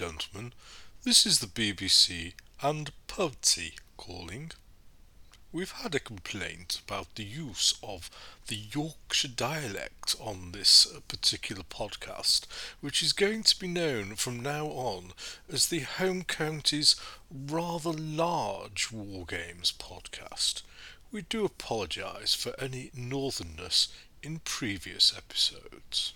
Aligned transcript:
gentlemen. 0.00 0.54
This 1.04 1.26
is 1.26 1.40
the 1.40 1.46
BBC 1.46 2.32
and 2.62 2.90
Pudsey 3.06 3.74
calling. 3.98 4.50
We've 5.52 5.72
had 5.72 5.94
a 5.94 6.00
complaint 6.00 6.80
about 6.86 7.16
the 7.16 7.22
use 7.22 7.74
of 7.82 8.08
the 8.46 8.56
Yorkshire 8.56 9.28
dialect 9.28 10.16
on 10.18 10.52
this 10.52 10.86
particular 11.06 11.64
podcast, 11.64 12.46
which 12.80 13.02
is 13.02 13.12
going 13.12 13.42
to 13.42 13.60
be 13.60 13.68
known 13.68 14.14
from 14.14 14.40
now 14.40 14.68
on 14.68 15.12
as 15.52 15.66
the 15.66 15.80
Home 15.80 16.22
County's 16.22 16.96
rather 17.30 17.92
large 17.92 18.90
War 18.90 19.26
Games 19.26 19.70
podcast. 19.78 20.62
We 21.12 21.26
do 21.28 21.44
apologise 21.44 22.34
for 22.34 22.58
any 22.58 22.90
northernness 22.96 23.88
in 24.22 24.38
previous 24.46 25.12
episodes. 25.14 26.14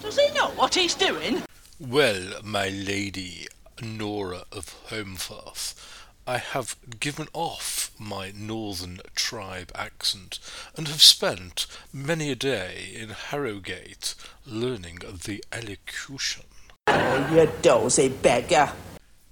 Does 0.00 0.18
he 0.18 0.32
know 0.32 0.48
what 0.52 0.74
he's 0.74 0.94
doing? 0.94 1.42
Well, 1.78 2.40
my 2.42 2.70
lady 2.70 3.48
Nora 3.82 4.44
of 4.50 4.74
Holmfirth, 4.88 5.74
I 6.26 6.38
have 6.38 6.74
given 6.98 7.28
off 7.34 7.90
my 7.98 8.32
northern 8.34 9.00
tribe 9.14 9.70
accent 9.74 10.38
and 10.74 10.88
have 10.88 11.02
spent 11.02 11.66
many 11.92 12.30
a 12.30 12.34
day 12.34 12.92
in 12.94 13.10
Harrogate 13.10 14.14
learning 14.46 15.00
the 15.24 15.44
elocution. 15.52 16.44
Oh, 16.86 17.34
you 17.34 17.52
dozy 17.60 18.08
beggar. 18.08 18.72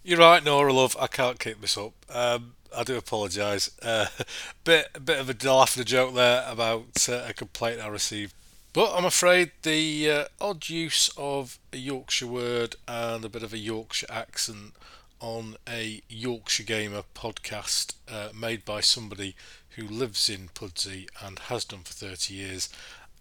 You're 0.03 0.19
right, 0.19 0.45
Nora, 0.45 0.75
love. 0.75 0.99
I 1.01 1.07
can't 1.07 1.41
keep 1.41 1.63
this 1.63 1.79
up. 1.79 1.95
Um, 2.11 2.57
I 2.77 2.83
do 2.85 2.99
apologise. 2.99 3.71
Uh, 3.81 4.09
bit, 4.65 4.91
a 4.95 5.01
bit 5.01 5.19
of 5.19 5.31
a 5.31 5.49
laugh 5.49 5.77
and 5.77 5.87
a 5.87 5.89
joke 5.89 6.15
there 6.15 6.45
about 6.47 7.09
uh, 7.09 7.25
a 7.27 7.33
complaint 7.33 7.81
I 7.81 7.87
received 7.89 8.35
but 8.75 8.93
I'm 8.93 9.05
afraid 9.05 9.53
the 9.63 10.11
uh, 10.11 10.25
odd 10.41 10.69
use 10.69 11.09
of 11.17 11.61
a 11.73 11.77
Yorkshire 11.77 12.27
word 12.27 12.75
and 12.89 13.25
a 13.25 13.29
bit 13.29 13.45
of 13.45 13.53
a 13.53 13.59
Yorkshire 13.59 14.09
accent 14.11 14.75
on 15.21 15.55
a 15.69 16.03
Yorkshire 16.09 16.65
Gamer 16.65 17.05
podcast 17.15 17.95
uh, 18.11 18.31
made 18.39 18.65
by 18.65 18.81
somebody 18.81 19.37
who 19.77 19.87
lives 19.87 20.29
in 20.29 20.49
Pudsey 20.55 21.07
and 21.25 21.39
has 21.39 21.65
done 21.65 21.83
for 21.85 21.93
30 21.93 22.35
years 22.35 22.69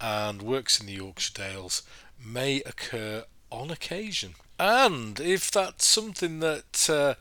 and 0.01 0.41
works 0.41 0.79
in 0.79 0.87
the 0.87 0.93
Yorkshire 0.93 1.33
Dales 1.35 1.83
may 2.19 2.61
occur 2.63 3.23
on 3.51 3.69
occasion. 3.69 4.33
And 4.59 5.19
if 5.19 5.51
that's 5.51 5.85
something 5.85 6.39
that 6.39 6.89
uh, 6.89 7.13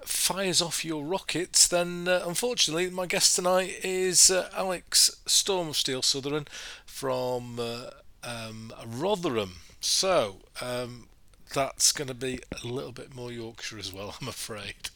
fires 0.00 0.60
off 0.60 0.84
your 0.84 1.04
rockets, 1.04 1.68
then 1.68 2.08
uh, 2.08 2.22
unfortunately, 2.26 2.90
my 2.90 3.06
guest 3.06 3.36
tonight 3.36 3.76
is 3.82 4.30
uh, 4.30 4.48
Alex 4.56 5.20
Storm 5.26 5.68
of 5.68 5.76
Steel 5.76 6.02
Southern 6.02 6.46
from 6.96 7.60
uh, 7.60 7.90
um, 8.24 8.72
Rotherham. 8.86 9.52
So, 9.80 10.36
um, 10.62 11.08
that's 11.56 11.90
going 11.90 12.06
to 12.06 12.14
be 12.14 12.38
a 12.62 12.66
little 12.66 12.92
bit 12.92 13.14
more 13.14 13.32
Yorkshire 13.32 13.78
as 13.78 13.90
well, 13.90 14.14
I'm 14.20 14.28
afraid. 14.28 14.90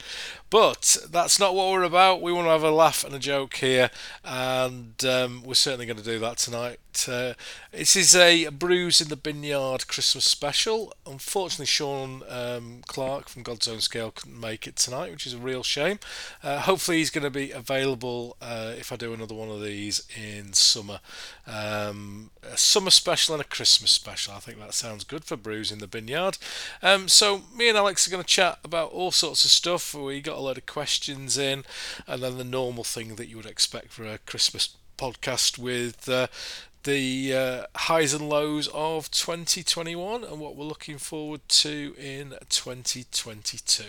But 0.51 0.99
that's 1.11 1.41
not 1.41 1.55
what 1.55 1.71
we're 1.73 1.83
about. 1.83 2.21
We 2.21 2.33
want 2.33 2.47
to 2.47 2.51
have 2.51 2.63
a 2.63 2.71
laugh 2.71 3.03
and 3.03 3.15
a 3.15 3.19
joke 3.19 3.55
here, 3.55 3.91
and 4.23 5.03
um, 5.05 5.43
we're 5.43 5.55
certainly 5.55 5.87
going 5.87 5.97
to 5.97 6.05
do 6.05 6.19
that 6.19 6.37
tonight. 6.37 6.79
Uh, 7.09 7.35
this 7.73 7.97
is 7.97 8.15
a 8.15 8.49
Brews 8.49 9.01
in 9.01 9.09
the 9.09 9.17
Binyard 9.17 9.87
Christmas 9.87 10.25
special. 10.25 10.93
Unfortunately, 11.07 11.67
Sean 11.67 12.23
um, 12.29 12.83
Clark 12.87 13.29
from 13.29 13.43
God's 13.43 13.69
Own 13.69 13.81
Scale 13.81 14.11
couldn't 14.11 14.39
make 14.39 14.67
it 14.67 14.77
tonight, 14.77 15.13
which 15.13 15.27
is 15.27 15.35
a 15.35 15.39
real 15.39 15.63
shame. 15.63 15.99
Uh, 16.43 16.61
hopefully, 16.61 16.99
he's 16.99 17.11
going 17.11 17.25
to 17.25 17.31
be 17.31 17.53
available 17.53 18.37
uh, 18.43 18.75
if 18.77 18.93
I 18.93 18.97
do 18.97 19.15
another 19.15 19.35
one 19.35 19.49
of 19.49 19.63
these 19.63 20.03
in 20.21 20.53
summer. 20.53 21.01
Um, 21.47 22.31
a 22.43 22.57
summer 22.57 22.91
special 22.91 23.35
and 23.35 23.43
a 23.43 23.47
Christmas 23.47 23.93
special. 23.93 24.35
I 24.35 24.41
think 24.41 24.59
that 24.59 24.75
sounds 24.75 25.05
good 25.05 25.25
for 25.25 25.37
Brews 25.37 25.71
in 25.71 25.79
the 25.79 25.87
Binyard. 25.87 26.39
Um, 26.83 27.09
so 27.09 27.43
me 27.55 27.69
and 27.69 27.79
Alex 27.79 28.07
are 28.07 28.11
going 28.11 28.23
to 28.23 28.29
chat 28.29 28.59
about 28.65 28.93
all 28.93 29.11
sorts 29.11 29.45
of 29.45 29.51
stuff. 29.51 29.95
We 29.95 30.21
got 30.21 30.39
a 30.39 30.41
lot 30.41 30.59
of 30.59 30.67
questions 30.67 31.39
in, 31.39 31.65
and 32.07 32.23
then 32.23 32.39
the 32.39 32.45
normal 32.45 32.85
thing 32.85 33.17
that 33.17 33.29
you 33.29 33.37
would 33.37 33.47
expect 33.47 33.93
for 33.93 34.05
a 34.05 34.19
Christmas 34.19 34.77
podcast 34.97 35.59
with 35.59 36.09
uh, 36.09 36.27
the 36.85 37.35
uh, 37.35 37.65
highs 37.77 38.15
and 38.15 38.29
lows 38.29 38.69
of 38.69 39.11
2021 39.11 40.25
and 40.25 40.41
what 40.41 40.57
we're 40.57 40.65
looking 40.65 40.99
forward 40.99 41.41
to 41.49 41.95
in 41.99 42.35
2022. 42.49 43.85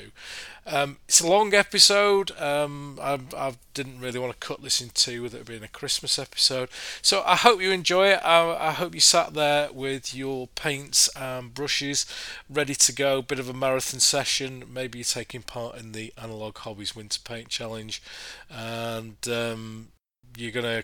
Um, 0.65 0.97
it's 1.07 1.21
a 1.21 1.27
long 1.27 1.53
episode. 1.53 2.31
Um, 2.39 2.99
I, 3.01 3.19
I, 3.35 3.53
didn't 3.73 4.01
really 4.01 4.19
want 4.19 4.33
to 4.33 4.45
cut 4.45 4.61
this 4.61 4.81
in 4.81 4.89
two 4.89 5.21
with 5.23 5.33
it 5.33 5.45
being 5.45 5.63
a 5.63 5.67
Christmas 5.69 6.19
episode. 6.19 6.67
So 7.01 7.23
I 7.25 7.37
hope 7.37 7.61
you 7.61 7.71
enjoy 7.71 8.09
it. 8.09 8.19
I, 8.23 8.67
I 8.67 8.71
hope 8.71 8.93
you 8.93 8.99
sat 8.99 9.33
there 9.33 9.71
with 9.71 10.13
your 10.13 10.47
paints 10.55 11.07
and 11.15 11.53
brushes 11.53 12.05
ready 12.49 12.75
to 12.75 12.91
go. 12.91 13.21
Bit 13.21 13.39
of 13.39 13.47
a 13.47 13.53
marathon 13.53 14.01
session. 14.01 14.65
Maybe 14.71 14.99
you're 14.99 15.05
taking 15.05 15.41
part 15.41 15.77
in 15.77 15.93
the 15.93 16.13
Analog 16.21 16.57
Hobbies 16.57 16.95
Winter 16.95 17.21
Paint 17.23 17.47
Challenge 17.47 18.01
and 18.49 19.15
um, 19.29 19.87
you're 20.35 20.51
going 20.51 20.65
to 20.65 20.83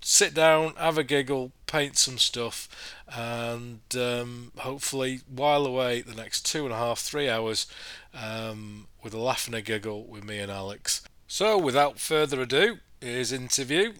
sit 0.00 0.34
down, 0.34 0.74
have 0.76 0.98
a 0.98 1.04
giggle, 1.04 1.52
paint 1.66 1.96
some 1.96 2.18
stuff, 2.18 2.68
and 3.12 3.80
um, 3.96 4.52
hopefully 4.58 5.20
while 5.28 5.66
away 5.66 6.00
the 6.00 6.14
next 6.14 6.46
two 6.46 6.64
and 6.64 6.72
a 6.72 6.76
half, 6.76 6.98
three 7.00 7.28
hours 7.28 7.66
um, 8.14 8.86
with 9.02 9.14
a 9.14 9.18
laugh 9.18 9.46
and 9.46 9.54
a 9.54 9.62
giggle 9.62 10.04
with 10.04 10.24
me 10.24 10.38
and 10.38 10.50
Alex. 10.52 11.02
So, 11.26 11.58
without 11.58 11.98
further 11.98 12.40
ado, 12.40 12.78
here's 13.00 13.32
interview. 13.32 13.92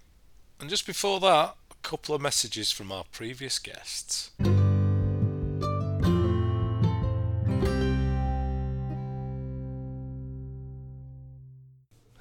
And 0.60 0.70
just 0.70 0.86
before 0.86 1.20
that, 1.20 1.54
a 1.70 1.74
couple 1.82 2.14
of 2.14 2.20
messages 2.20 2.72
from 2.72 2.90
our 2.90 3.04
previous 3.12 3.58
guests. 3.58 4.30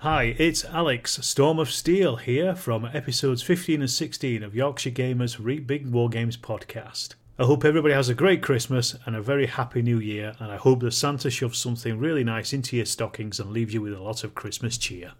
Hi, 0.09 0.35
it's 0.37 0.63
Alex, 0.63 1.19
Storm 1.21 1.59
of 1.59 1.69
Steel, 1.69 2.15
here 2.15 2.55
from 2.55 2.85
episodes 2.85 3.41
15 3.41 3.81
and 3.81 3.91
16 3.91 4.41
of 4.41 4.55
Yorkshire 4.55 4.91
Gamers 4.91 5.37
Reet 5.37 5.67
Big 5.67 5.85
War 5.85 6.07
Games 6.07 6.37
podcast. 6.37 7.15
I 7.37 7.43
hope 7.43 7.65
everybody 7.65 7.93
has 7.93 8.07
a 8.07 8.13
great 8.13 8.41
Christmas 8.41 8.95
and 9.05 9.17
a 9.17 9.21
very 9.21 9.47
happy 9.47 9.81
new 9.81 9.99
year, 9.99 10.33
and 10.39 10.49
I 10.49 10.55
hope 10.55 10.79
that 10.79 10.93
Santa 10.93 11.29
shoves 11.29 11.59
something 11.59 11.99
really 11.99 12.23
nice 12.23 12.53
into 12.53 12.77
your 12.77 12.85
stockings 12.85 13.37
and 13.37 13.51
leaves 13.51 13.73
you 13.73 13.81
with 13.81 13.91
a 13.91 14.01
lot 14.01 14.23
of 14.23 14.33
Christmas 14.33 14.77
cheer. 14.77 15.11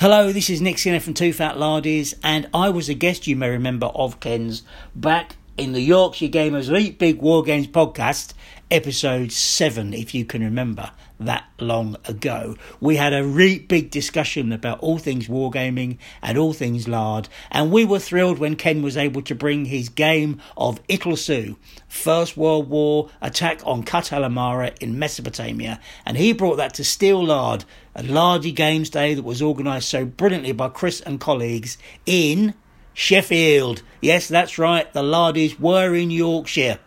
Hello, 0.00 0.32
this 0.32 0.48
is 0.48 0.62
Nick 0.62 0.78
Skinner 0.78 0.98
from 0.98 1.12
Too 1.12 1.34
Fat 1.34 1.56
Lardies, 1.56 2.14
and 2.24 2.48
I 2.54 2.70
was 2.70 2.88
a 2.88 2.94
guest, 2.94 3.26
you 3.26 3.36
may 3.36 3.50
remember, 3.50 3.88
of 3.88 4.18
Ken's 4.18 4.62
back 4.94 5.36
in 5.58 5.72
the 5.72 5.82
Yorkshire 5.82 6.28
Gamers 6.28 6.72
Reet 6.72 6.98
Big 6.98 7.20
War 7.20 7.42
Games 7.42 7.66
podcast, 7.66 8.32
episode 8.70 9.30
7, 9.30 9.92
if 9.92 10.14
you 10.14 10.24
can 10.24 10.42
remember 10.42 10.90
that 11.22 11.44
long 11.58 11.96
ago. 12.06 12.56
We 12.80 12.96
had 12.96 13.12
a 13.12 13.24
really 13.24 13.58
big 13.58 13.90
discussion 13.90 14.52
about 14.52 14.80
all 14.80 14.98
things 14.98 15.28
wargaming 15.28 15.98
and 16.22 16.36
all 16.36 16.52
things 16.52 16.88
lard, 16.88 17.28
and 17.50 17.70
we 17.70 17.84
were 17.84 17.98
thrilled 17.98 18.38
when 18.38 18.56
Ken 18.56 18.82
was 18.82 18.96
able 18.96 19.22
to 19.22 19.34
bring 19.34 19.66
his 19.66 19.88
game 19.88 20.40
of 20.56 20.86
Itlsu, 20.88 21.56
First 21.88 22.36
World 22.36 22.68
War 22.68 23.10
attack 23.20 23.60
on 23.64 23.82
Kut 23.82 24.12
al 24.12 24.24
Amara 24.24 24.72
in 24.80 24.98
Mesopotamia, 24.98 25.80
and 26.04 26.16
he 26.16 26.32
brought 26.32 26.56
that 26.56 26.74
to 26.74 26.84
Steel 26.84 27.24
Lard, 27.24 27.64
a 27.94 28.02
lardy 28.02 28.52
games 28.52 28.90
day 28.90 29.14
that 29.14 29.22
was 29.22 29.42
organised 29.42 29.88
so 29.88 30.04
brilliantly 30.04 30.52
by 30.52 30.68
Chris 30.68 31.00
and 31.00 31.20
colleagues 31.20 31.78
in 32.06 32.54
Sheffield. 32.94 33.82
Yes, 34.00 34.28
that's 34.28 34.58
right, 34.58 34.92
the 34.92 35.02
Lardies 35.02 35.58
were 35.58 35.94
in 35.94 36.10
Yorkshire. 36.10 36.78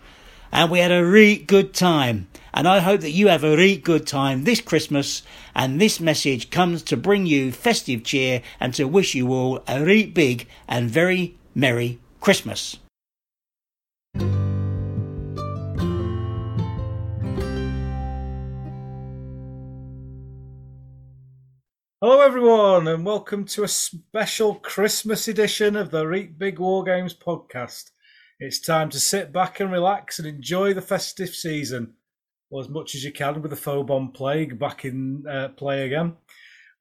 And 0.51 0.71
we 0.71 0.79
had 0.79 0.91
a 0.91 1.05
really 1.05 1.37
good 1.37 1.73
time. 1.73 2.27
And 2.57 2.69
I 2.69 2.79
hope 2.79 3.01
that 3.01 3.11
you 3.11 3.27
have 3.27 3.43
a 3.43 3.57
really 3.57 3.75
good 3.75 4.07
time 4.07 4.45
this 4.45 4.61
Christmas. 4.61 5.23
And 5.53 5.81
this 5.81 5.99
message 5.99 6.51
comes 6.51 6.83
to 6.83 6.95
bring 6.95 7.25
you 7.25 7.51
festive 7.51 8.05
cheer 8.05 8.41
and 8.61 8.73
to 8.75 8.85
wish 8.85 9.13
you 9.13 9.33
all 9.33 9.61
a 9.67 9.83
really 9.83 10.05
big 10.05 10.47
and 10.65 10.89
very 10.89 11.37
Merry 11.53 11.99
Christmas. 12.21 12.77
Hello, 22.01 22.21
everyone, 22.21 22.87
and 22.87 23.05
welcome 23.05 23.43
to 23.47 23.63
a 23.63 23.67
special 23.67 24.55
Christmas 24.55 25.27
edition 25.27 25.75
of 25.75 25.91
the 25.91 26.07
Reet 26.07 26.39
Big 26.39 26.59
War 26.59 26.85
Games 26.85 27.13
podcast. 27.13 27.91
It's 28.39 28.61
time 28.61 28.89
to 28.91 28.99
sit 28.99 29.33
back 29.33 29.59
and 29.59 29.73
relax 29.73 30.19
and 30.19 30.27
enjoy 30.27 30.73
the 30.73 30.81
festive 30.81 31.35
season, 31.35 31.95
well, 32.49 32.61
as 32.61 32.69
much 32.69 32.95
as 32.95 33.03
you 33.03 33.11
can 33.11 33.41
with 33.41 33.51
the 33.51 33.57
Phobon 33.57 34.13
Plague 34.13 34.59
back 34.59 34.85
in 34.85 35.25
uh, 35.27 35.49
play 35.49 35.85
again. 35.85 36.17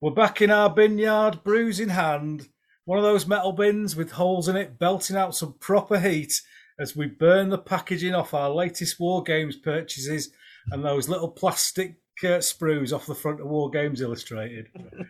We're 0.01 0.11
back 0.11 0.43
in 0.43 0.51
our 0.51 0.69
bin 0.69 0.99
yard, 0.99 1.43
brews 1.45 1.81
in 1.81 1.89
hand, 1.91 2.49
one 2.85 2.99
of 2.99 3.05
those 3.05 3.27
metal 3.27 3.53
bins 3.53 3.97
with 3.97 4.13
holes 4.13 4.49
in 4.49 4.57
it, 4.57 4.79
belting 4.79 5.17
out 5.17 5.35
some 5.35 5.55
proper 5.55 5.99
heat 5.99 6.43
as 6.79 6.95
we 6.95 7.07
burn 7.07 7.49
the 7.49 7.59
packaging 7.59 8.15
off 8.15 8.35
our 8.35 8.51
latest 8.51 9.01
War 9.01 9.23
Games 9.23 9.57
purchases 9.57 10.31
and 10.71 10.85
those 10.85 11.09
little 11.09 11.31
plastic 11.31 11.97
uh, 12.23 12.39
sprues 12.39 12.93
off 12.93 13.07
the 13.07 13.15
front 13.15 13.41
of 13.41 13.47
Wargames 13.47 14.01
Illustrated. 14.01 14.69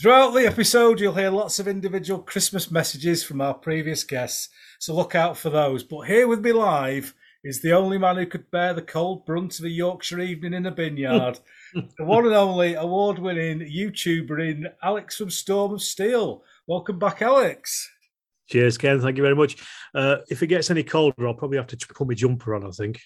Throughout 0.00 0.30
the 0.30 0.46
episode, 0.46 1.00
you'll 1.00 1.14
hear 1.14 1.30
lots 1.30 1.58
of 1.58 1.68
individual 1.68 2.22
Christmas 2.22 2.70
messages 2.70 3.22
from 3.22 3.42
our 3.42 3.52
previous 3.52 4.04
guests, 4.04 4.48
so 4.78 4.94
look 4.94 5.14
out 5.14 5.36
for 5.36 5.50
those. 5.50 5.84
But 5.84 6.06
here 6.06 6.26
with 6.26 6.42
me 6.42 6.52
live 6.52 7.14
is 7.44 7.60
the 7.60 7.72
only 7.72 7.98
man 7.98 8.16
who 8.16 8.26
could 8.26 8.50
bear 8.50 8.72
the 8.72 8.82
cold 8.82 9.26
brunt 9.26 9.58
of 9.58 9.64
a 9.64 9.68
Yorkshire 9.68 10.20
evening 10.20 10.54
in 10.54 10.66
a 10.66 10.70
bin 10.70 10.96
yard. 10.96 11.40
the 11.74 12.04
one 12.04 12.24
and 12.24 12.34
only 12.34 12.74
award 12.74 13.18
winning 13.18 13.60
YouTuber 13.60 14.50
in 14.50 14.68
Alex 14.82 15.16
from 15.16 15.30
Storm 15.30 15.74
of 15.74 15.82
Steel. 15.82 16.44
Welcome 16.66 16.98
back, 16.98 17.20
Alex. 17.22 17.90
Cheers, 18.48 18.78
Ken. 18.78 19.00
Thank 19.00 19.16
you 19.16 19.22
very 19.22 19.34
much. 19.34 19.56
Uh, 19.94 20.18
if 20.30 20.42
it 20.42 20.48
gets 20.48 20.70
any 20.70 20.82
colder, 20.82 21.26
I'll 21.26 21.34
probably 21.34 21.58
have 21.58 21.66
to 21.68 21.76
put 21.88 22.06
my 22.06 22.14
jumper 22.14 22.54
on, 22.54 22.66
I 22.66 22.70
think. 22.70 23.00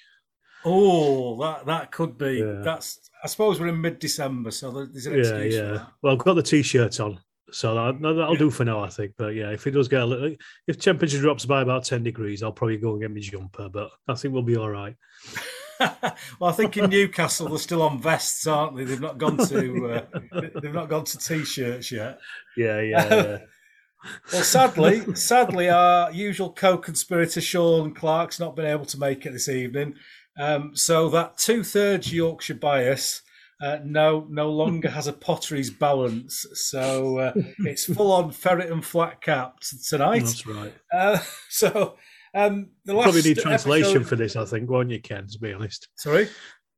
Oh, 0.64 1.40
that 1.42 1.64
that 1.66 1.92
could 1.92 2.18
be. 2.18 2.38
Yeah. 2.44 2.60
That's. 2.62 3.10
I 3.22 3.28
suppose 3.28 3.58
we're 3.60 3.68
in 3.68 3.80
mid-December, 3.80 4.50
so 4.50 4.70
there's 4.72 5.06
an 5.06 5.12
Yeah, 5.14 5.18
excuse 5.20 5.56
for 5.56 5.62
yeah. 5.64 5.72
that. 5.72 5.92
Well, 6.02 6.12
I've 6.12 6.18
got 6.18 6.34
the 6.34 6.42
t-shirt 6.42 7.00
on, 7.00 7.20
so 7.50 7.74
that, 7.74 8.00
that'll 8.00 8.32
Yeah. 8.32 8.38
do 8.38 8.50
for 8.50 8.64
now, 8.64 8.80
I 8.80 8.88
think. 8.88 9.12
But 9.16 9.34
yeah, 9.34 9.50
if 9.50 9.66
it 9.66 9.72
does 9.72 9.88
get 9.88 10.02
a 10.02 10.06
little, 10.06 10.34
if 10.66 10.78
temperature 10.78 11.20
drops 11.20 11.46
by 11.46 11.62
about 11.62 11.84
ten 11.84 12.02
degrees, 12.02 12.42
I'll 12.42 12.52
probably 12.52 12.76
go 12.76 12.92
and 12.92 13.00
get 13.00 13.10
my 13.10 13.20
jumper. 13.20 13.68
But 13.68 13.90
I 14.08 14.14
think 14.14 14.34
we'll 14.34 14.42
be 14.42 14.56
all 14.56 14.70
right. 14.70 14.96
well, 15.80 16.50
I 16.50 16.52
think 16.52 16.76
in 16.76 16.90
Newcastle 16.90 17.48
they're 17.48 17.58
still 17.58 17.82
on 17.82 18.00
vests, 18.00 18.46
aren't 18.46 18.76
they? 18.76 18.84
They've 18.84 19.00
not 19.00 19.18
gone 19.18 19.36
to 19.48 19.86
uh, 19.90 20.40
they've 20.62 20.72
not 20.74 20.88
gone 20.88 21.04
to 21.04 21.18
t-shirts 21.18 21.92
yet. 21.92 22.18
Yeah, 22.56 22.80
yeah, 22.80 23.14
yeah. 23.14 23.38
Well, 24.32 24.42
sadly, 24.44 25.16
sadly, 25.16 25.68
our 25.68 26.12
usual 26.12 26.52
co-conspirator 26.52 27.40
Sean 27.40 27.92
Clark's 27.92 28.38
not 28.38 28.54
been 28.54 28.66
able 28.66 28.84
to 28.86 28.98
make 29.00 29.26
it 29.26 29.32
this 29.32 29.48
evening. 29.48 29.94
Um, 30.38 30.76
so 30.76 31.08
that 31.08 31.38
two-thirds 31.38 32.12
Yorkshire 32.12 32.54
bias 32.54 33.22
uh, 33.60 33.78
no 33.84 34.26
no 34.28 34.50
longer 34.50 34.88
has 34.90 35.06
a 35.06 35.12
pottery's 35.12 35.70
balance. 35.70 36.46
So 36.54 37.18
uh, 37.18 37.32
it's 37.60 37.84
full-on 37.86 38.32
ferret 38.32 38.70
and 38.70 38.84
flat 38.84 39.20
capped 39.22 39.72
tonight. 39.88 40.20
That's 40.20 40.46
right. 40.46 40.74
Uh, 40.92 41.18
so 41.48 41.96
um, 42.34 42.70
the 42.84 42.94
last 42.94 43.04
Probably 43.04 43.22
need 43.22 43.38
translation 43.38 43.90
episode- 43.96 44.08
for 44.08 44.16
this, 44.16 44.36
I 44.36 44.44
think, 44.44 44.68
won't 44.68 44.90
you, 44.90 45.00
Ken? 45.00 45.26
To 45.26 45.38
be 45.38 45.52
honest, 45.52 45.88
Sorry. 45.96 46.28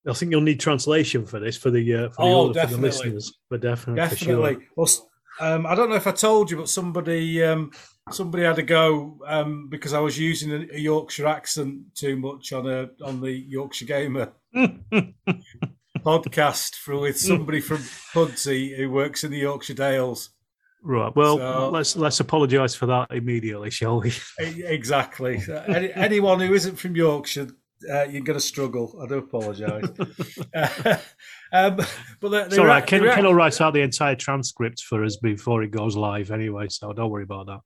I 0.09 0.13
think 0.15 0.31
you'll 0.31 0.41
need 0.41 0.61
translation 0.61 1.27
for 1.27 1.39
this 1.41 1.57
for 1.57 1.71
the 1.71 1.95
uh, 1.95 2.09
for, 2.11 2.53
the, 2.55 2.61
Oh, 2.61 2.67
for 2.67 2.67
the 2.75 2.79
listeners. 2.79 3.33
But 3.51 3.61
definitely, 3.61 4.03
for 4.09 4.15
Definitely. 4.15 4.55
sure. 4.55 4.63
Well, 4.77 4.89
um, 5.41 5.67
I 5.67 5.75
don't 5.75 5.91
know 5.91 5.97
if 5.97 6.07
I 6.07 6.13
told 6.13 6.51
you, 6.51 6.57
but 6.57 6.69
somebody 6.69 7.43
um, 7.45 7.73
somebody 8.11 8.45
had 8.45 8.59
a 8.59 8.63
go 8.63 9.19
um, 9.27 9.69
because 9.69 9.93
I 9.93 9.99
was 10.01 10.19
using 10.19 10.53
a, 10.53 10.67
a 10.77 10.79
Yorkshire 10.79 11.27
accent 11.27 11.95
too 11.95 12.17
much 12.17 12.53
on 12.53 12.67
a 12.69 12.89
on 13.05 13.21
the 13.21 13.31
Yorkshire 13.33 13.85
Gamer 13.87 14.33
podcast 16.01 16.77
for 16.77 16.99
with 16.99 17.19
somebody 17.19 17.61
from 17.61 17.79
Pudsey 18.13 18.77
who 18.77 18.91
works 18.91 19.25
in 19.25 19.31
the 19.31 19.39
Yorkshire 19.39 19.75
Dales. 19.75 20.31
Right. 20.83 21.15
Well, 21.17 21.39
So- 21.39 21.71
let's 21.71 21.97
let's 21.97 22.21
apologise 22.21 22.75
for 22.75 22.87
that 22.87 23.11
immediately, 23.11 23.71
shall 23.71 24.01
we? 24.01 24.13
Exactly. 24.39 25.41
Any, 25.67 25.93
anyone 25.93 26.41
who 26.41 26.55
isn't 26.55 26.77
from 26.77 26.95
Yorkshire, 26.95 27.49
uh, 27.93 28.05
you're 28.05 28.23
going 28.23 28.39
to 28.39 28.41
struggle. 28.41 28.97
I 29.03 29.07
do 29.07 29.15
apologise. 29.19 29.85
um, 31.53 31.77
but 32.21 32.29
the, 32.31 32.45
It's 32.47 32.57
the 32.57 32.63
all 32.63 32.81
Ken, 32.83 33.03
Ken 33.03 33.25
will 33.25 33.35
write 33.35 33.61
out 33.61 33.75
the 33.75 33.81
entire 33.81 34.15
transcript 34.15 34.83
for 34.83 35.05
us 35.05 35.17
before 35.17 35.63
it 35.63 35.71
goes 35.71 35.97
live 35.97 36.31
anyway, 36.31 36.69
so 36.69 36.93
don't 36.93 37.11
worry 37.11 37.25
about 37.25 37.47
that. 37.47 37.61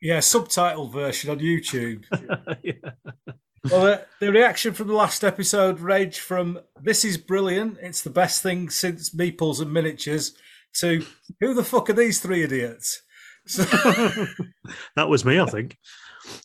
yeah, 0.00 0.20
subtitle 0.20 0.88
version 0.88 1.30
on 1.30 1.38
YouTube. 1.40 2.04
yeah. 2.62 3.32
Well, 3.64 3.82
the, 3.82 4.06
the 4.20 4.32
reaction 4.32 4.74
from 4.74 4.88
the 4.88 4.94
last 4.94 5.24
episode 5.24 5.80
ranged 5.80 6.20
from 6.20 6.60
"This 6.80 7.04
is 7.04 7.18
brilliant, 7.18 7.78
it's 7.80 8.02
the 8.02 8.10
best 8.10 8.42
thing 8.42 8.70
since 8.70 9.14
meeples 9.14 9.60
and 9.60 9.72
miniatures" 9.72 10.34
to 10.76 11.04
"Who 11.40 11.54
the 11.54 11.64
fuck 11.64 11.90
are 11.90 11.94
these 11.94 12.20
three 12.20 12.42
idiots?" 12.42 13.02
So, 13.46 13.62
That 14.96 15.08
was 15.08 15.24
me, 15.24 15.40
I 15.40 15.46
think. 15.46 15.76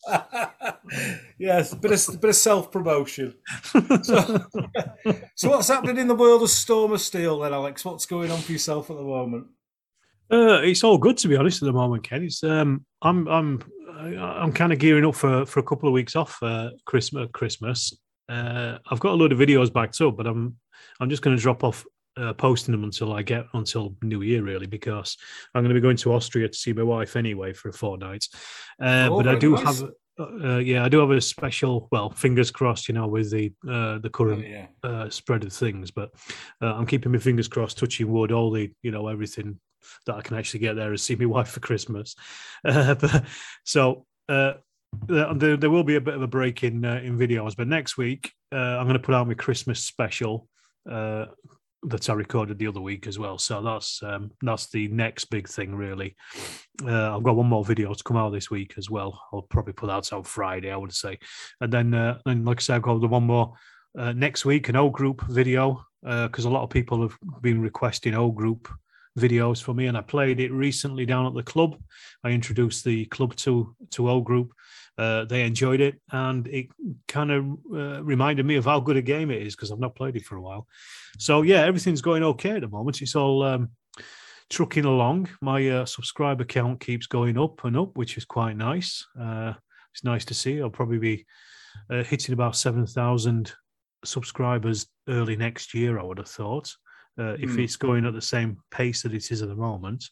yes, 1.37 1.73
bit 1.73 1.91
of 1.91 2.21
bit 2.21 2.29
of 2.29 2.35
self 2.35 2.71
promotion. 2.71 3.35
So, 3.63 3.81
so, 5.35 5.49
what's 5.49 5.67
happening 5.67 5.97
in 5.97 6.07
the 6.07 6.15
world 6.15 6.43
of 6.43 6.49
Storm 6.49 6.93
of 6.93 7.01
Steel 7.01 7.39
then, 7.39 7.53
Alex? 7.53 7.83
What's 7.83 8.05
going 8.05 8.31
on 8.31 8.39
for 8.39 8.51
yourself 8.51 8.89
at 8.89 8.97
the 8.97 9.03
moment? 9.03 9.47
Uh, 10.31 10.61
it's 10.61 10.83
all 10.83 10.97
good 10.97 11.17
to 11.17 11.27
be 11.27 11.35
honest 11.35 11.61
at 11.61 11.65
the 11.65 11.73
moment, 11.73 12.03
Ken. 12.03 12.23
It's 12.23 12.43
um, 12.43 12.85
I'm 13.01 13.27
I'm 13.27 13.63
I'm 14.03 14.51
kind 14.51 14.73
of 14.73 14.79
gearing 14.79 15.05
up 15.05 15.15
for 15.15 15.45
for 15.45 15.59
a 15.59 15.63
couple 15.63 15.87
of 15.87 15.93
weeks 15.93 16.15
off 16.15 16.37
uh, 16.41 16.69
Christmas. 16.85 17.29
Christmas. 17.33 17.97
Uh, 18.29 18.77
I've 18.89 18.99
got 18.99 19.13
a 19.13 19.15
load 19.15 19.31
of 19.31 19.39
videos 19.39 19.71
backed 19.71 19.99
up, 20.01 20.17
but 20.17 20.27
I'm 20.27 20.55
I'm 20.99 21.09
just 21.09 21.21
going 21.21 21.35
to 21.35 21.41
drop 21.41 21.63
off 21.63 21.85
uh, 22.17 22.33
posting 22.33 22.71
them 22.71 22.83
until 22.83 23.13
I 23.13 23.21
get 23.21 23.45
until 23.53 23.95
New 24.01 24.21
Year 24.21 24.43
really, 24.43 24.67
because 24.67 25.17
I'm 25.53 25.63
going 25.63 25.73
to 25.73 25.79
be 25.79 25.81
going 25.81 25.97
to 25.97 26.13
Austria 26.13 26.47
to 26.47 26.57
see 26.57 26.73
my 26.73 26.83
wife 26.83 27.15
anyway 27.15 27.53
for 27.53 27.69
a 27.69 27.73
fortnight. 27.73 28.25
Uh, 28.81 29.09
Oh, 29.11 29.17
but 29.17 29.27
I 29.27 29.35
do 29.35 29.51
nice. 29.51 29.79
have. 29.81 29.89
Uh, 30.19 30.57
yeah, 30.57 30.85
I 30.85 30.89
do 30.89 30.99
have 30.99 31.09
a 31.09 31.19
special. 31.19 31.87
Well, 31.91 32.11
fingers 32.11 32.51
crossed, 32.51 32.87
you 32.87 32.93
know, 32.93 33.07
with 33.07 33.31
the 33.31 33.51
uh, 33.67 33.97
the 33.97 34.11
current 34.11 34.47
yeah, 34.47 34.67
uh, 34.83 35.09
spread 35.09 35.43
of 35.43 35.51
things. 35.51 35.89
But 35.89 36.11
uh, 36.61 36.73
I'm 36.75 36.85
keeping 36.85 37.11
my 37.11 37.17
fingers 37.17 37.47
crossed, 37.47 37.79
touching 37.79 38.11
wood, 38.11 38.31
all 38.31 38.51
the 38.51 38.71
you 38.83 38.91
know 38.91 39.07
everything 39.07 39.59
that 40.05 40.15
I 40.15 40.21
can 40.21 40.37
actually 40.37 40.61
get 40.61 40.75
there 40.75 40.89
and 40.89 40.99
see 40.99 41.15
my 41.15 41.25
wife 41.37 41.49
for 41.49 41.59
Christmas. 41.59 42.15
Uh, 42.65 42.95
but, 42.99 43.25
so 43.63 44.05
uh, 44.29 44.53
there, 45.07 45.57
there 45.57 45.69
will 45.69 45.83
be 45.83 45.95
a 45.95 46.01
bit 46.01 46.15
of 46.15 46.21
a 46.21 46.27
break 46.27 46.63
in 46.63 46.85
uh, 46.85 47.01
in 47.03 47.17
videos, 47.17 47.55
but 47.55 47.67
next 47.67 47.97
week 47.97 48.31
uh, 48.51 48.55
I'm 48.55 48.85
going 48.85 48.93
to 48.93 48.99
put 48.99 49.15
out 49.15 49.27
my 49.27 49.33
Christmas 49.33 49.83
special. 49.83 50.47
Uh, 50.89 51.25
that 51.85 52.09
I 52.09 52.13
recorded 52.13 52.57
the 52.57 52.67
other 52.67 52.79
week 52.79 53.07
as 53.07 53.19
well, 53.19 53.37
so 53.37 53.61
that's 53.61 54.01
um, 54.03 54.31
that's 54.41 54.69
the 54.69 54.87
next 54.87 55.25
big 55.25 55.49
thing, 55.49 55.75
really. 55.75 56.15
Uh, 56.81 57.15
I've 57.15 57.23
got 57.23 57.35
one 57.35 57.47
more 57.47 57.65
video 57.65 57.93
to 57.93 58.03
come 58.03 58.15
out 58.15 58.31
this 58.31 58.49
week 58.49 58.75
as 58.77 58.89
well. 58.89 59.21
I'll 59.33 59.41
probably 59.41 59.73
put 59.73 59.87
that 59.87 59.93
out 59.93 60.13
on 60.13 60.23
Friday, 60.23 60.71
I 60.71 60.77
would 60.77 60.93
say, 60.93 61.19
and 61.59 61.73
then 61.73 61.93
uh, 61.93 62.19
and 62.25 62.45
like 62.45 62.59
I 62.59 62.61
said, 62.61 62.75
I've 62.77 62.83
got 62.83 63.01
the 63.01 63.07
one 63.07 63.23
more 63.23 63.53
uh, 63.97 64.13
next 64.13 64.45
week, 64.45 64.69
an 64.69 64.77
O 64.77 64.89
Group 64.89 65.23
video, 65.27 65.85
because 66.01 66.45
a 66.45 66.49
lot 66.49 66.63
of 66.63 66.69
people 66.69 67.01
have 67.01 67.17
been 67.41 67.61
requesting 67.61 68.15
O 68.15 68.31
Group 68.31 68.69
videos 69.17 69.61
for 69.61 69.73
me, 69.73 69.87
and 69.87 69.97
I 69.97 70.01
played 70.01 70.39
it 70.39 70.51
recently 70.51 71.05
down 71.05 71.25
at 71.25 71.33
the 71.33 71.43
club. 71.43 71.77
I 72.23 72.29
introduced 72.29 72.83
the 72.83 73.05
club 73.05 73.35
to 73.37 73.75
to 73.91 74.09
O 74.09 74.21
group. 74.21 74.51
Uh, 74.97 75.25
they 75.25 75.43
enjoyed 75.43 75.81
it, 75.81 75.99
and 76.11 76.47
it 76.47 76.67
kind 77.07 77.31
of 77.31 77.45
uh, 77.73 78.03
reminded 78.03 78.45
me 78.45 78.55
of 78.55 78.65
how 78.65 78.79
good 78.79 78.97
a 78.97 79.01
game 79.01 79.31
it 79.31 79.41
is 79.41 79.55
because 79.55 79.71
I've 79.71 79.79
not 79.79 79.95
played 79.95 80.15
it 80.15 80.25
for 80.25 80.35
a 80.37 80.41
while. 80.41 80.67
So 81.17 81.41
yeah, 81.41 81.61
everything's 81.61 82.01
going 82.01 82.23
okay 82.23 82.51
at 82.51 82.61
the 82.61 82.67
moment. 82.67 83.01
It's 83.01 83.15
all 83.15 83.43
um, 83.43 83.69
trucking 84.49 84.85
along. 84.85 85.29
My 85.41 85.67
uh, 85.69 85.85
subscriber 85.85 86.45
count 86.45 86.79
keeps 86.79 87.07
going 87.07 87.37
up 87.37 87.65
and 87.65 87.77
up, 87.77 87.97
which 87.97 88.17
is 88.17 88.25
quite 88.25 88.55
nice. 88.55 89.05
Uh, 89.19 89.53
it's 89.93 90.03
nice 90.03 90.25
to 90.25 90.33
see. 90.33 90.61
I'll 90.61 90.69
probably 90.69 90.99
be 90.99 91.25
uh, 91.89 92.03
hitting 92.03 92.33
about 92.33 92.55
seven 92.55 92.85
thousand 92.85 93.53
subscribers 94.05 94.87
early 95.07 95.35
next 95.35 95.73
year. 95.73 95.99
I 95.99 96.03
would 96.03 96.17
have 96.19 96.27
thought 96.27 96.75
uh, 97.19 97.35
if 97.39 97.51
Hmm. 97.51 97.59
it's 97.59 97.75
going 97.75 98.05
at 98.05 98.13
the 98.13 98.21
same 98.21 98.57
pace 98.71 99.03
that 99.03 99.13
it 99.13 99.31
is 99.31 99.41
at 99.41 99.49
the 99.49 99.55
moment. 99.55 100.09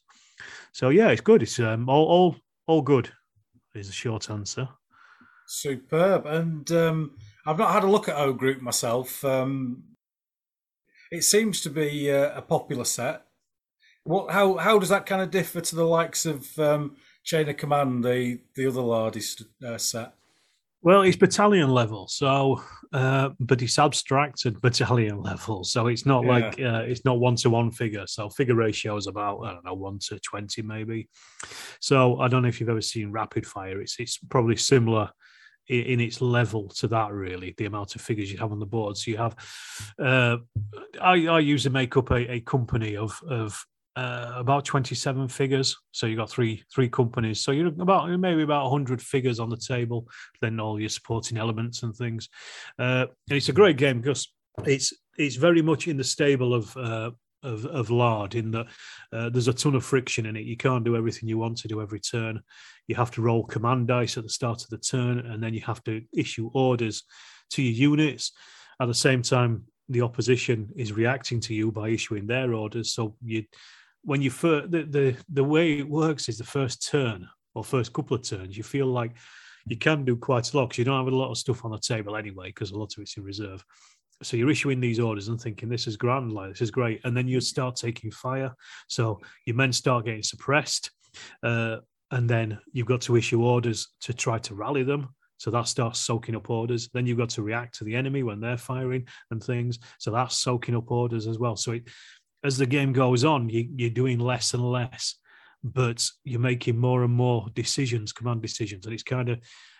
So 0.73 0.89
yeah, 0.89 1.09
it's 1.09 1.21
good. 1.21 1.43
It's 1.43 1.59
um, 1.59 1.89
all 1.89 2.05
all 2.05 2.35
all 2.67 2.81
good. 2.81 3.11
Is 3.73 3.87
the 3.87 3.93
short 3.93 4.29
answer. 4.29 4.67
superb. 5.47 6.25
And 6.25 6.69
um, 6.71 7.17
I've 7.45 7.57
not 7.57 7.71
had 7.71 7.83
a 7.83 7.89
look 7.89 8.07
at 8.09 8.17
O 8.17 8.33
Group 8.33 8.61
myself. 8.61 9.23
Um, 9.23 9.83
it 11.11 11.23
seems 11.23 11.61
to 11.61 11.69
be 11.69 12.09
uh, 12.11 12.31
a 12.37 12.41
popular 12.41 12.85
set. 12.85 13.25
What? 14.03 14.31
How? 14.31 14.57
How 14.57 14.79
does 14.79 14.89
that 14.89 15.05
kind 15.05 15.21
of 15.21 15.31
differ 15.31 15.61
to 15.61 15.75
the 15.75 15.85
likes 15.85 16.25
of 16.25 16.57
um, 16.59 16.95
Chain 17.23 17.49
of 17.49 17.57
Command, 17.57 18.03
the 18.03 18.39
the 18.55 18.67
other 18.67 18.81
Lardies 18.81 19.43
uh, 19.65 19.77
set? 19.77 20.13
Well, 20.83 21.03
it's 21.03 21.17
battalion 21.17 21.69
level, 21.69 22.07
so 22.07 22.61
uh, 22.91 23.29
but 23.39 23.61
it's 23.61 23.77
abstract 23.77 24.45
at 24.47 24.59
battalion 24.61 25.21
level, 25.31 25.63
so 25.63 25.87
it's 25.87 26.05
not 26.05 26.23
Yeah. 26.23 26.29
like 26.31 26.59
uh, 26.59 26.83
it's 26.87 27.05
not 27.05 27.19
one 27.19 27.35
to 27.37 27.49
one 27.51 27.71
figure. 27.71 28.07
So 28.07 28.29
figure 28.29 28.55
ratio 28.55 28.97
is 28.97 29.07
about 29.07 29.41
I 29.41 29.53
don't 29.53 29.63
know 29.65 29.75
one 29.75 29.99
to 30.09 30.19
twenty 30.19 30.61
maybe. 30.63 31.07
So 31.79 32.19
I 32.19 32.27
don't 32.27 32.41
know 32.41 32.47
if 32.47 32.59
you've 32.59 32.69
ever 32.69 32.81
seen 32.81 33.11
rapid 33.11 33.45
fire. 33.45 33.79
It's 33.79 33.99
it's 33.99 34.17
probably 34.17 34.55
similar 34.57 35.11
in, 35.67 35.81
in 35.83 35.99
its 35.99 36.19
level 36.19 36.69
to 36.79 36.87
that. 36.87 37.11
Really, 37.13 37.53
the 37.57 37.65
amount 37.65 37.93
of 37.95 38.01
figures 38.01 38.31
you 38.31 38.39
have 38.39 38.51
on 38.51 38.59
the 38.59 38.65
board. 38.65 38.97
So 38.97 39.11
you 39.11 39.17
have. 39.17 39.35
Uh, 39.99 40.37
I 40.99 41.27
I 41.27 41.39
usually 41.39 41.73
make 41.73 41.95
up 41.95 42.09
a, 42.09 42.33
a 42.33 42.39
company 42.41 42.97
of 42.97 43.19
of 43.29 43.63
uh, 43.95 44.33
about 44.35 44.65
27 44.65 45.27
figures. 45.27 45.77
So 45.91 46.07
you 46.07 46.15
got 46.15 46.29
three 46.29 46.63
three 46.73 46.89
companies. 46.89 47.41
So 47.41 47.51
you're 47.51 47.67
about 47.67 48.09
maybe 48.19 48.43
about 48.43 48.71
100 48.71 49.01
figures 49.01 49.39
on 49.39 49.49
the 49.49 49.57
table. 49.57 50.07
Then 50.41 50.59
all 50.59 50.79
your 50.79 50.89
supporting 50.89 51.37
elements 51.37 51.83
and 51.83 51.95
things. 51.95 52.29
Uh, 52.79 53.07
and 53.29 53.37
it's 53.37 53.49
a 53.49 53.53
great 53.53 53.77
game 53.77 53.99
because 53.99 54.31
it's 54.65 54.93
it's 55.17 55.35
very 55.35 55.61
much 55.61 55.87
in 55.87 55.97
the 55.97 56.03
stable 56.03 56.53
of. 56.53 56.75
Uh, 56.77 57.11
of, 57.43 57.65
of 57.65 57.89
lard 57.89 58.35
in 58.35 58.51
that 58.51 58.67
uh, 59.13 59.27
there's 59.31 59.47
a 59.47 59.53
ton 59.53 59.73
of 59.73 59.83
friction 59.83 60.27
in 60.27 60.35
it. 60.35 60.45
You 60.45 60.55
can't 60.55 60.83
do 60.83 60.95
everything 60.95 61.27
you 61.27 61.39
want 61.39 61.57
to 61.57 61.67
do 61.67 61.81
every 61.81 61.99
turn. 61.99 62.39
You 62.87 62.93
have 62.93 63.09
to 63.11 63.23
roll 63.23 63.45
command 63.45 63.87
dice 63.87 64.15
at 64.15 64.21
the 64.21 64.29
start 64.29 64.63
of 64.63 64.69
the 64.69 64.77
turn, 64.77 65.17
and 65.17 65.41
then 65.41 65.55
you 65.55 65.61
have 65.61 65.83
to 65.85 66.03
issue 66.15 66.51
orders 66.53 67.01
to 67.49 67.63
your 67.63 67.73
units. 67.73 68.31
At 68.79 68.89
the 68.89 68.93
same 68.93 69.23
time, 69.23 69.63
the 69.89 70.01
opposition 70.01 70.69
is 70.75 70.93
reacting 70.93 71.39
to 71.41 71.55
you 71.55 71.71
by 71.71 71.89
issuing 71.89 72.27
their 72.27 72.53
orders. 72.53 72.93
So 72.93 73.15
you 73.23 73.45
when 74.03 74.21
you 74.21 74.29
first 74.29 74.71
the, 74.71 74.83
the 74.83 75.17
the 75.31 75.43
way 75.43 75.79
it 75.79 75.89
works 75.89 76.29
is 76.29 76.37
the 76.37 76.43
first 76.43 76.87
turn 76.87 77.27
or 77.53 77.63
first 77.63 77.93
couple 77.93 78.15
of 78.15 78.23
turns 78.23 78.57
you 78.57 78.63
feel 78.63 78.87
like 78.87 79.11
you 79.65 79.77
can 79.77 80.03
do 80.05 80.15
quite 80.15 80.51
a 80.51 80.57
lot 80.57 80.67
because 80.67 80.77
you 80.79 80.85
don't 80.85 81.05
have 81.05 81.11
a 81.11 81.15
lot 81.15 81.31
of 81.31 81.37
stuff 81.37 81.65
on 81.65 81.71
the 81.71 81.79
table 81.79 82.15
anyway, 82.15 82.47
because 82.47 82.71
a 82.71 82.77
lot 82.77 82.93
of 82.95 83.01
it's 83.01 83.17
in 83.17 83.23
reserve. 83.23 83.63
So 84.23 84.37
you're 84.37 84.51
issuing 84.51 84.79
these 84.79 84.99
orders 84.99 85.29
and 85.29 85.39
thinking 85.39 85.69
this 85.69 85.87
is 85.87 85.97
grand, 85.97 86.31
like 86.31 86.51
this 86.51 86.61
is 86.61 86.71
great, 86.71 87.01
and 87.03 87.15
then 87.15 87.27
you 87.27 87.41
start 87.41 87.75
taking 87.75 88.11
fire. 88.11 88.53
So 88.87 89.19
your 89.45 89.55
men 89.55 89.73
start 89.73 90.05
getting 90.05 90.23
suppressed, 90.23 90.91
uh, 91.43 91.77
and 92.11 92.29
then 92.29 92.59
you've 92.71 92.87
got 92.87 93.01
to 93.01 93.15
issue 93.15 93.43
orders 93.43 93.89
to 94.01 94.13
try 94.13 94.37
to 94.39 94.55
rally 94.55 94.83
them. 94.83 95.09
So 95.37 95.49
that 95.49 95.67
starts 95.67 95.99
soaking 95.99 96.35
up 96.35 96.51
orders. 96.51 96.89
Then 96.93 97.07
you've 97.07 97.17
got 97.17 97.29
to 97.29 97.41
react 97.41 97.75
to 97.79 97.83
the 97.83 97.95
enemy 97.95 98.21
when 98.21 98.39
they're 98.39 98.57
firing 98.57 99.07
and 99.31 99.43
things. 99.43 99.79
So 99.97 100.11
that's 100.11 100.37
soaking 100.37 100.75
up 100.75 100.91
orders 100.91 101.25
as 101.25 101.39
well. 101.39 101.55
So 101.55 101.71
it, 101.71 101.87
as 102.43 102.57
the 102.57 102.65
game 102.65 102.93
goes 102.93 103.23
on, 103.23 103.49
you, 103.49 103.67
you're 103.75 103.89
doing 103.89 104.19
less 104.19 104.53
and 104.53 104.63
less, 104.63 105.15
but 105.63 106.07
you're 106.23 106.39
making 106.39 106.77
more 106.77 107.03
and 107.03 107.13
more 107.13 107.47
decisions, 107.53 108.11
command 108.11 108.41
decisions, 108.41 108.85
and 108.85 108.93
it's 108.93 109.03
kind 109.03 109.29
of 109.29 109.39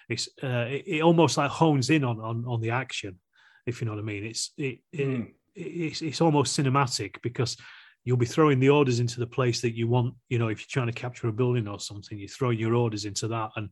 it's 0.10 0.28
uh, 0.44 0.66
it, 0.70 0.84
it, 0.86 1.02
almost 1.02 1.38
like 1.38 1.50
hones 1.50 1.90
in 1.90 2.04
on, 2.04 2.20
on 2.20 2.46
on 2.48 2.62
the 2.62 2.72
action, 2.72 3.20
if 3.66 3.82
you 3.82 3.86
know 3.86 3.94
what 3.94 4.02
I 4.02 4.06
mean. 4.06 4.26
It's 4.26 4.52
it, 4.58 4.80
mm. 4.96 5.28
it 5.56 5.62
it's 5.62 6.02
it's 6.02 6.22
almost 6.22 6.58
cinematic 6.58 7.16
because 7.24 7.58
you'll 8.04 8.18
be 8.18 8.26
throwing 8.26 8.60
the 8.60 8.70
orders 8.70 9.00
into 9.00 9.20
the 9.20 9.28
place 9.28 9.62
that 9.62 9.76
you 9.76 9.88
want. 9.88 10.14
You 10.30 10.40
know, 10.40 10.50
if 10.50 10.60
you're 10.60 10.68
trying 10.70 10.94
to 10.94 11.00
capture 11.00 11.28
a 11.28 11.34
building 11.34 11.68
or 11.68 11.80
something, 11.80 12.18
you 12.18 12.28
throw 12.28 12.52
your 12.52 12.76
orders 12.76 13.06
into 13.06 13.28
that, 13.30 13.52
and 13.56 13.70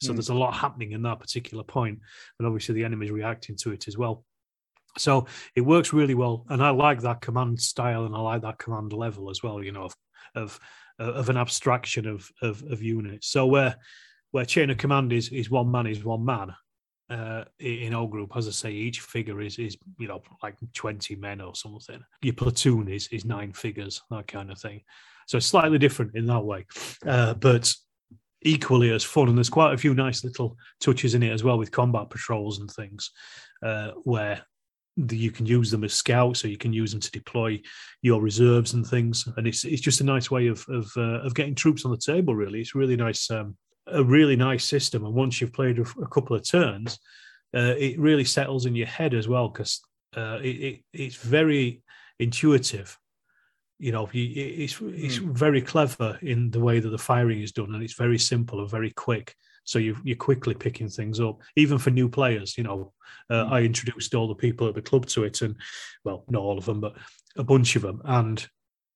so 0.00 0.12
mm. 0.12 0.14
there's 0.14 0.28
a 0.28 0.34
lot 0.34 0.54
happening 0.54 0.92
in 0.92 1.02
that 1.02 1.20
particular 1.20 1.64
point, 1.64 1.98
and 2.38 2.46
obviously 2.46 2.74
the 2.74 2.84
enemy's 2.84 3.10
reacting 3.10 3.56
to 3.62 3.72
it 3.72 3.88
as 3.88 3.98
well. 3.98 4.24
So 4.96 5.26
it 5.54 5.60
works 5.60 5.92
really 5.92 6.14
well, 6.14 6.44
and 6.48 6.62
I 6.62 6.70
like 6.70 7.00
that 7.02 7.20
command 7.20 7.60
style, 7.60 8.04
and 8.06 8.14
I 8.14 8.20
like 8.20 8.42
that 8.42 8.58
command 8.58 8.92
level 8.92 9.30
as 9.30 9.42
well. 9.42 9.62
You 9.62 9.72
know, 9.72 9.84
of 9.84 9.94
of, 10.34 10.60
of 10.98 11.28
an 11.28 11.36
abstraction 11.36 12.06
of, 12.06 12.30
of, 12.42 12.62
of 12.70 12.82
units. 12.82 13.28
So 13.28 13.46
where 13.46 13.76
where 14.30 14.44
chain 14.44 14.70
of 14.70 14.78
command 14.78 15.12
is 15.12 15.30
is 15.30 15.50
one 15.50 15.70
man 15.70 15.86
is 15.86 16.04
one 16.04 16.24
man. 16.24 16.54
Uh, 17.10 17.44
in 17.58 17.94
O 17.94 18.06
Group, 18.06 18.36
as 18.36 18.46
I 18.46 18.50
say, 18.50 18.70
each 18.70 19.00
figure 19.00 19.40
is 19.40 19.58
is 19.58 19.76
you 19.98 20.08
know 20.08 20.20
like 20.42 20.56
twenty 20.74 21.16
men 21.16 21.40
or 21.40 21.54
something. 21.54 22.02
Your 22.22 22.34
platoon 22.34 22.88
is 22.88 23.08
is 23.08 23.24
nine 23.24 23.52
figures, 23.52 24.02
that 24.10 24.26
kind 24.26 24.50
of 24.50 24.60
thing. 24.60 24.82
So 25.26 25.38
it's 25.38 25.46
slightly 25.46 25.78
different 25.78 26.14
in 26.14 26.26
that 26.26 26.44
way, 26.44 26.66
uh, 27.06 27.34
but 27.34 27.72
equally 28.42 28.90
as 28.90 29.04
fun. 29.04 29.28
And 29.28 29.38
there's 29.38 29.48
quite 29.48 29.72
a 29.72 29.78
few 29.78 29.94
nice 29.94 30.22
little 30.22 30.56
touches 30.80 31.14
in 31.14 31.22
it 31.22 31.32
as 31.32 31.42
well 31.42 31.58
with 31.58 31.70
combat 31.70 32.10
patrols 32.10 32.60
and 32.60 32.70
things, 32.70 33.10
uh, 33.62 33.92
where 34.04 34.42
you 35.10 35.30
can 35.30 35.46
use 35.46 35.70
them 35.70 35.84
as 35.84 35.94
scouts, 35.94 36.44
or 36.44 36.48
you 36.48 36.58
can 36.58 36.72
use 36.72 36.92
them 36.92 37.00
to 37.00 37.10
deploy 37.10 37.60
your 38.02 38.20
reserves 38.20 38.74
and 38.74 38.86
things. 38.86 39.28
And 39.36 39.46
it's 39.46 39.64
it's 39.64 39.82
just 39.82 40.00
a 40.00 40.04
nice 40.04 40.30
way 40.30 40.48
of 40.48 40.64
of, 40.68 40.90
uh, 40.96 41.20
of 41.22 41.34
getting 41.34 41.54
troops 41.54 41.84
on 41.84 41.90
the 41.90 41.96
table. 41.96 42.34
Really, 42.34 42.60
it's 42.60 42.74
really 42.74 42.96
nice, 42.96 43.30
um, 43.30 43.56
a 43.86 44.02
really 44.02 44.36
nice 44.36 44.64
system. 44.64 45.04
And 45.04 45.14
once 45.14 45.40
you've 45.40 45.52
played 45.52 45.78
a, 45.78 45.82
a 46.02 46.08
couple 46.08 46.36
of 46.36 46.48
turns, 46.48 46.98
uh, 47.54 47.74
it 47.78 47.98
really 47.98 48.24
settles 48.24 48.66
in 48.66 48.74
your 48.74 48.86
head 48.86 49.14
as 49.14 49.28
well 49.28 49.48
because 49.48 49.80
uh, 50.16 50.38
it, 50.42 50.56
it, 50.56 50.80
it's 50.92 51.16
very 51.16 51.82
intuitive. 52.18 52.98
You 53.78 53.92
know, 53.92 54.08
it's 54.12 54.80
it's 54.80 55.18
mm. 55.18 55.32
very 55.32 55.62
clever 55.62 56.18
in 56.22 56.50
the 56.50 56.60
way 56.60 56.80
that 56.80 56.88
the 56.88 56.98
firing 56.98 57.40
is 57.40 57.52
done, 57.52 57.74
and 57.74 57.82
it's 57.82 57.94
very 57.94 58.18
simple 58.18 58.60
and 58.60 58.70
very 58.70 58.90
quick. 58.90 59.34
So 59.68 59.78
you, 59.78 59.98
you're 60.02 60.16
quickly 60.16 60.54
picking 60.54 60.88
things 60.88 61.20
up, 61.20 61.42
even 61.56 61.76
for 61.76 61.90
new 61.90 62.08
players. 62.08 62.56
You 62.56 62.64
know, 62.64 62.92
uh, 63.28 63.44
mm. 63.44 63.52
I 63.52 63.60
introduced 63.60 64.14
all 64.14 64.26
the 64.26 64.34
people 64.34 64.66
at 64.66 64.74
the 64.74 64.80
club 64.80 65.04
to 65.08 65.24
it, 65.24 65.42
and 65.42 65.56
well, 66.04 66.24
not 66.30 66.40
all 66.40 66.56
of 66.56 66.64
them, 66.64 66.80
but 66.80 66.96
a 67.36 67.44
bunch 67.44 67.76
of 67.76 67.82
them. 67.82 68.00
And 68.06 68.48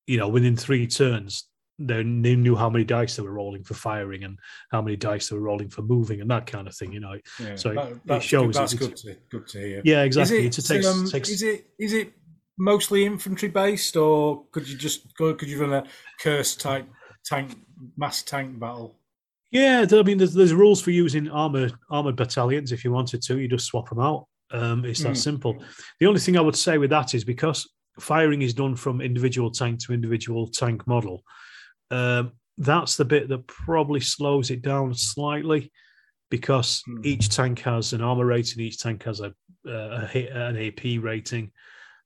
you 0.06 0.16
know, 0.16 0.28
within 0.28 0.56
three 0.56 0.86
turns, 0.86 1.44
they 1.78 2.02
knew 2.02 2.56
how 2.56 2.70
many 2.70 2.84
dice 2.84 3.16
they 3.16 3.22
were 3.22 3.32
rolling 3.32 3.64
for 3.64 3.74
firing 3.74 4.24
and 4.24 4.38
how 4.70 4.80
many 4.80 4.96
dice 4.96 5.28
they 5.28 5.36
were 5.36 5.42
rolling 5.42 5.68
for 5.68 5.82
moving 5.82 6.22
and 6.22 6.30
that 6.30 6.46
kind 6.46 6.66
of 6.66 6.74
thing. 6.74 6.90
You 6.90 7.00
know, 7.00 7.18
yeah, 7.38 7.56
so 7.56 7.74
that, 8.06 8.16
it 8.16 8.22
shows. 8.22 8.46
Good, 8.46 8.62
that's 8.62 8.74
good 8.74 8.96
to 8.96 9.16
good 9.30 9.46
to 9.48 9.58
hear. 9.58 9.82
Yeah, 9.84 10.04
exactly. 10.04 10.46
Is 10.46 10.58
it, 10.58 10.66
takes, 10.66 10.86
um, 10.86 11.06
takes... 11.06 11.28
is 11.28 11.42
it 11.42 11.66
is 11.78 11.92
it 11.92 12.14
mostly 12.56 13.04
infantry 13.04 13.50
based, 13.50 13.94
or 13.94 14.44
could 14.52 14.66
you 14.66 14.78
just 14.78 15.14
go? 15.18 15.34
Could 15.34 15.50
you 15.50 15.60
run 15.60 15.74
a 15.74 15.84
Kursk 16.18 16.60
type 16.60 16.86
tank 17.26 17.58
mass 17.98 18.22
tank 18.22 18.58
battle? 18.58 18.96
Yeah, 19.52 19.84
I 19.92 20.02
mean, 20.02 20.16
there's, 20.16 20.32
there's 20.32 20.54
rules 20.54 20.80
for 20.80 20.90
using 20.90 21.28
armored 21.28 21.74
armored 21.90 22.16
battalions. 22.16 22.72
If 22.72 22.84
you 22.84 22.90
wanted 22.90 23.22
to, 23.22 23.38
you 23.38 23.48
just 23.48 23.66
swap 23.66 23.90
them 23.90 24.00
out. 24.00 24.26
Um, 24.50 24.84
it's 24.86 25.02
that 25.02 25.12
mm. 25.12 25.16
simple. 25.16 25.62
The 26.00 26.06
only 26.06 26.20
thing 26.20 26.38
I 26.38 26.40
would 26.40 26.56
say 26.56 26.78
with 26.78 26.90
that 26.90 27.14
is 27.14 27.22
because 27.22 27.70
firing 28.00 28.40
is 28.40 28.54
done 28.54 28.74
from 28.74 29.02
individual 29.02 29.50
tank 29.50 29.80
to 29.80 29.92
individual 29.92 30.48
tank 30.48 30.86
model. 30.86 31.22
Um, 31.90 32.32
that's 32.56 32.96
the 32.96 33.04
bit 33.04 33.28
that 33.28 33.46
probably 33.46 34.00
slows 34.00 34.50
it 34.50 34.62
down 34.62 34.94
slightly 34.94 35.70
because 36.30 36.82
mm. 36.88 37.04
each 37.04 37.28
tank 37.28 37.60
has 37.60 37.92
an 37.92 38.00
armor 38.00 38.24
rating, 38.24 38.62
each 38.62 38.78
tank 38.78 39.02
has 39.04 39.20
a, 39.20 39.34
a 39.66 40.06
hit, 40.06 40.32
an 40.32 40.56
AP 40.56 41.02
rating. 41.02 41.52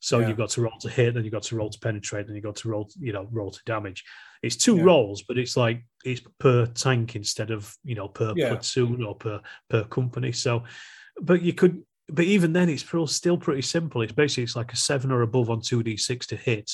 So 0.07 0.21
yeah. 0.21 0.29
you've 0.29 0.37
got 0.37 0.51
to 0.51 0.61
roll 0.63 0.79
to 0.83 0.89
hit, 0.89 1.17
and 1.17 1.25
you've 1.25 1.33
got 1.33 1.43
to 1.43 1.57
roll 1.57 1.69
to 1.69 1.81
penetrate, 1.81 2.27
and 2.27 2.37
you've 2.37 2.45
got 2.45 2.55
to 2.55 2.69
roll, 2.69 2.89
you 2.97 3.13
know, 3.13 3.27
roll 3.33 3.51
to 3.51 3.59
damage. 3.67 4.05
It's 4.41 4.55
two 4.55 4.77
yeah. 4.77 4.85
rolls, 4.85 5.25
but 5.27 5.37
it's 5.37 5.57
like 5.57 5.85
it's 6.05 6.23
per 6.39 6.65
tank 6.67 7.17
instead 7.17 7.51
of 7.51 7.75
you 7.83 7.97
know 7.97 8.07
per 8.07 8.33
yeah. 8.37 8.51
platoon 8.51 9.03
or 9.03 9.17
per 9.17 9.41
per 9.69 9.83
company. 9.83 10.31
So, 10.31 10.63
but 11.21 11.43
you 11.43 11.55
could, 11.55 11.83
but 12.09 12.25
even 12.25 12.53
then, 12.53 12.69
it's 12.69 12.85
still 13.07 13.37
pretty 13.37 13.63
simple. 13.63 14.01
It's 14.01 14.13
basically 14.13 14.45
it's 14.45 14.55
like 14.55 14.73
a 14.73 14.77
seven 14.77 15.11
or 15.11 15.23
above 15.23 15.51
on 15.51 15.61
two 15.61 15.83
d 15.83 15.97
six 15.97 16.29
to 16.29 16.37
hit, 16.37 16.71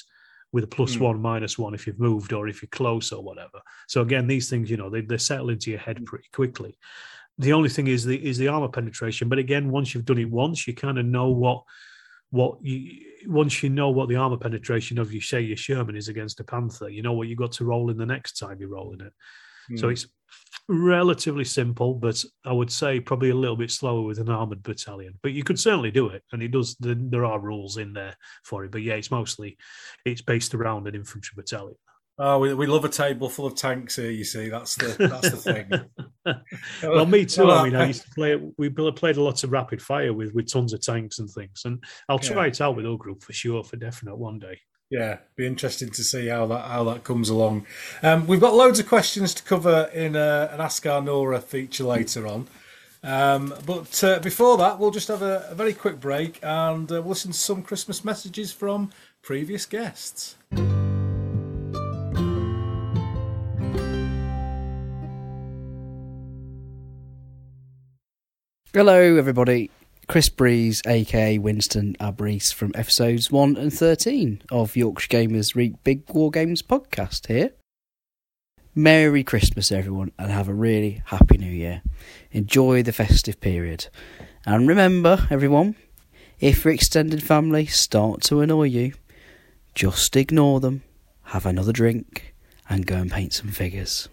with 0.53 0.65
a 0.65 0.67
plus 0.67 0.97
mm. 0.97 1.01
one 1.01 1.23
minus 1.23 1.59
one 1.59 1.73
if 1.73 1.87
you've 1.87 1.99
moved 1.99 2.35
or 2.35 2.49
if 2.49 2.61
you're 2.61 2.69
close 2.69 3.13
or 3.13 3.25
whatever. 3.25 3.63
So 3.89 4.03
again, 4.03 4.27
these 4.27 4.51
things 4.51 4.71
you 4.71 4.77
know 4.77 4.91
they 4.91 5.01
they 5.01 5.17
settle 5.17 5.49
into 5.49 5.71
your 5.71 5.81
head 5.81 5.97
hmm. 5.97 6.05
pretty 6.05 6.29
quickly. 6.35 6.77
The 7.39 7.55
only 7.55 7.71
thing 7.71 7.87
is 7.87 8.05
the 8.05 8.23
is 8.23 8.37
the 8.37 8.49
armor 8.49 8.69
penetration. 8.69 9.31
But 9.31 9.39
again, 9.39 9.71
once 9.71 9.95
you've 9.95 10.05
done 10.05 10.19
it 10.19 10.31
once, 10.31 10.67
you 10.67 10.75
kind 10.75 10.99
of 10.99 11.07
know 11.07 11.31
what 11.31 11.63
what 12.33 12.57
you 12.63 12.99
once 13.27 13.63
you 13.63 13.69
know 13.69 13.91
what 13.91 14.09
the 14.09 14.17
armor 14.17 14.37
penetration 14.37 14.99
of 14.99 15.13
you 15.13 15.21
say 15.21 15.41
your 15.41 15.57
Sherman 15.57 15.95
is 15.95 16.09
against 16.09 16.41
a 16.41 16.45
Panther, 16.45 16.89
you 16.89 17.03
know 17.03 17.13
what 17.13 17.29
you 17.29 17.37
got 17.37 17.53
to 17.53 17.65
roll 17.65 17.91
in 17.91 17.97
the 17.97 18.07
next 18.07 18.33
time 18.33 18.59
you're 18.59 18.71
rolling 18.71 19.01
it. 19.01 19.13
Mm. 19.71 19.79
So 19.79 19.87
hmm. 19.87 19.93
it's 19.93 20.07
relatively 20.69 21.45
simple, 21.45 21.95
but 21.95 22.25
I 22.45 22.53
would 22.53 22.73
say 22.73 23.01
probably 23.01 23.31
a 23.31 23.35
little 23.35 23.57
bit 23.57 23.71
slower 23.71 24.03
with 24.03 24.19
an 24.19 24.31
armored 24.31 24.63
battalion. 24.63 25.19
But 25.23 25.33
you 25.33 25.45
could 25.45 25.61
certainly 25.61 25.91
do 25.91 26.09
it, 26.09 26.25
and 26.33 26.43
it 26.43 26.51
does. 26.51 26.75
There 26.81 27.25
are 27.25 27.39
rules 27.39 27.77
in 27.77 27.93
there 27.93 28.17
for 28.45 28.65
it, 28.65 28.73
but 28.73 28.83
yeah, 28.83 28.95
it's 28.95 29.11
mostly 29.11 29.59
it's 30.05 30.23
based 30.23 30.55
around 30.55 30.89
an 30.89 30.95
infantry 30.95 31.35
battalion. 31.37 31.77
Oh, 32.19 32.39
we, 32.39 32.53
we 32.53 32.67
love 32.67 32.85
a 32.85 32.91
table 32.91 33.29
full 33.29 33.47
of 33.47 33.55
tanks 33.55 33.97
here. 33.97 34.11
You 34.11 34.25
see, 34.25 34.49
that's 34.49 34.77
the 34.77 35.09
that's 35.09 35.31
the 35.31 35.37
thing. 35.37 36.41
well, 36.83 37.07
me 37.07 37.25
too. 37.25 37.51
I 37.51 37.65
mean, 37.65 37.75
I 37.75 37.87
used 37.87 38.03
to 38.03 38.11
play. 38.11 38.37
We 38.59 38.69
played 38.69 39.17
a 39.17 39.23
lot 39.23 39.43
of 39.43 39.51
rapid 39.51 39.81
fire 39.81 40.13
with 40.13 40.33
with 40.35 40.53
tons 40.53 40.73
of 40.73 40.83
tanks 40.83 41.19
and 41.19 41.31
things, 41.31 41.63
and 41.65 41.83
I'll 42.09 42.19
try 42.19 42.45
yeah. 42.45 42.51
it 42.51 42.61
out 42.61 42.77
with 42.77 42.85
O 42.85 42.97
Group 42.97 43.23
for 43.23 43.33
sure, 43.33 43.65
for 43.65 43.77
definite 43.77 44.17
one 44.17 44.39
day. 44.39 44.61
Yeah, 44.91 45.19
be 45.37 45.47
interesting 45.47 45.89
to 45.89 46.05
see 46.05 46.27
how 46.29 46.45
that 46.47 46.67
how 46.67 46.85
that 46.85 47.03
comes 47.03 47.31
along. 47.31 47.67
Um, 48.03 48.27
we've 48.27 48.41
got 48.41 48.55
loads 48.55 48.79
of 48.79 48.87
questions 48.87 49.33
to 49.35 49.43
cover 49.43 49.91
in 49.95 50.15
uh, 50.15 50.51
an 50.53 50.61
Ask 50.61 50.85
Our 50.85 51.01
Nora 51.01 51.41
feature 51.41 51.85
later 51.85 52.27
on. 52.27 52.47
Um, 53.03 53.55
but 53.67 54.05
uh, 54.05 54.19
before 54.21 54.59
that, 54.59 54.79
we'll 54.79 54.91
just 54.91 55.09
have 55.09 55.23
a, 55.23 55.49
a 55.51 55.55
very 55.55 55.73
quick 55.73 55.99
break 55.99 56.39
and 56.43 56.93
uh, 56.93 56.97
we'll 56.97 57.11
listen 57.11 57.33
to 57.33 57.39
some 57.39 57.63
Christmas 57.63 58.05
messages 58.05 58.53
from 58.53 58.91
previous 59.23 59.67
guests. 59.67 60.37
Hello, 68.75 69.17
everybody. 69.17 69.71
Chris 70.09 70.31
Breeze, 70.31 70.81
aka 70.87 71.37
Winston 71.37 71.95
Abreese 72.01 72.55
from 72.55 72.73
episodes 72.75 73.31
1 73.31 73.59
and 73.59 73.71
13 73.71 74.41
of 74.51 74.77
Yorkshire 74.77 75.09
Gamers 75.09 75.55
Reet 75.55 75.85
Big 75.85 76.09
War 76.09 76.31
Games 76.31 76.63
podcast 76.63 77.27
here. 77.27 77.51
Merry 78.75 79.25
Christmas, 79.25 79.71
everyone, 79.71 80.11
and 80.19 80.31
have 80.33 80.49
a 80.49 80.55
really 80.55 81.03
happy 81.05 81.37
new 81.37 81.53
year. 81.53 81.83
Enjoy 82.31 82.83
the 82.83 82.95
festive 82.95 83.43
period. 83.43 83.89
And 84.47 84.67
remember, 84.67 85.27
everyone, 85.31 85.77
if 86.41 86.65
your 86.65 86.73
extended 86.73 87.23
family 87.23 87.67
start 87.67 88.23
to 88.23 88.41
annoy 88.41 88.69
you, 88.69 88.95
just 89.75 90.17
ignore 90.17 90.61
them, 90.61 90.83
have 91.25 91.45
another 91.45 91.73
drink, 91.73 92.35
and 92.71 92.87
go 92.87 92.97
and 92.97 93.11
paint 93.11 93.35
some 93.35 93.49
figures. 93.49 94.09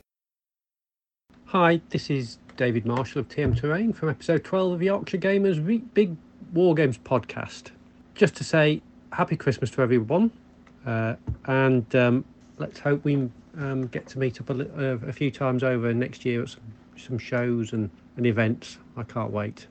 Hi, 1.46 1.80
this 1.92 2.10
is 2.10 2.38
David 2.60 2.86
Marshall 2.86 3.22
of 3.22 3.30
TM 3.30 3.58
Terrain 3.58 3.94
from 3.94 4.10
episode 4.10 4.44
12 4.44 4.74
of 4.74 4.80
the 4.80 4.88
Yorkshire 4.88 5.18
Gamers 5.18 5.94
Big 5.94 6.14
War 6.54 6.76
Games 6.76 6.98
podcast. 6.98 7.72
Just 8.16 8.36
to 8.36 8.44
say 8.44 8.82
happy 9.14 9.38
Christmas 9.38 9.72
to 9.72 9.82
everyone, 9.82 10.30
uh, 10.86 11.16
and 11.46 11.96
um, 11.96 12.26
let's 12.58 12.78
hope 12.78 13.06
we 13.06 13.30
um, 13.58 13.88
get 13.88 14.08
to 14.08 14.20
meet 14.20 14.42
up 14.42 14.50
a, 14.50 14.54
uh, 14.54 14.98
a, 15.08 15.14
few 15.14 15.32
times 15.32 15.64
over 15.64 15.94
next 15.94 16.26
year 16.26 16.44
at 16.44 16.50
some, 16.50 16.62
some 16.98 17.18
shows 17.18 17.72
and, 17.72 17.90
and, 18.18 18.26
events. 18.26 18.78
I 18.98 19.04
can't 19.04 19.32
wait. 19.32 19.66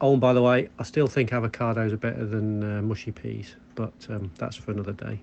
Oh, 0.00 0.12
and 0.12 0.20
by 0.20 0.32
the 0.32 0.40
way, 0.40 0.68
I 0.78 0.84
still 0.84 1.08
think 1.08 1.30
avocados 1.30 1.92
are 1.92 1.96
better 1.96 2.24
than 2.24 2.62
uh, 2.62 2.82
mushy 2.82 3.10
peas, 3.10 3.56
but 3.74 3.92
um, 4.10 4.30
that's 4.38 4.54
for 4.54 4.70
another 4.70 4.92
day. 4.92 5.18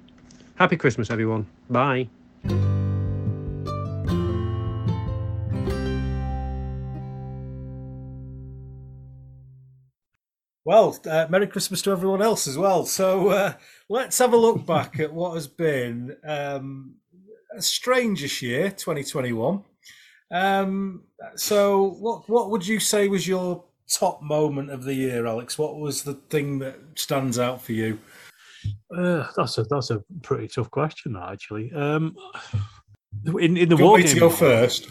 Happy 0.55 0.75
Christmas, 0.75 1.09
everyone. 1.09 1.47
Bye. 1.69 2.09
Well, 10.65 10.97
uh, 11.05 11.27
Merry 11.29 11.45
Christmas 11.45 11.83
to 11.83 11.91
everyone 11.91 12.23
else 12.23 12.47
as 12.47 12.57
well. 12.57 12.87
So 12.87 13.29
uh, 13.29 13.53
let's 13.87 14.17
have 14.17 14.33
a 14.33 14.37
look 14.37 14.65
back 14.67 14.99
at 14.99 15.13
what 15.13 15.35
has 15.35 15.47
been 15.47 16.17
um, 16.27 16.95
a 17.55 17.61
strangish 17.61 18.41
year, 18.41 18.71
2021. 18.71 19.63
Um, 20.31 21.03
so, 21.35 21.95
what 21.99 22.27
what 22.27 22.49
would 22.49 22.65
you 22.65 22.79
say 22.79 23.07
was 23.07 23.27
your 23.27 23.63
top 23.87 24.23
moment 24.23 24.71
of 24.71 24.83
the 24.83 24.93
year, 24.95 25.27
Alex? 25.27 25.57
What 25.57 25.77
was 25.77 26.01
the 26.01 26.15
thing 26.15 26.57
that 26.59 26.75
stands 26.95 27.37
out 27.37 27.61
for 27.61 27.73
you? 27.73 27.99
Uh, 28.95 29.27
that's 29.37 29.59
a 29.59 29.63
that's 29.65 29.91
a 29.91 30.03
pretty 30.23 30.47
tough 30.47 30.71
question, 30.71 31.15
actually. 31.15 31.71
Um, 31.73 32.15
in 33.39 33.55
in 33.55 33.69
the 33.69 33.77
war 33.77 33.91
want 33.91 34.03
me 34.03 34.09
to 34.09 34.19
go 34.19 34.31
first? 34.31 34.89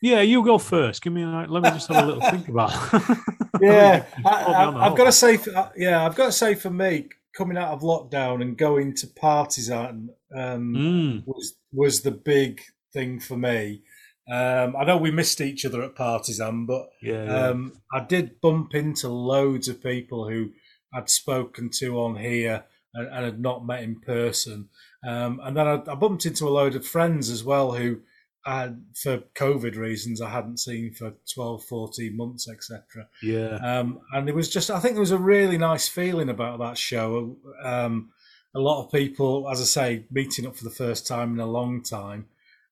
Yeah, 0.00 0.20
you 0.20 0.44
go 0.44 0.58
first. 0.58 1.02
Give 1.02 1.12
me, 1.12 1.22
a, 1.22 1.46
let 1.48 1.62
me 1.62 1.70
just 1.70 1.88
have 1.88 2.04
a 2.04 2.06
little 2.06 2.30
think 2.30 2.48
about. 2.48 2.72
Yeah, 3.60 4.04
I, 4.18 4.22
caught 4.22 4.48
me 4.48 4.54
on 4.54 4.74
the 4.74 4.80
I, 4.80 4.86
I've 4.86 4.96
got 4.96 5.04
to 5.06 5.12
say, 5.12 5.36
for, 5.36 5.56
uh, 5.56 5.70
yeah, 5.76 6.06
I've 6.06 6.14
got 6.14 6.26
to 6.26 6.32
say 6.32 6.54
for 6.54 6.70
me, 6.70 7.08
coming 7.36 7.56
out 7.56 7.72
of 7.72 7.80
lockdown 7.80 8.40
and 8.40 8.56
going 8.56 8.94
to 8.94 9.06
Partisan 9.08 10.10
um, 10.36 10.74
Mm, 10.74 11.22
was 11.26 11.54
was 11.72 12.02
the 12.02 12.10
big 12.10 12.60
thing 12.92 13.20
for 13.20 13.36
me. 13.36 13.82
Um, 14.30 14.76
I 14.76 14.84
know 14.84 14.96
we 14.96 15.10
missed 15.10 15.40
each 15.40 15.64
other 15.64 15.82
at 15.82 15.94
Partisan, 15.94 16.66
but 16.66 16.88
yeah, 17.02 17.24
yeah. 17.24 17.46
um, 17.48 17.72
I 17.92 18.00
did 18.04 18.40
bump 18.40 18.74
into 18.74 19.08
loads 19.08 19.68
of 19.68 19.82
people 19.82 20.28
who 20.28 20.50
I'd 20.92 21.08
spoken 21.08 21.70
to 21.78 22.00
on 22.00 22.16
here 22.16 22.64
and, 22.94 23.08
and 23.08 23.24
had 23.24 23.40
not 23.40 23.66
met 23.66 23.82
in 23.82 24.00
person. 24.00 24.68
Um, 25.06 25.40
and 25.42 25.56
then 25.56 25.66
I, 25.66 25.74
I 25.90 25.94
bumped 25.94 26.26
into 26.26 26.46
a 26.46 26.50
load 26.50 26.74
of 26.74 26.86
friends 26.86 27.30
as 27.30 27.44
well 27.44 27.72
who, 27.72 28.00
I, 28.46 28.72
for 28.94 29.18
COVID 29.34 29.76
reasons, 29.76 30.20
I 30.20 30.30
hadn't 30.30 30.58
seen 30.58 30.92
for 30.92 31.12
12, 31.34 31.64
14 31.64 32.16
months, 32.16 32.48
etc. 32.48 33.08
yeah. 33.22 33.56
Um, 33.56 34.00
and 34.12 34.28
it 34.28 34.34
was 34.34 34.48
just, 34.48 34.70
I 34.70 34.80
think 34.80 34.94
there 34.94 35.00
was 35.00 35.10
a 35.10 35.18
really 35.18 35.58
nice 35.58 35.88
feeling 35.88 36.30
about 36.30 36.58
that 36.60 36.78
show. 36.78 37.36
Um, 37.62 38.10
a 38.54 38.60
lot 38.60 38.84
of 38.84 38.92
people, 38.92 39.48
as 39.50 39.60
I 39.60 39.64
say, 39.64 40.04
meeting 40.10 40.46
up 40.46 40.56
for 40.56 40.64
the 40.64 40.70
first 40.70 41.06
time 41.06 41.34
in 41.34 41.40
a 41.40 41.46
long 41.46 41.82
time. 41.82 42.26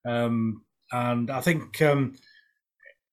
Um, 0.06 0.62
and 0.92 1.30
I 1.30 1.40
think 1.40 1.82
um, 1.82 2.16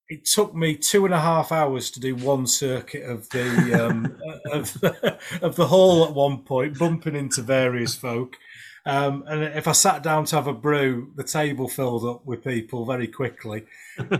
it 0.09 0.25
took 0.25 0.53
me 0.55 0.75
two 0.75 1.05
and 1.05 1.13
a 1.13 1.19
half 1.19 1.51
hours 1.51 1.89
to 1.91 1.99
do 1.99 2.15
one 2.15 2.45
circuit 2.45 3.03
of 3.03 3.29
the 3.29 3.85
um, 3.85 4.17
of, 4.51 4.83
of 5.41 5.55
the 5.55 5.67
hall 5.67 6.05
at 6.05 6.13
one 6.13 6.39
point, 6.43 6.77
bumping 6.77 7.15
into 7.15 7.41
various 7.41 7.95
folk. 7.95 8.37
Um, 8.85 9.23
and 9.27 9.43
if 9.43 9.67
I 9.67 9.71
sat 9.71 10.03
down 10.03 10.25
to 10.25 10.35
have 10.35 10.47
a 10.47 10.53
brew, 10.53 11.13
the 11.15 11.23
table 11.23 11.69
filled 11.69 12.05
up 12.05 12.25
with 12.25 12.43
people 12.43 12.85
very 12.85 13.07
quickly. 13.07 13.65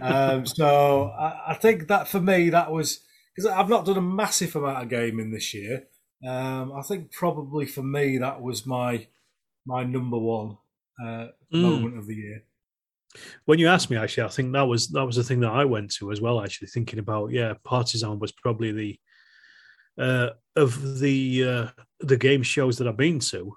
Um, 0.02 0.46
so 0.60 1.08
I, 1.20 1.52
I 1.52 1.54
think 1.56 1.88
that 1.90 2.08
for 2.08 2.22
me, 2.22 2.50
that 2.50 2.72
was 2.72 3.02
because 3.36 3.50
I've 3.52 3.68
not 3.70 3.86
done 3.86 3.98
a 3.98 4.02
massive 4.02 4.56
amount 4.56 4.84
of 4.84 4.90
gaming 4.90 5.32
this 5.32 5.54
year. 5.54 5.84
Um, 6.26 6.72
I 6.72 6.82
think 6.84 7.12
probably 7.12 7.66
for 7.66 7.84
me 7.84 8.18
that 8.20 8.42
was 8.42 8.66
my 8.66 9.08
my 9.66 9.84
number 9.84 10.18
one 10.18 10.58
uh, 11.04 11.28
Mm. 11.54 11.62
moment 11.62 11.98
of 11.98 12.08
the 12.08 12.16
year. 12.16 12.44
When 13.46 13.60
you 13.60 13.68
asked 13.68 13.92
me, 13.92 13.98
actually, 13.98 14.24
I 14.24 14.30
think 14.30 14.54
that 14.54 14.64
was 14.68 14.88
that 14.90 15.06
was 15.06 15.18
the 15.18 15.24
thing 15.24 15.42
that 15.42 15.52
I 15.52 15.66
went 15.66 15.92
to 15.96 16.12
as 16.12 16.20
well. 16.22 16.42
Actually, 16.42 16.70
thinking 16.70 17.00
about 17.00 17.32
yeah, 17.32 17.54
Partisan 17.64 18.18
was 18.18 18.32
probably 18.32 18.72
the 18.72 19.00
uh, 20.02 20.30
of 20.56 21.00
the 21.00 21.44
uh, 21.44 21.68
the 22.00 22.18
game 22.18 22.42
shows 22.44 22.78
that 22.78 22.88
I've 22.88 22.98
been 22.98 23.20
to. 23.20 23.56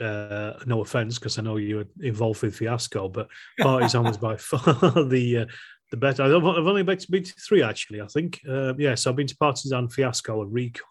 Uh, 0.00 0.54
no 0.64 0.80
offense, 0.80 1.18
because 1.18 1.38
I 1.38 1.42
know 1.42 1.58
you 1.58 1.76
were 1.76 1.88
involved 2.00 2.42
with 2.42 2.56
Fiasco, 2.56 3.08
but 3.08 3.28
Partisan 3.58 4.04
was 4.04 4.16
by 4.16 4.36
far 4.36 4.60
the 5.04 5.38
uh, 5.38 5.46
the 5.90 5.96
better. 5.96 6.22
I've, 6.22 6.32
only 6.32 6.82
been 6.82 6.96
to, 6.96 7.10
been 7.10 7.24
to 7.24 7.32
three 7.34 7.62
actually. 7.62 8.00
I 8.00 8.06
think 8.06 8.40
uh, 8.48 8.74
yes, 8.76 9.06
I've 9.06 9.16
been 9.16 9.26
to 9.26 9.36
Partisan, 9.36 9.88
Fiasco, 9.88 10.42
and 10.42 10.52
Recon 10.52 10.86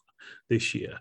this 0.50 0.76
year, 0.76 1.00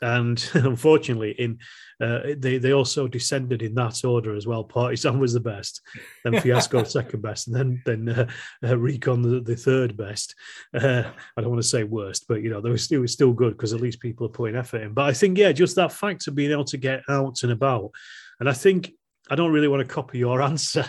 and 0.00 0.48
unfortunately, 0.54 1.32
in 1.32 1.58
uh, 2.00 2.20
they 2.36 2.58
they 2.58 2.72
also 2.72 3.06
descended 3.06 3.62
in 3.62 3.74
that 3.74 4.04
order 4.04 4.34
as 4.34 4.46
well. 4.46 4.64
Partisan 4.64 5.18
was 5.18 5.32
the 5.32 5.40
best, 5.40 5.80
then 6.24 6.40
Fiasco 6.40 6.84
second 6.84 7.22
best, 7.22 7.48
and 7.48 7.56
then 7.56 7.82
then 7.84 8.08
uh, 8.08 8.26
uh, 8.68 8.76
Recon 8.76 9.22
the, 9.22 9.40
the 9.40 9.56
third 9.56 9.96
best. 9.96 10.34
Uh, 10.72 11.04
I 11.36 11.40
don't 11.40 11.50
want 11.50 11.62
to 11.62 11.68
say 11.68 11.84
worst, 11.84 12.26
but 12.28 12.42
you 12.42 12.50
know, 12.50 12.60
there 12.60 12.72
was, 12.72 12.90
it 12.90 12.98
was 12.98 13.12
still 13.12 13.32
good 13.32 13.56
because 13.56 13.72
at 13.72 13.80
least 13.80 14.00
people 14.00 14.26
are 14.26 14.30
putting 14.30 14.56
effort 14.56 14.82
in. 14.82 14.92
But 14.92 15.04
I 15.04 15.12
think 15.12 15.38
yeah, 15.38 15.52
just 15.52 15.76
that 15.76 15.92
fact 15.92 16.26
of 16.26 16.34
being 16.34 16.50
able 16.52 16.64
to 16.66 16.76
get 16.76 17.02
out 17.08 17.42
and 17.42 17.52
about, 17.52 17.90
and 18.40 18.48
I 18.48 18.52
think. 18.52 18.92
I 19.30 19.36
don't 19.36 19.52
really 19.52 19.68
want 19.68 19.80
to 19.80 19.94
copy 19.94 20.18
your 20.18 20.42
answer 20.50 20.84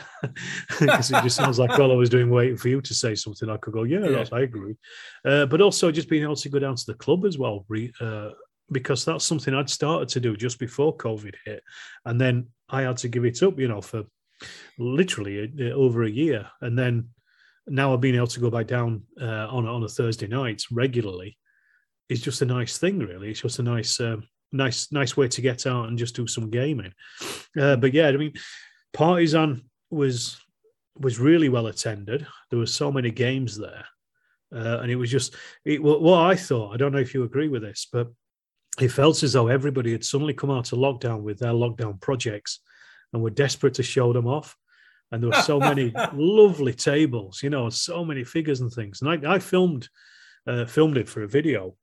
because 0.78 1.10
it 1.10 1.24
just 1.24 1.38
sounds 1.38 1.58
like 1.58 1.80
all 1.80 1.94
I 1.94 1.96
was 1.96 2.10
doing 2.10 2.30
waiting 2.30 2.58
for 2.58 2.68
you 2.68 2.82
to 2.82 2.94
say 2.94 3.16
something. 3.16 3.50
I 3.50 3.56
could 3.56 3.72
go, 3.72 3.84
yeah, 3.84 4.06
Yeah. 4.06 4.26
I 4.30 4.42
agree. 4.42 4.76
Uh, 5.24 5.46
but 5.46 5.62
also 5.62 5.90
just 5.90 6.10
being 6.10 6.24
able 6.24 6.36
to 6.36 6.50
go 6.50 6.60
down 6.60 6.76
to 6.76 6.84
the 6.86 6.96
club 6.96 7.24
as 7.24 7.38
well, 7.38 7.64
re- 7.70 7.94
uh, 8.02 8.32
because 8.72 9.06
that's 9.06 9.26
something 9.26 9.54
I'd 9.54 9.70
started 9.70 10.10
to 10.10 10.20
do 10.20 10.36
just 10.36 10.60
before 10.60 10.96
COVID 10.96 11.36
hit, 11.46 11.64
and 12.06 12.20
then 12.20 12.48
I 12.70 12.82
had 12.82 12.98
to 12.98 13.08
give 13.08 13.26
it 13.26 13.44
up, 13.44 13.60
you 13.60 13.68
know, 13.68 13.82
for 13.82 14.04
literally 14.78 15.52
uh, 15.60 15.74
over 15.74 16.04
a 16.04 16.10
year, 16.10 16.48
and 16.62 16.78
then 16.78 17.10
now 17.68 17.94
I've 17.94 18.02
been 18.02 18.16
able 18.16 18.28
to 18.28 18.40
go 18.40 18.50
back 18.50 18.68
down 18.68 19.04
uh, 19.20 19.48
on 19.50 19.68
on 19.68 19.84
a 19.84 19.88
Thursday 19.88 20.28
night 20.28 20.64
regularly. 20.72 21.38
It's 22.10 22.22
just 22.22 22.42
a 22.42 22.46
nice 22.46 22.78
thing, 22.78 23.00
really. 23.00 23.32
It's 23.32 23.42
just 23.42 23.60
a 23.60 23.64
nice, 23.64 24.00
um, 24.00 24.28
nice, 24.52 24.92
nice 24.92 25.18
way 25.18 25.28
to 25.28 25.42
get 25.42 25.66
out 25.66 25.88
and 25.88 25.98
just 25.98 26.16
do 26.16 26.28
some 26.28 26.52
gaming. 26.52 26.94
Uh, 27.60 27.76
but 27.78 27.94
yeah, 27.94 28.10
I 28.10 28.18
mean, 28.18 28.34
Partisan 28.94 29.70
was 29.90 30.38
was 30.98 31.20
really 31.20 31.50
well 31.50 31.68
attended. 31.68 32.26
There 32.50 32.60
were 32.60 32.66
so 32.66 32.92
many 32.92 33.12
games 33.12 33.58
there, 33.58 33.86
uh, 34.54 34.80
and 34.82 34.92
it 34.92 34.96
was 34.96 35.12
just 35.12 35.36
it, 35.66 35.82
what 35.82 36.20
I 36.20 36.36
thought. 36.36 36.74
I 36.74 36.78
don't 36.78 36.92
know 36.92 37.00
if 37.00 37.14
you 37.14 37.24
agree 37.24 37.48
with 37.48 37.64
this, 37.64 37.88
but 37.92 38.08
it 38.80 38.90
felt 38.90 39.24
as 39.24 39.34
though 39.34 39.48
everybody 39.48 39.92
had 39.92 40.04
suddenly 40.04 40.34
come 40.34 40.52
out 40.52 40.72
of 40.72 40.80
lockdown 40.80 41.22
with 41.22 41.40
their 41.40 41.54
lockdown 41.54 42.00
projects 42.02 42.60
and 43.14 43.22
were 43.22 43.30
desperate 43.30 43.76
to 43.76 43.84
show 43.84 44.12
them 44.12 44.28
off. 44.28 44.58
And 45.12 45.22
there 45.22 45.30
were 45.30 45.42
so 45.44 45.60
many 45.60 45.94
lovely 46.14 46.74
tables, 46.74 47.42
you 47.42 47.50
know, 47.50 47.70
so 47.70 48.04
many 48.04 48.24
figures 48.24 48.62
and 48.62 48.72
things. 48.72 49.02
And 49.02 49.26
I, 49.26 49.36
I 49.36 49.40
filmed 49.40 49.88
uh, 50.48 50.66
filmed 50.66 50.98
it 50.98 51.08
for 51.08 51.24
a 51.24 51.28
video. 51.28 51.76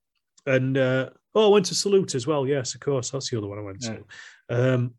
And 0.46 0.76
uh, 0.76 1.10
oh, 1.34 1.50
I 1.50 1.52
went 1.52 1.66
to 1.66 1.74
Salute 1.74 2.14
as 2.14 2.26
well. 2.26 2.46
Yes, 2.46 2.74
of 2.74 2.80
course, 2.80 3.10
that's 3.10 3.30
the 3.30 3.38
other 3.38 3.46
one 3.46 3.58
I 3.58 3.62
went 3.62 3.80
to. 3.82 4.04
Um, 4.50 4.94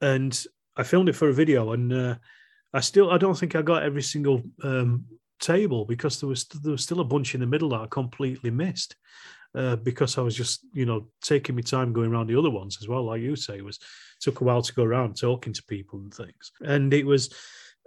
and 0.00 0.44
I 0.76 0.84
filmed 0.84 1.08
it 1.08 1.16
for 1.16 1.28
a 1.28 1.34
video, 1.34 1.72
and 1.72 1.92
uh, 1.92 2.14
I 2.72 2.80
still 2.80 3.10
I 3.10 3.18
don't 3.18 3.36
think 3.36 3.56
I 3.56 3.62
got 3.62 3.82
every 3.82 4.02
single 4.02 4.42
um, 4.62 5.04
table 5.40 5.84
because 5.84 6.20
there 6.20 6.28
was 6.28 6.44
there 6.46 6.72
was 6.72 6.84
still 6.84 7.00
a 7.00 7.04
bunch 7.04 7.34
in 7.34 7.40
the 7.40 7.46
middle 7.46 7.70
that 7.70 7.80
I 7.80 7.86
completely 7.86 8.50
missed 8.50 8.94
uh, 9.54 9.76
because 9.76 10.18
I 10.18 10.22
was 10.22 10.34
just 10.34 10.66
you 10.72 10.86
know 10.86 11.08
taking 11.22 11.54
my 11.54 11.62
time 11.62 11.92
going 11.92 12.10
around 12.12 12.28
the 12.28 12.38
other 12.38 12.50
ones 12.50 12.78
as 12.80 12.88
well. 12.88 13.04
Like 13.04 13.22
you 13.22 13.36
say, 13.36 13.58
it 13.58 13.64
was 13.64 13.78
took 14.20 14.40
a 14.40 14.44
while 14.44 14.62
to 14.62 14.74
go 14.74 14.82
around 14.82 15.16
talking 15.16 15.52
to 15.52 15.62
people 15.64 16.00
and 16.00 16.12
things, 16.12 16.52
and 16.60 16.92
it 16.92 17.06
was. 17.06 17.32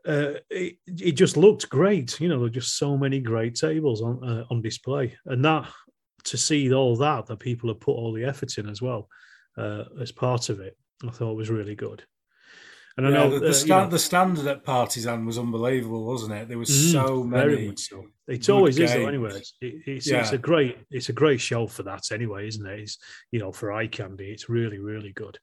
Uh, 0.04 0.40
it, 0.50 0.78
it 0.88 1.12
just 1.12 1.38
looked 1.38 1.70
great, 1.70 2.20
you 2.20 2.28
know. 2.28 2.34
There 2.34 2.46
were 2.46 2.50
just 2.50 2.76
so 2.76 2.98
many 2.98 3.20
great 3.20 3.54
tables 3.54 4.02
on 4.02 4.28
uh, 4.28 4.46
on 4.50 4.60
display, 4.60 5.16
and 5.28 5.46
that 5.46 5.70
to 6.24 6.38
see 6.38 6.74
all 6.74 6.96
that 6.96 7.28
that 7.28 7.38
people 7.38 7.70
have 7.70 7.80
put 7.80 7.94
all 7.94 8.12
the 8.12 8.26
effort 8.26 8.58
in 8.58 8.68
as 8.68 8.82
well 8.82 9.08
uh, 9.58 9.84
as 10.00 10.12
part 10.12 10.50
of 10.50 10.60
it, 10.60 10.78
I 11.06 11.12
thought 11.12 11.36
was 11.36 11.50
really 11.50 11.76
good. 11.76 12.04
And 12.98 13.08
I 13.08 13.10
know 13.12 13.30
the, 13.30 13.38
uh, 13.38 13.52
the, 13.52 13.60
you 13.62 13.68
know- 13.68 13.88
the 13.90 14.00
standard 14.00 14.48
at 14.48 14.64
Partisan 14.66 15.26
was 15.26 15.38
unbelievable, 15.38 16.06
wasn't 16.06 16.34
it? 16.34 16.48
There 16.50 16.58
was 16.58 16.70
Mm, 16.70 16.92
so 16.92 17.24
very 17.24 17.56
many. 17.56 17.76
so. 17.78 18.06
It 18.28 18.50
always 18.50 18.78
is, 18.80 18.94
though. 18.94 19.08
Anyway, 19.08 19.32
it's, 19.36 19.54
it, 19.62 19.76
it's, 19.86 20.08
Yeah. 20.10 20.22
it's 20.22 20.32
a 20.32 20.38
great 20.38 20.78
it's 20.90 21.10
a 21.10 21.14
great 21.14 21.40
show 21.42 21.68
for 21.68 21.84
that. 21.84 22.12
Anyway, 22.12 22.48
isn't 22.48 22.66
it? 22.66 22.80
It's 22.82 22.98
you 23.32 23.40
know 23.40 23.52
for 23.52 23.72
eye 23.72 23.88
candy, 23.88 24.32
it's 24.32 24.50
really 24.50 24.80
really 24.80 25.12
good. 25.14 25.38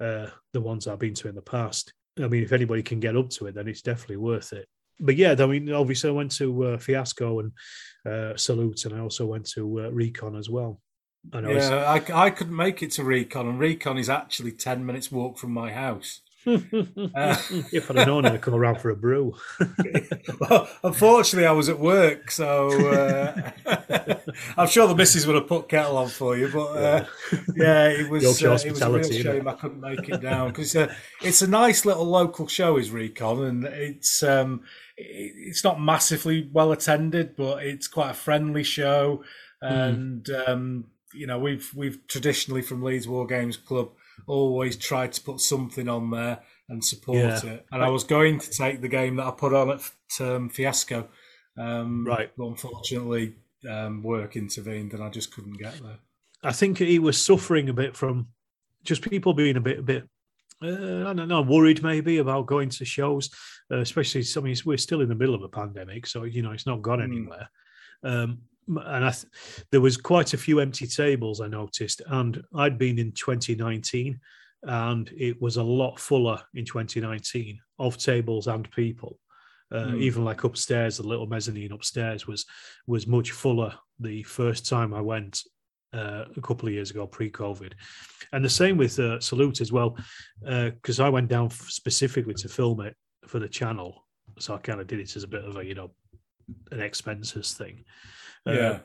Uh, 0.00 0.28
the 0.52 0.60
ones 0.60 0.86
I've 0.86 0.98
been 1.00 1.14
to 1.14 1.28
in 1.28 1.34
the 1.34 1.42
past. 1.42 1.92
I 2.20 2.26
mean, 2.28 2.42
if 2.42 2.52
anybody 2.52 2.82
can 2.82 3.00
get 3.00 3.16
up 3.16 3.30
to 3.30 3.46
it, 3.46 3.54
then 3.54 3.68
it's 3.68 3.82
definitely 3.82 4.16
worth 4.18 4.52
it. 4.52 4.66
But 5.00 5.16
yeah, 5.16 5.34
I 5.38 5.46
mean, 5.46 5.72
obviously, 5.72 6.10
I 6.10 6.12
went 6.12 6.32
to 6.36 6.64
uh, 6.64 6.78
Fiasco 6.78 7.40
and 7.40 7.52
uh, 8.04 8.36
Salute, 8.36 8.84
and 8.84 8.94
I 8.94 9.00
also 9.00 9.26
went 9.26 9.46
to 9.50 9.84
uh, 9.86 9.90
Recon 9.90 10.34
as 10.36 10.48
well. 10.50 10.80
I 11.32 11.40
Yeah, 11.40 11.84
I, 12.14 12.26
I 12.26 12.30
couldn't 12.30 12.56
make 12.56 12.82
it 12.82 12.90
to 12.92 13.04
Recon, 13.04 13.48
and 13.48 13.58
Recon 13.60 13.98
is 13.98 14.08
actually 14.10 14.52
10 14.52 14.84
minutes 14.84 15.10
walk 15.12 15.38
from 15.38 15.52
my 15.52 15.70
house. 15.72 16.20
if 17.72 17.90
I'd 17.90 17.96
have 17.98 18.06
known, 18.06 18.24
I'd 18.24 18.40
come 18.40 18.54
around 18.54 18.80
for 18.80 18.90
a 18.90 18.96
brew. 18.96 19.34
well, 20.40 20.68
unfortunately, 20.82 21.46
I 21.46 21.52
was 21.52 21.68
at 21.68 21.78
work, 21.78 22.30
so 22.30 22.68
uh, 22.88 23.50
I'm 24.56 24.68
sure 24.68 24.88
the 24.88 24.94
missus 24.94 25.26
would 25.26 25.36
have 25.36 25.46
put 25.46 25.68
kettle 25.68 25.98
on 25.98 26.08
for 26.08 26.38
you. 26.38 26.48
But 26.48 26.76
uh, 26.76 27.04
yeah, 27.54 27.88
it 27.88 28.08
was 28.08 28.24
uh, 28.42 28.58
it 28.64 28.70
was 28.70 28.82
a 28.82 28.90
real 28.90 29.02
shame 29.02 29.46
I 29.46 29.54
couldn't 29.54 29.80
make 29.80 30.08
it 30.08 30.22
down 30.22 30.48
because 30.48 30.74
uh, 30.74 30.92
it's 31.22 31.42
a 31.42 31.48
nice 31.48 31.84
little 31.84 32.06
local 32.06 32.46
show, 32.46 32.78
is 32.78 32.90
Recon, 32.90 33.44
and 33.44 33.64
it's 33.64 34.22
um, 34.22 34.62
it's 34.96 35.62
not 35.62 35.80
massively 35.80 36.48
well 36.52 36.72
attended, 36.72 37.36
but 37.36 37.62
it's 37.62 37.88
quite 37.88 38.10
a 38.10 38.14
friendly 38.14 38.64
show, 38.64 39.22
and 39.60 40.28
um, 40.46 40.86
you 41.12 41.26
know 41.26 41.38
we've 41.38 41.70
we've 41.74 42.06
traditionally 42.06 42.62
from 42.62 42.82
Leeds 42.82 43.06
War 43.06 43.26
Games 43.26 43.58
Club 43.58 43.90
always 44.26 44.76
tried 44.76 45.12
to 45.12 45.20
put 45.22 45.40
something 45.40 45.88
on 45.88 46.10
there 46.10 46.40
and 46.68 46.84
support 46.84 47.16
Yeah. 47.44 47.46
it. 47.46 47.66
And 47.72 47.82
I 47.82 47.88
was 47.88 48.04
going 48.04 48.38
to 48.40 48.50
take 48.50 48.80
the 48.80 48.88
game 48.88 49.16
that 49.16 49.26
I 49.26 49.30
put 49.30 49.54
on 49.54 49.70
at 49.70 49.80
um, 50.20 50.48
Fiasco, 50.50 51.08
um, 51.56 52.04
Right. 52.06 52.30
But 52.36 52.46
unfortunately, 52.46 53.34
um, 53.68 54.02
work 54.02 54.36
intervened 54.36 54.92
and 54.92 55.02
I 55.02 55.08
just 55.10 55.32
couldn't 55.34 55.58
get 55.58 55.80
there. 55.82 55.98
I 56.42 56.52
think 56.52 56.78
he 56.78 56.98
was 56.98 57.20
suffering 57.20 57.68
a 57.68 57.72
bit 57.72 57.96
from 57.96 58.28
just 58.84 59.02
people 59.02 59.32
being 59.34 59.56
a 59.56 59.60
bit, 59.60 59.78
a 59.80 59.82
bit, 59.82 60.08
uh, 60.62 61.08
I 61.08 61.12
don't 61.14 61.28
know, 61.28 61.42
worried 61.42 61.82
maybe 61.82 62.18
about 62.18 62.46
going 62.46 62.68
to 62.70 62.84
shows, 62.84 63.30
uh, 63.72 63.78
especially. 63.78 64.24
I 64.36 64.40
mean, 64.40 64.56
we're 64.64 64.76
still 64.76 65.00
in 65.00 65.08
the 65.08 65.14
middle 65.16 65.34
of 65.34 65.42
a 65.42 65.48
pandemic, 65.48 66.06
so 66.06 66.24
you 66.24 66.42
know 66.42 66.52
it's 66.52 66.66
not 66.66 66.82
gone 66.82 67.00
Mm. 67.00 67.04
anywhere. 67.04 67.50
Um, 68.04 68.38
and 68.68 69.04
I, 69.04 69.10
th- 69.10 69.26
there 69.70 69.80
was 69.80 69.96
quite 69.96 70.34
a 70.34 70.38
few 70.38 70.60
empty 70.60 70.86
tables 70.86 71.40
I 71.40 71.48
noticed, 71.48 72.02
and 72.06 72.42
I'd 72.54 72.78
been 72.78 72.98
in 72.98 73.12
2019, 73.12 74.18
and 74.64 75.10
it 75.16 75.40
was 75.40 75.56
a 75.56 75.62
lot 75.62 75.98
fuller 75.98 76.40
in 76.54 76.64
2019 76.64 77.58
of 77.78 77.96
tables 77.96 78.46
and 78.46 78.70
people. 78.70 79.18
Uh, 79.70 79.88
Mm. 79.88 80.00
Even 80.00 80.24
like 80.24 80.44
upstairs, 80.44 80.96
the 80.96 81.06
little 81.06 81.26
mezzanine 81.26 81.72
upstairs 81.72 82.26
was 82.26 82.46
was 82.86 83.06
much 83.06 83.32
fuller 83.32 83.74
the 84.00 84.22
first 84.22 84.66
time 84.66 84.94
I 84.94 85.02
went 85.02 85.42
uh, 85.92 86.24
a 86.36 86.40
couple 86.40 86.68
of 86.68 86.74
years 86.74 86.90
ago, 86.90 87.06
pre-COVID, 87.06 87.72
and 88.32 88.44
the 88.44 88.48
same 88.48 88.78
with 88.78 88.98
uh, 88.98 89.20
Salute 89.20 89.60
as 89.60 89.70
well, 89.70 89.96
because 90.42 91.00
I 91.00 91.10
went 91.10 91.28
down 91.28 91.50
specifically 91.50 92.34
to 92.34 92.48
film 92.48 92.80
it 92.80 92.96
for 93.26 93.38
the 93.38 93.48
channel, 93.48 94.06
so 94.38 94.54
I 94.54 94.58
kind 94.58 94.80
of 94.80 94.86
did 94.86 95.00
it 95.00 95.16
as 95.16 95.24
a 95.24 95.28
bit 95.28 95.44
of 95.44 95.56
a 95.58 95.64
you 95.64 95.74
know 95.74 95.90
an 96.72 96.80
expenses 96.80 97.52
thing. 97.52 97.84
Uh, 98.48 98.52
Yeah. 98.52 98.78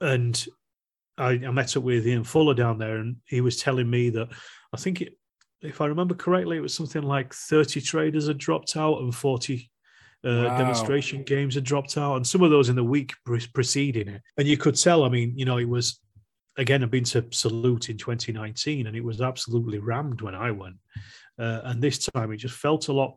and 0.00 0.46
I, 1.18 1.30
I 1.32 1.50
met 1.50 1.76
up 1.76 1.82
with 1.82 2.06
Ian 2.06 2.24
Fuller 2.24 2.54
down 2.54 2.78
there, 2.78 2.96
and 2.96 3.16
he 3.26 3.40
was 3.40 3.58
telling 3.58 3.88
me 3.90 4.10
that 4.10 4.28
I 4.72 4.76
think 4.76 5.02
it, 5.02 5.18
if 5.60 5.80
I 5.80 5.86
remember 5.86 6.14
correctly, 6.14 6.56
it 6.56 6.60
was 6.60 6.74
something 6.74 7.02
like 7.02 7.34
thirty 7.34 7.80
traders 7.80 8.26
had 8.28 8.38
dropped 8.38 8.76
out 8.76 9.00
and 9.00 9.14
forty. 9.14 9.70
Uh, 10.24 10.44
Wow. 10.46 10.56
demonstration 10.58 11.24
games 11.24 11.56
had 11.56 11.64
dropped 11.64 11.98
out, 11.98 12.14
and 12.16 12.24
some 12.26 12.42
of 12.42 12.50
those 12.50 12.68
in 12.68 12.76
the 12.76 12.84
week 12.84 13.12
pre- 13.26 13.44
preceding 13.52 14.06
it. 14.08 14.22
And 14.38 14.46
you 14.46 14.56
could 14.56 14.76
tell. 14.76 15.02
I 15.04 15.08
mean, 15.08 15.36
you 15.36 15.44
know, 15.44 15.58
it 15.58 15.68
was 15.68 16.00
again. 16.56 16.82
I've 16.84 16.92
been 16.92 17.02
to 17.04 17.26
Salute 17.32 17.90
in 17.90 17.98
2019, 17.98 18.86
and 18.86 18.96
it 18.96 19.02
was 19.04 19.20
absolutely 19.20 19.78
rammed 19.78 20.20
when 20.20 20.36
I 20.36 20.52
went. 20.52 20.76
Uh, 21.40 21.62
and 21.64 21.82
this 21.82 21.98
time, 22.06 22.30
it 22.32 22.36
just 22.36 22.54
felt 22.54 22.86
a 22.88 22.92
lot, 22.92 23.16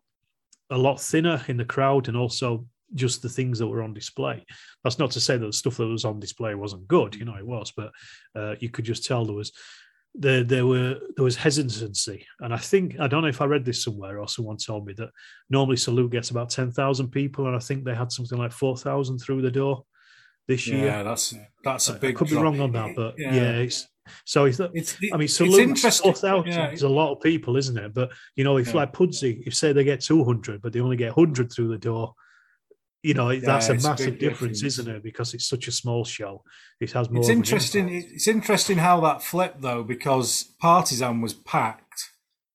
a 0.71 0.77
lot 0.77 0.99
thinner 0.99 1.43
in 1.47 1.57
the 1.57 1.65
crowd, 1.65 2.07
and 2.07 2.17
also 2.17 2.65
just 2.93 3.21
the 3.21 3.29
things 3.29 3.59
that 3.59 3.67
were 3.67 3.81
on 3.81 3.93
display. 3.93 4.45
That's 4.83 4.99
not 4.99 5.11
to 5.11 5.19
say 5.19 5.37
that 5.37 5.45
the 5.45 5.53
stuff 5.53 5.77
that 5.77 5.87
was 5.87 6.05
on 6.05 6.19
display 6.19 6.55
wasn't 6.55 6.87
good. 6.87 7.15
You 7.15 7.25
know, 7.25 7.35
it 7.35 7.45
was, 7.45 7.71
but 7.75 7.91
uh, 8.35 8.55
you 8.59 8.69
could 8.69 8.85
just 8.85 9.05
tell 9.05 9.25
there 9.25 9.35
was 9.35 9.51
there 10.13 10.43
there 10.43 10.65
were 10.65 10.97
there 11.15 11.25
was 11.25 11.35
hesitancy, 11.35 12.25
and 12.39 12.53
I 12.53 12.57
think 12.57 12.97
I 12.99 13.07
don't 13.07 13.21
know 13.23 13.27
if 13.27 13.41
I 13.41 13.45
read 13.45 13.65
this 13.65 13.83
somewhere 13.83 14.19
or 14.19 14.27
someone 14.29 14.57
told 14.57 14.85
me 14.85 14.93
that 14.93 15.09
normally 15.49 15.77
Salute 15.77 16.11
gets 16.11 16.29
about 16.29 16.49
ten 16.49 16.71
thousand 16.71 17.09
people, 17.09 17.47
and 17.47 17.55
I 17.55 17.59
think 17.59 17.83
they 17.83 17.95
had 17.95 18.11
something 18.11 18.37
like 18.37 18.51
four 18.53 18.77
thousand 18.77 19.17
through 19.19 19.41
the 19.41 19.51
door 19.51 19.83
this 20.47 20.67
year. 20.67 20.85
Yeah, 20.85 21.03
that's 21.03 21.33
that's 21.63 21.89
a 21.89 21.93
I- 21.93 21.95
I 21.95 21.99
big. 21.99 22.15
could 22.15 22.29
be 22.29 22.35
wrong 22.37 22.59
on 22.61 22.71
that, 22.73 22.95
but 22.95 23.15
yeah, 23.17 23.57
it's 23.57 23.87
so 24.23 24.45
it's, 24.45 24.59
It's, 24.59 24.95
I 25.11 25.17
mean, 25.17 25.23
it's 25.23 25.33
Salute 25.33 25.59
interesting. 25.59 26.13
four 26.13 26.13
thousand 26.13 26.51
Yeah, 26.51 26.69
is 26.71 26.83
a 26.83 26.87
lot 26.89 27.11
of 27.11 27.21
people, 27.21 27.57
isn't 27.57 27.75
it? 27.77 27.93
But 27.93 28.11
you 28.35 28.43
know, 28.45 28.57
if 28.57 28.67
Yeah. 28.67 28.75
like 28.75 28.93
Pudsey, 28.93 29.43
if 29.45 29.53
say 29.55 29.73
they 29.73 29.83
get 29.83 29.99
two 29.99 30.23
hundred, 30.23 30.61
but 30.61 30.71
they 30.71 30.79
only 30.79 30.95
get 30.95 31.11
hundred 31.11 31.51
through 31.51 31.69
the 31.69 31.77
door, 31.77 32.13
you 33.07 33.13
know, 33.13 33.29
that's 33.39 33.69
a 33.69 33.75
massive 33.75 34.17
difference, 34.19 34.59
difference. 34.61 34.63
isn't 34.63 34.87
it? 34.95 35.03
Because 35.03 35.33
it's 35.35 35.47
such 35.47 35.67
a 35.67 35.71
small 35.71 36.03
show, 36.05 36.43
it 36.79 36.91
has 36.93 37.09
more. 37.09 37.21
It's 37.21 37.29
interesting. 37.29 37.85
It's 37.89 38.27
interesting 38.27 38.77
how 38.79 38.99
that 39.01 39.21
flipped 39.23 39.61
though, 39.61 39.83
because 39.83 40.27
Partisan 40.59 41.21
was 41.21 41.33
packed, 41.33 41.99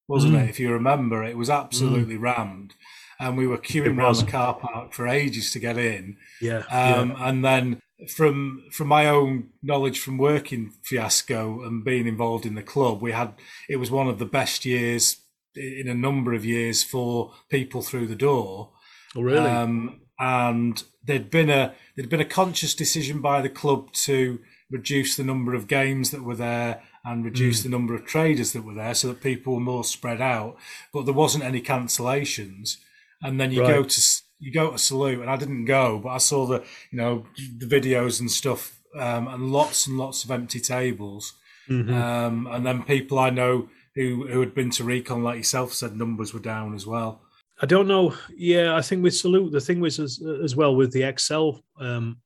wasn't 0.09 0.35
Mm. 0.35 0.45
it? 0.45 0.51
If 0.51 0.59
you 0.61 0.73
remember, 0.73 1.23
it 1.25 1.37
was 1.37 1.51
absolutely 1.51 2.17
rammed, 2.17 2.75
and 3.19 3.37
we 3.37 3.47
were 3.47 3.59
queuing 3.59 3.97
around 3.99 4.17
the 4.17 4.31
car 4.31 4.55
park 4.55 4.93
for 4.93 5.07
ages 5.07 5.53
to 5.53 5.59
get 5.59 5.79
in. 5.79 6.17
Yeah, 6.41 6.63
Um, 6.71 7.15
And 7.19 7.45
then 7.45 7.81
from 8.17 8.65
from 8.73 8.89
my 8.89 9.07
own 9.07 9.51
knowledge 9.63 9.99
from 10.01 10.17
working 10.19 10.73
Fiasco 10.83 11.63
and 11.63 11.85
being 11.85 12.07
involved 12.07 12.45
in 12.47 12.55
the 12.55 12.63
club, 12.63 13.01
we 13.03 13.13
had 13.13 13.35
it 13.69 13.77
was 13.77 13.91
one 13.91 14.09
of 14.09 14.19
the 14.19 14.27
best 14.39 14.65
years 14.65 15.17
in 15.55 15.89
a 15.89 15.95
number 15.95 16.33
of 16.33 16.45
years 16.45 16.83
for 16.83 17.33
people 17.51 17.83
through 17.83 18.07
the 18.07 18.15
door. 18.31 18.71
Oh, 19.17 19.21
really? 19.23 19.51
Um, 19.51 20.00
and 20.21 20.85
there'd 21.03 21.31
been 21.31 21.51
a 21.51 21.75
there'd 21.97 22.11
been 22.11 22.21
a 22.21 22.25
conscious 22.25 22.75
decision 22.75 23.21
by 23.21 23.41
the 23.41 23.49
club 23.49 23.93
to 23.93 24.39
reduce 24.71 25.17
the 25.17 25.25
number 25.25 25.55
of 25.55 25.67
games 25.67 26.11
that 26.13 26.23
were 26.23 26.37
there 26.37 26.83
and 27.05 27.25
reduce 27.25 27.63
the 27.63 27.69
number 27.69 27.95
of 27.95 28.05
traders 28.05 28.53
that 28.53 28.63
were 28.63 28.75
there 28.75 28.95
so 28.95 29.09
that 29.09 29.23
people 29.23 29.55
were 29.55 29.61
more 29.61 29.83
spread 29.83 30.21
out. 30.21 30.57
But 30.93 31.07
there 31.07 31.15
wasn't 31.15 31.45
any 31.45 31.63
cancellations. 31.63 32.77
And 33.23 33.41
then 33.41 33.51
you 33.51 33.63
go 33.63 33.83
to 33.83 34.03
you 34.39 34.53
go 34.53 34.71
to 34.71 34.79
salute, 34.79 35.21
and 35.21 35.31
I 35.31 35.37
didn't 35.37 35.65
go, 35.65 35.99
but 35.99 36.11
I 36.11 36.19
saw 36.19 36.47
the 36.47 36.63
you 36.91 36.99
know 36.99 37.27
the 37.59 37.67
videos 37.67 38.21
and 38.21 38.31
stuff, 38.31 38.79
um, 38.99 39.29
and 39.29 39.51
lots 39.51 39.87
and 39.87 39.99
lots 39.99 40.25
of 40.25 40.31
empty 40.31 40.61
tables. 40.61 41.35
Mhm. 41.69 41.93
Um, 41.93 42.47
and 42.47 42.67
then 42.67 42.83
people 42.83 43.19
I 43.19 43.31
know 43.31 43.69
who 43.95 44.27
who 44.29 44.41
had 44.41 44.55
been 44.55 44.71
to 44.71 44.85
Recon, 44.85 45.23
like 45.23 45.39
yourself, 45.39 45.73
said 45.73 45.97
numbers 45.97 46.33
were 46.33 46.41
down 46.41 46.75
as 46.75 46.87
well. 46.87 47.23
I 47.63 47.67
don't 47.67 47.89
know. 47.89 48.15
Yeah, 48.35 48.75
I 48.75 48.81
think 48.81 49.03
with 49.03 49.17
Salute, 49.17 49.53
the 49.53 49.61
thing 49.61 49.81
was 49.81 49.99
as, 49.99 50.23
as 50.43 50.57
well 50.57 50.75
with 50.75 50.93
the 50.93 51.03
Excel 51.03 51.63
um, 51.79 52.19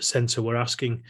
center, 0.00 0.42
we're 0.42 0.56
asking 0.56 1.04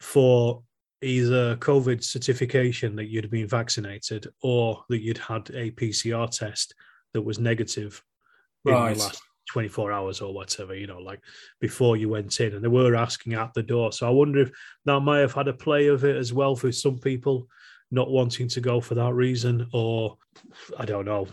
for 0.00 0.62
either 1.02 1.56
COVID 1.56 2.02
certification 2.02 2.96
that 2.96 3.06
you'd 3.06 3.30
been 3.30 3.48
vaccinated 3.48 4.28
or 4.40 4.84
that 4.88 5.02
you'd 5.02 5.18
had 5.18 5.50
a 5.50 5.72
PCR 5.72 6.30
test 6.30 6.74
that 7.12 7.22
was 7.22 7.38
negative 7.38 8.02
in 8.64 8.72
the 8.72 8.78
last 8.78 9.22
24 9.50 9.92
hours 9.92 10.20
or 10.20 10.32
whatever, 10.32 10.74
you 10.74 10.86
know, 10.86 10.98
like 10.98 11.20
before 11.60 11.96
you 11.96 12.08
went 12.08 12.38
in. 12.40 12.54
And 12.54 12.64
they 12.64 12.68
were 12.68 12.94
asking 12.94 13.34
at 13.34 13.52
the 13.54 13.62
door. 13.62 13.92
So 13.92 14.06
I 14.06 14.10
wonder 14.10 14.40
if 14.40 14.50
that 14.84 15.00
might 15.00 15.18
have 15.18 15.34
had 15.34 15.48
a 15.48 15.52
play 15.52 15.88
of 15.88 16.04
it 16.04 16.16
as 16.16 16.32
well 16.32 16.54
for 16.56 16.70
some 16.72 16.98
people 16.98 17.48
not 17.90 18.10
wanting 18.10 18.48
to 18.48 18.60
go 18.60 18.80
for 18.80 18.94
that 18.96 19.14
reason, 19.14 19.68
or 19.72 20.18
I 20.78 20.84
don't 20.84 21.04
know. 21.04 21.28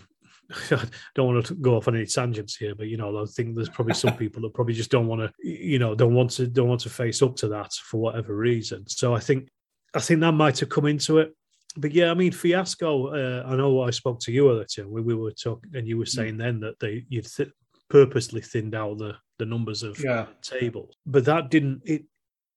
I 0.72 0.86
don't 1.16 1.34
want 1.34 1.46
to 1.48 1.56
go 1.56 1.76
off 1.78 1.88
on 1.88 1.96
any 1.96 2.06
tangents 2.06 2.56
here, 2.56 2.76
but 2.76 2.88
you 2.88 2.98
know, 2.98 3.22
I 3.22 3.26
think 3.26 3.56
there's 3.56 3.70
probably 3.70 3.94
some 3.96 4.16
people 4.18 4.42
that 4.44 4.54
probably 4.54 4.74
just 4.74 4.92
don't 4.92 5.08
want 5.08 5.22
to, 5.22 5.32
you 5.48 5.80
know, 5.80 5.96
don't 5.96 6.14
want 6.14 6.32
to 6.32 6.48
don't 6.48 6.68
want 6.70 6.82
to 6.82 6.90
face 6.90 7.22
up 7.22 7.36
to 7.38 7.48
that 7.50 7.72
for 7.74 8.00
whatever 8.00 8.36
reason. 8.36 8.88
So 8.88 9.16
I 9.16 9.20
think 9.20 9.50
I 9.94 10.00
think 10.00 10.20
that 10.22 10.32
might 10.34 10.60
have 10.60 10.70
come 10.70 10.86
into 10.86 11.20
it. 11.20 11.34
But 11.76 11.92
yeah, 11.92 12.12
I 12.12 12.14
mean, 12.14 12.32
fiasco. 12.32 13.08
Uh, 13.08 13.44
I 13.48 13.56
know 13.56 13.82
I 13.82 13.90
spoke 13.90 14.20
to 14.22 14.32
you 14.32 14.50
earlier. 14.52 14.66
two. 14.70 14.88
We, 14.88 15.02
we 15.02 15.16
were 15.16 15.32
talking, 15.32 15.72
and 15.76 15.88
you 15.88 15.98
were 15.98 16.06
saying 16.06 16.38
then 16.38 16.60
that 16.60 16.80
they 16.80 17.06
you'd 17.10 17.26
th- 17.26 17.50
purposely 17.90 18.42
thinned 18.42 18.76
out 18.76 18.98
the 19.00 19.16
the 19.40 19.46
numbers 19.46 19.82
of 19.82 20.00
Yeah. 20.00 20.28
tables, 20.44 20.96
but 21.06 21.26
that 21.26 21.50
didn't 21.50 21.82
it. 21.86 22.04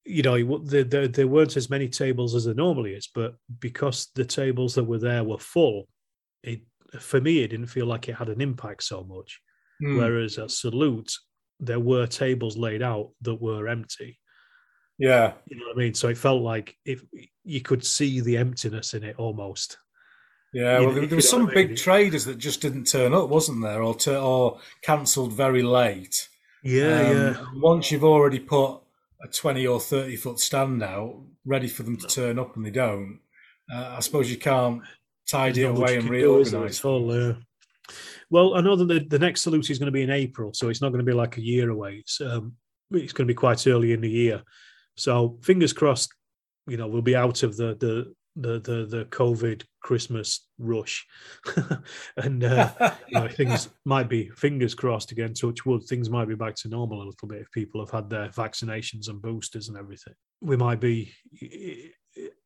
You 0.08 0.22
know, 0.22 0.58
there, 0.58 0.84
there, 0.84 1.08
there 1.08 1.26
weren't 1.26 1.56
as 1.56 1.68
many 1.68 1.88
tables 1.88 2.36
as 2.36 2.44
there 2.44 2.54
normally 2.54 2.92
is, 2.94 3.08
but 3.12 3.34
because 3.58 4.08
the 4.14 4.24
tables 4.24 4.76
that 4.76 4.84
were 4.84 5.00
there 5.00 5.24
were 5.24 5.38
full, 5.38 5.88
for 7.02 7.20
me 7.20 7.40
it 7.42 7.48
didn't 7.48 7.66
feel 7.66 7.86
like 7.86 8.08
it 8.08 8.14
had 8.16 8.28
an 8.28 8.40
impact 8.40 8.82
so 8.84 9.02
much. 9.04 9.40
Hmm. 9.80 9.98
Whereas 9.98 10.38
at 10.38 10.50
Salute, 10.50 11.12
there 11.60 11.80
were 11.80 12.06
tables 12.06 12.56
laid 12.56 12.82
out 12.82 13.10
that 13.22 13.40
were 13.40 13.68
empty. 13.68 14.18
Yeah. 14.98 15.34
You 15.46 15.56
know 15.58 15.66
what 15.66 15.76
I 15.76 15.78
mean? 15.78 15.94
So 15.94 16.08
it 16.08 16.16
felt 16.18 16.42
like 16.42 16.76
if 16.84 17.02
you 17.44 17.60
could 17.60 17.84
see 17.84 18.20
the 18.20 18.36
emptiness 18.38 18.94
in 18.94 19.04
it 19.04 19.16
almost. 19.18 19.76
Yeah, 20.54 20.80
You 20.80 20.86
well, 20.86 20.94
know- 20.96 21.06
there, 21.06 21.16
was 21.16 21.28
some 21.28 21.42
I 21.42 21.44
mean? 21.46 21.54
big 21.54 21.76
traders 21.76 22.24
that 22.24 22.38
just 22.38 22.62
didn't 22.62 22.84
turn 22.86 23.12
up, 23.12 23.28
wasn't 23.28 23.62
there, 23.62 23.82
or 23.82 23.94
or 24.16 24.58
cancelled 24.82 25.34
very 25.34 25.62
late. 25.62 26.28
Yeah, 26.62 27.00
Um, 27.00 27.16
yeah. 27.16 27.44
Once 27.56 27.90
you've 27.90 28.04
already 28.04 28.38
put 28.40 28.80
a 29.22 29.28
twenty 29.28 29.66
or 29.66 29.80
thirty 29.80 30.16
foot 30.16 30.38
stand 30.38 30.82
out, 30.82 31.20
ready 31.44 31.68
for 31.68 31.82
them 31.82 31.96
to 31.98 32.06
turn 32.06 32.38
up, 32.38 32.56
and 32.56 32.64
they 32.64 32.70
don't, 32.70 33.20
uh, 33.70 33.96
I 33.98 34.00
suppose 34.00 34.30
you 34.30 34.38
can't 34.38 34.80
tidy 35.28 35.62
Not 35.64 35.76
away 35.76 35.96
and 35.96 36.04
can 36.04 36.12
do, 36.12 36.20
there, 36.20 36.28
reorganise. 36.28 36.84
all. 36.84 37.36
Well, 38.30 38.54
I 38.54 38.60
know 38.60 38.76
that 38.76 38.86
the, 38.86 39.00
the 39.00 39.18
next 39.18 39.42
salute 39.42 39.70
is 39.70 39.78
going 39.78 39.86
to 39.86 39.92
be 39.92 40.02
in 40.02 40.10
April, 40.10 40.52
so 40.52 40.68
it's 40.68 40.82
not 40.82 40.88
going 40.88 41.04
to 41.04 41.10
be 41.10 41.12
like 41.12 41.36
a 41.36 41.44
year 41.44 41.70
away. 41.70 41.96
It's 41.96 42.20
um, 42.20 42.54
it's 42.90 43.12
going 43.12 43.26
to 43.26 43.32
be 43.32 43.36
quite 43.36 43.66
early 43.66 43.92
in 43.92 44.00
the 44.00 44.10
year. 44.10 44.42
So 44.96 45.38
fingers 45.42 45.72
crossed, 45.72 46.12
you 46.66 46.76
know, 46.76 46.88
we'll 46.88 47.02
be 47.02 47.16
out 47.16 47.42
of 47.42 47.56
the 47.56 47.76
the 47.76 48.14
the 48.36 48.58
the, 48.60 48.86
the 48.86 49.04
COVID 49.06 49.62
Christmas 49.80 50.48
rush, 50.58 51.06
and 52.16 52.42
uh, 52.42 52.94
you 53.08 53.20
know, 53.20 53.28
things 53.36 53.68
might 53.84 54.08
be 54.08 54.30
fingers 54.30 54.74
crossed 54.74 55.12
again. 55.12 55.32
Touch 55.32 55.64
wood, 55.64 55.84
things 55.84 56.10
might 56.10 56.28
be 56.28 56.34
back 56.34 56.56
to 56.56 56.68
normal 56.68 57.02
a 57.02 57.04
little 57.04 57.28
bit 57.28 57.42
if 57.42 57.50
people 57.52 57.80
have 57.80 57.90
had 57.90 58.10
their 58.10 58.28
vaccinations 58.28 59.08
and 59.08 59.22
boosters 59.22 59.68
and 59.68 59.76
everything. 59.76 60.14
We 60.40 60.56
might 60.56 60.80
be, 60.80 61.12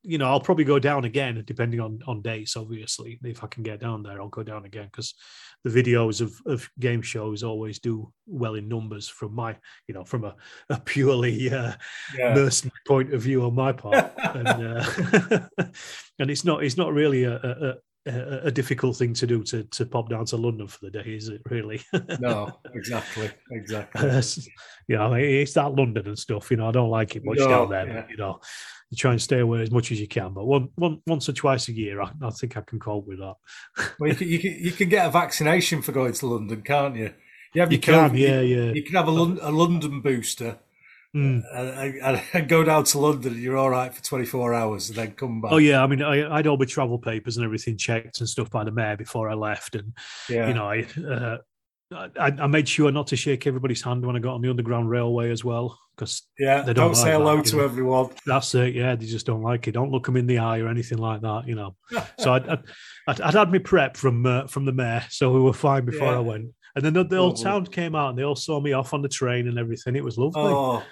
you 0.03 0.19
know, 0.19 0.27
I'll 0.27 0.41
probably 0.41 0.65
go 0.65 0.79
down 0.79 1.05
again 1.05 1.43
depending 1.47 1.81
on 1.81 2.01
on 2.07 2.23
dates. 2.23 2.57
Obviously, 2.57 3.19
if 3.25 3.45
I 3.45 3.47
can 3.47 3.63
get 3.63 3.81
down 3.81 4.03
there, 4.03 4.21
I'll 4.21 4.29
go 4.29 4.43
down 4.43 4.65
again 4.65 4.87
because 4.87 5.15
the 5.65 5.71
videos 5.71 6.21
of 6.21 6.33
of 6.47 6.69
game 6.79 7.03
shows 7.03 7.43
always 7.43 7.79
do 7.79 8.13
well 8.27 8.55
in 8.55 8.69
numbers 8.69 9.09
from 9.09 9.35
my, 9.35 9.57
you 9.87 9.95
know, 9.95 10.05
from 10.05 10.25
a, 10.25 10.35
a 10.71 10.81
purely 10.81 11.51
uh, 11.53 11.73
yeah. 12.17 12.35
mercenary 12.35 12.73
point 12.87 13.13
of 13.13 13.21
view 13.23 13.45
on 13.45 13.55
my 13.55 13.73
part, 13.73 14.13
and 14.35 14.49
uh, 14.49 14.85
and 16.19 16.31
it's 16.31 16.45
not 16.45 16.65
it's 16.65 16.77
not 16.79 16.93
really 16.93 17.25
a, 17.25 17.35
a, 17.37 17.75
a, 18.07 18.41
a 18.45 18.51
difficult 18.51 18.97
thing 18.97 19.13
to 19.15 19.27
do 19.27 19.43
to 19.45 19.65
to 19.65 19.85
pop 19.85 20.09
down 20.09 20.25
to 20.27 20.37
London 20.37 20.67
for 20.67 20.79
the 20.83 20.91
day, 20.91 21.15
is 21.15 21.29
it? 21.29 21.43
Really? 21.51 21.83
no, 22.19 22.59
exactly, 22.75 23.31
exactly. 23.51 24.09
Uh, 24.09 24.23
you 24.89 24.97
know, 24.97 25.13
it's 25.13 25.53
that 25.55 25.75
London 25.75 26.07
and 26.07 26.19
stuff. 26.19 26.51
You 26.51 26.57
know, 26.57 26.69
I 26.69 26.73
don't 26.73 26.91
like 26.91 27.17
it 27.17 27.25
much 27.25 27.39
No, 27.39 27.49
down 27.49 27.71
there. 27.71 27.87
yeah. 27.87 28.01
But, 28.01 28.11
you 28.11 28.17
know, 28.17 28.41
you 28.91 28.97
try 28.97 29.13
and 29.13 29.23
stay 29.23 29.39
away 29.39 29.63
as 29.63 29.71
much 29.71 29.93
as 29.93 30.01
you 30.01 30.09
can. 30.09 30.33
But 30.35 30.47
one, 30.47 30.69
one 30.75 31.01
once 31.07 31.29
or 31.29 31.33
twice 31.33 31.69
a 31.69 31.73
year, 31.73 32.03
I, 32.03 32.11
I 32.23 32.31
think 32.31 32.57
I 32.57 32.61
can 32.61 32.79
cope 32.79 33.07
with 33.07 33.19
that. 33.19 33.35
Well, 34.01 34.11
you 34.11 34.17
can, 34.17 34.29
you 34.29 34.39
can 34.39 34.57
you 34.59 34.73
can 34.73 34.89
get 34.89 35.07
a 35.07 35.11
vaccination 35.11 35.83
for 35.83 35.93
going 35.93 36.13
to 36.13 36.27
London, 36.27 36.63
can't 36.63 36.97
you? 36.97 37.13
You 37.55 37.63
have 37.63 37.73
You 37.73 37.79
can, 37.79 38.11
COVID, 38.11 38.19
yeah, 38.19 38.41
yeah. 38.41 38.73
You 38.73 38.83
can 38.83 38.95
have 38.95 39.09
a, 39.09 39.11
Lon- 39.11 39.39
a 39.43 39.51
London 39.51 40.01
booster 40.01 40.59
Mm. 41.15 41.43
and, 41.53 42.23
and, 42.33 42.49
go 42.49 42.63
down 42.63 42.85
to 42.85 42.99
London. 43.01 43.33
and 43.33 43.43
You're 43.43 43.57
all 43.57 43.71
right 43.71 43.93
for 43.93 44.01
24 44.01 44.55
hours, 44.55 44.91
and 44.91 44.99
then 44.99 45.11
come 45.13 45.41
back. 45.41 45.51
Oh 45.51 45.57
yeah, 45.57 45.83
I 45.83 45.89
mean, 45.89 46.03
I, 46.03 46.37
I'd 46.37 46.47
all 46.47 46.57
my 46.57 46.67
travel 46.67 47.01
papers 47.01 47.37
and 47.37 47.45
everything 47.45 47.77
checked 47.77 48.21
and 48.21 48.29
stuff 48.29 48.49
by 48.49 48.63
the 48.63 48.71
mayor 48.71 48.97
before 48.97 49.29
I 49.29 49.35
left, 49.35 49.75
and 49.75 49.93
yeah. 50.29 50.47
you 50.47 50.55
know, 50.55 50.71
I, 50.71 50.87
uh, 51.13 51.39
I 51.93 52.33
I 52.39 52.47
made 52.47 52.69
sure 52.69 52.91
not 52.93 53.09
to 53.09 53.17
shake 53.17 53.47
everybody's 53.47 53.83
hand 53.83 54.05
when 54.07 54.17
I 54.17 54.19
got 54.21 54.35
on 54.35 54.43
the 54.43 54.51
underground 54.51 54.91
railway 54.91 55.31
as 55.31 55.45
well, 55.45 55.79
because 55.97 56.23
yeah. 56.39 56.63
they 56.63 56.73
Don't, 56.73 56.87
don't 56.89 56.95
say 56.95 57.05
like 57.05 57.13
hello 57.15 57.37
that, 57.39 57.47
to 57.47 57.51
you 57.53 57.59
know. 57.59 57.65
everyone. 57.65 58.11
that's 58.25 58.55
it. 58.55 58.75
Yeah, 58.75 58.95
they 58.95 59.07
just 59.07 59.27
don't 59.27 59.43
like 59.43 59.67
it. 59.69 59.73
Don't 59.73 59.91
look 59.91 60.07
them 60.07 60.17
in 60.17 60.27
the 60.27 60.39
eye 60.39 60.61
or 60.61 60.69
anything 60.69 60.99
like 60.99 61.21
that, 61.23 61.45
you 61.47 61.55
know. 61.57 61.75
So 62.19 62.35
I'd, 62.35 62.49
I'd, 62.49 62.63
I'd, 63.09 63.21
I'd 63.21 63.35
had 63.35 63.51
my 63.53 63.59
prep 63.59 63.97
from 63.97 64.25
uh, 64.25 64.47
from 64.47 64.65
the 64.65 64.73
mayor, 64.73 65.05
so 65.11 65.33
we 65.33 65.41
were 65.41 65.53
fine 65.53 65.85
before 65.85 66.09
Yeah. 66.13 66.17
I 66.19 66.21
went. 66.21 66.47
And 66.77 66.85
then 66.85 66.93
the, 66.93 67.03
the 67.05 67.21
Lovely. 67.21 67.43
town 67.43 67.67
came 67.67 67.97
out 67.97 68.11
and 68.11 68.19
they 68.19 68.23
all 68.23 68.37
saw 68.37 68.61
me 68.61 68.73
off 68.73 68.95
on 68.95 69.03
the 69.03 69.09
train 69.09 69.49
and 69.49 69.59
everything. 69.59 69.97
It 69.97 70.05
was 70.05 70.17
lovely. 70.17 70.43
Oh, 70.43 70.85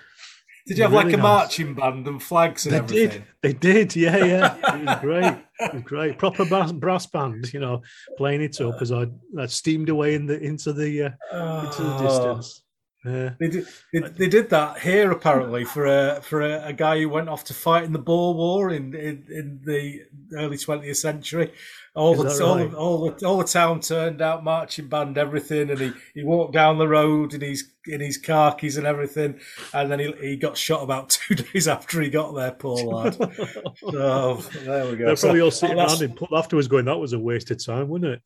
did 0.68 0.76
you 0.78 0.84
have 0.84 0.92
like 0.92 1.06
a 1.06 1.16
nice. 1.16 1.22
marching 1.22 1.74
band 1.74 2.06
and 2.06 2.22
flags 2.22 2.66
and 2.66 2.74
They 2.74 2.78
everything? 2.78 3.08
did. 3.10 3.24
They 3.42 3.52
did. 3.54 3.96
Yeah, 3.96 4.16
yeah. 4.24 4.54
It 4.76 4.84
was 4.86 4.98
great. 5.00 5.34
It 5.60 5.74
was 5.74 5.82
great. 5.82 6.18
Proper 6.18 6.44
brass, 6.44 6.70
brass 6.72 7.06
band, 7.06 7.52
you 7.52 7.60
know, 7.60 7.82
playing 8.16 8.42
it 8.42 8.60
up 8.60 8.80
as 8.80 8.92
I, 8.92 9.06
I 9.38 9.46
steamed 9.46 9.88
away 9.88 10.14
in 10.14 10.26
the 10.26 10.38
into 10.40 10.72
the 10.72 11.02
uh, 11.32 11.64
into 11.66 11.82
the 11.82 11.94
Oh. 11.96 12.02
distance. 12.06 12.62
Yeah. 13.04 13.30
They 13.38 13.48
did, 13.48 13.66
they, 13.92 14.00
they 14.00 14.28
did 14.28 14.50
that 14.50 14.80
here 14.80 15.12
apparently 15.12 15.64
for 15.64 15.86
a 15.86 16.20
for 16.20 16.40
a, 16.42 16.66
a 16.66 16.72
guy 16.72 16.98
who 16.98 17.08
went 17.08 17.28
off 17.28 17.44
to 17.44 17.54
fight 17.54 17.84
in 17.84 17.92
the 17.92 17.98
Boer 17.98 18.34
War 18.34 18.70
in 18.70 18.92
in, 18.94 19.24
in 19.30 19.60
the 19.64 20.02
early 20.36 20.58
twentieth 20.58 20.96
century. 20.96 21.52
All 21.94 22.14
the, 22.16 22.24
that 22.24 22.40
all, 22.42 22.56
right? 22.58 22.70
the, 22.70 22.76
all 22.76 23.10
the 23.10 23.26
all 23.26 23.38
the 23.38 23.44
town 23.44 23.80
turned 23.80 24.20
out, 24.20 24.42
marching 24.42 24.88
band, 24.88 25.16
everything, 25.16 25.70
and 25.70 25.80
he, 25.80 25.92
he 26.14 26.24
walked 26.24 26.52
down 26.54 26.78
the 26.78 26.88
road 26.88 27.34
in 27.34 27.40
his 27.40 27.72
in 27.86 28.00
his 28.00 28.18
khakis 28.18 28.76
and 28.76 28.86
everything, 28.86 29.38
and 29.72 29.90
then 29.90 30.00
he, 30.00 30.12
he 30.20 30.36
got 30.36 30.56
shot 30.56 30.82
about 30.82 31.08
two 31.28 31.36
days 31.36 31.68
after 31.68 32.00
he 32.00 32.10
got 32.10 32.34
there. 32.34 32.50
Poor 32.50 32.76
lad. 32.84 33.14
so 33.76 34.34
there 34.64 34.90
we 34.90 34.96
go. 34.96 35.06
They're 35.06 35.16
So- 35.16 35.28
probably 35.28 35.40
all 35.40 35.50
sitting 35.52 35.76
that's- 35.76 36.00
around 36.00 36.10
him 36.18 36.28
afterwards 36.36 36.68
going, 36.68 36.84
that 36.86 36.98
was 36.98 37.12
a 37.12 37.18
waste 37.18 37.50
of 37.52 37.64
time, 37.64 37.88
wasn't 37.88 38.12
it? 38.14 38.22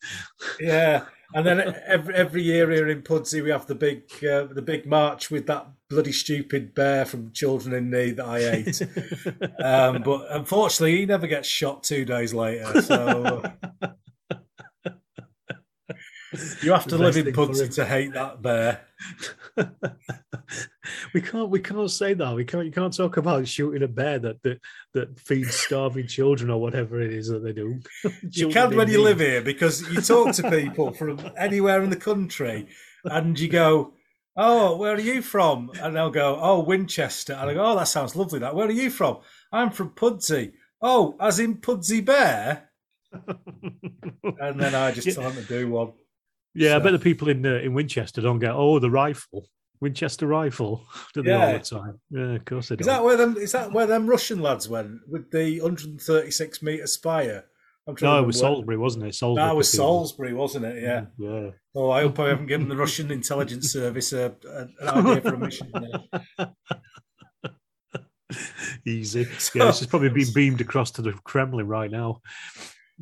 Yeah, 0.61 1.05
and 1.35 1.47
then 1.47 1.75
every 1.87 2.15
every 2.15 2.43
year 2.43 2.71
here 2.71 2.89
in 2.89 3.03
Pudsey 3.03 3.43
we 3.43 3.51
have 3.51 3.67
the 3.67 3.75
big 3.75 4.03
uh, 4.25 4.45
the 4.45 4.63
big 4.63 4.87
march 4.87 5.31
with 5.31 5.47
that 5.47 5.69
bloody 5.89 6.13
stupid 6.13 6.75
bear 6.75 7.05
from 7.05 7.33
Children 7.33 7.75
in 7.75 7.91
Need 7.91 8.17
that 8.17 8.27
I 8.27 8.39
ate. 8.39 8.83
um, 9.63 10.03
but 10.03 10.27
unfortunately, 10.31 10.99
he 10.99 11.07
never 11.07 11.27
gets 11.27 11.47
shot 11.47 11.83
two 11.83 12.05
days 12.05 12.33
later. 12.33 12.81
So 12.81 13.43
you 16.63 16.73
have 16.73 16.87
to 16.87 16.97
live 16.97 17.17
in 17.17 17.33
Pudsey 17.33 17.69
to 17.75 17.85
hate 17.85 18.13
that 18.15 18.41
bear. 18.41 18.81
we 21.15 21.21
can't 21.21 21.51
we 21.51 21.61
can't 21.61 21.91
say 21.91 22.15
that. 22.15 22.35
We 22.35 22.45
can't 22.45 22.65
you 22.65 22.73
can't 22.73 22.95
talk 22.95 23.17
about 23.17 23.47
shooting 23.47 23.83
a 23.83 23.89
bear 23.89 24.19
that 24.19 24.43
that, 24.43 24.61
that 24.95 25.21
feeds 25.21 25.55
starving 25.55 26.07
children 26.07 26.51
or 26.51 26.61
whatever 26.61 27.01
it 27.01 27.13
is 27.13 27.29
that 27.29 27.43
they 27.43 27.53
do. 27.53 27.81
You 28.31 28.49
can 28.49 28.77
when 28.77 28.89
you 28.89 29.03
live 29.03 29.21
here 29.21 29.43
because 29.43 29.83
you 29.91 30.01
talk 30.01 30.35
to 30.37 30.51
people 30.51 30.93
from 30.93 31.21
anywhere 31.37 31.83
in 31.83 31.91
the 31.91 31.97
country, 31.97 32.69
and 33.05 33.39
you 33.39 33.49
go. 33.49 33.95
Oh, 34.35 34.79
where 34.79 34.95
are 34.95 35.01
you 35.01 35.21
from? 35.21 35.71
And 35.79 35.95
they'll 35.95 36.09
go, 36.09 36.39
Oh, 36.41 36.61
Winchester. 36.61 37.35
And 37.35 37.51
I 37.51 37.53
go, 37.53 37.67
Oh, 37.67 37.77
that 37.77 37.87
sounds 37.87 38.17
lovely. 38.17 38.39
That. 38.39 38.55
Where 38.55 38.67
are 38.67 38.73
you 38.73 38.89
from? 38.89 39.19
I'm 39.53 39.69
from 39.69 39.91
Pudsey. 39.91 40.53
Oh, 40.81 41.17
as 41.21 41.39
in 41.39 41.57
Pudsey 41.57 42.01
Bear? 42.01 42.71
And 44.41 44.59
then 44.59 44.75
I 44.75 44.93
just 44.93 45.15
tell 45.15 45.31
them 45.31 45.35
to 45.35 45.49
do 45.49 45.69
one. 45.71 45.93
Yeah, 46.55 46.77
I 46.77 46.79
bet 46.81 46.93
the 46.93 46.99
people 46.99 47.29
in 47.29 47.45
uh, 47.47 47.55
in 47.57 47.73
Winchester 47.75 48.21
don't 48.21 48.39
get 48.39 48.53
oh 48.53 48.79
the 48.79 48.91
rifle, 48.91 49.49
Winchester 49.81 50.27
rifle, 50.27 50.87
do 51.15 51.23
they 51.23 51.33
all 51.33 51.41
Yeah. 51.41 51.59
the 51.59 51.65
time? 51.65 52.01
Yeah, 52.11 52.35
of 52.35 52.45
course 52.45 52.69
they 52.69 52.75
Is 52.75 52.87
don't. 52.87 52.95
that 52.97 53.05
where 53.05 53.17
them? 53.17 53.37
Is 53.37 53.53
that 53.53 53.73
where 53.73 53.87
them 53.87 54.07
Russian 54.07 54.41
lads 54.43 54.69
went 54.69 55.01
with 55.09 55.31
the 55.31 55.61
136 55.61 56.63
meter 56.63 56.87
spire? 56.87 57.45
I'm 57.89 57.97
trying 57.97 58.13
no, 58.13 58.19
to 58.19 58.23
it 58.23 58.27
was 58.29 58.37
remember 58.37 58.49
where- 58.49 58.55
Salisbury, 58.55 58.77
wasn't 58.79 59.05
it? 59.07 59.15
Salisbury. 59.17 59.49
That 59.49 59.57
was 59.57 59.73
Salisbury, 59.73 60.35
wasn't 60.35 60.65
it? 60.67 60.83
Yeah. 60.83 61.07
yeah. 61.19 61.51
Oh, 61.75 61.91
I 61.91 62.03
hope 62.03 62.21
I 62.21 62.29
haven't 62.29 62.47
given 62.47 62.69
the 62.69 62.77
Russian 62.77 63.11
intelligence 63.11 63.73
service 63.73 64.13
a, 64.13 64.33
a, 64.49 64.61
an 64.87 65.07
idea 65.09 65.21
for 65.23 65.35
a 65.35 65.39
mission. 65.39 65.73
Easy. 68.87 69.27
Yeah, 69.55 69.67
this 69.67 69.81
has 69.81 69.87
probably 69.89 70.09
been 70.11 70.33
beamed 70.33 70.61
across 70.61 70.91
to 70.93 71.03
the 71.03 71.13
Kremlin 71.25 71.67
right 71.67 71.91
now. 71.91 72.21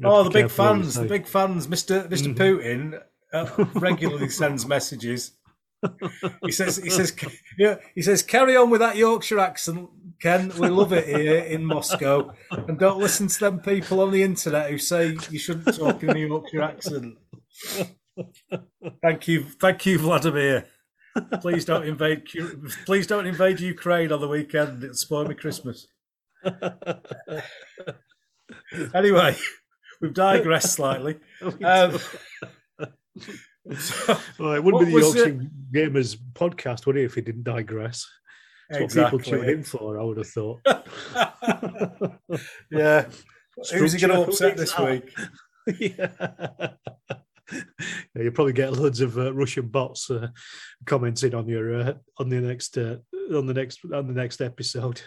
Oh, 0.03 0.25
the 0.25 0.31
big 0.31 0.43
careful 0.49 0.65
what 0.65 0.77
you 0.77 0.83
fans, 0.83 0.95
the 0.95 1.05
big 1.05 1.27
fans. 1.27 1.69
Mister 1.69 2.09
Mister 2.09 2.31
Mhm. 2.31 2.37
Putin 2.37 3.03
uh, 3.33 3.65
regularly 3.75 4.29
sends 4.29 4.67
messages. 4.67 5.33
He 6.45 6.53
says, 6.53 6.77
he 6.77 6.91
says, 6.91 7.15
yeah, 7.59 7.77
he 7.95 8.03
says, 8.03 8.23
carry 8.23 8.55
on 8.55 8.69
with 8.69 8.81
that 8.81 8.97
Yorkshire 8.97 9.39
accent, 9.39 9.89
Ken. 10.21 10.53
We 10.59 10.69
love 10.69 10.93
it 10.93 11.07
here 11.07 11.39
in 11.39 11.65
Moscow, 11.65 12.35
and 12.51 12.79
don't 12.79 12.99
listen 12.99 13.29
to 13.29 13.41
them 13.41 13.61
people 13.61 14.01
on 14.01 14.11
the 14.11 14.23
internet 14.23 14.71
who 14.71 14.77
say 14.77 15.17
you 15.31 15.39
shouldn't 15.39 15.75
talk 15.75 16.03
in 16.03 16.11
a 16.11 16.19
Yorkshire 16.19 16.63
accent. 16.63 17.17
Thank 19.03 19.29
you, 19.29 19.45
thank 19.45 19.87
you, 19.87 19.99
Vladimir. 19.99 20.67
Please 21.41 21.65
don't 21.65 21.87
invade. 21.87 22.25
Please 22.85 23.07
don't 23.07 23.27
invade 23.27 23.61
Ukraine 23.61 24.13
on 24.13 24.21
the 24.21 24.29
weekend. 24.29 24.85
It'll 24.85 24.95
spoil 24.95 25.25
me 25.25 25.35
Christmas. 25.35 25.87
Anyway, 28.95 29.37
we've 30.01 30.15
digressed 30.15 30.73
slightly. 30.73 31.19
Um, 31.65 31.99
so- 33.19 34.19
Well, 34.39 34.53
it 34.55 34.65
wouldn't 34.65 34.87
be 34.87 34.93
the 34.93 35.01
Yorkshire 35.01 35.41
Gamers 35.73 36.17
podcast, 36.33 36.87
would 36.87 36.97
it, 36.97 37.05
if 37.05 37.15
he 37.15 37.21
didn't 37.21 37.45
digress? 37.45 38.07
That's 38.69 38.95
what 38.95 39.05
people 39.05 39.19
tune 39.19 39.49
in 39.49 39.63
for, 39.65 39.99
I 40.01 40.05
would 40.05 40.19
have 40.19 40.29
thought. 40.29 40.61
yeah. 42.71 43.07
Who's 43.73 43.93
he 43.93 44.01
going 44.01 44.17
to 44.17 44.23
upset 44.23 44.57
this 44.57 44.79
week? 44.79 45.13
yeah. 45.79 46.11
Yeah, 47.53 48.23
you'll 48.23 48.33
probably 48.33 48.53
get 48.53 48.73
loads 48.73 49.01
of 49.01 49.19
uh, 49.19 49.33
Russian 49.35 49.67
bots 49.67 50.09
uh, 50.09 50.29
commenting 50.87 51.35
on 51.35 51.49
your 51.49 51.81
uh, 51.81 51.95
on 52.19 52.29
the 52.29 52.41
next 52.41 52.79
uh, 52.79 52.99
on 53.35 53.47
the 53.47 53.55
next 53.55 53.81
on 53.93 54.07
the 54.07 54.15
next 54.15 54.41
episode. 54.41 55.03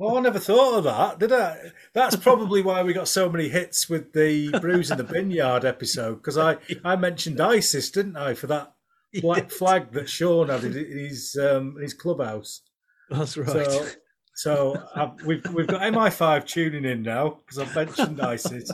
Oh, 0.00 0.16
I 0.16 0.20
never 0.20 0.38
thought 0.38 0.78
of 0.78 0.84
that, 0.84 1.18
did 1.18 1.32
I? 1.32 1.72
That's 1.92 2.16
probably 2.16 2.62
why 2.62 2.82
we 2.82 2.92
got 2.92 3.08
so 3.08 3.28
many 3.28 3.48
hits 3.48 3.88
with 3.88 4.12
the 4.12 4.50
Brews 4.60 4.90
in 4.90 4.96
the 4.96 5.04
Binyard 5.04 5.64
episode 5.64 6.16
because 6.16 6.38
I, 6.38 6.56
I 6.84 6.96
mentioned 6.96 7.40
ISIS, 7.40 7.90
didn't 7.90 8.16
I, 8.16 8.34
for 8.34 8.46
that 8.46 8.72
black 9.20 9.50
flag 9.50 9.92
that 9.92 10.08
Sean 10.08 10.48
had 10.48 10.64
in 10.64 10.72
his 10.72 11.36
um, 11.40 11.74
in 11.76 11.82
his 11.82 11.94
clubhouse. 11.94 12.62
That's 13.10 13.36
right. 13.36 13.48
So, 13.48 13.88
so 14.34 15.14
we've 15.24 15.44
we've 15.52 15.66
got 15.66 15.82
MI5 15.82 16.46
tuning 16.46 16.84
in 16.84 17.02
now 17.02 17.40
because 17.40 17.58
I've 17.58 17.74
mentioned 17.74 18.20
ISIS 18.20 18.70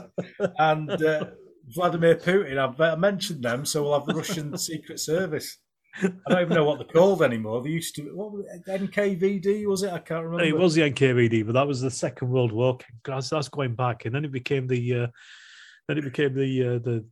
and 0.59 0.91
uh, 0.91 1.27
Vladimir 1.69 2.17
Putin. 2.17 2.59
I've 2.59 2.99
mentioned 2.99 3.43
them, 3.43 3.65
so 3.65 3.83
we'll 3.83 3.99
have 3.99 4.07
the 4.07 4.15
Russian 4.15 4.57
Secret 4.59 5.01
Service. 5.01 5.59
I 6.03 6.09
don't 6.29 6.41
even 6.43 6.55
know 6.55 6.65
what 6.65 6.79
they're 6.79 6.87
called 6.89 7.23
anymore. 7.23 7.63
They 7.63 7.71
used 7.71 7.95
to 7.97 8.03
what 8.15 8.33
was 8.33 8.47
it, 8.47 8.67
NKVD 8.67 9.67
was 9.67 9.83
it? 9.85 9.93
I 9.93 9.99
can't 10.01 10.25
remember. 10.25 10.45
It 10.45 10.57
was 10.57 10.75
the 10.75 10.83
NKVD, 10.91 11.47
but 11.47 11.53
that 11.53 11.67
was 11.67 11.81
the 11.81 11.91
Second 11.91 12.31
World 12.31 12.53
War. 12.53 12.79
That's, 13.05 13.31
that's 13.31 13.49
going 13.49 13.75
back, 13.75 14.05
and 14.05 14.15
then 14.15 14.25
it 14.25 14.33
became 14.33 14.67
the 14.67 14.95
uh, 15.03 15.07
then 15.89 15.99
it 15.99 16.05
became 16.05 16.35
the 16.35 16.63
uh, 16.67 16.79
the 16.79 17.05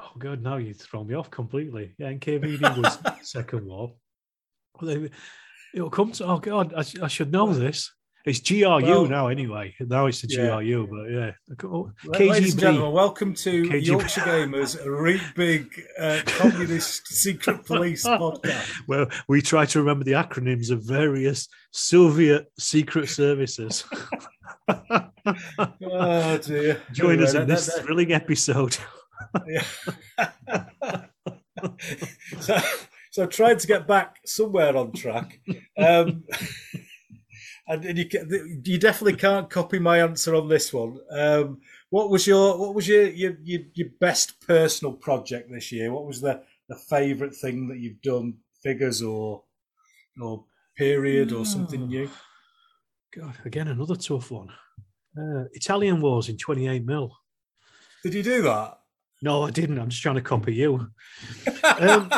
oh 0.00 0.12
god, 0.18 0.42
now 0.42 0.56
you 0.56 0.72
throw 0.72 1.04
me 1.04 1.14
off 1.14 1.30
completely. 1.30 1.94
Yeah, 1.98 2.12
NKVD 2.12 2.78
was 2.82 2.98
Second 3.28 3.66
War. 3.66 3.92
Well, 4.80 4.94
they- 4.94 5.10
It'll 5.74 5.88
come 5.88 6.12
to 6.12 6.26
oh 6.26 6.38
god, 6.38 6.74
I, 6.74 6.84
I 7.02 7.08
should 7.08 7.32
know 7.32 7.52
this. 7.52 7.90
It's 8.24 8.38
GRU 8.40 8.62
Well- 8.82 9.06
now 9.08 9.26
anyway. 9.28 9.74
Now 9.80 10.06
it's 10.06 10.22
the 10.22 10.28
Yeah. 10.30 10.56
GRU, 10.60 10.86
but 10.88 11.10
yeah, 11.10 11.32
Oh, 11.64 11.90
Ladies 12.04 12.52
and 12.52 12.60
gentlemen, 12.60 12.92
welcome 12.92 13.34
to 13.34 13.64
KGB. 13.64 13.84
Yorkshire 13.86 14.20
Gamers, 14.20 14.80
a 14.86 14.90
really 14.90 15.20
big 15.34 15.66
uh, 15.98 16.20
communist 16.26 17.08
secret 17.08 17.66
police 17.66 18.04
podcast. 18.06 18.70
Well, 18.86 19.06
we 19.28 19.42
try 19.42 19.66
to 19.66 19.78
remember 19.80 20.04
the 20.04 20.12
acronyms 20.12 20.70
of 20.70 20.82
various 20.84 21.48
Soviet 21.72 22.46
secret 22.58 23.08
services. 23.08 23.84
Oh 25.84 26.38
dear! 26.38 26.80
Join 26.92 27.10
Anyway, 27.12 27.24
us 27.24 27.34
in 27.34 27.46
this 27.48 27.66
that- 27.66 27.84
thrilling 27.84 28.12
episode. 28.12 28.76
So, 32.40 32.58
so 33.10 33.26
trying 33.26 33.58
to 33.58 33.66
get 33.66 33.86
back 33.86 34.18
somewhere 34.24 34.76
on 34.76 34.92
track. 34.92 35.40
Um, 35.78 36.24
and, 37.68 37.84
and 37.84 37.98
you, 37.98 38.06
you 38.64 38.78
definitely 38.78 39.16
can't 39.16 39.48
copy 39.48 39.78
my 39.78 40.00
answer 40.00 40.34
on 40.34 40.48
this 40.48 40.72
one. 40.72 40.98
Um, 41.10 41.60
what 41.90 42.10
was 42.10 42.26
your 42.26 42.58
what 42.58 42.74
was 42.74 42.88
your, 42.88 43.08
your 43.10 43.36
your 43.42 43.60
your 43.74 43.88
best 44.00 44.40
personal 44.46 44.94
project 44.94 45.50
this 45.50 45.70
year? 45.70 45.92
What 45.92 46.06
was 46.06 46.20
the 46.20 46.42
the 46.68 46.76
favourite 46.76 47.34
thing 47.34 47.68
that 47.68 47.78
you've 47.78 48.02
done, 48.02 48.34
figures 48.62 49.02
or 49.02 49.44
or 50.20 50.44
period 50.76 51.32
or 51.32 51.44
something 51.44 51.86
new? 51.86 52.10
God, 53.14 53.34
again 53.44 53.68
another 53.68 53.96
tough 53.96 54.30
one. 54.30 54.48
Uh, 55.16 55.44
Italian 55.52 56.00
Wars 56.00 56.28
in 56.30 56.38
28 56.38 56.84
mil. 56.86 57.16
Did 58.02 58.14
you 58.14 58.22
do 58.22 58.42
that? 58.42 58.78
No, 59.20 59.44
I 59.44 59.50
didn't. 59.50 59.78
I'm 59.78 59.90
just 59.90 60.02
trying 60.02 60.16
to 60.16 60.22
copy 60.22 60.54
you. 60.54 60.88
um, 61.78 62.10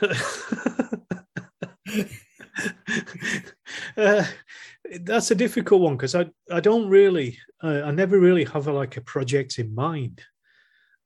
uh, 3.96 4.24
that's 5.00 5.30
a 5.30 5.34
difficult 5.34 5.80
one 5.80 5.96
because 5.96 6.14
I, 6.14 6.26
I 6.50 6.60
don't 6.60 6.88
really, 6.88 7.38
uh, 7.62 7.82
I 7.84 7.90
never 7.90 8.18
really 8.18 8.44
have 8.44 8.66
a, 8.66 8.72
like 8.72 8.96
a 8.96 9.02
project 9.02 9.58
in 9.58 9.74
mind. 9.74 10.22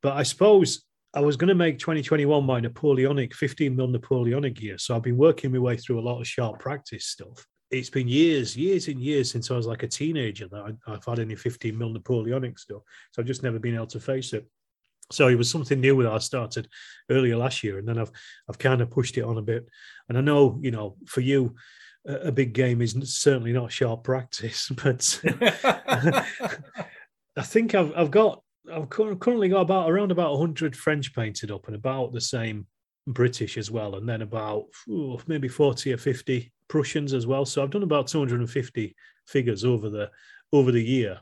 But 0.02 0.16
I 0.16 0.22
suppose 0.22 0.84
I 1.14 1.20
was 1.20 1.36
going 1.36 1.48
to 1.48 1.54
make 1.54 1.78
2021 1.78 2.44
my 2.44 2.60
Napoleonic 2.60 3.34
15 3.34 3.74
mil 3.74 3.88
Napoleonic 3.88 4.60
year. 4.60 4.78
So 4.78 4.94
I've 4.94 5.02
been 5.02 5.16
working 5.16 5.52
my 5.52 5.58
way 5.58 5.76
through 5.76 5.98
a 5.98 6.02
lot 6.02 6.20
of 6.20 6.26
sharp 6.26 6.58
practice 6.58 7.06
stuff. 7.06 7.46
It's 7.70 7.90
been 7.90 8.08
years, 8.08 8.56
years 8.56 8.88
and 8.88 9.00
years 9.00 9.30
since 9.30 9.50
I 9.50 9.56
was 9.56 9.66
like 9.66 9.82
a 9.82 9.88
teenager 9.88 10.48
that 10.48 10.76
I, 10.86 10.92
I've 10.92 11.04
had 11.04 11.18
any 11.18 11.34
15 11.34 11.76
mil 11.76 11.90
Napoleonic 11.90 12.58
stuff. 12.58 12.82
So 13.12 13.22
I've 13.22 13.26
just 13.26 13.42
never 13.42 13.58
been 13.58 13.74
able 13.74 13.86
to 13.88 14.00
face 14.00 14.32
it. 14.32 14.46
So 15.10 15.28
it 15.28 15.36
was 15.36 15.50
something 15.50 15.80
new 15.80 16.02
that 16.02 16.12
I 16.12 16.18
started 16.18 16.68
earlier 17.10 17.36
last 17.36 17.64
year, 17.64 17.78
and 17.78 17.88
then 17.88 17.98
I've 17.98 18.12
I've 18.48 18.58
kind 18.58 18.82
of 18.82 18.90
pushed 18.90 19.16
it 19.16 19.22
on 19.22 19.38
a 19.38 19.42
bit. 19.42 19.66
And 20.08 20.18
I 20.18 20.20
know, 20.20 20.58
you 20.62 20.70
know, 20.70 20.96
for 21.06 21.22
you, 21.22 21.54
a, 22.06 22.32
big 22.32 22.52
game 22.52 22.80
is 22.80 22.94
certainly 23.04 23.52
not 23.52 23.72
sharp 23.72 24.04
practice, 24.04 24.68
but 24.82 25.20
I 27.36 27.42
think 27.42 27.74
I've 27.74 27.92
I've 27.96 28.10
got 28.10 28.42
I've 28.72 28.88
currently 28.88 29.48
got 29.48 29.60
about 29.60 29.90
around 29.90 30.10
about 30.10 30.32
100 30.32 30.76
French 30.76 31.14
painted 31.14 31.50
up 31.50 31.66
and 31.66 31.76
about 31.76 32.12
the 32.12 32.20
same 32.20 32.66
British 33.06 33.56
as 33.56 33.70
well, 33.70 33.96
and 33.96 34.08
then 34.08 34.22
about 34.22 34.66
ooh, 34.88 35.18
maybe 35.26 35.48
40 35.48 35.92
or 35.92 35.98
50 35.98 36.52
Prussians 36.68 37.14
as 37.14 37.26
well. 37.26 37.44
So 37.44 37.62
I've 37.62 37.70
done 37.70 37.82
about 37.82 38.06
250 38.06 38.94
figures 39.26 39.64
over 39.64 39.88
the 39.90 40.10
over 40.52 40.72
the 40.72 40.84
year. 40.84 41.20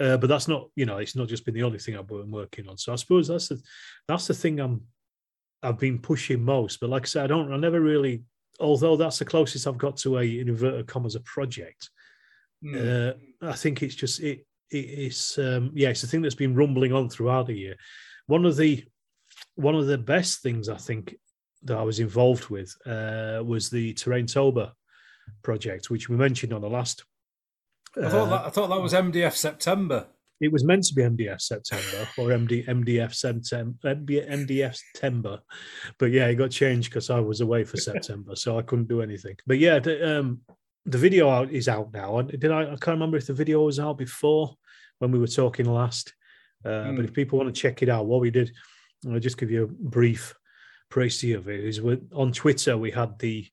Uh, 0.00 0.16
but 0.16 0.28
that's 0.28 0.46
not, 0.46 0.68
you 0.76 0.86
know, 0.86 0.98
it's 0.98 1.16
not 1.16 1.26
just 1.26 1.44
been 1.44 1.54
the 1.54 1.64
only 1.64 1.80
thing 1.80 1.96
I've 1.96 2.06
been 2.06 2.30
working 2.30 2.68
on. 2.68 2.78
So 2.78 2.92
I 2.92 2.96
suppose 2.96 3.26
that's 3.26 3.48
the 3.48 3.60
that's 4.06 4.28
the 4.28 4.34
thing 4.34 4.60
I'm 4.60 4.82
I've 5.62 5.78
been 5.78 5.98
pushing 5.98 6.44
most. 6.44 6.80
But 6.80 6.90
like 6.90 7.02
I 7.02 7.06
said, 7.06 7.24
I 7.24 7.26
don't, 7.26 7.52
I 7.52 7.56
never 7.56 7.80
really, 7.80 8.22
although 8.58 8.96
that's 8.96 9.18
the 9.18 9.24
closest 9.24 9.66
I've 9.66 9.78
got 9.78 9.96
to 9.98 10.18
a 10.18 10.22
in 10.22 10.48
inverted 10.48 10.86
commas 10.86 11.14
a 11.14 11.20
project. 11.20 11.90
Mm. 12.64 13.10
Uh, 13.10 13.46
I 13.46 13.52
think 13.52 13.82
it's 13.82 13.94
just 13.94 14.20
it 14.20 14.46
it's 14.70 15.38
um, 15.38 15.70
yeah, 15.74 15.88
it's 15.88 16.02
the 16.02 16.06
thing 16.06 16.22
that's 16.22 16.34
been 16.34 16.54
rumbling 16.54 16.92
on 16.92 17.08
throughout 17.08 17.46
the 17.46 17.54
year. 17.54 17.76
One 18.26 18.44
of 18.44 18.56
the 18.56 18.84
one 19.54 19.74
of 19.74 19.86
the 19.86 19.98
best 19.98 20.42
things 20.42 20.68
I 20.68 20.76
think 20.76 21.16
that 21.62 21.76
I 21.76 21.82
was 21.82 22.00
involved 22.00 22.48
with 22.48 22.74
uh, 22.86 23.42
was 23.44 23.70
the 23.70 23.94
Terraintober 23.94 24.72
project, 25.42 25.90
which 25.90 26.08
we 26.08 26.16
mentioned 26.16 26.52
on 26.52 26.60
the 26.60 26.68
last. 26.68 27.04
Uh, 27.96 28.06
I 28.06 28.10
thought 28.10 28.30
that, 28.30 28.46
I 28.46 28.50
thought 28.50 28.68
that 28.68 28.80
was 28.80 28.92
MDF 28.92 29.34
September. 29.34 30.06
It 30.40 30.52
was 30.52 30.64
meant 30.64 30.84
to 30.84 30.94
be 30.94 31.02
MDF 31.02 31.40
September 31.40 32.08
or 32.16 32.28
MD, 32.28 32.66
MDF 32.66 33.14
September, 33.14 33.76
MDF 33.84 34.76
September, 34.76 35.40
but 35.98 36.12
yeah, 36.12 36.26
it 36.26 36.36
got 36.36 36.50
changed 36.50 36.90
because 36.90 37.10
I 37.10 37.20
was 37.20 37.40
away 37.40 37.64
for 37.64 37.76
September, 37.90 38.36
so 38.36 38.58
I 38.58 38.62
couldn't 38.62 38.88
do 38.88 39.02
anything. 39.02 39.36
But 39.46 39.58
yeah, 39.58 39.78
the, 39.80 40.20
um, 40.20 40.40
the 40.86 40.98
video 40.98 41.42
is 41.42 41.68
out 41.68 41.92
now. 41.92 42.22
Did 42.22 42.50
I? 42.50 42.62
I 42.62 42.76
can't 42.76 42.88
remember 42.88 43.16
if 43.16 43.26
the 43.26 43.32
video 43.32 43.62
was 43.62 43.78
out 43.78 43.98
before 43.98 44.54
when 44.98 45.10
we 45.10 45.18
were 45.18 45.26
talking 45.26 45.66
last. 45.66 46.14
Uh, 46.64 46.68
mm. 46.68 46.96
But 46.96 47.04
if 47.04 47.12
people 47.12 47.38
want 47.38 47.54
to 47.54 47.60
check 47.60 47.82
it 47.82 47.88
out, 47.88 48.06
what 48.06 48.20
we 48.20 48.30
did, 48.30 48.52
I'll 49.08 49.20
just 49.20 49.38
give 49.38 49.50
you 49.50 49.64
a 49.64 49.66
brief 49.66 50.34
précis 50.90 51.36
of 51.36 51.48
it. 51.48 51.64
Is 51.64 51.80
on 52.14 52.32
Twitter 52.32 52.76
we 52.76 52.90
had 52.90 53.18
the 53.18 53.46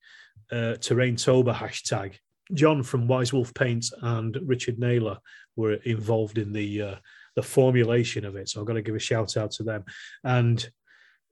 uh, 0.52 0.76
Terraintober 0.80 1.54
hashtag. 1.54 2.16
John 2.54 2.84
from 2.84 3.08
Wise 3.08 3.34
Wolf 3.34 3.54
Paints 3.56 3.92
and 4.02 4.38
Richard 4.46 4.78
Naylor 4.78 5.18
were 5.56 5.74
involved 5.74 6.38
in 6.38 6.54
the 6.54 6.82
uh, 6.82 6.96
the 7.36 7.44
formulation 7.44 8.26
of 8.26 8.36
it. 8.36 8.50
So 8.50 8.60
I've 8.60 8.68
got 8.68 8.74
to 8.74 8.82
give 8.82 8.96
a 8.96 9.00
shout 9.00 9.38
out 9.38 9.52
to 9.52 9.64
them. 9.64 9.84
And 10.24 10.68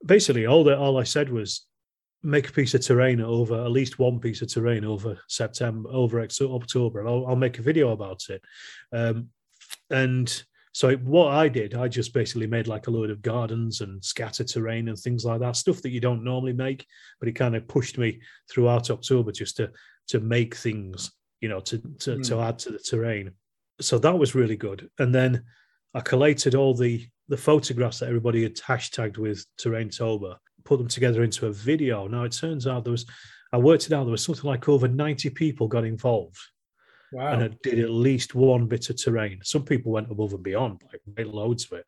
basically, 0.06 0.46
all 0.46 0.64
that 0.66 0.78
all 0.78 1.00
I 1.00 1.04
said 1.04 1.30
was 1.30 1.66
make 2.24 2.50
a 2.50 2.54
piece 2.54 2.74
of 2.74 2.82
terrain 2.82 3.20
over 3.22 3.64
at 3.64 3.72
least 3.72 4.00
one 4.00 4.20
piece 4.20 4.42
of 4.42 4.52
terrain 4.52 4.86
over 4.86 5.20
September, 5.28 5.90
over 5.92 6.22
October, 6.22 7.00
and 7.00 7.10
I'll, 7.10 7.26
I'll 7.28 7.36
make 7.36 7.60
a 7.60 7.64
video 7.64 7.92
about 7.92 8.24
it. 8.30 8.42
Um, 8.94 9.30
and 9.90 10.44
so 10.72 10.96
what 10.98 11.34
I 11.34 11.50
did, 11.50 11.76
I 11.76 11.88
just 11.88 12.14
basically 12.14 12.48
made 12.48 12.68
like 12.68 12.88
a 12.88 12.92
load 12.92 13.12
of 13.12 13.22
gardens 13.22 13.82
and 13.82 14.04
scatter 14.04 14.44
terrain 14.44 14.88
and 14.88 14.98
things 14.98 15.24
like 15.24 15.42
that, 15.42 15.56
stuff 15.56 15.82
that 15.82 15.92
you 15.92 16.00
don't 16.00 16.24
normally 16.24 16.54
make, 16.54 16.86
but 17.20 17.30
it 17.30 17.34
kind 17.34 17.56
of 17.56 17.68
pushed 17.68 17.98
me 17.98 18.22
throughout 18.50 18.90
October 18.90 19.32
just 19.32 19.58
to 19.58 19.72
to 20.08 20.20
make 20.20 20.56
things, 20.56 21.12
you 21.42 21.50
know, 21.50 21.60
to 21.60 21.78
to, 22.00 22.16
mm. 22.16 22.28
to 22.28 22.40
add 22.40 22.58
to 22.60 22.72
the 22.72 22.80
terrain. 22.80 23.32
So 23.82 23.98
that 24.00 24.18
was 24.18 24.36
really 24.36 24.58
good. 24.58 24.90
And 25.00 25.14
then 25.14 25.44
I 25.94 26.02
collated 26.02 26.56
all 26.56 26.74
the 26.74 27.08
the 27.30 27.38
photographs 27.38 28.00
that 28.00 28.10
everybody 28.10 28.44
had 28.44 28.56
hashtagged 28.56 29.18
with 29.18 29.46
Terraintober 29.58 30.36
put 30.66 30.78
them 30.78 30.88
together 30.88 31.24
into 31.24 31.48
a 31.48 31.52
video. 31.52 32.08
Now 32.08 32.24
it 32.24 32.32
turns 32.32 32.68
out 32.68 32.84
there 32.84 32.92
was, 32.92 33.06
I 33.52 33.58
worked 33.58 33.86
it 33.86 33.94
out, 33.94 34.06
there 34.06 34.12
was 34.12 34.24
something 34.24 34.46
like 34.46 34.70
over 34.70 34.88
90 34.88 35.30
people 35.32 35.68
got 35.68 35.86
involved. 35.86 36.40
Wow. 37.12 37.34
And 37.34 37.44
it 37.44 37.62
did 37.62 37.80
at 37.80 37.92
least 37.92 38.34
one 38.34 38.66
bit 38.66 38.90
of 38.90 39.02
terrain. 39.02 39.40
Some 39.44 39.64
people 39.64 39.92
went 39.92 40.10
above 40.10 40.34
and 40.34 40.42
beyond, 40.42 40.82
like 40.92 41.02
made 41.16 41.28
loads 41.28 41.66
of 41.66 41.80
it. 41.80 41.86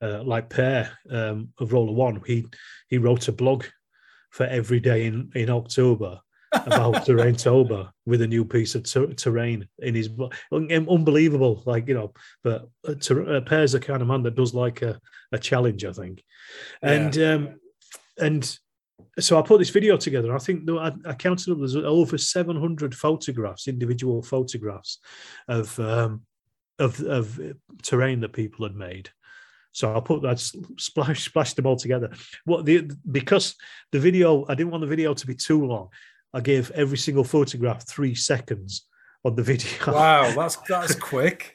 Uh, 0.00 0.22
like 0.22 0.48
Per 0.50 0.88
um, 1.10 1.48
of 1.58 1.72
Roller 1.72 1.92
One, 1.92 2.22
he 2.24 2.46
he 2.88 2.98
wrote 2.98 3.26
a 3.26 3.32
blog 3.32 3.64
for 4.30 4.46
every 4.46 4.78
day 4.78 5.06
in, 5.06 5.32
in 5.34 5.50
October 5.50 6.20
about 6.52 7.06
Terraintober 7.06 7.90
with 8.06 8.22
a 8.22 8.26
new 8.26 8.44
piece 8.44 8.74
of 8.74 8.84
ter- 8.84 9.12
terrain 9.12 9.68
in 9.80 9.94
his 9.94 10.08
unbelievable 10.52 11.62
like 11.66 11.88
you 11.88 11.94
know 11.94 12.12
but 12.42 12.68
uh, 12.86 12.94
ter- 12.94 13.36
uh, 13.36 13.40
Per's 13.42 13.74
a 13.74 13.80
kind 13.80 14.02
of 14.02 14.08
man 14.08 14.22
that 14.22 14.34
does 14.34 14.54
like 14.54 14.82
a, 14.82 14.98
a 15.32 15.38
challenge 15.38 15.84
i 15.84 15.92
think 15.92 16.22
and 16.80 17.16
yeah. 17.16 17.32
um 17.32 17.60
and 18.18 18.58
so 19.20 19.38
I 19.38 19.42
put 19.42 19.58
this 19.58 19.70
video 19.70 19.96
together. 19.96 20.34
I 20.34 20.38
think 20.38 20.68
I, 20.70 20.92
I 21.04 21.14
counted 21.14 21.50
up 21.50 21.58
there's 21.58 21.76
over 21.76 22.18
700 22.18 22.94
photographs, 22.94 23.68
individual 23.68 24.22
photographs 24.22 24.98
of 25.48 25.78
um, 25.80 26.22
of, 26.78 27.00
of 27.00 27.40
terrain 27.82 28.20
that 28.20 28.32
people 28.32 28.64
had 28.64 28.76
made. 28.76 29.10
So 29.72 29.96
I 29.96 30.00
put 30.00 30.22
that 30.22 30.38
splash 30.40 31.24
splashed 31.24 31.56
them 31.56 31.66
all 31.66 31.76
together. 31.76 32.10
What 32.44 32.64
the 32.64 32.90
because 33.10 33.56
the 33.92 34.00
video 34.00 34.44
I 34.48 34.54
didn't 34.54 34.70
want 34.70 34.82
the 34.82 34.88
video 34.88 35.14
to 35.14 35.26
be 35.26 35.34
too 35.34 35.66
long. 35.66 35.88
I 36.34 36.40
gave 36.40 36.70
every 36.72 36.98
single 36.98 37.24
photograph 37.24 37.86
three 37.88 38.14
seconds 38.14 38.86
on 39.24 39.34
the 39.34 39.42
video. 39.42 39.70
Wow, 39.86 40.30
that's 40.36 40.56
that's 40.68 40.94
quick. 40.94 41.54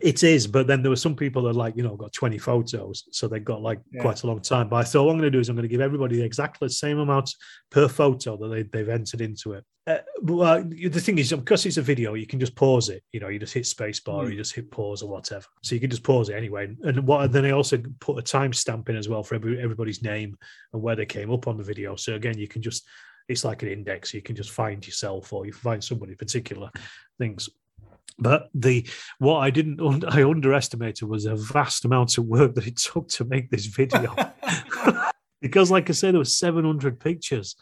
It 0.00 0.24
is, 0.24 0.48
but 0.48 0.66
then 0.66 0.82
there 0.82 0.90
were 0.90 0.96
some 0.96 1.14
people 1.14 1.42
that 1.42 1.52
like 1.52 1.76
you 1.76 1.82
know 1.82 1.96
got 1.96 2.12
twenty 2.12 2.38
photos, 2.38 3.04
so 3.12 3.28
they 3.28 3.40
got 3.40 3.62
like 3.62 3.80
yeah. 3.92 4.02
quite 4.02 4.22
a 4.22 4.26
long 4.26 4.40
time. 4.40 4.68
But 4.68 4.76
I 4.76 4.84
thought 4.84 5.04
what 5.04 5.12
I'm 5.12 5.18
going 5.18 5.30
to 5.30 5.36
do 5.36 5.40
is 5.40 5.48
I'm 5.48 5.56
going 5.56 5.68
to 5.68 5.72
give 5.72 5.80
everybody 5.80 6.22
exactly 6.22 6.66
the 6.66 6.74
same 6.74 6.98
amount 6.98 7.30
per 7.70 7.88
photo 7.88 8.36
that 8.36 8.48
they, 8.48 8.62
they've 8.62 8.88
entered 8.88 9.20
into 9.20 9.52
it. 9.52 9.64
Uh, 9.86 9.98
but 10.22 10.38
uh, 10.38 10.62
the 10.64 11.00
thing 11.00 11.18
is, 11.18 11.30
because 11.30 11.66
it's 11.66 11.76
a 11.76 11.82
video, 11.82 12.14
you 12.14 12.26
can 12.26 12.40
just 12.40 12.54
pause 12.54 12.88
it. 12.88 13.02
You 13.12 13.20
know, 13.20 13.28
you 13.28 13.38
just 13.38 13.52
hit 13.52 13.64
spacebar, 13.64 14.24
mm. 14.24 14.30
you 14.30 14.36
just 14.36 14.54
hit 14.54 14.70
pause 14.70 15.02
or 15.02 15.10
whatever. 15.10 15.44
So 15.62 15.74
you 15.74 15.80
can 15.80 15.90
just 15.90 16.02
pause 16.02 16.30
it 16.30 16.36
anyway. 16.36 16.74
And 16.82 17.06
what 17.06 17.30
then 17.32 17.44
I 17.44 17.50
also 17.50 17.80
put 18.00 18.18
a 18.18 18.22
timestamp 18.22 18.88
in 18.88 18.96
as 18.96 19.08
well 19.10 19.22
for 19.22 19.34
every, 19.34 19.60
everybody's 19.60 20.02
name 20.02 20.36
and 20.72 20.82
where 20.82 20.96
they 20.96 21.04
came 21.04 21.30
up 21.30 21.46
on 21.46 21.58
the 21.58 21.64
video. 21.64 21.96
So 21.96 22.14
again, 22.14 22.38
you 22.38 22.48
can 22.48 22.62
just 22.62 22.88
it's 23.28 23.44
like 23.44 23.62
an 23.62 23.68
index. 23.68 24.12
You 24.12 24.22
can 24.22 24.36
just 24.36 24.50
find 24.50 24.84
yourself, 24.86 25.32
or 25.32 25.46
you 25.46 25.52
find 25.52 25.82
somebody 25.82 26.14
particular 26.14 26.70
things. 27.18 27.48
But 28.18 28.48
the 28.54 28.86
what 29.18 29.38
I 29.38 29.50
didn't 29.50 30.04
I 30.04 30.22
underestimated 30.22 31.08
was 31.08 31.26
a 31.26 31.34
vast 31.34 31.84
amount 31.84 32.16
of 32.18 32.26
work 32.26 32.54
that 32.54 32.66
it 32.66 32.76
took 32.76 33.08
to 33.08 33.24
make 33.24 33.50
this 33.50 33.66
video. 33.66 34.14
because, 35.40 35.70
like 35.70 35.90
I 35.90 35.92
said, 35.92 36.14
there 36.14 36.20
was 36.20 36.36
700 36.36 37.00
pictures, 37.00 37.56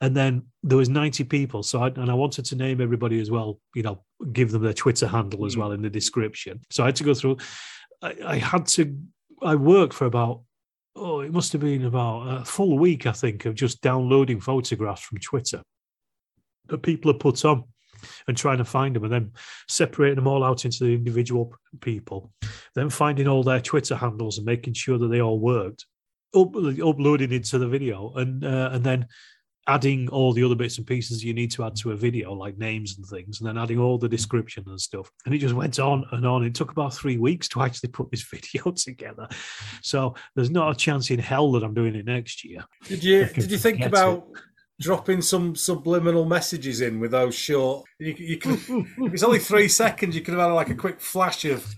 and 0.00 0.16
then 0.16 0.42
there 0.62 0.78
was 0.78 0.88
90 0.88 1.24
people. 1.24 1.62
So, 1.62 1.82
I, 1.82 1.88
and 1.88 2.10
I 2.10 2.14
wanted 2.14 2.44
to 2.46 2.56
name 2.56 2.80
everybody 2.80 3.20
as 3.20 3.30
well. 3.30 3.60
You 3.74 3.82
know, 3.82 4.04
give 4.32 4.50
them 4.50 4.62
their 4.62 4.74
Twitter 4.74 5.06
handle 5.06 5.46
as 5.46 5.54
hmm. 5.54 5.60
well 5.60 5.72
in 5.72 5.82
the 5.82 5.90
description. 5.90 6.60
So 6.70 6.82
I 6.82 6.86
had 6.86 6.96
to 6.96 7.04
go 7.04 7.14
through. 7.14 7.38
I, 8.02 8.14
I 8.26 8.38
had 8.38 8.66
to. 8.66 8.98
I 9.42 9.54
worked 9.54 9.94
for 9.94 10.06
about 10.06 10.42
oh, 10.96 11.20
it 11.20 11.32
must 11.32 11.52
have 11.52 11.60
been 11.60 11.84
about 11.84 12.42
a 12.42 12.44
full 12.44 12.78
week, 12.78 13.06
I 13.06 13.12
think, 13.12 13.46
of 13.46 13.54
just 13.54 13.80
downloading 13.80 14.40
photographs 14.40 15.02
from 15.02 15.18
Twitter 15.18 15.62
that 16.66 16.78
people 16.78 17.12
have 17.12 17.20
put 17.20 17.44
on 17.44 17.64
and 18.28 18.36
trying 18.36 18.58
to 18.58 18.64
find 18.64 18.94
them 18.94 19.04
and 19.04 19.12
then 19.12 19.32
separating 19.68 20.16
them 20.16 20.26
all 20.26 20.44
out 20.44 20.64
into 20.64 20.84
the 20.84 20.94
individual 20.94 21.52
people, 21.80 22.32
then 22.74 22.90
finding 22.90 23.26
all 23.26 23.42
their 23.42 23.60
Twitter 23.60 23.96
handles 23.96 24.38
and 24.38 24.46
making 24.46 24.74
sure 24.74 24.98
that 24.98 25.08
they 25.08 25.20
all 25.20 25.38
worked, 25.38 25.86
up, 26.34 26.54
uploading 26.54 27.32
into 27.32 27.58
the 27.58 27.68
video, 27.68 28.12
and 28.16 28.44
uh, 28.44 28.70
and 28.72 28.84
then 28.84 29.06
adding 29.66 30.08
all 30.10 30.32
the 30.32 30.44
other 30.44 30.54
bits 30.54 30.78
and 30.78 30.86
pieces 30.86 31.24
you 31.24 31.32
need 31.32 31.50
to 31.52 31.64
add 31.64 31.76
to 31.76 31.92
a 31.92 31.96
video, 31.96 32.32
like 32.32 32.58
names 32.58 32.96
and 32.96 33.06
things, 33.06 33.40
and 33.40 33.48
then 33.48 33.58
adding 33.58 33.78
all 33.78 33.98
the 33.98 34.08
description 34.08 34.64
and 34.66 34.80
stuff. 34.80 35.10
And 35.24 35.34
it 35.34 35.38
just 35.38 35.54
went 35.54 35.78
on 35.78 36.04
and 36.12 36.26
on. 36.26 36.44
It 36.44 36.54
took 36.54 36.70
about 36.70 36.94
three 36.94 37.18
weeks 37.18 37.48
to 37.48 37.62
actually 37.62 37.90
put 37.90 38.10
this 38.10 38.22
video 38.30 38.70
together. 38.72 39.28
So 39.82 40.14
there's 40.34 40.50
not 40.50 40.72
a 40.72 40.78
chance 40.78 41.10
in 41.10 41.18
hell 41.18 41.52
that 41.52 41.62
I'm 41.62 41.74
doing 41.74 41.94
it 41.94 42.06
next 42.06 42.44
year. 42.44 42.64
Did 42.84 43.02
you 43.02 43.26
did 43.26 43.50
you 43.50 43.58
think 43.58 43.80
about 43.80 44.28
dropping 44.80 45.22
some 45.22 45.54
subliminal 45.54 46.24
messages 46.24 46.80
in 46.80 46.98
with 46.98 47.12
those 47.12 47.34
short. 47.34 47.86
You, 47.98 48.14
you 48.18 48.38
can. 48.38 48.54
if 48.98 49.14
it's 49.14 49.22
only 49.22 49.38
three 49.38 49.68
seconds, 49.68 50.14
you 50.14 50.20
could 50.20 50.34
have 50.34 50.42
had 50.42 50.52
like 50.52 50.70
a 50.70 50.74
quick 50.74 51.00
flash 51.00 51.44
of 51.44 51.74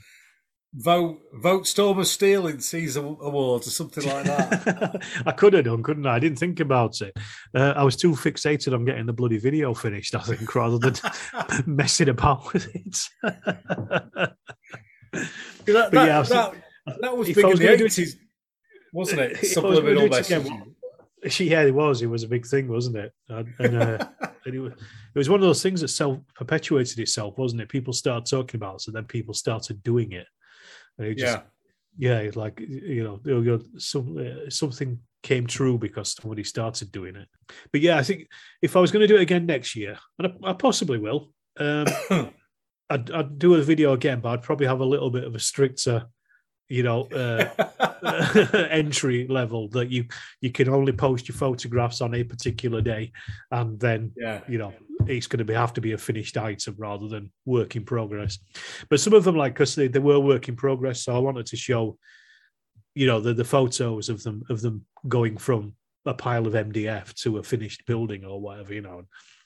vote 0.76 1.18
vote 1.32 1.66
Storm 1.66 1.98
of 1.98 2.06
Steel 2.06 2.46
in 2.46 2.60
Caesar 2.60 3.00
Awards 3.00 3.66
or 3.66 3.70
something 3.70 4.04
like 4.06 4.24
that. 4.24 5.02
I 5.26 5.32
could 5.32 5.54
have 5.54 5.64
done, 5.64 5.82
couldn't 5.82 6.06
I? 6.06 6.16
I 6.16 6.18
didn't 6.18 6.38
think 6.38 6.60
about 6.60 7.00
it. 7.00 7.16
Uh, 7.54 7.72
I 7.76 7.82
was 7.82 7.96
too 7.96 8.12
fixated 8.12 8.74
on 8.74 8.84
getting 8.84 9.06
the 9.06 9.12
bloody 9.12 9.38
video 9.38 9.72
finished, 9.74 10.14
I 10.14 10.20
think, 10.20 10.54
rather 10.54 10.78
than 10.78 10.94
messing 11.66 12.08
about 12.10 12.52
with 12.52 12.68
it. 12.74 12.98
that, 13.22 14.36
that, 15.66 15.92
yeah, 15.92 16.18
was- 16.18 16.28
that, 16.28 16.54
that 17.00 17.16
was 17.16 17.28
big 17.28 17.38
in 17.38 17.48
was 17.48 17.58
the 17.58 17.64
gonna 17.64 17.76
do 17.78 17.84
it- 17.84 17.92
eighties, 17.98 18.16
wasn't 18.92 19.20
it? 19.20 19.32
If 19.32 19.58
I 19.58 19.60
was 19.60 19.76
Subliminal 19.78 20.08
messages. 20.08 21.40
Yeah, 21.40 21.62
it 21.62 21.74
was. 21.74 22.02
It 22.02 22.06
was 22.06 22.22
a 22.22 22.28
big 22.28 22.46
thing, 22.46 22.68
wasn't 22.68 22.96
it? 22.98 23.12
And, 23.28 23.48
and, 23.58 23.76
uh, 23.82 24.06
and 24.44 24.54
it, 24.54 24.60
was, 24.60 24.72
it 24.74 25.18
was 25.18 25.28
one 25.28 25.40
of 25.40 25.46
those 25.46 25.62
things 25.62 25.80
that 25.80 25.88
self 25.88 26.18
perpetuated 26.36 26.98
itself, 27.00 27.36
wasn't 27.38 27.62
it? 27.62 27.68
People 27.68 27.92
started 27.92 28.26
talking 28.30 28.58
about 28.58 28.76
it, 28.76 28.80
so 28.82 28.92
then 28.92 29.04
people 29.04 29.34
started 29.34 29.82
doing 29.82 30.12
it. 30.12 30.26
And 30.98 31.08
it 31.08 31.18
just, 31.18 31.38
yeah, 31.98 32.22
yeah, 32.22 32.30
like 32.34 32.60
you 32.60 33.20
know, 33.24 33.60
some 33.78 34.18
uh, 34.18 34.50
something 34.50 34.98
came 35.22 35.46
true 35.46 35.78
because 35.78 36.12
somebody 36.12 36.44
started 36.44 36.92
doing 36.92 37.16
it. 37.16 37.28
But 37.72 37.80
yeah, 37.80 37.98
I 37.98 38.02
think 38.02 38.28
if 38.62 38.76
I 38.76 38.80
was 38.80 38.92
going 38.92 39.00
to 39.00 39.08
do 39.08 39.16
it 39.16 39.22
again 39.22 39.46
next 39.46 39.74
year, 39.74 39.98
and 40.18 40.28
I, 40.28 40.50
I 40.50 40.52
possibly 40.52 40.98
will, 40.98 41.32
um, 41.58 41.86
I'd, 42.90 43.10
I'd 43.10 43.38
do 43.38 43.54
a 43.54 43.62
video 43.62 43.92
again, 43.92 44.20
but 44.20 44.30
I'd 44.30 44.42
probably 44.42 44.66
have 44.66 44.80
a 44.80 44.84
little 44.84 45.10
bit 45.10 45.24
of 45.24 45.34
a 45.34 45.40
stricter, 45.40 46.06
you 46.68 46.82
know, 46.82 47.04
uh, 47.12 47.48
entry 48.70 49.26
level 49.28 49.68
that 49.68 49.90
you 49.90 50.06
you 50.40 50.50
can 50.50 50.68
only 50.68 50.92
post 50.92 51.28
your 51.28 51.36
photographs 51.36 52.00
on 52.00 52.14
a 52.14 52.24
particular 52.24 52.80
day, 52.80 53.12
and 53.50 53.78
then 53.78 54.12
yeah. 54.16 54.40
you 54.48 54.58
know 54.58 54.72
it's 55.06 55.26
going 55.26 55.38
to 55.38 55.44
be 55.44 55.54
have 55.54 55.74
to 55.74 55.80
be 55.80 55.92
a 55.92 55.98
finished 55.98 56.36
item 56.36 56.74
rather 56.78 57.08
than 57.08 57.30
work 57.44 57.76
in 57.76 57.84
progress. 57.84 58.38
But 58.88 59.00
some 59.00 59.12
of 59.12 59.24
them, 59.24 59.36
like 59.36 59.54
because 59.54 59.74
they, 59.74 59.88
they 59.88 59.98
were 59.98 60.20
work 60.20 60.48
in 60.48 60.56
progress, 60.56 61.04
so 61.04 61.14
I 61.14 61.18
wanted 61.18 61.46
to 61.46 61.56
show, 61.56 61.98
you 62.94 63.06
know, 63.06 63.20
the 63.20 63.34
the 63.34 63.44
photos 63.44 64.08
of 64.08 64.22
them 64.22 64.42
of 64.50 64.60
them 64.60 64.84
going 65.08 65.36
from 65.36 65.74
a 66.04 66.14
pile 66.14 66.46
of 66.46 66.54
MDF 66.54 67.14
to 67.22 67.38
a 67.38 67.42
finished 67.42 67.84
building 67.86 68.24
or 68.24 68.40
whatever, 68.40 68.72
you 68.72 68.80
know. 68.80 69.04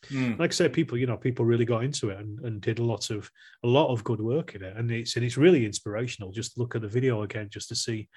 Mm. 0.08 0.38
Like 0.38 0.50
I 0.50 0.54
say, 0.54 0.68
people, 0.68 0.96
you 0.96 1.06
know, 1.06 1.16
people 1.16 1.44
really 1.44 1.64
got 1.64 1.84
into 1.84 2.10
it 2.10 2.18
and, 2.18 2.40
and 2.40 2.60
did 2.60 2.78
a 2.78 2.84
lot 2.84 3.10
of 3.10 3.30
a 3.62 3.68
lot 3.68 3.92
of 3.92 4.02
good 4.02 4.20
work 4.20 4.54
in 4.54 4.62
it, 4.62 4.76
and 4.76 4.90
it's 4.90 5.16
and 5.16 5.24
it's 5.24 5.36
really 5.36 5.66
inspirational. 5.66 6.32
Just 6.32 6.58
look 6.58 6.74
at 6.74 6.82
the 6.82 6.88
video 6.88 7.22
again, 7.22 7.48
just 7.50 7.68
to 7.68 7.76
see 7.76 8.08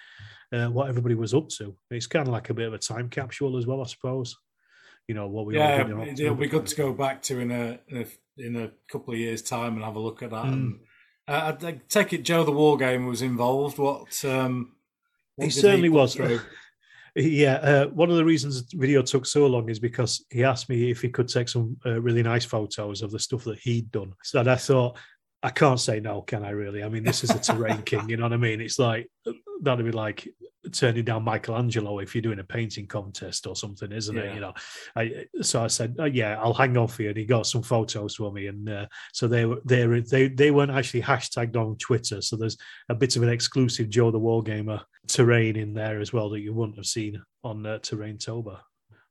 uh, 0.53 0.67
what 0.67 0.88
everybody 0.88 1.15
was 1.15 1.34
up 1.34 1.49
to. 1.49 1.75
It's 1.91 2.07
kind 2.07 2.27
of 2.27 2.34
like 2.34 2.49
a 2.49 2.53
bit 2.53 2.67
of 2.67 2.73
a 2.73 2.77
time 2.77 3.09
capsule 3.09 3.57
as 3.57 3.67
well, 3.67 3.81
I 3.81 3.86
suppose. 3.86 4.36
You 5.07 5.15
know 5.15 5.27
what 5.27 5.45
we 5.45 5.57
Yeah, 5.57 5.86
it'll 6.13 6.36
be 6.36 6.47
good 6.47 6.65
to 6.67 6.75
go 6.75 6.93
back 6.93 7.21
to 7.23 7.39
in 7.39 7.51
a 7.51 7.79
in 7.89 7.97
a, 7.97 8.41
in 8.41 8.55
a 8.55 8.71
couple 8.89 9.13
of 9.13 9.19
years' 9.19 9.41
time 9.41 9.75
and 9.75 9.84
have 9.84 9.97
a 9.97 9.99
look 9.99 10.23
at 10.23 10.31
that. 10.31 10.45
Mm. 10.45 10.53
And 10.53 10.79
uh, 11.27 11.53
I 11.61 11.81
take 11.89 12.13
it 12.13 12.23
Joe 12.23 12.45
the 12.45 12.51
Wargamer 12.51 13.07
was 13.07 13.21
involved. 13.21 13.77
What? 13.77 14.23
Um, 14.23 14.73
what 15.36 15.45
He 15.45 15.51
certainly 15.51 15.89
put 15.89 15.95
was. 15.95 16.17
Yeah, 17.16 17.55
uh, 17.55 17.86
one 17.88 18.09
of 18.09 18.18
the 18.18 18.26
reasons 18.26 18.66
the 18.66 18.78
video 18.78 19.03
took 19.03 19.26
so 19.28 19.45
long 19.45 19.70
is 19.70 19.80
because 19.80 20.26
he 20.32 20.43
asked 20.43 20.68
me 20.68 20.89
if 20.89 21.01
he 21.01 21.09
could 21.09 21.28
take 21.28 21.47
some 21.47 21.78
uh, 21.86 22.01
really 22.01 22.24
nice 22.24 22.43
photos 22.43 23.03
of 23.03 23.11
the 23.11 23.20
stuff 23.20 23.43
that 23.43 23.59
he'd 23.59 23.91
done. 23.91 24.14
So 24.24 24.41
I 24.41 24.55
thought, 24.55 24.97
I 25.43 25.51
can't 25.51 25.80
say 25.80 25.99
no, 25.99 26.22
can 26.24 26.43
I 26.43 26.51
really? 26.51 26.84
I 26.84 26.89
mean, 26.89 27.03
this 27.03 27.24
is 27.24 27.30
a 27.30 27.39
terrain 27.39 27.82
king, 27.86 28.09
you 28.09 28.18
know 28.18 28.24
what 28.24 28.34
I 28.34 28.38
mean? 28.38 28.61
It's 28.61 28.80
like, 28.80 29.11
that'd 29.61 29.86
be 29.86 29.91
like 29.91 30.28
turning 30.72 31.03
down 31.03 31.24
Michelangelo 31.24 31.99
if 31.99 32.16
you're 32.16 32.22
doing 32.22 32.39
a 32.39 32.43
painting 32.43 32.88
contest 32.88 33.45
or 33.47 33.55
something, 33.55 33.91
isn't 33.91 34.16
Yeah. 34.16 34.22
it? 34.24 34.36
You 34.36 34.41
know, 34.41 34.53
I, 34.95 35.26
so 35.41 35.64
I 35.64 35.68
said, 35.68 35.95
oh, 35.99 36.05
yeah, 36.05 36.39
I'll 36.41 36.53
hang 36.53 36.78
on 36.78 36.88
for 36.88 37.01
you. 37.03 37.09
And 37.09 37.18
he 37.18 37.26
got 37.26 37.47
some 37.47 37.61
photos 37.64 38.16
for 38.16 38.32
me. 38.32 38.47
And 38.47 38.70
uh, 38.70 38.86
so 39.11 39.28
they 39.28 39.45
were, 39.45 39.59
they, 39.66 39.86
were- 39.88 40.01
they, 40.01 40.28
they 40.30 40.51
weren't 40.51 40.72
actually 40.72 41.01
hashtagged 41.01 41.55
on 41.55 41.76
Twitter. 41.78 42.22
So 42.22 42.36
there's 42.38 42.57
a 42.89 42.95
bit 42.95 43.16
of 43.16 43.24
an 43.24 43.30
exclusive 43.30 43.89
Joe 43.89 44.11
the 44.11 44.20
Wargamer 44.20 44.82
terrain 45.07 45.55
in 45.57 45.74
there 45.74 45.99
as 45.99 46.14
well 46.14 46.30
that 46.30 46.39
you 46.41 46.53
wouldn't 46.53 46.78
have 46.78 46.86
seen 46.86 47.22
on 47.43 47.66
uh, 47.66 47.80
Terraintober. 47.80 48.59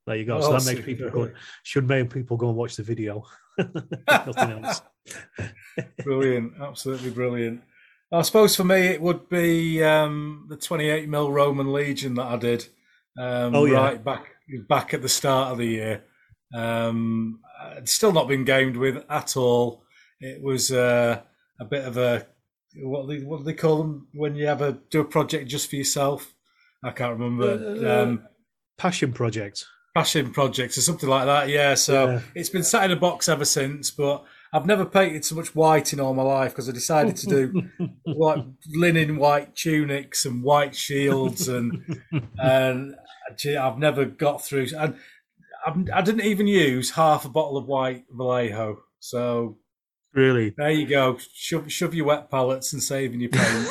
There 0.07 0.17
you 0.17 0.25
go. 0.25 0.41
so 0.41 0.49
Oh, 0.55 0.59
that 0.59 0.65
makes 0.75 0.85
people 0.85 1.11
go, 1.11 1.31
should 1.63 1.87
make 1.87 2.11
people 2.11 2.37
go 2.37 2.49
and 2.49 2.57
watch 2.57 2.77
the 2.77 2.83
video. 2.83 3.25
Nothing 3.59 4.65
else. 4.65 4.83
brilliant, 6.05 6.55
absolutely 6.61 7.11
brilliant. 7.11 7.63
I 8.13 8.23
suppose 8.23 8.55
for 8.55 8.65
me 8.65 8.77
it 8.89 9.01
would 9.01 9.29
be 9.29 9.83
um, 9.83 10.47
the 10.49 10.57
28 10.57 11.09
mil 11.09 11.33
Roman 11.33 11.73
Legion 11.73 12.15
that 12.15 12.27
I 12.27 12.37
did. 12.37 12.67
Um, 13.19 13.55
Oh, 13.55 13.65
yeah. 13.65 13.77
right 13.79 14.05
back 14.05 14.27
back 14.69 14.93
at 14.93 15.01
the 15.03 15.09
start 15.09 15.53
of 15.53 15.59
the 15.59 15.65
year. 15.67 16.05
Um, 16.55 17.41
still 17.85 18.13
not 18.13 18.29
been 18.29 18.45
gamed 18.45 18.77
with 18.77 19.03
at 19.09 19.37
all. 19.37 19.83
It 20.21 20.43
was 20.43 20.71
uh, 20.71 21.21
a 21.61 21.65
bit 21.65 21.85
of 21.87 21.97
a 21.97 22.27
what 22.77 23.09
do 23.09 23.19
they, 23.19 23.25
what 23.25 23.39
do 23.39 23.45
they 23.45 23.55
call 23.55 23.79
them 23.79 24.09
when 24.15 24.35
you 24.35 24.47
have 24.47 24.63
a 24.63 24.73
do 24.91 25.01
a 25.01 25.05
project 25.05 25.49
just 25.49 25.69
for 25.71 25.77
yourself? 25.77 26.35
I 26.85 26.91
can't 26.91 27.19
remember. 27.19 27.79
Uh, 27.87 28.03
Um, 28.03 28.23
Passion 28.79 29.13
project. 29.13 29.65
passion 29.95 30.33
projects 30.33 30.77
or 30.79 30.81
something 30.81 31.09
like 31.09 31.27
that. 31.27 31.49
Yeah, 31.49 31.75
so 31.75 32.07
Yeah. 32.09 32.21
it's 32.35 32.49
been 32.49 32.63
sat 32.65 32.85
in 32.85 32.91
a 32.91 32.97
box 33.01 33.29
ever 33.29 33.45
since. 33.45 33.91
But 33.91 34.25
I've 34.53 34.67
never 34.67 34.85
painted 34.85 35.25
so 35.25 35.35
much 35.35 35.55
white 35.55 35.93
in 35.93 36.01
all 36.01 36.13
my 36.13 36.23
life 36.23 36.53
because 36.53 36.69
I 36.69 36.73
decided 36.73 37.17
to 37.17 37.27
do 37.27 37.63
like 38.07 38.45
linen 38.75 39.17
white 39.17 39.57
tunics 39.57 40.27
and 40.27 40.43
white 40.43 40.75
shields 40.77 41.49
and 41.49 42.03
and 42.39 42.95
I've 43.59 43.79
never 43.79 44.05
got 44.05 44.45
through. 44.45 44.67
And 44.77 44.97
I've, 45.67 45.91
I 45.95 46.03
didn't 46.03 46.25
even 46.27 46.47
use 46.47 46.91
half 46.91 47.25
a 47.25 47.31
bottle 47.31 47.57
of 47.57 47.67
white 47.67 48.05
Vallejo. 48.11 48.83
So 49.01 49.57
really. 50.13 50.55
there 50.57 50.71
you 50.71 50.87
go. 50.87 51.19
Shove, 51.33 51.73
shove 51.73 51.95
your 51.95 52.07
wet 52.07 52.31
pallets 52.31 52.73
and 52.73 52.83
saving 52.83 53.21
your 53.21 53.31
paint. 53.31 53.69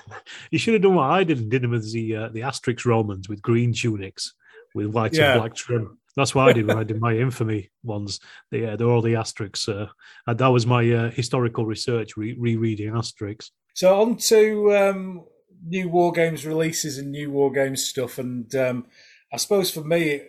you 0.50 0.58
should 0.58 0.74
have 0.74 0.82
done 0.82 0.94
what 0.96 1.10
I 1.10 1.24
did 1.24 1.38
and 1.38 1.50
did 1.50 1.62
them 1.62 1.70
with 1.70 1.90
the 1.92 2.16
uh, 2.16 2.28
the 2.28 2.40
Asterix 2.40 2.84
Romans 2.84 3.28
with 3.28 3.40
green 3.40 3.72
tunics 3.72 4.34
with 4.74 4.88
white 4.88 5.14
Yeah. 5.14 5.32
and 5.32 5.40
black 5.40 5.54
trim. 5.54 5.98
That's 6.18 6.34
what 6.34 6.48
I 6.48 6.52
did 6.52 6.66
when 6.66 6.78
I 6.78 6.84
did 6.84 7.00
my 7.00 7.16
infamy 7.16 7.70
ones. 7.84 8.18
They, 8.50 8.66
uh, 8.66 8.74
they're 8.74 8.88
all 8.88 9.02
the 9.02 9.14
asterisks. 9.14 9.68
Uh, 9.68 9.86
and 10.26 10.38
that 10.38 10.48
was 10.48 10.66
my 10.66 10.90
uh, 10.90 11.10
historical 11.10 11.64
research, 11.64 12.16
re- 12.16 12.36
rereading 12.36 12.90
Asterix. 12.90 13.50
So 13.74 14.00
on 14.00 14.16
to 14.16 14.76
um, 14.76 15.24
new 15.64 15.88
war 15.88 16.10
games 16.10 16.44
releases 16.44 16.98
and 16.98 17.12
new 17.12 17.30
war 17.30 17.52
games 17.52 17.84
stuff, 17.84 18.18
and 18.18 18.52
um, 18.56 18.86
I 19.32 19.36
suppose 19.36 19.70
for 19.70 19.84
me, 19.84 20.22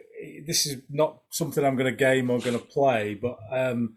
this 0.45 0.67
is 0.67 0.83
not 0.89 1.21
something 1.31 1.65
I'm 1.65 1.75
going 1.75 1.91
to 1.91 1.97
game 1.97 2.29
or 2.29 2.37
going 2.37 2.59
to 2.59 2.63
play, 2.63 3.15
but 3.15 3.39
um, 3.51 3.95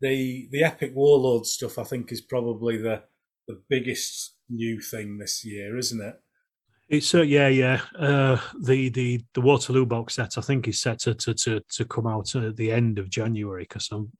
the 0.00 0.48
the 0.50 0.64
epic 0.64 0.92
warlord 0.94 1.44
stuff 1.44 1.78
I 1.78 1.84
think 1.84 2.10
is 2.10 2.22
probably 2.22 2.78
the 2.78 3.02
the 3.46 3.60
biggest 3.68 4.36
new 4.48 4.80
thing 4.80 5.18
this 5.18 5.44
year, 5.44 5.76
isn't 5.76 6.00
it? 6.00 6.20
It's 6.88 7.14
uh, 7.14 7.22
yeah, 7.22 7.48
yeah. 7.48 7.80
Uh, 7.98 8.38
the 8.62 8.88
the 8.90 9.22
the 9.32 9.40
Waterloo 9.40 9.86
box 9.86 10.14
set 10.14 10.36
I 10.36 10.42
think 10.42 10.68
is 10.68 10.80
set 10.80 10.98
to 11.00 11.14
to 11.14 11.34
to, 11.34 11.60
to 11.60 11.84
come 11.84 12.06
out 12.06 12.34
at 12.34 12.56
the 12.56 12.72
end 12.72 12.98
of 12.98 13.08
January 13.08 13.62
because 13.62 13.88
I'm 13.90 14.10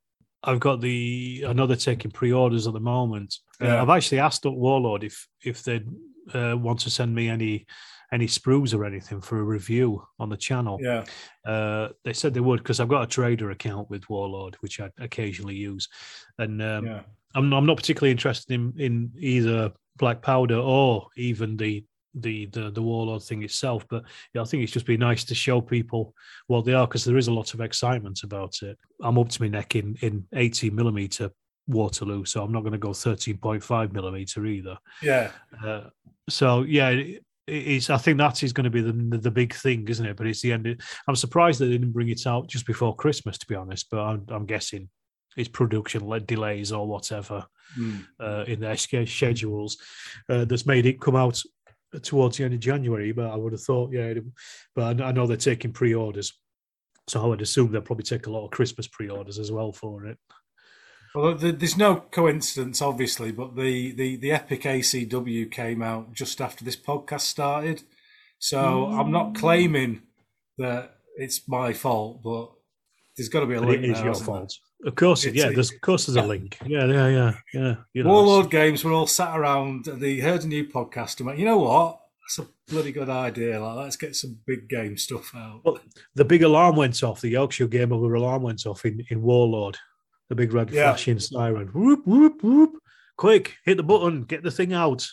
I've 0.43 0.61
got 0.61 0.81
the 0.81 1.45
another 1.47 1.77
taking 1.77 2.11
pre-orders 2.11 2.67
at 2.67 2.73
the 2.73 2.81
moment. 2.81 3.37
Uh, 3.61 3.77
I've 3.77 3.91
actually 3.91 4.21
asked 4.21 4.47
up 4.47 4.55
Warlord 4.55 5.05
if 5.05 5.27
if 5.43 5.63
they 5.63 5.83
uh, 6.33 6.57
want 6.57 6.81
to 6.81 6.91
send 6.91 7.15
me 7.15 7.29
any 7.29 7.67
any 8.13 8.27
sprues 8.27 8.75
or 8.75 8.85
anything 8.85 9.21
for 9.21 9.39
a 9.39 9.43
review 9.43 10.03
on 10.19 10.29
the 10.29 10.37
channel. 10.37 10.79
Yeah, 10.81 11.05
Uh, 11.45 11.89
they 12.05 12.13
said 12.13 12.33
they 12.33 12.41
would 12.41 12.61
because 12.61 12.81
I've 12.81 12.89
got 12.89 13.03
a 13.03 13.07
trader 13.07 13.51
account 13.51 13.91
with 13.91 14.09
Warlord 14.09 14.57
which 14.61 14.81
I 14.81 14.91
occasionally 14.99 15.57
use, 15.57 15.89
and 16.39 16.63
um, 16.63 16.87
yeah, 16.87 17.03
I'm 17.35 17.53
I'm 17.53 17.67
not 17.67 17.77
particularly 17.77 18.13
interested 18.13 18.55
in 18.55 18.73
in 18.79 19.13
either 19.19 19.73
black 19.97 20.23
powder 20.23 20.57
or 20.57 21.09
even 21.17 21.57
the 21.57 21.85
the 22.15 22.47
the, 22.47 22.71
the 22.71 22.83
warlord 22.83 23.23
thing 23.23 23.43
itself. 23.43 23.87
But 23.89 24.05
yeah, 24.33 24.43
I 24.43 24.45
think 24.45 24.63
it's 24.63 24.73
just 24.73 24.87
been 24.87 25.01
nice 25.01 25.25
to 25.25 25.35
show 25.35 25.61
people 25.61 26.15
what 26.47 26.65
they 26.65 26.73
are 26.75 26.87
because 26.87 27.05
there 27.05 27.17
is 27.19 27.29
a 27.29 27.33
lot 27.33 27.55
of 27.55 27.61
excitement 27.61 28.23
about 28.23 28.55
it. 28.63 28.79
I'm 29.03 29.19
up 29.19 29.29
to 29.31 29.43
my 29.43 29.49
neck 29.49 29.77
in 29.77 29.97
in 30.01 30.27
18 30.35 30.75
millimeter 30.75 31.31
Waterloo, 31.67 32.25
so 32.25 32.43
I'm 32.43 32.53
not 32.53 32.61
going 32.61 32.73
to 32.73 32.79
go 32.79 32.91
13.5 32.91 33.93
millimeter 33.93 34.45
either. 34.47 34.77
yeah. 35.03 35.31
Uh, 35.65 35.85
so 36.29 36.63
yeah. 36.63 36.91
It, 36.91 37.23
it's, 37.47 37.91
I 37.91 37.99
think 37.99 38.17
that 38.17 38.43
is 38.43 38.55
going 38.55 38.65
to 38.65 38.71
be 38.71 38.81
the 38.81 38.93
the 39.19 39.31
big 39.31 39.53
thing, 39.55 39.87
isn't 39.89 40.07
it? 40.07 40.17
But 40.17 40.27
it's 40.27 40.41
the 40.41 40.53
end. 40.53 40.81
I'm 41.07 41.15
surprised 41.17 41.61
they 41.61 41.69
didn't 41.69 41.93
bring 41.93 42.09
it 42.09 42.27
out 42.27 42.49
just 42.49 42.67
before 42.67 42.97
Christmas, 42.97 43.37
to 43.37 43.47
be 43.47 43.55
honest. 43.55 43.89
But 43.91 44.01
I'm, 44.01 44.25
I'm 44.31 44.47
guessing 44.47 44.89
it's 45.37 45.51
production 45.51 46.09
le- 46.09 46.21
delays 46.21 46.73
or 46.73 46.87
whatever 46.87 47.45
Mm. 47.79 48.05
uh, 48.21 48.45
in 48.47 48.61
their 48.61 48.77
schedules 48.77 49.79
uh, 50.29 50.45
that's 50.45 50.67
made 50.67 50.85
it 50.87 51.01
come 51.01 51.17
out 51.17 51.41
towards 52.03 52.37
the 52.37 52.45
end 52.45 52.55
of 52.55 52.61
January. 52.61 53.13
But 53.13 53.31
I 53.31 53.37
would 53.37 53.53
have 53.53 53.63
thought, 53.63 53.93
yeah, 53.93 54.07
it- 54.07 54.25
but 54.75 55.01
I 55.01 55.13
know 55.13 55.27
they're 55.27 55.37
taking 55.37 55.73
pre-orders, 55.73 56.33
so 57.09 57.23
I 57.23 57.27
would 57.27 57.43
assume 57.43 57.73
they'll 57.73 57.83
probably 57.83 58.05
take 58.05 58.27
a 58.27 58.31
lot 58.31 58.45
of 58.45 58.51
Christmas 58.51 58.87
pre-orders 58.89 59.39
as 59.39 59.53
well 59.53 59.73
for 59.73 60.07
it. 60.07 60.19
Well, 61.15 61.37
there's 61.37 61.77
no 61.77 61.97
coincidence, 62.11 62.83
obviously, 62.83 63.31
but 63.31 63.55
the, 63.55 63.93
the, 63.93 64.17
the 64.17 64.33
Epic 64.33 64.63
ACW 64.63 65.49
came 65.49 65.81
out 65.81 66.13
just 66.13 66.41
after 66.41 66.65
this 66.65 66.77
podcast 66.77 67.21
started. 67.21 67.85
So 68.41 68.87
I'm 68.87 69.13
not 69.13 69.33
mm. 69.33 69.37
claiming 69.37 70.03
that 70.59 70.97
it's 71.17 71.49
my 71.49 71.73
fault, 71.73 72.23
but 72.23 72.51
there's 73.17 73.29
got 73.29 73.41
to 73.41 73.47
be 73.47 73.55
a 73.55 73.61
link. 73.61 73.85
it 73.85 73.91
is 73.91 73.99
now, 73.99 74.05
your 74.07 74.15
fault. 74.15 74.53
Of 74.85 74.95
course, 74.97 75.25
It's 75.25 75.37
yeah. 75.37 75.47
a- 75.49 75.53
There's, 75.53 75.73
of 75.73 75.81
course, 75.81 76.07
there's 76.07 76.17
a 76.17 76.27
link. 76.27 76.59
Yeah, 76.67 76.85
yeah, 76.87 77.09
yeah, 77.09 77.35
yeah. 77.55 77.75
You 77.95 78.05
know, 78.05 78.11
Warlord 78.11 78.51
Games 78.51 78.85
were 78.85 78.93
all 78.93 79.07
sat 79.07 79.37
around. 79.39 79.87
They 79.87 80.19
heard 80.19 80.45
a 80.45 80.47
new 80.47 80.67
podcast 80.69 81.19
and 81.19 81.27
went, 81.27 81.39
you 81.39 81.45
know 81.47 81.59
what? 81.59 82.01
That's 82.23 82.39
a 82.47 82.51
bloody 82.73 82.93
good 82.93 83.09
idea. 83.09 83.61
Like, 83.63 83.77
let's 83.77 83.97
get 83.97 84.15
some 84.17 84.39
big 84.47 84.69
game 84.69 84.97
stuff 84.97 85.31
out. 85.35 85.61
Well, 85.65 85.79
the 86.15 86.25
big 86.25 86.43
alarm 86.43 86.77
went 86.77 87.03
off. 87.03 87.21
The 87.21 87.29
Yorkshire 87.29 87.67
Game 87.67 87.93
Over 87.93 88.15
alarm 88.15 88.43
went 88.43 88.67
off 88.67 88.85
in, 88.85 89.05
in 89.11 89.23
Warlord. 89.23 89.79
The 90.29 90.35
big 90.35 90.53
red 90.53 90.71
Yeah. 90.71 90.85
flashing 90.91 91.19
siren. 91.19 91.69
Whoop, 91.69 92.07
whoop, 92.07 92.43
whoop. 92.43 92.73
Quick, 93.17 93.57
hit 93.65 93.77
the 93.77 93.83
button, 93.83 94.25
get 94.25 94.43
the 94.43 94.51
thing 94.51 94.73
out. 94.73 95.07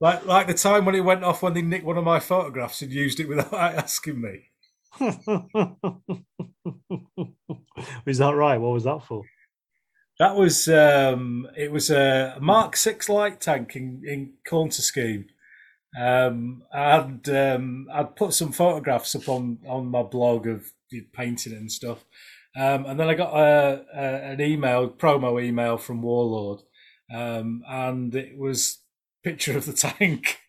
Like, 0.00 0.26
like 0.26 0.46
the 0.48 0.54
time 0.54 0.84
when 0.84 0.94
it 0.96 1.00
went 1.00 1.22
off 1.22 1.42
when 1.42 1.54
they 1.54 1.62
nicked 1.62 1.84
one 1.84 1.96
of 1.98 2.04
my 2.04 2.18
photographs 2.18 2.82
and 2.82 2.90
used 2.92 3.20
it 3.20 3.28
without 3.28 3.52
asking 3.54 4.20
me. 4.20 4.50
Is 8.06 8.18
that 8.18 8.34
right? 8.34 8.58
What 8.58 8.72
was 8.72 8.84
that 8.84 9.04
for? 9.06 9.24
That 10.18 10.36
was 10.36 10.68
um, 10.68 11.48
it 11.56 11.72
was 11.72 11.90
a 11.90 12.36
Mark 12.40 12.76
Six 12.76 13.08
light 13.08 13.40
tank 13.40 13.74
in 13.74 14.02
in 14.06 14.34
Counter 14.44 14.82
Scheme, 14.82 15.26
um, 15.98 16.62
and 16.70 17.26
um, 17.28 17.88
I'd 17.92 18.14
put 18.16 18.34
some 18.34 18.52
photographs 18.52 19.16
up 19.16 19.28
on 19.28 19.58
on 19.66 19.86
my 19.86 20.02
blog 20.02 20.46
of 20.46 20.66
painting 21.14 21.54
it 21.54 21.58
and 21.58 21.72
stuff, 21.72 22.04
um, 22.54 22.84
and 22.86 23.00
then 23.00 23.08
I 23.08 23.14
got 23.14 23.34
a, 23.34 23.84
a, 23.94 24.02
an 24.32 24.40
email 24.42 24.90
promo 24.90 25.42
email 25.42 25.78
from 25.78 26.02
Warlord, 26.02 26.60
um, 27.12 27.62
and 27.66 28.14
it 28.14 28.38
was 28.38 28.81
picture 29.22 29.56
of 29.56 29.66
the 29.66 29.72
tank. 29.72 30.40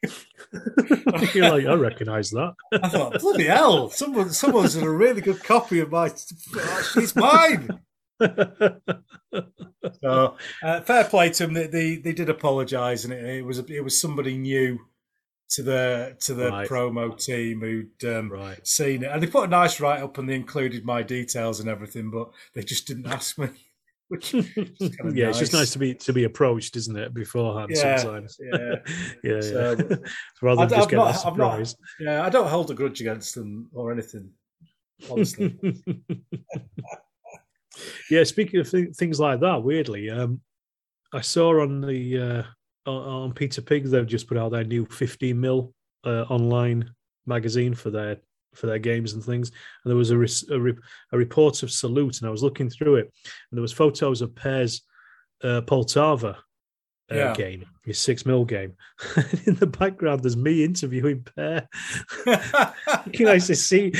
You're 1.33 1.49
like, 1.49 1.65
I 1.65 1.73
recognise 1.73 2.31
that. 2.31 2.53
I 2.71 2.89
thought, 2.89 3.19
bloody 3.19 3.45
hell, 3.45 3.89
someone 3.89 4.31
someone's 4.31 4.75
done 4.75 4.83
a 4.83 4.89
really 4.91 5.21
good 5.21 5.43
copy 5.43 5.79
of 5.79 5.91
my. 5.91 6.07
It's 6.07 7.15
mine. 7.15 7.79
So 10.01 10.37
uh, 10.61 10.81
fair 10.81 11.03
play 11.05 11.29
to 11.31 11.43
them. 11.45 11.53
They 11.53 11.67
they, 11.67 11.95
they 11.97 12.13
did 12.13 12.29
apologise, 12.29 13.03
and 13.03 13.13
it, 13.13 13.23
it 13.23 13.45
was 13.45 13.59
it 13.59 13.83
was 13.83 13.99
somebody 13.99 14.37
new 14.37 14.79
to 15.49 15.63
the 15.63 16.17
to 16.21 16.33
the 16.33 16.49
Right. 16.49 16.67
promo 16.69 17.17
team 17.17 17.61
who'd 17.61 18.05
um, 18.05 18.31
right. 18.31 18.65
seen 18.65 19.03
it, 19.03 19.11
and 19.11 19.21
they 19.21 19.27
put 19.27 19.45
a 19.45 19.47
nice 19.47 19.79
write 19.79 20.01
up 20.01 20.17
and 20.17 20.29
they 20.29 20.35
included 20.35 20.85
my 20.85 21.03
details 21.03 21.59
and 21.59 21.69
everything, 21.69 22.09
but 22.11 22.29
they 22.53 22.63
just 22.63 22.87
didn't 22.87 23.07
ask 23.07 23.37
me. 23.37 23.49
Which 24.13 24.33
is 24.35 24.47
kind 24.95 25.09
of 25.09 25.15
yeah, 25.17 25.29
it's 25.29 25.39
just 25.39 25.53
nice 25.53 25.71
to 25.71 25.79
be 25.79 25.95
to 25.95 26.13
be 26.13 26.23
approached, 26.25 26.75
isn't 26.75 26.95
it, 26.97 27.13
beforehand 27.13 27.71
Yeah, 27.73 27.97
sometimes. 27.97 28.37
yeah. 28.39 28.75
yeah, 29.23 29.41
So, 29.41 29.75
yeah. 29.77 29.95
Rather 30.41 30.55
than 30.55 30.59
I've 30.59 30.69
just 30.69 30.89
get 30.89 30.95
not- 30.97 31.13
that 31.13 31.25
I've 31.25 31.37
not- 31.37 31.51
surprise. 31.65 31.75
Yeah, 31.99 32.23
I 32.25 32.29
don't 32.29 32.47
hold 32.47 32.69
a 32.71 32.73
grudge 32.75 33.01
against 33.01 33.35
them 33.35 33.69
or 33.73 33.91
anything. 33.91 34.29
Honestly, 35.09 35.57
yeah, 38.09 38.23
speaking 38.23 38.59
of 38.59 38.69
th- 38.69 38.95
things 38.95 39.19
like 39.19 39.39
that, 39.39 39.63
weirdly, 39.63 40.09
um, 40.09 40.41
I 41.13 41.21
saw 41.21 41.61
on 41.61 41.81
the 41.81 42.17
uh, 42.19 42.43
on, 42.89 43.23
on 43.23 43.33
Peter 43.33 43.61
Pig 43.61 43.85
they've 43.85 44.05
just 44.07 44.27
put 44.27 44.37
out 44.37 44.51
their 44.51 44.63
new 44.63 44.85
15 44.85 45.39
mil 45.39 45.73
uh, 46.05 46.23
online 46.29 46.89
magazine 47.25 47.73
for 47.73 47.89
their 47.89 48.17
for 48.53 48.67
their 48.67 48.79
games 48.79 49.13
and 49.13 49.23
things, 49.23 49.49
and 49.49 49.89
there 49.91 49.97
was 49.97 50.11
a, 50.11 50.53
a, 50.53 50.59
re- 50.59 50.77
a 51.11 51.17
report 51.17 51.63
of 51.63 51.71
Salute, 51.71 52.19
and 52.19 52.27
I 52.27 52.31
was 52.31 52.43
looking 52.43 52.69
through 52.69 52.95
it, 52.95 53.05
and 53.51 53.57
there 53.57 53.61
was 53.61 53.73
photos 53.73 54.21
of 54.21 54.35
Per's 54.35 54.81
uh, 55.43 55.61
Poltava 55.61 56.37
uh, 57.11 57.15
Yeah. 57.15 57.33
game, 57.33 57.65
his 57.85 57.99
six 57.99 58.25
mil 58.25 58.45
game. 58.45 58.73
In 59.45 59.55
the 59.55 59.67
background, 59.67 60.23
there's 60.23 60.37
me 60.37 60.63
interviewing 60.63 61.23
Per. 61.35 61.67
you 63.11 63.25
know, 63.25 63.37
to 63.39 63.55
see 63.55 63.93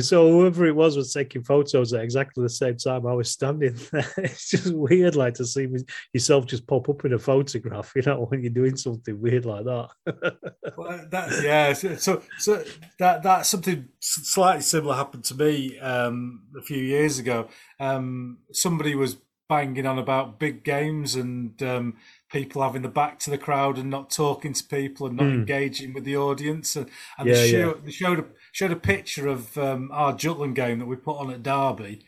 so 0.00 0.30
whoever 0.30 0.66
it 0.66 0.74
was 0.74 0.96
was 0.96 1.12
taking 1.12 1.44
photos 1.44 1.92
at 1.92 2.02
exactly 2.02 2.42
the 2.42 2.48
same 2.48 2.76
time 2.76 3.06
I 3.06 3.12
was 3.12 3.30
standing 3.30 3.74
there. 3.92 4.06
It's 4.18 4.50
just 4.50 4.72
weird, 4.74 5.16
like 5.16 5.34
to 5.34 5.46
see 5.46 5.68
yourself 6.12 6.46
just 6.46 6.66
pop 6.66 6.88
up 6.88 7.04
in 7.04 7.12
a 7.12 7.18
photograph. 7.18 7.92
You 7.94 8.02
know, 8.02 8.26
when 8.28 8.42
you're 8.42 8.52
doing 8.52 8.76
something 8.76 9.20
weird 9.20 9.44
like 9.46 9.64
that. 9.64 9.88
Well, 10.74 11.06
yeah, 11.42 11.74
so, 11.74 11.96
so 11.96 12.22
so 12.38 12.64
that 12.98 13.22
that's 13.22 13.50
something 13.50 13.88
slightly 14.00 14.62
similar 14.62 14.94
happened 14.94 15.24
to 15.24 15.34
me 15.34 15.78
um, 15.80 16.44
a 16.58 16.62
few 16.62 16.78
years 16.82 17.18
ago. 17.18 17.48
Um, 17.78 18.38
somebody 18.52 18.94
was 18.94 19.18
banging 19.52 19.86
on 19.86 19.98
about 19.98 20.38
big 20.38 20.64
games 20.64 21.14
and 21.14 21.62
um, 21.62 21.96
people 22.30 22.62
having 22.62 22.82
the 22.82 22.88
back 22.88 23.18
to 23.20 23.30
the 23.30 23.38
crowd 23.46 23.76
and 23.78 23.90
not 23.90 24.10
talking 24.10 24.52
to 24.54 24.64
people 24.64 25.06
and 25.06 25.16
not 25.16 25.26
Hmm. 25.26 25.32
engaging 25.40 25.92
with 25.92 26.04
the 26.04 26.16
audience. 26.16 26.76
And, 26.76 26.88
and 27.18 27.28
Yeah, 27.28 27.34
they, 27.34 27.58
yeah. 27.58 27.72
they 27.84 27.90
showed 27.90 28.18
a 28.20 28.24
showed 28.52 28.70
a 28.72 28.76
picture 28.76 29.26
of 29.28 29.56
um, 29.58 29.90
our 29.92 30.12
Jutland 30.12 30.54
game 30.56 30.78
that 30.78 30.86
we 30.86 30.96
put 30.96 31.18
on 31.18 31.30
at 31.30 31.42
Derby. 31.42 32.04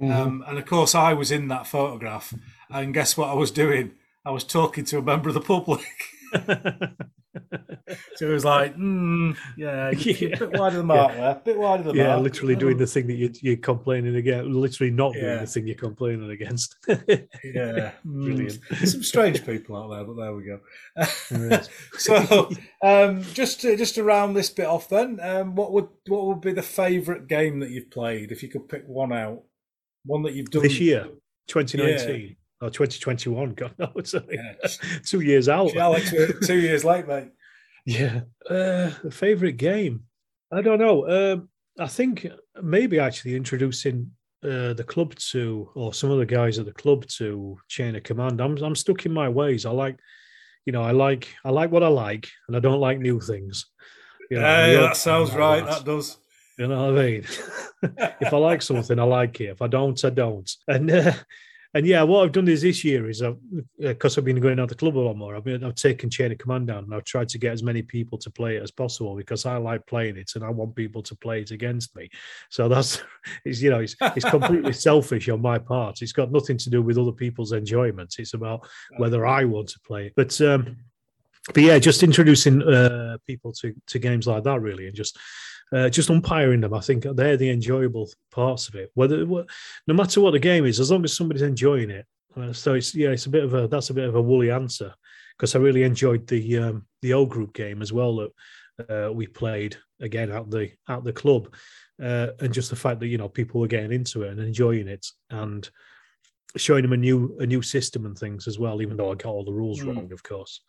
Mm-hmm. 0.00 0.12
Um, 0.12 0.44
and 0.46 0.58
of 0.58 0.66
course, 0.66 0.94
I 0.94 1.12
was 1.14 1.30
in 1.30 1.48
that 1.48 1.66
photograph. 1.66 2.34
And 2.70 2.94
guess 2.94 3.16
what 3.16 3.30
I 3.30 3.34
was 3.34 3.50
doing? 3.50 3.92
I 4.24 4.30
was 4.30 4.44
talking 4.44 4.84
to 4.86 4.98
a 4.98 5.02
member 5.02 5.28
of 5.28 5.34
the 5.34 5.40
public. 5.40 5.86
So 8.16 8.28
it 8.28 8.32
was 8.32 8.44
like, 8.44 8.76
mm, 8.76 9.36
yeah, 9.56 9.90
you're 9.96 10.34
a 10.34 10.36
bit 10.38 10.58
wide 10.58 10.72
of 10.72 10.78
the 10.78 10.84
mark 10.84 11.12
there, 11.12 11.30
a 11.30 11.34
bit 11.44 11.58
wide 11.58 11.80
of 11.80 11.86
the 11.86 11.94
yeah, 11.94 12.08
mark. 12.08 12.22
literally 12.22 12.56
doing 12.64 12.76
the 12.76 12.86
thing 12.86 13.06
that 13.06 13.16
you, 13.16 13.32
you're 13.42 13.56
complaining 13.56 14.16
against, 14.16 14.48
literally 14.48 14.90
not 14.90 15.12
doing 15.12 15.40
the 15.40 15.46
thing 15.46 15.66
you're 15.66 15.76
complaining 15.76 16.30
against. 16.30 16.76
Yeah, 17.44 17.92
mm. 18.06 18.24
Brilliant. 18.24 18.60
Some 18.84 19.02
strange 19.02 19.44
people 19.46 19.76
out 19.76 19.90
there, 19.90 20.04
but 20.04 20.16
there 20.16 20.34
we 20.34 20.44
go. 20.44 21.60
So, 21.98 22.50
um, 22.82 23.22
just 23.34 23.60
to, 23.60 23.76
just 23.76 23.94
to 23.94 24.04
round 24.04 24.36
this 24.36 24.50
bit 24.50 24.66
off, 24.66 24.88
then, 24.88 25.18
um, 25.20 25.54
what 25.54 25.72
would 25.72 25.88
what 26.08 26.26
would 26.26 26.40
be 26.40 26.52
the 26.52 26.62
favourite 26.62 27.28
game 27.28 27.60
that 27.60 27.70
you've 27.70 27.90
played 27.90 28.32
if 28.32 28.42
you 28.42 28.48
could 28.48 28.68
pick 28.68 28.84
one 28.86 29.12
out, 29.12 29.42
one 30.04 30.22
that 30.22 30.34
you've 30.34 30.50
done 30.50 30.62
this 30.62 30.80
year, 30.80 31.06
2019 31.48 32.36
or 32.60 32.70
2021, 32.70 33.54
God 33.54 33.74
no, 33.78 33.92
Yeah. 34.30 34.54
two 35.04 35.20
years 35.20 35.48
out. 35.48 35.74
Yeah, 35.74 35.84
Alex, 35.84 36.12
two 36.46 36.58
years 36.58 36.84
late, 36.84 37.06
mate. 37.06 37.28
Yeah. 37.88 38.22
Uh, 38.50 38.90
favorite 39.12 39.58
game? 39.58 40.06
I 40.50 40.60
don't 40.60 40.80
know. 40.80 41.08
Um, 41.08 41.48
I 41.78 41.86
think 41.86 42.26
maybe 42.60 42.98
actually 42.98 43.36
introducing 43.36 44.10
uh, 44.42 44.72
the 44.72 44.84
club 44.84 45.14
to, 45.30 45.70
or 45.76 45.94
some 45.94 46.10
of 46.10 46.18
the 46.18 46.26
guys 46.26 46.58
at 46.58 46.66
the 46.66 46.72
club 46.72 47.06
to 47.18 47.56
Chain 47.68 47.94
of 47.94 48.02
Command. 48.02 48.40
I'm 48.40 48.56
I'm 48.56 48.74
stuck 48.74 49.06
in 49.06 49.12
my 49.12 49.28
ways. 49.28 49.64
I 49.66 49.70
like, 49.70 50.00
you 50.64 50.72
know, 50.72 50.82
I 50.82 50.90
like 50.90 51.28
I 51.44 51.50
like 51.50 51.70
what 51.70 51.84
I 51.84 51.88
like, 51.88 52.28
and 52.48 52.56
I 52.56 52.60
don't 52.60 52.80
like 52.80 52.98
new 52.98 53.20
things. 53.20 53.66
You 54.30 54.40
know, 54.40 54.82
that 54.82 54.96
sounds 54.96 55.32
right. 55.32 55.64
that. 55.64 55.70
That 55.70 55.84
does. 55.84 56.18
You 56.58 56.66
know 56.66 56.92
what 56.92 57.00
I 57.00 57.06
mean? 57.06 57.24
if 58.20 58.32
I 58.32 58.36
like 58.36 58.62
something, 58.62 58.98
I 58.98 59.04
like 59.04 59.40
it. 59.40 59.50
If 59.50 59.62
I 59.62 59.68
don't, 59.68 60.02
I 60.04 60.10
don't. 60.10 60.50
And 60.66 60.90
uh, 60.90 61.12
and 61.76 61.86
yeah, 61.86 62.02
what 62.04 62.24
I've 62.24 62.32
done 62.32 62.48
is 62.48 62.62
this 62.62 62.82
year 62.84 63.10
is 63.10 63.20
I've 63.20 63.36
because 63.78 64.16
I've 64.16 64.24
been 64.24 64.40
going 64.40 64.58
out 64.58 64.70
the 64.70 64.74
club 64.74 64.96
a 64.96 64.98
lot 64.98 65.18
more. 65.18 65.36
I've 65.36 65.44
been 65.44 65.62
I've 65.62 65.74
taken 65.74 66.08
Chain 66.08 66.32
of 66.32 66.38
Command 66.38 66.68
down 66.68 66.84
and 66.84 66.94
I've 66.94 67.04
tried 67.04 67.28
to 67.28 67.38
get 67.38 67.52
as 67.52 67.62
many 67.62 67.82
people 67.82 68.16
to 68.16 68.30
play 68.30 68.56
it 68.56 68.62
as 68.62 68.70
possible 68.70 69.14
because 69.14 69.44
I 69.44 69.58
like 69.58 69.86
playing 69.86 70.16
it 70.16 70.32
and 70.36 70.42
I 70.42 70.48
want 70.48 70.74
people 70.74 71.02
to 71.02 71.14
play 71.14 71.42
it 71.42 71.50
against 71.50 71.94
me. 71.94 72.08
So 72.48 72.66
that's 72.66 73.02
it's 73.44 73.60
you 73.60 73.68
know 73.68 73.80
it's 73.80 73.94
it's 74.00 74.24
completely 74.24 74.72
selfish 74.88 75.28
on 75.28 75.42
my 75.42 75.58
part. 75.58 76.00
It's 76.00 76.12
got 76.12 76.32
nothing 76.32 76.56
to 76.56 76.70
do 76.70 76.80
with 76.80 76.96
other 76.96 77.12
people's 77.12 77.52
enjoyment. 77.52 78.14
It's 78.18 78.32
about 78.32 78.66
whether 78.96 79.26
I 79.26 79.44
want 79.44 79.68
to 79.68 79.80
play 79.80 80.06
it. 80.06 80.14
But 80.16 80.40
um, 80.40 80.78
but 81.52 81.62
yeah, 81.62 81.78
just 81.78 82.02
introducing 82.02 82.62
uh, 82.62 83.18
people 83.26 83.52
to 83.60 83.74
to 83.88 83.98
games 83.98 84.26
like 84.26 84.44
that 84.44 84.62
really, 84.62 84.86
and 84.86 84.96
just 84.96 85.18
uh, 85.72 85.88
just 85.88 86.10
umpiring 86.10 86.60
them. 86.60 86.74
I 86.74 86.80
think 86.80 87.04
they're 87.14 87.36
the 87.36 87.50
enjoyable 87.50 88.08
parts 88.30 88.68
of 88.68 88.74
it. 88.76 88.90
Whether 88.94 89.24
no 89.26 89.94
matter 89.94 90.20
what 90.20 90.32
the 90.32 90.38
game 90.38 90.64
is, 90.64 90.80
as 90.80 90.90
long 90.90 91.04
as 91.04 91.16
somebody's 91.16 91.42
enjoying 91.42 91.90
it. 91.90 92.06
Uh, 92.36 92.52
so 92.52 92.74
it's 92.74 92.94
yeah, 92.94 93.08
it's 93.10 93.26
a 93.26 93.30
bit 93.30 93.44
of 93.44 93.54
a 93.54 93.66
that's 93.68 93.90
a 93.90 93.94
bit 93.94 94.08
of 94.08 94.14
a 94.14 94.22
woolly 94.22 94.50
answer 94.50 94.92
because 95.36 95.54
I 95.54 95.58
really 95.58 95.82
enjoyed 95.84 96.26
the 96.26 96.58
um, 96.58 96.86
the 97.02 97.14
O 97.14 97.24
group 97.26 97.54
game 97.54 97.82
as 97.82 97.92
well 97.92 98.16
that 98.16 98.32
uh, 99.08 99.12
we 99.12 99.26
played 99.26 99.76
again 100.00 100.30
at 100.30 100.50
the 100.50 100.70
at 100.88 101.02
the 101.02 101.12
club, 101.12 101.54
uh, 102.02 102.28
and 102.40 102.52
just 102.52 102.70
the 102.70 102.76
fact 102.76 103.00
that 103.00 103.06
you 103.08 103.16
know 103.18 103.28
people 103.28 103.60
were 103.60 103.66
getting 103.66 103.92
into 103.92 104.22
it 104.22 104.30
and 104.30 104.40
enjoying 104.40 104.86
it 104.86 105.06
and 105.30 105.70
showing 106.56 106.82
them 106.82 106.92
a 106.92 106.96
new 106.96 107.36
a 107.40 107.46
new 107.46 107.62
system 107.62 108.04
and 108.06 108.18
things 108.18 108.46
as 108.46 108.58
well. 108.58 108.82
Even 108.82 108.96
though 108.96 109.10
I 109.10 109.14
got 109.14 109.30
all 109.32 109.44
the 109.44 109.52
rules 109.52 109.80
Mm. 109.80 109.96
wrong, 109.96 110.12
of 110.12 110.22
course, 110.22 110.60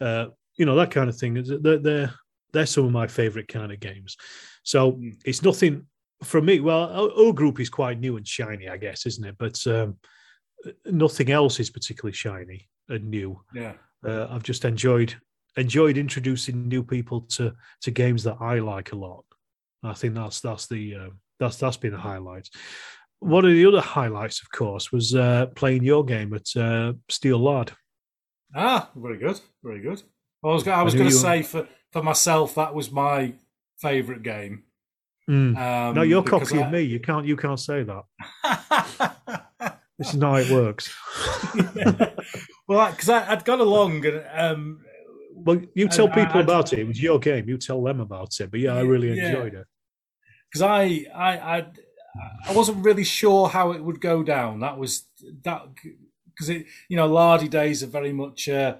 uh, 0.00 0.26
you 0.56 0.66
know 0.66 0.76
that 0.76 0.90
kind 0.90 1.08
of 1.08 1.16
thing. 1.16 1.42
They're, 1.62 1.78
they're 1.78 2.14
they're 2.54 2.64
some 2.66 2.86
of 2.86 2.92
my 2.92 3.06
favorite 3.06 3.48
kind 3.48 3.70
of 3.72 3.80
games. 3.80 4.16
So 4.62 4.92
Mm. 4.92 5.20
it's 5.26 5.42
nothing 5.42 5.86
for 6.22 6.40
me. 6.40 6.60
Well, 6.60 6.88
O 7.14 7.32
group 7.32 7.60
is 7.60 7.68
quite 7.68 8.00
new 8.00 8.16
and 8.16 8.26
shiny, 8.26 8.68
I 8.68 8.78
guess, 8.78 9.04
isn't 9.04 9.26
it? 9.26 9.36
But 9.38 9.66
um, 9.66 9.98
nothing 10.86 11.30
else 11.30 11.60
is 11.60 11.68
particularly 11.70 12.14
shiny 12.14 12.68
and 12.88 13.10
new. 13.10 13.40
Yeah. 13.54 13.74
Uh, 14.06 14.28
I've 14.30 14.42
just 14.42 14.64
enjoyed 14.64 15.14
enjoyed 15.56 15.96
introducing 15.96 16.68
new 16.68 16.82
people 16.82 17.20
to 17.36 17.52
to 17.82 17.90
games 17.90 18.22
that 18.24 18.38
I 18.40 18.58
like 18.60 18.92
a 18.92 18.96
lot. 18.96 19.24
I 19.82 19.94
think 19.94 20.14
that's 20.14 20.40
that's 20.40 20.66
the 20.66 20.94
uh, 20.94 21.10
that's 21.38 21.58
that's 21.58 21.76
been 21.76 21.94
a 21.94 21.98
highlight. 21.98 22.48
One 23.20 23.44
of 23.44 23.52
the 23.52 23.66
other 23.66 23.80
highlights, 23.80 24.42
of 24.42 24.50
course, 24.50 24.92
was 24.92 25.14
uh, 25.14 25.46
playing 25.54 25.84
your 25.84 26.04
game 26.04 26.34
at 26.34 26.54
uh, 26.56 26.92
Steel 27.08 27.38
Lard. 27.38 27.72
Ah, 28.54 28.90
very 28.94 29.18
good, 29.18 29.40
very 29.62 29.80
good. 29.80 30.02
I 30.44 30.48
was, 30.48 30.68
I 30.68 30.82
was 30.82 30.94
going 30.94 31.08
to 31.08 31.14
say 31.14 31.42
for, 31.42 31.66
for 31.94 32.02
myself 32.02 32.56
that 32.56 32.74
was 32.74 32.90
my 32.90 33.32
favourite 33.78 34.22
game. 34.24 34.64
Mm. 35.30 35.56
Um, 35.56 35.94
no, 35.94 36.02
you're 36.02 36.24
copying 36.24 36.64
I- 36.64 36.70
me. 36.70 36.80
You 36.82 36.98
can't. 37.00 37.24
You 37.24 37.36
can't 37.36 37.60
say 37.60 37.84
that. 37.84 38.04
This 39.96 40.08
is 40.08 40.16
not 40.16 40.32
how 40.32 40.36
it 40.38 40.50
works. 40.50 40.92
well, 42.66 42.90
because 42.90 43.08
I'd 43.08 43.44
gone 43.44 43.60
along 43.60 44.04
and 44.04 44.24
um, 44.34 44.80
well, 45.34 45.60
you 45.74 45.86
tell 45.86 46.06
And 46.06 46.14
people 46.14 46.40
I'd- 46.40 46.42
about 46.42 46.72
it. 46.72 46.80
It 46.80 46.88
was 46.88 47.00
your 47.00 47.20
game. 47.20 47.48
You 47.48 47.58
tell 47.58 47.80
them 47.80 48.00
about 48.00 48.40
it. 48.40 48.50
But 48.50 48.58
yeah, 48.58 48.74
I 48.74 48.80
really 48.80 49.14
Yeah. 49.16 49.28
enjoyed 49.28 49.54
it. 49.54 49.66
because 50.50 50.62
I, 50.62 51.06
I, 51.14 51.58
I, 51.58 51.66
I 52.48 52.52
wasn't 52.52 52.84
really 52.84 53.04
sure 53.04 53.48
how 53.48 53.70
it 53.70 53.84
would 53.84 54.00
go 54.00 54.24
down. 54.24 54.58
That 54.60 54.78
was 54.78 55.04
that 55.44 55.62
because 56.26 56.48
it, 56.48 56.66
you 56.88 56.96
know, 56.96 57.06
Lardy 57.06 57.46
days 57.48 57.84
are 57.84 57.86
very 57.88 58.12
much 58.12 58.48
uh, 58.48 58.76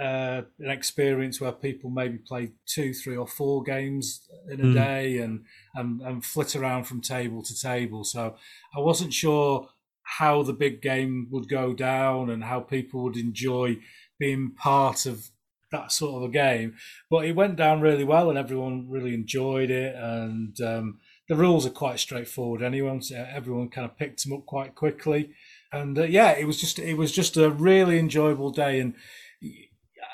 uh, 0.00 0.42
an 0.58 0.70
experience 0.70 1.40
where 1.40 1.52
people 1.52 1.90
maybe 1.90 2.18
play 2.18 2.52
two, 2.66 2.94
three, 2.94 3.16
or 3.16 3.26
four 3.26 3.62
games 3.62 4.28
in 4.48 4.60
a 4.60 4.64
Mm. 4.64 4.74
day 4.74 5.18
and, 5.18 5.44
and 5.74 6.00
and 6.00 6.24
flit 6.24 6.54
around 6.54 6.84
from 6.84 7.00
table 7.00 7.42
to 7.42 7.60
table. 7.60 8.04
So 8.04 8.36
I 8.76 8.80
wasn't 8.80 9.12
sure 9.12 9.68
how 10.02 10.42
the 10.42 10.52
big 10.52 10.80
game 10.82 11.28
would 11.30 11.48
go 11.48 11.74
down 11.74 12.30
and 12.30 12.44
how 12.44 12.60
people 12.60 13.02
would 13.02 13.16
enjoy 13.16 13.78
being 14.18 14.52
part 14.54 15.06
of 15.06 15.30
that 15.72 15.92
sort 15.92 16.16
of 16.22 16.28
a 16.28 16.32
game. 16.32 16.76
But 17.08 17.24
it 17.26 17.36
went 17.36 17.56
down 17.56 17.80
really 17.80 18.04
well, 18.04 18.28
and 18.28 18.38
everyone 18.38 18.88
really 18.90 19.14
enjoyed 19.14 19.70
it. 19.70 19.94
And 19.94 20.60
um, 20.60 20.98
the 21.28 21.36
rules 21.36 21.64
are 21.66 21.70
quite 21.70 22.00
straightforward. 22.00 22.60
So 23.04 23.16
everyone 23.16 23.68
kind 23.70 23.88
of 23.90 23.96
picked 23.96 24.24
them 24.24 24.32
up 24.32 24.46
quite 24.46 24.74
quickly. 24.74 25.30
And 25.72 25.96
uh, 25.98 26.04
yeah, 26.04 26.32
it 26.32 26.46
was 26.46 26.60
just 26.60 26.78
it 26.78 26.94
was 26.94 27.12
just 27.12 27.36
a 27.36 27.50
really 27.50 27.98
enjoyable 27.98 28.50
day, 28.50 28.80
and 28.80 28.94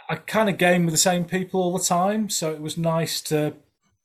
I 0.08 0.16
kind 0.16 0.48
of 0.48 0.58
game 0.58 0.84
with 0.84 0.94
the 0.94 0.98
same 0.98 1.24
people 1.24 1.60
all 1.60 1.76
the 1.76 1.84
time, 1.84 2.28
so 2.28 2.52
it 2.52 2.60
was 2.60 2.76
nice 2.78 3.20
to 3.22 3.54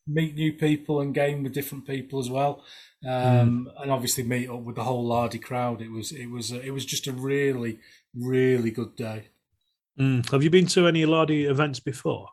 meet 0.08 0.36
new 0.36 0.54
people 0.54 1.00
and 1.00 1.14
game 1.14 1.44
with 1.44 1.54
different 1.54 1.86
people 1.86 2.20
as 2.20 2.30
well. 2.30 2.64
Um, 3.08 3.70
And 3.80 3.92
obviously 3.92 4.24
meet 4.24 4.50
up 4.50 4.62
with 4.62 4.76
the 4.76 4.84
whole 4.84 5.06
Lardy 5.06 5.40
crowd. 5.40 5.82
It 5.82 5.92
was 5.92 6.12
it 6.12 6.28
was 6.28 6.52
it 6.52 6.72
was 6.72 6.86
just 6.86 7.08
a 7.08 7.12
really 7.12 7.80
really 8.16 8.72
good 8.72 8.96
day. 8.96 9.30
Mm. 10.00 10.30
Have 10.32 10.44
you 10.44 10.50
been 10.50 10.68
to 10.68 10.88
any 10.88 11.06
Lardy 11.06 11.46
events 11.46 11.80
before? 11.80 12.30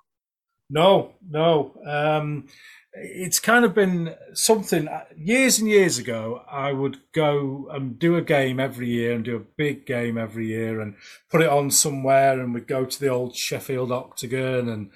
No, 0.71 1.14
no. 1.29 1.73
Um, 1.87 2.47
it's 2.95 3.39
kind 3.39 3.64
of 3.64 3.74
been 3.74 4.14
something 4.32 4.89
years 5.16 5.59
and 5.59 5.68
years 5.68 5.99
ago. 5.99 6.43
I 6.51 6.72
would 6.72 6.99
go 7.14 7.68
and 7.70 7.99
do 7.99 8.16
a 8.16 8.22
game 8.22 8.59
every 8.59 8.89
year 8.89 9.12
and 9.12 9.24
do 9.24 9.36
a 9.36 9.47
big 9.57 9.86
game 9.86 10.16
every 10.18 10.47
year 10.49 10.80
and 10.80 10.95
put 11.30 11.43
it 11.43 11.49
on 11.49 11.70
somewhere. 11.70 12.41
And 12.41 12.55
we'd 12.55 12.66
go 12.66 12.84
to 12.84 13.01
the 13.01 13.09
old 13.09 13.36
Sheffield 13.36 13.93
Octagon 13.93 14.68
and 14.68 14.91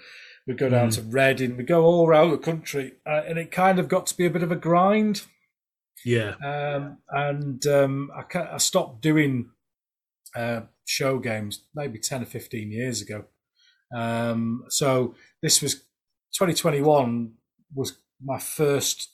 we'd 0.46 0.58
go 0.58 0.68
down 0.68 0.88
Mm. 0.88 0.94
to 0.96 1.02
Reading. 1.02 1.56
We'd 1.56 1.66
go 1.66 1.84
all 1.84 2.06
around 2.08 2.30
the 2.30 2.38
country. 2.38 2.94
Uh, 3.06 3.22
and 3.26 3.38
it 3.38 3.50
kind 3.52 3.78
of 3.78 3.88
got 3.88 4.06
to 4.06 4.16
be 4.16 4.26
a 4.26 4.30
bit 4.30 4.42
of 4.42 4.50
a 4.50 4.56
grind. 4.56 5.22
Yeah. 6.04 6.34
Um, 6.44 6.98
and 7.10 7.64
um, 7.66 8.10
I, 8.16 8.38
I 8.54 8.56
stopped 8.58 9.02
doing 9.02 9.50
uh, 10.34 10.62
show 10.86 11.18
games 11.18 11.62
maybe 11.74 11.98
10 11.98 12.22
or 12.22 12.26
15 12.26 12.72
years 12.72 13.02
ago. 13.02 13.26
Um, 13.94 14.64
so 14.70 15.14
this 15.42 15.60
was 15.60 15.74
2021 16.34 17.34
was 17.74 17.98
my 18.24 18.38
first 18.38 19.08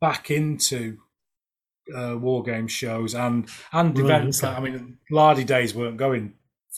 back 0.00 0.30
into 0.30 0.98
uh, 1.94 2.16
war 2.18 2.42
game 2.42 2.66
shows 2.66 3.14
and 3.14 3.48
and 3.72 3.98
Right, 3.98 4.04
events. 4.04 4.42
okay. 4.42 4.52
That, 4.52 4.58
I 4.58 4.62
mean, 4.62 4.98
Lardy 5.10 5.44
days 5.44 5.74
weren't 5.74 5.96
going 5.96 6.34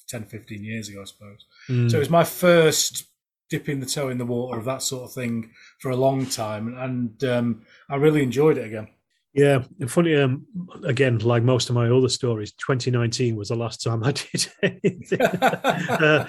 10, 0.08 0.24
15 0.24 0.64
years 0.64 0.88
ago, 0.88 1.02
I 1.02 1.04
suppose. 1.04 1.44
Mm. 1.68 1.90
So 1.90 1.96
it 1.96 2.00
was 2.00 2.10
my 2.10 2.24
first 2.24 3.04
dipping 3.48 3.78
the 3.80 3.86
toe 3.86 4.08
in 4.08 4.18
the 4.18 4.26
water 4.26 4.58
of 4.58 4.64
that 4.64 4.82
sort 4.82 5.04
of 5.04 5.12
thing 5.12 5.50
for 5.80 5.90
a 5.90 5.96
long 5.96 6.26
time, 6.26 6.76
and 6.78 7.22
um, 7.24 7.62
I 7.88 7.96
really 7.96 8.22
enjoyed 8.22 8.58
it 8.58 8.66
again. 8.66 8.88
Yeah, 9.34 9.64
and 9.80 9.90
funny. 9.90 10.16
Um, 10.16 10.46
again, 10.84 11.18
like 11.18 11.42
most 11.42 11.68
of 11.68 11.74
my 11.74 11.90
other 11.90 12.08
stories, 12.08 12.52
2019 12.52 13.36
was 13.36 13.48
the 13.48 13.54
last 13.54 13.82
time 13.82 14.02
I 14.02 14.12
did 14.32 14.48
anything. 14.62 15.20
uh, 15.42 16.28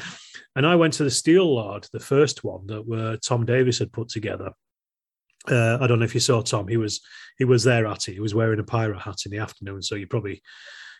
and 0.55 0.67
I 0.67 0.75
went 0.75 0.93
to 0.95 1.03
the 1.03 1.11
Steel 1.11 1.55
Lard, 1.55 1.87
the 1.93 1.99
first 1.99 2.43
one 2.43 2.67
that 2.67 2.81
uh, 2.91 3.17
Tom 3.23 3.45
Davis 3.45 3.79
had 3.79 3.93
put 3.93 4.09
together. 4.09 4.51
Uh, 5.49 5.77
I 5.79 5.87
don't 5.87 5.99
know 5.99 6.05
if 6.05 6.13
you 6.13 6.19
saw 6.19 6.41
Tom. 6.41 6.67
He 6.67 6.77
was 6.77 7.01
he 7.37 7.45
was 7.45 7.63
there 7.63 7.85
at 7.87 8.07
it. 8.07 8.13
He 8.13 8.19
was 8.19 8.35
wearing 8.35 8.59
a 8.59 8.63
pirate 8.63 8.99
hat 8.99 9.19
in 9.25 9.31
the 9.31 9.37
afternoon, 9.39 9.81
so 9.81 9.95
you 9.95 10.07
probably 10.07 10.41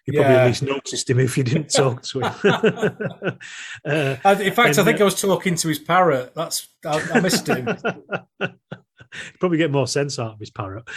you 0.05 0.13
probably 0.13 0.33
Yeah. 0.33 0.41
at 0.43 0.47
least 0.47 0.63
noticed 0.63 1.09
him 1.09 1.19
if 1.19 1.37
you 1.37 1.43
didn't 1.43 1.69
talk 1.73 2.01
to 2.03 2.19
him. 2.21 2.33
uh, 3.85 4.35
In 4.39 4.53
fact, 4.53 4.77
I 4.77 4.83
think 4.83 4.99
uh, 4.99 5.01
I 5.01 5.05
was 5.05 5.19
talking 5.21 5.55
to 5.55 5.67
his 5.67 5.79
parrot. 5.79 6.33
That's 6.35 6.67
I, 6.85 7.01
I 7.13 7.19
missed 7.19 7.47
him. 7.47 7.65
probably 9.39 9.57
get 9.57 9.71
more 9.71 9.87
sense 9.87 10.19
out 10.19 10.33
of 10.33 10.39
his 10.39 10.51
parrot. 10.51 10.87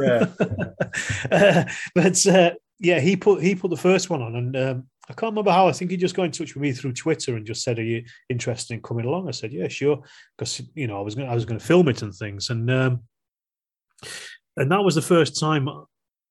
Yeah. 0.00 0.26
Uh, 1.30 1.64
but 1.94 2.26
uh, 2.26 2.50
yeah, 2.78 3.00
he 3.00 3.16
put 3.16 3.42
he 3.42 3.54
put 3.54 3.70
the 3.70 3.76
first 3.76 4.10
one 4.10 4.22
on, 4.22 4.36
and 4.36 4.56
um, 4.56 4.86
I 5.08 5.12
can't 5.12 5.32
remember 5.32 5.52
how. 5.52 5.68
I 5.68 5.72
think 5.72 5.90
he 5.90 5.96
just 5.96 6.16
got 6.16 6.24
in 6.24 6.32
touch 6.32 6.54
with 6.54 6.62
me 6.62 6.72
through 6.72 6.92
Twitter 6.92 7.36
and 7.36 7.46
just 7.46 7.62
said, 7.62 7.78
"Are 7.78 7.84
you 7.84 8.04
interested 8.28 8.74
in 8.74 8.82
coming 8.82 9.06
along?" 9.06 9.28
I 9.28 9.32
said, 9.32 9.52
"Yeah, 9.52 9.68
sure," 9.68 10.02
because 10.36 10.60
you 10.74 10.86
know 10.86 10.98
I 10.98 11.02
was 11.02 11.14
gonna, 11.14 11.30
I 11.30 11.34
was 11.34 11.44
going 11.44 11.60
to 11.60 11.64
film 11.64 11.88
it 11.88 12.02
and 12.02 12.12
things, 12.12 12.50
and 12.50 12.68
um, 12.70 13.02
and 14.56 14.70
that 14.72 14.82
was 14.82 14.94
the 14.94 15.02
first 15.02 15.38
time 15.38 15.68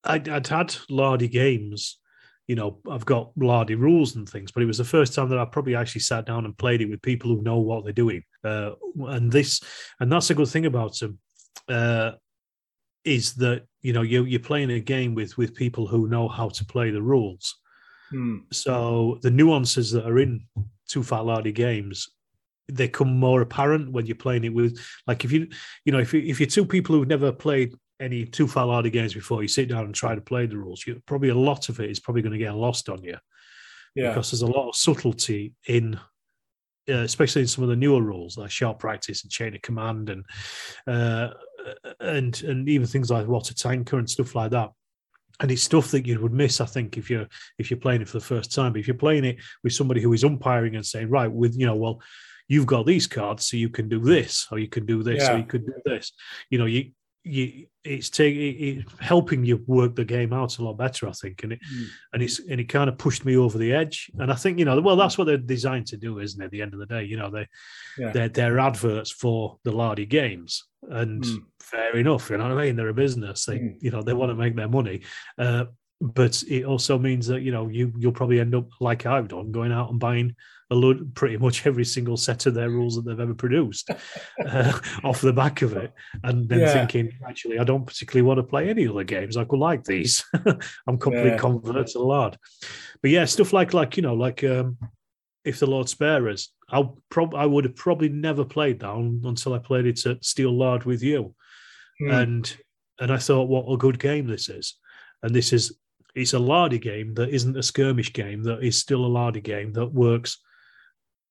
I'd, 0.04 0.28
I'd 0.30 0.48
had 0.48 0.76
Lardy 0.90 1.28
games. 1.28 2.00
You 2.48 2.56
know, 2.56 2.80
I've 2.90 3.06
got 3.06 3.32
Lardy 3.38 3.76
rules 3.76 4.16
and 4.16 4.30
things, 4.30 4.52
but 4.52 4.62
it 4.62 4.68
was 4.68 4.78
the 4.78 4.84
first 4.84 5.16
time 5.16 5.30
that 5.30 5.40
I 5.40 5.46
probably 5.46 5.76
actually 5.76 6.02
sat 6.02 6.26
down 6.26 6.46
and 6.46 6.56
played 6.58 6.82
it 6.82 6.90
with 6.90 7.02
people 7.02 7.36
who 7.36 7.42
know 7.42 7.58
what 7.58 7.84
they're 7.84 7.94
doing. 7.94 8.24
Uh, 8.44 8.72
and 9.08 9.32
this, 9.32 9.62
and 10.00 10.12
that's 10.12 10.30
a 10.30 10.36
good 10.36 10.50
thing 10.50 10.68
about 10.68 11.00
them, 11.00 11.18
uh, 11.70 12.12
is 13.04 13.34
that 13.36 13.64
you 13.82 13.94
know 13.94 14.02
you 14.02 14.26
you're 14.26 14.40
playing 14.40 14.72
a 14.72 14.80
game 14.80 15.16
with 15.16 15.38
with 15.38 15.56
people 15.56 15.88
who 15.88 16.08
know 16.08 16.28
how 16.28 16.50
to 16.50 16.66
play 16.66 16.92
the 16.92 17.02
rules. 17.02 17.56
Hmm. 18.12 18.38
So 18.52 19.20
the 19.22 19.32
nuances 19.32 19.92
that 19.92 20.06
are 20.06 20.20
in 20.20 20.46
Too 20.88 21.04
Fat 21.04 21.26
Lardy 21.26 21.52
games, 21.52 22.10
they 22.68 22.88
come 22.88 23.18
more 23.20 23.42
apparent 23.42 23.92
when 23.92 24.06
you're 24.06 24.16
playing 24.16 24.44
it 24.44 24.54
with, 24.54 24.80
like 25.08 25.24
if 25.26 25.32
you, 25.32 25.48
you 25.86 25.92
know, 25.92 26.00
if 26.00 26.14
you 26.14 26.22
if 26.22 26.40
you're 26.40 26.48
two 26.48 26.66
people 26.66 26.96
who've 26.96 27.08
never 27.08 27.32
played 27.32 27.74
any 28.00 28.26
Too 28.26 28.48
Fat 28.48 28.64
Lardy 28.64 28.90
games 28.90 29.14
before, 29.14 29.42
you 29.42 29.48
sit 29.48 29.70
down 29.70 29.86
and 29.86 29.96
try 29.96 30.16
to 30.16 30.22
play 30.22 30.46
the 30.46 30.58
rules. 30.58 30.84
You 30.86 31.02
probably 31.06 31.30
a 31.30 31.36
lot 31.36 31.70
of 31.70 31.80
it 31.80 31.90
is 31.90 32.00
probably 32.00 32.22
going 32.22 32.34
to 32.34 32.38
get 32.38 32.56
lost 32.56 32.90
on 32.90 33.04
you 33.04 33.18
Yeah. 33.96 34.10
because 34.10 34.32
there's 34.32 34.42
a 34.42 34.48
lot 34.48 34.70
of 34.70 34.76
subtlety 34.76 35.54
in. 35.68 36.00
Uh, 36.88 36.98
especially 37.02 37.42
in 37.42 37.48
some 37.48 37.64
of 37.64 37.70
the 37.72 37.76
newer 37.76 38.00
rules 38.00 38.38
like 38.38 38.52
sharp 38.52 38.78
practice 38.78 39.24
and 39.24 39.32
chain 39.32 39.56
of 39.56 39.62
command 39.64 40.08
and 40.12 40.24
uh, 40.86 41.30
and 42.00 42.44
and 42.44 42.70
even 42.70 42.86
things 42.86 43.10
like 43.10 43.28
What 43.28 43.50
a 43.50 43.56
Tanker 43.56 43.98
and 43.98 44.08
stuff 44.08 44.36
like 44.36 44.52
that 44.52 44.70
and 45.40 45.52
it's 45.52 45.64
stuff 45.64 45.92
that 45.92 46.06
you 46.06 46.20
would 46.22 46.34
miss, 46.34 46.62
I 46.62 46.66
think, 46.66 46.98
if 46.98 47.10
you're 47.10 47.28
if 47.58 47.70
you're 47.70 47.80
playing 47.80 48.02
it 48.02 48.08
for 48.08 48.20
the 48.20 48.26
first 48.26 48.54
time. 48.54 48.74
But 48.74 48.80
if 48.80 48.88
you're 48.88 48.96
playing 48.96 49.26
it 49.26 49.38
with 49.64 49.74
somebody 49.74 50.02
who 50.02 50.14
is 50.14 50.24
umpiring 50.24 50.76
and 50.76 50.86
saying, 50.86 51.10
right, 51.10 51.32
with 51.32 51.58
you 51.58 51.66
know, 51.66 51.76
well, 51.76 52.02
you've 52.48 52.66
got 52.66 52.86
these 52.86 53.08
cards, 53.08 53.46
so 53.48 53.58
you 53.58 53.70
can 53.70 53.90
do 53.90 54.00
this, 54.00 54.48
or 54.52 54.60
you 54.60 54.68
can 54.68 54.86
do 54.86 55.04
this, 55.04 55.24
Yeah. 55.24 55.36
or 55.36 55.38
you 55.40 55.46
could 55.46 55.66
do 55.66 55.74
this. 55.86 56.12
You 56.50 56.60
know, 56.60 56.66
you 56.66 56.92
you 57.26 57.68
it's 57.84 58.10
taking 58.10 58.80
it, 58.80 58.86
helping 59.00 59.46
you 59.46 59.64
work 59.68 59.96
the 59.96 60.04
game 60.06 60.34
out 60.34 60.58
a 60.58 60.64
lot 60.64 60.74
better, 60.78 61.08
I 61.08 61.12
think, 61.12 61.44
and 61.44 61.54
it 61.54 61.60
Mm. 61.62 61.86
and 62.14 62.24
it's 62.24 62.40
and 62.40 62.60
it 62.60 62.66
kind 62.70 62.90
of 62.90 62.98
pushed 62.98 63.26
me 63.26 63.36
over 63.38 63.58
the 63.58 63.74
edge. 63.74 64.10
And 64.20 64.32
I 64.32 64.36
think 64.36 64.58
you 64.60 64.66
know, 64.66 64.80
well, 64.82 64.96
that's 64.96 65.18
what 65.18 65.26
they're 65.26 65.38
designed 65.38 65.88
to 65.88 65.98
do, 65.98 66.20
isn't 66.20 66.42
it? 66.42 66.46
At 66.46 66.52
the 66.52 66.62
end 66.62 66.74
of 66.74 66.80
the 66.80 66.86
day, 66.86 67.04
you 67.04 67.18
know, 67.18 67.30
they 67.30 67.48
Yeah. 67.98 68.12
they're 68.12 68.30
they're 68.30 68.60
adverts 68.60 69.12
for 69.12 69.58
the 69.64 69.72
Lardy 69.72 70.06
games, 70.06 70.64
and 70.90 71.24
Mm. 71.24 71.46
fair 71.60 71.96
enough. 71.98 72.30
You 72.30 72.38
know 72.38 72.50
what 72.50 72.58
I 72.58 72.66
mean? 72.66 72.76
They're 72.76 72.90
a 72.90 72.94
business. 72.94 73.46
They 73.46 73.60
Mm. 73.60 73.78
you 73.82 73.92
know 73.92 74.02
they 74.04 74.14
want 74.14 74.32
to 74.32 74.36
make 74.36 74.56
their 74.56 74.70
money. 74.70 75.02
Uh, 75.38 75.66
but 76.02 76.44
it 76.50 76.66
also 76.66 76.98
means 77.00 77.28
that 77.28 77.42
you 77.42 77.52
know 77.52 77.68
you 77.68 77.92
you'll 77.98 78.12
probably 78.12 78.40
end 78.40 78.54
up 78.56 78.68
like 78.80 79.06
I've 79.06 79.28
done, 79.30 79.52
going 79.52 79.72
out 79.72 79.90
and 79.92 80.00
buying 80.00 80.36
a 80.72 80.76
load, 80.76 81.14
pretty 81.14 81.38
much 81.38 81.66
every 81.68 81.86
single 81.86 82.18
set 82.18 82.46
of 82.48 82.54
their 82.56 82.70
rules 82.72 82.96
that 82.96 83.04
they've 83.06 83.20
ever 83.20 83.36
produced 83.36 83.90
uh, 84.46 84.80
off 85.04 85.22
the 85.22 85.32
back 85.32 85.62
of 85.62 85.74
it, 85.78 85.94
and 86.24 86.50
then 86.50 86.60
Yeah. 86.62 86.74
thinking 86.74 87.12
actually 87.28 87.60
I 87.60 87.64
don't 87.64 87.86
particularly 87.86 88.24
want 88.28 88.40
to 88.40 88.44
play 88.44 88.70
any 88.70 88.88
other 88.88 89.04
games. 89.04 89.38
I 89.38 89.46
could 89.46 89.60
like 89.60 89.84
these. 89.84 90.24
I'm 90.88 90.98
complete 90.98 91.26
Yeah. 91.34 91.38
convert 91.38 91.88
to 91.88 92.00
lard. 92.00 92.38
But 93.02 93.12
yeah, 93.12 93.26
stuff 93.26 93.54
like 93.54 93.74
like 93.74 93.96
you 93.96 94.04
know 94.04 94.16
like 94.16 94.44
um, 94.44 94.78
if 95.44 95.60
the 95.60 95.68
Lord 95.68 95.88
spare 95.88 96.28
us, 96.30 96.52
I'll 96.70 96.98
prob 97.10 97.36
I 97.36 97.46
would 97.46 97.64
have 97.66 97.76
probably 97.76 98.10
never 98.10 98.44
played 98.44 98.80
that 98.80 98.90
un- 98.90 99.22
until 99.24 99.54
I 99.54 99.60
played 99.60 99.86
it 99.86 100.06
at 100.08 100.26
Steel 100.26 100.52
Lard 100.58 100.84
with 100.86 101.04
you 101.04 101.36
Hmm. 102.00 102.12
and 102.12 102.58
and 103.00 103.12
I 103.12 103.18
thought, 103.18 103.48
what 103.50 103.72
a 103.72 103.78
good 103.78 104.00
game 104.00 104.26
this 104.28 104.50
is. 104.50 104.76
And 105.22 105.34
this 105.36 105.54
is 105.54 105.78
it's 106.16 106.34
a 106.34 106.40
lardy 106.40 106.80
game 106.80 107.14
that 107.16 107.30
isn't 107.30 107.58
a 107.58 107.64
skirmish 107.64 108.14
game, 108.14 108.44
that 108.44 108.64
is 108.64 108.80
still 108.80 109.06
a 109.06 109.08
lardy 109.08 109.42
game 109.42 109.74
that 109.74 109.88
works, 109.88 110.40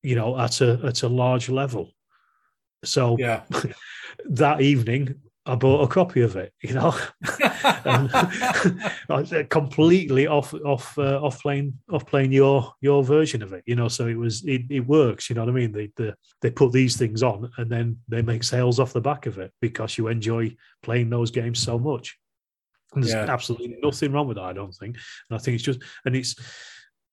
you 0.02 0.14
know, 0.14 0.38
at 0.38 0.60
a 0.60 0.80
at 0.84 1.02
a 1.02 1.08
large 1.08 1.48
level. 1.48 1.90
So 2.84 3.16
yeah. 3.18 3.42
that 4.26 4.60
evening, 4.60 5.14
I 5.46 5.56
bought 5.56 5.82
a 5.82 5.88
copy 5.88 6.22
of 6.22 6.36
it, 6.36 6.52
you 6.62 6.74
know, 6.74 6.94
completely 9.50 10.26
off 10.26 10.54
off 10.64 10.98
uh, 10.98 11.20
off 11.22 11.38
playing 11.40 11.74
off 11.92 12.06
playing 12.06 12.32
your 12.32 12.72
your 12.80 13.04
version 13.04 13.42
of 13.42 13.52
it, 13.52 13.62
you 13.66 13.74
know. 13.74 13.88
So 13.88 14.06
it 14.06 14.16
was 14.16 14.42
it, 14.44 14.62
it 14.70 14.86
works, 14.86 15.28
you 15.28 15.34
know 15.34 15.42
what 15.42 15.50
I 15.50 15.54
mean? 15.54 15.72
They, 15.72 15.90
they 15.96 16.14
they 16.40 16.50
put 16.50 16.72
these 16.72 16.96
things 16.96 17.22
on 17.22 17.50
and 17.58 17.70
then 17.70 17.98
they 18.08 18.22
make 18.22 18.42
sales 18.42 18.80
off 18.80 18.94
the 18.94 19.02
back 19.02 19.26
of 19.26 19.38
it 19.38 19.52
because 19.60 19.98
you 19.98 20.08
enjoy 20.08 20.56
playing 20.82 21.10
those 21.10 21.30
games 21.30 21.58
so 21.58 21.78
much. 21.78 22.18
And 22.94 23.02
there's 23.02 23.14
Yeah. 23.14 23.32
absolutely 23.32 23.76
nothing 23.82 24.12
wrong 24.12 24.28
with 24.28 24.36
that, 24.36 24.44
I 24.44 24.52
don't 24.52 24.72
think. 24.74 24.96
And 25.28 25.36
I 25.36 25.38
think 25.38 25.54
it's 25.56 25.64
just 25.64 25.80
and 26.04 26.14
it's 26.16 26.34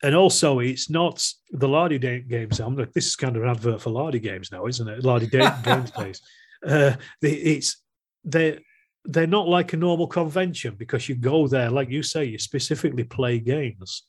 and 0.03 0.15
also 0.15 0.59
it's 0.59 0.89
not 0.89 1.25
the 1.51 1.67
Lardy 1.67 1.99
Day 1.99 2.21
games. 2.21 2.59
I'm 2.59 2.75
like 2.75 2.91
this 2.93 3.07
is 3.07 3.15
kind 3.15 3.35
of 3.35 3.43
an 3.43 3.49
advert 3.49 3.81
for 3.81 3.91
Lardy 3.91 4.19
games 4.19 4.51
now, 4.51 4.65
isn't 4.67 4.87
it? 4.87 5.03
Lardy 5.03 5.27
Day 5.27 5.47
games 5.63 5.91
place. 5.91 6.21
Uh, 6.65 6.93
they, 7.21 7.31
it's 7.33 7.81
they're 8.23 8.59
they're 9.05 9.27
not 9.27 9.47
like 9.47 9.73
a 9.73 9.77
normal 9.77 10.07
convention 10.07 10.75
because 10.77 11.09
you 11.09 11.15
go 11.15 11.47
there, 11.47 11.71
like 11.71 11.89
you 11.89 12.03
say, 12.03 12.23
you 12.25 12.37
specifically 12.37 13.03
play 13.03 13.39
games, 13.39 14.03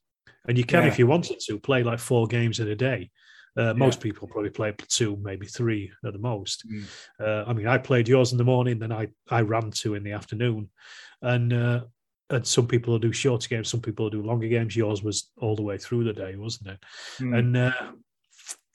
and 0.46 0.58
you 0.58 0.64
can, 0.64 0.82
Yeah. 0.82 0.88
if 0.88 0.98
you 0.98 1.06
wanted 1.06 1.40
to, 1.46 1.58
play 1.58 1.82
like 1.82 1.98
four 1.98 2.26
games 2.26 2.60
in 2.60 2.68
a 2.68 2.74
day. 2.76 3.10
Uh, 3.56 3.74
Most 3.74 4.00
people 4.00 4.26
probably 4.28 4.50
play 4.50 4.74
two, 4.88 5.16
maybe 5.20 5.46
three 5.46 5.90
at 6.06 6.12
the 6.12 6.18
most. 6.18 6.64
Mm. 6.68 6.84
Uh, 7.20 7.44
I 7.46 7.52
mean, 7.52 7.66
I 7.66 7.76
played 7.78 8.08
yours 8.08 8.32
in 8.32 8.38
the 8.38 8.44
morning, 8.44 8.78
then 8.78 8.92
I 8.92 9.08
I 9.30 9.42
ran 9.42 9.70
two 9.70 9.94
in 9.94 10.02
the 10.02 10.12
afternoon, 10.12 10.70
and 11.20 11.52
uh, 11.52 11.80
and 12.30 12.46
some 12.46 12.66
people 12.66 12.92
will 12.92 12.98
do 12.98 13.12
shorter 13.12 13.48
games, 13.48 13.68
some 13.68 13.82
people 13.82 14.04
will 14.06 14.10
do 14.10 14.22
longer 14.22 14.48
games. 14.48 14.74
Yours 14.74 15.02
was 15.02 15.30
all 15.36 15.54
the 15.54 15.62
way 15.62 15.76
through 15.76 16.04
the 16.04 16.14
day, 16.14 16.34
wasn't 16.36 16.68
it? 16.70 16.78
Mm. 17.20 17.38
and 17.38 17.56
uh, 17.56 17.92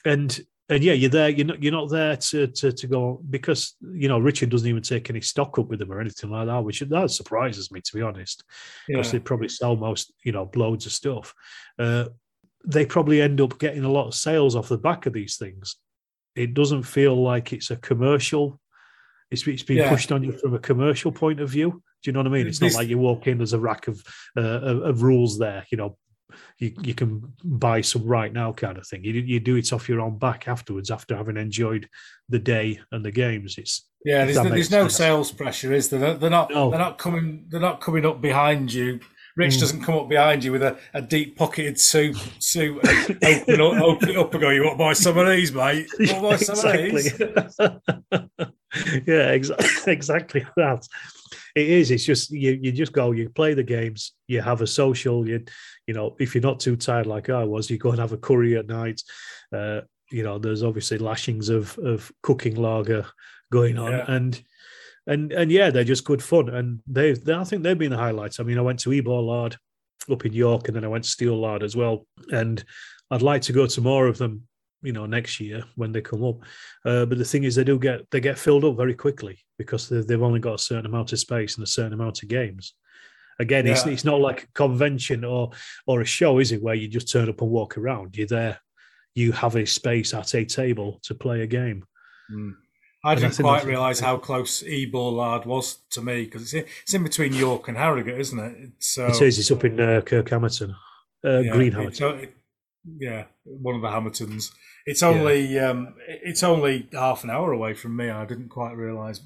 and 0.05 0.39
and 0.69 0.83
yeah, 0.83 0.93
you're 0.93 1.09
there. 1.09 1.29
You're 1.29 1.47
not 1.47 1.63
you're 1.63 1.71
not 1.71 1.89
there 1.89 2.15
to 2.17 2.47
to 2.47 2.71
to 2.71 2.87
go 2.87 3.21
because 3.29 3.75
you 3.93 4.07
know 4.09 4.19
Richard 4.19 4.49
doesn't 4.49 4.67
even 4.67 4.83
take 4.83 5.09
any 5.09 5.21
stock 5.21 5.57
up 5.57 5.69
with 5.69 5.79
them 5.79 5.91
or 5.91 6.01
anything 6.01 6.29
like 6.29 6.47
that, 6.47 6.63
which 6.63 6.81
that 6.81 7.11
surprises 7.11 7.71
me 7.71 7.81
to 7.81 7.95
be 7.95 8.01
honest. 8.01 8.43
Because 8.87 9.07
Yeah. 9.07 9.13
they 9.13 9.19
probably 9.23 9.49
sell 9.49 9.75
most 9.75 10.13
you 10.23 10.33
know 10.33 10.51
loads 10.55 10.85
of 10.85 10.91
stuff. 10.91 11.33
Uh, 11.79 12.05
they 12.65 12.85
probably 12.85 13.21
end 13.21 13.41
up 13.41 13.59
getting 13.59 13.83
a 13.83 13.91
lot 13.91 14.07
of 14.07 14.15
sales 14.15 14.55
off 14.55 14.69
the 14.69 14.77
back 14.77 15.05
of 15.05 15.13
these 15.13 15.37
things. 15.37 15.75
It 16.35 16.53
doesn't 16.53 16.83
feel 16.83 17.21
like 17.21 17.53
it's 17.53 17.71
a 17.71 17.75
commercial. 17.77 18.59
It's, 19.31 19.45
it's 19.47 19.63
been 19.63 19.77
Yeah. 19.77 19.89
pushed 19.89 20.11
on 20.11 20.23
you 20.23 20.31
from 20.33 20.53
a 20.53 20.59
commercial 20.59 21.11
point 21.11 21.39
of 21.39 21.49
view. 21.49 21.71
Do 22.03 22.09
you 22.09 22.13
know 22.13 22.19
what 22.19 22.27
I 22.27 22.31
mean? 22.31 22.47
It's 22.47 22.61
not 22.61 22.73
like 22.73 22.87
you 22.87 22.97
walk 22.97 23.27
in, 23.27 23.37
there's 23.37 23.53
a 23.53 23.59
rack 23.59 23.87
of, 23.87 24.03
uh, 24.37 24.41
of 24.41 24.83
of 24.83 25.01
rules 25.01 25.39
there. 25.39 25.65
You 25.71 25.77
know, 25.77 25.97
you, 26.59 26.73
you 26.83 26.93
can 26.93 27.33
buy 27.43 27.81
some 27.81 28.05
right 28.05 28.31
now 28.31 28.53
kind 28.53 28.77
of 28.77 28.87
thing. 28.87 29.03
You, 29.03 29.13
you 29.13 29.39
do 29.39 29.55
it 29.55 29.73
off 29.73 29.89
your 29.89 30.01
own 30.01 30.17
back 30.17 30.47
afterwards 30.47 30.91
after 30.91 31.15
having 31.15 31.37
enjoyed 31.37 31.89
the 32.29 32.39
day 32.39 32.79
and 32.91 33.03
the 33.03 33.11
games. 33.11 33.57
It's 33.57 33.89
Yeah, 34.05 34.25
there's, 34.25 34.37
that 34.37 34.51
there's 34.51 34.71
no 34.71 34.87
sales 34.87 35.31
pressure, 35.31 35.73
is 35.73 35.89
there? 35.89 35.99
They're, 35.99 36.13
they're 36.15 36.29
not. 36.29 36.51
No. 36.51 36.69
They're 36.69 36.79
not 36.79 36.97
coming. 36.97 37.45
They're 37.49 37.59
not 37.59 37.81
coming 37.81 38.05
up 38.05 38.21
behind 38.21 38.71
you. 38.71 38.99
Rich 39.37 39.53
Mm. 39.55 39.59
doesn't 39.59 39.83
come 39.83 39.95
up 39.95 40.09
behind 40.09 40.43
you 40.43 40.51
with 40.51 40.63
a, 40.63 40.77
a 40.93 41.01
deep 41.01 41.37
pocketed 41.37 41.79
suit, 41.79 42.17
suit 42.39 42.83
and 42.83 43.17
open, 43.23 43.61
up, 43.61 43.81
open 43.83 44.09
it 44.09 44.17
up 44.17 44.33
and 44.33 44.41
go, 44.41 44.49
"You 44.49 44.63
want 44.63 44.73
to 44.73 44.83
buy 44.83 44.93
some 44.93 45.17
of 45.17 45.27
these, 45.27 45.53
mate? 45.53 45.87
You 45.99 46.15
want 46.21 46.39
to 46.39 46.47
buy 46.47 46.53
some 46.55 46.69
of 46.69 46.75
these?" 46.91 47.19
yeah, 49.07 49.31
exactly, 49.31 49.67
exactly 49.93 50.45
that. 50.57 50.87
It 51.55 51.69
is. 51.69 51.91
It's 51.91 52.03
just 52.05 52.31
you. 52.31 52.59
You 52.61 52.71
just 52.71 52.93
go. 52.93 53.11
You 53.11 53.29
play 53.29 53.53
the 53.53 53.63
games. 53.63 54.13
You 54.27 54.41
have 54.41 54.61
a 54.61 54.67
social. 54.67 55.27
You, 55.27 55.43
you 55.87 55.93
know, 55.93 56.15
if 56.19 56.35
you're 56.35 56.41
not 56.41 56.59
too 56.59 56.75
tired 56.75 57.07
like 57.07 57.29
I 57.29 57.43
was, 57.43 57.69
you 57.69 57.77
go 57.77 57.91
and 57.91 57.99
have 57.99 58.13
a 58.13 58.17
curry 58.17 58.57
at 58.57 58.67
night. 58.67 59.01
Uh, 59.55 59.81
you 60.11 60.23
know, 60.23 60.37
there's 60.39 60.63
obviously 60.63 60.97
lashings 60.97 61.49
of 61.49 61.77
of 61.79 62.11
cooking 62.23 62.55
lager 62.55 63.05
going 63.51 63.77
on, 63.77 63.91
Yeah. 63.91 64.05
and 64.07 64.41
and 65.07 65.31
and 65.31 65.51
yeah, 65.51 65.69
they're 65.71 65.83
just 65.83 66.03
good 66.05 66.21
fun. 66.21 66.49
And 66.49 66.81
they, 66.85 67.13
they, 67.13 67.33
I 67.33 67.43
think 67.43 67.63
they've 67.63 67.77
been 67.77 67.91
the 67.91 67.97
highlights. 67.97 68.39
I 68.39 68.43
mean, 68.43 68.57
I 68.59 68.61
went 68.61 68.79
to 68.81 68.93
Ebor 68.93 69.21
Lard 69.21 69.57
up 70.11 70.25
in 70.25 70.33
York, 70.33 70.67
and 70.67 70.75
then 70.75 70.85
I 70.85 70.89
went 70.89 71.03
to 71.05 71.09
Steel 71.09 71.37
Lard 71.39 71.63
as 71.63 71.75
well. 71.75 72.05
And 72.31 72.63
I'd 73.09 73.21
like 73.21 73.41
to 73.43 73.53
go 73.53 73.65
to 73.65 73.81
more 73.81 74.07
of 74.07 74.17
them, 74.17 74.43
you 74.83 74.91
know, 74.93 75.05
next 75.05 75.39
year 75.39 75.63
when 75.75 75.91
they 75.91 76.01
come 76.01 76.23
up. 76.23 76.37
Uh, 76.85 77.05
but 77.05 77.17
the 77.17 77.25
thing 77.25 77.43
is, 77.45 77.55
they 77.55 77.63
do 77.63 77.79
get 77.79 78.09
they 78.11 78.19
get 78.19 78.37
filled 78.37 78.65
up 78.65 78.77
very 78.77 78.93
quickly 78.93 79.39
because 79.57 79.89
they- 79.89 80.01
they've 80.01 80.21
only 80.21 80.39
got 80.39 80.55
a 80.55 80.59
certain 80.59 80.85
amount 80.85 81.13
of 81.13 81.19
space 81.19 81.55
and 81.55 81.63
a 81.63 81.67
certain 81.69 81.93
amount 81.93 82.21
of 82.21 82.29
games. 82.29 82.73
Again, 83.39 83.65
it's 83.67 83.85
it's 83.93 84.05
not 84.05 84.19
like 84.19 84.43
a 84.43 84.47
convention 84.53 85.23
or 85.23 85.51
or 85.85 86.01
a 86.01 86.05
show, 86.05 86.39
is 86.39 86.51
it? 86.51 86.61
Where 86.61 86.75
you 86.75 86.87
just 86.87 87.11
turn 87.11 87.29
up 87.29 87.41
and 87.41 87.49
walk 87.51 87.77
around. 87.77 88.17
You're 88.17 88.27
there. 88.27 88.59
You 89.15 89.31
have 89.31 89.55
a 89.55 89.65
space 89.65 90.13
at 90.13 90.33
a 90.35 90.43
table 90.45 90.99
to 91.03 91.15
play 91.15 91.41
a 91.41 91.47
game. 91.47 91.83
Mm. 92.31 92.55
I 93.07 93.13
And 93.13 93.21
didn't 93.21 93.37
quite 93.37 93.63
realise 93.65 93.99
how 93.99 94.17
close 94.17 94.63
Ebor 94.63 95.11
Lard 95.11 95.45
was 95.45 95.77
to 95.91 96.01
me 96.01 96.25
because 96.25 96.41
it's 96.43 96.53
in, 96.53 96.65
it's 96.83 96.93
in 96.93 97.03
between 97.03 97.33
York 97.33 97.67
and 97.67 97.77
Harrogate, 97.77 98.19
isn't 98.19 98.39
it? 98.39 98.71
So 98.79 99.07
It 99.07 99.15
says 99.15 99.39
it's 99.39 99.51
up 99.51 99.63
in 99.63 99.79
uh, 99.79 100.01
Kirk 100.01 100.29
Hammerton, 100.29 100.75
uh, 101.25 101.39
yeah, 101.39 101.53
it- 101.55 102.33
yeah, 102.99 103.25
one 103.43 103.75
of 103.75 103.81
the 103.81 103.89
Hammertons. 103.89 104.51
It's 104.85 105.03
only 105.03 105.59
um, 105.59 105.95
it's 106.07 106.43
only 106.43 106.87
half 106.93 107.23
an 107.25 107.29
hour 107.29 107.51
away 107.51 107.73
from 107.73 107.95
me. 107.97 108.09
I 108.09 108.23
didn't 108.25 108.47
quite 108.49 108.77
realise 108.77 109.19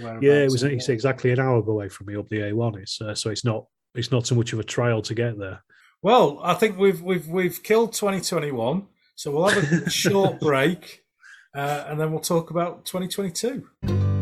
where. 0.00 0.22
Yeah, 0.22 0.44
it 0.44 0.50
was. 0.52 0.62
It's 0.62 0.88
exactly 0.88 1.32
an 1.32 1.40
hour 1.40 1.56
away 1.56 1.88
from 1.88 2.06
me 2.06 2.16
up 2.16 2.28
the 2.28 2.36
A1. 2.38 2.76
It's 2.82 3.00
uh, 3.00 3.14
so 3.16 3.30
it's 3.30 3.44
not 3.44 3.66
it's 3.96 4.12
not 4.12 4.26
so 4.28 4.36
much 4.36 4.52
of 4.52 4.60
a 4.60 4.64
trial 4.64 5.02
to 5.02 5.14
get 5.14 5.36
there. 5.38 5.64
Well, 6.02 6.38
I 6.44 6.54
think 6.54 6.78
we've 6.78 7.02
we've 7.02 7.26
we've 7.26 7.60
killed 7.64 7.92
2021, 7.94 8.86
so 9.16 9.32
we'll 9.32 9.48
have 9.48 9.72
a 9.72 9.90
short 10.04 10.38
break, 10.38 11.02
uh, 11.54 11.84
and 11.88 12.00
then 12.00 12.10
we'll 12.10 12.20
talk 12.20 12.50
about 12.50 12.84
2022. 12.84 14.17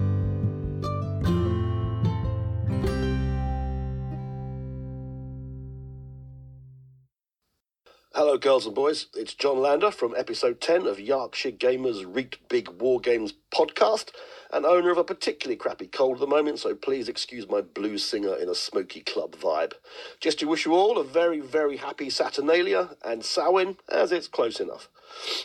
Hello, 8.37 8.53
girls 8.53 8.67
and 8.67 8.75
boys. 8.75 9.07
It's 9.15 9.33
John 9.33 9.61
Lander 9.61 9.91
from 9.91 10.15
episode 10.15 10.61
10 10.61 10.87
of 10.87 11.01
Yorkshire 11.01 11.53
Gamers 11.53 12.05
Reet 12.07 12.37
Big 12.51 12.69
War 12.69 13.01
Games 13.01 13.33
podcast, 13.51 14.11
and 14.53 14.67
owner 14.67 14.91
of 14.91 14.99
a 14.99 15.05
particularly 15.05 15.57
crappy 15.57 15.87
cold 15.87 16.17
at 16.17 16.21
the 16.21 16.27
moment, 16.27 16.59
so 16.59 16.75
please 16.75 17.09
excuse 17.09 17.49
my 17.49 17.63
blues 17.63 18.05
singer 18.05 18.35
in 18.37 18.51
a 18.51 18.55
smoky 18.55 19.01
club 19.01 19.37
vibe. 19.37 19.73
Just 20.21 20.39
to 20.41 20.49
wish 20.49 20.67
you 20.67 20.75
all 20.75 20.99
a 20.99 21.03
very, 21.03 21.41
very 21.41 21.79
happy 21.79 22.11
Saturnalia 22.11 22.91
and 23.03 23.25
Samhain, 23.25 23.79
as 23.89 24.13
it's 24.13 24.29
close 24.29 24.61
enough. 24.61 24.91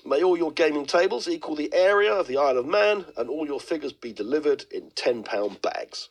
May 0.06 0.22
all 0.22 0.36
your 0.36 0.52
gaming 0.52 0.86
tables 0.86 1.30
equal 1.30 1.56
the 1.56 1.74
area 1.74 2.12
of 2.14 2.28
the 2.28 2.36
Isle 2.36 2.58
of 2.58 2.66
Man, 2.66 3.06
and 3.16 3.30
all 3.30 3.48
your 3.48 3.62
figures 3.62 3.94
be 3.94 4.12
delivered 4.12 4.66
in 4.70 4.92
£10 4.92 5.62
bags. 5.62 6.10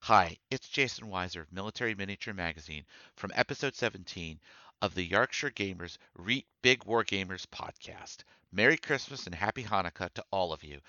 Hi, 0.00 0.38
it's 0.50 0.68
Jason 0.68 1.08
Weiser 1.08 1.40
of 1.40 1.52
Military 1.52 1.94
Miniature 1.94 2.32
Magazine 2.32 2.84
from 3.16 3.32
episode 3.34 3.74
17 3.74 4.38
of 4.82 4.94
the 4.94 5.04
Yorkshire 5.04 5.50
Gamers 5.50 5.98
Reet 6.14 6.46
Big 6.62 6.84
War 6.84 7.04
Gamers 7.04 7.46
podcast. 7.46 8.18
Merry 8.52 8.76
Christmas 8.76 9.26
and 9.26 9.34
Happy 9.34 9.64
Hanukkah 9.64 10.12
to 10.14 10.24
all 10.30 10.52
of 10.52 10.62
you. 10.62 10.80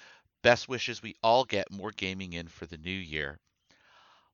Best 0.41 0.67
wishes 0.67 1.01
we 1.01 1.15
all 1.23 1.45
get 1.45 1.71
more 1.71 1.91
gaming 1.91 2.33
in 2.33 2.47
for 2.47 2.65
the 2.65 2.77
new 2.77 2.89
year. 2.89 3.39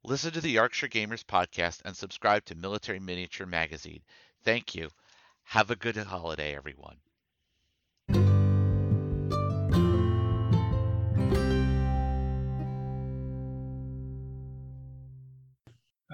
Listen 0.03 0.31
to 0.31 0.41
the 0.41 0.51
Yorkshire 0.51 0.89
Gamers 0.89 1.23
podcast 1.23 1.81
and 1.85 1.95
subscribe 1.95 2.43
to 2.45 2.55
Military 2.55 2.99
Miniature 2.99 3.47
Magazine. 3.47 4.01
Thank 4.43 4.75
you. 4.75 4.89
Have 5.43 5.71
a 5.71 5.75
good 5.75 5.95
holiday, 5.97 6.55
everyone. 6.55 6.97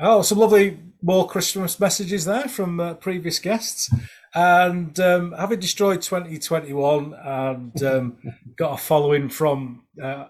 Oh, 0.01 0.21
some 0.21 0.37
lovely 0.37 0.77
more 1.01 1.27
Christmas 1.27 1.79
messages 1.79 2.25
there 2.25 2.47
from 2.47 2.79
uh, 2.79 2.93
previous 2.95 3.39
guests. 3.39 3.89
And 4.33 4.99
um, 4.99 5.31
having 5.31 5.59
destroyed 5.59 6.01
2021 6.01 7.13
and 7.13 7.83
um, 7.83 8.17
got 8.55 8.73
a 8.73 8.77
following 8.77 9.29
from 9.29 9.83
uh, 10.01 10.25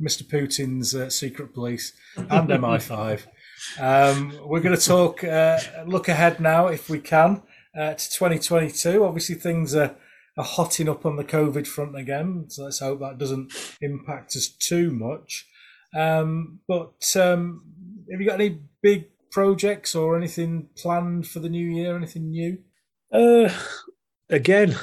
Mr. 0.00 0.22
Putin's 0.22 0.94
uh, 0.94 1.10
secret 1.10 1.52
police 1.52 1.92
and 2.16 2.48
MI5, 2.48 3.26
um, 3.78 4.38
we're 4.44 4.60
going 4.60 4.76
to 4.76 4.82
talk, 4.82 5.24
uh, 5.24 5.58
look 5.86 6.08
ahead 6.08 6.40
now, 6.40 6.68
if 6.68 6.88
we 6.88 6.98
can, 6.98 7.42
uh, 7.78 7.94
to 7.94 8.10
2022. 8.10 9.04
Obviously, 9.04 9.34
things 9.34 9.74
are, 9.74 9.94
are 10.36 10.44
hotting 10.44 10.88
up 10.88 11.04
on 11.04 11.16
the 11.16 11.24
COVID 11.24 11.66
front 11.66 11.96
again. 11.96 12.46
So 12.48 12.64
let's 12.64 12.78
hope 12.78 13.00
that 13.00 13.18
doesn't 13.18 13.52
impact 13.80 14.36
us 14.36 14.48
too 14.48 14.90
much. 14.90 15.46
Um, 15.94 16.60
but 16.68 17.16
um, 17.16 17.62
have 18.10 18.20
you 18.20 18.26
got 18.26 18.40
any 18.40 18.60
big 18.82 19.08
projects 19.40 19.94
or 19.94 20.16
anything 20.16 20.66
planned 20.78 21.28
for 21.28 21.40
the 21.40 21.48
new 21.50 21.68
year? 21.78 21.94
Anything 21.94 22.30
new? 22.30 22.56
Uh, 23.12 23.50
again, 24.30 24.74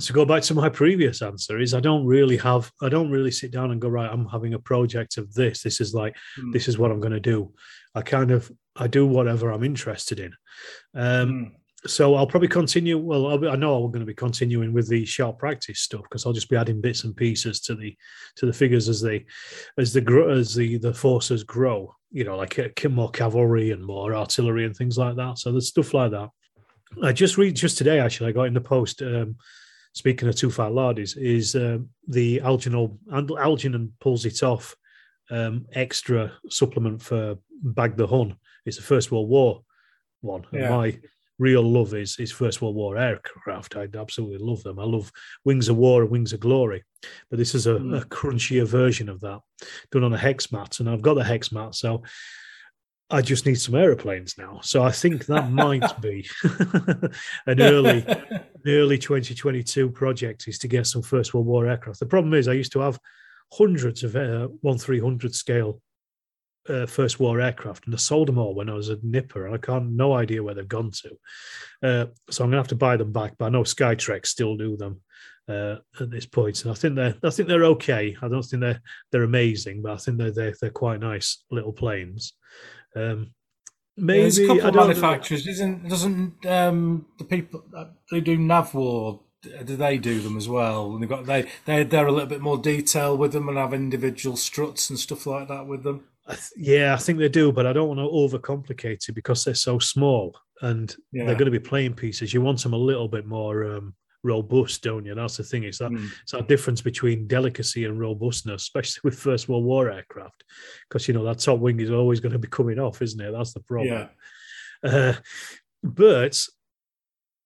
to 0.00 0.12
go 0.12 0.26
back 0.26 0.42
to 0.42 0.54
my 0.54 0.68
previous 0.68 1.22
answer, 1.22 1.58
is 1.58 1.72
I 1.72 1.80
don't 1.80 2.04
really 2.04 2.36
have, 2.36 2.70
I 2.82 2.90
don't 2.90 3.10
really 3.10 3.30
sit 3.30 3.52
down 3.52 3.70
and 3.70 3.80
go, 3.80 3.88
right, 3.88 4.10
I'm 4.12 4.26
having 4.28 4.52
a 4.52 4.58
project 4.58 5.16
of 5.16 5.32
this. 5.32 5.62
This 5.62 5.80
is 5.80 5.94
like, 5.94 6.14
Hmm. 6.36 6.50
this 6.50 6.68
is 6.68 6.76
what 6.76 6.90
I'm 6.90 7.00
going 7.00 7.14
to 7.14 7.20
do. 7.20 7.54
I 7.94 8.02
kind 8.02 8.30
of, 8.32 8.52
I 8.76 8.86
do 8.86 9.06
whatever 9.06 9.50
I'm 9.50 9.64
interested 9.64 10.20
in. 10.20 10.32
Um, 10.94 11.28
Mm. 11.30 11.52
so 11.86 12.14
I'll 12.16 12.26
probably 12.26 12.48
continue. 12.48 12.98
Well, 12.98 13.28
I'll 13.28 13.38
be, 13.38 13.48
I 13.48 13.56
know 13.56 13.82
I'm 13.82 13.90
going 13.90 14.06
to 14.06 14.12
be 14.14 14.24
continuing 14.26 14.74
with 14.74 14.88
the 14.90 15.06
sharp 15.06 15.38
practice 15.38 15.80
stuff 15.80 16.02
because 16.02 16.26
I'll 16.26 16.34
just 16.40 16.50
be 16.50 16.56
adding 16.56 16.82
bits 16.82 17.04
and 17.04 17.16
pieces 17.16 17.60
to 17.62 17.74
the 17.74 17.96
to 18.36 18.44
the 18.46 18.52
figures 18.52 18.90
as 18.90 19.00
they 19.00 19.24
as 19.78 19.94
the 19.94 20.02
as 20.38 20.54
the 20.54 20.76
the 20.76 20.92
forces 20.92 21.42
grow. 21.44 21.94
You 22.10 22.24
know, 22.24 22.36
like 22.36 22.58
uh, 22.58 22.88
more 22.88 23.10
cavalry 23.10 23.70
and 23.70 23.84
more 23.84 24.14
artillery 24.14 24.64
and 24.64 24.76
things 24.76 24.98
like 24.98 25.16
that. 25.16 25.38
So 25.38 25.52
there's 25.52 25.68
stuff 25.68 25.94
like 25.94 26.10
that. 26.10 26.28
I 27.02 27.12
just 27.12 27.38
read 27.38 27.54
just 27.54 27.78
today 27.78 28.00
actually. 28.00 28.30
I 28.30 28.32
got 28.32 28.44
in 28.44 28.54
the 28.54 28.60
post. 28.60 29.02
Um, 29.02 29.36
speaking 29.92 30.28
of 30.28 30.36
Too 30.36 30.50
Fat 30.50 30.72
Lardies, 30.72 31.16
is 31.16 31.54
um, 31.54 31.88
the 32.08 32.40
Algernon 32.40 32.98
Algernon 33.12 33.92
pulls 34.00 34.24
it 34.24 34.42
off 34.42 34.76
um, 35.30 35.66
extra 35.72 36.32
supplement 36.48 37.02
for 37.02 37.36
Bag 37.62 37.96
the 37.96 38.06
Hun. 38.06 38.36
It's 38.66 38.76
the 38.76 38.82
First 38.82 39.12
World 39.12 39.28
War 39.28 39.62
one. 40.20 40.44
Yeah. 40.52 40.70
my 40.70 40.98
real 41.40 41.62
love 41.62 41.94
is 41.94 42.16
is 42.20 42.30
First 42.30 42.60
World 42.62 42.76
War 42.76 42.96
aircraft. 42.98 43.74
I 43.76 43.88
absolutely 43.98 44.38
love 44.38 44.62
them. 44.62 44.78
I 44.78 44.84
love 44.84 45.10
Wings 45.44 45.68
of 45.68 45.76
War 45.76 46.02
and 46.02 46.10
Wings 46.10 46.32
of 46.32 46.40
Glory, 46.40 46.84
but 47.30 47.38
this 47.38 47.54
is 47.54 47.66
a, 47.66 47.74
Mm. 47.74 48.00
a 48.00 48.04
crunchier 48.04 48.66
version 48.66 49.08
of 49.08 49.20
that, 49.20 49.40
done 49.90 50.04
on 50.04 50.12
a 50.12 50.18
hex 50.18 50.52
mat, 50.52 50.78
and 50.80 50.88
I've 50.88 51.02
got 51.02 51.14
the 51.14 51.24
hex 51.24 51.50
mat, 51.50 51.74
so 51.74 52.02
I 53.08 53.22
just 53.22 53.46
need 53.46 53.56
some 53.60 53.74
aeroplanes 53.74 54.36
now. 54.38 54.60
So 54.62 54.82
I 54.84 54.92
think 54.92 55.26
that 55.26 55.50
might 55.50 56.00
be 56.08 56.28
an 57.46 57.60
early 57.60 58.04
early 58.66 58.98
2022 58.98 59.90
project 59.90 60.46
is 60.46 60.58
to 60.58 60.68
get 60.68 60.86
some 60.86 61.02
First 61.02 61.32
World 61.32 61.46
War 61.46 61.66
aircraft. 61.66 61.98
The 62.00 62.06
problem 62.06 62.34
is 62.34 62.46
I 62.46 62.52
used 62.52 62.72
to 62.72 62.80
have 62.80 63.00
hundreds 63.52 64.04
of 64.04 64.14
uh, 64.14 64.48
1300 64.60 65.34
scale 65.34 65.80
uh, 66.70 66.86
First 66.86 67.18
War 67.20 67.40
aircraft, 67.40 67.86
and 67.86 67.94
I 67.94 67.98
sold 67.98 68.28
them 68.28 68.38
all 68.38 68.54
when 68.54 68.70
I 68.70 68.74
was 68.74 68.88
a 68.88 68.98
nipper, 69.02 69.46
and 69.46 69.54
I 69.54 69.58
can't 69.58 69.90
no 69.90 70.14
idea 70.14 70.42
where 70.42 70.54
they've 70.54 70.68
gone 70.68 70.90
to. 70.90 71.10
Uh, 71.82 72.06
so 72.30 72.44
I'm 72.44 72.50
gonna 72.50 72.60
have 72.60 72.68
to 72.68 72.76
buy 72.76 72.96
them 72.96 73.12
back, 73.12 73.34
but 73.38 73.46
I 73.46 73.48
know 73.48 73.62
Skytrex 73.62 74.26
still 74.26 74.56
do 74.56 74.76
them 74.76 75.00
uh, 75.48 75.76
at 76.00 76.10
this 76.10 76.26
point, 76.26 76.62
and 76.62 76.70
I 76.70 76.74
think 76.74 76.94
they're 76.94 77.16
I 77.22 77.30
think 77.30 77.48
they're 77.48 77.64
okay. 77.64 78.16
I 78.22 78.28
don't 78.28 78.42
think 78.42 78.60
they're 78.60 78.80
they're 79.10 79.24
amazing, 79.24 79.82
but 79.82 79.92
I 79.92 79.96
think 79.96 80.18
they're 80.18 80.32
they're, 80.32 80.54
they're 80.60 80.70
quite 80.70 81.00
nice 81.00 81.44
little 81.50 81.72
planes. 81.72 82.34
Um, 82.94 83.32
maybe 83.96 84.22
There's 84.22 84.38
a 84.38 84.46
couple 84.46 84.66
of 84.66 84.74
don't 84.74 84.76
know. 84.76 84.86
manufacturers. 84.88 85.46
Isn't 85.46 85.88
doesn't 85.88 86.46
um, 86.46 87.06
the 87.18 87.24
people 87.24 87.64
they 88.10 88.20
do 88.20 88.38
Navwar? 88.38 89.20
Do 89.64 89.74
they 89.74 89.96
do 89.96 90.20
them 90.20 90.36
as 90.36 90.50
well? 90.50 90.92
And 90.92 91.02
they've 91.02 91.08
got 91.08 91.24
they 91.24 91.48
they 91.64 91.82
they're 91.82 92.06
a 92.06 92.12
little 92.12 92.28
bit 92.28 92.42
more 92.42 92.58
detail 92.58 93.16
with 93.16 93.32
them 93.32 93.48
and 93.48 93.56
have 93.56 93.72
individual 93.72 94.36
struts 94.36 94.90
and 94.90 94.98
stuff 94.98 95.26
like 95.26 95.48
that 95.48 95.66
with 95.66 95.82
them. 95.82 96.04
Yeah, 96.56 96.94
I 96.94 96.96
think 96.96 97.18
they 97.18 97.28
do, 97.28 97.52
but 97.52 97.66
I 97.66 97.72
don't 97.72 97.88
want 97.88 98.00
to 98.00 98.04
overcomplicate 98.38 99.08
it 99.08 99.14
because 99.14 99.44
they're 99.44 99.54
so 99.54 99.78
small 99.78 100.36
and 100.62 100.94
Yeah. 101.12 101.24
they're 101.26 101.34
going 101.34 101.50
to 101.52 101.58
be 101.60 101.68
playing 101.68 101.94
pieces. 101.94 102.34
You 102.34 102.40
want 102.42 102.62
them 102.62 102.72
a 102.74 102.78
little 102.78 103.08
bit 103.08 103.26
more 103.26 103.64
um, 103.64 103.94
robust, 104.22 104.82
don't 104.82 105.06
you? 105.06 105.14
That's 105.14 105.38
the 105.38 105.44
thing. 105.44 105.64
It's 105.64 105.78
that 105.78 105.90
Mm. 105.90 106.08
it's 106.22 106.32
that 106.32 106.48
difference 106.48 106.82
between 106.82 107.26
delicacy 107.26 107.84
and 107.86 107.98
robustness, 107.98 108.62
especially 108.62 109.00
with 109.04 109.18
First 109.18 109.48
World 109.48 109.64
War 109.64 109.90
aircraft, 109.90 110.44
because 110.88 111.08
you 111.08 111.14
know 111.14 111.24
that 111.24 111.38
top 111.38 111.58
wing 111.60 111.80
is 111.80 111.90
always 111.90 112.20
going 112.20 112.32
to 112.32 112.38
be 112.38 112.48
coming 112.48 112.78
off, 112.78 113.00
isn't 113.02 113.20
it? 113.20 113.32
That's 113.32 113.54
the 113.54 113.60
problem. 113.60 113.88
Yeah. 113.88 114.08
Uh, 114.82 115.14
but 115.82 116.38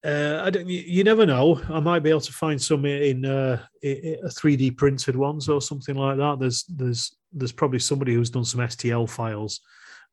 uh, 0.04 0.42
I 0.44 0.50
don't. 0.50 0.68
You, 0.68 0.80
you 0.80 1.04
never 1.04 1.24
know. 1.24 1.60
I 1.70 1.80
might 1.80 2.00
be 2.00 2.10
able 2.10 2.20
to 2.20 2.32
find 2.32 2.60
some 2.60 2.84
in 2.84 3.24
uh, 3.24 3.64
three 4.32 4.56
D 4.56 4.70
printed 4.70 5.16
ones 5.16 5.48
or 5.48 5.62
something 5.62 5.94
like 5.94 6.18
that. 6.18 6.38
There's 6.38 6.64
there's 6.64 7.16
there's 7.32 7.52
probably 7.52 7.78
somebody 7.78 8.14
who's 8.14 8.30
done 8.30 8.44
some 8.44 8.60
STL 8.60 9.08
files. 9.08 9.60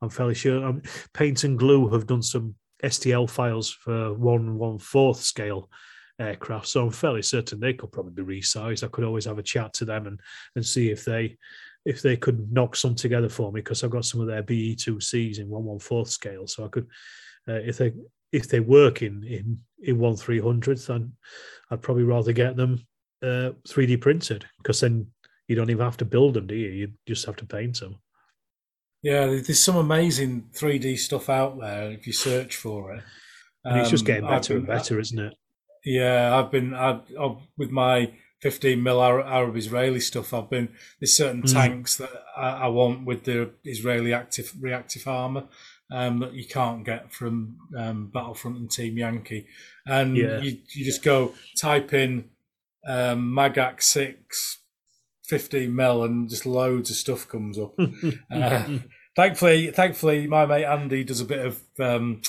I'm 0.01 0.09
fairly 0.09 0.33
sure. 0.33 0.65
Um, 0.65 0.81
Paint 1.13 1.43
and 1.43 1.59
Glue 1.59 1.89
have 1.89 2.07
done 2.07 2.21
some 2.21 2.55
STL 2.83 3.29
files 3.29 3.69
for 3.69 4.13
one 4.13 4.57
one 4.57 4.79
fourth 4.79 5.21
scale 5.21 5.69
aircraft, 6.19 6.67
so 6.67 6.85
I'm 6.85 6.91
fairly 6.91 7.21
certain 7.21 7.59
they 7.59 7.73
could 7.73 7.91
probably 7.91 8.23
be 8.23 8.39
resized. 8.39 8.85
I 8.85 8.87
could 8.87 9.03
always 9.03 9.25
have 9.25 9.39
a 9.39 9.43
chat 9.43 9.73
to 9.73 9.85
them 9.85 10.07
and 10.07 10.19
and 10.55 10.65
see 10.65 10.89
if 10.89 11.03
they 11.03 11.37
if 11.83 12.01
they 12.01 12.15
could 12.15 12.51
knock 12.51 12.77
some 12.77 12.95
together 12.95 13.29
for 13.29 13.51
me 13.51 13.59
because 13.59 13.83
I've 13.83 13.91
got 13.91 14.05
some 14.05 14.21
of 14.21 14.27
their 14.27 14.43
BE 14.43 14.75
two 14.75 15.01
Cs 15.01 15.39
in 15.39 15.49
one 15.49 15.65
one 15.65 15.79
fourth 15.79 16.09
scale, 16.09 16.47
so 16.47 16.63
I 16.63 16.69
could 16.69 16.87
uh, 17.47 17.55
if 17.55 17.77
they 17.77 17.91
if 18.31 18.47
they 18.47 18.59
work 18.59 19.01
in 19.01 19.23
in 19.23 19.59
in 19.81 19.99
one 19.99 20.15
three 20.15 20.39
hundredth, 20.39 20.87
then 20.87 21.13
I'd 21.69 21.81
probably 21.81 22.03
rather 22.03 22.31
get 22.33 22.55
them 22.55 22.85
uh, 23.23 23.51
3D 23.67 24.01
printed 24.01 24.45
because 24.57 24.79
then 24.81 25.07
you 25.47 25.55
don't 25.55 25.69
even 25.69 25.83
have 25.85 25.97
to 25.97 26.05
build 26.05 26.33
them, 26.35 26.47
do 26.47 26.55
you? 26.55 26.69
You 26.69 26.87
just 27.07 27.25
have 27.25 27.35
to 27.37 27.45
paint 27.45 27.79
them. 27.79 27.97
Yeah, 29.03 29.25
there's 29.27 29.63
some 29.63 29.77
amazing 29.77 30.49
3D 30.53 30.97
stuff 30.97 31.29
out 31.29 31.59
there 31.59 31.91
if 31.91 32.05
you 32.05 32.13
search 32.13 32.55
for 32.55 32.93
it. 32.93 33.03
And 33.63 33.79
it's 33.79 33.89
just 33.89 34.03
Um, 34.03 34.07
getting 34.07 34.23
I've 34.25 34.29
better 34.41 34.55
and 34.57 34.65
been- 34.65 34.75
better, 34.75 34.99
isn't 34.99 35.19
it? 35.19 35.33
Yeah, 35.83 36.37
I've 36.37 36.51
been 36.51 36.73
I've, 36.75 37.01
I've 37.19 37.37
with 37.57 37.71
my 37.71 38.13
15 38.41 38.81
mil 38.81 39.01
Arab, 39.01 39.25
Arab 39.27 39.55
Israeli 39.57 39.99
stuff. 39.99 40.33
I've 40.33 40.49
been 40.49 40.69
there's 40.99 41.15
certain 41.17 41.41
Mm. 41.43 41.53
tanks 41.53 41.97
that 41.97 42.11
I, 42.37 42.49
I 42.49 42.67
want 42.67 43.05
with 43.05 43.23
the 43.23 43.51
Israeli 43.63 44.13
active 44.13 44.53
reactive 44.59 45.07
armor 45.07 45.47
um, 45.91 46.19
that 46.19 46.33
you 46.33 46.45
can't 46.45 46.83
get 46.85 47.11
from 47.11 47.57
um, 47.77 48.07
Battlefront 48.13 48.57
and 48.57 48.71
Team 48.71 48.97
Yankee, 48.97 49.47
and 49.85 50.15
Yeah. 50.17 50.39
you 50.41 50.57
you 50.73 50.85
just 50.85 51.03
go 51.03 51.33
type 51.59 51.93
in 51.93 52.29
um, 52.87 53.33
Magach 53.35 53.81
six. 53.81 54.57
15 55.27 55.73
mil 55.73 56.03
and 56.03 56.29
just 56.29 56.45
loads 56.45 56.89
of 56.89 56.97
stuff 56.97 57.25
comes 57.25 57.57
up. 57.57 57.73
Uh, 58.31 58.79
thankfully, 59.15 59.71
thankfully, 59.71 60.27
my 60.27 60.45
mate 60.45 60.65
Andy 60.65 61.05
does 61.05 61.21
a 61.21 61.25
bit 61.25 61.45
of 61.45 61.61
um, 61.79 62.21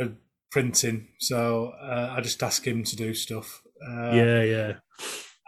uh, 0.00 0.06
printing, 0.52 1.08
so 1.18 1.72
uh, 1.82 2.14
I 2.16 2.20
just 2.20 2.40
ask 2.44 2.64
him 2.64 2.84
to 2.84 2.94
do 2.94 3.12
stuff. 3.12 3.60
Uh, 3.84 4.12
yeah, 4.12 4.42
yeah. 4.42 4.72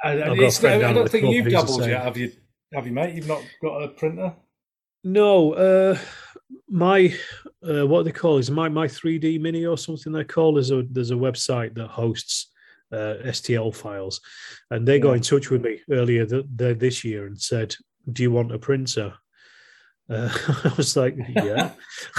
and- 0.03 0.21
and 0.21 0.31
I've 0.31 0.37
got 0.37 0.39
a 0.39 0.47
it's- 0.47 0.59
friend 0.59 0.83
I, 0.85 0.93
don't 0.93 1.09
think 1.09 1.33
you've 1.33 1.49
dabbled 1.49 1.87
yet, 1.87 2.03
have 2.03 2.17
you? 2.17 2.33
Have 2.75 2.87
you, 2.87 2.93
mate? 2.93 3.15
You've 3.15 3.29
not 3.29 3.43
got 3.63 3.83
a 3.85 3.89
printer? 3.89 4.35
No, 5.03 5.53
uh, 5.55 5.99
my 6.69 7.15
uh, 7.67 7.87
what 7.87 8.05
they 8.05 8.13
call 8.13 8.39
is 8.39 8.51
my 8.51 8.69
my 8.69 8.87
3D 8.87 9.41
mini 9.41 9.65
or 9.65 9.79
something 9.79 10.13
they 10.13 10.25
call. 10.25 10.55
There's 10.55 10.71
a 10.71 10.85
there's 10.91 11.11
a 11.11 11.15
website 11.15 11.75
that 11.75 11.89
hosts 11.89 12.51
uh, 12.93 13.15
STL 13.25 13.75
files, 13.75 14.21
and 14.71 14.87
they 14.87 14.99
got 14.99 15.13
in 15.17 15.23
touch 15.23 15.51
with 15.51 15.63
me 15.63 15.81
earlier 15.91 16.27
th- 16.27 16.47
th- 16.57 16.79
this 16.79 17.05
year 17.05 17.27
and 17.27 17.41
said, 17.41 17.75
"Do 18.11 18.23
you 18.23 18.31
want 18.31 18.53
a 18.53 18.59
printer?" 18.59 19.15
Uh, 20.09 20.29
I 20.65 20.73
was 20.77 20.97
like, 20.97 21.17
"Yeah." 21.29 21.71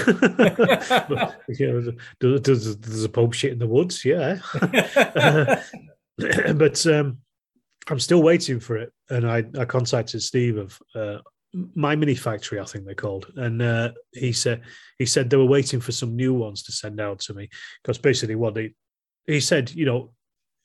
But, 0.06 1.36
know, 1.60 1.94
does, 2.20 2.42
does, 2.42 2.76
does 2.78 3.04
a 3.04 3.10
pub 3.10 3.36
shit 3.36 3.52
in 3.52 3.60
the 3.60 3.68
woods? 3.68 4.04
Yeah. 4.04 4.40
but 6.54 6.86
um, 6.88 7.18
I'm 7.90 8.00
still 8.00 8.24
waiting 8.24 8.60
for 8.60 8.78
it, 8.78 8.92
and 9.10 9.30
I, 9.30 9.44
I 9.60 9.66
contacted 9.66 10.22
Steve 10.22 10.58
of 10.58 10.80
uh, 10.96 11.18
MyMiniFactory, 11.56 12.62
I 12.62 12.66
think 12.66 12.86
they're 12.86 12.95
called, 12.95 13.32
and 13.36 13.62
uh, 13.62 13.91
he 14.14 14.32
said 14.32 14.62
he 14.97 15.06
said 15.06 15.30
they 15.30 15.38
were 15.38 15.45
waiting 15.45 15.82
for 15.82 15.91
some 15.91 16.16
new 16.16 16.34
ones 16.34 16.64
to 16.64 16.72
send 16.72 17.02
out 17.02 17.20
to 17.22 17.34
me 17.34 17.49
because 17.82 17.97
basically 17.97 18.36
what 18.36 18.54
they 18.54 18.74
he 19.28 19.39
said, 19.39 19.72
you 19.72 19.86
know, 19.86 20.14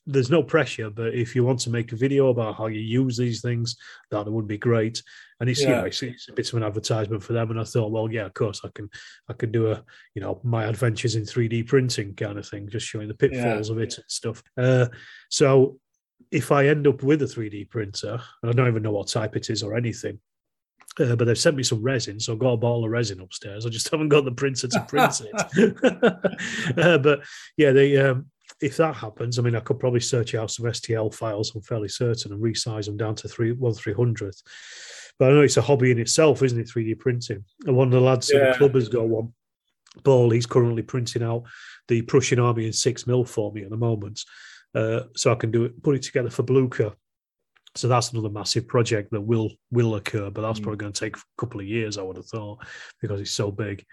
there's 0.07 0.31
no 0.31 0.43
pressure, 0.43 0.89
but 0.89 1.15
if 1.15 1.35
you 1.35 1.43
want 1.43 1.59
to 1.61 1.71
make 1.71 1.91
a 1.91 1.97
video 1.97 2.29
about 2.29 2.57
how 2.57 2.67
you 2.67 2.81
use 2.81 3.17
these 3.17 3.43
things, 3.43 3.77
that 4.13 4.31
would 4.31 4.47
be 4.47 4.59
great. 4.59 5.03
And 5.41 5.51
it's 5.51 5.61
you 5.61 5.69
know 5.69 5.85
it's, 5.85 6.03
it's 6.03 6.29
a 6.29 6.33
bit 6.33 6.49
of 6.49 6.55
an 6.55 6.63
advertisement 6.63 7.23
for 7.23 7.33
them. 7.33 7.51
And 7.51 7.61
I 7.61 7.65
thought, 7.65 7.91
well, 7.91 8.11
yeah, 8.11 8.27
of 8.27 8.35
course 8.35 8.61
I 8.65 8.69
can 8.73 8.89
I 9.29 9.33
could 9.33 9.51
do 9.51 9.73
a 9.73 9.83
you 10.15 10.23
know 10.23 10.41
my 10.45 10.65
adventures 10.65 11.17
in 11.17 11.25
3D 11.25 11.67
printing 11.67 12.15
kind 12.15 12.39
of 12.39 12.49
thing, 12.49 12.69
just 12.69 12.87
showing 12.87 13.09
the 13.09 13.15
pitfalls 13.15 13.71
of 13.71 13.79
it 13.79 13.97
and 13.97 14.05
stuff. 14.07 14.43
Uh, 14.57 14.87
so 15.29 15.79
if 16.31 16.53
I 16.53 16.69
end 16.69 16.87
up 16.87 17.03
with 17.03 17.23
a 17.23 17.27
3D 17.27 17.69
printer, 17.69 18.21
and 18.43 18.51
I 18.51 18.55
don't 18.55 18.69
even 18.69 18.83
know 18.83 18.93
what 18.93 19.09
type 19.09 19.37
it 19.37 19.51
is 19.51 19.63
or 19.63 19.77
anything, 19.77 20.21
uh, 21.01 21.17
but 21.17 21.27
they've 21.27 21.39
sent 21.39 21.57
me 21.57 21.63
some 21.63 21.83
resin, 21.83 22.19
so 22.19 22.33
I've 22.33 22.39
got 22.39 22.53
a 22.53 22.57
bottle 22.57 22.85
of 22.85 22.91
resin 22.91 23.21
upstairs. 23.21 23.67
I 23.67 23.69
just 23.69 23.89
haven't 23.93 24.09
got 24.09 24.25
the 24.25 24.33
printer 24.33 24.69
to 24.69 24.81
print 24.89 25.21
it. 25.21 26.79
uh, 26.79 26.99
but 26.99 27.21
yeah, 27.57 27.73
they 27.73 27.97
um, 27.99 28.27
if 28.61 28.77
that 28.79 28.95
happens, 28.95 29.39
I 29.39 29.43
mean, 29.43 29.55
I 29.55 29.61
could 29.61 29.79
probably 29.79 30.01
search 30.01 30.35
out 30.35 30.51
some 30.51 30.67
STL 30.67 31.13
files. 31.15 31.55
I'm 31.55 31.63
fairly 31.63 31.89
certain 31.89 32.33
and 32.33 32.43
resize 32.43 32.87
them 32.87 32.97
down 32.97 33.15
to 33.17 33.29
three 33.29 33.53
one 33.53 33.75
three 33.75 33.93
hundredth. 33.93 34.43
But 35.19 35.31
I 35.31 35.35
know 35.35 35.41
it's 35.43 35.57
a 35.57 35.63
hobby 35.63 35.91
in 35.91 35.99
itself, 35.99 36.43
isn't 36.43 36.61
it? 36.61 36.69
3D 36.69 36.99
printing. 36.99 37.43
And 37.67 37.75
one 37.75 37.89
of 37.89 37.93
the 37.93 38.01
lads 38.01 38.31
at 38.31 38.37
Yeah. 38.41 38.53
the 38.53 38.59
club 38.59 38.75
has 38.75 38.91
got 38.91 39.09
one. 39.09 39.33
Paul, 40.05 40.29
he's 40.31 40.45
currently 40.45 40.83
printing 40.83 41.23
out 41.23 41.45
the 41.89 42.03
Prussian 42.03 42.39
Army 42.39 42.67
in 42.67 42.73
six 42.75 43.07
mil 43.07 43.25
for 43.25 43.51
me 43.51 43.63
at 43.63 43.71
the 43.71 43.79
moment, 43.79 44.23
uh, 44.75 45.03
so 45.15 45.33
I 45.33 45.37
can 45.37 45.51
do 45.51 45.65
it, 45.65 45.83
put 45.83 45.97
it 45.97 46.03
together 46.03 46.29
for 46.29 46.43
Blucher. 46.43 46.93
So 47.77 47.89
that's 47.89 48.13
another 48.13 48.31
massive 48.31 48.67
project 48.67 49.11
that 49.13 49.21
will 49.21 49.51
will 49.71 49.95
occur, 49.97 50.31
but 50.31 50.43
that's 50.43 50.59
Mm. 50.61 50.63
probably 50.63 50.79
going 50.79 50.93
to 50.93 51.01
take 51.01 51.17
a 51.17 51.21
couple 51.39 51.61
of 51.61 51.67
years, 51.67 51.99
I 51.99 52.03
would 52.03 52.17
have 52.17 52.27
thought, 52.27 52.65
because 53.01 53.21
it's 53.21 53.33
so 53.33 53.51
big. 53.51 53.85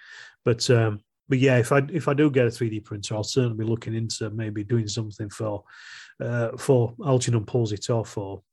But 0.45 0.69
um, 0.69 0.99
but 1.29 1.39
yeah, 1.39 1.57
if 1.57 1.71
I 1.71 1.79
if 1.91 2.07
I 2.07 2.13
do 2.13 2.29
get 2.31 2.47
a 2.47 2.51
3D 2.51 2.83
printer, 2.83 3.15
I'll 3.15 3.23
certainly 3.23 3.57
be 3.57 3.69
looking 3.69 3.93
into 3.95 4.29
maybe 4.29 4.63
doing 4.63 4.87
something 4.87 5.29
for 5.29 5.63
uh, 6.21 6.55
for 6.57 6.93
Algernon 7.05 7.45
pulls 7.45 7.71
it 7.71 7.89
off, 7.89 8.17
or 8.17 8.43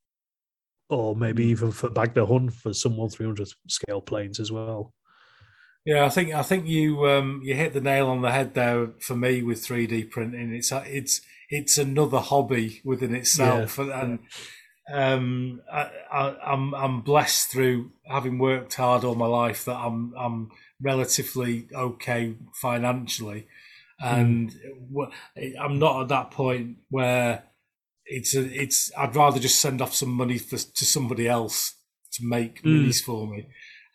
or 0.89 1.15
maybe 1.17 1.45
Mm. 1.45 1.51
even 1.51 1.71
for 1.73 1.89
Bag 1.91 2.15
the 2.15 2.27
Hun 2.27 2.51
for 2.51 2.73
some 2.73 2.97
one 2.97 3.09
300 3.11 3.49
scale 3.69 4.01
planes 4.01 4.41
as 4.41 4.51
well. 4.51 4.93
Yeah, 5.87 6.05
I 6.05 6.11
think 6.11 6.35
I 6.35 6.43
think 6.43 6.67
you 6.67 7.07
um, 7.09 7.41
you 7.43 7.55
hit 7.55 7.73
the 7.73 7.81
nail 7.81 8.09
on 8.09 8.21
the 8.23 8.31
head 8.33 8.55
there 8.55 8.89
for 9.01 9.17
me 9.17 9.43
with 9.43 9.65
3D 9.65 10.11
printing. 10.11 10.53
It's 10.53 10.71
it's 10.73 11.21
it's 11.49 11.79
another 11.79 12.19
hobby 12.19 12.81
within 12.85 13.15
itself, 13.15 13.79
yeah. 13.79 14.03
and 14.03 14.19
um, 14.93 15.61
I, 15.73 15.91
I, 16.13 16.37
I'm 16.47 16.75
I'm 16.75 17.01
blessed 17.03 17.51
through 17.51 17.93
having 18.09 18.39
worked 18.39 18.75
hard 18.75 19.05
all 19.05 19.15
my 19.15 19.27
life 19.27 19.65
that 19.65 19.77
I'm 19.77 20.13
I'm 20.19 20.51
relatively 20.81 21.69
okay 21.75 22.35
financially, 22.55 23.47
and 24.01 24.51
mm. 24.93 25.11
I'm 25.61 25.79
not 25.79 26.03
at 26.03 26.09
that 26.09 26.31
point 26.31 26.79
where 26.89 27.45
it's 28.05 28.35
a, 28.35 28.43
it's 28.61 28.91
I'd 28.97 29.15
rather 29.15 29.39
just 29.39 29.61
send 29.61 29.81
off 29.81 29.95
some 29.95 30.11
money 30.11 30.39
for, 30.39 30.57
to 30.57 30.85
somebody 30.85 31.29
else 31.29 31.77
to 32.13 32.25
make 32.25 32.63
mm. 32.63 32.87
minis 32.87 33.03
for 33.03 33.27
me. 33.27 33.47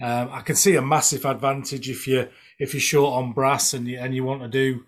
Um, 0.01 0.29
I 0.31 0.41
can 0.41 0.55
see 0.55 0.75
a 0.75 0.81
massive 0.81 1.25
advantage 1.25 1.89
if 1.89 2.07
you 2.07 2.29
if 2.57 2.73
you're 2.73 2.81
short 2.81 3.13
on 3.13 3.33
brass 3.33 3.73
and 3.73 3.87
you 3.87 3.97
and 3.99 4.15
you 4.15 4.23
want 4.23 4.41
to 4.41 4.47
do 4.47 4.85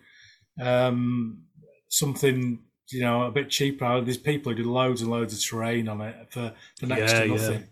um, 0.61 1.43
something 1.89 2.59
you 2.89 3.01
know 3.01 3.23
a 3.23 3.31
bit 3.31 3.49
cheaper. 3.49 4.01
There's 4.01 4.17
people 4.17 4.51
who 4.51 4.63
do 4.63 4.71
loads 4.71 5.01
and 5.01 5.11
loads 5.11 5.33
of 5.33 5.43
terrain 5.43 5.87
on 5.87 6.01
it 6.01 6.15
for, 6.29 6.53
for 6.79 6.85
next 6.85 7.13
yeah, 7.13 7.19
to 7.21 7.27
nothing. 7.27 7.67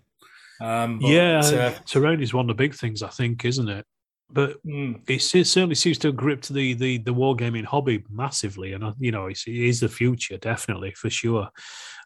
Yeah, 0.61 0.84
um, 0.84 0.99
but, 0.99 1.09
yeah 1.09 1.39
uh, 1.39 1.80
terrain 1.86 2.22
is 2.22 2.34
one 2.34 2.49
of 2.49 2.55
the 2.55 2.63
big 2.63 2.76
things 2.76 3.03
I 3.03 3.09
think, 3.09 3.45
isn't 3.45 3.70
it? 3.70 3.86
But 4.30 4.63
mm. 4.66 4.99
it, 5.07 5.22
certainly 5.22 5.76
seems 5.76 5.99
to 5.99 6.07
have 6.07 6.16
gripped 6.16 6.49
the 6.49 6.74
the 6.74 6.97
the 6.99 7.13
wargaming 7.13 7.66
hobby 7.66 8.03
massively, 8.09 8.74
and 8.74 8.93
you 8.99 9.11
know 9.11 9.28
it's, 9.28 9.47
it 9.47 9.55
is 9.55 9.80
the 9.80 9.89
future 9.89 10.38
definitely 10.38 10.91
for 10.91 11.09
sure. 11.09 11.49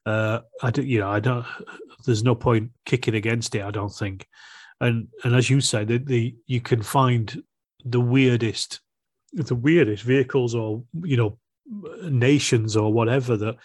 Uh, 0.06 0.40
I 0.62 0.72
do, 0.72 0.84
you 0.84 1.00
know, 1.00 1.10
I 1.10 1.20
don't. 1.20 1.46
There's 2.06 2.24
no 2.24 2.36
point 2.36 2.72
kicking 2.86 3.16
against 3.16 3.56
it. 3.56 3.64
I 3.64 3.72
don't 3.72 3.94
think 3.94 4.26
and 4.82 5.08
and 5.24 5.36
as 5.36 5.50
you 5.50 5.62
say, 5.62 5.84
the, 5.84 5.98
the 5.98 6.36
you 6.48 6.62
can 6.62 6.82
find 6.82 7.44
the 7.86 8.00
weirdest, 8.00 8.80
the 9.34 9.56
weirdest 9.56 10.04
vehicles 10.04 10.56
or 10.56 10.84
you 11.04 11.18
know 11.18 11.38
nations 12.04 12.76
or 12.76 12.92
whatever 12.92 13.38
that 13.38 13.56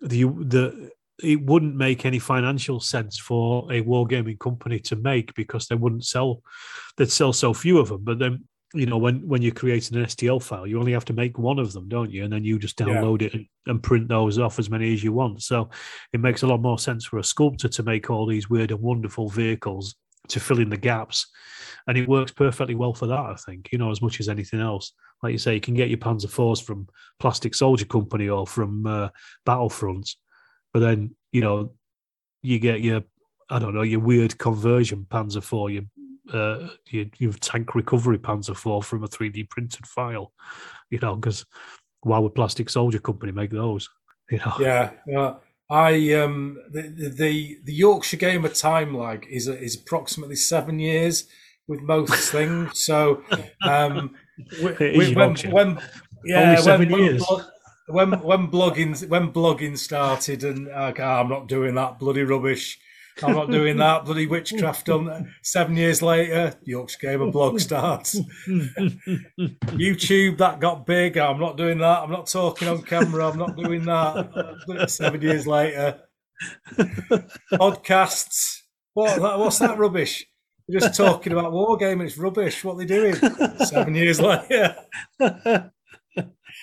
the 0.00 0.24
the 0.24 0.90
it 1.22 1.40
wouldn't 1.42 1.74
make 1.74 2.04
any 2.04 2.18
financial 2.18 2.78
sense 2.78 3.18
for 3.18 3.72
a 3.72 3.82
wargaming 3.82 4.38
company 4.38 4.78
to 4.78 4.96
make 4.96 5.34
because 5.34 5.66
they 5.66 5.74
wouldn't 5.74 6.04
sell 6.04 6.42
they'd 6.96 7.10
sell 7.10 7.32
so 7.32 7.54
few 7.54 7.78
of 7.78 7.88
them 7.88 8.04
but 8.04 8.18
then 8.18 8.44
you 8.74 8.84
know 8.84 8.98
when 8.98 9.26
when 9.26 9.40
you're 9.40 9.54
creating 9.54 9.96
an 9.96 10.04
stl 10.04 10.42
file 10.42 10.66
you 10.66 10.78
only 10.78 10.92
have 10.92 11.04
to 11.04 11.14
make 11.14 11.38
one 11.38 11.58
of 11.58 11.72
them 11.72 11.88
don't 11.88 12.10
you 12.10 12.24
and 12.24 12.32
then 12.32 12.44
you 12.44 12.58
just 12.58 12.76
download 12.76 13.22
yeah. 13.22 13.28
it 13.28 13.34
and, 13.34 13.46
and, 13.66 13.82
print 13.82 14.08
those 14.08 14.38
off 14.38 14.58
as 14.58 14.68
many 14.68 14.92
as 14.92 15.02
you 15.02 15.12
want 15.12 15.40
so 15.42 15.70
it 16.12 16.20
makes 16.20 16.42
a 16.42 16.46
lot 16.46 16.60
more 16.60 16.78
sense 16.78 17.04
for 17.06 17.18
a 17.18 17.24
sculptor 17.24 17.68
to 17.68 17.82
make 17.82 18.10
all 18.10 18.26
these 18.26 18.50
weird 18.50 18.70
and 18.70 18.80
wonderful 18.80 19.30
vehicles 19.30 19.94
to 20.28 20.40
fill 20.40 20.60
in 20.60 20.70
the 20.70 20.76
gaps. 20.76 21.26
And 21.86 21.96
it 21.96 22.08
works 22.08 22.32
perfectly 22.32 22.74
well 22.74 22.94
for 22.94 23.06
that, 23.06 23.18
I 23.18 23.36
think, 23.36 23.68
you 23.70 23.78
know, 23.78 23.90
as 23.90 24.02
much 24.02 24.18
as 24.18 24.28
anything 24.28 24.60
else. 24.60 24.92
Like 25.22 25.32
you 25.32 25.38
say, 25.38 25.54
you 25.54 25.60
can 25.60 25.74
get 25.74 25.88
your 25.88 25.98
Panzer 25.98 26.28
fours 26.28 26.60
from 26.60 26.88
Plastic 27.20 27.54
Soldier 27.54 27.84
Company 27.84 28.28
or 28.28 28.46
from 28.46 28.86
uh, 28.86 29.08
Battlefront, 29.44 30.10
but 30.72 30.80
then, 30.80 31.14
you 31.32 31.40
know, 31.40 31.72
you 32.42 32.58
get 32.58 32.80
your, 32.80 33.02
I 33.48 33.58
don't 33.58 33.74
know, 33.74 33.82
your 33.82 34.00
weird 34.00 34.36
conversion 34.36 35.06
Panzer 35.08 35.42
four, 35.42 35.70
your, 35.70 35.84
uh, 36.32 36.68
your, 36.90 37.06
your 37.18 37.32
tank 37.34 37.74
recovery 37.74 38.18
Panzer 38.18 38.56
four 38.56 38.82
from 38.82 39.04
a 39.04 39.08
3D 39.08 39.48
printed 39.48 39.86
file, 39.86 40.32
you 40.90 40.98
know, 40.98 41.14
because 41.14 41.46
why 42.02 42.18
would 42.18 42.34
Plastic 42.34 42.68
Soldier 42.68 42.98
Company 42.98 43.32
make 43.32 43.50
those? 43.50 43.88
You 44.28 44.38
know? 44.38 44.54
Yeah. 44.58 44.90
yeah. 45.06 45.34
I 45.68 46.14
um 46.14 46.58
the 46.70 46.82
the, 46.82 47.58
the 47.64 47.72
Yorkshire 47.72 48.16
Gamer 48.16 48.48
time 48.48 48.96
lag 48.96 49.26
is 49.28 49.48
is 49.48 49.76
approximately 49.76 50.36
seven 50.36 50.78
years 50.78 51.28
with 51.68 51.80
most 51.80 52.30
things. 52.32 52.84
So 52.84 53.22
um, 53.62 54.14
when, 54.60 55.14
when, 55.14 55.34
when, 55.50 55.80
yeah 56.24 56.60
when, 56.64 56.88
when, 56.90 57.20
when 57.88 58.10
when 58.20 58.48
blogging 58.50 59.08
when 59.08 59.32
blogging 59.32 59.78
started 59.78 60.44
and 60.44 60.68
uh, 60.68 60.92
I'm 60.98 61.28
not 61.28 61.48
doing 61.48 61.74
that 61.76 61.98
bloody 61.98 62.22
rubbish. 62.22 62.78
I'm 63.22 63.32
not 63.32 63.50
doing 63.50 63.78
that 63.78 64.04
bloody 64.04 64.26
witchcraft 64.26 64.90
on 64.90 65.32
seven 65.42 65.74
years 65.74 66.02
later. 66.02 66.54
Yorkshire 66.64 66.98
Gamer 67.00 67.30
blog 67.30 67.58
starts. 67.66 68.20
YouTube 69.72 70.36
that 70.36 70.60
got 70.60 70.84
big. 70.84 71.16
I'm 71.16 71.40
not 71.40 71.56
doing 71.56 71.78
that. 71.78 72.02
I'm 72.02 72.10
not 72.10 72.26
talking 72.26 72.68
on 72.68 72.82
camera. 72.82 73.30
I'm 73.30 73.38
not 73.38 73.56
doing 73.56 73.86
that. 73.86 74.84
Seven 74.88 75.22
years 75.22 75.46
later. 75.46 76.02
Podcasts. 77.52 78.60
What? 78.92 79.38
What's 79.38 79.60
that 79.60 79.78
rubbish? 79.78 80.26
We're 80.68 80.80
just 80.80 80.96
talking 80.96 81.32
about 81.32 81.52
wargaming. 81.52 82.06
It's 82.06 82.18
rubbish. 82.18 82.64
What 82.64 82.74
are 82.74 82.78
they 82.78 82.86
doing? 82.86 83.14
Seven 83.64 83.94
years 83.94 84.20
later 84.20 84.74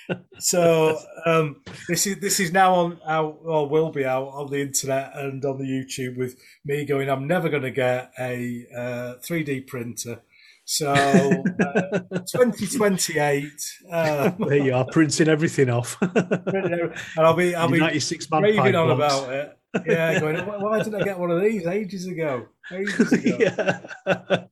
so 0.40 0.98
um, 1.26 1.62
this 1.88 2.08
is 2.08 2.20
this 2.20 2.40
is 2.40 2.52
now 2.52 2.74
on 2.74 3.00
out 3.08 3.40
or 3.44 3.68
will 3.70 3.92
be 3.92 4.06
out 4.06 4.28
on 4.28 4.50
the 4.50 4.62
internet 4.62 5.16
and 5.16 5.44
on 5.46 5.58
the 5.58 5.66
YouTube 5.66 6.18
with 6.18 6.40
me 6.66 6.86
going. 6.86 7.10
I'm 7.10 7.28
never 7.28 7.50
going 7.50 7.64
to 7.64 7.72
get 7.72 8.12
a 8.20 8.66
uh, 8.76 9.14
3D 9.22 9.68
printer. 9.68 10.22
So 10.66 10.92
uh, 10.94 12.00
2028. 12.10 13.46
Uh, 13.92 14.32
there 14.40 14.58
you 14.58 14.74
are, 14.74 14.86
printing 14.86 15.28
everything 15.28 15.70
off. 15.70 15.98
and 16.02 16.94
I'll 17.18 17.36
be 17.36 17.56
I'll 17.56 17.70
be 17.70 17.80
96 17.80 18.28
raving 18.32 18.76
on 18.76 18.92
about 18.92 19.32
it. 19.32 19.58
Yeah, 19.86 20.20
going. 20.22 20.38
Why 20.38 20.78
didn't 20.80 21.02
I 21.02 21.04
get 21.04 21.20
one 21.20 21.32
of 21.32 21.42
these 21.42 21.66
ages 21.66 22.06
ago? 22.08 22.48
Ages 22.72 23.12
ago. 23.14 23.38
yeah. 23.40 24.46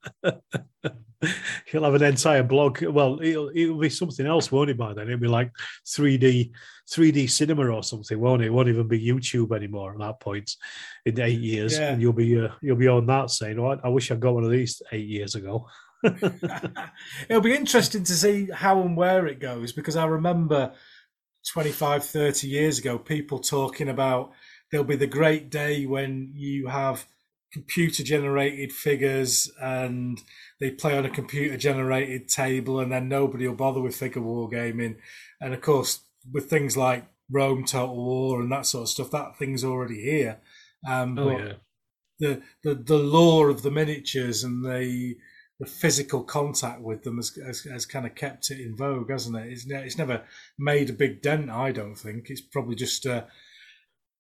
he'll 1.66 1.84
have 1.84 1.94
an 1.94 2.04
entire 2.04 2.44
blog. 2.44 2.82
Well, 2.84 3.22
it'll 3.22 3.52
it'll 3.54 3.78
be 3.78 3.90
something 3.90 4.26
else, 4.26 4.52
won't 4.52 4.70
it? 4.70 4.78
By 4.78 4.94
then, 4.94 5.08
it'll 5.08 5.20
be 5.20 5.28
like 5.28 5.52
three 5.88 6.18
D 6.18 6.52
three 6.90 7.12
D 7.12 7.28
cinema 7.28 7.68
or 7.68 7.84
something, 7.84 8.20
won't 8.20 8.42
it? 8.42 8.48
it? 8.48 8.54
Won't 8.54 8.70
even 8.70 8.88
be 8.88 9.04
YouTube 9.04 9.56
anymore 9.56 9.94
at 9.94 10.00
that 10.00 10.20
point 10.20 10.56
in 11.06 11.20
eight 11.20 11.40
years. 11.40 11.78
Yeah. 11.78 11.92
And 11.92 12.02
you'll 12.02 12.14
be 12.14 12.40
uh, 12.40 12.50
you'll 12.62 12.78
be 12.78 12.88
on 12.88 13.06
that 13.08 13.30
saying, 13.30 13.60
"Oh, 13.60 13.80
I 13.84 13.90
wish 13.90 14.12
I'd 14.12 14.20
got 14.20 14.34
one 14.34 14.44
of 14.44 14.52
these 14.52 14.82
eight 14.92 15.08
years 15.08 15.36
ago." 15.36 15.68
It'll 16.04 17.42
be 17.42 17.56
interesting 17.56 18.04
to 18.04 18.14
see 18.14 18.50
how 18.52 18.82
and 18.82 18.98
where 18.98 19.28
it 19.28 19.40
goes 19.40 19.72
because 19.72 19.96
I 19.96 20.06
remember 20.06 20.74
25, 21.48 22.04
30 22.04 22.48
years 22.48 22.80
ago, 22.80 22.98
people 22.98 23.40
talking 23.40 23.90
about 23.90 24.32
there'll 24.72 24.86
be 24.86 24.96
the 24.96 25.08
great 25.08 25.50
day 25.50 25.86
when 25.86 26.32
you 26.34 26.68
have 26.68 27.06
computer 27.52 28.02
generated 28.02 28.72
figures 28.72 29.52
and 29.62 30.22
they 30.60 30.72
play 30.72 30.98
on 30.98 31.06
a 31.06 31.10
computer 31.10 31.58
generated 31.58 32.30
table 32.30 32.80
and 32.80 32.92
then 32.92 33.10
nobody 33.10 33.46
will 33.46 33.56
bother 33.56 33.82
with 33.82 33.96
figure 33.96 34.22
wargaming 34.22 34.96
and 35.42 35.54
of 35.54 35.62
course 35.62 36.02
with 36.32 36.50
things 36.50 36.78
like 36.78 37.06
rome 37.30 37.66
total 37.66 37.96
war 37.96 38.42
and 38.42 38.52
that 38.52 38.66
sort 38.66 38.84
of 38.84 38.90
stuff 38.90 39.12
that 39.12 39.38
thing's 39.38 39.66
already 39.66 40.02
here 40.02 40.40
um, 40.88 41.20
oh, 41.20 41.38
yeah. 41.38 41.54
the, 42.20 42.42
the 42.64 42.74
the 42.74 42.98
lore 42.98 43.50
of 43.50 43.64
the 43.64 43.72
miniatures 43.72 44.44
and 44.44 44.64
the 44.64 45.16
the 45.60 45.68
physical 45.68 46.24
contact 46.24 46.82
with 46.82 47.04
them 47.04 47.18
has, 47.18 47.38
has, 47.46 47.62
has, 47.66 47.86
kind 47.86 48.08
of 48.08 48.16
kept 48.16 48.50
it 48.50 48.60
in 48.60 48.76
vogue, 48.76 49.12
hasn't 49.12 49.38
it? 49.38 49.52
It's, 49.52 49.64
it's 49.68 49.98
never 49.98 50.24
made 50.58 50.90
a 50.90 50.94
big 50.94 51.22
dent, 51.22 51.52
I 51.52 51.72
don't 51.72 51.94
think. 51.94 52.32
It's 52.32 52.42
probably 52.42 52.74
just 52.74 53.06
a, 53.06 53.28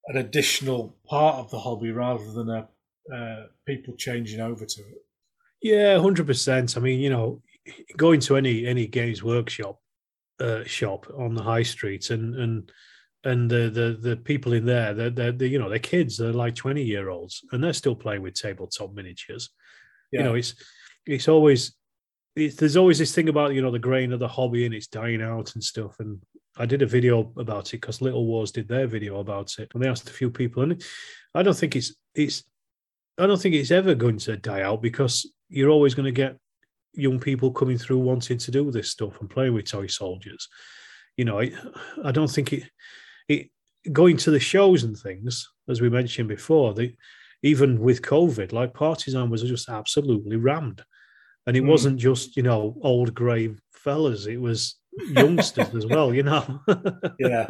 an 0.08 0.18
additional 0.18 0.96
part 1.08 1.38
of 1.38 1.50
the 1.52 1.60
hobby 1.60 1.92
rather 1.92 2.32
than 2.32 2.50
a 2.50 2.68
uh, 3.14 3.48
people 3.66 3.96
changing 3.96 4.40
over 4.40 4.66
to 4.66 4.82
it. 4.82 5.06
Yeah, 5.62 6.00
hundred 6.00 6.28
percent. 6.28 6.78
I 6.78 6.80
mean, 6.80 7.00
you 7.00 7.10
know, 7.10 7.42
going 7.98 8.20
to 8.22 8.38
any 8.38 8.66
any 8.66 8.88
games 8.88 9.24
workshop 9.24 9.80
uh, 10.40 10.64
shop 10.66 11.08
on 11.18 11.36
the 11.36 11.44
high 11.44 11.64
street 11.64 12.10
and 12.10 12.36
and 12.36 12.72
and 13.24 13.50
the 13.50 13.70
the 13.70 14.10
the 14.10 14.18
people 14.18 14.54
in 14.54 14.66
there, 14.66 14.94
they're, 14.94 15.10
they're, 15.10 15.32
they're 15.32 15.48
you 15.48 15.60
know 15.60 15.70
they're 15.70 15.80
kids, 15.80 16.18
they're 16.18 16.34
like 16.34 16.56
twenty 16.56 16.84
year 16.84 17.10
olds, 17.10 17.42
and 17.52 17.64
they're 17.64 17.74
still 17.74 17.96
playing 17.96 18.22
with 18.22 18.34
tabletop 18.34 18.94
miniatures. 18.94 19.50
Yeah. 20.12 20.22
You 20.22 20.26
know, 20.26 20.36
it's 20.36 20.56
it's 21.06 21.28
always 21.28 21.74
it's, 22.36 22.56
there's 22.56 22.78
always 22.78 22.98
this 22.98 23.14
thing 23.14 23.30
about 23.30 23.54
you 23.54 23.62
know 23.62 23.72
the 23.72 23.80
grain 23.80 24.14
of 24.14 24.20
the 24.20 24.28
hobby 24.28 24.66
and 24.66 24.74
it's 24.74 24.88
dying 24.88 25.22
out 25.22 25.54
and 25.54 25.64
stuff. 25.64 25.96
And 26.00 26.22
I 26.58 26.66
did 26.66 26.82
a 26.82 26.86
video 26.88 27.32
about 27.38 27.70
it 27.70 27.80
because 27.80 28.02
Little 28.02 28.26
Wars 28.26 28.52
did 28.52 28.68
their 28.68 28.88
video 28.88 29.20
about 29.20 29.58
it, 29.58 29.72
and 29.74 29.82
they 29.82 29.88
asked 29.88 30.10
a 30.10 30.14
few 30.14 30.30
people, 30.30 30.64
and 30.64 30.84
I 31.34 31.44
don't 31.44 31.58
think 31.58 31.76
it's 31.76 31.96
it's 32.14 32.44
I 33.18 33.28
don't 33.28 33.42
think 33.42 33.56
it's 33.56 33.72
ever 33.72 33.96
going 33.96 34.18
to 34.20 34.38
die 34.38 34.62
out 34.62 34.82
because 34.82 35.32
you're 35.50 35.70
always 35.70 35.94
going 35.94 36.06
to 36.06 36.12
get 36.12 36.38
young 36.94 37.20
people 37.20 37.52
coming 37.52 37.78
through 37.78 38.00
wanting 38.00 38.38
to 38.38 38.52
do 38.52 38.72
this 38.72 38.90
stuff 38.90 39.20
and 39.22 39.30
playing 39.30 39.54
with 39.54 39.66
toy 39.66 39.88
soldiers. 39.88 40.48
You 41.18 41.26
know, 41.26 41.40
I, 41.40 41.52
I 42.04 42.12
don't 42.12 42.30
think 42.30 42.54
it, 42.54 42.64
it 43.28 43.50
going 43.92 44.18
to 44.18 44.32
the 44.32 44.40
shows 44.40 44.84
and 44.84 44.98
things, 44.98 45.50
as 45.70 45.82
we 45.82 45.90
mentioned 45.90 46.30
before, 46.30 46.74
the, 46.74 46.96
even 47.44 47.80
with 47.80 48.02
COVID, 48.02 48.54
like 48.54 48.74
Partisan 48.74 49.30
was 49.30 49.44
just 49.44 49.70
absolutely 49.70 50.38
rammed. 50.38 50.84
And 51.48 51.58
it 51.58 51.64
mm. 51.64 51.68
wasn't 51.68 52.00
just, 52.00 52.38
you 52.38 52.44
know, 52.44 52.78
old 52.82 53.14
grey 53.14 53.56
fellas, 53.72 54.28
it 54.28 54.40
was 54.40 54.76
youngsters 54.98 55.74
as 55.74 55.86
well, 55.86 56.14
you 56.14 56.24
know. 56.24 56.62
yeah. 57.20 57.48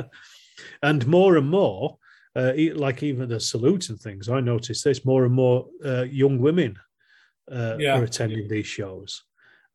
And 0.81 1.05
more 1.07 1.37
and 1.37 1.49
more, 1.49 1.97
uh, 2.35 2.53
like 2.75 3.03
even 3.03 3.29
the 3.29 3.39
salutes 3.39 3.89
and 3.89 3.99
things, 3.99 4.29
I 4.29 4.39
noticed 4.39 4.83
this 4.83 5.05
more 5.05 5.25
and 5.25 5.33
more 5.33 5.67
uh, 5.83 6.03
young 6.03 6.39
women 6.39 6.77
uh, 7.51 7.75
yeah. 7.77 7.97
are 7.97 8.03
attending 8.03 8.47
these 8.47 8.67
shows, 8.67 9.23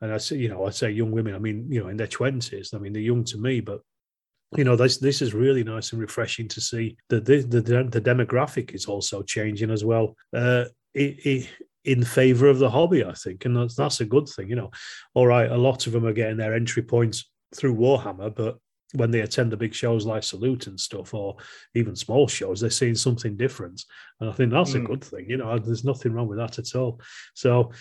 and 0.00 0.12
I 0.12 0.18
say, 0.18 0.36
you 0.36 0.48
know, 0.48 0.64
I 0.66 0.70
say 0.70 0.90
young 0.90 1.10
women. 1.10 1.34
I 1.34 1.38
mean, 1.38 1.66
you 1.70 1.82
know, 1.82 1.88
in 1.88 1.96
their 1.96 2.06
twenties. 2.06 2.72
I 2.72 2.78
mean, 2.78 2.92
they're 2.92 3.02
young 3.02 3.24
to 3.24 3.38
me, 3.38 3.60
but 3.60 3.80
you 4.56 4.64
know, 4.64 4.76
this 4.76 4.96
this 4.98 5.20
is 5.20 5.34
really 5.34 5.64
nice 5.64 5.92
and 5.92 6.00
refreshing 6.00 6.48
to 6.48 6.60
see 6.60 6.96
that 7.10 7.26
the 7.26 7.42
the, 7.42 7.60
the 7.60 8.00
demographic 8.00 8.74
is 8.74 8.86
also 8.86 9.22
changing 9.22 9.70
as 9.70 9.84
well. 9.84 10.14
Uh, 10.34 10.64
it, 10.94 11.26
it, 11.26 11.48
in 11.84 12.02
favor 12.02 12.48
of 12.48 12.58
the 12.58 12.70
hobby, 12.70 13.04
I 13.04 13.12
think, 13.12 13.44
and 13.44 13.56
that's 13.56 13.74
that's 13.74 14.00
a 14.00 14.06
good 14.06 14.28
thing. 14.28 14.48
You 14.48 14.56
know, 14.56 14.70
all 15.14 15.26
right, 15.26 15.50
a 15.50 15.56
lot 15.56 15.86
of 15.86 15.92
them 15.92 16.06
are 16.06 16.12
getting 16.12 16.38
their 16.38 16.54
entry 16.54 16.82
points 16.82 17.26
through 17.56 17.76
Warhammer, 17.76 18.34
but 18.34 18.58
when 18.94 19.10
they 19.10 19.20
attend 19.20 19.50
the 19.50 19.56
big 19.56 19.74
shows 19.74 20.06
like 20.06 20.22
Salute 20.22 20.68
and 20.68 20.78
stuff, 20.78 21.12
or 21.12 21.36
even 21.74 21.96
small 21.96 22.28
shows, 22.28 22.60
they're 22.60 22.70
seeing 22.70 22.94
something 22.94 23.36
different, 23.36 23.84
and 24.20 24.30
I 24.30 24.32
think 24.32 24.52
that's 24.52 24.72
mm. 24.72 24.84
a 24.84 24.86
good 24.86 25.04
thing. 25.04 25.26
You 25.28 25.38
know, 25.38 25.58
there's 25.58 25.84
nothing 25.84 26.12
wrong 26.12 26.28
with 26.28 26.38
that 26.38 26.58
at 26.58 26.74
all. 26.74 27.00
So. 27.34 27.72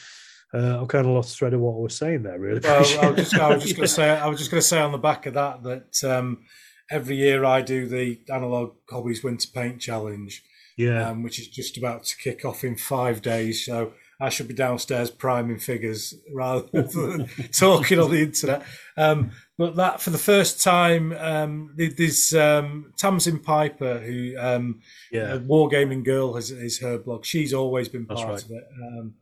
Uh, 0.53 0.81
I 0.81 0.85
kind 0.85 1.05
of 1.05 1.11
lost 1.11 1.37
thread 1.37 1.53
of 1.53 1.59
what 1.59 1.73
I 1.73 1.79
was 1.79 1.97
saying 1.97 2.23
there. 2.23 2.39
Really, 2.39 2.61
well, 2.61 2.75
I 2.75 2.79
was 2.79 2.89
just, 3.29 3.31
just 3.31 3.35
going 3.35 3.59
to 3.59 3.87
say, 3.87 4.09
I 4.09 4.27
was 4.27 4.39
just 4.39 4.49
going 4.49 4.61
to 4.61 4.67
say 4.67 4.79
on 4.79 4.93
the 4.93 4.97
back 4.97 5.25
of 5.25 5.33
that 5.33 5.63
that 5.63 6.03
um, 6.05 6.45
every 6.89 7.17
year 7.17 7.43
I 7.43 7.61
do 7.61 7.87
the 7.87 8.21
Analogue 8.29 8.75
Hobbies 8.89 9.23
Winter 9.23 9.49
Paint 9.53 9.81
Challenge, 9.81 10.43
yeah, 10.77 11.09
um, 11.09 11.23
which 11.23 11.39
is 11.39 11.47
just 11.47 11.77
about 11.77 12.05
to 12.05 12.17
kick 12.17 12.45
off 12.45 12.63
in 12.63 12.77
five 12.77 13.21
days. 13.21 13.65
So 13.65 13.93
I 14.19 14.29
should 14.29 14.47
be 14.47 14.53
downstairs 14.53 15.09
priming 15.09 15.59
figures 15.59 16.13
rather 16.33 16.67
than 16.73 17.29
talking 17.57 17.99
on 17.99 18.11
the 18.11 18.21
internet. 18.21 18.63
Um, 18.97 19.31
but 19.57 19.75
that 19.75 20.01
for 20.01 20.09
the 20.09 20.17
first 20.17 20.63
time, 20.63 21.13
um, 21.13 21.73
there's 21.77 22.33
um, 22.33 22.93
Tamsin 22.97 23.39
Piper, 23.39 23.99
who 23.99 24.35
um, 24.37 24.81
yeah, 25.11 25.37
Wargaming 25.37 26.03
Girl 26.03 26.35
is, 26.37 26.51
is 26.51 26.79
her 26.79 26.97
blog. 26.97 27.25
She's 27.25 27.53
always 27.53 27.89
been 27.89 28.05
part 28.05 28.27
right. 28.27 28.43
of 28.43 28.51
it. 28.51 28.63
Um, 28.81 29.13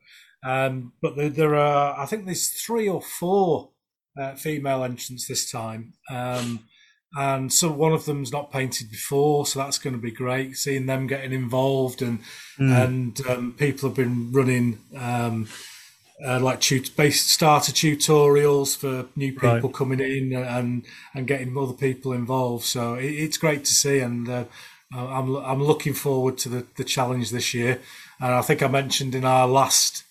um, 0.44 0.94
but 1.02 1.16
there, 1.16 1.30
there, 1.30 1.56
are, 1.56 1.98
I 2.00 2.06
think, 2.06 2.26
there's 2.26 2.50
three 2.50 2.89
or 2.89 3.02
four 3.02 3.70
uh, 4.20 4.36
female 4.36 4.84
entrants 4.84 5.28
this 5.28 5.50
time. 5.50 5.94
Um, 6.12 6.66
and 7.16 7.53
so 7.53 7.72
one 7.72 7.93
of 7.93 8.05
them's 8.05 8.32
not 8.32 8.51
painted 8.51 8.89
before, 8.89 9.45
so 9.45 9.59
that's 9.59 9.78
going 9.78 9.95
to 9.95 10.01
be 10.01 10.11
great. 10.11 10.55
Seeing 10.57 10.88
them 10.88 11.07
getting 11.07 11.32
involved, 11.32 12.01
and 12.01 12.20
mm. 12.57 12.86
and 12.86 13.28
um, 13.28 13.53
people 13.53 13.89
have 13.89 13.95
been 13.95 14.32
running 14.32 14.80
um, 14.97 15.47
uh, 16.26 16.39
like 16.39 16.59
tut- 16.59 16.95
based 16.95 17.30
starter 17.30 17.72
tutorials 17.72 18.76
for 18.76 19.07
new 19.16 19.32
people 19.32 19.59
right. 19.61 19.74
coming 19.74 19.99
in 19.99 20.34
and 20.34 20.86
and 21.14 21.28
getting 21.28 21.55
other 21.57 21.74
people 21.74 22.14
involved. 22.14 22.66
So 22.66 22.95
it, 22.95 23.11
it's 23.11 23.38
great 23.38 23.66
to 23.66 23.72
see, 23.72 23.99
and 23.99 24.28
uh, 24.28 24.45
I'm 24.95 25.36
I'm 25.36 25.64
looking 25.64 25.93
forward 25.93 26.39
to 26.39 26.49
the 26.49 26.66
the 26.78 26.84
challenge 26.84 27.30
this 27.30 27.53
year. 27.53 27.80
And 28.20 28.34
I 28.34 28.41
think 28.41 28.64
I 28.64 28.68
mentioned 28.68 29.14
in 29.14 29.26
our 29.26 29.47
last 29.47 30.03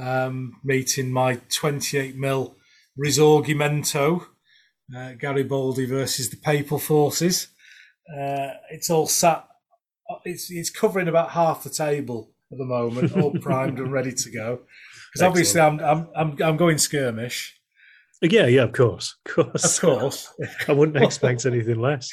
um, 0.00 0.60
meeting 0.62 1.10
my 1.10 1.40
28 1.48 2.16
mil 2.16 2.54
Risorgimento 2.98 4.26
uh, 4.94 5.12
Garibaldi 5.12 5.86
versus 5.86 6.30
the 6.30 6.36
Papal 6.36 6.78
forces. 6.78 7.48
Uh, 8.10 8.50
it's 8.70 8.90
all 8.90 9.06
sat. 9.06 9.46
It's 10.24 10.50
it's 10.50 10.70
covering 10.70 11.08
about 11.08 11.30
half 11.30 11.64
the 11.64 11.70
table 11.70 12.32
at 12.52 12.58
the 12.58 12.64
moment, 12.64 13.16
all 13.16 13.32
primed 13.40 13.78
and 13.78 13.92
ready 13.92 14.12
to 14.12 14.30
go. 14.30 14.60
Because 15.12 15.26
obviously, 15.26 15.60
I'm, 15.60 15.80
I'm 15.80 16.08
I'm 16.14 16.42
I'm 16.42 16.56
going 16.56 16.78
skirmish. 16.78 17.56
Yeah, 18.22 18.46
yeah, 18.46 18.62
of 18.62 18.72
course, 18.72 19.14
of 19.26 19.34
course, 19.34 19.78
of 19.78 19.80
course. 19.80 20.32
I 20.68 20.72
wouldn't 20.72 20.96
expect 21.04 21.44
anything 21.44 21.78
less. 21.78 22.08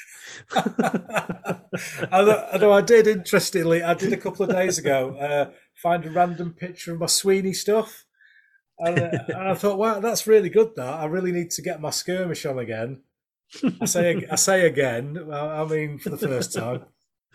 although, 2.12 2.48
although, 2.52 2.74
I 2.74 2.82
did, 2.82 3.08
interestingly, 3.08 3.82
I 3.82 3.94
did 3.94 4.12
a 4.12 4.18
couple 4.18 4.44
of 4.44 4.52
days 4.52 4.78
ago 4.78 5.16
uh, 5.16 5.52
find 5.82 6.06
a 6.06 6.12
random 6.12 6.54
picture 6.54 6.94
of 6.94 7.00
my 7.00 7.06
Sweeney 7.06 7.54
stuff, 7.54 8.06
and, 8.80 9.00
uh, 9.00 9.10
and, 9.28 9.50
I 9.50 9.54
thought, 9.54 9.78
wow, 9.78 10.00
that's 10.00 10.28
really 10.28 10.50
good. 10.50 10.76
That 10.76 10.94
I 10.94 11.06
really 11.06 11.32
need 11.32 11.52
to 11.52 11.62
get 11.62 11.82
my 11.82 11.90
skirmish 11.90 12.46
on 12.46 12.60
again. 12.60 13.02
I 13.82 13.86
say, 13.86 14.26
I 14.32 14.36
say 14.36 14.66
again. 14.66 15.32
I 15.32 15.64
mean, 15.66 16.00
for 16.00 16.10
the 16.10 16.18
first 16.18 16.54
time. 16.54 16.86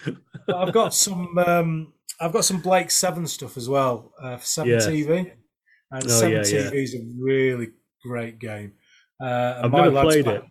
But 0.05 0.57
I've 0.57 0.73
got 0.73 0.95
some. 0.95 1.37
Um, 1.39 1.93
I've 2.21 2.33
got 2.33 2.45
some 2.45 2.61
Blake 2.61 2.91
Seven 2.91 3.27
stuff 3.27 3.57
as 3.57 3.69
well 3.69 4.13
uh, 4.21 4.37
for 4.37 4.45
Seven 4.45 4.73
yeah. 4.73 4.79
TV, 4.79 5.33
and 5.91 6.05
oh, 6.05 6.09
Seven 6.09 6.33
yeah, 6.33 6.41
TV 6.41 6.73
yeah. 6.73 6.81
is 6.81 6.95
a 6.95 7.03
really 7.19 7.69
great 8.05 8.39
game. 8.39 8.73
Uh, 9.21 9.61
I've 9.65 9.73
never 9.73 9.91
played 9.91 10.27
it. 10.27 10.43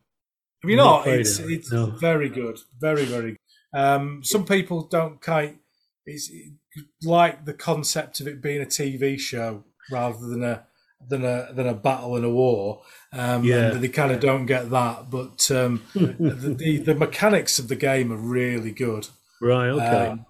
Have 0.61 0.69
you 0.69 0.75
not? 0.75 1.05
not? 1.05 1.15
It's 1.15 1.39
it. 1.39 1.51
it's 1.51 1.71
no. 1.71 1.87
very 1.87 2.29
good, 2.29 2.57
very 2.79 3.05
very. 3.05 3.31
Good. 3.31 3.79
Um, 3.79 4.23
some 4.23 4.45
people 4.45 4.87
don't 4.87 5.21
quite. 5.21 5.57
It's 6.05 6.31
like 7.03 7.45
the 7.45 7.53
concept 7.53 8.21
of 8.21 8.27
it 8.27 8.41
being 8.41 8.61
a 8.61 8.65
TV 8.65 9.19
show 9.19 9.65
rather 9.91 10.25
than 10.25 10.43
a 10.43 10.65
than 11.05 11.23
a 11.23 11.49
than 11.53 11.67
a 11.67 11.73
battle 11.73 12.15
and 12.15 12.25
a 12.25 12.29
war. 12.29 12.81
Um, 13.13 13.43
yeah, 13.43 13.69
they 13.69 13.87
kind 13.87 14.11
of 14.11 14.19
don't 14.19 14.45
get 14.45 14.69
that, 14.69 15.09
but 15.09 15.49
um, 15.51 15.83
the, 15.93 16.55
the, 16.57 16.77
the 16.77 16.95
mechanics 16.95 17.59
of 17.59 17.67
the 17.67 17.75
game 17.75 18.11
are 18.11 18.17
really 18.17 18.71
good. 18.71 19.07
Right. 19.41 19.69
Okay. 19.69 20.07
Um, 20.07 20.25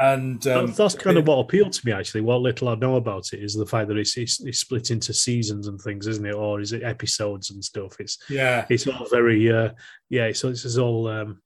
and 0.00 0.46
um, 0.46 0.72
that's, 0.72 0.94
kind 0.94 1.16
it, 1.16 1.22
of 1.22 1.26
what 1.26 1.40
appealed 1.40 1.72
to 1.72 1.84
me 1.84 1.92
actually. 1.92 2.20
What 2.20 2.40
little 2.40 2.68
I 2.68 2.76
know 2.76 2.96
about 2.96 3.32
it 3.32 3.42
is 3.42 3.54
the 3.54 3.66
fact 3.66 3.88
that 3.88 3.96
it's, 3.96 4.16
it's, 4.16 4.40
it's 4.44 4.60
split 4.60 4.92
into 4.92 5.12
seasons 5.12 5.66
and 5.66 5.80
things, 5.80 6.06
isn't 6.06 6.24
it? 6.24 6.34
Or 6.34 6.60
is 6.60 6.72
it 6.72 6.84
episodes 6.84 7.50
and 7.50 7.64
stuff? 7.64 7.96
It's 7.98 8.16
yeah, 8.28 8.64
it's 8.70 8.86
all 8.86 9.08
very 9.10 9.50
uh, 9.50 9.70
yeah. 10.08 10.30
So 10.32 10.50
this 10.50 10.64
is 10.64 10.78
all 10.78 11.08
um, 11.08 11.42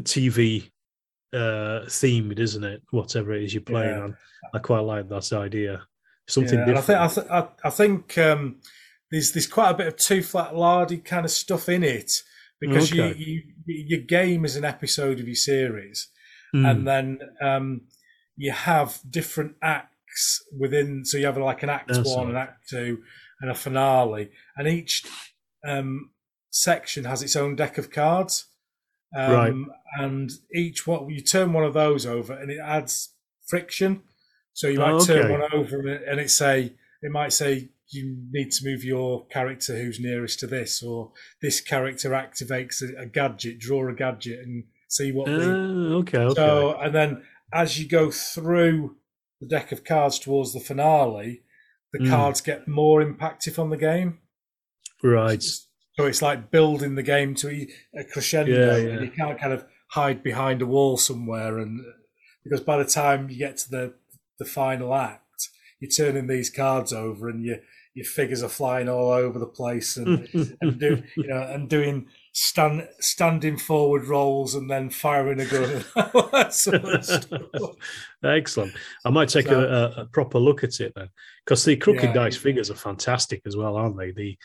TV 0.00 0.68
uh, 1.32 1.86
themed, 1.86 2.40
isn't 2.40 2.64
it? 2.64 2.82
Whatever 2.90 3.34
it 3.34 3.44
is 3.44 3.54
you're 3.54 3.62
playing 3.62 3.96
yeah. 3.96 4.02
on, 4.02 4.16
I 4.52 4.58
quite 4.58 4.80
like 4.80 5.08
that 5.08 5.32
idea 5.32 5.86
something 6.32 6.58
yeah, 6.58 6.64
different. 6.64 7.00
I 7.00 7.08
think 7.08 7.30
I, 7.30 7.40
th- 7.40 7.52
I 7.64 7.70
think 7.70 8.18
um, 8.18 8.56
there's 9.10 9.32
there's 9.32 9.46
quite 9.46 9.70
a 9.70 9.74
bit 9.74 9.86
of 9.86 9.96
Too 9.96 10.22
Fat 10.22 10.56
Lardy 10.56 10.98
kind 10.98 11.24
of 11.24 11.30
stuff 11.30 11.68
in 11.68 11.82
it 11.82 12.10
because 12.60 12.92
okay. 12.92 13.14
you, 13.18 13.42
you 13.66 13.84
your 13.88 14.00
game 14.00 14.44
is 14.44 14.56
an 14.56 14.64
episode 14.64 15.20
of 15.20 15.26
your 15.26 15.34
series, 15.34 16.08
mm. 16.54 16.68
and 16.68 16.86
then 16.86 17.18
um, 17.40 17.82
you 18.36 18.52
have 18.52 19.00
different 19.08 19.56
acts 19.62 20.42
within. 20.58 21.04
So 21.04 21.18
you 21.18 21.26
have 21.26 21.38
like 21.38 21.62
an 21.62 21.70
act 21.70 21.88
That's 21.88 22.08
one, 22.08 22.28
right. 22.28 22.30
an 22.30 22.36
act 22.36 22.68
two, 22.68 23.02
and 23.40 23.50
a 23.50 23.54
finale, 23.54 24.30
and 24.56 24.68
each 24.68 25.04
um, 25.66 26.10
section 26.50 27.04
has 27.04 27.22
its 27.22 27.36
own 27.36 27.56
deck 27.56 27.78
of 27.78 27.90
cards. 27.90 28.46
Um, 29.14 29.32
right. 29.32 29.52
And 29.98 30.30
each 30.54 30.86
one, 30.86 31.10
you 31.10 31.20
turn 31.20 31.52
one 31.52 31.64
of 31.64 31.74
those 31.74 32.06
over, 32.06 32.32
and 32.32 32.50
it 32.50 32.58
adds 32.58 33.12
friction. 33.46 34.02
So 34.54 34.68
you 34.68 34.78
might 34.78 34.92
oh, 34.92 34.96
okay. 34.96 35.06
turn 35.06 35.32
one 35.32 35.42
over 35.52 35.78
and 35.88 36.20
it 36.20 36.30
say 36.30 36.74
it 37.02 37.10
might 37.10 37.32
say 37.32 37.70
you 37.92 38.16
need 38.30 38.50
to 38.52 38.64
move 38.64 38.84
your 38.84 39.26
character 39.26 39.76
who's 39.76 40.00
nearest 40.00 40.40
to 40.40 40.46
this, 40.46 40.82
or 40.82 41.12
this 41.40 41.60
character 41.60 42.10
activates 42.10 42.82
a, 42.82 43.02
a 43.02 43.06
gadget, 43.06 43.58
draw 43.58 43.88
a 43.88 43.94
gadget, 43.94 44.40
and 44.40 44.64
see 44.88 45.12
what. 45.12 45.28
Uh, 45.28 45.38
the, 45.38 45.50
ah, 45.50 45.94
okay, 45.98 46.18
okay. 46.18 46.34
So 46.34 46.78
and 46.80 46.94
then 46.94 47.22
as 47.52 47.78
you 47.78 47.88
go 47.88 48.10
through 48.10 48.96
the 49.40 49.46
deck 49.46 49.72
of 49.72 49.84
cards 49.84 50.18
towards 50.18 50.52
the 50.52 50.60
finale, 50.60 51.42
the 51.92 52.00
mm. 52.00 52.08
cards 52.08 52.40
get 52.40 52.66
more 52.66 53.04
impactful 53.04 53.58
on 53.58 53.70
the 53.70 53.76
game. 53.76 54.18
Right. 55.02 55.42
So 55.42 56.06
it's 56.06 56.22
like 56.22 56.50
building 56.50 56.94
the 56.94 57.02
game 57.02 57.34
to 57.36 57.66
a 57.94 58.04
crescendo, 58.04 58.52
yeah, 58.52 58.76
yeah. 58.76 58.92
and 58.94 59.04
you 59.04 59.10
can't 59.10 59.38
kind 59.38 59.52
of 59.52 59.66
hide 59.90 60.22
behind 60.22 60.62
a 60.62 60.66
wall 60.66 60.96
somewhere, 60.96 61.58
and 61.58 61.84
because 62.42 62.60
by 62.60 62.78
the 62.78 62.88
time 62.88 63.28
you 63.28 63.36
get 63.36 63.58
to 63.58 63.70
the 63.70 63.94
the 64.42 64.50
final 64.50 64.94
act, 64.94 65.48
you're 65.80 65.90
turning 65.90 66.26
these 66.26 66.50
cards 66.50 66.92
over 66.92 67.28
and 67.28 67.44
your 67.44 67.58
your 67.94 68.06
figures 68.06 68.42
are 68.42 68.48
flying 68.48 68.88
all 68.88 69.10
over 69.10 69.38
the 69.38 69.46
place 69.46 69.98
and 69.98 70.26
and 70.60 70.80
do 70.80 71.02
you 71.16 71.26
know 71.26 71.42
and 71.42 71.68
doing 71.68 72.06
stand 72.32 72.88
standing 73.00 73.58
forward 73.58 74.06
rolls 74.06 74.54
and 74.54 74.70
then 74.70 74.88
firing 74.88 75.40
a 75.40 75.44
gun. 75.44 75.84
Excellent. 78.24 78.72
I 79.04 79.10
might 79.10 79.28
take 79.28 79.46
so, 79.46 79.60
a, 79.60 80.02
a, 80.02 80.06
proper 80.06 80.38
look 80.38 80.64
at 80.64 80.80
it 80.80 80.92
then, 80.96 81.10
because 81.44 81.64
the 81.64 81.76
crooked 81.76 82.04
yeah, 82.04 82.14
dice 82.14 82.36
figures 82.36 82.70
are 82.70 82.74
fantastic 82.74 83.42
as 83.44 83.56
well, 83.56 83.76
aren't 83.76 83.98
they? 83.98 84.12
The 84.12 84.38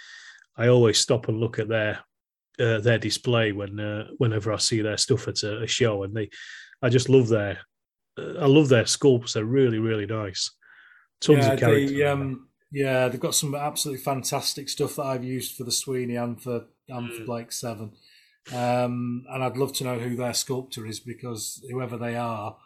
I 0.57 0.67
always 0.67 0.99
stop 0.99 1.29
and 1.29 1.39
look 1.39 1.59
at 1.59 1.69
their 1.69 1.99
uh, 2.59 2.79
their 2.79 2.97
display 2.97 3.53
when 3.53 3.79
uh, 3.79 4.07
whenever 4.17 4.51
I 4.51 4.57
see 4.57 4.81
their 4.81 4.97
stuff 4.97 5.27
at 5.27 5.43
a, 5.43 5.63
a 5.63 5.67
show, 5.67 6.03
and 6.03 6.13
they 6.13 6.29
I 6.81 6.89
just 6.89 7.07
love 7.07 7.29
their 7.29 7.59
I 8.18 8.45
love 8.45 8.69
their 8.69 8.84
sculpts. 8.84 9.34
They're 9.34 9.45
really, 9.45 9.80
really 9.80 10.06
nice. 10.06 10.52
Tons 11.22 11.45
yeah, 11.45 11.53
of 11.53 11.60
character. 11.60 11.94
They, 11.94 12.03
um, 12.03 12.48
yeah, 12.72 13.07
they've 13.07 13.19
got 13.19 13.35
some 13.35 13.56
absolutely 13.56 14.03
fantastic 14.03 14.69
stuff 14.69 14.95
that 14.95 15.03
I've 15.03 15.23
used 15.23 15.56
for 15.56 15.64
the 15.64 15.72
Sweeney 15.72 16.15
and 16.15 16.41
for 16.41 16.65
and 16.89 17.14
for 17.14 17.22
mm. 17.22 17.26
Blake 17.26 17.52
Seven. 17.52 17.94
Um, 18.53 19.26
and 19.30 19.44
I'd 19.44 19.57
love 19.57 19.73
to 19.73 19.84
know 19.84 19.99
who 19.99 20.15
their 20.15 20.34
sculptor 20.34 20.85
is 20.85 20.99
because 20.99 21.64
whoever 21.69 21.98
they 21.98 22.15
are, 22.15 22.57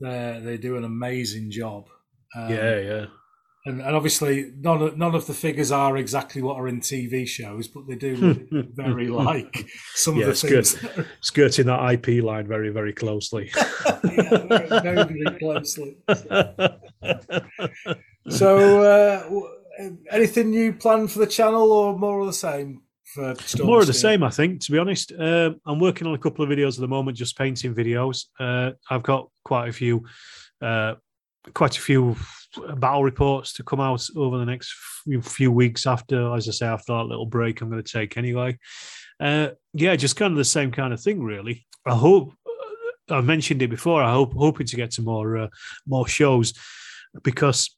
they 0.00 0.40
they 0.42 0.56
do 0.56 0.76
an 0.76 0.84
amazing 0.84 1.50
job. 1.50 1.88
Um, 2.34 2.50
yeah, 2.50 2.78
yeah 2.78 3.06
and, 3.64 3.80
and 3.80 3.94
obviously 3.94 4.50
none 4.58 4.82
of, 4.82 4.98
none 4.98 5.14
of 5.14 5.26
the 5.26 5.34
figures 5.34 5.70
are 5.70 5.96
exactly 5.96 6.42
what 6.42 6.56
are 6.56 6.66
in 6.66 6.80
TV 6.80 7.24
shows, 7.26 7.68
but 7.68 7.86
they 7.86 7.94
do 7.94 8.16
look 8.50 8.66
very 8.74 9.06
like 9.08 9.68
some 9.94 10.16
yeah, 10.16 10.22
of 10.22 10.28
the 10.30 10.36
skirt, 10.36 10.66
things. 10.66 11.06
skirting 11.20 11.66
that 11.66 11.92
IP 11.92 12.24
line 12.24 12.46
very, 12.46 12.70
very 12.70 12.92
closely. 12.92 13.52
yeah, 14.04 14.38
very, 14.48 14.68
very, 14.68 15.04
very 15.04 15.38
closely. 15.38 15.96
so, 18.28 18.82
uh, 18.82 19.30
anything 20.10 20.50
new 20.50 20.72
planned 20.72 21.12
for 21.12 21.20
the 21.20 21.26
channel, 21.26 21.72
or 21.72 21.96
more 21.96 22.20
of 22.20 22.26
the 22.26 22.32
same? 22.32 22.82
More 23.62 23.80
of 23.80 23.86
the 23.86 23.92
same, 23.92 24.22
I 24.22 24.30
think. 24.30 24.62
To 24.62 24.72
be 24.72 24.78
honest, 24.78 25.12
um, 25.18 25.60
I'm 25.66 25.78
working 25.78 26.06
on 26.06 26.14
a 26.14 26.18
couple 26.18 26.44
of 26.44 26.50
videos 26.50 26.76
at 26.76 26.80
the 26.80 26.88
moment, 26.88 27.16
just 27.16 27.36
painting 27.36 27.74
videos. 27.74 28.24
Uh, 28.40 28.70
I've 28.88 29.02
got 29.02 29.28
quite 29.44 29.68
a 29.68 29.72
few, 29.72 30.04
uh, 30.62 30.94
quite 31.52 31.76
a 31.76 31.80
few 31.80 32.16
battle 32.76 33.04
reports 33.04 33.52
to 33.54 33.62
come 33.62 33.80
out 33.80 34.06
over 34.16 34.38
the 34.38 34.44
next 34.44 34.74
few, 35.24 35.50
weeks 35.50 35.86
after, 35.86 36.34
as 36.34 36.48
I 36.48 36.52
say, 36.52 36.66
after 36.66 36.92
that 36.92 37.04
little 37.04 37.26
break 37.26 37.60
I'm 37.60 37.70
going 37.70 37.82
to 37.82 37.92
take 37.92 38.16
anyway. 38.16 38.58
Uh, 39.20 39.50
yeah, 39.72 39.96
just 39.96 40.16
kind 40.16 40.32
of 40.32 40.38
the 40.38 40.44
same 40.44 40.72
kind 40.72 40.92
of 40.92 41.00
thing, 41.00 41.22
really. 41.22 41.66
I 41.86 41.94
hope 41.94 42.32
I 43.10 43.20
mentioned 43.20 43.62
it 43.62 43.68
before. 43.68 44.02
I 44.02 44.12
hope 44.12 44.34
hoping 44.34 44.66
to 44.66 44.76
get 44.76 44.92
to 44.92 45.02
more 45.02 45.36
uh, 45.36 45.48
more 45.86 46.06
shows 46.06 46.54
because 47.22 47.76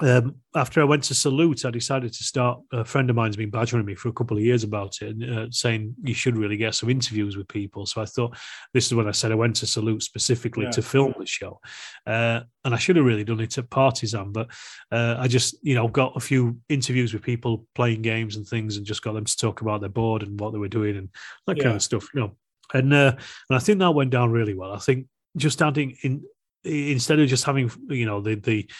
um, 0.00 0.36
after 0.54 0.80
I 0.80 0.84
went 0.84 1.04
to 1.04 1.14
Salute, 1.14 1.66
I 1.66 1.70
decided 1.70 2.14
to 2.14 2.24
start. 2.24 2.60
A 2.72 2.82
friend 2.84 3.10
of 3.10 3.16
mine's 3.16 3.36
been 3.36 3.50
badgering 3.50 3.84
me 3.84 3.94
for 3.94 4.08
a 4.08 4.12
couple 4.12 4.36
of 4.38 4.42
years 4.42 4.64
about 4.64 4.96
it, 5.02 5.30
uh, 5.30 5.48
saying 5.50 5.94
you 6.02 6.14
should 6.14 6.36
really 6.38 6.56
get 6.56 6.74
some 6.74 6.88
interviews 6.88 7.36
with 7.36 7.46
people. 7.48 7.84
So 7.84 8.00
I 8.00 8.06
thought 8.06 8.34
this 8.72 8.86
is 8.86 8.94
when 8.94 9.06
I 9.06 9.10
said 9.10 9.32
I 9.32 9.34
went 9.36 9.54
to 9.56 9.66
Salute 9.66 10.02
specifically 10.02 10.64
Yeah. 10.64 10.70
to 10.70 10.82
film 10.82 11.12
the 11.18 11.26
show, 11.26 11.60
uh, 12.06 12.40
and 12.64 12.74
I 12.74 12.78
should 12.78 12.96
have 12.96 13.04
really 13.04 13.24
done 13.24 13.40
it 13.40 13.58
at 13.58 13.68
Partisan, 13.68 14.32
but 14.32 14.48
uh, 14.90 15.16
I 15.18 15.28
just 15.28 15.56
you 15.62 15.74
know 15.74 15.88
got 15.88 16.16
a 16.16 16.20
few 16.20 16.58
interviews 16.70 17.12
with 17.12 17.22
people 17.22 17.66
playing 17.74 18.00
games 18.00 18.36
and 18.36 18.46
things, 18.46 18.78
and 18.78 18.86
just 18.86 19.02
got 19.02 19.12
them 19.12 19.26
to 19.26 19.36
talk 19.36 19.60
about 19.60 19.80
their 19.82 19.90
board 19.90 20.22
and 20.22 20.40
what 20.40 20.52
they 20.52 20.58
were 20.58 20.68
doing 20.68 20.96
and 20.96 21.10
that 21.46 21.58
Yeah. 21.58 21.64
kind 21.64 21.76
of 21.76 21.82
stuff, 21.82 22.08
you 22.14 22.20
know. 22.22 22.36
And 22.72 22.94
uh, 22.94 23.12
and 23.50 23.56
I 23.56 23.58
think 23.58 23.78
that 23.80 23.94
went 23.94 24.10
down 24.10 24.30
really 24.30 24.54
well. 24.54 24.72
I 24.72 24.78
think 24.78 25.06
just 25.36 25.60
adding 25.60 25.96
in 26.02 26.22
instead 26.64 27.18
of 27.18 27.28
just 27.28 27.44
having 27.44 27.70
you 27.88 28.06
know 28.06 28.20
the 28.22 28.36
the 28.36 28.70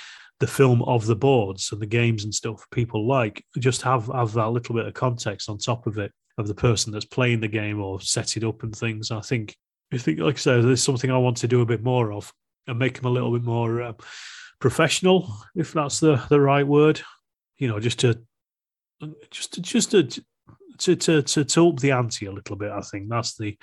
the 0.43 0.47
film 0.49 0.83
of 0.83 1.07
the 1.07 1.15
boards 1.15 1.71
and 1.71 1.81
the 1.81 1.87
games 1.87 2.25
and 2.25 2.35
stuff 2.35 2.67
people 2.73 3.07
like 3.07 3.45
just 3.61 3.81
have 3.81 4.11
have 4.13 4.33
that 4.33 4.49
little 4.49 4.75
bit 4.75 4.87
of 4.87 4.93
context 4.93 5.49
on 5.49 5.57
top 5.57 5.87
of 5.87 5.99
it 5.99 6.11
of 6.37 6.49
the 6.49 6.55
person 6.55 6.93
that's 6.93 7.05
playing 7.05 7.39
the 7.39 7.47
game 7.47 7.81
or 7.81 8.01
set 8.01 8.37
it 8.37 8.43
up 8.43 8.65
and 8.65 8.75
things. 8.75 9.13
I 9.13 9.21
think 9.21 9.57
i 9.93 9.99
think 9.99 10.19
like 10.19 10.35
i 10.35 10.39
said 10.39 10.65
there's 10.65 10.83
something 10.83 11.13
i 11.13 11.19
want 11.19 11.37
to 11.37 11.47
do 11.47 11.61
a 11.61 11.67
bit 11.67 11.85
more 11.85 12.13
of 12.13 12.33
and 12.67 12.77
make 12.77 12.97
them 12.97 13.07
a 13.07 13.11
little 13.11 13.31
bit 13.31 13.45
more 13.45 13.83
uh, 13.83 13.93
professional 14.59 15.33
if 15.55 15.73
that's 15.73 16.01
the 16.01 16.21
the 16.29 16.41
right 16.41 16.67
word. 16.67 17.01
You 17.59 17.69
know 17.69 17.79
just 17.79 18.01
to 18.01 18.21
just 19.31 19.53
to 19.53 19.61
just 19.61 19.93
to 19.93 20.03
to 20.79 20.97
to, 20.97 21.23
to, 21.23 21.45
to 21.45 21.69
up 21.69 21.79
the 21.79 21.93
ante 21.93 22.27
a 22.27 22.33
little 22.33 22.57
bit 22.57 22.73
i 22.73 22.81
think. 22.81 23.09
That's 23.09 23.37
the 23.37 23.57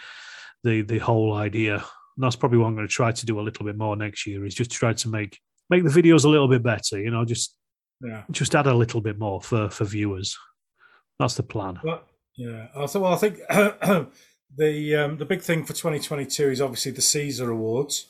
the 0.64 0.84
the 0.84 1.00
whole 1.00 1.34
idea. 1.34 1.76
And 1.76 2.24
that's 2.24 2.38
probably 2.38 2.60
what 2.60 2.68
i'm 2.68 2.76
going 2.76 2.88
to 2.88 2.94
try 2.94 3.12
to 3.12 3.26
do 3.26 3.38
a 3.38 3.48
little 3.48 3.66
bit 3.66 3.78
more 3.78 3.98
next 3.98 4.26
year 4.26 4.46
is 4.46 4.56
just 4.56 4.72
try 4.72 4.94
to 4.94 5.10
make 5.10 5.40
make 5.70 5.84
the 5.84 5.90
videos 6.02 6.26
a 6.26 6.30
little 6.30 6.48
bit 6.48 6.64
better 6.64 7.00
you 7.00 7.12
know 7.12 7.26
just 7.26 7.56
Yeah. 8.02 8.24
just 8.32 8.56
add 8.56 8.68
a 8.68 8.74
little 8.74 9.02
bit 9.02 9.18
more 9.20 9.42
for 9.42 9.70
for 9.70 9.86
viewers 9.86 10.38
that's 11.20 11.36
the 11.36 11.44
plan 11.44 11.80
Well, 11.84 12.02
yeah. 12.38 12.68
I 12.76 12.86
thought. 12.88 13.02
Well, 13.02 13.14
I 13.14 13.18
think 13.18 13.38
the 14.58 14.96
um, 14.96 15.18
the 15.18 15.26
big 15.26 15.42
thing 15.42 15.64
for 15.66 15.74
2022 15.74 16.50
is 16.50 16.62
obviously 16.62 16.92
the 16.94 17.02
Caesar 17.02 17.50
Awards. 17.52 18.08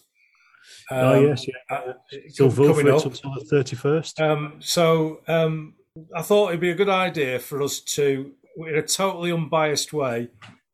oh 0.91 1.17
Um, 1.17 1.25
yes 1.27 1.47
yeah 1.47 1.75
uh, 1.77 1.93
still 2.27 2.49
vote 2.49 2.73
for 2.75 2.81
it 2.87 2.87
until 3.05 3.09
the 3.33 3.45
31st 3.51 4.19
Um, 4.21 4.55
so 4.59 5.21
um, 5.27 5.73
I 6.15 6.21
thought 6.21 6.49
it'd 6.49 6.59
be 6.61 6.69
a 6.71 6.75
good 6.75 6.89
idea 7.07 7.39
for 7.39 7.61
us 7.61 7.81
to, 7.95 8.31
in 8.57 8.75
a 8.75 8.81
totally 8.83 9.31
unbiased 9.31 9.91
way, 9.91 10.29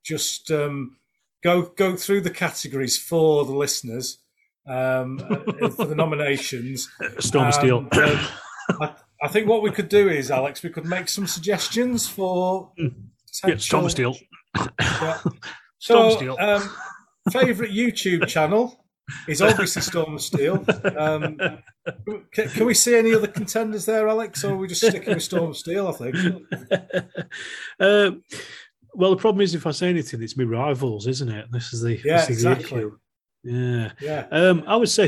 just 0.05 0.51
um, 0.51 0.97
go 1.43 1.61
go 1.63 1.95
through 1.95 2.21
the 2.21 2.29
categories 2.45 2.97
for 2.97 3.45
the 3.45 3.53
listeners 3.55 4.19
um, 4.67 5.19
uh, 5.61 5.69
for 5.69 5.85
the 5.85 5.95
nominations. 5.95 6.89
storm 7.19 7.51
steel 7.51 7.87
And, 7.91 8.01
um, 8.11 8.27
I, 8.81 8.95
I 9.23 9.27
think 9.27 9.47
what 9.47 9.61
we 9.63 9.71
could 9.71 9.89
do 9.89 10.09
is, 10.09 10.31
Alex, 10.31 10.63
we 10.63 10.69
could 10.69 10.85
make 10.85 11.07
some 11.09 11.27
suggestions 11.27 12.07
for 12.07 12.71
yeah, 13.45 13.57
storm 13.57 13.89
steel 13.89 14.15
Yeah. 14.79 15.19
Storm 15.79 16.09
So, 16.11 16.15
Steel. 16.17 16.37
um, 16.39 16.69
favorite 17.31 17.69
YouTube 17.71 18.27
channel 18.27 18.83
is 19.27 19.39
obviously 19.41 19.83
Storm 19.83 20.17
Steel. 20.17 20.65
Um, 20.97 21.37
can, 22.33 22.49
can 22.49 22.65
we 22.65 22.73
see 22.73 22.95
any 22.95 23.13
other 23.13 23.27
contenders 23.27 23.85
there, 23.85 24.07
Alex, 24.07 24.43
or 24.43 24.53
are 24.53 24.57
we 24.57 24.67
just 24.67 24.81
sticking 24.81 25.13
with 25.13 25.21
Storm 25.21 25.53
Steel? 25.53 25.87
I 25.89 25.91
think. 25.91 26.15
um, 27.79 28.23
well, 28.95 29.11
the 29.11 29.17
problem 29.17 29.41
is 29.41 29.53
if 29.53 29.67
I 29.67 29.71
say 29.71 29.89
anything, 29.89 30.23
it's 30.23 30.35
my 30.37 30.43
rivals, 30.45 31.05
isn't 31.07 31.29
it? 31.29 31.45
This 31.51 31.71
is 31.73 31.81
the 31.81 31.99
Yeah, 32.03 32.17
this 32.25 32.29
is 32.31 32.43
the 32.43 32.51
exactly. 32.53 32.77
issue. 32.79 32.97
Yeah, 33.45 33.91
Yeah, 34.01 34.27
um, 34.31 34.63
I 34.67 34.75
would 34.75 34.89
say. 34.89 35.07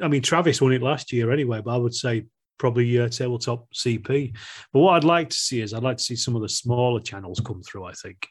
I 0.00 0.08
mean, 0.08 0.22
Travis 0.22 0.62
won 0.62 0.72
it 0.72 0.82
last 0.82 1.12
year 1.12 1.32
anyway, 1.32 1.60
but 1.60 1.74
I 1.74 1.76
would 1.76 1.94
say 1.94 2.26
probably 2.58 3.00
uh, 3.00 3.08
tabletop 3.08 3.66
CP. 3.74 4.36
But 4.72 4.80
what 4.80 4.92
I'd 4.92 5.04
like 5.04 5.30
to 5.30 5.36
see 5.36 5.60
is 5.60 5.74
I'd 5.74 5.82
like 5.82 5.96
to 5.96 6.02
see 6.02 6.16
some 6.16 6.36
of 6.36 6.42
the 6.42 6.48
smaller 6.48 7.00
channels 7.00 7.40
come 7.40 7.62
through. 7.62 7.86
I 7.86 7.92
think 7.92 8.28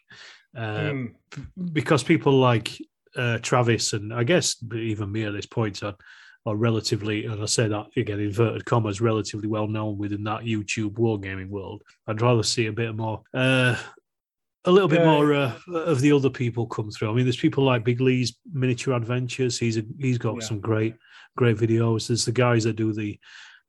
uh, 0.58 0.92
Mm, 0.92 1.14
because 1.74 2.04
people 2.04 2.34
like 2.34 2.82
uh, 3.16 3.40
Travis 3.40 3.94
and 3.94 4.14
I 4.14 4.24
guess 4.24 4.56
even 4.74 5.12
me 5.12 5.26
at 5.26 5.34
this 5.34 5.46
point 5.46 5.84
are, 5.84 5.96
are 6.46 6.56
relatively, 6.56 7.26
and 7.26 7.42
I 7.42 7.46
say 7.46 7.68
that 7.68 7.88
again, 7.98 8.20
inverted 8.20 8.66
commas, 8.66 9.02
relatively 9.02 9.48
well 9.48 9.68
known 9.68 9.98
within 9.98 10.24
that 10.24 10.42
YouTube 10.42 10.94
wargaming 10.94 11.50
world. 11.50 11.84
I'd 12.08 12.22
rather 12.22 12.44
see 12.44 12.68
a 12.68 12.72
bit 12.72 12.96
more, 12.96 13.22
uh, 13.34 13.76
a 14.66 14.72
little 14.72 14.90
bit 14.90 15.00
Yeah. 15.00 15.06
more 15.06 15.34
uh, 15.34 15.54
of 15.74 16.02
the 16.02 16.12
other 16.12 16.30
people 16.30 16.68
come 16.68 16.92
through. 16.92 17.12
I 17.12 17.14
mean, 17.14 17.26
there's 17.26 17.38
people 17.38 17.64
like 17.64 17.84
Big 17.86 18.02
Lee's 18.02 18.38
Miniature 18.52 18.94
Adventures. 18.96 19.58
He's 19.58 19.78
a, 19.78 19.84
he's 20.00 20.18
got 20.18 20.36
Yeah. 20.36 20.48
some 20.48 20.60
great 20.60 20.96
great 21.38 21.58
videos. 21.58 22.08
There's 22.08 22.26
the 22.26 22.32
guys 22.32 22.64
that 22.66 22.76
do 22.76 22.92
the 22.94 23.18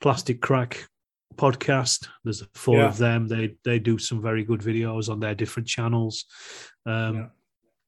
Plastic 0.00 0.40
Crack 0.40 0.88
podcast. 1.36 2.08
There's 2.24 2.42
four 2.54 2.78
Yeah. 2.78 2.88
of 2.88 2.98
them. 2.98 3.28
They 3.28 3.56
they 3.64 3.78
do 3.78 3.98
some 3.98 4.20
very 4.20 4.44
good 4.44 4.60
videos 4.60 5.08
on 5.08 5.20
their 5.20 5.34
different 5.34 5.68
channels. 5.68 6.24
Um. 6.86 7.30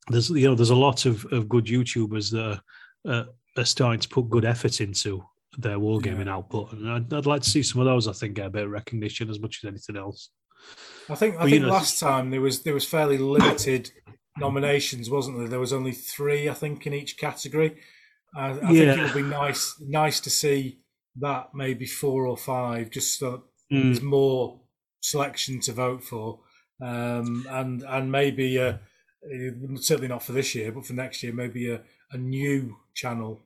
There's 0.09 0.31
you 0.31 0.49
know 0.49 0.57
there's 0.57 0.71
a 0.71 0.75
lot 0.75 1.07
of, 1.07 1.25
of 1.27 1.49
good 1.49 1.67
YouTubers 1.67 2.33
that 2.33 2.61
are, 3.07 3.13
uh, 3.13 3.25
are 3.57 3.65
starting 3.65 4.01
to 4.01 4.09
put 4.09 4.29
good 4.31 4.45
effort 4.45 4.81
into 4.81 5.25
their 5.59 5.79
wargaming 5.79 6.29
output, 6.29 6.73
and 6.73 6.91
I'd, 6.91 7.13
I'd 7.15 7.27
like 7.27 7.43
to 7.43 7.51
see 7.51 7.63
some 7.63 7.81
of 7.81 7.85
those. 7.85 8.09
I 8.09 8.13
think 8.13 8.35
get 8.35 8.47
a 8.47 8.51
bit 8.51 8.65
of 8.65 8.71
recognition 8.73 9.31
as 9.31 9.39
much 9.39 9.61
as 9.63 9.69
anything 9.69 9.97
else. 9.97 10.31
I 11.11 11.15
think. 11.15 11.35
I 11.37 11.39
Well, 11.39 11.49
think 11.49 11.63
know, 11.63 11.69
last 11.71 11.99
time 11.99 12.31
there 12.31 12.41
was 12.41 12.63
there 12.63 12.75
was 12.75 12.85
fairly 12.85 13.19
limited 13.19 13.91
nominations, 14.39 15.11
wasn't 15.11 15.39
there? 15.39 15.49
There 15.49 15.61
was 15.61 15.73
only 15.73 15.93
three, 15.93 16.49
I 16.49 16.55
think, 16.55 16.87
in 16.87 16.95
each 16.95 17.19
category. 17.19 17.81
I, 18.35 18.51
I 18.51 18.67
think 18.69 18.99
it 18.99 19.03
would 19.03 19.15
be 19.15 19.23
nice 19.23 19.75
nice 19.81 20.21
to 20.21 20.31
see 20.31 20.81
that 21.21 21.55
maybe 21.55 21.87
four 21.87 22.27
or 22.27 22.37
five, 22.37 22.91
just 22.91 23.19
so 23.19 23.45
Mm. 23.73 23.85
there's 23.85 24.03
more 24.03 24.61
selection 25.01 25.59
to 25.61 25.73
vote 25.73 26.05
for, 26.05 26.41
um, 26.83 27.47
and 27.49 27.83
and 27.83 28.13
maybe 28.13 28.59
uh, 28.59 28.75
uh, 28.75 29.77
certainly 29.77 30.09
not 30.09 30.23
for 30.23 30.33
this 30.33 30.55
year, 30.55 30.71
but 30.73 30.85
for 30.85 30.93
next 30.93 31.23
year, 31.23 31.33
maybe 31.33 31.71
a, 31.71 31.81
a 32.11 32.19
new 32.19 32.77
channel 32.95 33.41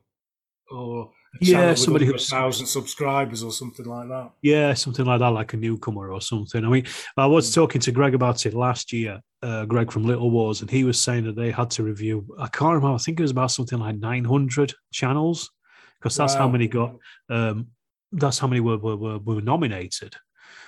or 0.68 1.12
Yeah, 1.40 1.74
somebody 1.74 2.06
who's- 2.06 2.28
thousand 2.28 2.66
subscribers 2.66 3.42
or 3.42 3.52
something 3.52 3.86
like 3.86 4.08
that. 4.08 4.30
Yeah, 4.42 4.74
something 4.74 5.04
like 5.04 5.20
that, 5.20 5.28
like 5.28 5.52
a 5.52 5.56
newcomer 5.56 6.10
or 6.12 6.20
something. 6.20 6.64
I 6.64 6.68
mean, 6.68 6.86
I 7.16 7.26
was 7.26 7.54
talking 7.54 7.80
to 7.82 7.92
Greg 7.92 8.14
about 8.14 8.46
it 8.46 8.54
last 8.54 8.92
year, 8.92 9.20
uh, 9.42 9.64
Greg 9.66 9.90
from 9.92 10.04
Little 10.04 10.30
Wars, 10.30 10.60
and 10.60 10.70
he 10.70 10.84
was 10.84 11.00
saying 11.00 11.24
that 11.24 11.36
they 11.36 11.50
had 11.50 11.70
to 11.72 11.82
review, 11.82 12.26
I 12.38 12.48
can't 12.48 12.74
remember, 12.74 12.94
I 12.94 12.98
think 12.98 13.18
it 13.18 13.22
was 13.22 13.30
about 13.32 13.50
something 13.50 13.78
like 13.78 13.96
900 13.98 14.72
channels, 14.92 15.50
because 15.98 16.16
that's 16.16 16.34
how 16.34 16.48
many 16.48 16.68
got, 16.68 16.94
um, 17.30 17.68
that's 18.12 18.38
how 18.38 18.46
many 18.46 18.60
were, 18.60 18.78
were, 18.78 18.96
were, 18.96 19.18
were 19.18 19.40
nominated. 19.40 20.14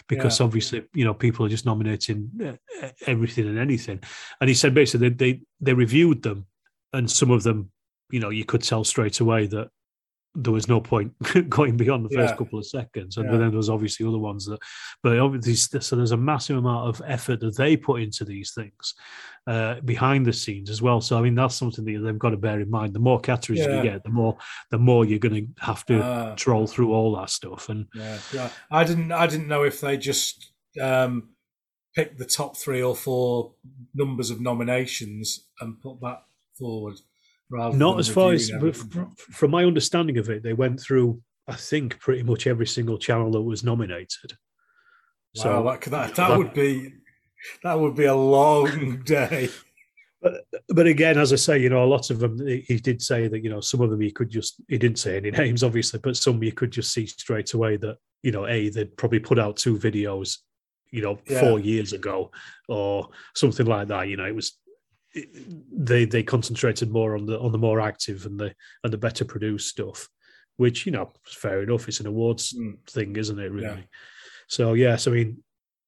Because 0.09 0.41
Yeah. 0.41 0.47
obviously, 0.47 0.85
you 0.95 1.05
know, 1.05 1.13
people 1.15 1.45
are 1.45 1.51
just 1.51 1.67
nominating 1.67 2.31
uh, 2.43 2.89
everything 3.07 3.47
and 3.47 3.59
anything. 3.59 4.01
And 4.41 4.49
he 4.49 4.55
said 4.55 4.73
basically 4.75 5.11
they, 5.11 5.15
they, 5.33 5.41
they 5.61 5.75
reviewed 5.75 6.23
them, 6.23 6.47
and 6.93 7.11
some 7.11 7.31
of 7.31 7.43
them, 7.43 7.71
you 8.11 8.19
know, 8.21 8.31
you 8.31 8.45
could 8.47 8.63
tell 8.63 8.85
straight 8.85 9.21
away 9.21 9.47
that 9.49 9.69
there 10.35 10.53
was 10.53 10.69
no 10.69 10.81
point 10.81 11.13
going 11.49 11.77
beyond 11.77 12.05
the 12.05 12.11
first 12.15 12.33
Yeah. 12.35 12.37
couple 12.37 12.59
of 12.59 12.67
seconds. 12.67 13.17
And 13.17 13.27
Yeah. 13.27 13.39
then 13.39 13.49
there 13.51 13.57
was 13.57 13.71
obviously 13.71 14.07
other 14.07 14.19
ones 14.19 14.47
that, 14.47 14.61
but 15.03 15.19
obviously, 15.19 15.81
so 15.81 15.97
there's 15.97 16.13
a 16.13 16.17
massive 16.17 16.59
amount 16.59 16.89
of 16.89 17.03
effort 17.07 17.41
that 17.41 17.57
they 17.57 17.77
put 17.77 18.03
into 18.03 18.25
these 18.25 18.53
things 18.55 18.95
uh, 19.47 19.81
behind 19.81 20.27
the 20.27 20.33
scenes 20.33 20.69
as 20.71 20.83
well. 20.83 21.01
So 21.01 21.19
I 21.19 21.23
mean, 21.23 21.35
that's 21.35 21.55
something 21.57 21.85
that 21.85 22.01
they've 22.01 22.19
got 22.19 22.31
to 22.31 22.37
bear 22.37 22.61
in 22.61 22.71
mind. 22.71 22.95
The 22.95 22.99
more 23.01 23.19
categories 23.19 23.61
Yeah. 23.67 23.79
you 23.79 23.83
get, 23.83 24.05
the 24.05 24.11
more 24.11 24.37
the 24.71 24.79
more 24.79 25.05
you're 25.05 25.19
going 25.19 25.35
to 25.57 25.65
have 25.65 25.85
to 25.87 26.03
Ah. 26.03 26.35
troll 26.35 26.67
through 26.67 26.93
all 26.93 27.17
that 27.17 27.31
stuff. 27.31 27.69
And 27.71 27.87
Yeah, 27.95 28.19
yeah. 28.33 28.51
I 28.71 28.85
didn't. 28.85 29.11
I 29.11 29.27
didn't 29.27 29.49
know 29.49 29.63
if 29.65 29.81
they 29.81 29.97
just 29.97 30.53
um, 30.81 31.31
picked 31.97 32.19
the 32.19 32.27
top 32.27 32.57
three 32.57 32.83
or 32.83 32.95
four 32.95 33.55
numbers 33.95 34.31
of 34.31 34.41
nominations 34.41 35.47
and 35.61 35.81
put 35.81 36.01
that 36.03 36.25
forward. 36.57 37.01
Not 37.51 37.99
as 37.99 38.09
far 38.09 38.33
as, 38.33 38.53
reviewing 38.53 38.73
but 38.73 38.79
everything. 38.81 39.13
f- 39.19 39.35
from 39.35 39.51
my 39.51 39.65
understanding 39.65 40.19
of 40.19 40.29
it, 40.31 40.43
they 40.43 40.53
went 40.53 40.81
through. 40.81 41.21
I 41.47 41.55
think 41.55 41.99
pretty 41.99 42.23
much 42.23 42.47
every 42.47 42.67
single 42.67 42.99
channel 42.99 43.31
that 43.33 43.41
was 43.41 43.65
nominated. 43.65 44.37
wow, 45.43 45.63
that, 45.63 45.81
could- 45.81 45.93
that, 45.95 46.15
that 46.17 46.37
would 46.37 46.53
be 46.53 46.93
that 47.63 47.79
would 47.79 47.95
be 47.95 48.05
a 48.05 48.15
long 48.15 49.03
day. 49.05 49.49
But, 50.21 50.45
but 50.69 50.87
again, 50.89 51.17
as 51.17 51.33
I 51.33 51.37
say, 51.37 51.59
you 51.59 51.71
know, 51.71 51.85
a 51.85 51.87
lot 51.87 52.11
of 52.11 52.19
them, 52.19 52.45
he 52.47 52.81
did 52.83 53.01
say 53.01 53.29
that, 53.29 53.43
you 53.45 53.49
know, 53.51 53.61
some 53.61 53.81
of 53.81 53.89
them 53.91 54.01
he 54.01 54.11
could 54.11 54.29
just, 54.29 54.57
he 54.69 54.77
didn't 54.77 54.99
say 54.99 55.17
any 55.17 55.31
names, 55.43 55.63
obviously, 55.63 56.01
but 56.03 56.17
some 56.17 56.43
you 56.43 56.51
could 56.53 56.73
just 56.73 56.93
see 56.93 57.07
straight 57.07 57.55
away 57.55 57.77
that, 57.77 57.97
you 58.25 58.33
know, 58.33 58.45
A, 58.49 58.69
they'd 58.69 58.97
probably 58.97 59.21
put 59.21 59.39
out 59.39 59.57
two 59.57 59.79
videos, 59.79 60.39
you 60.91 61.03
know, 61.03 61.19
Yeah. 61.29 61.39
four 61.41 61.61
years 61.61 61.93
ago 61.93 62.33
or 62.69 63.09
something 63.37 63.65
like 63.67 63.87
that. 63.89 64.09
You 64.09 64.17
know, 64.17 64.25
it 64.27 64.35
was, 64.35 64.59
they 65.73 66.05
they 66.05 66.23
concentrated 66.23 66.91
more 66.91 67.17
on 67.17 67.27
the 67.27 67.39
on 67.39 67.53
the 67.53 67.59
more 67.59 67.81
active 67.81 68.27
and 68.27 68.39
the 68.39 68.55
and 68.85 68.93
the 68.93 68.99
better 68.99 69.25
produced 69.25 69.69
stuff, 69.69 70.09
which 70.57 70.87
you 70.87 70.93
know, 70.93 71.13
is 71.27 71.35
fair 71.35 71.63
enough. 71.63 71.89
It's 71.89 72.01
an 72.01 72.07
awards 72.07 72.53
Mm. 72.53 72.79
thing, 72.91 73.17
isn't 73.17 73.39
it? 73.39 73.53
Really. 73.53 73.67
Yeah. 73.67 73.83
So 74.49 74.75
yes, 74.75 75.07
I 75.07 75.11
mean, 75.11 75.43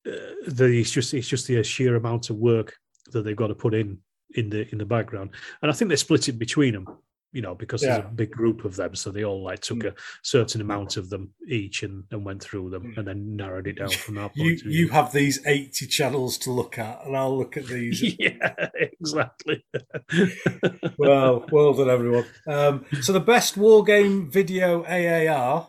uh, 0.07 0.13
the, 0.47 0.81
it's 0.81 0.91
just 0.91 1.15
it's 1.15 1.29
just 1.29 1.47
the 1.47 1.63
sheer 1.63 1.97
amount 1.97 2.31
of 2.31 2.37
work 2.37 2.75
that 3.13 3.23
they've 3.23 3.37
got 3.37 3.49
to 3.49 3.55
put 3.55 3.75
in 3.75 3.99
in 4.35 4.51
the 4.51 4.71
in 4.71 4.79
the 4.79 4.87
background, 4.87 5.31
and 5.63 5.71
I 5.71 5.75
think 5.75 5.89
they 5.89 5.97
split 5.97 6.29
it 6.29 6.39
between 6.39 6.75
them. 6.75 6.87
You 7.33 7.43
know, 7.43 7.55
because 7.55 7.83
there's 7.83 7.99
a 8.05 8.09
big 8.09 8.33
group 8.33 8.65
of 8.65 8.75
them, 8.75 8.97
so 8.97 9.13
they 9.13 9.25
all 9.25 9.43
like 9.45 9.61
took 9.61 9.79
Mm. 9.79 9.93
a 9.93 9.95
certain 10.23 10.61
amount 10.61 10.97
of 10.97 11.11
them 11.11 11.31
each 11.47 11.85
and, 11.85 12.03
and 12.11 12.25
went 12.25 12.43
through 12.43 12.71
them, 12.71 12.83
Mm. 12.93 12.99
and 12.99 13.07
then 13.09 13.37
narrowed 13.37 13.69
it 13.69 13.75
down 13.79 13.91
from 13.91 14.17
that 14.17 14.35
point. 14.35 14.63
of 14.63 14.67
you 14.67 14.89
have 14.89 15.13
these 15.13 15.39
eighty 15.47 15.87
channels 15.87 16.37
to 16.39 16.51
look 16.51 16.77
at, 16.79 17.07
and 17.07 17.17
I'll 17.17 17.39
look 17.39 17.57
at 17.57 17.67
these. 17.67 18.03
yeah, 18.19 18.55
exactly. 18.75 19.65
well, 20.99 21.47
well 21.53 21.73
done, 21.73 21.91
everyone. 21.91 22.25
Um, 22.47 22.85
so 23.01 23.13
the 23.13 23.21
best 23.21 23.57
war 23.57 23.85
game 23.85 24.31
video 24.31 24.85
AAR. 24.85 25.69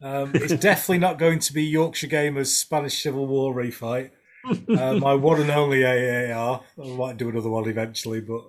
Um, 0.00 0.32
it's 0.34 0.54
definitely 0.60 0.98
not 0.98 1.18
going 1.18 1.38
to 1.40 1.52
be 1.52 1.64
Yorkshire 1.64 2.08
Gamers 2.08 2.46
Spanish 2.48 3.02
Civil 3.02 3.26
War 3.26 3.54
refight. 3.54 4.10
Uh, 4.44 4.94
my 4.94 5.14
one 5.14 5.40
and 5.40 5.50
only 5.50 5.84
AAR. 5.84 6.62
I 6.82 6.88
might 6.96 7.16
do 7.16 7.28
another 7.28 7.50
one 7.50 7.68
eventually, 7.68 8.20
but 8.20 8.42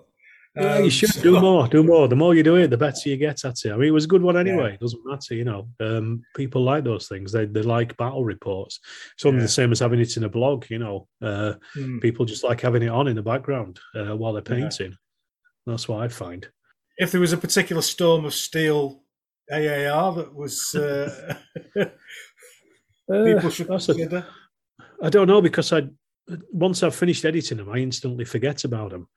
Yeah, 0.56 0.76
um, 0.76 0.84
you 0.84 0.90
should 0.92 1.10
so- 1.10 1.22
do 1.24 1.40
more, 1.40 1.68
do 1.68 1.82
more. 1.84 2.08
The 2.08 2.16
more 2.16 2.36
you 2.36 2.44
do 2.44 2.56
it, 2.58 2.68
the 2.70 2.78
better 2.78 3.10
you 3.10 3.18
get 3.18 3.44
at 3.44 3.66
it. 3.66 3.72
I 3.72 3.76
mean, 3.76 3.88
it 3.88 3.92
was 3.92 4.06
a 4.06 4.08
good 4.08 4.22
one 4.22 4.38
anyway. 4.38 4.76
It 4.76 4.80
doesn't 4.80 5.04
matter, 5.06 5.34
you 5.34 5.46
know. 5.46 5.68
Um, 5.80 6.22
people 6.36 6.64
like 6.64 6.84
those 6.84 7.08
things. 7.08 7.32
They 7.32 7.46
they 7.46 7.64
like 7.64 7.98
battle 7.98 8.24
reports. 8.24 8.80
It's 9.16 9.26
only 9.26 9.40
Yeah. 9.40 9.46
the 9.46 9.50
same 9.50 9.72
as 9.72 9.80
having 9.80 10.00
it 10.00 10.16
in 10.16 10.24
a 10.26 10.30
blog, 10.30 10.66
you 10.70 10.78
know. 10.78 11.08
Uh, 11.22 11.54
Hmm. 11.74 11.98
people 12.00 12.26
just 12.26 12.44
like 12.44 12.62
having 12.62 12.84
it 12.84 12.90
on 12.90 13.08
in 13.08 13.16
the 13.16 13.24
background 13.24 13.80
uh, 13.96 14.16
while 14.16 14.34
they're 14.34 14.44
Yeah. 14.58 14.64
painting. 14.70 14.96
That's 15.66 15.88
what 15.88 16.04
I 16.04 16.08
find. 16.10 16.48
If 16.98 17.12
there 17.12 17.22
was 17.22 17.34
a 17.34 17.38
particular 17.38 17.82
storm 17.82 18.24
of 18.26 18.34
steel 18.36 19.04
AAR 19.52 20.14
that 20.14 20.36
was 20.36 20.76
uh, 20.76 21.36
people 23.10 23.50
should 23.50 23.70
Uh, 23.70 23.80
consider. 23.80 24.26
I 25.02 25.10
don't 25.10 25.28
know 25.28 25.42
because 25.42 25.74
I 25.74 25.88
once 26.52 26.84
I've 26.84 26.96
finished 26.96 27.26
editing 27.26 27.58
them, 27.58 27.70
I 27.70 27.78
instantly 27.80 28.26
forget 28.26 28.64
about 28.64 28.92
them. 28.92 29.08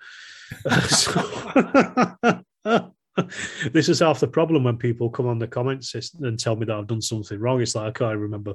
this 3.72 3.88
is 3.88 4.00
half 4.00 4.20
the 4.20 4.28
problem 4.28 4.64
when 4.64 4.76
people 4.76 5.08
come 5.10 5.26
on 5.26 5.38
the 5.38 5.46
comments 5.46 5.94
and 6.20 6.38
tell 6.38 6.56
me 6.56 6.66
that 6.66 6.76
I've 6.76 6.86
done 6.86 7.02
something 7.02 7.38
wrong. 7.38 7.60
It's 7.62 7.74
like 7.74 7.88
I 7.88 7.90
can't 7.98 8.18
remember 8.18 8.54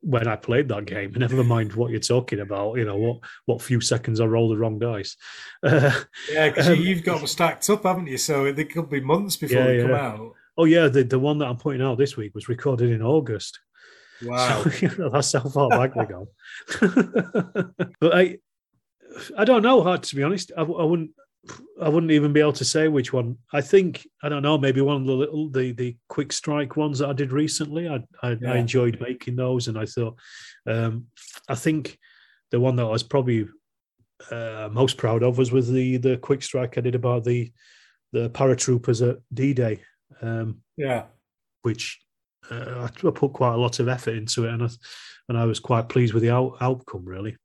when 0.00 0.28
I 0.28 0.36
played 0.36 0.68
that 0.68 0.84
game. 0.84 1.12
Never 1.16 1.42
mind 1.42 1.72
what 1.72 1.90
you're 1.90 2.00
talking 2.00 2.40
about. 2.40 2.76
You 2.76 2.84
know 2.84 2.96
what 2.96 3.18
what 3.46 3.62
few 3.62 3.80
seconds 3.80 4.20
I 4.20 4.26
rolled 4.26 4.52
the 4.52 4.58
wrong 4.58 4.78
dice. 4.78 5.16
Uh, 5.62 5.90
Yeah, 6.30 6.48
because 6.48 6.68
Um, 6.68 6.76
you've 6.80 7.02
got 7.04 7.18
them 7.18 7.26
stacked 7.26 7.68
up, 7.70 7.84
haven't 7.84 8.06
you? 8.08 8.18
So 8.18 8.44
it 8.46 8.72
could 8.72 8.90
be 8.90 9.00
months 9.00 9.36
before 9.36 9.58
Yeah, 9.58 9.66
they 9.66 9.80
come 9.82 9.90
yeah. 9.90 10.06
out. 10.08 10.32
oh 10.58 10.64
yeah, 10.66 10.88
the 10.88 11.02
the 11.04 11.18
one 11.18 11.38
that 11.38 11.46
I'm 11.48 11.56
putting 11.56 11.82
out 11.82 11.98
this 11.98 12.16
week 12.16 12.34
was 12.34 12.48
recorded 12.48 12.90
in 12.90 13.02
August. 13.02 13.58
Wow. 14.22 14.62
So, 14.62 14.70
you 14.86 14.96
know, 14.96 15.08
that's 15.10 15.32
how 15.32 15.40
far 15.48 15.68
back 15.70 15.94
we 15.96 16.04
go. 16.06 16.28
but 18.00 18.14
I, 18.14 18.38
I 19.36 19.44
don't 19.44 19.62
know. 19.62 19.82
how 19.82 19.96
To 19.96 20.16
be 20.16 20.22
honest, 20.22 20.52
I, 20.56 20.62
I 20.62 20.84
wouldn't. 20.84 21.10
I 21.80 21.88
wouldn't 21.88 22.12
even 22.12 22.32
be 22.32 22.40
able 22.40 22.52
to 22.54 22.64
say 22.64 22.88
which 22.88 23.12
one. 23.12 23.36
I 23.52 23.60
think 23.60 24.06
I 24.22 24.28
don't 24.28 24.42
know. 24.42 24.56
Maybe 24.56 24.80
one 24.80 25.02
of 25.02 25.06
the 25.06 25.12
little 25.12 25.48
the 25.50 25.72
the 25.72 25.96
quick 26.08 26.32
strike 26.32 26.76
ones 26.76 27.00
that 27.00 27.08
I 27.08 27.12
did 27.12 27.32
recently. 27.32 27.88
I 27.88 28.02
I, 28.22 28.36
Yeah. 28.40 28.52
I 28.52 28.56
enjoyed 28.56 29.00
making 29.00 29.36
those, 29.36 29.68
and 29.68 29.78
I 29.78 29.86
thought 29.86 30.18
um, 30.66 31.06
I 31.48 31.54
think 31.54 31.98
the 32.50 32.60
one 32.60 32.76
that 32.76 32.86
I 32.86 32.90
was 32.90 33.02
probably 33.02 33.48
uh, 34.30 34.68
most 34.72 34.96
proud 34.96 35.22
of 35.22 35.36
was 35.38 35.52
with 35.52 35.72
the 35.72 35.98
the 35.98 36.16
quick 36.16 36.42
strike 36.42 36.78
I 36.78 36.80
did 36.80 36.94
about 36.94 37.24
the 37.24 37.52
the 38.12 38.30
paratroopers 38.30 39.06
at 39.08 39.18
D 39.32 39.52
Day. 39.52 39.80
Um, 40.22 40.62
Yeah. 40.76 41.06
which 41.62 42.00
uh, 42.50 42.88
I 42.88 43.10
put 43.10 43.32
quite 43.32 43.54
a 43.54 43.58
lot 43.58 43.80
of 43.80 43.88
effort 43.88 44.14
into 44.16 44.44
it, 44.44 44.52
and 44.54 44.62
I, 44.62 44.68
and 45.28 45.38
I 45.38 45.44
was 45.46 45.58
quite 45.60 45.88
pleased 45.88 46.14
with 46.14 46.22
the 46.22 46.30
out, 46.30 46.56
outcome. 46.60 47.04
Really, 47.04 47.36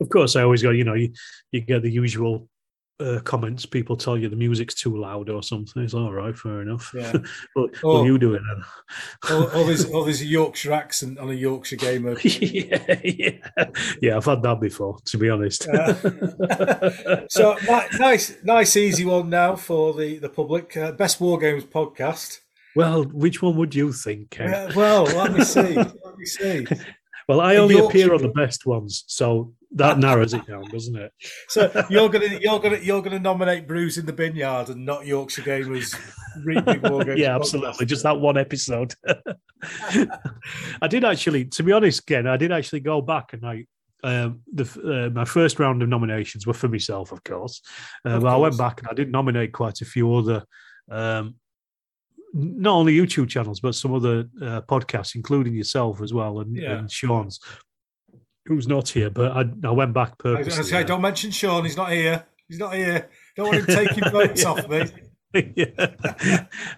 of 0.00 0.08
course, 0.08 0.36
I 0.36 0.42
always 0.42 0.62
go. 0.62 0.70
You 0.70 0.84
know, 0.84 0.94
you, 0.94 1.12
you 1.50 1.60
get 1.60 1.82
the 1.82 1.90
usual 1.90 2.48
uh, 3.00 3.20
comments. 3.20 3.64
People 3.66 3.96
tell 3.96 4.18
you 4.18 4.28
the 4.28 4.36
music's 4.36 4.74
too 4.74 4.96
loud 4.96 5.28
or 5.30 5.42
something. 5.42 5.82
It's 5.82 5.94
all 5.94 6.12
right, 6.12 6.36
fair 6.36 6.62
enough. 6.62 6.92
Yeah. 6.94 7.12
but 7.54 7.70
Oh. 7.84 7.98
will 8.02 8.06
you 8.06 8.18
do 8.18 8.34
it 8.34 8.42
then? 8.48 8.64
All, 9.36 9.48
all 9.50 9.64
this, 9.64 9.84
all 9.90 10.04
this 10.04 10.22
Yorkshire 10.22 10.72
accent 10.72 11.18
on 11.18 11.30
a 11.30 11.34
Yorkshire 11.34 11.76
gamer. 11.76 12.18
yeah, 12.22 13.00
yeah, 13.04 13.30
yeah. 14.02 14.16
I've 14.16 14.24
had 14.24 14.42
that 14.42 14.60
before, 14.60 14.98
to 15.06 15.18
be 15.18 15.30
honest. 15.30 15.62
so 17.30 17.56
nice, 17.98 18.36
nice, 18.42 18.76
easy 18.76 19.04
one 19.04 19.30
now 19.30 19.56
for 19.56 19.94
the 19.94 20.18
the 20.18 20.28
public. 20.28 20.76
Uh, 20.76 20.92
Best 20.92 21.20
War 21.20 21.38
Games 21.38 21.64
podcast. 21.64 22.40
well, 22.74 23.04
which 23.04 23.42
one 23.42 23.56
would 23.56 23.74
you 23.74 23.92
think? 23.92 24.38
Uh, 24.40 24.70
well, 24.74 25.04
let 25.04 25.32
me 25.32 25.44
see. 25.44 25.74
Let 25.76 26.18
me 26.18 26.24
see. 26.26 26.66
Well, 27.28 27.40
I 27.42 27.56
only 27.56 27.78
appear 27.78 28.14
on 28.14 28.22
the 28.22 28.28
best 28.28 28.64
ones, 28.64 29.04
so 29.06 29.52
that 29.72 29.98
narrows 30.06 30.32
it 30.32 30.46
down, 30.46 30.64
doesn't 30.70 30.96
it? 30.96 31.12
So 31.48 31.70
you're 31.90 32.08
gonna 32.08 32.38
you're 32.40 32.58
gonna 32.58 32.78
you're 32.78 33.02
gonna 33.02 33.18
nominate 33.18 33.68
Brews 33.68 33.98
in 33.98 34.06
the 34.06 34.12
Binyard 34.12 34.70
and 34.70 34.86
not 34.86 35.06
Yorkshire 35.06 35.42
Gamers. 35.42 35.94
Yeah, 36.46 36.60
podcast. 36.60 37.34
absolutely. 37.34 37.86
Just 37.86 38.04
that 38.04 38.20
one 38.20 38.38
episode. 38.38 38.94
I 40.80 40.86
did 40.86 41.04
actually, 41.04 41.46
to 41.46 41.64
be 41.64 41.72
honest, 41.72 42.06
Ken, 42.06 42.28
I 42.28 42.36
did 42.36 42.52
actually 42.52 42.80
go 42.80 43.00
back 43.00 43.32
and 43.32 43.44
I. 43.44 43.66
Um, 44.04 44.42
the 44.52 45.08
uh, 45.08 45.10
my 45.12 45.24
first 45.24 45.58
round 45.58 45.82
of 45.82 45.88
nominations 45.88 46.46
were 46.46 46.54
for 46.54 46.68
myself, 46.68 47.10
of 47.10 47.24
course. 47.24 47.60
Uh, 48.06 48.10
Of 48.10 48.22
but 48.22 48.28
I 48.28 48.36
went 48.36 48.56
back 48.56 48.80
and 48.80 48.88
I 48.88 48.94
did 48.94 49.10
nominate 49.10 49.52
quite 49.52 49.80
a 49.80 49.84
few 49.84 50.14
other, 50.14 50.44
um, 50.88 51.34
not 52.34 52.72
only 52.74 52.96
YouTube 52.96 53.28
channels 53.28 53.60
but 53.60 53.74
some 53.74 53.94
other 53.94 54.28
uh, 54.42 54.60
podcasts, 54.62 55.14
including 55.14 55.54
yourself 55.54 56.00
as 56.02 56.12
well 56.12 56.40
and, 56.40 56.56
Yeah. 56.56 56.78
and 56.78 56.90
Sean's, 56.90 57.40
who's 58.46 58.66
not 58.68 58.88
here. 58.88 59.10
But 59.10 59.32
I, 59.32 59.44
I 59.66 59.70
went 59.70 59.92
back 59.92 60.14
I 60.24 60.42
was 60.42 60.68
say, 60.68 60.84
don't 60.84 61.02
mention 61.02 61.30
Sean. 61.30 61.64
He's 61.64 61.76
not 61.76 61.90
here. 61.92 62.24
He's 62.48 62.58
not 62.58 62.74
here. 62.74 63.08
Don't 63.36 63.48
want 63.48 63.58
him 63.58 63.66
taking 63.86 64.10
votes 64.10 64.44
off 64.44 64.68
me. 64.68 64.84
yeah. 65.56 65.94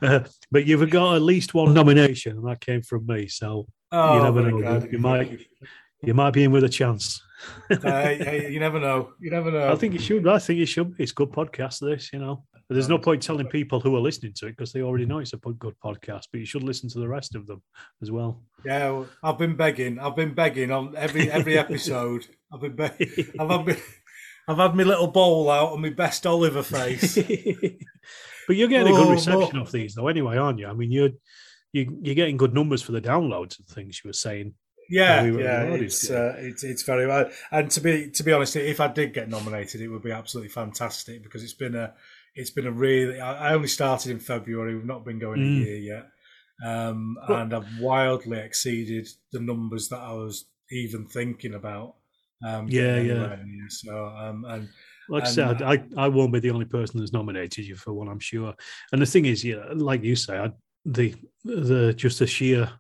Uh, 0.03 0.21
but 0.51 0.67
you've 0.67 0.89
got 0.91 1.15
at 1.15 1.23
least 1.23 1.55
one 1.55 1.73
nomination, 1.73 2.37
and 2.37 2.47
that 2.49 2.61
came 2.61 2.83
from 2.83 3.07
me. 3.07 3.29
So 3.29 3.67
Oh, 3.93 4.17
you 4.17 4.23
never 4.23 4.43
know. 4.51 4.61
God. 4.61 4.89
You 4.93 4.99
might 4.99 5.41
you 6.03 6.15
might 6.15 6.33
be 6.33 6.45
in 6.45 6.51
with 6.53 6.65
a 6.65 6.69
chance. 6.69 7.23
hey, 7.69 8.19
hey, 8.19 8.51
you 8.51 8.59
never 8.61 8.81
know. 8.81 9.13
You 9.21 9.31
never 9.31 9.51
know. 9.53 9.71
I 9.73 9.77
think 9.77 9.93
you 9.95 10.01
should. 10.01 10.27
I 10.27 10.39
think 10.39 10.59
you 10.59 10.67
should. 10.67 10.95
It's 10.99 11.13
a 11.13 11.15
good 11.15 11.31
podcast. 11.31 11.81
This, 11.81 12.13
you 12.13 12.19
know, 12.19 12.45
there's 12.75 12.89
no 12.89 12.99
point 12.99 13.23
telling 13.23 13.49
people 13.49 13.81
who 13.81 13.97
are 13.97 14.01
listening 14.01 14.33
to 14.37 14.47
it 14.47 14.53
because 14.53 14.73
they 14.73 14.83
already 14.83 15.05
know 15.05 15.19
it's 15.19 15.33
a 15.33 15.37
good 15.37 15.75
podcast. 15.85 16.29
But 16.31 16.39
you 16.39 16.47
should 16.47 16.63
listen 16.63 16.89
to 16.91 17.01
the 17.01 17.09
rest 17.09 17.35
of 17.35 17.47
them 17.47 17.63
as 18.01 18.11
well. 18.11 18.43
Yeah, 18.65 18.91
well, 18.91 19.09
I've 19.23 19.39
been 19.39 19.57
begging. 19.57 19.99
I've 19.99 20.15
been 20.15 20.35
begging 20.35 20.71
on 20.71 20.95
every 20.97 21.31
every 21.31 21.59
episode. 21.59 22.27
I've 22.53 22.61
been 22.61 22.77
begging. 22.77 23.27
I've 23.39 23.51
had 23.51 23.67
me, 23.67 23.75
I've 24.49 24.59
had 24.59 24.75
my 24.75 24.85
little 24.85 25.09
bowl 25.09 25.51
out 25.51 25.73
and 25.73 25.83
my 25.83 25.91
best 25.91 26.27
Oliver 26.27 26.63
face. 26.63 27.15
but 28.47 28.57
you're 28.57 28.69
getting 28.69 28.93
a 28.93 28.97
good 28.97 29.09
Oh, 29.09 29.13
reception 29.13 29.59
oh. 29.59 29.63
of 29.63 29.73
these, 29.73 29.95
though. 29.95 30.09
Anyway, 30.09 30.37
aren't 30.37 30.59
you? 30.59 30.67
I 30.67 30.73
mean, 30.73 30.93
you're 30.93 31.11
you, 31.73 31.99
you're 32.03 32.15
getting 32.15 32.37
good 32.37 32.55
numbers 32.55 32.83
for 32.83 32.93
the 32.93 33.01
downloads 33.01 33.59
and 33.59 33.67
things. 33.67 34.01
You 34.03 34.09
were 34.09 34.15
saying. 34.15 34.55
Yeah, 34.89 35.23
we 35.23 35.43
yeah, 35.45 35.63
it's 35.63 36.11
uh, 36.11 36.35
it's 36.37 36.65
it's 36.65 36.83
very 36.83 37.07
well. 37.07 37.31
And 37.53 37.71
to 37.71 37.81
be 37.81 38.11
to 38.11 38.25
be 38.25 38.33
honest, 38.33 38.57
if 38.57 38.81
I 38.81 38.89
did 38.89 39.15
get 39.15 39.29
nominated, 39.29 39.81
it 39.81 39.89
would 39.89 40.03
be 40.03 40.11
absolutely 40.11 40.51
fantastic 40.51 41.23
because 41.23 41.45
it's 41.45 41.55
been 41.55 41.77
a 41.77 41.95
it's 42.35 42.51
been 42.51 42.67
a 42.67 42.73
really. 42.73 43.21
I 43.21 43.51
I 43.51 43.55
only 43.55 43.69
started 43.69 44.11
in 44.11 44.21
February. 44.21 44.75
We've 44.75 44.85
not 44.85 45.05
been 45.05 45.19
going 45.19 45.41
Mm. 45.41 45.63
a 45.63 45.65
year 45.65 45.79
yet, 45.79 46.07
um, 46.65 47.17
and 47.29 47.55
I've 47.55 47.81
wildly 47.81 48.39
exceeded 48.39 49.09
the 49.33 49.41
numbers 49.41 49.89
that 49.89 49.99
I 50.01 50.13
was 50.13 50.47
even 50.71 51.07
thinking 51.07 51.55
about. 51.55 51.97
Um, 52.47 52.69
Yeah, 52.69 52.97
yeah. 53.01 53.37
near. 53.45 53.69
So 53.69 54.07
um, 54.07 54.45
and 54.47 54.69
Like 55.09 55.25
I 55.25 55.27
said, 55.27 55.61
uh, 55.63 55.67
I, 55.67 55.85
I 56.05 56.09
won't 56.09 56.33
be 56.33 56.41
the 56.41 56.51
only 56.51 56.65
person 56.67 57.01
that's 57.01 57.13
nominated 57.13 57.67
you 57.67 57.77
for 57.77 57.93
one, 57.93 58.09
I'm 58.09 58.21
sure. 58.21 58.55
And 58.93 59.03
the 59.03 59.07
thing 59.07 59.27
is, 59.27 59.45
yeah, 59.45 59.65
like 59.75 60.03
you 60.05 60.17
say, 60.17 60.39
I, 60.39 60.51
the 60.85 61.15
the 61.45 61.93
just 61.95 62.19
the 62.21 62.27
sheer, 62.27 62.71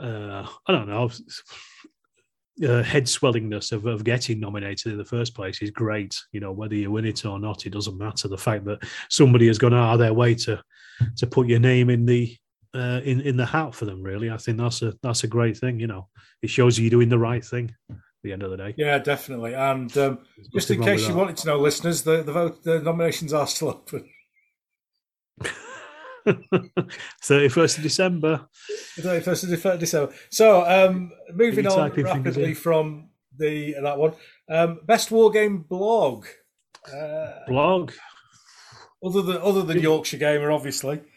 uh, 0.00 0.46
I 0.66 0.72
don't 0.72 0.88
know, 0.88 1.10
uh, 2.68 2.82
head 2.82 3.04
swellingness 3.04 3.72
of, 3.72 3.86
of 3.86 4.04
getting 4.04 4.38
nominated 4.38 4.92
in 4.92 4.98
the 4.98 5.04
first 5.04 5.34
place 5.34 5.62
is 5.62 5.70
great. 5.70 6.20
You 6.32 6.40
know, 6.40 6.52
whether 6.52 6.74
you 6.74 6.90
win 6.90 7.06
it 7.06 7.24
or 7.24 7.38
not, 7.38 7.66
it 7.66 7.70
doesn't 7.70 7.98
matter. 7.98 8.28
The 8.28 8.38
fact 8.38 8.64
that 8.66 8.82
somebody 9.08 9.46
has 9.46 9.58
gone 9.58 9.74
out 9.74 9.94
of 9.94 9.98
their 9.98 10.14
way 10.14 10.34
to 10.36 10.62
to 11.16 11.26
put 11.26 11.48
your 11.48 11.60
name 11.60 11.90
in 11.90 12.06
the 12.06 12.36
uh, 12.74 13.00
in 13.04 13.20
in 13.22 13.36
the 13.36 13.46
hat 13.46 13.74
for 13.74 13.84
them, 13.84 14.02
really, 14.02 14.30
I 14.30 14.36
think 14.36 14.58
that's 14.58 14.82
a 14.82 14.94
that's 15.02 15.24
a 15.24 15.28
great 15.28 15.56
thing. 15.56 15.80
You 15.80 15.86
know, 15.86 16.08
it 16.42 16.50
shows 16.50 16.78
you 16.78 16.90
doing 16.90 17.08
the 17.08 17.18
right 17.18 17.44
thing. 17.44 17.74
the 18.22 18.32
end 18.32 18.42
of 18.42 18.50
the 18.50 18.56
day. 18.56 18.74
Yeah, 18.76 18.98
definitely. 18.98 19.54
And 19.54 19.96
um, 19.98 20.18
just 20.54 20.70
in 20.70 20.82
case 20.82 21.08
you 21.08 21.14
wanted 21.14 21.36
to 21.38 21.48
know, 21.48 21.58
listeners, 21.58 22.02
the 22.02 22.22
the 22.22 22.32
vote, 22.32 22.62
the 22.62 22.80
nominations 22.80 23.32
are 23.32 23.46
still 23.46 23.68
open. 23.70 24.08
31st 26.26 27.76
of 27.78 27.82
December. 27.82 28.46
The 28.96 29.02
31st 29.02 29.72
of 29.74 29.80
December. 29.80 30.14
So, 30.30 30.64
um, 30.64 31.12
moving 31.34 31.66
on 31.66 31.90
rapidly 31.90 32.54
from 32.54 33.08
the 33.38 33.74
that 33.82 33.98
one. 33.98 34.14
Um, 34.48 34.80
best 34.84 35.10
war 35.10 35.30
game 35.30 35.58
blog, 35.62 36.26
uh, 36.92 37.30
Blog. 37.48 37.92
other 39.04 39.22
than 39.22 39.36
other 39.38 39.62
than 39.62 39.80
Yorkshire 39.80 40.18
Gamer, 40.18 40.50
obviously. 40.50 41.00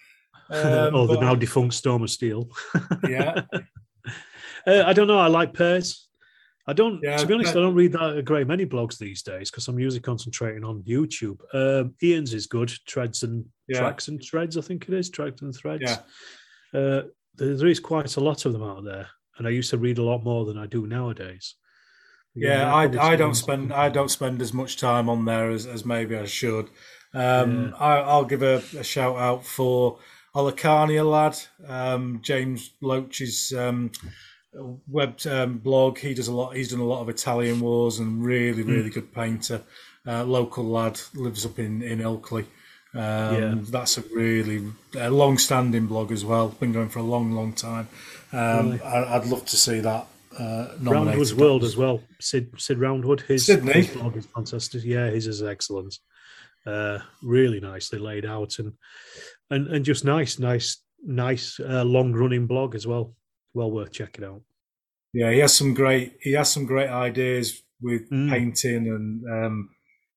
Um, 0.48 0.94
oh, 0.94 1.08
the 1.08 1.20
now 1.20 1.34
defunct 1.34 1.74
Storm 1.74 2.04
of 2.04 2.12
Steel. 2.12 2.48
yeah, 3.10 3.42
Uh, 4.68 4.84
I 4.86 4.94
don't 4.94 5.08
know. 5.08 5.18
I 5.18 5.26
like 5.26 5.54
Per's. 5.56 6.08
I 6.68 6.74
don't, 6.74 7.00
Yeah, 7.02 7.18
to 7.18 7.26
be 7.26 7.34
honest, 7.34 7.56
but- 7.56 7.62
I 7.62 7.64
don't 7.64 7.74
read 7.74 7.94
that 7.94 8.18
a 8.18 8.22
great 8.22 8.46
many 8.46 8.64
blogs 8.64 9.00
these 9.00 9.24
days 9.24 9.50
because 9.50 9.68
I'm 9.68 9.80
usually 9.80 10.02
concentrating 10.02 10.64
on 10.64 10.84
YouTube. 10.84 11.40
Um, 11.52 11.96
Ian's 12.04 12.36
is 12.36 12.46
good. 12.46 12.72
Treads 12.86 13.24
and 13.24 13.44
Yeah. 13.68 13.80
Tracks 13.80 14.08
and 14.08 14.22
Threads, 14.24 14.58
I 14.58 14.62
think 14.62 14.88
it 14.88 14.94
is. 14.94 15.10
Tracks 15.10 15.42
and 15.42 15.56
Threads. 15.56 15.84
Yeah. 15.84 15.98
Uh, 16.80 17.02
there, 17.36 17.56
there 17.58 17.68
is 17.68 17.80
quite 17.80 18.16
a 18.18 18.20
lot 18.22 18.46
of 18.46 18.54
them 18.54 18.64
out 18.64 18.84
there. 18.84 19.08
And 19.38 19.48
I 19.48 19.52
used 19.52 19.70
to 19.72 19.78
read 19.78 19.98
a 19.98 20.04
lot 20.04 20.24
more 20.24 20.46
than 20.46 20.58
I 20.58 20.66
do 20.66 20.88
nowadays. 20.88 21.56
yeah. 22.36 22.74
I, 22.74 22.84
I 22.84 23.16
don't 23.16 23.36
spend 23.36 23.74
I 23.74 23.90
don't 23.90 24.10
spend 24.12 24.42
as 24.42 24.54
much 24.54 24.78
time 24.78 25.10
on 25.10 25.26
there 25.26 25.52
as, 25.52 25.66
as 25.66 25.86
maybe 25.86 26.16
I 26.16 26.26
should. 26.26 26.70
Um, 27.14 27.68
Yeah. 27.70 27.72
I, 27.80 28.00
I'll 28.02 28.26
give 28.26 28.44
a, 28.44 28.62
a 28.78 28.84
shout 28.84 29.18
out 29.18 29.46
for 29.46 30.00
Olacania 30.36 31.10
lad, 31.10 31.38
um, 31.68 32.20
James 32.22 32.72
Loach's 32.82 33.54
um, 33.54 33.92
web 34.88 35.20
um, 35.30 35.58
blog. 35.60 35.98
He 35.98 36.14
does 36.14 36.28
a 36.28 36.34
lot. 36.34 36.56
He's 36.56 36.72
done 36.72 36.80
a 36.82 36.86
lot 36.86 37.02
of 37.02 37.10
Italian 37.10 37.60
wars 37.62 38.00
and 38.00 38.24
really, 38.24 38.64
Hmm. 38.64 38.70
really 38.70 38.90
good 38.90 39.14
painter. 39.14 39.62
Uh, 40.08 40.24
local 40.24 40.64
lad 40.66 41.00
lives 41.14 41.46
up 41.46 41.58
in 41.60 41.82
in 41.82 42.00
Ilkley. 42.00 42.46
Um, 42.96 43.02
Yeah. 43.42 43.56
That's 43.70 43.98
a 43.98 44.02
really 44.14 44.64
a 44.98 45.10
long-standing 45.10 45.88
blog 45.88 46.12
as 46.12 46.24
well. 46.24 46.50
Been 46.50 46.72
going 46.74 46.90
for 46.90 47.00
a 47.00 47.04
long, 47.04 47.32
long 47.34 47.54
time. 47.54 47.88
Um, 48.32 48.72
Really? 48.72 48.82
I, 48.82 49.16
I'd 49.18 49.26
love 49.28 49.46
to 49.46 49.58
see 49.58 49.80
that 49.82 50.08
uh. 50.40 50.68
Roundwood's 50.82 51.34
World 51.34 51.64
as 51.64 51.76
well. 51.78 52.02
Sid 52.20 52.52
Sid 52.58 52.78
Roundwood. 52.78 53.22
His, 53.22 53.46
Sydney. 53.46 53.74
his 53.74 53.90
blog 53.90 54.18
is 54.18 54.26
fantastic. 54.28 54.84
Yeah, 54.84 55.10
his 55.10 55.28
is 55.28 55.42
excellent. 55.44 55.96
Uh, 56.66 57.00
really 57.22 57.60
nicely 57.60 58.00
laid 58.00 58.26
out 58.26 58.58
and 58.60 58.74
and 59.52 59.68
and 59.68 59.86
just 59.86 60.04
nice, 60.04 60.40
nice, 60.40 60.82
nice 61.06 61.60
uh, 61.60 61.84
long 61.84 62.12
running 62.14 62.48
blog 62.48 62.76
as 62.76 62.88
well. 62.88 63.14
Well 63.54 63.72
worth 63.72 63.92
checking 63.92 64.26
out. 64.26 64.42
Yeah, 65.14 65.32
he 65.32 65.40
has 65.40 65.56
some 65.56 65.74
great 65.74 66.18
he 66.22 66.34
has 66.34 66.52
some 66.52 66.66
great 66.66 66.90
ideas 66.90 67.62
with 67.82 68.10
Mm. 68.10 68.30
painting 68.32 68.88
and 68.88 69.24
um, 69.46 69.70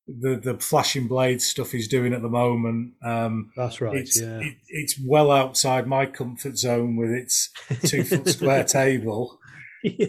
the 0.09 0.37
the 0.37 0.55
flashing 0.59 1.07
blade 1.07 1.43
stuff 1.43 1.73
he's 1.73 1.89
doing 1.89 2.13
at 2.15 2.23
the 2.23 2.29
moment. 2.29 2.95
Um, 3.03 3.53
That's 3.57 3.81
right. 3.81 3.97
it's 3.97 4.21
yeah. 4.21 4.39
it, 4.41 4.57
it's 4.69 4.99
well 5.05 5.31
outside 5.31 5.87
my 5.87 6.07
comfort 6.07 6.57
zone 6.59 6.97
with 6.97 7.11
its 7.11 7.51
two 7.85 8.05
foot 8.05 8.27
square 8.37 8.65
table. 8.65 9.39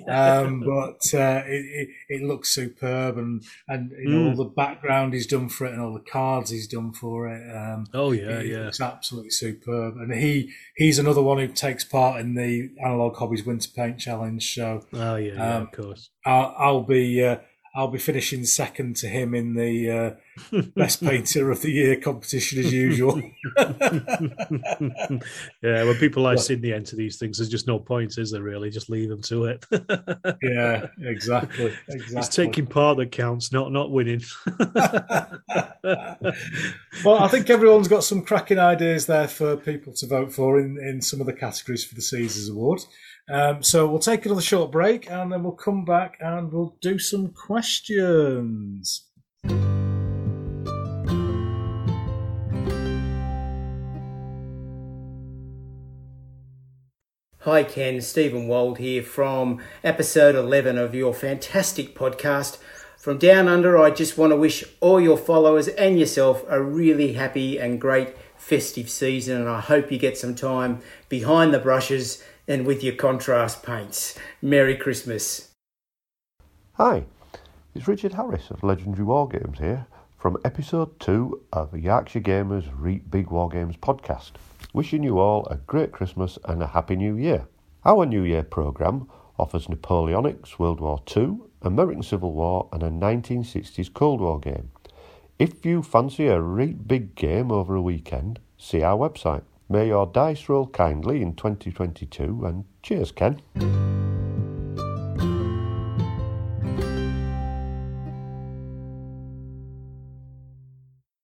Um, 0.07 0.61
but 0.61 1.13
uh, 1.13 1.43
it, 1.45 1.65
it 1.65 1.89
it 2.09 2.21
looks 2.23 2.49
superb 2.53 3.17
and 3.19 3.43
and 3.67 3.91
you 3.91 4.09
know 4.09 4.19
Mm. 4.19 4.29
all 4.31 4.35
the 4.43 4.49
background 4.49 5.13
he's 5.13 5.27
done 5.27 5.47
for 5.47 5.67
it 5.67 5.73
and 5.73 5.81
all 5.81 5.93
the 5.93 5.99
cards 6.11 6.49
he's 6.49 6.67
done 6.67 6.91
for 6.91 7.27
it. 7.29 7.55
Um, 7.55 7.85
oh 7.93 8.11
yeah, 8.11 8.39
it 8.39 8.47
yeah. 8.47 8.67
it's 8.67 8.81
absolutely 8.81 9.29
superb, 9.29 9.95
and 9.97 10.11
he 10.13 10.51
he's 10.75 10.97
another 10.97 11.21
one 11.21 11.37
who 11.37 11.47
takes 11.47 11.83
part 11.83 12.19
in 12.19 12.33
the 12.33 12.71
Analogue 12.83 13.17
Hobbies 13.17 13.45
Winter 13.45 13.69
Paint 13.75 13.99
Challenge. 13.99 14.53
So 14.55 14.81
Oh 14.93 15.15
yeah, 15.17 15.33
yeah. 15.33 15.55
um, 15.57 15.63
of 15.63 15.71
course. 15.71 16.09
I'll, 16.25 16.55
I'll 16.57 16.83
be 16.83 17.23
uh, 17.23 17.37
I'll 17.75 17.87
be 17.89 17.99
finishing 17.99 18.45
second 18.45 18.95
to 18.97 19.07
him 19.07 19.35
in 19.35 19.53
the 19.53 19.91
uh, 20.51 20.61
best 20.75 21.03
painter 21.03 21.51
of 21.51 21.61
the 21.61 21.71
year 21.71 21.95
competition 21.99 22.59
as 22.59 22.73
usual. 22.73 23.21
yeah, 25.61 25.83
when 25.83 25.95
people 25.95 26.23
like 26.23 26.39
Sydney 26.39 26.73
enter 26.73 26.95
these 26.95 27.17
things, 27.17 27.37
there's 27.37 27.49
just 27.49 27.67
no 27.67 27.77
point, 27.77 28.17
is 28.17 28.31
there? 28.31 28.41
Really, 28.41 28.71
just 28.71 28.89
leave 28.89 29.09
them 29.09 29.21
to 29.23 29.45
it. 29.45 29.65
yeah, 30.41 30.87
exactly, 30.99 31.73
exactly. 31.87 32.17
It's 32.17 32.35
taking 32.35 32.65
part 32.65 32.97
that 32.97 33.11
counts, 33.11 33.51
not 33.51 33.71
not 33.71 33.91
winning. 33.91 34.21
well, 37.03 37.19
I 37.19 37.27
think 37.27 37.49
everyone's 37.49 37.87
got 37.87 38.03
some 38.03 38.23
cracking 38.23 38.59
ideas 38.59 39.05
there 39.05 39.27
for 39.27 39.57
people 39.57 39.93
to 39.93 40.07
vote 40.07 40.33
for 40.33 40.59
in, 40.59 40.77
in 40.79 41.01
some 41.01 41.21
of 41.21 41.27
the 41.27 41.33
categories 41.33 41.85
for 41.85 41.93
the 41.95 42.01
Caesars 42.01 42.49
Award. 42.49 42.81
Um, 43.31 43.61
so 43.61 43.87
we'll 43.87 43.99
take 43.99 44.25
another 44.25 44.41
short 44.41 44.71
break 44.71 45.09
and 45.09 45.31
then 45.31 45.43
we'll 45.43 45.53
come 45.53 45.85
back 45.85 46.17
and 46.19 46.51
we'll 46.51 46.75
do 46.81 46.97
some 46.97 47.29
questions. 47.29 49.05
Hi, 57.43 57.63
Ken. 57.63 58.01
Stephen 58.01 58.47
Wold 58.47 58.79
here 58.79 59.03
from 59.03 59.61
episode 59.83 60.35
11 60.35 60.77
of 60.77 60.95
your 60.95 61.13
fantastic 61.13 61.95
podcast. 61.95 62.57
From 62.97 63.17
Down 63.17 63.47
Under, 63.47 63.77
I 63.77 63.91
just 63.91 64.17
want 64.17 64.31
to 64.31 64.35
wish 64.35 64.63
all 64.81 64.99
your 64.99 65.17
followers 65.17 65.67
and 65.69 65.97
yourself 65.97 66.43
a 66.49 66.61
really 66.61 67.13
happy 67.13 67.57
and 67.57 67.79
great 67.79 68.15
festive 68.37 68.89
season, 68.89 69.39
and 69.39 69.49
I 69.49 69.61
hope 69.61 69.91
you 69.91 69.97
get 69.97 70.17
some 70.17 70.35
time 70.35 70.81
behind 71.07 71.53
the 71.53 71.59
brushes 71.59 72.21
and 72.49 72.65
with 72.65 72.83
your 72.83 72.95
contrast 72.95 73.63
paints. 73.63 74.17
Merry 74.41 74.75
Christmas. 74.75 75.51
Hi, 76.73 77.05
it's 77.75 77.87
Richard 77.87 78.13
Harris 78.13 78.49
of 78.49 78.63
Legendary 78.63 79.03
War 79.03 79.29
Games 79.29 79.59
here 79.59 79.85
from 80.17 80.37
episode 80.43 80.99
2 80.99 81.41
of 81.53 81.77
Yorkshire 81.77 82.21
Gamers 82.21 82.67
Reet 82.75 83.11
Big 83.11 83.29
War 83.29 83.49
Games 83.49 83.77
podcast. 83.77 84.31
Wishing 84.73 85.03
you 85.03 85.19
all 85.19 85.45
a 85.45 85.57
great 85.57 85.91
Christmas 85.91 86.39
and 86.45 86.63
a 86.63 86.67
Happy 86.67 86.95
New 86.95 87.15
Year. 87.15 87.47
Our 87.85 88.05
New 88.07 88.23
Year 88.23 88.43
programme 88.43 89.07
offers 89.37 89.67
Napoleonics, 89.67 90.57
World 90.57 90.79
War 90.81 91.01
II, 91.15 91.37
American 91.61 92.03
Civil 92.03 92.33
War, 92.33 92.67
and 92.73 92.81
a 92.81 92.89
1960s 92.89 93.93
Cold 93.93 94.21
War 94.21 94.39
game. 94.39 94.71
If 95.37 95.65
you 95.65 95.83
fancy 95.83 96.27
a 96.27 96.41
Reet 96.41 96.87
Big 96.87 97.13
game 97.15 97.51
over 97.51 97.75
a 97.75 97.81
weekend, 97.81 98.39
see 98.57 98.81
our 98.81 98.97
website. 98.97 99.43
May 99.71 99.89
your 99.89 100.07
dice 100.07 100.49
roll 100.49 100.65
kindly 100.65 101.21
in 101.21 101.35
2022 101.35 102.43
and 102.43 102.65
cheers, 102.81 103.11
Ken. 103.11 103.39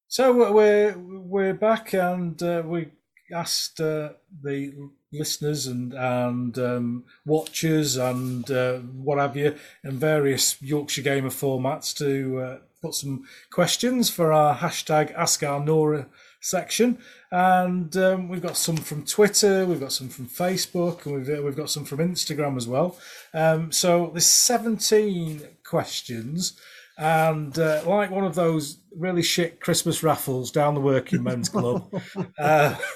So 0.08 0.54
we're 0.54 0.96
we're 0.96 1.56
back, 1.56 1.94
and 1.94 2.42
uh, 2.44 2.62
we 2.64 2.90
asked 3.34 3.80
uh, 3.80 4.10
the 4.44 4.92
listeners 5.12 5.66
and 5.66 5.96
and 5.96 6.56
um, 6.60 7.06
watchers 7.26 7.98
and 7.98 8.52
uh, 8.52 8.78
what 8.78 9.18
have 9.18 9.36
you 9.36 9.56
in 9.84 9.98
various 9.98 10.62
Yorkshire 10.62 11.02
Gamer 11.02 11.30
formats 11.30 11.98
to 11.98 12.40
uh, 12.40 12.58
put 12.80 12.94
some 12.94 13.24
questions 13.50 14.12
for 14.12 14.32
our 14.32 14.56
hashtag 14.56 15.12
Ask 15.16 15.42
Our 15.42 15.60
Nora 15.60 16.06
section, 16.46 17.00
and 17.32 17.96
um, 17.98 18.30
we've 18.30 18.42
got 18.42 18.58
some 18.58 18.78
from 18.78 19.04
Twitter, 19.04 19.66
we've 19.66 19.80
got 19.80 19.92
some 19.92 20.10
from 20.10 20.28
Facebook, 20.28 21.06
and 21.06 21.16
we've 21.16 21.44
we've 21.44 21.56
got 21.56 21.70
some 21.70 21.86
from 21.86 22.00
Instagram 22.00 22.58
as 22.58 22.68
well. 22.68 22.98
Um, 23.34 23.72
so 23.72 24.10
there's 24.14 24.28
17 24.28 25.42
questions. 25.64 26.60
And 26.98 27.58
uh, 27.60 27.82
like 27.86 28.10
one 28.10 28.24
of 28.24 28.36
those 28.36 28.78
really 28.96 29.24
shit 29.24 29.60
Christmas 29.60 30.02
raffles 30.02 30.50
down 30.50 30.76
the 30.76 30.82
working 30.82 31.24
men's 31.24 31.50
club, 31.50 31.94
uh, 32.40 32.76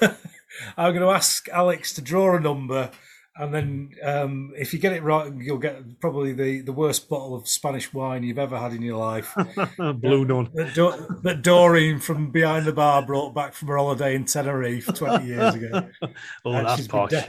I'm 0.76 0.94
going 0.94 1.06
to 1.06 1.14
ask 1.14 1.48
Alex 1.50 1.92
to 1.94 2.00
draw 2.00 2.36
a 2.36 2.40
number, 2.40 2.90
and 3.36 3.54
then 3.54 3.90
um, 4.02 4.52
if 4.56 4.72
you 4.72 4.78
get 4.78 4.92
it 4.92 5.02
right, 5.02 5.32
you'll 5.38 5.58
get 5.58 6.00
probably 6.00 6.32
the, 6.32 6.60
the 6.62 6.72
worst 6.72 7.08
bottle 7.08 7.34
of 7.34 7.48
Spanish 7.48 7.92
wine 7.94 8.22
you've 8.22 8.38
ever 8.38 8.58
had 8.58 8.72
in 8.72 8.82
your 8.82 8.98
life. 8.98 9.34
Blue 9.76 10.24
none. 10.24 10.50
that, 10.54 10.74
Do- 10.74 11.18
that 11.22 11.42
Doreen 11.42 12.00
from 12.00 12.30
behind 12.30 12.66
the 12.66 12.72
bar 12.72 13.02
brought 13.06 13.34
back 13.34 13.54
from 13.54 13.68
her 13.68 13.76
holiday 13.76 14.14
in 14.14 14.24
Tenerife 14.24 14.86
20 14.94 15.26
years 15.26 15.54
ago. 15.54 15.88
Oh, 16.44 16.52
And 16.52 16.66
that's 16.66 16.86
posh. 16.88 17.10
de- 17.10 17.28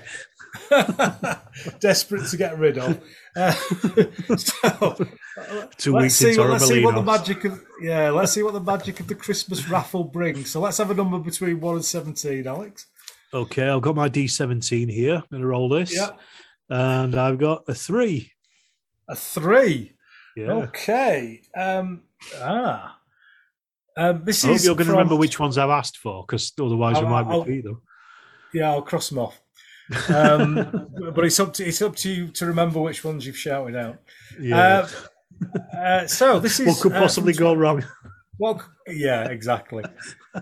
desperate 1.80 2.28
to 2.30 2.38
get 2.38 2.58
rid 2.58 2.78
of. 2.78 3.00
Uh, 3.36 3.52
so, 4.38 4.96
Two 5.78 5.94
let's 5.94 6.04
weeks 6.04 6.16
see, 6.16 6.38
what, 6.38 6.50
let's 6.50 6.68
see 6.68 6.84
what 6.84 6.96
the 6.96 7.02
magic 7.04 7.46
of 7.46 7.64
yeah, 7.82 8.10
let's 8.10 8.34
see 8.34 8.44
what 8.44 8.54
the 8.54 8.60
magic 8.60 9.00
of 9.00 9.08
the 9.08 9.16
Christmas 9.16 9.68
raffle 9.70 10.04
brings. 10.04 10.52
So 10.52 10.60
let's 10.60 10.78
have 10.78 10.92
a 10.92 10.94
number 10.94 11.20
between 11.20 11.60
one 11.62 11.76
and 11.76 11.86
seventeen, 11.86 12.48
Alex. 12.48 12.88
Okay, 13.34 13.68
I've 13.70 13.82
got 13.82 13.96
my 13.96 14.10
D17 14.10 14.90
here. 14.92 15.16
I'm 15.16 15.24
going 15.32 15.42
to 15.42 15.48
roll 15.48 15.70
this. 15.70 15.96
Yeah. 15.96 16.10
And 16.70 17.16
I've 17.16 17.38
got 17.38 17.64
a 17.68 17.74
three. 17.74 18.32
A 19.10 19.16
three. 19.16 19.94
Yeah. 20.36 20.52
Okay. 20.54 21.42
Um, 21.56 22.04
ah. 22.38 22.98
Um, 23.98 24.24
this 24.24 24.44
I 24.44 24.48
hope 24.48 24.56
is 24.56 24.66
you're 24.66 24.76
going 24.76 24.88
to 24.88 24.94
remember 24.94 25.16
which 25.16 25.40
ones 25.40 25.58
I've 25.58 25.70
asked 25.70 25.98
for, 25.98 26.24
because 26.26 26.54
otherwise 26.60 26.96
we 26.98 27.04
I'll- 27.06 27.10
might 27.10 27.26
I'll- 27.28 27.44
repeat 27.44 27.64
them. 27.66 27.82
Yeah, 28.54 28.72
I'll 28.72 28.82
cross 28.82 29.10
them 29.10 29.20
off. 29.20 29.42
Um, 30.10 30.88
but 31.14 31.26
it's 31.26 31.38
up 31.42 31.52
to 31.56 31.66
it's 31.66 31.82
up 31.82 31.98
to 31.98 32.10
you 32.10 32.28
to 32.30 32.46
remember 32.46 32.80
which 32.80 33.04
ones 33.04 33.26
you've 33.26 33.38
shouted 33.38 33.76
out. 33.76 33.98
Yeah. 34.40 34.88
Uh, 34.88 34.88
Uh, 35.78 36.08
so 36.08 36.40
this 36.40 36.60
is 36.62 36.68
What 36.68 36.80
could 36.82 36.94
uh, 36.94 37.00
possibly 37.00 37.34
from- 37.34 37.44
go 37.44 37.54
wrong? 37.56 37.84
Well, 38.40 38.64
yeah, 38.88 39.26
exactly. 39.28 39.84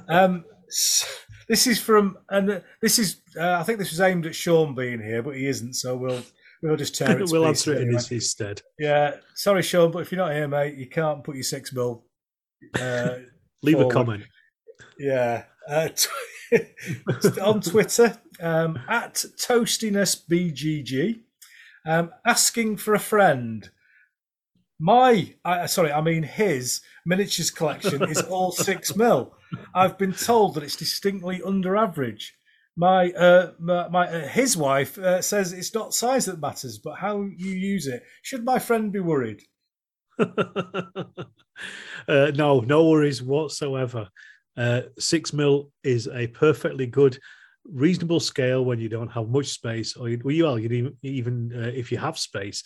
Um, 0.08 0.46
s- 0.68 1.08
this 1.50 1.66
is 1.68 1.82
from, 1.82 2.18
and 2.30 2.62
this 2.82 3.00
is, 3.00 3.22
uh, 3.36 3.54
I 3.54 3.64
think 3.64 3.80
this 3.80 3.90
was 3.90 4.00
aimed 4.00 4.28
at 4.28 4.36
Sean 4.36 4.76
being 4.76 5.02
here, 5.02 5.24
but 5.24 5.36
he 5.36 5.48
isn't, 5.48 5.74
so 5.74 5.98
we'll 5.98 6.22
we'll 6.62 6.78
just 6.78 6.96
tear 6.96 7.12
it. 7.22 7.30
we'll 7.32 7.48
answer 7.48 7.74
it 7.74 7.82
in 7.82 7.94
his, 7.94 8.08
his 8.08 8.32
stead. 8.32 8.62
Yeah, 8.78 9.16
sorry, 9.34 9.64
Sean, 9.64 9.92
but 9.92 10.00
if 10.00 10.12
you're 10.12 10.24
not 10.24 10.34
here, 10.34 10.48
mate, 10.48 10.76
you 10.76 10.88
can't 10.88 11.24
put 11.24 11.36
your 11.36 11.44
six 11.44 11.74
mil. 11.74 12.06
Uh, 12.80 13.16
Leave 13.64 13.76
forward. 13.76 13.92
a 13.92 13.94
comment. 13.94 14.24
Yeah. 14.98 15.44
Uh, 15.68 15.90
tw- 15.90 16.52
on 17.42 17.62
Twitter, 17.62 18.18
um, 18.40 18.80
at 18.88 19.16
ToastinessBGG, 19.16 21.20
um, 21.86 22.12
asking 22.26 22.78
for 22.78 22.94
a 22.94 23.00
friend. 23.00 23.70
My, 24.80 25.34
I, 25.44 25.66
sorry, 25.66 25.92
I 25.92 26.00
mean 26.00 26.24
his 26.24 26.82
miniatures 27.06 27.52
collection 27.52 28.02
is 28.10 28.22
all 28.22 28.52
six 28.52 28.96
mil. 28.96 29.34
I've 29.74 29.98
been 29.98 30.14
told 30.14 30.56
that 30.56 30.64
it's 30.64 30.76
distinctly 30.76 31.42
under 31.44 31.76
average. 31.76 32.34
My, 32.76 33.12
uh, 33.12 33.52
my, 33.60 33.90
my 33.90 34.08
uh, 34.08 34.28
his 34.28 34.56
wife 34.56 34.98
uh, 34.98 35.22
says 35.22 35.52
it's 35.52 35.74
not 35.74 35.94
size 35.94 36.26
that 36.26 36.40
matters, 36.40 36.80
but 36.80 36.96
how 36.98 37.22
you 37.22 37.52
use 37.52 37.88
it. 37.88 38.04
Should 38.22 38.46
my 38.46 38.60
friend 38.60 38.92
be 38.92 39.00
worried? 39.00 39.42
uh, 40.20 40.36
no, 42.08 42.62
no 42.62 42.90
worries 42.90 43.22
whatsoever. 43.22 44.08
Uh, 44.56 44.82
six 44.98 45.34
mil 45.34 45.72
is 45.84 46.08
a 46.08 46.28
perfectly 46.28 46.86
good, 46.86 47.18
reasonable 47.66 48.20
scale 48.20 48.64
when 48.64 48.80
you 48.80 48.90
don't 48.90 49.12
have 49.12 49.30
much 49.30 49.48
space, 49.48 49.96
or 49.96 50.10
you, 50.10 50.22
well, 50.24 50.58
you 50.58 50.70
even, 50.70 50.98
even 51.04 51.52
uh, 51.56 51.72
if 51.74 51.92
you 51.92 51.98
have 51.98 52.18
space. 52.18 52.64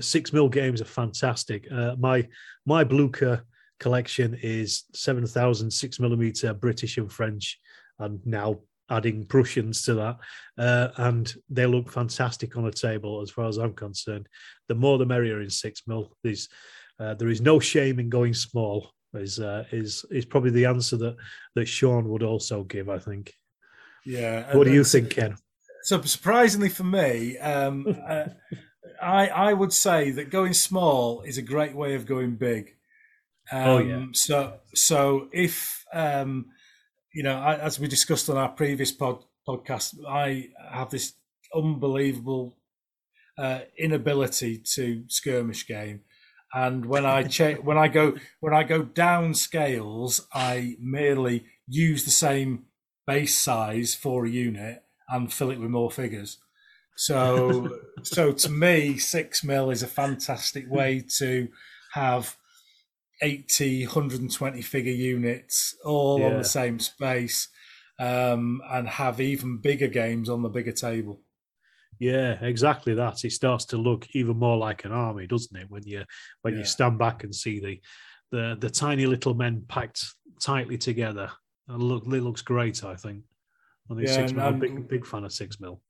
Six 0.00 0.32
mil 0.32 0.48
games 0.48 0.80
are 0.80 0.86
fantastic. 0.86 1.70
My 1.98 2.26
my 2.64 2.84
Blucher 2.84 3.42
collection 3.78 4.38
is 4.42 4.84
seven 4.94 5.26
thousand 5.26 5.70
six 5.70 6.00
millimeter 6.00 6.54
British 6.54 6.98
and 6.98 7.10
French, 7.10 7.58
and 7.98 8.24
now 8.26 8.60
adding 8.90 9.24
Prussians 9.26 9.82
to 9.84 9.94
that, 9.94 10.18
uh, 10.58 10.88
and 10.98 11.34
they 11.50 11.66
look 11.66 11.90
fantastic 11.90 12.56
on 12.56 12.66
a 12.66 12.70
table 12.70 13.20
as 13.20 13.30
far 13.30 13.46
as 13.46 13.58
I'm 13.58 13.74
concerned. 13.74 14.28
The 14.68 14.74
more 14.74 14.98
the 14.98 15.06
merrier 15.06 15.40
in 15.40 15.50
six 15.50 15.82
mil. 15.86 16.16
There's 16.22 16.48
uh, 16.98 17.14
there 17.14 17.28
is 17.28 17.40
no 17.40 17.60
shame 17.60 17.98
in 17.98 18.08
going 18.08 18.34
small. 18.34 18.90
Is 19.14 19.40
uh, 19.40 19.64
is 19.72 20.04
is 20.10 20.24
probably 20.24 20.50
the 20.50 20.66
answer 20.66 20.96
that 20.98 21.16
that 21.54 21.66
Sean 21.66 22.08
would 22.08 22.22
also 22.22 22.64
give. 22.64 22.88
I 22.88 22.98
think. 22.98 23.32
Yeah. 24.04 24.56
What 24.56 24.64
do 24.64 24.72
you 24.72 24.84
think, 24.84 25.10
Ken? 25.10 25.36
So 25.82 26.00
surprisingly 26.02 26.68
for 26.68 26.84
me, 26.84 27.38
um, 27.38 27.86
uh, 28.08 28.26
I 29.00 29.28
I 29.28 29.52
would 29.52 29.72
say 29.72 30.10
that 30.12 30.30
going 30.30 30.52
small 30.52 31.22
is 31.22 31.38
a 31.38 31.42
great 31.42 31.74
way 31.74 31.94
of 31.94 32.06
going 32.06 32.36
big. 32.36 32.76
Um, 33.52 33.68
Oh, 33.68 33.78
yeah. 33.78 34.06
So 34.12 34.58
so 34.74 35.28
if 35.32 35.84
um, 35.92 36.46
you 37.14 37.22
know, 37.22 37.38
I, 37.38 37.56
as 37.56 37.80
we 37.80 37.88
discussed 37.88 38.28
on 38.28 38.36
our 38.36 38.50
previous 38.50 38.92
pod, 38.92 39.24
podcast, 39.48 39.94
I 40.06 40.48
have 40.70 40.90
this 40.90 41.14
unbelievable 41.54 42.56
uh, 43.38 43.60
inability 43.78 44.58
to 44.74 45.04
skirmish 45.08 45.66
game. 45.66 46.00
And 46.52 46.86
when 46.86 47.06
I 47.06 47.22
cha- 47.36 47.54
when 47.54 47.78
I 47.78 47.88
go 47.88 48.16
when 48.40 48.54
I 48.54 48.64
go 48.64 48.82
down 48.82 49.34
scales, 49.34 50.26
I 50.32 50.76
merely 50.80 51.46
use 51.66 52.04
the 52.04 52.10
same 52.10 52.64
base 53.06 53.40
size 53.40 53.94
for 53.94 54.26
a 54.26 54.30
unit 54.30 54.82
and 55.08 55.32
fill 55.32 55.50
it 55.50 55.60
with 55.60 55.70
more 55.70 55.90
figures. 55.90 56.38
So 56.96 57.70
so 58.02 58.32
to 58.32 58.48
me, 58.50 58.98
six 58.98 59.44
mil 59.44 59.70
is 59.70 59.82
a 59.82 59.86
fantastic 59.86 60.70
way 60.70 61.04
to 61.18 61.48
have 61.94 62.36
80, 63.22 63.86
120 63.86 64.62
figure 64.62 64.92
units 64.92 65.74
all 65.84 66.24
on 66.24 66.38
the 66.38 66.44
same 66.44 66.78
space 66.78 67.48
um, 67.98 68.60
and 68.70 68.88
have 68.88 69.20
even 69.20 69.58
bigger 69.58 69.88
games 69.88 70.28
on 70.28 70.42
the 70.42 70.48
bigger 70.48 70.72
table. 70.72 71.20
Yeah, 71.98 72.32
exactly 72.44 72.94
that. 72.94 73.24
It 73.24 73.32
starts 73.32 73.64
to 73.66 73.78
look 73.78 74.06
even 74.12 74.36
more 74.36 74.58
like 74.58 74.84
an 74.84 74.92
army, 74.92 75.26
doesn't 75.26 75.56
it? 75.56 75.70
When 75.70 75.82
you 75.84 76.04
when 76.42 76.54
Yeah. 76.54 76.60
you 76.60 76.64
stand 76.66 76.98
back 76.98 77.24
and 77.24 77.34
see 77.34 77.60
the 77.60 77.80
the 78.30 78.56
the 78.60 78.70
tiny 78.70 79.06
little 79.06 79.34
men 79.34 79.64
packed 79.68 80.04
tightly 80.40 80.76
together. 80.76 81.30
And 81.68 81.82
look, 81.82 82.04
it 82.06 82.22
looks 82.22 82.42
great. 82.42 82.84
I 82.84 82.96
think. 82.96 83.24
I 83.90 83.94
think 83.94 84.08
Yeah, 84.08 84.32
mil. 84.32 84.44
I'm 84.46 84.56
a 84.56 84.58
big 84.58 84.88
big 84.88 85.06
fan 85.06 85.24
of 85.24 85.32
six 85.32 85.58
mil. 85.58 85.80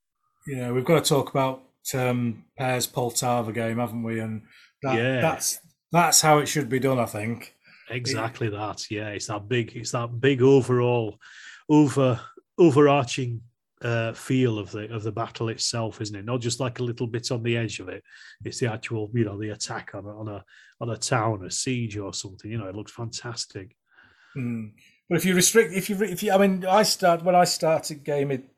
know, 0.47 0.73
we've 0.75 0.85
got 0.85 1.03
to 1.03 1.09
talk 1.09 1.31
about 1.31 1.63
um, 1.95 2.45
Per's 2.57 2.87
Poltava 2.87 3.53
game, 3.53 3.79
haven't 3.79 4.03
we? 4.03 4.21
And 4.21 4.43
that, 4.83 4.97
Yeah. 4.97 5.21
that's 5.21 5.59
that's 5.93 6.21
how 6.21 6.39
it 6.39 6.47
should 6.47 6.69
be 6.69 6.79
done, 6.79 6.99
I 6.99 7.07
think. 7.07 7.55
Exactly 7.91 8.49
that. 8.49 8.91
Yeah, 8.91 9.09
it's 9.09 9.29
that 9.29 9.49
big. 9.49 9.77
It's 9.77 9.93
that 9.93 10.21
big 10.21 10.43
overall, 10.43 11.19
over 11.69 12.21
overarching 12.59 13.43
uh, 13.83 14.13
feel 14.13 14.59
of 14.59 14.71
the 14.73 14.93
of 14.93 15.03
the 15.03 15.13
battle 15.13 15.49
itself, 15.49 16.01
isn't 16.01 16.17
it? 16.17 16.25
Not 16.25 16.41
just 16.41 16.61
like 16.61 16.81
a 16.81 16.85
little 16.85 17.07
bit 17.07 17.31
on 17.31 17.43
the 17.43 17.57
edge 17.57 17.79
of 17.79 17.89
it. 17.89 18.03
It's 18.45 18.59
the 18.59 18.73
actual, 18.73 19.11
you 19.15 19.25
know, 19.25 19.39
the 19.39 19.51
attack 19.51 19.91
on 19.95 20.05
a 20.05 20.19
on 20.19 20.29
a 20.29 20.45
on 20.81 20.91
a 20.91 20.97
town, 20.97 21.45
a 21.45 21.51
siege 21.51 21.97
or 21.97 22.13
something. 22.13 22.51
You 22.51 22.59
know, 22.59 22.69
it 22.69 22.75
looks 22.75 22.93
fantastic. 22.93 23.77
Mm. 24.37 24.73
But 25.09 25.19
if 25.19 25.25
you 25.25 25.35
restrict, 25.35 25.73
if 25.73 25.89
you, 25.89 26.03
if 26.03 26.23
you, 26.23 26.33
I 26.33 26.39
mean, 26.39 26.67
I 26.67 26.83
start 26.83 27.23
when 27.23 27.37
I 27.37 27.45
started 27.45 28.03
gaming, 28.03 28.49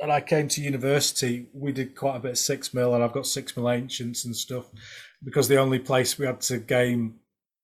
and 0.00 0.12
I 0.12 0.20
came 0.20 0.48
to 0.48 0.60
university, 0.62 1.46
we 1.52 1.72
did 1.72 1.94
quite 1.94 2.16
a 2.16 2.20
bit 2.20 2.30
of 2.32 2.38
six 2.38 2.74
mil, 2.74 2.94
and 2.94 3.02
I've 3.04 3.12
got 3.12 3.26
six 3.26 3.56
mil 3.56 3.70
ancients 3.70 4.24
and 4.24 4.34
stuff, 4.36 4.66
because 5.22 5.48
the 5.48 5.58
only 5.58 5.78
place 5.78 6.18
we 6.18 6.26
had 6.26 6.40
to 6.42 6.58
game 6.58 7.14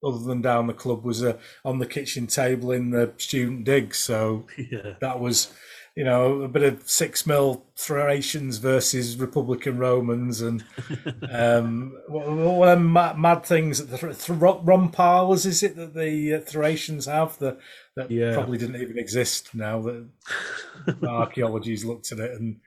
other 0.03 0.19
than 0.19 0.41
down 0.41 0.65
the 0.67 0.73
club 0.73 1.03
was 1.03 1.23
uh, 1.23 1.37
on 1.63 1.77
the 1.77 1.85
kitchen 1.85 2.25
table 2.25 2.71
in 2.71 2.89
the 2.89 3.13
student 3.17 3.65
dig. 3.65 3.93
So 3.93 4.47
Yeah. 4.57 4.93
that 5.01 5.19
was, 5.19 5.53
you 5.95 6.03
know, 6.05 6.41
a 6.41 6.47
bit 6.47 6.63
of 6.63 6.89
six 6.89 7.25
mil 7.27 7.65
Thracians 7.77 8.57
versus 8.59 9.17
Republican 9.17 9.77
Romans, 9.77 10.39
and 10.41 10.63
um, 11.31 11.97
what, 12.07 12.79
mad, 12.79 13.17
mad 13.17 13.45
things 13.45 13.79
that 13.85 13.99
the 13.99 14.13
Thr- 14.13 14.33
rhomphaias 14.33 15.45
is 15.45 15.63
it 15.63 15.75
that 15.75 15.93
the 15.93 16.35
uh, 16.35 16.39
Thracians 16.41 17.07
have 17.07 17.37
that 17.39 17.57
that 17.95 18.09
Yeah. 18.09 18.33
probably 18.35 18.57
didn't 18.57 18.81
even 18.81 18.97
exist 18.97 19.53
now 19.53 19.81
that 19.81 20.07
archaeology's 21.07 21.83
looked 21.85 22.11
at 22.11 22.19
it 22.19 22.31
and 22.31 22.59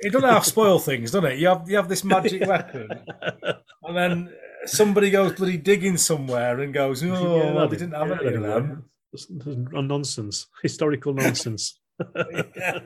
it 0.00 0.10
doesn't 0.12 0.28
half 0.28 0.44
spoil 0.44 0.78
things, 0.80 1.12
doesn't 1.12 1.30
it? 1.32 1.38
You 1.38 1.48
have 1.48 1.68
you 1.68 1.76
have 1.76 1.88
this 1.88 2.02
magic 2.02 2.46
weapon, 2.48 2.88
and 3.84 3.96
then 3.96 4.32
somebody 4.64 5.10
goes 5.10 5.32
bloody 5.34 5.58
digging 5.58 5.96
somewhere 5.96 6.58
and 6.60 6.74
goes, 6.74 7.04
"Oh, 7.04 7.36
Yeah, 7.36 7.52
well, 7.52 7.68
they 7.68 7.76
didn't 7.76 7.94
have 7.94 8.08
yeah, 8.08 8.18
any 8.26 8.36
of 8.36 8.42
them." 8.42 8.84
It's 9.12 9.26
nonsense, 9.30 10.46
historical 10.62 11.12
nonsense. 11.14 11.78
yeah. 12.56 12.78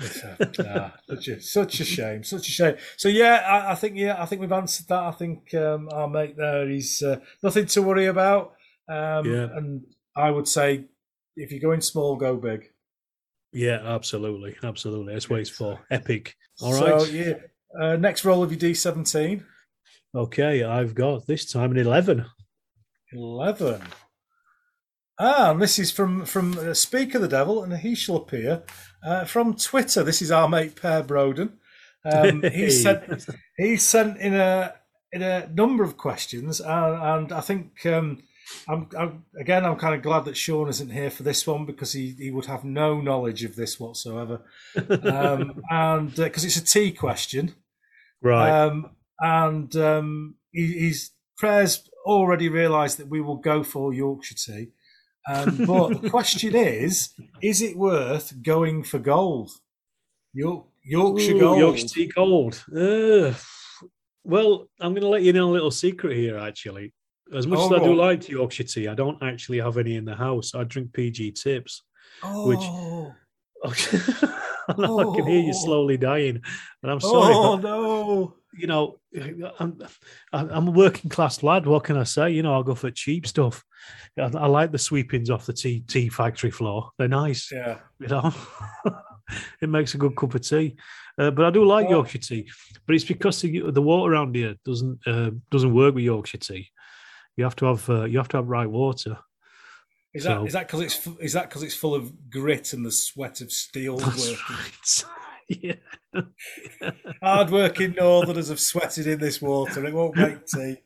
Uh, 0.00 0.90
such 1.08 1.28
a 1.28 1.40
such 1.40 1.80
a 1.80 1.84
shame, 1.84 2.24
such 2.24 2.48
a 2.48 2.50
shame. 2.50 2.74
So 2.96 3.08
yeah, 3.08 3.44
I, 3.46 3.72
I 3.72 3.74
think 3.76 3.96
yeah, 3.96 4.20
I 4.20 4.26
think 4.26 4.40
we've 4.40 4.50
answered 4.52 4.88
that. 4.88 5.02
I 5.02 5.12
think 5.12 5.54
um, 5.54 5.88
our 5.92 6.08
mate 6.08 6.36
there, 6.36 6.68
he's 6.68 7.00
uh, 7.02 7.20
nothing 7.42 7.66
to 7.66 7.82
worry 7.82 8.06
about. 8.06 8.54
Um, 8.88 9.24
Yeah. 9.26 9.48
And 9.56 9.84
I 10.16 10.30
would 10.30 10.48
say, 10.48 10.86
if 11.36 11.52
you're 11.52 11.60
going 11.60 11.80
small, 11.80 12.16
go 12.16 12.36
big. 12.36 12.70
yeah, 13.52 13.80
absolutely, 13.84 14.56
absolutely. 14.64 15.12
That's 15.12 15.30
what 15.30 15.40
it's 15.40 15.50
for. 15.50 15.78
Epic. 15.90 16.34
All 16.60 16.72
right. 16.72 17.00
so 17.00 17.06
yeah, 17.08 17.34
uh, 17.80 17.96
next 17.96 18.24
roll 18.24 18.42
of 18.42 18.50
your 18.50 18.60
D17, 18.60 19.44
Okay, 20.16 20.62
I've 20.64 20.94
got 20.94 21.26
this 21.26 21.50
time 21.50 21.70
an 21.70 21.78
eleven. 21.78 22.24
11. 23.12 23.80
Ah, 25.18 25.52
and 25.52 25.62
this 25.62 25.78
is 25.78 25.90
from 25.90 26.24
from 26.24 26.58
uh, 26.58 26.74
Speak 26.74 27.14
of 27.14 27.22
the 27.22 27.28
Devil, 27.28 27.62
and 27.62 27.76
he 27.76 27.94
shall 27.94 28.16
appear 28.16 28.64
uh, 29.04 29.24
from 29.24 29.54
Twitter. 29.54 30.02
This 30.02 30.20
is 30.22 30.30
our 30.32 30.48
mate 30.48 30.74
Per 30.76 31.02
Broden. 31.02 31.52
Um, 32.04 32.42
he 32.42 32.70
sent 32.70 33.26
he 33.56 33.76
sent 33.76 34.18
in 34.18 34.34
a 34.34 34.74
in 35.12 35.22
a 35.22 35.48
number 35.48 35.84
of 35.84 35.96
questions, 35.96 36.60
and, 36.60 37.02
and 37.02 37.32
I 37.32 37.40
think 37.40 37.86
um, 37.86 38.22
I'm, 38.68 38.88
I'm 38.98 39.24
again 39.38 39.64
I'm 39.64 39.76
kind 39.76 39.94
of 39.94 40.02
glad 40.02 40.24
that 40.24 40.36
Sean 40.36 40.68
isn't 40.68 40.90
here 40.90 41.10
for 41.10 41.22
this 41.22 41.46
one 41.46 41.64
because 41.64 41.92
he, 41.92 42.14
he 42.18 42.30
would 42.32 42.46
have 42.46 42.64
no 42.64 43.00
knowledge 43.00 43.44
of 43.44 43.54
this 43.54 43.78
whatsoever, 43.78 44.42
um, 45.04 45.62
and 45.70 46.14
because 46.14 46.44
it's 46.44 46.56
a 46.56 46.64
T 46.64 46.90
question, 46.90 47.54
Right. 48.20 48.50
um, 48.50 48.90
and 49.20 49.74
um, 49.76 50.34
he, 50.50 50.66
he's 50.66 51.12
prayers 51.38 51.88
already 52.04 52.48
realised 52.48 52.98
that 52.98 53.08
we 53.08 53.20
will 53.20 53.36
go 53.36 53.62
for 53.62 53.94
Yorkshire 53.94 54.34
tea. 54.34 54.68
Um, 55.28 55.64
but 55.66 56.02
the 56.02 56.10
question 56.10 56.54
is: 56.54 57.10
Is 57.42 57.62
it 57.62 57.76
worth 57.76 58.34
going 58.42 58.84
for 58.84 58.98
gold? 58.98 59.50
York, 60.32 60.66
Yorkshire 60.82 61.34
Ooh, 61.36 61.40
gold. 61.40 61.58
Yorkshire 61.58 61.88
tea 61.88 62.06
gold. 62.08 62.64
Ugh. 62.76 63.34
well, 64.24 64.66
I'm 64.80 64.92
going 64.92 65.02
to 65.02 65.08
let 65.08 65.22
you 65.22 65.32
know 65.32 65.50
a 65.50 65.52
little 65.52 65.70
secret 65.70 66.16
here. 66.16 66.36
Actually, 66.38 66.92
as 67.32 67.46
much 67.46 67.58
Oh, 67.60 67.66
as 67.74 67.80
I 67.80 67.84
do 67.84 67.90
on. 67.92 67.96
like 67.96 68.28
Yorkshire 68.28 68.64
tea, 68.64 68.88
I 68.88 68.94
don't 68.94 69.22
actually 69.22 69.60
have 69.60 69.78
any 69.78 69.96
in 69.96 70.04
the 70.04 70.14
house. 70.16 70.54
I 70.54 70.64
drink 70.64 70.92
PG 70.92 71.32
tips. 71.32 71.82
Oh, 72.22 72.48
which- 73.64 73.80
I 74.68 74.74
can 75.16 75.26
hear 75.26 75.40
you 75.40 75.52
Oh. 75.54 75.64
slowly 75.64 75.96
dying, 75.96 76.40
and 76.82 76.90
I'm 76.92 77.00
sorry. 77.00 77.34
Oh 77.34 77.56
but, 77.56 77.62
no! 77.68 78.34
you 78.56 78.66
know, 78.66 78.98
I'm 79.58 79.78
I'm 80.32 80.68
a 80.68 80.70
working 80.70 81.10
class 81.10 81.42
lad. 81.42 81.66
What 81.66 81.84
can 81.84 81.96
I 81.96 82.04
say? 82.04 82.30
You 82.30 82.42
know, 82.42 82.52
I'll 82.54 82.62
go 82.62 82.74
for 82.74 82.90
cheap 82.90 83.26
stuff. 83.26 83.64
I, 84.18 84.22
I 84.34 84.46
like 84.46 84.70
the 84.72 84.78
sweepings 84.78 85.28
off 85.30 85.46
the 85.46 85.52
tea 85.52 85.80
tea 85.86 86.08
factory 86.08 86.50
floor. 86.50 86.90
They're 86.98 87.08
nice. 87.08 87.50
Yeah. 87.52 87.78
You 88.00 88.08
know, 88.08 88.32
it 89.60 89.68
makes 89.68 89.94
a 89.94 89.98
good 89.98 90.16
cup 90.16 90.34
of 90.34 90.40
tea. 90.42 90.76
Uh, 91.18 91.30
but 91.30 91.44
I 91.46 91.50
do 91.50 91.64
like 91.64 91.86
Oh. 91.86 91.90
Yorkshire 91.90 92.18
tea. 92.18 92.50
But 92.86 92.94
it's 92.96 93.04
because 93.04 93.40
the, 93.40 93.70
the 93.70 93.82
water 93.82 94.12
around 94.12 94.34
here 94.34 94.54
doesn't 94.64 94.98
uh, 95.06 95.30
doesn't 95.50 95.74
work 95.74 95.94
with 95.94 96.04
Yorkshire 96.04 96.38
tea. 96.38 96.68
You 97.36 97.44
have 97.44 97.56
to 97.56 97.66
have 97.66 97.88
uh, 97.90 98.04
you 98.04 98.18
have 98.18 98.28
to 98.28 98.36
have 98.38 98.48
right 98.48 98.70
water. 98.70 99.18
Is 100.14 100.24
that 100.24 100.38
So- 100.38 100.46
is 100.46 100.52
that 100.52 100.66
because 100.68 100.80
it's 100.80 101.06
is 101.20 101.32
that 101.32 101.48
because 101.48 101.62
it's 101.62 101.74
full 101.74 101.94
of 101.94 102.30
grit 102.30 102.72
and 102.72 102.86
the 102.86 102.92
sweat 102.92 103.40
of 103.40 103.50
steel 103.52 103.96
That's 103.98 104.30
workers? 104.30 105.04
right. 105.50 105.74
yeah. 106.14 106.22
Hard 107.22 107.50
working 107.50 107.92
northerners 107.98 108.48
have 108.48 108.60
sweated 108.60 109.06
in 109.06 109.18
this 109.18 109.42
water. 109.42 109.84
It 109.84 109.92
won't 109.94 110.16
make 110.16 110.46
tea. 110.46 110.76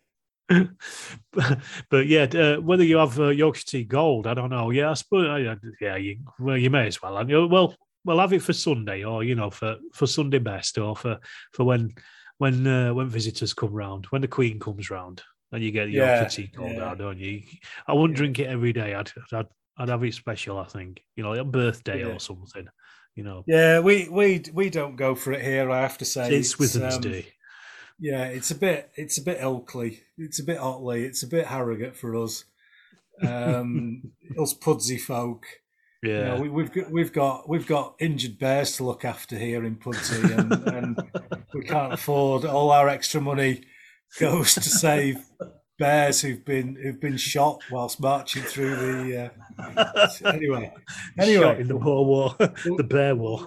but, 1.33 1.59
but 1.91 2.07
yeah, 2.07 2.23
uh, 2.23 2.57
whether 2.57 2.83
you 2.85 2.97
have 2.97 3.21
uh, 3.21 3.29
Yorkshire 3.29 3.67
tea 3.67 3.85
gold, 3.85 4.27
I 4.27 4.33
don't 4.33 4.49
know. 4.51 4.71
Yeah, 4.71 4.91
I 4.91 4.95
suppose. 4.95 5.27
Uh, 5.47 5.57
yeah, 5.81 5.97
you, 5.97 6.19
well, 6.39 6.57
you 6.57 6.71
may 6.71 6.87
as 6.87 7.03
well. 7.03 7.19
And 7.19 7.29
you 7.29 7.47
well, 7.47 7.75
well, 8.07 8.19
have 8.21 8.33
it 8.33 8.43
for 8.43 8.55
Sunday, 8.55 9.05
or 9.05 9.23
you 9.25 9.35
know, 9.35 9.51
for 9.51 9.77
for 9.93 10.07
Sunday 10.07 10.39
best, 10.39 10.79
or 10.79 10.97
for 10.97 11.19
for 11.53 11.65
when 11.65 11.95
when 12.39 12.67
uh, 12.67 12.95
when 12.95 13.09
visitors 13.09 13.53
come 13.53 13.73
round, 13.75 14.07
when 14.07 14.23
the 14.23 14.29
Queen 14.29 14.59
comes 14.59 14.89
round, 14.91 15.23
and 15.53 15.63
you 15.63 15.71
get 15.71 15.91
Yeah, 15.91 16.21
Yorkshire 16.21 16.43
tea 16.43 16.51
gold 16.55 16.73
yeah. 16.73 16.85
out, 16.91 16.99
don't 16.99 17.19
you? 17.19 17.43
I 17.87 17.93
wouldn't 17.95 18.17
Yeah. 18.17 18.23
drink 18.23 18.39
it 18.41 18.47
every 18.49 18.73
day. 18.73 18.95
I'd, 18.95 19.11
I'd 19.33 19.47
I'd 19.81 19.89
have 19.89 20.03
it 20.05 20.15
special. 20.15 20.59
I 20.59 20.65
think 20.65 21.03
you 21.17 21.23
know, 21.23 21.31
like 21.31 21.41
a 21.41 21.45
birthday 21.45 22.01
Yeah. 22.01 22.15
or 22.15 22.19
something. 22.21 22.67
You 23.15 23.25
know, 23.25 23.45
Yeah, 23.47 23.81
we 23.81 24.09
we 24.09 24.43
we 24.53 24.71
don't 24.71 24.97
go 24.97 25.15
for 25.15 25.33
it 25.33 25.43
here. 25.43 25.71
I 25.71 25.81
have 25.81 25.99
to 25.99 26.05
say, 26.05 26.35
it's 26.35 26.59
Withens 26.59 26.97
um, 26.97 27.01
Day. 27.01 27.27
Yeah, 28.01 28.25
it's 28.27 28.51
a 28.51 28.55
bit 28.55 28.91
it's 28.95 29.19
a 29.19 29.23
bit 29.23 29.41
Ilkley. 29.41 29.99
It's 30.17 30.39
a 30.39 30.45
bit 30.45 30.59
Otley. 30.59 31.05
It's 31.05 31.23
a 31.23 31.27
bit 31.27 31.47
Harrogate 31.47 31.97
for 31.97 32.15
us. 32.17 32.45
Um, 33.27 34.13
us 34.41 34.55
Pudsey 34.55 34.99
folk. 35.01 35.45
You 36.03 36.13
Yeah, 36.13 36.35
know, 36.35 36.41
we, 36.43 36.49
we've 36.49 36.73
got 36.73 36.91
we've 36.93 37.13
got 37.13 37.49
we've 37.49 37.67
got 37.67 37.97
injured 37.99 38.39
bears 38.39 38.77
to 38.77 38.85
look 38.85 39.05
after 39.05 39.37
here 39.37 39.65
in 39.65 39.75
Pudsey, 39.77 40.23
and, 40.39 40.53
and 40.69 41.03
we 41.53 41.63
can't 41.65 41.93
afford 41.93 42.45
all 42.45 42.71
our 42.71 42.89
extra 42.89 43.21
money 43.21 43.63
goes 44.19 44.55
to 44.55 44.63
save 44.63 45.19
bears 45.79 46.21
who've 46.21 46.45
been 46.45 46.75
who've 46.83 47.01
been 47.01 47.17
shot 47.17 47.61
whilst 47.71 48.01
marching 48.01 48.43
through 48.43 48.77
the. 48.77 49.33
Uh, 49.67 50.09
anyway, 50.33 50.73
anyway, 51.19 51.43
Shot 51.45 51.61
in 51.61 51.69
the 51.69 51.77
War 51.77 52.05
War, 52.05 52.35
the 52.39 52.87
Bear 52.89 53.15
War. 53.15 53.47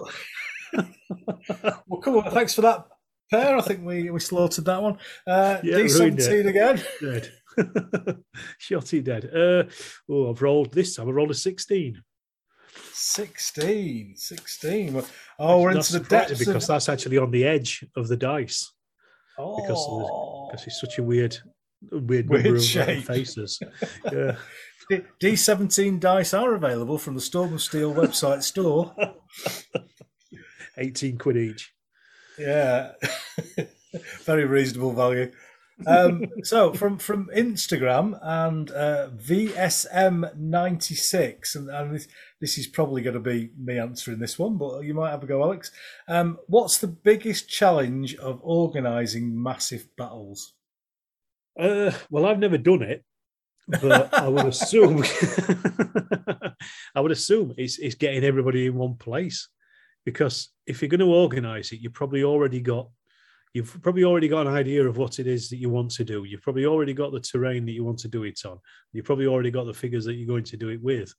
well, 1.86 2.00
come 2.02 2.16
on. 2.16 2.30
Thanks 2.30 2.54
for 2.54 2.62
that, 2.62 2.86
Per. 3.30 3.56
I 3.56 3.60
think 3.60 3.84
we 3.84 4.10
we 4.10 4.20
slaughtered 4.20 4.64
that 4.66 4.82
one. 4.82 4.98
Uh, 5.26 5.58
Yeah, 5.62 5.76
D 5.78 5.82
ruined 5.82 6.18
it. 6.18 6.22
seventeen 6.22 6.46
again. 6.48 6.82
dead. 7.00 7.32
Shotty 8.60 9.04
dead. 9.04 9.26
Uh, 9.26 9.64
oh, 10.10 10.30
I've 10.30 10.40
rolled 10.40 10.72
this 10.72 10.96
time. 10.96 11.08
I 11.08 11.12
rolled 11.12 11.30
a 11.32 11.34
16. 11.34 12.02
16, 12.94 14.14
16. 14.16 15.02
Oh, 15.38 15.60
we're 15.60 15.72
into 15.72 15.92
the 15.98 16.00
depths 16.00 16.38
because 16.38 16.64
of. 16.64 16.68
that's 16.68 16.88
actually 16.88 17.18
on 17.18 17.30
the 17.30 17.44
edge 17.44 17.84
of 17.96 18.08
the 18.08 18.16
dice 18.16 18.72
Oh, 19.38 19.56
because 19.56 19.86
of 19.88 19.98
the- 19.98 20.46
because 20.52 20.66
it's 20.66 20.80
such 20.80 20.98
a 20.98 21.02
weird, 21.02 21.38
weird, 21.90 22.28
Weird 22.28 22.44
number 22.44 22.48
of 22.56 22.56
uh, 22.56 22.60
shape. 22.64 23.04
faces. 23.04 23.60
Yeah. 24.12 24.36
D 25.20 25.36
seventeen 25.36 25.98
dice 26.00 26.34
are 26.34 26.54
available 26.54 26.98
from 26.98 27.14
the 27.14 27.20
Storm 27.20 27.54
of 27.54 27.62
Steel 27.62 27.94
website 27.94 28.42
store. 28.42 28.94
18 30.76 31.18
quid 31.18 31.36
each. 31.36 31.72
Yeah, 32.38 32.92
very 34.24 34.44
reasonable 34.44 34.92
value. 34.92 35.30
Um, 35.86 36.26
so 36.42 36.72
from 36.72 36.98
from 36.98 37.30
Instagram 37.36 38.18
and 38.22 38.70
uh, 38.70 39.10
VSM 39.10 40.36
ninety 40.36 40.94
six, 40.94 41.54
and, 41.54 41.68
and 41.68 41.94
this, 41.94 42.08
this 42.40 42.58
is 42.58 42.66
probably 42.66 43.02
going 43.02 43.14
to 43.14 43.20
be 43.20 43.50
me 43.58 43.78
answering 43.78 44.18
this 44.18 44.38
one, 44.38 44.58
but 44.58 44.80
you 44.80 44.94
might 44.94 45.10
have 45.10 45.22
a 45.22 45.26
go, 45.26 45.42
Alex. 45.42 45.70
Um, 46.08 46.38
what's 46.46 46.78
the 46.78 46.88
biggest 46.88 47.48
challenge 47.48 48.14
of 48.16 48.40
organising 48.42 49.40
massive 49.40 49.88
battles? 49.96 50.54
Uh, 51.58 51.92
well, 52.10 52.26
I've 52.26 52.38
never 52.38 52.58
done 52.58 52.82
it, 52.82 53.04
but 53.68 54.12
I 54.14 54.28
would 54.28 54.46
assume 54.46 55.04
I 56.94 57.00
would 57.00 57.12
assume 57.12 57.54
it's, 57.56 57.78
it's 57.78 57.94
getting 57.94 58.24
everybody 58.24 58.66
in 58.66 58.74
one 58.74 58.94
place 58.94 59.48
because 60.04 60.50
if 60.66 60.80
you're 60.80 60.88
going 60.88 61.00
to 61.00 61.06
organise 61.06 61.72
it, 61.72 61.80
you 61.80 61.90
probably 61.90 62.24
already 62.24 62.60
got 62.60 62.88
you've 63.54 63.80
probably 63.82 64.04
already 64.04 64.28
got 64.28 64.46
an 64.46 64.52
idea 64.52 64.86
of 64.86 64.96
what 64.96 65.18
it 65.18 65.26
is 65.26 65.48
that 65.50 65.58
you 65.58 65.68
want 65.68 65.90
to 65.92 66.04
do. 66.04 66.24
You've 66.24 66.42
probably 66.42 66.64
already 66.64 66.94
got 66.94 67.12
the 67.12 67.20
terrain 67.20 67.66
that 67.66 67.72
you 67.72 67.84
want 67.84 67.98
to 68.00 68.08
do 68.08 68.22
it 68.24 68.40
on. 68.46 68.58
You've 68.92 69.04
probably 69.04 69.26
already 69.26 69.50
got 69.50 69.64
the 69.64 69.74
figures 69.74 70.04
that 70.06 70.14
you're 70.14 70.26
going 70.28 70.44
to 70.44 70.56
do 70.56 70.70
it 70.70 70.82
with. 70.82 71.12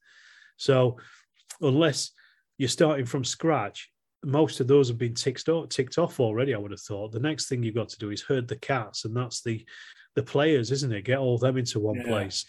So, 0.57 0.97
unless 1.61 2.11
you're 2.57 2.69
starting 2.69 3.05
from 3.05 3.23
scratch, 3.23 3.89
most 4.23 4.59
of 4.59 4.67
those 4.67 4.87
have 4.87 4.97
been 4.97 5.13
ticked 5.13 5.49
off, 5.49 5.69
ticked 5.69 5.97
off 5.97 6.19
already. 6.19 6.53
I 6.53 6.57
would 6.57 6.71
have 6.71 6.81
thought 6.81 7.11
the 7.11 7.19
next 7.19 7.47
thing 7.47 7.61
you've 7.61 7.75
got 7.75 7.89
to 7.89 7.99
do 7.99 8.09
is 8.09 8.21
herd 8.21 8.47
the 8.47 8.55
cats, 8.55 9.05
and 9.05 9.15
that's 9.15 9.41
the 9.41 9.65
the 10.15 10.23
players, 10.23 10.71
isn't 10.71 10.93
it? 10.93 11.05
Get 11.05 11.17
all 11.17 11.37
them 11.37 11.57
into 11.57 11.79
one 11.79 11.95
Yeah. 11.95 12.07
place 12.07 12.45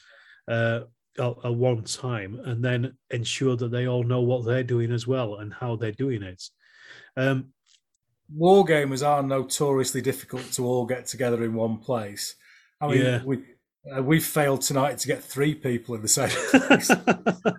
uh, 0.48 0.80
at, 1.18 1.34
at 1.44 1.54
one 1.54 1.82
time, 1.84 2.40
and 2.44 2.62
then 2.62 2.96
ensure 3.10 3.56
that 3.56 3.70
they 3.70 3.88
all 3.88 4.04
know 4.04 4.20
what 4.20 4.44
they're 4.44 4.62
doing 4.62 4.92
as 4.92 5.06
well 5.06 5.36
and 5.36 5.52
how 5.52 5.76
they're 5.76 5.92
doing 5.92 6.22
it. 6.22 6.42
Um, 7.16 7.53
Wargamers 8.32 9.06
are 9.06 9.22
notoriously 9.22 10.00
difficult 10.00 10.50
to 10.52 10.64
all 10.66 10.86
get 10.86 11.06
together 11.06 11.42
in 11.44 11.54
one 11.54 11.78
place. 11.78 12.34
I 12.80 12.88
mean, 12.88 13.00
Yeah. 13.02 13.22
we 13.24 13.42
uh, 13.94 14.02
we 14.02 14.18
failed 14.18 14.62
tonight 14.62 14.96
to 14.98 15.06
get 15.06 15.22
three 15.22 15.54
people 15.54 15.94
in 15.94 16.00
the 16.02 16.08
same 16.08 16.30
place. 16.50 16.90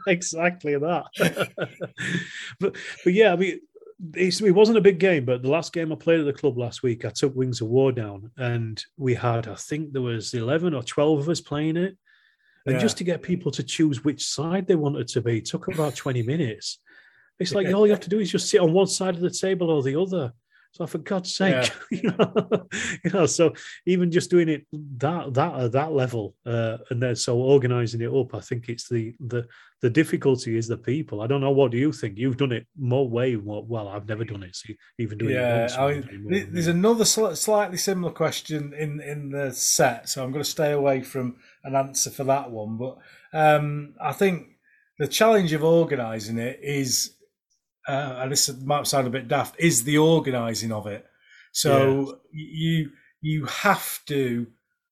exactly 0.08 0.76
that. 0.76 1.06
but 2.60 2.76
but 3.04 3.14
yeah, 3.14 3.32
I 3.34 3.36
mean, 3.36 3.60
it's, 4.16 4.42
it 4.42 4.52
wasn't 4.52 4.78
a 4.80 4.82
big 4.82 4.98
game, 5.00 5.24
but 5.26 5.44
the 5.44 5.50
last 5.50 5.72
game 5.72 5.92
I 5.92 5.96
played 5.96 6.20
at 6.20 6.26
the 6.26 6.34
club 6.34 6.58
last 6.58 6.82
week, 6.84 7.06
I 7.06 7.10
took 7.12 7.36
Wings 7.36 7.62
of 7.62 7.68
War 7.68 7.92
down, 7.92 8.32
and 8.38 8.84
we 8.98 9.14
had 9.14 9.48
I 9.48 9.56
think 9.56 9.94
there 9.94 10.02
was 10.02 10.34
eleven 10.34 10.74
or 10.74 10.82
twelve 10.84 11.20
of 11.20 11.30
us 11.30 11.42
playing 11.42 11.78
it, 11.78 11.96
and 12.66 12.76
Yeah. 12.76 12.80
just 12.82 12.98
to 12.98 13.04
get 13.04 13.22
people 13.22 13.52
to 13.52 13.64
choose 13.64 14.04
which 14.04 14.26
side 14.26 14.66
they 14.68 14.76
wanted 14.76 15.08
to 15.10 15.22
be 15.22 15.42
took 15.42 15.68
about 15.68 15.96
twenty 15.96 16.24
minutes. 16.24 16.80
It's 17.40 17.54
like 17.54 17.68
all 17.74 17.86
you 17.86 17.92
have 17.94 18.02
to 18.02 18.10
do 18.10 18.20
is 18.20 18.32
just 18.32 18.50
sit 18.50 18.62
on 18.62 18.74
one 18.74 18.88
side 18.88 19.14
of 19.16 19.22
the 19.22 19.30
table 19.30 19.70
or 19.70 19.84
the 19.84 20.00
other. 20.02 20.34
So 20.76 20.86
for 20.86 20.98
God's 20.98 21.34
sake, 21.34 21.72
you, 21.92 22.02
know, 22.12 22.68
you 23.06 23.12
know, 23.12 23.26
so 23.28 23.54
even 23.86 24.12
just 24.12 24.30
doing 24.30 24.50
it 24.50 24.66
that 24.98 25.34
that 25.34 25.56
at 25.58 25.72
that 25.72 25.94
level, 25.94 26.36
uh, 26.46 26.80
and 26.90 27.02
then 27.02 27.16
so 27.16 27.38
organising 27.38 28.02
it 28.02 28.14
up, 28.14 28.36
I 28.36 28.42
think 28.42 28.68
it's 28.68 28.90
the 28.90 29.16
the 29.22 29.48
the 29.82 29.90
difficulty 29.90 30.58
is 30.58 30.68
the 30.68 30.76
people. 30.76 31.22
I 31.22 31.28
don't 31.28 31.40
know. 31.40 31.52
What 31.52 31.72
do 31.72 31.78
you 31.78 31.94
think? 31.94 32.18
You've 32.18 32.36
done 32.36 32.52
it 32.52 32.68
more 32.78 33.08
way 33.08 33.38
more. 33.38 33.64
Well, 33.64 33.88
I've 33.88 34.10
never 34.10 34.26
done 34.26 34.44
it. 34.44 34.54
So 34.54 34.74
even 35.00 35.18
doing 35.18 35.32
it 35.32 35.36
yeah, 35.36 35.60
once, 35.62 35.76
I 35.76 35.92
you're 35.92 36.02
doing 36.02 36.24
mean, 36.26 36.42
more 36.42 36.52
there's 36.52 36.68
another 36.68 37.06
sli- 37.06 37.38
slightly 37.38 37.78
similar 37.78 38.12
question 38.12 38.74
in 38.74 39.00
in 39.00 39.30
the 39.30 39.54
set, 39.54 40.10
so 40.10 40.26
I'm 40.26 40.32
going 40.34 40.44
to 40.44 40.50
stay 40.50 40.74
away 40.74 41.04
from 41.04 41.38
an 41.64 41.76
answer 41.76 42.10
for 42.12 42.26
that 42.26 42.52
one. 42.52 42.76
But 42.76 42.98
um, 43.32 43.94
I 44.02 44.12
think 44.12 44.48
the 44.98 45.08
challenge 45.08 45.54
of 45.54 45.64
organising 45.64 46.38
it 46.38 46.60
is, 46.62 47.15
uh, 47.88 48.20
and 48.22 48.32
this 48.32 48.50
might 48.64 48.88
sound 48.88 49.08
a 49.08 49.12
bit 49.12 49.28
daft, 49.28 49.56
is 49.60 49.84
the 49.84 49.98
organising 49.98 50.72
of 50.72 50.88
it. 50.88 51.06
So 51.52 52.20
you 52.32 52.92
you 53.22 53.46
have 53.46 54.04
to 54.06 54.48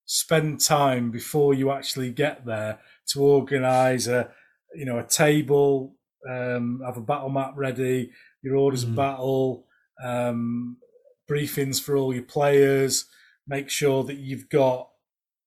spend 0.05 0.59
time 0.59 1.11
before 1.11 1.53
you 1.53 1.71
actually 1.71 2.11
get 2.11 2.45
there 2.45 2.79
to 3.07 3.21
organise 3.21 4.07
a 4.07 4.31
you 4.75 4.85
know 4.85 4.99
a 4.99 5.03
table, 5.07 5.95
um, 6.29 6.81
have 6.85 6.97
a 6.97 7.01
battle 7.01 7.29
map 7.29 7.53
ready, 7.55 8.11
your 8.41 8.55
orders 8.55 8.85
Mhm. 8.85 8.89
of 8.89 8.95
battle, 8.95 9.67
um, 10.03 10.77
briefings 11.29 11.81
for 11.81 11.95
all 11.97 12.13
your 12.13 12.23
players, 12.23 13.05
make 13.47 13.69
sure 13.69 14.03
that 14.03 14.17
you've 14.17 14.49
got 14.49 14.89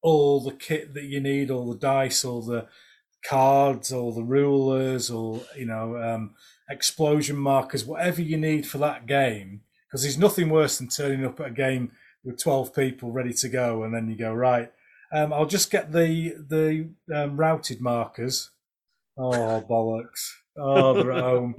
all 0.02 0.40
the 0.40 0.52
kit 0.52 0.94
that 0.94 1.05
you 1.05 1.20
need, 1.20 1.51
all 1.51 1.73
the 1.73 1.78
dice, 1.78 2.24
all 2.24 2.43
the 2.43 2.68
cards, 3.24 3.93
all 3.93 4.12
the 4.12 4.23
rulers, 4.23 5.10
or 5.10 5.43
you 5.56 5.66
know 5.66 5.97
um, 5.97 6.35
explosion 6.68 7.36
markers, 7.36 7.84
whatever 7.84 8.22
you 8.22 8.36
need 8.36 8.66
for 8.66 8.78
that 8.78 9.06
game. 9.06 9.62
Because 9.86 10.02
there's 10.02 10.18
nothing 10.18 10.48
worse 10.48 10.78
than 10.78 10.88
turning 10.88 11.24
up 11.24 11.40
at 11.40 11.48
a 11.48 11.51
game 11.51 11.93
with 12.24 12.43
12 12.43 12.74
people 12.74 13.12
ready 13.12 13.32
to 13.32 13.48
go, 13.48 13.84
and 13.84 13.94
then 13.94 14.09
you 14.09 14.16
go 14.16 14.32
right. 14.32 14.72
Um, 15.12 15.32
I'll 15.32 15.47
just 15.47 15.70
get 15.70 15.93
the 15.93 16.34
the 16.48 16.90
um, 17.14 17.36
routed 17.36 17.80
markers. 17.80 18.51
Oh 19.16 19.64
bollocks! 19.68 20.30
Oh, 20.59 20.94
they're 20.94 21.12
at 21.12 21.22
home. 21.22 21.55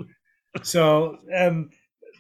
So 0.64 1.20
um, 1.36 1.70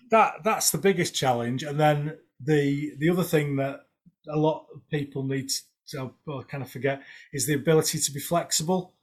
that 0.09 0.43
that's 0.43 0.71
the 0.71 0.77
biggest 0.77 1.13
challenge, 1.13 1.63
and 1.63 1.79
then 1.79 2.17
the 2.39 2.93
the 2.97 3.09
other 3.09 3.23
thing 3.23 3.57
that 3.57 3.81
a 4.29 4.37
lot 4.37 4.67
of 4.73 4.87
people 4.89 5.23
need 5.23 5.51
to 5.89 6.11
kind 6.47 6.63
of 6.63 6.69
forget 6.69 7.01
is 7.33 7.47
the 7.47 7.53
ability 7.53 7.99
to 7.99 8.11
be 8.11 8.19
flexible, 8.19 8.93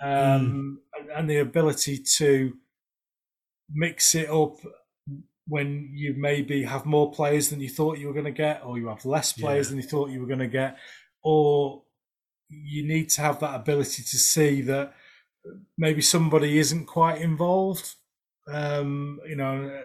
um, 0.00 0.80
and, 0.98 1.10
and 1.10 1.30
the 1.30 1.38
ability 1.38 1.98
to 2.16 2.54
mix 3.70 4.14
it 4.14 4.30
up 4.30 4.56
when 5.48 5.90
you 5.94 6.14
maybe 6.16 6.64
have 6.64 6.84
more 6.84 7.12
players 7.12 7.50
than 7.50 7.60
you 7.60 7.68
thought 7.68 7.98
you 7.98 8.08
were 8.08 8.12
going 8.12 8.24
to 8.24 8.30
get, 8.32 8.64
or 8.64 8.78
you 8.78 8.88
have 8.88 9.04
less 9.04 9.32
players 9.32 9.66
Yeah. 9.66 9.70
than 9.70 9.82
you 9.82 9.88
thought 9.88 10.10
you 10.10 10.20
were 10.20 10.26
going 10.26 10.40
to 10.40 10.48
get, 10.48 10.76
or 11.22 11.84
you 12.48 12.86
need 12.86 13.08
to 13.10 13.20
have 13.20 13.40
that 13.40 13.54
ability 13.54 14.02
to 14.02 14.18
see 14.18 14.60
that 14.62 14.94
maybe 15.78 16.02
somebody 16.02 16.58
isn't 16.58 16.86
quite 16.86 17.20
involved, 17.20 17.94
um, 18.48 19.20
you 19.28 19.36
know, 19.36 19.82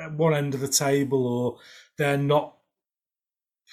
at 0.00 0.12
one 0.12 0.34
end 0.34 0.54
of 0.54 0.60
the 0.60 0.68
table, 0.68 1.26
or 1.26 1.58
they're 1.98 2.16
not 2.16 2.56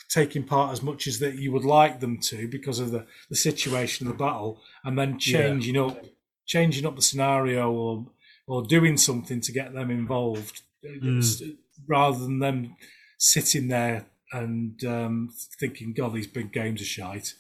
taking 0.10 0.44
part 0.44 0.72
as 0.72 0.82
much 0.82 1.08
as 1.08 1.20
that 1.20 1.36
you 1.36 1.52
would 1.52 1.66
like 1.66 2.00
them 2.00 2.18
to 2.20 2.48
because 2.48 2.80
of 2.80 2.92
the, 2.92 3.06
the 3.30 3.36
situation 3.36 4.08
of 4.08 4.14
the 4.14 4.18
battle, 4.24 4.62
and 4.84 4.98
then 4.98 5.18
changing 5.20 5.78
up 5.78 6.04
changing 6.46 6.86
up 6.86 6.96
the 6.96 7.02
scenario 7.02 7.72
or 7.72 8.06
or 8.52 8.64
doing 8.64 8.98
something 8.98 9.40
to 9.40 9.52
get 9.54 9.74
them 9.74 9.90
involved 9.90 10.62
It's- 10.84 11.42
rather 11.88 12.20
than 12.20 12.40
them 12.40 12.76
sitting 13.18 13.70
there 13.70 14.08
and 14.34 14.84
um, 14.84 15.30
thinking, 15.60 15.94
"God, 15.94 16.14
these 16.14 16.28
big 16.28 16.52
games 16.52 16.82
are 16.82 16.86
shite." 16.86 17.34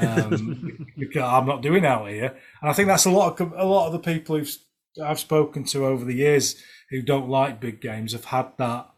Um, 0.00 0.86
because 0.98 1.22
I'm 1.22 1.46
not 1.46 1.62
doing 1.62 1.84
out 1.86 2.08
here, 2.08 2.36
and 2.60 2.70
I 2.70 2.72
think 2.74 2.88
that's 2.88 3.06
a 3.06 3.10
lot 3.10 3.40
of 3.40 3.52
a 3.52 3.64
lot 3.64 3.86
of 3.86 3.92
the 3.92 3.98
people 4.12 4.36
who've 4.36 4.56
I've 5.02 5.20
spoken 5.20 5.64
to 5.64 5.86
over 5.86 6.04
the 6.04 6.14
years 6.26 6.62
who 6.90 7.00
don't 7.02 7.28
like 7.30 7.60
big 7.60 7.80
games 7.80 8.12
have 8.12 8.26
had 8.26 8.48
that. 8.58 8.88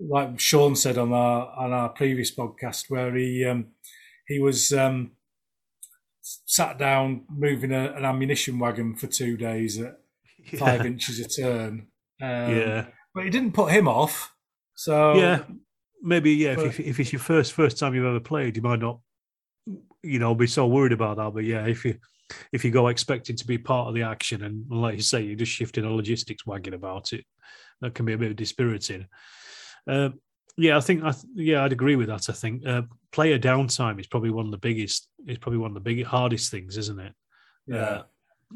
Like 0.00 0.40
Sean 0.40 0.74
said 0.76 0.96
on 0.96 1.12
our 1.12 1.52
on 1.56 1.72
our 1.72 1.88
previous 1.90 2.34
podcast, 2.34 2.88
where 2.88 3.14
he 3.14 3.44
um, 3.44 3.68
he 4.26 4.38
was 4.38 4.72
um, 4.72 5.12
sat 6.22 6.78
down 6.78 7.24
moving 7.28 7.72
a, 7.72 7.92
an 7.92 8.04
ammunition 8.04 8.58
wagon 8.58 8.94
for 8.94 9.06
two 9.06 9.36
days 9.36 9.78
at 9.78 9.98
five 10.56 10.86
inches 10.86 11.20
a 11.20 11.28
turn. 11.28 11.88
Um, 12.20 12.28
yeah. 12.56 12.86
but 13.14 13.26
it 13.26 13.30
didn't 13.30 13.52
put 13.52 13.70
him 13.72 13.86
off. 13.88 14.32
So 14.74 15.14
yeah, 15.14 15.42
maybe 16.02 16.32
yeah. 16.32 16.54
but- 16.56 16.66
if, 16.66 16.80
if 16.80 17.00
it's 17.00 17.12
your 17.12 17.20
first 17.20 17.52
first 17.52 17.78
time 17.78 17.94
you've 17.94 18.04
ever 18.06 18.20
played, 18.20 18.56
you 18.56 18.62
might 18.62 18.80
not, 18.80 19.00
you 20.02 20.18
know, 20.18 20.34
be 20.34 20.46
so 20.46 20.66
worried 20.66 20.92
about 20.92 21.16
that. 21.16 21.34
But 21.34 21.44
yeah, 21.44 21.66
if 21.66 21.84
you 21.84 21.96
if 22.52 22.64
you 22.64 22.70
go 22.70 22.88
expecting 22.88 23.36
to 23.36 23.46
be 23.46 23.58
part 23.58 23.88
of 23.88 23.94
the 23.94 24.02
action, 24.02 24.42
and 24.44 24.64
like 24.70 24.96
you 24.96 25.02
say, 25.02 25.22
you're 25.22 25.36
just 25.36 25.52
shifting 25.52 25.84
a 25.84 25.90
logistics 25.90 26.46
wagon 26.46 26.74
about 26.74 27.12
it, 27.12 27.24
that 27.80 27.94
can 27.94 28.04
be 28.06 28.12
a 28.12 28.18
bit 28.18 28.36
dispiriting. 28.36 29.06
Um, 29.86 30.20
yeah, 30.56 30.76
I 30.76 30.80
think 30.80 31.04
I 31.04 31.12
th- 31.12 31.24
yeah, 31.34 31.62
I'd 31.64 31.72
agree 31.72 31.96
with 31.96 32.08
that. 32.08 32.28
I 32.28 32.32
think 32.32 32.66
uh, 32.66 32.82
player 33.12 33.38
downtime 33.38 34.00
is 34.00 34.06
probably 34.08 34.30
one 34.30 34.44
of 34.46 34.50
the 34.50 34.58
biggest. 34.58 35.08
Is 35.26 35.38
probably 35.38 35.58
one 35.58 35.70
of 35.70 35.74
the 35.74 35.80
biggest 35.80 36.08
hardest 36.10 36.50
things, 36.50 36.76
isn't 36.76 36.98
it? 36.98 37.12
yeah, 37.66 37.76
Uh, 37.76 38.02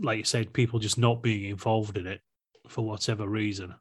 like 0.00 0.18
you 0.18 0.24
said, 0.24 0.52
people 0.52 0.78
just 0.78 0.98
not 0.98 1.22
being 1.22 1.50
involved 1.50 1.96
in 1.98 2.06
it 2.06 2.20
for 2.68 2.84
whatever 2.84 3.26
reason, 3.28 3.74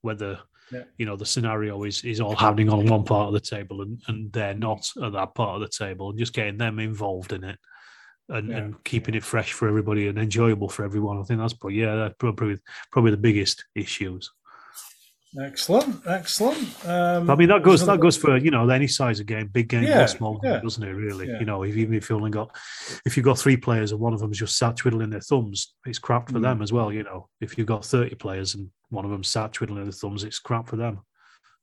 whether 0.00 0.40
Yeah. 0.72 0.84
you 0.98 1.06
know 1.06 1.16
the 1.16 1.26
scenario 1.26 1.84
is 1.84 2.02
is 2.04 2.20
all 2.20 2.34
happening 2.36 2.70
on 2.70 2.86
one 2.86 3.04
part 3.04 3.28
of 3.28 3.34
the 3.34 3.40
table 3.56 3.82
and, 3.82 4.00
and 4.08 4.32
they're 4.32 4.54
not 4.54 4.90
at 5.02 5.12
that 5.12 5.34
part 5.34 5.54
of 5.56 5.60
the 5.60 5.68
table, 5.84 6.10
and 6.10 6.18
just 6.18 6.32
getting 6.32 6.58
them 6.58 6.78
involved 6.78 7.32
in 7.32 7.44
it 7.44 7.58
and, 8.28 8.48
Yeah. 8.48 8.56
and 8.58 8.84
keeping 8.84 9.14
it 9.14 9.24
fresh 9.24 9.52
for 9.52 9.68
everybody 9.68 10.08
and 10.08 10.18
enjoyable 10.18 10.68
for 10.68 10.84
everyone. 10.84 11.18
I 11.18 11.24
think 11.24 11.40
that's 11.40 11.52
probably 11.54 11.78
yeah, 11.78 11.94
that's 11.96 12.14
probably 12.18 12.58
probably 12.90 13.10
the 13.10 13.16
biggest 13.28 13.64
issues. 13.74 14.30
Excellent, 15.40 16.02
excellent. 16.06 16.58
Um, 16.86 17.30
I 17.30 17.34
mean 17.34 17.48
that 17.48 17.62
goes 17.62 17.84
that 17.86 18.00
goes 18.00 18.16
for 18.16 18.36
you 18.36 18.50
know 18.50 18.68
any 18.68 18.86
size 18.86 19.20
of 19.20 19.26
game, 19.26 19.48
big 19.48 19.68
game 19.68 19.84
Yeah, 19.84 20.04
or 20.04 20.06
small 20.06 20.38
game, 20.38 20.52
yeah. 20.52 20.60
doesn't 20.60 20.82
it? 20.82 20.92
Really, 20.92 21.28
Yeah. 21.28 21.38
you 21.40 21.46
know, 21.46 21.62
if 21.62 21.76
even 21.76 21.94
if 21.94 22.08
you 22.10 22.16
only 22.16 22.30
got 22.30 22.54
if 23.06 23.16
you've 23.16 23.24
got 23.24 23.38
three 23.38 23.56
players 23.56 23.92
and 23.92 24.00
one 24.00 24.12
of 24.14 24.20
them's 24.20 24.38
just 24.38 24.56
sat 24.58 24.76
twiddling 24.76 25.10
their 25.10 25.20
thumbs, 25.20 25.74
it's 25.86 25.98
crap 25.98 26.28
for 26.30 26.38
Mm. 26.38 26.42
them 26.42 26.62
as 26.62 26.72
well. 26.72 26.92
You 26.92 27.02
know, 27.04 27.28
if 27.40 27.56
you've 27.56 27.66
got 27.66 27.84
thirty 27.84 28.14
players 28.14 28.54
and 28.54 28.68
one 28.90 29.04
of 29.04 29.10
them 29.10 29.24
sat 29.24 29.52
twiddling 29.52 29.84
their 29.84 29.92
thumbs, 29.92 30.24
it's 30.24 30.38
crap 30.38 30.68
for 30.68 30.76
them. 30.76 31.00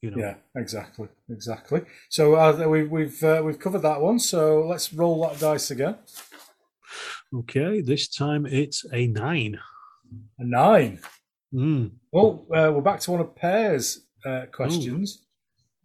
You 0.02 0.12
know, 0.12 0.18
Yeah, 0.18 0.36
exactly, 0.56 1.10
exactly. 1.30 1.82
So 2.10 2.36
uh, 2.36 2.66
we, 2.68 2.84
we've 2.86 3.22
uh, 3.24 3.42
we've 3.46 3.60
covered 3.60 3.82
that 3.84 4.00
one. 4.02 4.18
So 4.20 4.66
let's 4.66 4.94
roll 4.94 5.28
that 5.28 5.40
dice 5.40 5.72
again. 5.72 5.96
okay, 7.34 7.82
this 7.82 8.08
time 8.08 8.46
it's 8.46 8.86
a 8.94 9.08
nine. 9.08 9.60
A 10.40 10.44
nine. 10.46 11.00
Mm. 11.54 11.92
Well, 12.12 12.46
uh, 12.56 12.72
we're 12.74 12.82
back 12.82 13.00
to 13.02 13.12
one 13.12 13.22
of 13.22 13.36
Per's 13.36 14.02
uh, 14.26 14.46
questions, 14.52 15.26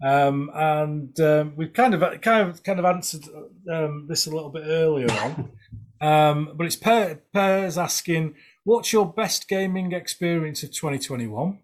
um, 0.05 0.51
and 0.55 1.19
um, 1.21 1.55
we've 1.57 1.73
kind 1.73 1.95
of 1.95 2.21
kind 2.21 2.49
of 2.49 2.63
kind 2.63 2.79
of 2.79 2.85
answered 2.85 3.25
um, 3.73 4.07
this 4.09 4.27
a 4.27 4.31
little 4.31 4.51
bit 4.51 4.65
earlier 4.67 5.11
on. 5.11 5.51
Um, 6.01 6.53
but 6.55 6.67
it's 6.67 6.77
Per, 6.77 7.19
Per's 7.33 7.79
asking, 7.79 8.35
"What's 8.65 8.93
your 8.93 9.11
best 9.11 9.49
gaming 9.49 9.93
experience 9.93 10.63
of 10.63 10.73
2021?" 10.73 11.61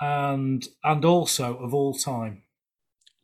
and 0.00 0.66
and 0.82 1.04
also 1.04 1.56
of 1.58 1.72
all 1.72 1.94
time. 1.94 2.42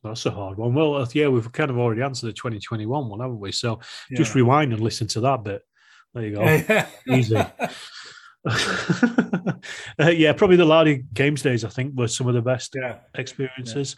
That's 0.05 0.25
a 0.27 0.31
hard 0.31 0.57
one. 0.57 0.73
Well, 0.75 0.95
uh, 0.97 1.07
yeah, 1.15 1.27
we've 1.29 1.51
kind 1.51 1.71
of 1.71 1.79
already 1.79 2.03
answered 2.03 2.29
the 2.29 2.33
2021 2.33 3.09
one, 3.09 3.19
haven't 3.19 3.41
we? 3.41 3.51
So 3.51 3.81
just 4.15 4.35
Yeah. 4.37 4.43
rewind 4.43 4.73
and 4.73 4.81
listen 4.83 5.09
to 5.09 5.21
that 5.23 5.43
bit. 5.43 5.63
There 6.15 6.25
you 6.27 6.37
go. 6.37 6.85
Easy. 7.13 7.35
uh, 9.99 10.09
yeah, 10.09 10.33
probably 10.33 10.57
the 10.57 10.65
Lardy 10.65 11.05
Games 11.15 11.43
days, 11.43 11.65
I 11.65 11.69
think, 11.69 11.97
were 11.97 12.09
some 12.09 12.29
of 12.29 12.35
the 12.35 12.43
best 12.43 12.75
yeah. 12.81 12.99
experiences. 13.17 13.97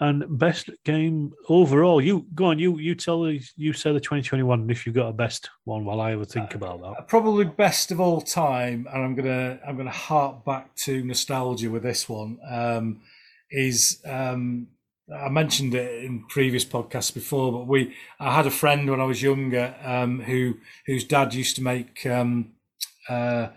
And 0.00 0.38
best 0.38 0.70
game 0.84 1.32
overall. 1.48 2.00
You 2.00 2.26
go 2.34 2.46
on. 2.46 2.58
You 2.58 2.78
you 2.78 2.96
tell 2.96 3.22
the 3.22 3.40
you 3.56 3.72
say 3.72 3.92
the 3.92 4.00
2021 4.00 4.68
if 4.68 4.86
you've 4.86 4.94
got 4.94 5.08
a 5.08 5.12
best 5.12 5.50
one 5.64 5.84
while 5.84 6.00
I 6.00 6.12
ever 6.12 6.24
think 6.24 6.56
about 6.56 6.80
that. 6.82 7.06
probably 7.06 7.44
best 7.44 7.92
of 7.92 8.00
all 8.00 8.20
time, 8.20 8.88
and 8.92 9.04
I'm 9.04 9.14
gonna 9.14 9.60
I'm 9.66 9.76
gonna 9.76 9.90
harp 9.90 10.44
back 10.44 10.74
to 10.76 11.04
nostalgia 11.04 11.70
with 11.70 11.84
this 11.84 12.08
one. 12.08 12.38
Um, 12.48 13.02
is 13.50 14.00
um, 14.04 14.66
I 15.12 15.28
mentioned 15.28 15.74
it 15.74 16.04
in 16.04 16.24
previous 16.28 16.64
podcasts 16.64 17.14
before, 17.14 17.52
but 17.52 17.66
we 17.66 17.94
I 18.18 18.34
had 18.34 18.46
a 18.46 18.50
friend 18.50 18.90
when 18.90 19.00
I 19.00 19.04
was 19.04 19.22
younger 19.22 19.76
um, 19.84 20.22
who 20.22 20.56
whose 20.86 21.04
dad 21.04 21.34
used 21.34 21.54
to 21.56 21.62
make 21.62 22.04
um, 22.06 22.52
uh, 23.08 23.48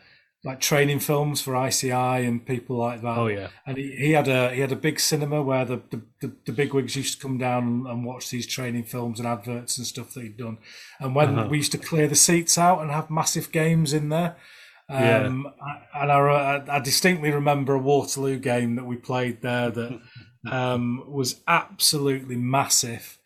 like 0.47 0.59
training 0.61 0.99
films 0.99 1.41
for 1.41 1.55
ICI 1.67 1.91
and 2.25 2.45
people 2.45 2.75
like 2.77 3.01
that. 3.01 3.17
Oh 3.17 3.27
yeah, 3.27 3.49
and 3.65 3.77
he, 3.77 3.91
he 4.03 4.11
had 4.13 4.27
a 4.27 4.53
he 4.55 4.61
had 4.61 4.71
a 4.71 4.75
big 4.87 4.99
cinema 4.99 5.41
where 5.43 5.65
the 5.65 5.77
the, 5.91 6.01
the, 6.21 6.29
the 6.47 6.51
big 6.53 6.73
wigs 6.73 6.95
used 6.95 7.15
to 7.15 7.21
come 7.27 7.37
down 7.37 7.85
and 7.87 8.05
watch 8.05 8.29
these 8.29 8.47
training 8.47 8.85
films 8.85 9.19
and 9.19 9.27
adverts 9.27 9.77
and 9.77 9.85
stuff 9.85 10.13
that 10.13 10.23
he'd 10.23 10.37
done. 10.37 10.57
And 10.99 11.13
when 11.15 11.37
Uh-huh. 11.37 11.47
we 11.49 11.57
used 11.57 11.73
to 11.73 11.77
clear 11.89 12.07
the 12.07 12.15
seats 12.15 12.57
out 12.57 12.81
and 12.81 12.89
have 12.91 13.09
massive 13.09 13.51
games 13.51 13.93
in 13.93 14.09
there. 14.09 14.35
Yeah. 14.89 15.25
Um, 15.25 15.47
I- 15.61 16.01
and 16.01 16.11
I, 16.11 16.63
I 16.77 16.79
distinctly 16.79 17.31
remember 17.31 17.73
a 17.73 17.79
Waterloo 17.79 18.39
game 18.39 18.75
that 18.77 18.85
we 18.85 18.95
played 18.95 19.41
there 19.41 19.69
that 19.69 19.99
um, 20.49 21.03
was 21.07 21.41
absolutely 21.47 22.37
massive. 22.37 23.17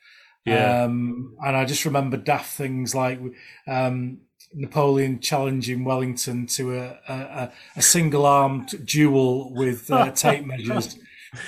Yeah. 0.46 0.86
Um, 0.86 1.36
and 1.46 1.56
I 1.56 1.66
just 1.66 1.86
remember 1.86 2.18
daft 2.18 2.52
things 2.58 2.96
like 2.96 3.20
um, 3.68 4.22
Napoleon 4.54 5.20
challenging 5.20 5.84
Wellington 5.84 6.46
to 6.48 6.76
a, 6.78 7.00
a, 7.08 7.52
a- 7.78 7.82
single 7.82 8.26
armed 8.26 8.86
duel 8.86 9.54
with 9.54 9.90
uh, 9.92 10.12
tape 10.24 10.46
measures. 10.46 10.98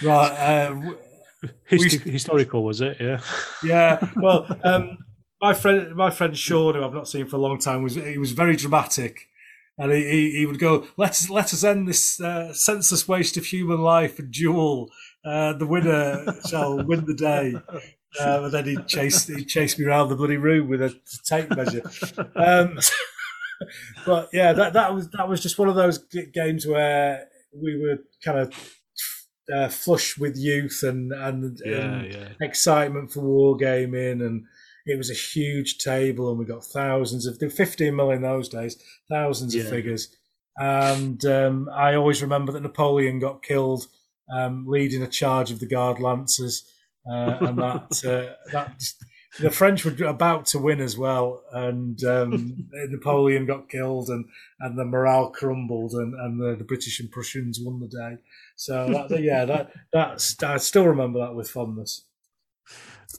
Right. 0.01 0.31
Uh, 0.31 0.69
w- 0.69 0.97
Histi- 1.69 1.99
historical 2.09 2.63
was 2.63 2.79
it? 2.81 2.97
Yeah. 3.01 3.19
yeah. 3.63 3.99
Well, 4.15 4.47
um, 4.63 4.97
my 5.41 5.53
friend, 5.53 5.93
my 5.95 6.09
friend 6.09 6.37
Sean, 6.37 6.75
who 6.75 6.83
I've 6.85 6.93
not 6.93 7.09
seen 7.09 7.25
for 7.27 7.35
a 7.35 7.39
long 7.39 7.59
time, 7.59 7.83
was 7.83 7.95
he 7.95 8.17
was 8.17 8.31
very 8.31 8.55
dramatic, 8.55 9.27
and 9.77 9.91
he, 9.91 10.03
he, 10.09 10.31
he 10.37 10.45
would 10.45 10.59
go, 10.59 10.87
"Let 10.95 11.09
us 11.11 11.29
let 11.29 11.51
us 11.53 11.65
end 11.65 11.85
this 11.89 12.21
uh, 12.21 12.53
senseless 12.53 13.07
waste 13.09 13.35
of 13.35 13.45
human 13.47 13.81
life 13.81 14.19
and 14.19 14.31
duel. 14.31 14.89
Uh, 15.25 15.51
the 15.51 15.67
winner 15.67 16.33
shall 16.49 16.81
win 16.81 17.03
the 17.05 17.13
day." 17.13 17.55
And 18.19 18.53
then 18.53 18.65
he 18.65 18.77
chased 18.87 19.27
he'd 19.29 19.45
chase 19.47 19.77
me 19.77 19.85
around 19.85 20.09
the 20.09 20.15
bloody 20.15 20.37
room 20.37 20.69
with 20.69 20.81
a 20.81 20.95
tape 21.25 21.49
measure. 21.49 21.83
Um, 22.35 22.79
but 24.05 24.29
yeah, 24.33 24.53
that 24.53 24.73
that 24.73 24.93
was 24.93 25.09
that 25.09 25.27
was 25.27 25.41
just 25.41 25.57
one 25.57 25.69
of 25.69 25.75
those 25.75 25.99
games 26.33 26.67
where 26.67 27.27
we 27.53 27.79
were 27.79 27.99
kind 28.23 28.39
of 28.39 28.75
uh, 29.53 29.69
flush 29.69 30.17
with 30.17 30.37
youth 30.37 30.83
and 30.83 31.11
and, 31.11 31.59
Yeah, 31.65 31.77
and 31.77 32.13
yeah. 32.13 32.29
excitement 32.41 33.11
for 33.11 33.21
wargaming 33.21 34.25
and 34.25 34.45
it 34.85 34.97
was 34.97 35.09
a 35.09 35.13
huge 35.13 35.77
table 35.77 36.29
and 36.29 36.39
we 36.39 36.45
got 36.45 36.63
thousands 36.63 37.25
of 37.25 37.39
there 37.39 37.49
15 37.49 37.95
mil 37.95 38.11
in 38.11 38.21
those 38.21 38.49
days 38.49 38.81
thousands 39.09 39.55
of 39.55 39.67
figures 39.69 40.15
and 40.57 41.25
um, 41.25 41.69
i 41.73 41.93
always 41.93 42.21
remember 42.21 42.51
that 42.51 42.63
napoleon 42.63 43.19
got 43.19 43.43
killed 43.43 43.87
um, 44.33 44.65
leading 44.67 45.03
a 45.03 45.07
charge 45.07 45.51
of 45.51 45.59
the 45.59 45.65
guard 45.65 45.99
lancers 45.99 46.63
uh, 47.09 47.37
and 47.41 47.57
that 47.57 48.03
uh, 48.05 48.51
that 48.51 48.83
the 49.39 49.49
french 49.49 49.83
were 49.83 50.05
about 50.05 50.45
to 50.45 50.59
win 50.59 50.79
as 50.79 50.97
well 50.97 51.43
and 51.53 52.03
um, 52.03 52.67
napoleon 52.89 53.45
got 53.45 53.67
killed 53.69 54.09
and 54.09 54.25
and 54.59 54.77
the 54.77 54.85
morale 54.85 55.29
crumbled 55.29 55.93
and, 55.93 56.13
and 56.13 56.39
the, 56.39 56.55
the 56.55 56.63
british 56.63 56.99
and 56.99 57.11
prussians 57.11 57.59
won 57.59 57.79
the 57.79 57.87
day. 57.87 58.17
So 58.55 59.07
that, 59.09 59.21
yeah 59.21 59.45
that 59.45 59.71
that's 59.91 60.41
i 60.43 60.57
still 60.57 60.85
remember 60.85 61.19
that 61.19 61.35
with 61.35 61.49
fondness. 61.49 62.05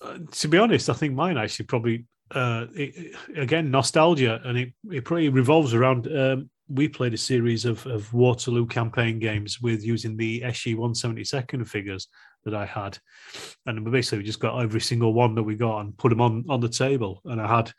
Uh, 0.03 0.19
to 0.33 0.49
be 0.49 0.59
honest, 0.59 0.91
I 0.91 0.93
think 0.93 1.15
mine 1.15 1.39
actually 1.39 1.67
probably 1.67 2.05
uh, 2.33 2.67
it, 2.75 3.15
again 3.37 3.71
nostalgia, 3.71 4.41
and 4.45 4.59
it, 4.59 4.73
it 4.91 5.05
probably 5.05 5.29
revolves 5.29 5.75
around 5.75 6.09
um, 6.17 6.51
we 6.69 6.89
played 6.89 7.15
a 7.15 7.19
series 7.19 7.65
of, 7.65 7.87
of 7.87 8.13
Waterloo 8.15 8.67
campaign 8.67 9.19
games 9.19 9.61
with 9.61 9.85
using 9.85 10.17
the 10.17 10.41
SG 10.41 10.77
172nd 10.77 11.69
figures 11.69 12.09
that 12.45 12.55
I 12.55 12.67
had. 12.67 12.99
And 13.67 13.91
basically, 13.91 14.19
we 14.19 14.25
just 14.25 14.41
got 14.41 14.61
every 14.63 14.81
single 14.81 15.13
one 15.13 15.35
that 15.35 15.43
we 15.43 15.57
got 15.57 15.81
and 15.81 15.97
put 15.97 16.11
them 16.11 16.21
on, 16.21 16.45
on 16.49 16.61
the 16.61 16.69
table. 16.69 17.21
And 17.25 17.41
I 17.41 17.57
had, 17.57 17.73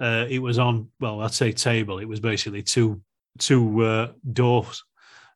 uh, 0.00 0.26
it 0.28 0.40
was 0.40 0.58
on, 0.58 0.88
well, 1.00 1.20
I'd 1.20 1.32
say 1.32 1.52
table. 1.52 1.98
It 1.98 2.08
was 2.08 2.20
basically 2.20 2.62
two 2.62 3.02
two 3.38 3.82
uh, 3.82 4.12
doors. 4.32 4.82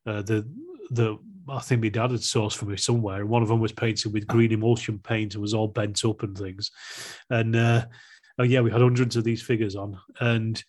Uh, 0.06 0.22
the 0.22 0.48
the 0.90 1.18
I 1.48 1.60
think 1.60 1.82
my 1.82 1.89
dad 1.89 2.10
had 2.10 2.20
sourced 2.20 2.56
for 2.56 2.66
me 2.66 2.76
somewhere, 2.76 3.20
and 3.20 3.28
one 3.28 3.43
of 3.43 3.48
them 3.48 3.60
was 3.60 3.72
painted 3.72 4.12
with 4.12 4.26
green 4.26 4.52
emulsion 4.52 4.98
paint 4.98 5.35
and 5.35 5.43
was 5.43 5.55
all 5.55 5.68
bent 5.68 6.05
up 6.05 6.22
and 6.22 6.36
things. 6.36 6.70
And 7.30 7.56
uh, 7.56 7.86
oh 8.39 8.44
yeah, 8.44 8.60
we 8.60 8.70
had 8.70 8.80
hundreds 8.80 9.16
of 9.16 9.24
these 9.24 9.43
figures 9.43 9.76
on, 9.76 9.98
and 10.20 10.62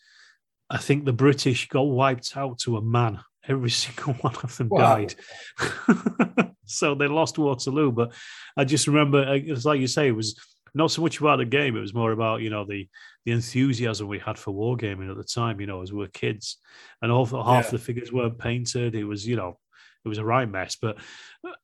I 0.69 0.77
think 0.77 1.05
the 1.05 1.13
British 1.13 1.67
got 1.67 1.83
wiped 1.83 2.35
out 2.37 2.59
to 2.59 2.77
a 2.77 2.81
man. 2.81 3.19
Every 3.49 3.69
single 3.83 4.13
one 4.13 4.35
of 4.43 4.55
them 4.57 4.69
Wow. 4.69 4.95
died. 4.95 5.15
so 6.65 6.95
they 6.95 7.07
lost 7.07 7.37
Waterloo. 7.37 7.91
But 7.91 8.13
I 8.55 8.63
just 8.63 8.87
remember, 8.87 9.23
uh, 9.23 9.33
it's 9.33 9.65
like 9.65 9.79
you 9.81 9.87
say, 9.87 10.07
it 10.07 10.15
was 10.15 10.39
not 10.75 10.91
so 10.91 11.01
much 11.01 11.19
about 11.19 11.37
the 11.37 11.45
game. 11.45 11.75
It 11.75 11.81
was 11.81 11.93
more 11.95 12.11
about 12.11 12.41
you 12.41 12.49
know 12.51 12.63
the 12.63 12.87
the 13.25 13.31
enthusiasm 13.31 14.07
we 14.07 14.19
had 14.19 14.37
for 14.37 14.53
wargaming 14.53 15.09
at 15.09 15.17
the 15.17 15.23
time. 15.23 15.59
You 15.59 15.67
know, 15.67 15.81
as 15.81 15.91
we 15.91 15.99
were 15.99 16.07
kids, 16.07 16.57
and 17.01 17.11
all 17.11 17.25
half 17.25 17.65
Yeah. 17.65 17.71
the 17.71 17.79
figures 17.79 18.13
weren't 18.13 18.37
painted. 18.37 18.93
It 18.95 19.03
was 19.03 19.27
you 19.27 19.35
know 19.35 19.57
it 20.05 20.07
was 20.09 20.19
a 20.19 20.23
right 20.25 20.49
mess, 20.49 20.77
but 20.81 20.97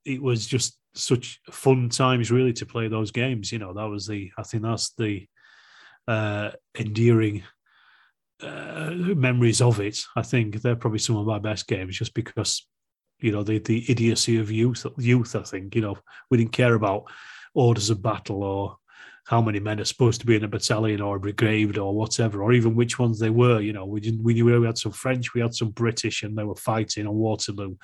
it 0.04 0.20
was 0.20 0.46
just 0.46 0.78
such 0.94 1.40
fun 1.50 1.88
times 1.88 2.30
really 2.30 2.52
to 2.54 2.66
play 2.66 2.88
those 2.88 3.10
games. 3.12 3.52
You 3.52 3.58
know, 3.60 3.72
that 3.74 3.88
was 3.88 4.06
the 4.06 4.30
I 4.36 4.42
think 4.42 4.62
that's 4.64 4.90
the 4.94 5.26
uh, 6.08 6.50
endearing 6.78 7.42
uh, 8.42 8.90
memories 8.90 9.60
of 9.60 9.80
it. 9.80 9.98
I 10.14 10.22
think 10.22 10.60
they're 10.60 10.76
probably 10.76 10.98
some 10.98 11.16
of 11.16 11.26
my 11.26 11.38
best 11.38 11.66
games, 11.66 11.98
just 11.98 12.14
because 12.14 12.66
you 13.20 13.32
know 13.32 13.42
the 13.42 13.58
the 13.58 13.90
idiocy 13.90 14.38
of 14.38 14.50
youth. 14.50 14.86
Youth, 14.98 15.34
I 15.34 15.42
think 15.42 15.74
you 15.74 15.82
know 15.82 15.96
we 16.30 16.38
didn't 16.38 16.52
care 16.52 16.74
about 16.74 17.04
orders 17.54 17.90
of 17.90 18.02
battle 18.02 18.42
or 18.42 18.76
how 19.26 19.42
many 19.42 19.58
men 19.60 19.80
are 19.80 19.84
supposed 19.84 20.20
to 20.20 20.26
be 20.26 20.36
in 20.36 20.44
a 20.44 20.48
battalion 20.48 21.00
or 21.00 21.16
a 21.16 21.20
brigade 21.20 21.78
or 21.78 21.94
whatever, 21.94 22.42
or 22.42 22.52
even 22.52 22.74
which 22.76 22.98
ones 22.98 23.18
they 23.18 23.30
were. 23.30 23.60
You 23.60 23.72
know, 23.72 23.84
we 23.84 24.00
didn't. 24.00 24.22
We 24.22 24.34
knew 24.34 24.60
we 24.60 24.66
had 24.66 24.78
some 24.78 24.92
French, 24.92 25.34
we 25.34 25.40
had 25.40 25.54
some 25.54 25.70
British, 25.70 26.22
and 26.22 26.36
they 26.38 26.44
were 26.44 26.54
fighting 26.54 27.06
on 27.06 27.14
Waterloo. 27.16 27.76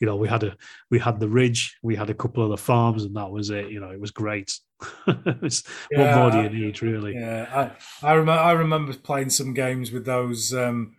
You 0.00 0.06
know, 0.06 0.16
we 0.16 0.28
had 0.28 0.42
a 0.42 0.56
we 0.90 0.98
had 0.98 1.18
the 1.20 1.28
ridge, 1.28 1.78
we 1.82 1.96
had 1.96 2.10
a 2.10 2.14
couple 2.14 2.42
of 2.44 2.50
the 2.50 2.56
farms, 2.56 3.04
and 3.04 3.14
that 3.16 3.30
was 3.30 3.50
it. 3.50 3.70
You 3.70 3.80
know, 3.80 3.90
it 3.90 4.00
was 4.00 4.10
great. 4.10 4.52
It's- 5.06 5.62
what 5.90 6.04
Yeah, 6.06 6.16
more 6.18 6.30
do 6.30 6.42
you 6.42 6.50
need, 6.50 6.82
really? 6.82 7.14
Yeah, 7.14 7.70
I 8.02 8.06
I 8.06 8.12
remember 8.14 8.42
I 8.42 8.52
remember 8.52 8.92
playing 8.94 9.30
some 9.30 9.54
games 9.54 9.92
with 9.92 10.04
those 10.04 10.52
um 10.52 10.96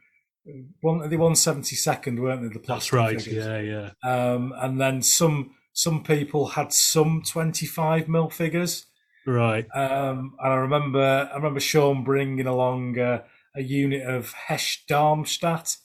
one 0.82 1.08
the 1.10 1.18
one 1.18 1.36
seventy 1.36 1.76
second, 1.76 2.20
weren't 2.20 2.42
they? 2.42 2.48
The 2.60 2.66
That's 2.66 2.92
right. 2.94 3.22
figures? 3.22 3.46
Yeah, 3.46 3.60
yeah. 3.60 3.90
Um, 4.34 4.54
and 4.58 4.80
then 4.82 5.02
some 5.02 5.52
some 5.74 6.04
people 6.04 6.48
had 6.48 6.74
some 6.74 7.22
twenty 7.26 7.66
five 7.66 8.08
mil 8.08 8.30
figures. 8.30 8.86
Right. 9.26 9.66
Um, 9.74 10.36
and 10.42 10.54
I 10.54 10.56
remember 10.56 11.30
I 11.32 11.36
remember 11.36 11.60
Sean 11.60 12.04
bringing 12.04 12.46
along 12.46 13.00
uh, 13.00 13.24
a 13.56 13.62
unit 13.62 14.04
of 14.04 14.34
Hesse-Darmstadt, 14.34 15.78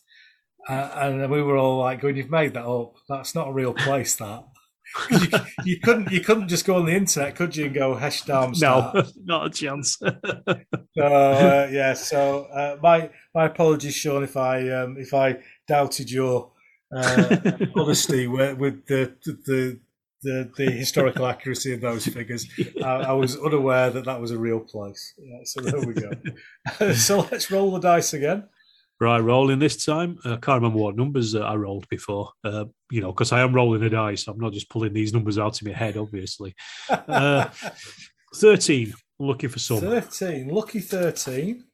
uh, 0.69 0.91
and 0.95 1.31
we 1.31 1.43
were 1.43 1.57
all 1.57 1.79
like, 1.79 2.01
"Going, 2.01 2.17
you've 2.17 2.31
made 2.31 2.55
that 2.55 2.67
up? 2.67 2.95
That's 3.09 3.35
not 3.35 3.49
a 3.49 3.53
real 3.53 3.75
place, 3.75 4.17
that." 4.17 4.45
you, 5.11 5.29
you 5.65 5.81
couldn't 5.81 6.11
you 6.11 6.21
couldn't 6.21 6.49
just 6.49 6.65
go 6.65 6.77
on 6.77 6.87
the 6.87 6.95
internet, 6.95 7.37
could 7.37 7.55
you, 7.55 7.67
and 7.67 7.75
go 7.75 7.95
Hesse 7.95 8.23
Darmstadt? 8.27 8.95
No, 8.95 9.05
not 9.25 9.47
a 9.47 9.51
chance. 9.51 9.97
So 9.99 11.05
uh, 11.05 11.69
yeah, 11.71 11.95
so 11.95 12.45
uh, 12.45 12.77
my 12.83 13.11
my 13.35 13.47
apologies, 13.47 13.95
Sean, 13.95 14.25
if 14.25 14.37
I 14.37 14.69
um, 14.71 14.97
if 14.99 15.15
I 15.15 15.39
doubted 15.69 16.11
your 16.11 16.53
uh, 16.95 17.37
honesty 17.77 18.27
with, 18.27 18.59
with 18.59 18.87
the 18.87 19.15
the 19.25 19.81
the 20.23 20.51
the 20.57 20.71
historical 20.71 21.27
accuracy 21.27 21.73
of 21.73 21.81
those 21.81 22.07
figures. 22.07 22.47
I, 22.85 22.89
I 22.91 23.13
was 23.13 23.37
unaware 23.37 23.91
that 23.91 24.05
that 24.05 24.21
was 24.21 24.31
a 24.31 24.39
real 24.39 24.61
place. 24.61 25.15
Yeah, 25.19 25.41
so 25.45 25.61
there 25.61 25.81
we 25.81 25.95
go. 25.95 26.93
so 26.95 27.27
let's 27.31 27.51
roll 27.51 27.73
the 27.73 27.81
dice 27.81 28.13
again. 28.13 28.49
Right, 29.01 29.21
rolling 29.21 29.61
this 29.61 29.85
time. 29.85 30.19
I 30.25 30.31
can't 30.31 30.61
remember 30.61 30.79
what 30.79 30.97
numbers 30.97 31.37
uh, 31.37 31.41
I 31.41 31.55
rolled 31.55 31.89
before. 31.89 32.33
Uh, 32.43 32.65
you 32.91 33.01
know, 33.01 33.13
because 33.13 33.31
I 33.31 33.41
am 33.43 33.55
rolling 33.55 33.83
a 33.85 33.91
dice. 33.91 34.27
I'm 34.27 34.41
not 34.41 34.53
just 34.53 34.69
pulling 34.69 34.93
these 34.93 35.13
numbers 35.13 35.39
out 35.39 35.61
of 35.61 35.67
my 35.67 35.73
head, 35.73 35.97
obviously. 35.97 36.55
Uh, 36.91 37.49
Thirteen. 38.35 38.95
Looking 39.21 39.49
for 39.49 39.59
some. 39.59 39.81
Thirteen, 39.81 40.49
lucky 40.49 40.81
thirteen. 40.81 41.65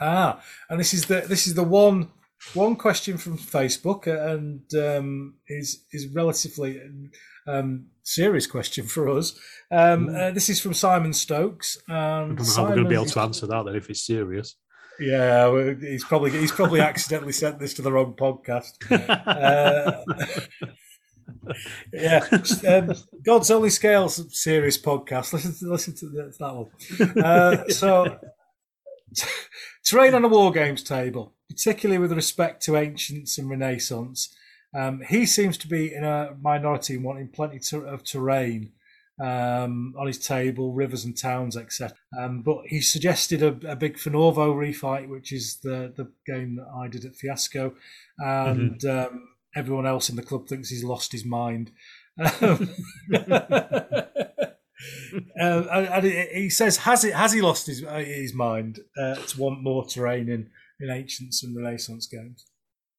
Ah, 0.00 0.40
and 0.70 0.80
this 0.80 0.94
is 0.94 1.06
the 1.06 1.22
this 1.28 1.46
is 1.46 1.54
the 1.54 1.62
one 1.62 2.08
one 2.54 2.76
question 2.76 3.18
from 3.18 3.36
Facebook, 3.36 4.06
and 4.06 4.62
um, 4.74 5.34
is 5.46 5.84
is 5.92 6.08
relatively 6.08 6.80
um, 7.48 7.86
serious 8.02 8.46
question 8.46 8.86
for 8.86 9.08
us. 9.08 9.38
Um, 9.70 10.08
uh, 10.08 10.30
this 10.30 10.48
is 10.48 10.60
from 10.60 10.74
Simon 10.74 11.12
Stokes. 11.12 11.78
I 11.88 12.20
don't 12.20 12.36
know 12.36 12.44
how 12.44 12.62
we're 12.64 12.68
going 12.70 12.84
to 12.84 12.88
be 12.88 12.94
able 12.94 13.06
to 13.06 13.20
answer 13.20 13.46
that 13.46 13.64
then 13.64 13.76
if 13.76 13.90
it's 13.90 14.06
serious. 14.06 14.56
Yeah, 15.00 15.74
he's 15.80 16.04
probably 16.04 16.30
he's 16.32 16.52
probably 16.52 16.80
accidentally 16.92 17.32
sent 17.32 17.58
this 17.58 17.74
to 17.74 17.82
the 17.82 17.92
wrong 17.92 18.14
podcast. 18.14 18.72
Uh, 19.28 20.02
yeah, 21.92 22.26
um, 22.66 22.94
God's 23.24 23.50
Only 23.50 23.70
Scales 23.70 24.24
serious 24.38 24.78
podcast. 24.80 25.32
Listen 25.32 25.54
to 25.58 25.72
listen 25.72 25.94
to 25.96 26.08
that, 26.10 26.38
that 26.38 26.54
one. 26.54 27.24
Uh, 27.24 27.68
so, 27.68 28.18
terrain 29.84 30.14
on 30.14 30.24
a 30.24 30.28
war 30.28 30.50
games 30.52 30.82
table, 30.82 31.34
particularly 31.48 31.98
with 31.98 32.12
respect 32.12 32.62
to 32.64 32.76
ancients 32.76 33.38
and 33.38 33.48
Renaissance. 33.48 34.34
Um, 34.74 35.00
he 35.08 35.26
seems 35.26 35.56
to 35.58 35.68
be 35.68 35.94
in 35.94 36.04
a 36.04 36.36
minority 36.40 36.94
in 36.94 37.02
wanting 37.02 37.28
plenty 37.28 37.58
to, 37.70 37.80
of 37.80 38.04
terrain 38.04 38.72
um, 39.20 39.94
on 39.98 40.06
his 40.06 40.18
table, 40.18 40.72
rivers 40.72 41.04
and 41.04 41.16
towns, 41.16 41.56
etc. 41.56 41.96
Um, 42.18 42.42
but 42.42 42.58
he 42.66 42.80
suggested 42.80 43.42
a, 43.42 43.56
a 43.70 43.76
big 43.76 43.96
Fornovo 43.96 44.54
refight, 44.54 45.08
which 45.08 45.32
is 45.32 45.58
the, 45.62 45.92
the 45.96 46.10
game 46.26 46.56
that 46.56 46.68
I 46.74 46.88
did 46.88 47.04
at 47.04 47.16
Fiasco, 47.16 47.74
and 48.18 48.84
um, 48.84 49.28
everyone 49.56 49.86
else 49.86 50.08
in 50.08 50.16
the 50.16 50.22
club 50.22 50.46
thinks 50.46 50.68
he's 50.68 50.84
lost 50.84 51.12
his 51.12 51.24
mind. 51.24 51.72
Um, 52.20 52.68
Uh, 55.40 55.86
and 55.92 56.04
he 56.04 56.50
says, 56.50 56.78
"Has 56.78 57.04
it? 57.04 57.14
Has 57.14 57.32
he 57.32 57.40
lost 57.40 57.66
his 57.66 57.84
uh, 57.84 57.96
his 57.98 58.34
mind 58.34 58.80
uh, 58.96 59.14
to 59.14 59.40
want 59.40 59.62
more 59.62 59.84
terrain 59.84 60.28
in, 60.28 60.50
in 60.80 60.90
ancients 60.90 61.42
and 61.42 61.56
Renaissance 61.56 62.06
games?" 62.06 62.46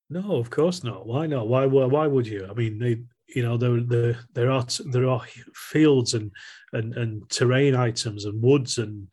No, 0.10 0.38
of 0.38 0.50
course 0.50 0.84
not. 0.84 1.06
Why 1.06 1.28
not? 1.28 1.48
Why? 1.48 1.66
Why, 1.66 1.86
why 1.86 2.08
would 2.08 2.26
you? 2.26 2.48
I 2.50 2.54
mean, 2.54 2.80
they, 2.80 3.02
you 3.28 3.44
know, 3.44 3.58
there, 3.58 3.80
there, 3.82 4.20
there 4.34 4.52
are 4.52 4.66
there 4.86 5.08
are 5.08 5.22
fields 5.54 6.16
and 6.16 6.32
and 6.74 6.96
and 6.96 7.30
terrain 7.30 7.76
items 7.76 8.26
and 8.26 8.42
woods 8.42 8.80
and 8.80 9.08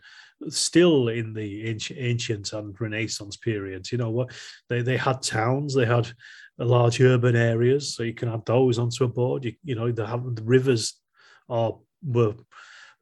still 0.49 1.09
in 1.09 1.33
the 1.33 1.69
ancient, 1.69 2.53
and 2.53 2.79
Renaissance 2.81 3.37
periods. 3.37 3.93
You 3.93 3.99
know 3.99 4.11
what? 4.11 4.33
They 4.69 4.83
they 4.83 4.97
had 4.97 5.23
towns. 5.23 5.75
They 5.75 5.87
had 5.87 6.11
large 6.59 7.01
urban 7.01 7.37
areas, 7.37 7.95
so 7.95 8.03
you 8.03 8.15
can 8.15 8.31
add 8.31 8.47
those 8.47 8.79
onto 8.79 9.05
a 9.05 9.09
board. 9.09 9.45
You, 9.45 9.53
you 9.65 9.75
know, 9.75 9.93
they 9.93 10.07
have 10.07 10.35
the 10.35 10.43
rivers 10.43 10.99
are 11.49 11.77
were 12.03 12.35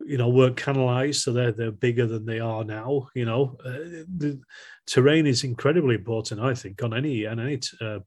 you 0.00 0.18
know 0.18 0.28
weren't 0.28 0.56
canalized 0.56 1.22
so 1.22 1.32
they're 1.32 1.52
they're 1.52 1.70
bigger 1.70 2.06
than 2.06 2.24
they 2.26 2.40
are 2.40 2.64
now 2.64 3.08
you 3.14 3.24
know? 3.24 3.56
Uh, 3.64 4.04
the 4.16 4.40
terrain 4.86 5.26
is 5.26 5.44
incredibly 5.44 5.94
important 5.94 6.40
i 6.40 6.54
think 6.54 6.82
on 6.82 6.94
any 6.94 7.26
on 7.26 7.40
any 7.40 7.58
uh, 7.80 7.98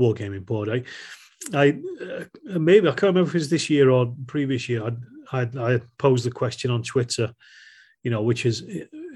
wargaming 0.00 0.44
board. 0.44 0.68
I 0.68 0.82
i 1.52 1.78
uh, 2.02 2.58
maybe 2.58 2.88
i 2.88 2.92
can't 2.92 3.14
remember 3.14 3.28
if 3.28 3.34
it 3.34 3.38
was 3.38 3.50
this 3.50 3.68
year 3.68 3.90
or 3.90 4.14
previous 4.26 4.68
year 4.68 4.82
i 5.32 5.40
i, 5.40 5.74
I 5.74 5.80
posed 5.98 6.24
the 6.24 6.30
question 6.30 6.70
on 6.70 6.82
twitter 6.82 7.34
you 8.02 8.10
know 8.10 8.22
which 8.22 8.46
is 8.46 8.64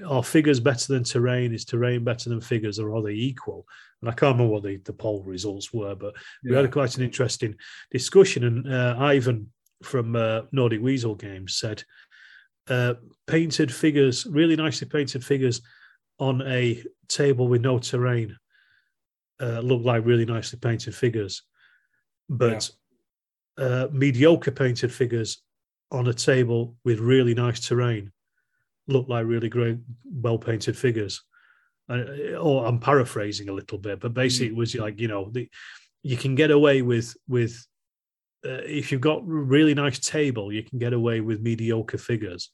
are 0.07 0.23
figures 0.23 0.59
better 0.59 0.93
than 0.93 1.03
terrain? 1.03 1.53
Is 1.53 1.65
terrain 1.65 2.03
better 2.03 2.29
than 2.29 2.41
figures 2.41 2.79
or 2.79 2.95
are 2.95 3.03
they 3.03 3.13
equal? 3.13 3.65
And 4.01 4.09
i 4.09 4.13
can't 4.13 4.35
remember 4.35 4.53
what 4.53 4.63
the, 4.63 4.77
the 4.77 4.93
poll 4.93 5.23
results 5.23 5.73
were 5.73 5.95
but 5.95 6.15
we 6.43 6.55
had 6.55 6.71
quite 6.71 6.97
an 6.97 7.03
interesting 7.03 7.55
discussion 7.91 8.43
and 8.45 8.73
uh, 8.73 8.95
ivan 8.97 9.51
from 9.83 10.15
uh, 10.15 10.41
Nordic 10.51 10.81
Weasel 10.81 11.15
Games 11.15 11.57
said 11.57 11.83
uh, 12.67 12.95
painted 13.27 13.73
figures, 13.73 14.25
really 14.25 14.55
nicely 14.55 14.87
painted 14.87 15.23
figures 15.23 15.61
on 16.19 16.41
a 16.47 16.83
table 17.07 17.47
with 17.47 17.61
no 17.61 17.79
terrain 17.79 18.35
uh, 19.41 19.59
look 19.59 19.83
like 19.83 20.05
really 20.05 20.25
nicely 20.25 20.59
painted 20.59 20.93
figures, 20.93 21.43
but 22.27 22.69
uh, 23.57 23.87
mediocre 23.91 24.51
painted 24.51 24.93
figures 24.93 25.41
on 25.91 26.07
a 26.07 26.13
table 26.13 26.75
with 26.83 26.99
really 26.99 27.33
nice 27.33 27.59
terrain 27.67 28.11
look 28.87 29.07
like 29.07 29.25
really 29.25 29.49
great, 29.49 29.77
well 30.11 30.37
painted 30.37 30.77
figures. 30.77 31.23
Uh, 31.89 32.35
or 32.39 32.65
I'm 32.65 32.79
paraphrasing 32.79 33.49
a 33.49 33.53
little 33.53 33.77
bit, 33.77 33.99
but 33.99 34.13
basically 34.13 34.47
it 34.47 34.55
was 34.55 34.75
like 34.75 34.99
you 34.99 35.07
know 35.07 35.29
the, 35.31 35.49
you 36.03 36.17
can 36.17 36.35
get 36.35 36.51
away 36.51 36.81
with 36.81 37.15
with 37.27 37.65
uh, 38.45 38.61
if 38.65 38.91
you've 38.91 39.01
got 39.01 39.25
really 39.27 39.73
nice 39.73 39.99
table, 39.99 40.51
you 40.51 40.63
can 40.63 40.79
get 40.79 40.93
away 40.93 41.21
with 41.21 41.41
mediocre 41.41 41.97
figures. 41.97 42.51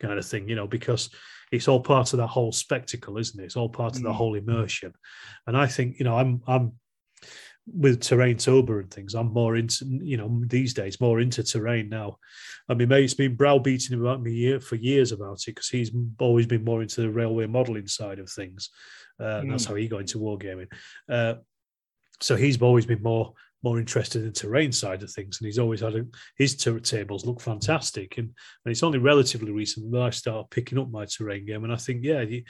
kind 0.00 0.18
of 0.18 0.24
thing, 0.24 0.48
you 0.48 0.56
know, 0.56 0.66
because 0.66 1.10
it's 1.52 1.68
all 1.68 1.80
part 1.82 2.14
of 2.14 2.18
that 2.18 2.26
whole 2.28 2.52
spectacle, 2.52 3.18
isn't 3.18 3.38
it? 3.38 3.44
It's 3.44 3.56
all 3.56 3.68
part 3.68 3.96
of 3.96 4.02
the 4.02 4.08
Mm. 4.08 4.14
whole 4.14 4.34
immersion. 4.34 4.94
And 5.46 5.54
I 5.56 5.66
think, 5.66 5.98
you 5.98 6.04
know, 6.06 6.16
I'm 6.16 6.40
I'm 6.46 6.72
with 7.66 8.00
Terraintober 8.00 8.80
and 8.80 8.90
things, 8.90 9.14
I'm 9.14 9.32
more 9.32 9.56
into, 9.56 9.84
you 10.02 10.16
know, 10.16 10.42
these 10.46 10.72
days 10.74 11.00
more 11.00 11.20
into 11.20 11.42
terrain 11.42 11.88
now. 11.90 12.16
I 12.68 12.74
mean, 12.74 12.88
mate's 12.88 13.14
been 13.14 13.36
browbeating 13.36 14.00
about 14.00 14.22
me 14.22 14.32
year, 14.32 14.58
for 14.58 14.76
years 14.76 15.12
about 15.12 15.40
it 15.46 15.54
because 15.54 15.68
he's 15.68 15.90
always 16.18 16.46
been 16.46 16.64
more 16.64 16.80
into 16.82 17.02
the 17.02 17.10
railway 17.10 17.46
modelling 17.46 17.86
side 17.86 18.18
of 18.18 18.30
things. 18.30 18.70
Uh, 19.20 19.40
and 19.40 19.50
that's 19.50 19.66
Mm. 19.66 19.68
how 19.68 19.74
he 19.74 19.86
got 19.88 20.00
into 20.00 20.18
wargaming. 20.18 20.72
Uh, 21.08 21.34
so 22.20 22.36
he's 22.36 22.60
always 22.62 22.86
been 22.86 23.02
more 23.02 23.34
more 23.62 23.78
interested 23.78 24.20
in 24.22 24.28
the 24.28 24.32
terrain 24.32 24.72
side 24.72 25.02
of 25.02 25.10
things, 25.12 25.38
and 25.40 25.46
he's 25.46 25.58
always 25.58 25.80
had 25.80 25.94
a, 25.96 26.06
his 26.36 26.56
turret 26.56 26.84
tables 26.84 27.26
look 27.26 27.40
fantastic. 27.40 28.16
And, 28.18 28.28
and 28.64 28.72
it's 28.72 28.82
only 28.82 28.98
relatively 28.98 29.52
recent 29.52 29.90
that 29.92 30.02
I 30.02 30.10
started 30.10 30.50
picking 30.50 30.78
up 30.78 30.90
my 30.90 31.04
terrain 31.04 31.46
game, 31.46 31.64
and 31.64 31.72
I 31.72 31.76
think, 31.76 32.02
yeah, 32.02 32.22
you, 32.22 32.42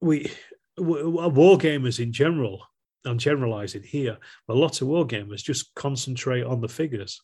we 0.00 0.30
w- 0.76 1.04
w- 1.04 1.28
war 1.28 1.58
gamers 1.58 2.00
in 2.00 2.12
general. 2.12 2.64
I'm 3.04 3.18
generalizing 3.18 3.82
here, 3.82 4.16
but 4.46 4.56
lots 4.56 4.80
of 4.80 4.86
war 4.86 5.04
gamers 5.04 5.42
just 5.42 5.74
concentrate 5.74 6.44
on 6.44 6.60
the 6.60 6.68
figures, 6.68 7.20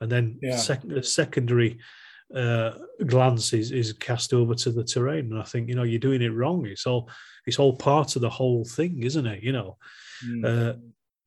and 0.00 0.10
then 0.10 0.38
Yeah. 0.40 0.56
sec- 0.56 0.82
the 0.86 1.02
secondary 1.02 1.78
uh, 2.34 2.72
glance 3.06 3.52
is, 3.52 3.70
is 3.70 3.92
cast 3.92 4.32
over 4.34 4.54
to 4.54 4.70
the 4.72 4.82
terrain. 4.84 5.32
And 5.32 5.38
I 5.38 5.44
think 5.44 5.68
you 5.68 5.74
know 5.76 5.84
you're 5.84 5.98
doing 6.00 6.22
it 6.22 6.30
wrong. 6.34 6.66
It's 6.66 6.86
all 6.86 7.08
it's 7.46 7.58
all 7.60 7.76
part 7.76 8.16
of 8.16 8.22
the 8.22 8.30
whole 8.30 8.64
thing, 8.64 9.02
isn't 9.04 9.26
it? 9.26 9.42
You 9.42 9.52
know, 9.52 9.78
Mm. 10.24 10.44
uh, 10.44 10.76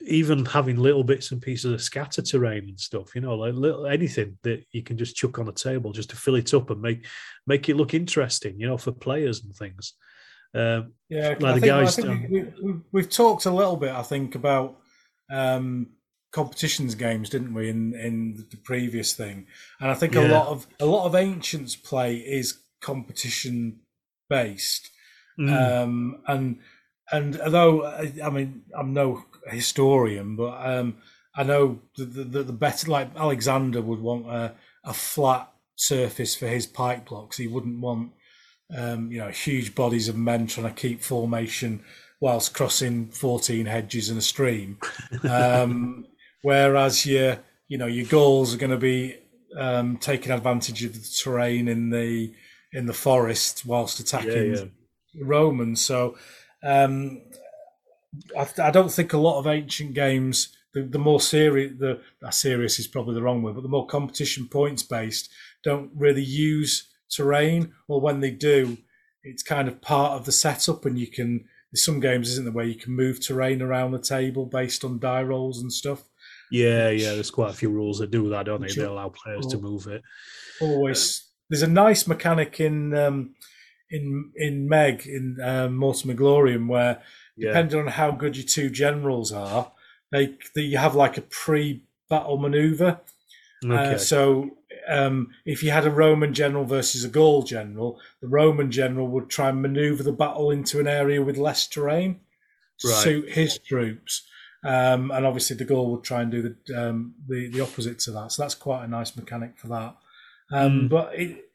even 0.01 0.45
having 0.45 0.77
little 0.77 1.03
bits 1.03 1.31
and 1.31 1.41
pieces 1.41 1.73
of 1.73 1.81
scatter 1.81 2.21
terrain 2.21 2.69
and 2.69 2.79
stuff, 2.79 3.13
you 3.15 3.21
know, 3.21 3.35
like 3.35 3.53
little 3.53 3.85
anything 3.85 4.37
that 4.43 4.63
you 4.71 4.81
can 4.81 4.97
just 4.97 5.15
chuck 5.15 5.39
on 5.39 5.49
a 5.49 5.53
table 5.53 5.91
just 5.91 6.09
to 6.09 6.15
fill 6.15 6.35
it 6.35 6.53
up 6.53 6.69
and 6.69 6.81
make 6.81 7.05
make 7.45 7.67
it 7.67 7.75
look 7.75 7.93
interesting, 7.93 8.59
you 8.59 8.67
know, 8.67 8.77
for 8.77 8.91
players 8.91 9.43
and 9.43 9.53
things. 9.55 9.93
Um, 10.53 10.93
Yeah, 11.09 11.35
like 11.39 11.43
I 11.43 11.53
the 11.53 11.59
think, 11.59 11.73
I 11.73 11.83
guys. 11.83 11.99
um, 11.99 12.27
we, 12.29 12.43
we, 12.63 12.79
we've 12.91 13.09
talked 13.09 13.45
a 13.45 13.51
little 13.51 13.77
bit, 13.77 13.91
I 13.91 14.01
think, 14.01 14.35
about 14.35 14.79
um, 15.29 15.87
competitions 16.31 16.95
games, 16.95 17.29
didn't 17.29 17.53
we, 17.53 17.69
in 17.69 17.93
in 17.93 18.45
the 18.49 18.57
previous 18.57 19.13
thing? 19.13 19.47
And 19.79 19.91
I 19.91 19.95
think 19.95 20.15
a 20.15 20.21
lot 20.21 20.47
of 20.47 20.67
a 20.79 20.85
lot 20.85 21.05
of 21.05 21.15
ancients 21.15 21.75
play 21.75 22.15
is 22.15 22.61
competition 22.81 23.81
based, 24.29 24.89
mm, 25.39 25.83
um, 25.83 26.21
and 26.27 26.59
and 27.11 27.39
although 27.41 27.85
I 27.85 28.29
mean 28.29 28.63
I'm 28.77 28.93
no 28.93 29.25
historian, 29.47 30.35
but 30.35 30.53
um, 30.65 30.97
I 31.35 31.43
know 31.43 31.79
the, 31.97 32.05
the 32.05 32.43
the 32.43 32.53
better 32.53 32.89
like 32.89 33.15
Alexander 33.15 33.81
would 33.81 33.99
want 33.99 34.27
a, 34.27 34.53
a 34.83 34.93
flat 34.93 35.51
surface 35.75 36.35
for 36.35 36.47
his 36.47 36.65
pike 36.65 37.07
blocks. 37.07 37.37
He 37.37 37.47
wouldn't 37.47 37.79
want 37.79 38.11
um, 38.75 39.11
you 39.11 39.19
know 39.19 39.29
huge 39.29 39.75
bodies 39.75 40.07
of 40.07 40.17
men 40.17 40.47
trying 40.47 40.67
to 40.67 40.73
keep 40.73 41.01
formation 41.01 41.83
whilst 42.21 42.53
crossing 42.53 43.07
14 43.07 43.65
hedges 43.65 44.09
and 44.09 44.19
a 44.19 44.21
stream. 44.21 44.77
Um, 45.29 46.05
whereas 46.41 47.05
your 47.05 47.39
you 47.67 47.77
know 47.77 47.87
your 47.87 48.05
Gauls 48.05 48.53
are 48.53 48.57
going 48.57 48.71
to 48.71 48.77
be 48.77 49.15
um, 49.57 49.97
taking 49.97 50.31
advantage 50.31 50.83
of 50.83 50.93
the 50.93 51.21
terrain 51.23 51.67
in 51.67 51.89
the 51.89 52.33
in 52.71 52.85
the 52.85 52.93
forest 52.93 53.65
whilst 53.65 53.99
attacking 53.99 54.55
yeah. 54.55 54.63
Romans. 55.15 55.83
So 55.83 56.17
um, 56.63 57.21
I, 58.37 58.47
I 58.61 58.71
don't 58.71 58.91
think 58.91 59.13
a 59.13 59.17
lot 59.17 59.39
of 59.39 59.47
ancient 59.47 59.93
games, 59.93 60.55
the, 60.73 60.83
the 60.83 60.99
more 60.99 61.21
serious, 61.21 61.73
the 61.79 62.01
uh, 62.23 62.31
serious 62.31 62.79
is 62.79 62.87
probably 62.87 63.15
the 63.15 63.21
wrong 63.21 63.41
word, 63.41 63.55
but 63.55 63.61
the 63.61 63.69
more 63.69 63.87
competition 63.87 64.47
points 64.47 64.83
based, 64.83 65.29
don't 65.63 65.91
really 65.95 66.23
use 66.23 66.89
terrain. 67.09 67.73
Or 67.87 68.01
when 68.01 68.19
they 68.19 68.31
do, 68.31 68.77
it's 69.23 69.43
kind 69.43 69.67
of 69.67 69.81
part 69.81 70.13
of 70.13 70.25
the 70.25 70.31
setup, 70.31 70.85
and 70.85 70.97
you 70.97 71.07
can. 71.07 71.45
Some 71.75 71.99
games, 71.99 72.31
isn't 72.31 72.45
there, 72.45 72.51
where 72.51 72.65
you 72.65 72.73
can 72.73 72.95
move 72.95 73.23
terrain 73.23 73.61
around 73.61 73.91
the 73.91 73.99
table 73.99 74.47
based 74.47 74.83
on 74.83 74.97
die 74.97 75.21
rolls 75.21 75.61
and 75.61 75.71
stuff. 75.71 76.03
yeah, 76.49 76.89
yeah. 76.89 77.13
There's 77.13 77.29
quite 77.29 77.51
a 77.51 77.53
few 77.53 77.69
rules 77.69 77.99
that 77.99 78.09
do 78.09 78.27
that, 78.29 78.47
don't 78.47 78.61
they? 78.61 78.73
They 78.73 78.85
allow 78.85 79.09
players 79.09 79.45
to 79.47 79.59
move 79.59 79.85
it. 79.85 80.01
always 80.59 81.29
there's 81.49 81.63
a 81.63 81.67
nice 81.67 82.07
mechanic 82.07 82.59
in 82.59 82.93
um, 82.93 83.35
in 83.89 84.31
in 84.35 84.67
Meg 84.69 85.05
in 85.07 85.37
um, 85.43 85.75
Mortem 85.75 86.11
et 86.11 86.17
Gloriam 86.17 86.67
where 86.67 87.01
Yeah, 87.35 87.47
depending 87.49 87.79
on 87.79 87.87
how 87.87 88.11
good 88.11 88.35
your 88.37 88.45
two 88.45 88.69
generals 88.69 89.31
are, 89.31 89.71
they, 90.11 90.35
they 90.55 90.61
you 90.61 90.77
have 90.77 90.95
like 90.95 91.17
a 91.17 91.21
pre-battle 91.21 92.37
maneuver. 92.37 93.01
okay. 93.65 93.93
Uh, 93.95 93.97
so 93.97 94.57
um, 94.87 95.29
if 95.45 95.61
you 95.63 95.71
had 95.71 95.85
a 95.85 95.91
Roman 95.91 96.33
general 96.33 96.65
versus 96.65 97.03
a 97.03 97.09
Gaul 97.09 97.43
general, 97.43 97.99
the 98.21 98.27
Roman 98.27 98.71
general 98.71 99.07
would 99.07 99.29
try 99.29 99.49
and 99.49 99.61
maneuver 99.61 100.03
the 100.03 100.11
battle 100.13 100.49
into 100.51 100.79
an 100.79 100.87
area 100.87 101.21
with 101.21 101.37
less 101.37 101.67
terrain 101.67 102.21
to 102.79 102.87
Right. 102.87 103.03
suit 103.03 103.29
his 103.31 103.59
troops. 103.59 104.25
Um, 104.63 105.11
and 105.11 105.25
obviously, 105.25 105.55
the 105.57 105.65
Gaul 105.65 105.91
would 105.91 106.03
try 106.03 106.21
and 106.21 106.31
do 106.31 106.41
the, 106.41 106.55
um, 106.89 107.13
the 107.27 107.49
the 107.49 107.61
opposite 107.61 107.99
to 107.99 108.11
that. 108.11 108.31
So 108.31 108.41
that's 108.43 108.55
quite 108.55 108.83
a 108.83 108.87
nice 108.87 109.15
mechanic 109.15 109.57
for 109.57 109.67
that. 109.69 109.95
Um, 110.51 110.71
Mm. 110.81 110.89
But 110.89 111.15
it, 111.19 111.48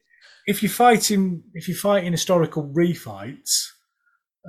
if 0.46 0.62
you're 0.62 0.70
fighting, 0.70 1.42
if 1.54 1.68
you're 1.68 1.76
fighting 1.76 2.12
historical 2.12 2.64
refights, 2.68 3.66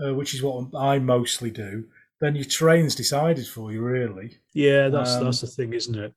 uh, 0.04 0.14
which 0.14 0.34
is 0.34 0.44
what 0.44 0.68
I 0.76 1.00
mostly 1.00 1.52
do, 1.52 1.86
then 2.22 2.36
your 2.36 2.46
terrain's 2.46 2.96
decided 2.96 3.48
for 3.48 3.72
you, 3.72 3.82
really. 3.82 4.38
Yeah, 4.54 4.90
that's 4.90 5.12
Um, 5.16 5.26
that's 5.26 5.42
the 5.42 5.48
thing, 5.48 5.74
isn't 5.74 5.96
it? 5.98 6.14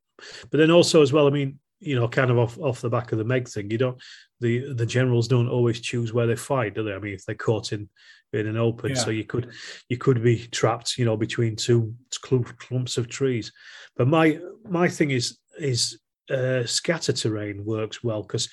But 0.50 0.58
then 0.58 0.70
also 0.70 1.02
as 1.02 1.12
well, 1.12 1.26
I 1.26 1.30
mean, 1.30 1.58
you 1.80 1.94
know, 1.94 2.08
kind 2.08 2.30
of 2.30 2.38
off 2.38 2.58
off 2.58 2.80
the 2.80 2.90
back 2.90 3.12
of 3.12 3.18
the 3.18 3.24
Meg 3.24 3.48
thing, 3.48 3.70
you 3.70 3.78
don't 3.78 4.00
the 4.40 4.72
the 4.74 4.86
generals 4.86 5.28
don't 5.28 5.48
always 5.48 5.80
choose 5.80 6.12
where 6.12 6.26
they 6.26 6.36
fight, 6.36 6.74
do 6.74 6.82
they? 6.82 6.92
I 6.94 6.98
mean, 6.98 7.14
if 7.14 7.24
they're 7.24 7.34
caught 7.36 7.72
in 7.72 7.88
in 8.32 8.46
an 8.46 8.56
open, 8.56 8.90
so 8.96 9.10
you 9.10 9.24
could 9.24 9.50
you 9.88 9.96
could 9.96 10.22
be 10.22 10.46
trapped, 10.48 10.98
you 10.98 11.04
know, 11.04 11.16
between 11.16 11.56
two 11.56 11.94
clu- 12.20 12.42
clumps 12.44 12.98
of 12.98 13.08
trees. 13.08 13.52
But 13.96 14.08
my 14.08 14.40
my 14.68 14.88
thing 14.88 15.12
is 15.12 15.38
is 15.58 15.98
uh, 16.30 16.64
scatter 16.66 17.12
terrain 17.12 17.64
works 17.64 18.04
well 18.04 18.22
because 18.22 18.48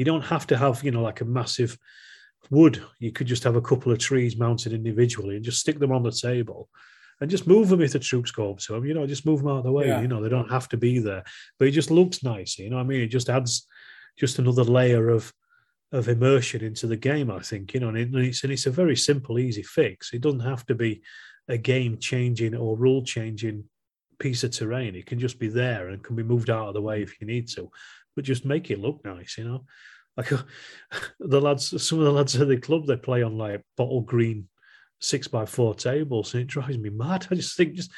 you 0.00 0.04
don't 0.06 0.24
have 0.24 0.46
to 0.46 0.56
have 0.56 0.82
you 0.82 0.90
know 0.90 1.02
like 1.02 1.20
a 1.20 1.26
massive 1.26 1.76
wood. 2.48 2.82
You 3.00 3.12
could 3.12 3.26
just 3.26 3.44
have 3.44 3.56
a 3.56 3.60
couple 3.60 3.92
of 3.92 3.98
trees 3.98 4.34
mounted 4.34 4.72
individually 4.72 5.36
and 5.36 5.44
just 5.44 5.60
stick 5.60 5.78
them 5.78 5.92
on 5.92 6.02
the 6.02 6.10
table 6.10 6.70
and 7.20 7.30
just 7.30 7.46
move 7.46 7.68
them 7.68 7.82
if 7.82 7.92
the 7.92 7.98
troops 7.98 8.30
go 8.30 8.52
up 8.52 8.60
to 8.60 8.72
them. 8.72 8.86
You 8.86 8.94
know, 8.94 9.06
just 9.06 9.26
move 9.26 9.40
them 9.40 9.50
out 9.50 9.58
of 9.58 9.64
the 9.64 9.72
way. 9.72 9.88
Yeah. 9.88 10.00
You 10.00 10.08
know, 10.08 10.22
they 10.22 10.30
don't 10.30 10.50
have 10.50 10.70
to 10.70 10.78
be 10.78 11.00
there, 11.00 11.22
but 11.58 11.68
it 11.68 11.72
just 11.72 11.90
looks 11.90 12.22
nice. 12.22 12.58
You 12.58 12.70
know, 12.70 12.76
what 12.76 12.84
I 12.84 12.86
mean, 12.86 13.02
it 13.02 13.08
just 13.08 13.28
adds 13.28 13.66
just 14.18 14.38
another 14.38 14.64
layer 14.64 15.10
of 15.10 15.34
of 15.92 16.08
immersion 16.08 16.64
into 16.64 16.86
the 16.86 16.96
game. 16.96 17.30
I 17.30 17.40
think 17.40 17.74
you 17.74 17.80
know, 17.80 17.88
and, 17.88 17.98
it, 17.98 18.08
and 18.08 18.24
it's 18.24 18.42
and 18.42 18.54
it's 18.54 18.64
a 18.64 18.70
very 18.70 18.96
simple, 18.96 19.38
easy 19.38 19.62
fix. 19.62 20.14
It 20.14 20.22
doesn't 20.22 20.40
have 20.40 20.64
to 20.66 20.74
be 20.74 21.02
a 21.46 21.58
game 21.58 21.98
changing 21.98 22.54
or 22.56 22.74
rule 22.74 23.02
changing 23.04 23.64
piece 24.18 24.44
of 24.44 24.52
terrain. 24.52 24.96
It 24.96 25.04
can 25.04 25.18
just 25.18 25.38
be 25.38 25.48
there 25.48 25.88
and 25.88 26.02
can 26.02 26.16
be 26.16 26.22
moved 26.22 26.48
out 26.48 26.68
of 26.68 26.74
the 26.74 26.80
way 26.80 27.02
if 27.02 27.20
you 27.20 27.26
need 27.26 27.48
to, 27.48 27.70
but 28.20 28.26
just 28.26 28.44
make 28.44 28.70
it 28.70 28.78
look 28.78 29.02
nice. 29.04 29.38
You 29.38 29.44
know, 29.44 29.64
like 30.16 30.28
the 31.20 31.40
lads, 31.40 31.82
some 31.82 31.98
of 31.98 32.04
the 32.04 32.12
lads 32.12 32.36
at 32.38 32.48
the 32.48 32.58
club, 32.58 32.86
they 32.86 32.96
play 32.96 33.22
on 33.22 33.38
like 33.38 33.62
bottle 33.78 34.02
green 34.02 34.48
six 34.98 35.26
by 35.26 35.46
four 35.46 35.74
tables, 35.74 36.34
and 36.34 36.42
it 36.42 36.46
drives 36.46 36.76
me 36.76 36.90
mad. 36.90 37.26
I 37.30 37.34
just 37.34 37.56
think 37.56 37.72
just 37.74 37.90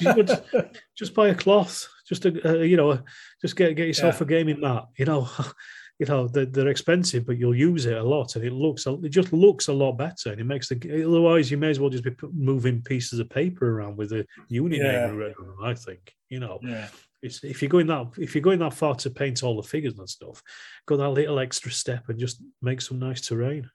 just, 0.00 0.42
just 0.98 1.14
buy 1.14 1.28
a 1.28 1.34
cloth, 1.34 1.86
just 2.08 2.24
a, 2.26 2.30
uh, 2.48 2.62
you 2.62 2.76
know, 2.76 2.98
just 3.40 3.54
get 3.54 3.76
get 3.76 3.86
yourself 3.86 4.16
Yeah. 4.18 4.24
a 4.24 4.26
gaming 4.26 4.60
mat. 4.60 4.86
You 4.96 5.04
know, 5.04 5.28
you 6.00 6.06
know 6.06 6.26
they're, 6.26 6.46
they're 6.46 6.68
expensive, 6.68 7.24
but 7.24 7.38
you'll 7.38 7.54
use 7.54 7.86
it 7.86 7.96
a 7.96 8.02
lot, 8.02 8.34
and 8.34 8.44
it 8.44 8.52
looks 8.52 8.86
it 8.86 9.10
just 9.10 9.32
looks 9.32 9.68
a 9.68 9.72
lot 9.72 9.92
better, 9.92 10.32
and 10.32 10.40
it 10.40 10.44
makes 10.44 10.68
the 10.68 11.04
otherwise 11.06 11.52
you 11.52 11.56
may 11.56 11.70
as 11.70 11.78
well 11.78 11.90
just 11.90 12.02
be 12.04 12.10
moving 12.34 12.82
pieces 12.82 13.20
of 13.20 13.30
paper 13.30 13.78
around 13.78 13.96
with 13.96 14.10
a 14.12 14.26
unit 14.48 14.80
Yeah. 14.80 15.06
name 15.12 15.34
I 15.62 15.74
think 15.74 16.12
you 16.28 16.40
know. 16.40 16.58
yeah. 16.62 16.88
It's, 17.22 17.42
if 17.42 17.62
you're 17.62 17.68
going 17.68 17.88
that 17.88 18.06
if 18.18 18.34
you're 18.34 18.42
going 18.42 18.60
that 18.60 18.74
far 18.74 18.94
to 18.96 19.10
paint 19.10 19.42
all 19.42 19.60
the 19.60 19.66
figures 19.68 19.98
and 19.98 20.08
stuff, 20.08 20.42
go 20.86 20.96
that 20.96 21.08
little 21.10 21.38
extra 21.40 21.70
step 21.72 22.08
and 22.08 22.18
just 22.18 22.40
make 22.62 22.80
some 22.80 22.98
nice 22.98 23.20
terrain. 23.26 23.68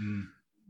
Mm, 0.00 0.24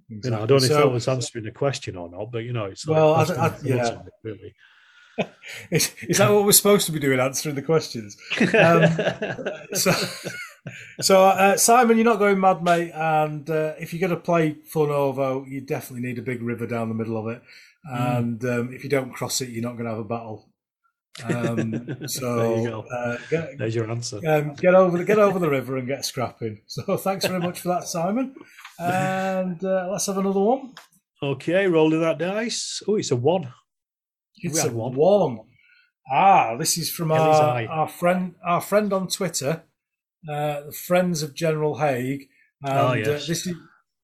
You 0.08 0.30
know, 0.30 0.42
I 0.42 0.46
don't 0.46 0.48
know 0.50 0.56
if 0.56 0.62
So- 0.64 0.74
that 0.78 0.90
was 0.92 1.08
answering 1.08 1.44
the 1.44 1.50
question 1.50 1.96
or 1.96 2.08
not, 2.10 2.32
but 2.32 2.44
you 2.44 2.52
know, 2.52 2.64
it's 2.66 2.86
like 2.86 2.96
Well, 2.96 3.14
I- 3.14 3.24
that's 3.24 3.38
I- 3.64 3.66
yeah. 3.66 4.02
really. 4.22 4.54
Is, 5.70 5.94
is 6.08 6.18
that 6.18 6.28
what 6.32 6.44
we're 6.44 6.50
supposed 6.52 6.86
to 6.86 6.92
be 6.92 6.98
doing, 6.98 7.20
answering 7.20 7.54
the 7.54 7.62
questions? 7.62 8.16
Um, 8.40 9.68
so, 9.72 9.92
so 11.00 11.24
uh, 11.26 11.56
Simon, 11.56 11.96
you're 11.96 12.04
not 12.04 12.18
going 12.18 12.40
mad, 12.40 12.64
mate. 12.64 12.90
And 12.92 13.48
uh, 13.48 13.74
if 13.78 13.92
you're 13.92 14.00
going 14.00 14.18
to 14.18 14.24
play 14.24 14.56
Fornovo, 14.72 15.46
you 15.48 15.60
definitely 15.60 16.06
need 16.08 16.18
a 16.18 16.22
big 16.22 16.42
river 16.42 16.66
down 16.66 16.88
the 16.88 16.94
middle 16.96 17.16
of 17.16 17.28
it. 17.28 17.42
Mm. 17.88 18.16
And 18.18 18.44
um, 18.44 18.72
if 18.72 18.82
you 18.82 18.90
don't 18.90 19.12
cross 19.12 19.40
it, 19.40 19.50
you're 19.50 19.62
not 19.62 19.74
going 19.74 19.84
to 19.84 19.90
have 19.90 19.98
a 20.00 20.04
battle. 20.04 20.48
Um, 21.22 21.70
There 21.86 21.96
you 22.00 22.08
so 22.08 22.64
go. 22.64 22.80
uh, 22.92 23.18
get, 23.30 23.58
There's 23.58 23.74
your 23.74 23.90
answer. 23.90 24.20
um, 24.26 24.54
get 24.54 24.74
over 24.74 24.98
the 24.98 25.04
get 25.04 25.18
over 25.18 25.38
the 25.38 25.48
river 25.50 25.76
and 25.76 25.86
get 25.86 26.04
scrapping. 26.04 26.62
So 26.66 26.96
thanks 26.96 27.26
very 27.26 27.40
much 27.40 27.60
for 27.60 27.68
that, 27.68 27.84
Simon. 27.84 28.34
And 28.78 29.62
uh, 29.64 29.88
let's 29.92 30.06
have 30.06 30.18
another 30.18 30.40
one. 30.40 30.74
Okay, 31.22 31.66
rolling 31.66 32.00
that 32.00 32.18
dice. 32.18 32.82
Oh, 32.88 32.96
it's 32.96 33.10
a 33.12 33.16
one. 33.16 33.52
It's 34.36 34.64
a 34.64 34.72
one. 34.72 34.94
one. 34.94 35.38
Ah, 36.10 36.56
this 36.58 36.76
is 36.76 36.90
from 36.90 37.08
Kelly's 37.08 37.38
our, 37.38 37.56
eye. 37.56 37.66
our 37.66 37.88
friend 37.88 38.34
our 38.44 38.60
friend 38.60 38.92
on 38.92 39.08
Twitter, 39.08 39.62
uh, 40.28 40.60
the 40.66 40.72
Friends 40.72 41.22
of 41.22 41.34
General 41.34 41.78
Haig, 41.78 42.28
And, 42.62 42.72
Oh, 42.78 42.88
uh, 42.88 42.92
yes. 42.94 43.26
this 43.26 43.46
is 43.46 43.54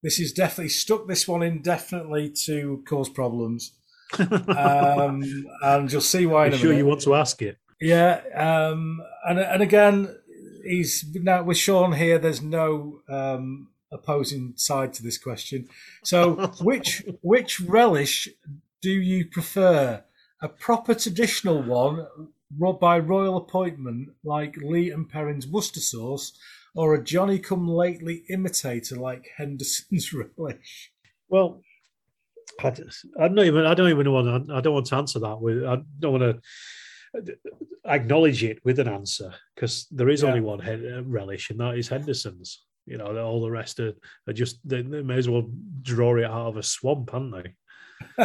this 0.02 0.18
is 0.20 0.32
definitely 0.32 0.70
stuck 0.70 1.06
this 1.08 1.28
one 1.28 1.42
in 1.42 1.60
definitely 1.60 2.32
to 2.46 2.82
cause 2.88 3.10
problems. 3.10 3.72
Um, 4.18 5.46
and 5.62 5.92
you'll 5.92 6.00
see 6.00 6.26
why. 6.26 6.46
I'm 6.46 6.56
sure 6.56 6.72
you 6.72 6.86
want 6.86 7.02
to 7.02 7.14
ask 7.14 7.40
it. 7.42 7.58
Yeah, 7.80 8.20
um, 8.34 9.02
and 9.26 9.38
and 9.38 9.62
again, 9.62 10.16
he's 10.64 11.04
now 11.14 11.42
with 11.42 11.58
Sean 11.58 11.92
here. 11.92 12.18
There's 12.18 12.42
no 12.42 13.00
um, 13.08 13.68
opposing 13.90 14.54
side 14.56 14.92
to 14.94 15.02
this 15.02 15.18
question. 15.18 15.68
So, 16.04 16.52
which 16.60 17.02
which 17.22 17.60
relish 17.60 18.28
do 18.82 18.90
you 18.90 19.26
prefer? 19.26 20.04
A 20.42 20.48
proper 20.48 20.94
traditional 20.94 21.62
one, 21.62 22.06
by 22.80 22.98
royal 22.98 23.36
appointment, 23.36 24.10
like 24.24 24.56
Lea 24.56 24.90
and 24.90 25.08
Perrin's 25.08 25.46
Worcester 25.46 25.80
sauce, 25.80 26.32
or 26.74 26.94
a 26.94 27.04
Johnny 27.04 27.38
Come 27.38 27.68
Lately 27.68 28.24
imitator 28.28 28.96
like 28.96 29.28
Henderson's 29.36 30.12
relish? 30.38 30.92
Well, 31.28 31.62
I, 32.60 32.68
I 33.18 33.28
don't 33.28 33.38
even. 33.40 33.66
I 33.66 33.74
don't 33.74 33.90
even 33.90 34.10
want. 34.12 34.48
To, 34.48 34.54
I 34.54 34.60
don't 34.60 34.74
want 34.74 34.86
to 34.86 34.96
answer 34.96 35.18
that 35.20 35.40
with. 35.40 35.64
I 35.64 35.78
don't 35.98 36.12
want 36.20 36.40
to 37.14 37.36
acknowledge 37.84 38.44
it 38.44 38.64
with 38.64 38.78
an 38.78 38.88
answer 38.88 39.32
because 39.54 39.86
there 39.90 40.08
is 40.08 40.22
Yeah. 40.22 40.28
only 40.28 40.40
one 40.40 40.58
head, 40.60 40.82
uh, 40.84 41.02
relish, 41.04 41.50
and 41.50 41.58
that 41.60 41.76
is 41.78 41.88
Henderson's. 41.88 42.64
You 42.86 42.98
know, 42.98 43.16
all 43.24 43.40
the 43.42 43.50
rest 43.50 43.78
are, 43.80 43.92
are 44.26 44.32
just. 44.32 44.58
They, 44.68 44.82
they 44.82 45.02
may 45.02 45.16
as 45.16 45.28
well 45.28 45.48
draw 45.82 46.16
it 46.16 46.24
out 46.24 46.48
of 46.48 46.56
a 46.56 46.62
swamp, 46.62 47.12
aren't 47.14 47.34
they? 47.34 48.24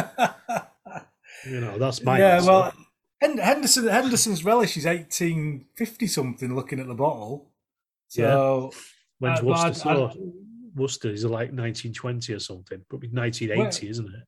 You 1.46 1.60
know, 1.60 1.78
that's 1.78 2.02
my. 2.02 2.18
yeah, 2.18 2.36
answer. 2.36 2.50
well, 2.50 2.72
Henderson 3.20 3.86
Henderson's 3.88 4.44
relish 4.44 4.76
is 4.76 4.84
1850 4.86 6.06
something. 6.06 6.54
Looking 6.54 6.80
at 6.80 6.86
the 6.88 6.94
bottle, 6.94 7.50
so. 8.08 8.72
when's 9.18 9.40
uh, 9.40 9.42
I- 9.42 9.46
Worcester? 9.46 10.10
Worcester 10.76 11.10
is 11.10 11.24
like 11.24 11.50
1920 11.52 12.34
or 12.34 12.38
something, 12.38 12.84
probably 12.88 13.08
1980, 13.08 13.88
isn't 13.88 14.06
it? 14.06 14.22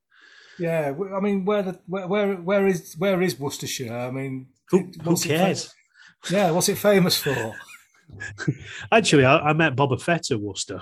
Yeah, 0.57 0.93
I 1.15 1.19
mean, 1.21 1.45
where 1.45 1.63
the 1.63 1.79
where 1.87 2.07
where, 2.07 2.35
where 2.35 2.67
is 2.67 2.95
where 2.97 3.21
is 3.21 3.39
Worcestershire? 3.39 3.93
I 3.93 4.11
mean, 4.11 4.47
Who, 4.71 4.79
who 4.79 4.91
what's 5.11 5.25
it 5.25 5.29
fa- 5.29 5.35
cares? 5.37 5.73
yeah, 6.29 6.51
what's 6.51 6.67
it 6.67 6.77
famous 6.77 7.17
for? 7.17 7.55
Actually, 8.91 9.25
I, 9.25 9.37
I 9.37 9.53
met 9.53 9.75
Boba 9.75 10.01
Fett 10.01 10.31
at 10.31 10.39
Worcester. 10.39 10.81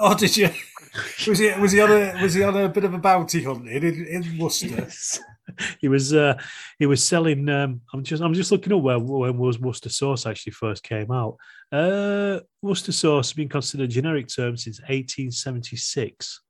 Oh, 0.00 0.16
did 0.16 0.36
you? 0.36 0.48
Was 1.26 1.38
he 1.38 1.50
was 1.58 1.72
he 1.72 1.80
on 1.80 1.90
a 1.90 2.20
was 2.22 2.34
he 2.34 2.42
on 2.42 2.54
a 2.54 2.68
bit 2.68 2.84
of 2.84 2.92
a 2.92 2.98
bounty 2.98 3.42
hunt 3.44 3.66
in, 3.66 3.82
in 4.06 4.38
Worcester? 4.38 4.88
he 5.80 5.88
was 5.88 6.12
uh, 6.14 6.38
he 6.78 6.86
was 6.86 7.04
selling. 7.04 7.48
Um, 7.48 7.80
I'm 7.92 8.02
just 8.02 8.22
I'm 8.22 8.34
just 8.34 8.52
looking 8.52 8.72
at 8.72 8.82
where 8.82 8.98
when 8.98 9.38
was 9.38 9.58
Worcester 9.58 9.88
sauce 9.88 10.26
actually 10.26 10.52
first 10.52 10.82
came 10.82 11.10
out. 11.10 11.36
Uh, 11.70 12.40
Worcester 12.60 12.92
sauce 12.92 13.30
has 13.30 13.36
been 13.36 13.48
considered 13.48 13.84
a 13.84 13.92
generic 13.92 14.28
term 14.28 14.56
since 14.56 14.80
1876. 14.80 16.40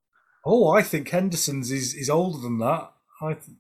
Oh, 0.45 0.71
I 0.71 0.83
think 0.83 1.09
Henderson's 1.09 1.71
is 1.71 1.95
is 1.95 2.11
older 2.11 2.39
than 2.39 2.59
that. 2.59 2.93
I 3.21 3.35
th- 3.35 3.57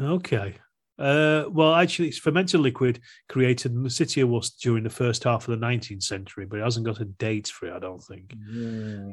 Okay. 0.00 0.56
Uh, 0.98 1.44
well, 1.50 1.74
actually, 1.74 2.08
it's 2.08 2.18
fermented 2.18 2.60
liquid 2.60 3.00
created 3.28 3.72
in 3.72 3.82
the 3.82 3.90
city 3.90 4.20
of 4.20 4.28
Worcester 4.28 4.58
during 4.60 4.84
the 4.84 4.90
first 4.90 5.24
half 5.24 5.48
of 5.48 5.58
the 5.58 5.66
19th 5.66 6.02
century, 6.02 6.44
but 6.44 6.58
it 6.58 6.62
hasn't 6.62 6.84
got 6.84 7.00
a 7.00 7.06
date 7.06 7.48
for 7.48 7.66
it, 7.66 7.72
I 7.72 7.78
don't 7.78 8.02
think. 8.02 8.34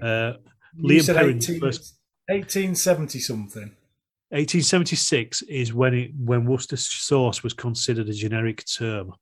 Uh, 0.04 0.34
Liam 0.84 1.02
said 1.02 1.16
Perrin's 1.16 1.50
18, 1.50 1.62
first 1.62 1.96
1870 2.28 3.20
something. 3.20 3.72
1876 4.32 5.42
is 5.44 5.74
when 5.74 5.94
it 5.94 6.12
when 6.18 6.46
Worcester 6.46 6.76
sauce 6.78 7.44
was 7.44 7.54
considered 7.54 8.10
a 8.10 8.14
generic 8.14 8.64
term. 8.66 9.14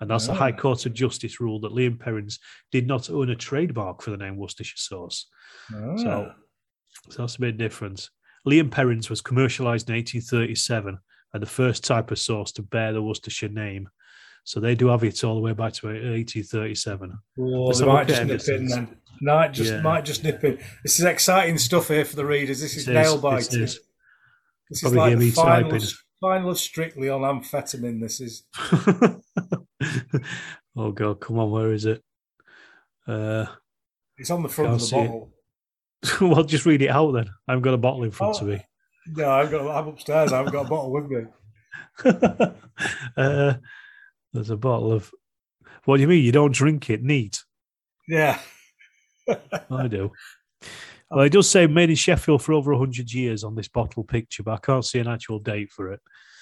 And 0.00 0.10
that's 0.10 0.26
the 0.26 0.34
High 0.34 0.52
Ah. 0.52 0.56
Court 0.56 0.84
of 0.86 0.92
Justice 0.92 1.40
ruled 1.40 1.62
that 1.62 1.72
Lea 1.72 1.86
and 1.86 1.98
Perrins 2.00 2.38
did 2.72 2.86
not 2.86 3.08
own 3.10 3.30
a 3.30 3.36
trademark 3.36 4.02
for 4.02 4.10
the 4.10 4.16
name 4.16 4.36
Worcestershire 4.36 4.76
sauce. 4.76 5.26
So, 5.70 6.30
Ah. 6.30 6.34
so 7.10 7.22
that's 7.22 7.36
a 7.36 7.40
bit 7.40 7.56
different. 7.56 8.10
Lea 8.44 8.58
and 8.58 8.72
Perrins 8.72 9.08
was 9.08 9.22
commercialised 9.22 9.88
in 9.88 9.94
1837 9.94 10.98
and 11.32 11.42
the 11.42 11.46
first 11.46 11.84
type 11.84 12.10
of 12.10 12.18
sauce 12.18 12.52
to 12.52 12.62
bear 12.62 12.92
the 12.92 13.02
Worcestershire 13.02 13.48
name. 13.48 13.88
So 14.42 14.60
they 14.60 14.74
do 14.74 14.88
have 14.88 15.02
it 15.04 15.24
all 15.24 15.36
the 15.36 15.40
way 15.40 15.54
back 15.54 15.72
to 15.74 15.86
1837. 15.86 17.12
Oh, 17.38 17.42
Let's 17.42 17.78
they 17.80 17.86
might 17.86 18.08
just 18.08 18.24
nip 18.26 18.48
in 18.48 18.66
then. 18.66 18.96
Might 19.22 19.52
just 19.52 19.72
Yeah. 19.72 19.80
might 19.80 20.04
just 20.04 20.22
nip 20.22 20.44
in. 20.44 20.58
This 20.82 20.98
is 20.98 21.04
exciting 21.06 21.56
stuff 21.56 21.88
here 21.88 22.04
for 22.04 22.16
the 22.16 22.26
readers. 22.26 22.60
This 22.60 22.76
is 22.76 22.86
It 22.86 22.90
is, 22.90 22.94
nail 22.94 23.16
biting. 23.18 23.68
Is. 24.74 24.80
This 24.80 24.90
is 24.90 24.94
Probably 24.94 25.14
like 25.14 25.72
me 25.72 25.80
final, 26.20 26.54
Strictly 26.54 27.08
on 27.10 27.20
amphetamine. 27.20 28.00
This 28.00 28.20
is. 28.20 28.44
oh 30.76 30.92
God, 30.92 31.20
come 31.20 31.38
on, 31.38 31.50
where 31.50 31.72
is 31.72 31.84
it? 31.84 32.02
Uh, 33.06 33.46
It's 34.16 34.30
on 34.30 34.42
the 34.42 34.48
front 34.48 34.74
of 34.74 34.80
the 34.80 34.96
bottle. 34.96 35.30
well, 36.20 36.44
just 36.44 36.66
read 36.66 36.82
it 36.82 36.88
out 36.88 37.12
then. 37.12 37.30
I've 37.48 37.62
got 37.62 37.74
a 37.74 37.78
bottle 37.78 38.04
in 38.04 38.10
front 38.10 38.36
Oh. 38.36 38.40
of 38.42 38.48
me. 38.48 38.64
No, 39.06 39.30
I've 39.30 39.50
got. 39.50 39.66
I'm 39.68 39.88
upstairs. 39.88 40.32
I 40.32 40.38
haven't 40.38 40.52
got 40.52 40.66
a 40.66 40.68
bottle 40.68 40.92
with 40.92 41.10
me. 41.10 41.24
uh, 43.16 43.54
there's 44.32 44.50
a 44.50 44.56
bottle 44.56 44.92
of. 44.92 45.10
What 45.84 45.96
do 45.96 46.02
you 46.02 46.08
mean? 46.08 46.24
You 46.24 46.32
don't 46.32 46.54
drink 46.54 46.88
it 46.88 47.02
neat? 47.02 47.42
Yeah. 48.08 48.38
I 49.70 49.88
do. 49.88 50.12
Well, 51.14 51.24
it 51.24 51.32
does 51.32 51.48
say 51.48 51.66
made 51.66 51.90
in 51.90 51.96
Sheffield 51.96 52.42
for 52.42 52.52
over 52.52 52.72
100 52.72 53.12
years 53.12 53.44
on 53.44 53.54
this 53.54 53.68
bottle 53.68 54.04
picture, 54.04 54.42
but 54.42 54.52
I 54.52 54.58
can't 54.58 54.84
see 54.84 54.98
an 54.98 55.08
actual 55.08 55.38
date 55.38 55.70
for 55.72 55.92
it. 55.92 56.00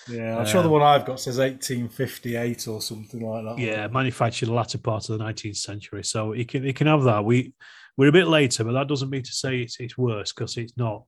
Yeah, 0.08 0.36
I'm 0.38 0.46
sure 0.46 0.62
the 0.62 0.68
Um, 0.68 0.72
one 0.72 0.82
I've 0.82 1.04
got 1.06 1.20
says 1.20 1.38
1858 1.38 2.66
or 2.66 2.80
something 2.80 3.20
like 3.20 3.44
that. 3.44 3.58
Yeah, 3.58 3.86
manufactured 3.88 4.46
the 4.46 4.52
latter 4.54 4.78
part 4.78 5.08
of 5.08 5.18
the 5.18 5.24
19th 5.24 5.56
century. 5.56 6.02
So 6.02 6.32
it 6.32 6.48
can 6.48 6.64
it 6.66 6.74
can 6.74 6.88
have 6.88 7.04
that. 7.04 7.24
We 7.24 7.54
we're 7.96 8.08
a 8.08 8.12
bit 8.12 8.26
later, 8.26 8.64
but 8.64 8.72
that 8.72 8.88
doesn't 8.88 9.10
mean 9.10 9.22
to 9.22 9.32
say 9.32 9.60
it's 9.60 9.78
it's 9.78 9.96
worse 9.96 10.32
because 10.32 10.56
it's 10.56 10.76
not. 10.76 11.04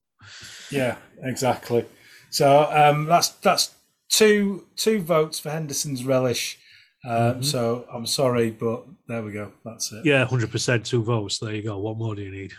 Yeah, 0.71 0.97
exactly. 1.23 1.85
So 2.31 2.69
um, 2.73 3.07
that's 3.07 3.31
that's 3.31 3.75
two 4.11 4.67
two 4.77 5.01
votes 5.01 5.41
for 5.41 5.51
Henderson's 5.51 6.05
relish. 6.05 6.59
Um, 7.05 7.43
So 7.43 7.87
I'm 7.93 8.07
sorry, 8.07 8.51
but 8.51 8.85
there 9.09 9.23
we 9.23 9.33
go. 9.33 9.53
That's 9.65 9.91
it. 9.93 10.07
Yeah, 10.07 10.25
hundred 10.25 10.51
percent, 10.53 10.87
two 10.87 11.03
votes. 11.03 11.39
There 11.39 11.55
you 11.55 11.63
go. 11.63 11.79
What 11.79 11.97
more 11.99 12.15
do 12.15 12.23
you 12.23 12.31
need? 12.31 12.53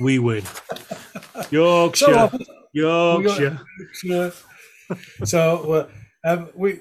We 0.00 0.18
win. 0.18 0.44
Yorkshire, 1.50 2.06
So, 2.06 2.14
uh, 2.14 2.38
Yorkshire. 2.72 3.60
Sure. 3.92 4.32
so 5.24 5.72
uh, 5.72 5.88
um, 6.28 6.48
we 6.54 6.80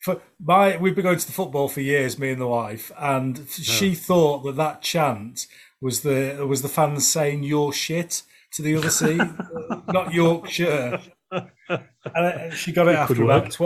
for 0.00 0.20
my 0.40 0.76
we've 0.76 0.94
been 0.94 1.04
going 1.04 1.18
to 1.18 1.26
the 1.26 1.32
football 1.32 1.68
for 1.68 1.80
years, 1.80 2.18
me 2.18 2.30
and 2.30 2.40
the 2.40 2.46
wife, 2.48 2.90
and 2.98 3.48
she 3.48 3.94
thought 3.94 4.42
that 4.44 4.56
that 4.56 4.82
chant 4.82 5.46
was 5.80 6.02
the 6.02 6.44
was 6.48 6.62
the 6.62 6.68
fans 6.68 7.10
saying 7.10 7.42
"your 7.44 7.72
shit" 7.72 8.22
to 8.52 8.62
the 8.62 8.76
other 8.76 8.90
team, 8.90 9.38
not 9.88 10.12
Yorkshire. 10.12 11.00
And 11.30 11.88
uh, 12.14 12.50
she 12.50 12.72
got 12.72 12.88
it 12.88 12.92
It 12.92 12.96
after 12.96 13.22
about. 13.22 13.58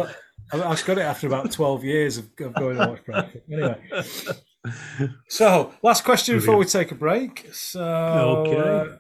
I 0.53 0.59
got 0.59 0.99
it 0.99 0.99
after 0.99 1.27
about 1.27 1.51
twelve 1.51 1.83
years 1.85 2.19
of, 2.19 2.27
of 2.41 2.55
going 2.55 2.77
to 2.77 2.87
watch 2.87 3.05
Bradford. 3.05 3.43
Anyway, 3.51 3.81
so 5.29 5.73
last 5.83 6.05
question 6.05 6.37
before 6.37 6.57
we 6.57 6.65
take 6.65 6.91
a 6.93 6.95
break. 6.95 7.49
So 7.53 7.83
Okay. 8.47 8.93
uh, 8.93 8.97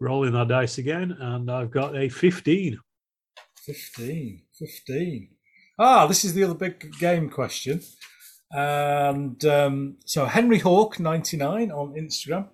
Rolling 0.00 0.34
our 0.34 0.44
dice 0.46 0.78
again, 0.78 1.16
and 1.18 1.50
I've 1.50 1.70
got 1.70 1.96
a 1.96 2.08
fifteen. 2.08 2.78
15. 3.64 4.42
15. 4.58 5.28
Ah, 5.78 6.06
this 6.06 6.24
is 6.24 6.34
the 6.34 6.44
other 6.44 6.54
big 6.54 6.92
game 6.98 7.30
question. 7.30 7.80
And 8.50 9.42
um, 9.46 9.96
so 10.04 10.26
Henry 10.26 10.58
Hawk, 10.58 11.00
99 11.00 11.70
on 11.72 11.94
Instagram. 11.94 12.48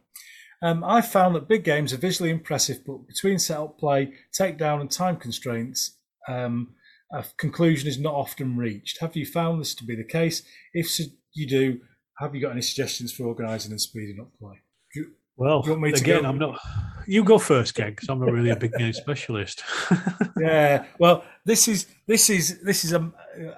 Um, 0.62 0.84
I 0.84 1.00
found 1.00 1.34
that 1.34 1.48
big 1.48 1.64
games 1.64 1.92
are 1.92 1.96
visually 1.96 2.30
impressive, 2.30 2.84
but 2.86 3.06
between 3.08 3.38
setup 3.38 3.78
play, 3.78 4.12
takedown, 4.38 4.80
and 4.80 4.90
time 4.90 5.16
constraints, 5.16 5.96
um, 6.28 6.74
a 7.12 7.24
conclusion 7.38 7.88
is 7.88 7.98
not 7.98 8.14
often 8.14 8.56
reached. 8.56 9.00
Have 9.00 9.16
you 9.16 9.26
found 9.26 9.60
this 9.60 9.74
to 9.76 9.84
be 9.84 9.96
the 9.96 10.04
case? 10.04 10.42
If 10.72 10.88
so, 10.88 11.04
you 11.32 11.46
do, 11.48 11.80
have 12.20 12.34
you 12.34 12.40
got 12.40 12.52
any 12.52 12.62
suggestions 12.62 13.12
for 13.12 13.24
organising 13.26 13.72
and 13.72 13.80
speeding 13.80 14.20
up 14.20 14.28
play? 14.38 14.60
You- 14.94 15.12
Well, 15.36 15.62
Do 15.62 15.68
you 15.68 15.72
want 15.74 15.82
me 15.82 15.92
to 15.92 16.00
again, 16.00 16.22
go? 16.22 16.28
I'm 16.28 16.38
not. 16.38 16.58
You 17.06 17.24
go 17.24 17.38
first, 17.38 17.74
Ken, 17.74 17.90
because 17.90 18.08
I'm 18.08 18.20
not 18.20 18.30
really 18.30 18.50
a 18.50 18.56
big 18.56 18.72
game 18.74 18.92
specialist. 18.92 19.62
yeah 20.40 20.84
well 20.98 21.24
this 21.44 21.66
is 21.68 21.86
this 22.06 22.30
is 22.30 22.60
this 22.62 22.84
is 22.84 22.92
a, 22.92 23.10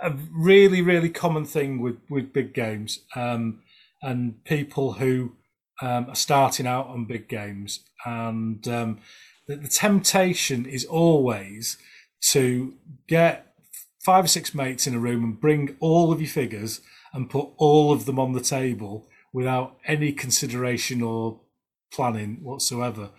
a 0.03 0.13
really 0.33 0.81
really 0.83 1.09
common 1.11 1.45
thing 1.45 1.81
with 1.81 1.97
with 2.09 2.33
big 2.33 2.55
games 2.55 3.01
um 3.15 3.61
and 4.03 4.43
people 4.45 4.95
who 4.95 5.33
um, 5.81 6.07
are 6.09 6.15
starting 6.15 6.67
out 6.67 6.87
on 6.89 7.05
big 7.05 7.29
games 7.29 7.81
and 8.05 8.67
um 8.69 8.99
the, 9.47 9.57
the 9.57 9.69
temptation 9.69 10.65
is 10.67 10.85
always 10.85 11.77
to 12.31 12.75
get 13.09 13.55
five 14.05 14.25
or 14.25 14.29
six 14.29 14.55
mates 14.55 14.87
in 14.87 14.95
a 14.95 14.99
room 14.99 15.23
and 15.25 15.41
bring 15.41 15.77
all 15.81 16.13
of 16.13 16.21
your 16.21 16.31
figures 16.31 16.81
and 17.13 17.31
put 17.31 17.49
all 17.57 17.93
of 17.93 18.07
them 18.07 18.19
on 18.19 18.33
the 18.33 18.41
table 18.41 19.09
without 19.33 19.77
any 19.87 20.13
consideration 20.13 21.03
or 21.03 21.41
planning 21.93 22.39
whatsoever 22.43 23.11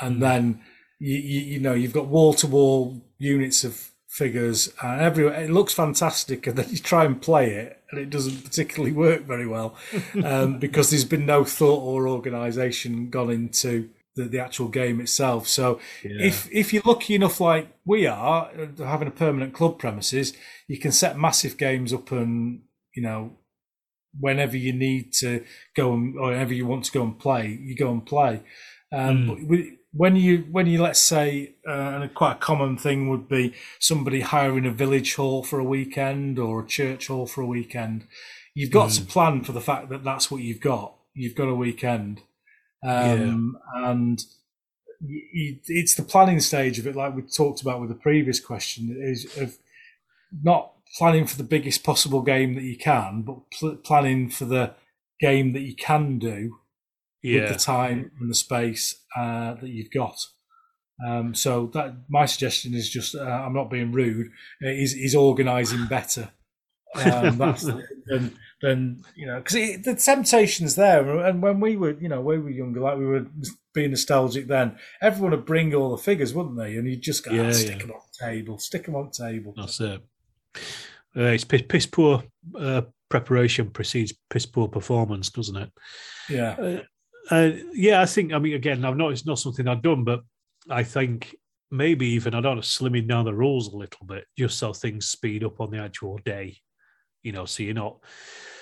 and 0.00 0.22
then 0.22 0.60
you, 0.98 1.16
you, 1.16 1.40
you 1.40 1.60
know 1.60 1.74
you've 1.74 1.92
got 1.92 2.06
wall 2.06 2.34
to 2.34 2.46
wall 2.46 3.02
units 3.18 3.64
of 3.64 3.90
figures, 4.14 4.72
and 4.80 5.00
every 5.00 5.26
it 5.26 5.50
looks 5.50 5.74
fantastic, 5.74 6.46
and 6.46 6.56
then 6.56 6.66
you 6.70 6.78
try 6.78 7.04
and 7.04 7.20
play 7.20 7.50
it, 7.50 7.82
and 7.90 8.00
it 8.00 8.10
doesn't 8.10 8.44
particularly 8.44 8.92
work 8.92 9.22
very 9.22 9.46
well 9.46 9.76
um, 10.24 10.58
because 10.58 10.90
there's 10.90 11.04
been 11.04 11.26
no 11.26 11.44
thought 11.44 11.82
or 11.82 12.06
organisation 12.06 13.10
gone 13.10 13.30
into 13.30 13.90
the, 14.14 14.24
the 14.24 14.38
actual 14.38 14.68
game 14.68 15.00
itself. 15.00 15.48
So 15.48 15.80
Yeah. 16.04 16.26
if 16.26 16.48
if 16.52 16.72
you're 16.72 16.84
lucky 16.86 17.16
enough, 17.16 17.40
like 17.40 17.68
we 17.84 18.06
are, 18.06 18.50
uh, 18.56 18.84
having 18.84 19.08
a 19.08 19.12
permanent 19.12 19.52
club 19.52 19.78
premises, 19.80 20.32
you 20.68 20.78
can 20.78 20.92
set 20.92 21.18
massive 21.18 21.56
games 21.56 21.92
up 21.92 22.12
and 22.12 22.60
you 22.94 23.02
know 23.02 23.32
whenever 24.18 24.56
you 24.56 24.72
need 24.72 25.12
to 25.12 25.44
go 25.74 25.92
and 25.92 26.16
or 26.16 26.30
whenever 26.30 26.54
you 26.54 26.66
want 26.66 26.84
to 26.84 26.92
go 26.92 27.02
and 27.02 27.18
play, 27.18 27.58
you 27.62 27.74
go 27.76 27.90
and 27.90 28.06
play. 28.06 28.42
Um, 28.92 29.26
but 29.26 29.58
when 29.92 30.16
you 30.16 30.46
when 30.50 30.66
you 30.66 30.82
let's 30.82 31.04
say, 31.04 31.54
uh, 31.68 31.72
and 31.72 32.04
a 32.04 32.08
quite 32.08 32.32
a 32.32 32.38
common 32.38 32.76
thing 32.76 33.08
would 33.08 33.28
be 33.28 33.54
somebody 33.80 34.20
hiring 34.20 34.66
a 34.66 34.70
village 34.70 35.14
hall 35.14 35.42
for 35.42 35.58
a 35.58 35.64
weekend 35.64 36.38
or 36.38 36.62
a 36.62 36.66
church 36.66 37.08
hall 37.08 37.26
for 37.26 37.40
a 37.42 37.46
weekend. 37.46 38.06
You've 38.54 38.70
got 38.70 38.90
to 38.92 39.02
plan 39.02 39.42
for 39.42 39.52
the 39.52 39.60
fact 39.60 39.88
that 39.88 40.04
that's 40.04 40.30
what 40.30 40.42
you've 40.42 40.60
got. 40.60 40.94
You've 41.12 41.34
got 41.34 41.48
a 41.48 41.54
weekend, 41.54 42.22
um, 42.84 43.56
and 43.74 44.24
y- 45.00 45.22
y- 45.34 45.60
it's 45.66 45.96
the 45.96 46.02
planning 46.04 46.38
stage 46.40 46.78
of 46.78 46.86
it, 46.86 46.94
like 46.94 47.16
we 47.16 47.22
talked 47.22 47.62
about 47.62 47.80
with 47.80 47.88
the 47.88 47.96
previous 47.96 48.38
question, 48.38 48.96
is 49.00 49.36
of 49.38 49.58
not 50.42 50.73
planning 50.96 51.26
for 51.26 51.36
the 51.36 51.44
biggest 51.44 51.82
possible 51.82 52.22
game 52.22 52.54
that 52.54 52.62
you 52.62 52.76
can, 52.76 53.22
but 53.22 53.50
pl- 53.50 53.76
planning 53.76 54.28
for 54.28 54.44
the 54.44 54.74
game 55.20 55.52
that 55.52 55.62
you 55.62 55.74
can 55.74 56.18
do 56.18 56.58
with 57.22 57.48
the 57.48 57.58
time 57.58 58.10
and 58.20 58.30
the 58.30 58.34
space 58.34 59.02
uh, 59.16 59.54
that 59.54 59.70
you've 59.70 59.90
got. 59.90 60.16
Um, 61.04 61.34
so 61.34 61.70
that 61.74 61.94
my 62.08 62.26
suggestion 62.26 62.74
is 62.74 62.88
just 62.88 63.14
uh, 63.14 63.22
I'm 63.22 63.54
not 63.54 63.70
being 63.70 63.92
rude. 63.92 64.30
Is 64.60 64.94
is 64.94 65.14
organising 65.14 65.86
better. 65.86 66.30
Um, 66.94 67.36
that's 67.38 67.64
than 68.06 68.36
than 68.62 69.02
you 69.16 69.26
know 69.26 69.38
because 69.38 69.82
the 69.82 69.96
temptation's 69.96 70.76
there. 70.76 71.18
And 71.24 71.42
when 71.42 71.58
we 71.58 71.76
were 71.76 71.98
you 71.98 72.08
know 72.08 72.20
when 72.20 72.38
we 72.38 72.44
were 72.44 72.50
younger, 72.50 72.80
like 72.80 72.98
we 72.98 73.06
were 73.06 73.26
being 73.74 73.90
nostalgic 73.90 74.46
then, 74.46 74.78
everyone 75.02 75.32
would 75.32 75.46
bring 75.46 75.74
all 75.74 75.90
the 75.90 76.02
figures, 76.02 76.32
wouldn't 76.32 76.56
they? 76.56 76.76
And 76.76 76.88
you'd 76.88 77.02
just 77.02 77.24
go 77.24 77.32
ah, 77.32 77.34
Yeah, 77.34 77.50
stick 77.50 77.70
yeah. 77.72 77.78
them 77.78 77.90
on 77.90 78.00
the 78.12 78.26
table, 78.26 78.58
stick 78.58 78.84
them 78.84 78.94
on 78.94 79.10
the 79.12 79.24
table. 79.26 79.54
That's 79.56 79.80
it. 79.80 80.00
Uh, 81.16 81.30
it's 81.30 81.44
piss, 81.44 81.62
piss 81.68 81.86
poor 81.86 82.22
uh, 82.58 82.82
preparation 83.08 83.70
precedes 83.70 84.12
piss 84.30 84.46
poor 84.46 84.68
performance, 84.68 85.30
doesn't 85.30 85.56
it? 85.56 85.72
Yeah, 86.28 86.56
Uh, 86.58 86.80
uh, 87.30 87.50
yeah, 87.72 88.00
I 88.00 88.06
think. 88.06 88.32
I 88.32 88.38
mean, 88.38 88.54
again, 88.54 88.84
I've 88.84 88.96
not. 88.96 89.12
It's 89.12 89.26
not 89.26 89.38
something 89.38 89.66
I've 89.68 89.82
done, 89.82 90.04
but 90.04 90.22
I 90.68 90.82
think 90.82 91.34
maybe 91.70 92.06
even 92.08 92.34
I 92.34 92.40
don't 92.40 92.56
know, 92.56 92.62
slimming 92.62 93.08
down 93.08 93.24
the 93.24 93.34
rules 93.34 93.72
a 93.72 93.76
little 93.76 94.06
bit, 94.06 94.24
just 94.38 94.58
so 94.58 94.72
things 94.72 95.06
speed 95.06 95.44
up 95.44 95.60
on 95.60 95.70
the 95.70 95.78
actual 95.78 96.18
day. 96.24 96.58
You 97.22 97.32
know, 97.32 97.46
so 97.46 97.62
you're 97.62 97.74
not, 97.74 97.98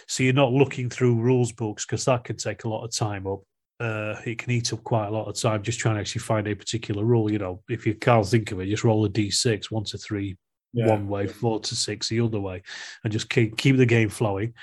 so 0.06 0.23
you're 0.23 0.32
not 0.32 0.52
looking 0.52 0.89
through 0.89 1.20
rules 1.20 1.52
books 1.52 1.85
because 1.85 2.05
that 2.05 2.24
can 2.24 2.36
take 2.36 2.64
a 2.64 2.69
lot 2.69 2.85
of 2.85 2.94
time 2.94 3.27
up. 3.27 3.40
Uh, 3.81 4.14
it 4.24 4.39
can 4.39 4.52
eat 4.52 4.73
up 4.73 4.85
quite 4.85 5.09
a 5.09 5.10
lot 5.10 5.27
of 5.27 5.35
time 5.35 5.62
just 5.62 5.81
trying 5.81 5.97
to 5.97 6.01
actually 6.01 6.20
find 6.20 6.47
a 6.47 6.55
particular 6.55 7.05
rule. 7.05 7.32
You 7.32 7.39
know, 7.39 7.62
if 7.69 7.86
you 7.86 7.94
can't 7.94 8.27
think 8.27 8.52
of 8.52 8.60
it, 8.60 8.66
just 8.66 8.85
roll 8.85 9.05
a 9.05 9.09
d6, 9.09 9.70
one 9.73 9.85
to 9.85 9.98
three, 9.98 10.36
yeah. 10.73 10.89
one 10.89 11.09
way, 11.09 11.27
four 11.27 11.61
to 11.61 11.77
six 11.77 12.09
the 12.09 12.20
other 12.20 12.40
way, 12.40 12.62
and 13.05 13.12
just 13.12 13.28
keep 13.28 13.57
keep 13.57 13.77
the 13.77 13.86
game 13.86 14.09
flowing. 14.09 14.55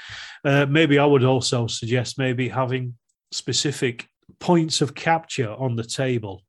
Uh, 0.43 0.65
maybe 0.65 0.97
I 0.99 1.05
would 1.05 1.23
also 1.23 1.67
suggest 1.67 2.17
maybe 2.17 2.49
having 2.49 2.95
specific 3.31 4.07
points 4.39 4.81
of 4.81 4.95
capture 4.95 5.51
on 5.51 5.75
the 5.75 5.83
table, 5.83 6.43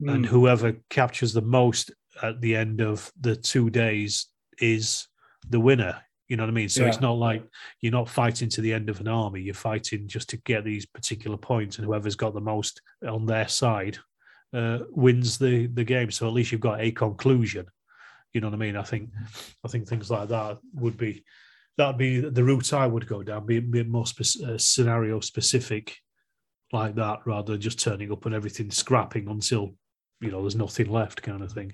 and 0.00 0.24
Mm. 0.24 0.28
whoever 0.28 0.72
captures 0.90 1.32
the 1.32 1.42
most 1.42 1.90
at 2.22 2.40
the 2.40 2.56
end 2.56 2.80
of 2.80 3.10
the 3.20 3.36
two 3.36 3.70
days 3.70 4.26
is 4.58 5.06
the 5.48 5.60
winner. 5.60 6.00
You 6.28 6.36
know 6.36 6.44
what 6.44 6.50
I 6.50 6.54
mean? 6.54 6.68
So 6.68 6.86
it's 6.86 7.00
not 7.00 7.18
like 7.18 7.44
you're 7.80 7.92
not 7.92 8.08
fighting 8.08 8.48
to 8.50 8.60
the 8.62 8.72
end 8.72 8.88
of 8.88 9.00
an 9.00 9.08
army. 9.08 9.42
You're 9.42 9.54
fighting 9.54 10.08
just 10.08 10.30
to 10.30 10.38
get 10.38 10.64
these 10.64 10.86
particular 10.86 11.36
points, 11.36 11.76
and 11.76 11.84
whoever's 11.86 12.16
got 12.16 12.32
the 12.32 12.40
most 12.40 12.80
on 13.06 13.26
their 13.26 13.48
side 13.48 13.98
uh, 14.54 14.78
wins 14.90 15.36
the 15.38 15.66
the 15.66 15.84
game. 15.84 16.10
So 16.10 16.26
at 16.26 16.32
least 16.32 16.50
you've 16.50 16.60
got 16.60 16.80
a 16.80 16.90
conclusion. 16.90 17.66
You 18.32 18.40
know 18.40 18.48
what 18.48 18.54
I 18.54 18.58
mean? 18.58 18.76
I 18.76 18.82
think 18.82 19.10
I 19.64 19.68
think 19.68 19.88
things 19.88 20.10
like 20.10 20.28
that 20.28 20.58
would 20.74 20.96
be 20.96 21.24
that'd 21.76 21.98
be 21.98 22.20
the 22.20 22.44
route 22.44 22.72
I 22.72 22.86
would 22.86 23.06
go 23.06 23.22
down. 23.22 23.46
Be 23.46 23.60
bit 23.60 23.88
more 23.88 24.06
spec- 24.06 24.48
uh, 24.48 24.58
scenario 24.58 25.20
specific 25.20 25.96
like 26.72 26.94
that, 26.94 27.20
rather 27.26 27.52
than 27.52 27.60
just 27.60 27.78
turning 27.78 28.10
up 28.10 28.24
and 28.24 28.34
everything 28.34 28.70
scrapping 28.70 29.28
until 29.28 29.74
you 30.20 30.30
know 30.30 30.40
there's 30.40 30.56
nothing 30.56 30.90
left, 30.90 31.22
kind 31.22 31.42
of 31.42 31.52
thing. 31.52 31.72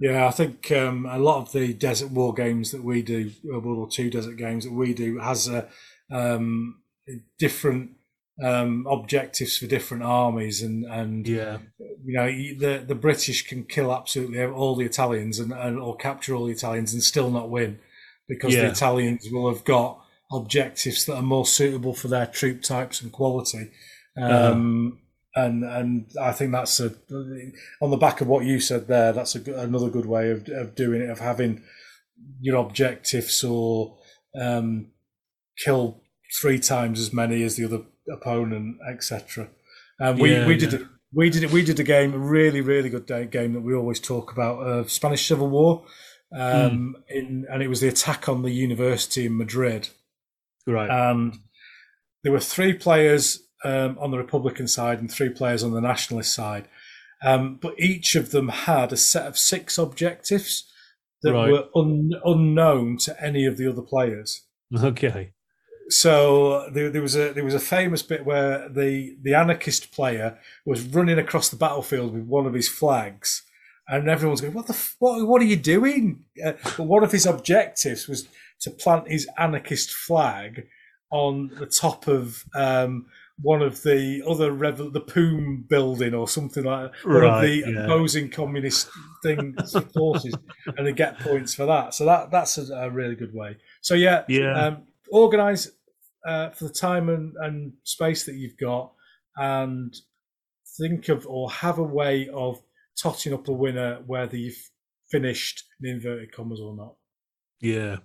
Yeah, 0.00 0.26
I 0.26 0.30
think 0.30 0.70
um, 0.72 1.06
a 1.06 1.18
lot 1.18 1.42
of 1.42 1.52
the 1.52 1.72
desert 1.72 2.10
war 2.10 2.34
games 2.34 2.72
that 2.72 2.82
we 2.82 3.02
do, 3.02 3.30
uh, 3.52 3.60
World 3.60 3.78
War 3.78 3.88
Two 3.88 4.10
desert 4.10 4.36
games 4.36 4.64
that 4.64 4.72
we 4.72 4.94
do, 4.94 5.18
has 5.18 5.48
a 5.48 5.68
um, 6.10 6.82
different 7.38 7.92
um, 8.42 8.86
objectives 8.88 9.58
for 9.58 9.66
different 9.66 10.02
armies, 10.02 10.62
and 10.62 10.84
and 10.84 11.26
Yeah, 11.26 11.58
you 12.04 12.14
know 12.14 12.26
the 12.26 12.84
the 12.86 12.94
British 12.94 13.46
can 13.46 13.64
kill 13.64 13.92
absolutely 13.92 14.44
all 14.44 14.76
the 14.76 14.84
Italians 14.84 15.38
and, 15.38 15.52
and 15.52 15.78
or 15.78 15.96
capture 15.96 16.34
all 16.34 16.46
the 16.46 16.52
Italians 16.52 16.92
and 16.92 17.02
still 17.02 17.30
not 17.30 17.50
win 17.50 17.78
because 18.28 18.54
the 18.54 18.70
Italians 18.70 19.28
will 19.30 19.52
have 19.52 19.64
got 19.64 20.02
objectives 20.30 21.04
that 21.04 21.16
are 21.16 21.22
more 21.22 21.44
suitable 21.44 21.94
for 21.94 22.08
their 22.08 22.26
troop 22.26 22.62
types 22.62 23.02
and 23.02 23.12
quality. 23.12 23.70
Um, 24.16 24.98
and 25.34 25.64
and 25.64 26.10
I 26.20 26.32
think 26.32 26.52
that's 26.52 26.80
a 26.80 26.94
on 27.80 27.90
the 27.90 27.96
back 27.96 28.20
of 28.20 28.28
what 28.28 28.44
you 28.44 28.60
said 28.60 28.86
there. 28.86 29.12
That's 29.12 29.34
a, 29.34 29.54
another 29.54 29.88
good 29.88 30.06
way 30.06 30.30
of 30.30 30.48
of 30.48 30.74
doing 30.74 31.02
it 31.02 31.10
of 31.10 31.20
having 31.20 31.62
your 32.40 32.56
objectives 32.56 33.42
or 33.42 33.98
um, 34.38 34.88
kill 35.64 36.02
three 36.40 36.58
times 36.58 37.00
as 37.00 37.12
many 37.12 37.42
as 37.42 37.56
the 37.56 37.64
other 37.64 37.82
opponent, 38.10 38.76
etc. 38.90 39.48
And 39.98 40.18
we, 40.18 40.32
Yeah, 40.32 40.46
we 40.46 40.56
did 40.56 40.72
yeah. 40.72 40.86
We 41.14 41.28
did 41.28 41.44
it. 41.44 41.50
We 41.50 41.62
did 41.62 41.78
a 41.78 41.84
game, 41.84 42.14
a 42.14 42.18
really, 42.18 42.62
really 42.62 42.88
good 42.88 43.04
day, 43.04 43.26
game 43.26 43.52
that 43.52 43.60
we 43.60 43.74
always 43.74 44.00
talk 44.00 44.32
about, 44.32 44.66
uh, 44.66 44.88
Spanish 44.88 45.28
Civil 45.28 45.50
War, 45.50 45.84
um, 46.34 46.96
in, 47.08 47.44
and 47.50 47.62
it 47.62 47.68
was 47.68 47.82
the 47.82 47.88
attack 47.88 48.30
on 48.30 48.42
the 48.42 48.50
university 48.50 49.26
in 49.26 49.36
Madrid 49.36 49.90
right. 50.66 50.88
and 50.90 51.34
there 52.22 52.32
were 52.32 52.40
three 52.40 52.72
players 52.72 53.42
um, 53.64 53.98
on 54.00 54.10
the 54.10 54.18
Republican 54.18 54.68
side 54.68 55.00
and 55.00 55.10
three 55.10 55.28
players 55.28 55.62
on 55.62 55.72
the 55.72 55.80
Nationalist 55.80 56.34
side. 56.34 56.68
Um, 57.24 57.58
but 57.60 57.78
each 57.78 58.16
of 58.16 58.30
them 58.30 58.48
had 58.48 58.92
a 58.92 58.96
set 58.96 59.26
of 59.26 59.38
six 59.38 59.78
objectives 59.78 60.68
that 61.22 61.32
Right. 61.32 61.52
were 61.52 61.68
un- 61.76 62.20
unknown 62.24 62.96
to 62.98 63.24
any 63.24 63.46
of 63.46 63.56
the 63.56 63.68
other 63.68 63.82
players. 63.82 64.42
okay. 64.76 65.32
So 65.92 66.68
there, 66.70 66.90
there 66.90 67.02
was 67.02 67.16
a 67.16 67.32
there 67.32 67.44
was 67.44 67.54
a 67.54 67.60
famous 67.60 68.02
bit 68.02 68.24
where 68.24 68.68
the 68.68 69.16
the 69.22 69.34
anarchist 69.34 69.92
player 69.92 70.38
was 70.64 70.82
running 70.82 71.18
across 71.18 71.48
the 71.48 71.56
battlefield 71.56 72.12
with 72.14 72.24
one 72.24 72.46
of 72.46 72.54
his 72.54 72.68
flags, 72.68 73.42
and 73.88 74.08
everyone's 74.08 74.40
going, 74.40 74.54
"What 74.54 74.66
the 74.66 74.72
f- 74.74 74.96
what? 74.98 75.26
What 75.26 75.42
are 75.42 75.46
you 75.46 75.56
doing?" 75.56 76.24
Uh, 76.44 76.52
but 76.76 76.84
one 76.84 77.04
of 77.04 77.12
his 77.12 77.26
objectives 77.26 78.08
was 78.08 78.26
to 78.60 78.70
plant 78.70 79.08
his 79.10 79.28
anarchist 79.38 79.90
flag 79.92 80.66
on 81.10 81.50
the 81.58 81.66
top 81.66 82.08
of 82.08 82.44
um, 82.54 83.06
one 83.42 83.60
of 83.60 83.82
the 83.82 84.22
other 84.26 84.50
revel- 84.50 84.90
the 84.90 85.00
POUM 85.00 85.66
building 85.68 86.14
or 86.14 86.26
something 86.28 86.64
like 86.64 86.90
that, 86.92 87.08
one 87.08 87.24
of 87.24 87.42
the 87.42 87.56
yeah. 87.66 87.84
opposing 87.84 88.30
communist 88.30 88.88
things 89.22 89.76
forces, 89.94 90.34
and 90.76 90.86
they 90.86 90.92
get 90.92 91.18
points 91.18 91.54
for 91.54 91.66
that. 91.66 91.92
So 91.92 92.04
that 92.06 92.30
that's 92.30 92.56
a, 92.56 92.72
a 92.74 92.88
really 92.90 93.14
good 93.16 93.34
way. 93.34 93.56
So 93.82 93.94
yeah, 93.94 94.24
Yeah. 94.28 94.58
um, 94.58 94.82
organize 95.10 95.70
uh, 96.26 96.50
for 96.50 96.64
the 96.64 96.72
time 96.72 97.08
and, 97.08 97.34
and 97.40 97.72
space 97.84 98.24
that 98.24 98.34
you've 98.34 98.56
got, 98.58 98.92
and 99.36 99.94
think 100.78 101.08
of 101.08 101.26
or 101.26 101.50
have 101.50 101.78
a 101.78 101.82
way 101.82 102.28
of 102.32 102.60
totting 103.00 103.32
up 103.32 103.48
a 103.48 103.52
winner 103.52 104.00
whether 104.06 104.36
you've 104.36 104.70
finished 105.10 105.64
in 105.82 105.90
inverted 105.90 106.32
commas 106.32 106.60
or 106.60 106.74
not. 106.74 106.94
Yeah, 107.60 107.96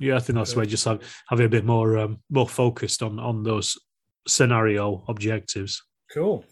yeah. 0.00 0.16
I 0.16 0.20
think 0.20 0.36
that's 0.36 0.56
where 0.56 0.64
just 0.66 0.84
have 0.84 1.02
having 1.28 1.46
a 1.46 1.50
bit 1.50 1.64
more 1.64 1.98
um, 1.98 2.18
more 2.30 2.48
focused 2.48 3.02
on 3.02 3.18
on 3.18 3.42
those 3.42 3.76
scenario 4.26 5.04
objectives. 5.08 5.82
Cool. 6.12 6.44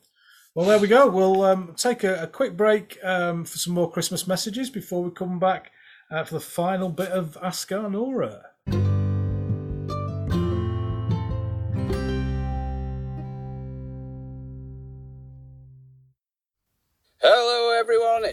Well, 0.55 0.67
there 0.67 0.81
we 0.81 0.89
go. 0.89 1.09
We'll 1.09 1.45
um, 1.45 1.75
take 1.77 2.03
a, 2.03 2.25
a 2.25 2.27
quick 2.27 2.57
break 2.57 2.99
um, 3.05 3.45
for 3.45 3.57
some 3.57 3.73
more 3.73 3.91
Christmas 3.91 4.27
messages 4.27 4.69
before 4.69 5.05
we 5.05 5.13
come 5.13 5.39
back 5.39 5.71
uh, 6.11 6.25
for 6.25 6.35
the 6.35 6.41
final 6.41 6.89
bit 6.89 7.11
of 7.11 7.39
Ask 7.41 7.71
Our 7.71 7.89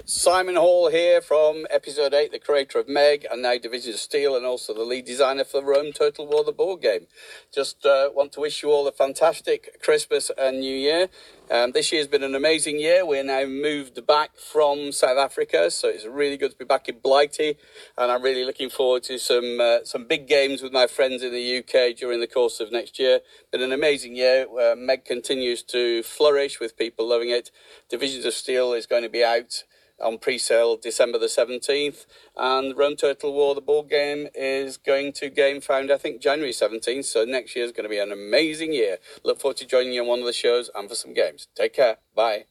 Simon 0.09 0.55
Hall 0.55 0.89
here 0.89 1.19
from 1.19 1.67
episode 1.69 2.13
8, 2.13 2.31
the 2.31 2.39
creator 2.39 2.79
of 2.79 2.87
Meg, 2.87 3.27
and 3.29 3.41
now 3.41 3.57
Division 3.57 3.93
of 3.93 3.99
Steel, 3.99 4.37
and 4.37 4.45
also 4.45 4.73
the 4.73 4.85
lead 4.85 5.03
designer 5.03 5.43
for 5.43 5.61
Rome 5.61 5.91
Total 5.91 6.25
War, 6.25 6.45
the 6.45 6.53
board 6.53 6.81
game. 6.81 7.07
Just 7.53 7.85
uh, 7.85 8.09
want 8.15 8.31
to 8.31 8.39
wish 8.39 8.63
you 8.63 8.69
all 8.69 8.87
a 8.87 8.93
fantastic 8.93 9.83
Christmas 9.83 10.31
and 10.37 10.61
New 10.61 10.73
Year. 10.73 11.09
Um, 11.51 11.73
this 11.73 11.91
year's 11.91 12.07
been 12.07 12.23
an 12.23 12.35
amazing 12.35 12.79
year. 12.79 13.05
We're 13.05 13.21
now 13.21 13.45
moved 13.45 14.05
back 14.07 14.37
from 14.37 14.93
South 14.93 15.17
Africa, 15.17 15.69
so 15.71 15.89
it's 15.89 16.05
really 16.05 16.37
good 16.37 16.51
to 16.51 16.57
be 16.57 16.63
back 16.63 16.87
in 16.87 16.99
Blighty, 16.99 17.57
and 17.97 18.09
I'm 18.09 18.21
really 18.21 18.45
looking 18.45 18.69
forward 18.69 19.03
to 19.03 19.17
some 19.17 19.59
uh, 19.59 19.79
some 19.83 20.07
big 20.07 20.25
games 20.25 20.61
with 20.61 20.71
my 20.71 20.87
friends 20.87 21.21
in 21.21 21.33
the 21.33 21.57
UK 21.59 21.97
during 21.97 22.21
the 22.21 22.27
course 22.27 22.61
of 22.61 22.71
next 22.71 22.97
year. 22.97 23.19
Been 23.51 23.61
an 23.61 23.73
amazing 23.73 24.15
year. 24.15 24.45
Uh, 24.57 24.75
Meg 24.77 25.03
continues 25.03 25.63
to 25.63 26.01
flourish 26.03 26.61
with 26.61 26.77
people 26.77 27.09
loving 27.09 27.29
it. 27.29 27.51
Divisions 27.89 28.23
of 28.23 28.33
Steel 28.33 28.71
is 28.71 28.85
going 28.85 29.03
to 29.03 29.09
be 29.09 29.23
out 29.23 29.63
on 29.99 30.17
pre-sale 30.17 30.77
December 30.77 31.17
the 31.17 31.25
17th 31.25 32.05
and 32.35 32.77
Rome 32.77 32.95
Total 32.95 33.33
War 33.33 33.55
the 33.55 33.61
board 33.61 33.89
game 33.89 34.27
is 34.35 34.77
going 34.77 35.13
to 35.13 35.29
Gamefound 35.29 35.91
I 35.91 35.97
think 35.97 36.21
January 36.21 36.51
17th 36.51 37.05
so 37.05 37.25
next 37.25 37.55
year 37.55 37.65
is 37.65 37.71
going 37.71 37.83
to 37.85 37.89
be 37.89 37.99
an 37.99 38.11
amazing 38.11 38.73
year. 38.73 38.97
Look 39.23 39.39
forward 39.39 39.57
to 39.57 39.65
joining 39.67 39.93
you 39.93 40.01
on 40.01 40.07
one 40.07 40.19
of 40.19 40.25
the 40.25 40.33
shows 40.33 40.69
and 40.75 40.87
for 40.89 40.95
some 40.95 41.13
games. 41.13 41.47
Take 41.55 41.73
care. 41.73 41.97
Bye. 42.15 42.45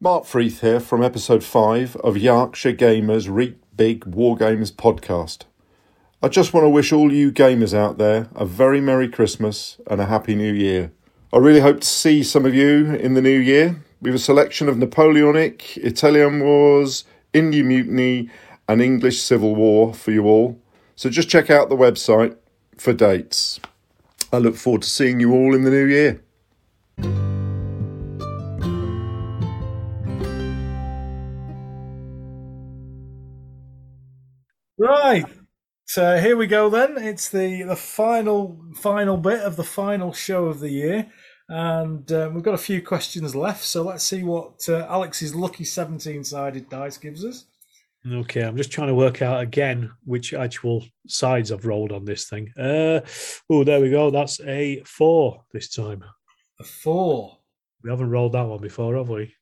Mark 0.00 0.24
Freeth 0.24 0.60
here 0.60 0.80
from 0.80 1.02
episode 1.02 1.44
5 1.44 1.96
of 1.96 2.16
Yorkshire 2.16 2.72
Gamers 2.72 3.28
Reet 3.30 3.58
Big 3.76 4.06
War 4.06 4.36
Games 4.36 4.72
podcast. 4.72 5.42
I 6.22 6.28
just 6.28 6.54
want 6.54 6.64
to 6.64 6.68
wish 6.70 6.92
all 6.92 7.12
you 7.12 7.32
gamers 7.32 7.74
out 7.74 7.98
there 7.98 8.28
a 8.34 8.44
very 8.44 8.80
Merry 8.80 9.08
Christmas 9.08 9.78
and 9.86 10.00
a 10.00 10.06
Happy 10.06 10.34
New 10.34 10.52
Year. 10.52 10.92
I 11.32 11.38
really 11.38 11.60
hope 11.60 11.80
to 11.80 11.86
see 11.86 12.22
some 12.22 12.44
of 12.44 12.54
you 12.54 12.94
in 12.94 13.14
the 13.14 13.22
new 13.22 13.38
year 13.38 13.76
with 14.00 14.14
a 14.14 14.18
selection 14.18 14.68
of 14.68 14.78
Napoleonic, 14.78 15.76
Italian 15.76 16.40
Wars, 16.40 17.04
Indian 17.32 17.68
Mutiny, 17.68 18.30
and 18.68 18.80
English 18.80 19.20
Civil 19.20 19.54
War 19.54 19.92
for 19.92 20.10
you 20.10 20.24
all. 20.26 20.60
So 20.96 21.10
just 21.10 21.28
check 21.28 21.50
out 21.50 21.68
the 21.68 21.76
website 21.76 22.36
for 22.76 22.92
dates. 22.92 23.60
I 24.32 24.38
look 24.38 24.56
forward 24.56 24.82
to 24.82 24.88
seeing 24.88 25.20
you 25.20 25.32
all 25.32 25.54
in 25.54 25.64
the 25.64 25.70
new 25.70 25.86
year. 25.86 26.22
Right. 34.78 35.26
So 35.84 36.18
here 36.18 36.36
we 36.36 36.46
go 36.46 36.70
then. 36.70 36.96
It's 36.96 37.28
the 37.28 37.64
the 37.64 37.76
final 37.76 38.58
final 38.76 39.16
bit 39.16 39.40
of 39.40 39.56
the 39.56 39.64
final 39.64 40.12
show 40.12 40.46
of 40.46 40.60
the 40.60 40.70
year, 40.70 41.10
and 41.50 42.12
um, 42.12 42.34
we've 42.34 42.44
got 42.44 42.54
a 42.54 42.58
few 42.58 42.80
questions 42.80 43.34
left. 43.34 43.64
So 43.64 43.82
let's 43.82 44.04
see 44.04 44.22
what 44.22 44.68
uh, 44.68 44.86
Alex's 44.88 45.34
lucky 45.34 45.64
seventeen 45.64 46.22
sided 46.22 46.68
dice 46.68 46.96
gives 46.96 47.24
us. 47.24 47.46
Okay, 48.08 48.42
I'm 48.42 48.56
just 48.56 48.70
trying 48.70 48.86
to 48.86 48.94
work 48.94 49.20
out 49.20 49.42
again 49.42 49.90
which 50.04 50.32
actual 50.32 50.84
sides 51.08 51.50
I've 51.50 51.66
rolled 51.66 51.92
on 51.92 52.04
this 52.04 52.28
thing. 52.28 52.52
Uh, 52.56 53.00
oh, 53.50 53.64
there 53.64 53.80
we 53.80 53.90
go. 53.90 54.10
That's 54.10 54.40
a 54.40 54.80
four 54.84 55.44
this 55.52 55.68
time. 55.68 56.04
A 56.60 56.64
four. 56.64 57.36
We 57.82 57.90
haven't 57.90 58.10
rolled 58.10 58.32
that 58.32 58.46
one 58.46 58.60
before, 58.60 58.96
have 58.96 59.08
we? 59.08 59.34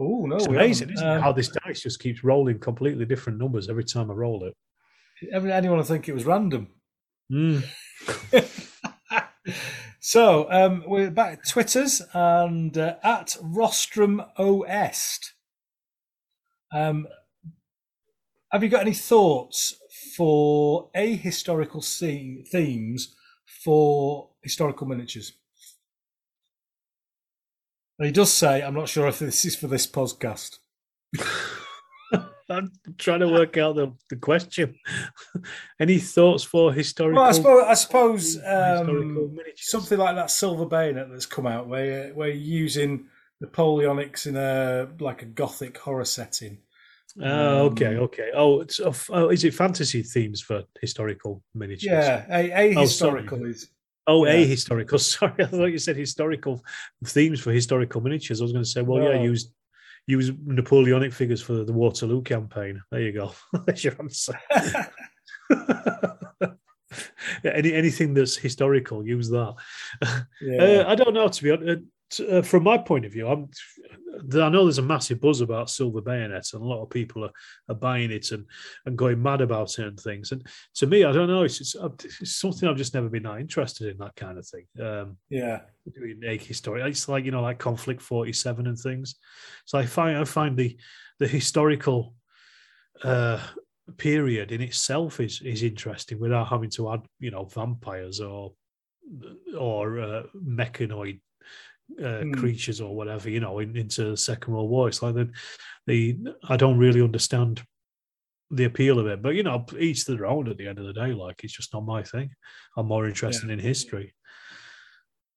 Oh 0.00 0.26
no! 0.26 0.36
It's 0.36 0.46
amazing, 0.46 0.90
isn't 0.90 1.06
it? 1.06 1.08
Um, 1.08 1.22
How 1.22 1.30
this 1.30 1.48
dice 1.64 1.80
just 1.80 2.00
keeps 2.00 2.24
rolling 2.24 2.58
completely 2.58 3.04
different 3.04 3.38
numbers 3.38 3.70
every 3.70 3.84
time 3.84 4.10
I 4.10 4.14
roll 4.14 4.42
it. 4.42 4.56
anyone 5.32 5.78
would 5.78 5.86
think 5.86 6.08
it 6.08 6.14
was 6.14 6.24
random. 6.24 6.66
Mm. 7.30 7.64
So 10.06 10.46
um, 10.50 10.84
we're 10.86 11.10
back 11.10 11.38
at 11.38 11.48
Twitters 11.48 12.02
and 12.12 12.76
uh, 12.76 12.96
at 13.02 13.38
Rostrum 13.40 14.20
OS. 14.36 15.32
Um, 16.70 17.06
have 18.52 18.62
you 18.62 18.68
got 18.68 18.82
any 18.82 18.92
thoughts 18.92 19.76
for 20.14 20.90
a 20.94 21.16
historical 21.16 21.80
themes 21.80 23.14
for 23.46 24.28
historical 24.42 24.86
miniatures? 24.86 25.32
He 27.98 28.10
does 28.10 28.30
say, 28.30 28.62
"I'm 28.62 28.74
not 28.74 28.90
sure 28.90 29.08
if 29.08 29.20
this 29.20 29.46
is 29.46 29.56
for 29.56 29.68
this 29.68 29.86
podcast." 29.86 30.58
I'm 32.48 32.72
trying 32.98 33.20
to 33.20 33.28
work 33.28 33.56
out 33.56 33.76
the, 33.76 33.92
the 34.10 34.16
question. 34.16 34.74
Any 35.80 35.98
thoughts 35.98 36.44
for 36.44 36.72
historical? 36.72 37.20
Well, 37.22 37.28
I 37.28 37.32
suppose, 37.32 37.64
I 37.64 37.74
suppose 37.74 38.36
um, 38.44 39.38
something 39.56 39.98
like 39.98 40.16
that 40.16 40.30
silver 40.30 40.66
bayonet 40.66 41.08
that's 41.10 41.26
come 41.26 41.46
out, 41.46 41.68
where 41.68 41.84
you're, 42.06 42.14
where 42.14 42.28
you're 42.28 42.36
using 42.36 43.06
Napoleonics 43.42 44.26
in 44.26 44.36
a 44.36 44.88
like 45.00 45.22
a 45.22 45.26
gothic 45.26 45.78
horror 45.78 46.04
setting. 46.04 46.58
Oh, 47.22 47.66
okay, 47.66 47.96
Um, 47.96 48.04
okay. 48.04 48.30
Oh, 48.34 48.60
it's, 48.60 48.80
oh, 48.80 48.94
oh, 49.10 49.28
is 49.28 49.44
it 49.44 49.54
fantasy 49.54 50.02
themes 50.02 50.40
for 50.40 50.62
historical 50.80 51.42
miniatures? 51.54 51.84
Yeah, 51.90 52.26
a, 52.28 52.50
a 52.50 52.76
Oh, 52.76 52.80
historical 52.82 53.44
is. 53.44 53.68
Oh, 54.06 54.26
Yeah. 54.26 54.32
a 54.32 54.46
historical. 54.46 54.98
Sorry, 54.98 55.32
I 55.38 55.46
thought 55.46 55.66
you 55.66 55.78
said 55.78 55.96
historical 55.96 56.62
themes 57.04 57.40
for 57.40 57.52
historical 57.52 58.00
miniatures. 58.00 58.40
I 58.40 58.44
was 58.44 58.52
going 58.52 58.64
to 58.64 58.68
say, 58.70 58.82
well, 58.82 59.02
yeah, 59.02 59.22
use 59.22 59.50
use 60.06 60.32
Napoleonic 60.44 61.12
figures 61.12 61.42
for 61.42 61.64
the 61.64 61.72
Waterloo 61.72 62.22
campaign. 62.22 62.82
There 62.90 63.00
you 63.00 63.12
go. 63.12 63.32
That's 63.66 63.84
your 63.84 63.94
answer. 63.98 64.38
Any 67.44 67.72
anything 67.74 68.14
that's 68.14 68.36
historical, 68.36 69.06
use 69.06 69.28
that. 69.30 69.54
Yeah. 70.40 70.62
Uh, 70.62 70.84
I 70.88 70.94
don't 70.94 71.14
know. 71.14 71.28
To 71.28 71.42
be 71.42 71.50
honest, 71.50 71.82
uh, 72.20 72.42
from 72.42 72.64
my 72.64 72.78
point 72.78 73.04
of 73.04 73.12
view, 73.12 73.28
I'm. 73.28 73.48
I 74.16 74.48
know 74.48 74.64
there's 74.64 74.78
a 74.78 74.82
massive 74.82 75.20
buzz 75.20 75.40
about 75.40 75.68
Silver 75.68 76.00
Bayonet, 76.00 76.52
and 76.52 76.62
a 76.62 76.64
lot 76.64 76.82
of 76.82 76.90
people 76.90 77.24
are, 77.24 77.32
are 77.68 77.74
buying 77.74 78.12
it 78.12 78.30
and, 78.30 78.46
and 78.86 78.96
going 78.96 79.20
mad 79.20 79.40
about 79.40 79.76
it 79.76 79.86
and 79.86 79.98
things. 79.98 80.30
And 80.30 80.46
to 80.76 80.86
me, 80.86 81.02
I 81.02 81.10
don't 81.10 81.28
know. 81.28 81.42
It's, 81.42 81.60
it's, 81.60 81.74
it's 82.20 82.36
something 82.36 82.68
I've 82.68 82.76
just 82.76 82.94
never 82.94 83.08
been 83.08 83.24
that 83.24 83.40
interested 83.40 83.88
in 83.90 83.98
that 83.98 84.14
kind 84.14 84.38
of 84.38 84.46
thing. 84.46 84.66
Um, 84.80 85.16
yeah, 85.30 85.62
doing 85.92 86.20
a 86.24 86.36
history. 86.36 86.80
It's 86.82 87.08
like 87.08 87.24
you 87.24 87.32
know, 87.32 87.42
like 87.42 87.58
Konflikt 87.58 88.00
Forty 88.00 88.32
Seven 88.32 88.68
and 88.68 88.78
things. 88.78 89.16
So 89.64 89.78
I 89.78 89.86
find 89.86 90.16
I 90.16 90.24
find 90.24 90.56
the 90.56 90.76
the 91.18 91.26
historical 91.26 92.14
uh, 93.02 93.40
period 93.96 94.52
in 94.52 94.60
itself 94.60 95.20
is 95.20 95.40
is 95.42 95.62
interesting 95.62 96.20
without 96.20 96.48
having 96.48 96.70
to 96.70 96.92
add 96.92 97.00
you 97.18 97.30
know 97.30 97.44
vampires 97.44 98.20
or 98.20 98.52
or 99.58 100.00
uh, 100.00 100.22
mechanoid 100.34 101.20
uh, 102.02 102.24
Hmm. 102.24 102.32
creatures 102.32 102.80
or 102.80 102.94
whatever 102.96 103.30
you 103.30 103.40
know 103.40 103.58
in, 103.60 103.76
into 103.76 104.10
the 104.10 104.16
Second 104.16 104.54
World 104.54 104.70
War. 104.70 104.88
It's 104.88 105.02
like 105.02 105.14
the 105.14 105.32
the 105.86 106.18
I 106.48 106.56
don't 106.56 106.78
really 106.78 107.02
understand 107.02 107.64
the 108.50 108.64
appeal 108.64 108.98
of 109.00 109.06
it, 109.08 109.22
but 109.22 109.34
you 109.36 109.42
know 109.42 109.66
each 109.78 110.04
to 110.06 110.16
their 110.16 110.26
own. 110.26 110.48
At 110.48 110.58
the 110.58 110.68
end 110.68 110.78
of 110.78 110.86
the 110.86 110.94
day, 110.94 111.12
like 111.12 111.44
it's 111.44 111.54
just 111.56 111.72
not 111.74 111.84
my 111.84 112.02
thing. 112.02 112.30
I'm 112.76 112.86
more 112.86 113.06
interested 113.08 113.50
in 113.50 113.58
history. 113.58 114.14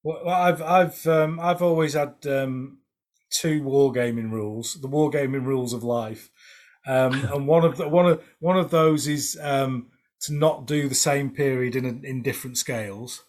Well, 0.03 0.23
well, 0.25 0.35
I've 0.35 0.61
I've 0.61 1.07
um, 1.07 1.39
I've 1.39 1.61
always 1.61 1.93
had 1.93 2.25
um, 2.27 2.79
two 3.29 3.61
wargaming 3.61 4.31
rules: 4.31 4.75
the 4.75 4.87
wargaming 4.87 5.45
rules 5.45 5.73
of 5.73 5.83
life, 5.83 6.29
um, 6.85 7.25
and 7.33 7.47
one 7.47 7.65
of 7.65 7.77
the, 7.77 7.87
one 7.89 8.05
of 8.05 8.23
one 8.39 8.57
of 8.57 8.71
those 8.71 9.07
is 9.07 9.37
um, 9.41 9.91
to 10.21 10.33
not 10.33 10.65
do 10.67 10.87
the 10.87 10.95
same 10.95 11.31
period 11.33 11.75
in 11.75 12.05
in 12.05 12.21
different 12.23 12.57
scales. 12.57 13.25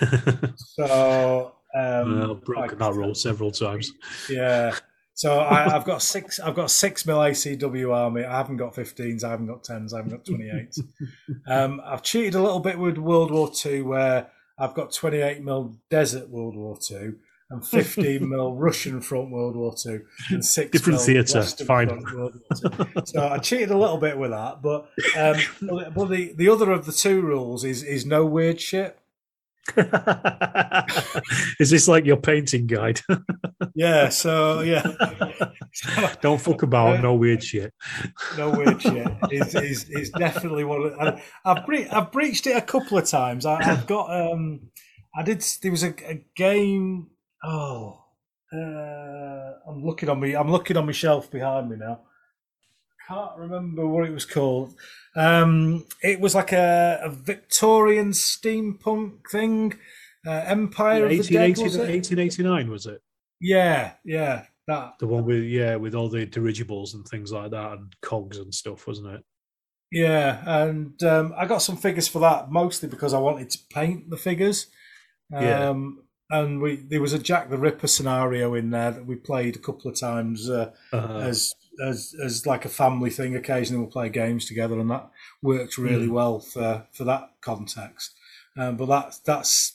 So 0.56 1.55
um, 1.76 2.30
I've 2.30 2.44
broken 2.44 2.78
that 2.78 2.94
rule 2.94 3.14
several 3.14 3.50
times. 3.50 3.92
Yeah. 4.30 4.76
So 5.14 5.38
I, 5.40 5.74
I've 5.74 5.84
got 5.84 6.02
six. 6.02 6.40
I've 6.40 6.54
got 6.54 6.70
six 6.70 7.04
mil 7.04 7.18
ACW 7.18 7.92
army. 7.92 8.24
I 8.24 8.36
haven't 8.36 8.56
got 8.58 8.74
15s. 8.74 9.24
I 9.24 9.30
haven't 9.30 9.46
got 9.46 9.64
10s. 9.64 9.92
I 9.92 9.98
haven't 9.98 10.12
got 10.12 10.24
28s. 10.24 10.80
um, 11.48 11.80
I've 11.84 12.02
cheated 12.02 12.34
a 12.34 12.42
little 12.42 12.60
bit 12.60 12.78
with 12.78 12.98
World 12.98 13.30
War 13.30 13.50
Two, 13.50 13.84
where 13.84 14.28
I've 14.58 14.74
got 14.74 14.92
28 14.92 15.42
mil 15.42 15.76
Desert 15.90 16.28
World 16.28 16.56
War 16.56 16.78
Two 16.78 17.16
and 17.48 17.64
15 17.64 18.28
mil 18.28 18.54
Russian 18.54 19.00
Front 19.00 19.30
World 19.30 19.56
War 19.56 19.74
Two 19.74 20.04
and 20.30 20.44
six 20.44 20.70
Different 20.70 21.00
theatre, 21.00 21.42
fine. 21.42 21.88
Front 21.88 22.14
World 22.14 22.40
War 22.50 22.86
Two. 22.86 23.02
So 23.06 23.28
I 23.28 23.38
cheated 23.38 23.70
a 23.70 23.78
little 23.78 23.98
bit 23.98 24.16
with 24.18 24.30
that, 24.30 24.62
but 24.62 24.88
um, 25.16 25.92
but 25.94 26.08
the 26.08 26.32
the 26.36 26.48
other 26.48 26.70
of 26.70 26.86
the 26.86 26.92
two 26.92 27.20
rules 27.20 27.64
is 27.64 27.82
is 27.82 28.06
no 28.06 28.24
weird 28.24 28.60
shit. 28.60 28.98
Is 31.60 31.70
this 31.70 31.88
like 31.88 32.04
your 32.04 32.16
painting 32.16 32.66
guide? 32.66 33.00
Yeah. 33.74 34.08
So 34.08 34.60
yeah. 34.60 34.82
Don't 36.22 36.40
fuck 36.40 36.62
about, 36.62 37.02
no 37.02 37.14
weird 37.14 37.44
shit. 37.44 37.74
no 38.38 38.50
weird 38.50 38.80
shit 38.80 39.06
is 39.30 39.54
is 39.54 39.90
is 39.90 40.10
definitely 40.10 40.64
one. 40.64 40.86
Of, 40.86 40.98
I, 40.98 41.22
I've 41.44 41.66
bre- 41.66 41.90
I've 41.90 42.10
breached 42.10 42.46
it 42.46 42.56
a 42.56 42.62
couple 42.62 42.96
of 42.96 43.04
times. 43.06 43.44
I, 43.44 43.56
I've 43.56 43.86
got 43.86 44.10
um, 44.10 44.70
I 45.14 45.22
did. 45.22 45.44
There 45.60 45.70
was 45.70 45.82
a, 45.82 45.94
a 46.08 46.24
game. 46.36 47.08
Oh, 47.44 48.02
uh, 48.52 49.52
I'm 49.68 49.84
looking 49.84 50.08
on 50.08 50.20
me. 50.20 50.34
I'm 50.34 50.50
looking 50.50 50.78
on 50.78 50.86
my 50.86 50.92
shelf 50.92 51.30
behind 51.30 51.68
me 51.68 51.76
now. 51.76 52.00
Can't 53.08 53.36
remember 53.36 53.86
what 53.86 54.06
it 54.06 54.12
was 54.12 54.24
called. 54.24 54.74
Um, 55.16 55.86
it 56.02 56.20
was 56.20 56.34
like 56.34 56.52
a, 56.52 57.00
a 57.02 57.10
Victorian 57.10 58.10
steampunk 58.10 59.28
thing. 59.30 59.74
Uh, 60.26 60.42
Empire 60.46 61.04
of 61.06 61.10
the 61.10 61.22
Dead, 61.22 61.58
was 61.58 61.76
it? 61.76 61.88
1889 61.88 62.70
was 62.70 62.86
it? 62.86 63.00
Yeah, 63.40 63.92
yeah, 64.04 64.44
that. 64.66 64.94
The 64.98 65.06
one 65.06 65.24
with 65.24 65.44
yeah, 65.44 65.76
with 65.76 65.94
all 65.94 66.08
the 66.08 66.26
dirigibles 66.26 66.94
and 66.94 67.06
things 67.06 67.32
like 67.32 67.50
that 67.52 67.72
and 67.72 67.94
cogs 68.02 68.38
and 68.38 68.54
stuff, 68.54 68.86
wasn't 68.86 69.14
it? 69.14 69.24
Yeah, 69.92 70.42
and 70.44 71.00
um, 71.02 71.32
I 71.36 71.46
got 71.46 71.62
some 71.62 71.76
figures 71.76 72.08
for 72.08 72.18
that 72.20 72.50
mostly 72.50 72.88
because 72.88 73.14
I 73.14 73.18
wanted 73.18 73.50
to 73.50 73.58
paint 73.72 74.10
the 74.10 74.16
figures. 74.16 74.66
Yeah. 75.30 75.70
Um, 75.70 76.02
and 76.28 76.60
we 76.60 76.76
there 76.76 77.00
was 77.00 77.12
a 77.12 77.18
Jack 77.18 77.50
the 77.50 77.58
Ripper 77.58 77.86
scenario 77.86 78.54
in 78.54 78.70
there 78.70 78.90
that 78.90 79.06
we 79.06 79.14
played 79.14 79.56
a 79.56 79.60
couple 79.60 79.90
of 79.90 79.98
times 79.98 80.50
uh, 80.50 80.72
Uh, 80.92 81.18
as 81.22 81.54
as 81.84 82.14
as 82.22 82.46
like 82.46 82.64
a 82.64 82.68
family 82.70 83.10
thing. 83.10 83.34
Occasionally 83.36 83.82
we'll 83.82 83.90
play 83.90 84.08
games 84.08 84.46
together, 84.46 84.78
and 84.78 84.90
that 84.90 85.10
worked 85.42 85.78
really 85.78 86.06
Mm. 86.06 86.12
well 86.12 86.40
for 86.40 86.86
for 86.92 87.04
that 87.04 87.30
context. 87.40 88.14
Um, 88.56 88.76
but 88.76 88.86
that 88.86 89.18
that's 89.24 89.74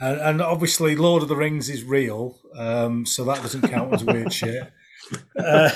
and, 0.00 0.20
and 0.20 0.42
obviously 0.42 0.94
Lord 0.96 1.22
of 1.22 1.28
the 1.28 1.36
Rings 1.36 1.68
is 1.68 1.82
real, 1.84 2.38
um, 2.54 3.04
so 3.06 3.24
that 3.24 3.42
doesn't 3.42 3.68
count 3.68 3.92
as 3.94 4.04
weird 4.04 4.32
shit. 4.40 4.70
Uh, 5.38 5.70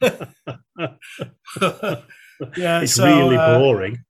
yeah, 2.56 2.82
it's 2.82 2.94
so, 2.94 3.04
really 3.04 3.36
uh, 3.36 3.58
boring. 3.58 4.04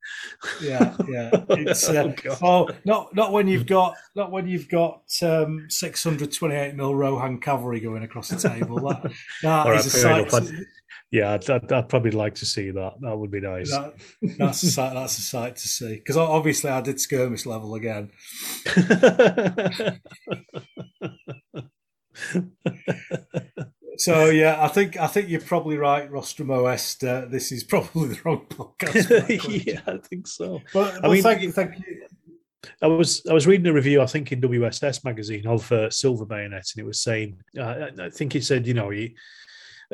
yeah, 0.61 0.95
yeah. 1.07 1.29
It's 1.49 1.89
uh, 1.89 2.13
oh, 2.41 2.69
not 2.85 3.15
not 3.15 3.31
when 3.31 3.47
you've 3.47 3.65
got 3.65 3.95
not 4.15 4.31
when 4.31 4.47
you've 4.47 4.69
got 4.69 5.01
um, 5.23 5.65
six 5.69 6.03
hundred 6.03 6.31
twenty 6.31 6.55
eight 6.55 6.75
mil 6.75 6.93
Rohan 6.93 7.39
cavalry 7.39 7.79
going 7.79 8.03
across 8.03 8.29
the 8.29 8.37
table. 8.37 8.79
That 8.87 9.11
that 9.43 9.65
All 9.65 9.73
is 9.73 10.03
right, 10.03 10.25
a 10.25 10.29
sight. 10.29 10.53
Yeah, 11.11 11.33
I'd, 11.33 11.49
I'd, 11.49 11.71
I'd 11.71 11.89
probably 11.89 12.11
like 12.11 12.35
to 12.35 12.45
see 12.45 12.69
that. 12.69 12.93
That 13.01 13.17
would 13.17 13.31
be 13.31 13.41
nice. 13.41 13.71
That, 13.71 13.95
that's 14.37 14.61
a 14.63 14.67
sight. 14.71 14.93
That's 14.93 15.17
a 15.17 15.21
sight 15.21 15.55
to 15.55 15.67
see. 15.67 15.95
Because 15.95 16.17
obviously 16.17 16.69
I 16.69 16.81
did 16.81 17.01
skirmish 17.01 17.45
level 17.47 17.73
again. 17.75 18.11
So 23.97 24.27
yeah, 24.29 24.63
I 24.63 24.69
think 24.69 24.97
I 24.97 25.07
think 25.07 25.27
you're 25.27 25.41
probably 25.41 25.75
right, 25.77 26.09
Rostromo 26.09 26.71
Est. 26.73 27.03
Uh, 27.05 27.25
this 27.25 27.51
is 27.51 27.63
probably 27.65 28.07
the 28.09 28.19
wrong 28.23 28.45
podcast. 28.49 29.07
for 29.07 29.13
that 29.15 29.25
question. 29.41 29.61
yeah, 29.65 29.81
I 29.85 29.97
think 29.97 30.25
so. 30.25 30.61
But, 30.73 31.03
I 31.03 31.09
mean- 31.09 31.21
thank 31.21 31.41
you, 31.41 31.51
thank 31.51 31.77
you. 31.79 32.03
I 32.81 32.87
was 32.87 33.25
I 33.29 33.33
was 33.33 33.45
reading 33.47 33.67
a 33.67 33.73
review 33.73 34.01
I 34.01 34.05
think 34.05 34.31
in 34.31 34.39
WSS 34.41 35.03
magazine 35.03 35.45
of 35.47 35.69
uh, 35.71 35.89
Silver 35.89 36.25
Bayonet, 36.25 36.65
and 36.75 36.81
it 36.83 36.85
was 36.85 37.01
saying 37.01 37.39
uh, 37.57 37.61
I- 37.63 38.05
I 38.05 38.09
think 38.09 38.35
it 38.35 38.43
said 38.45 38.65
you 38.67 38.73
know 38.73 38.89
you 38.91 39.11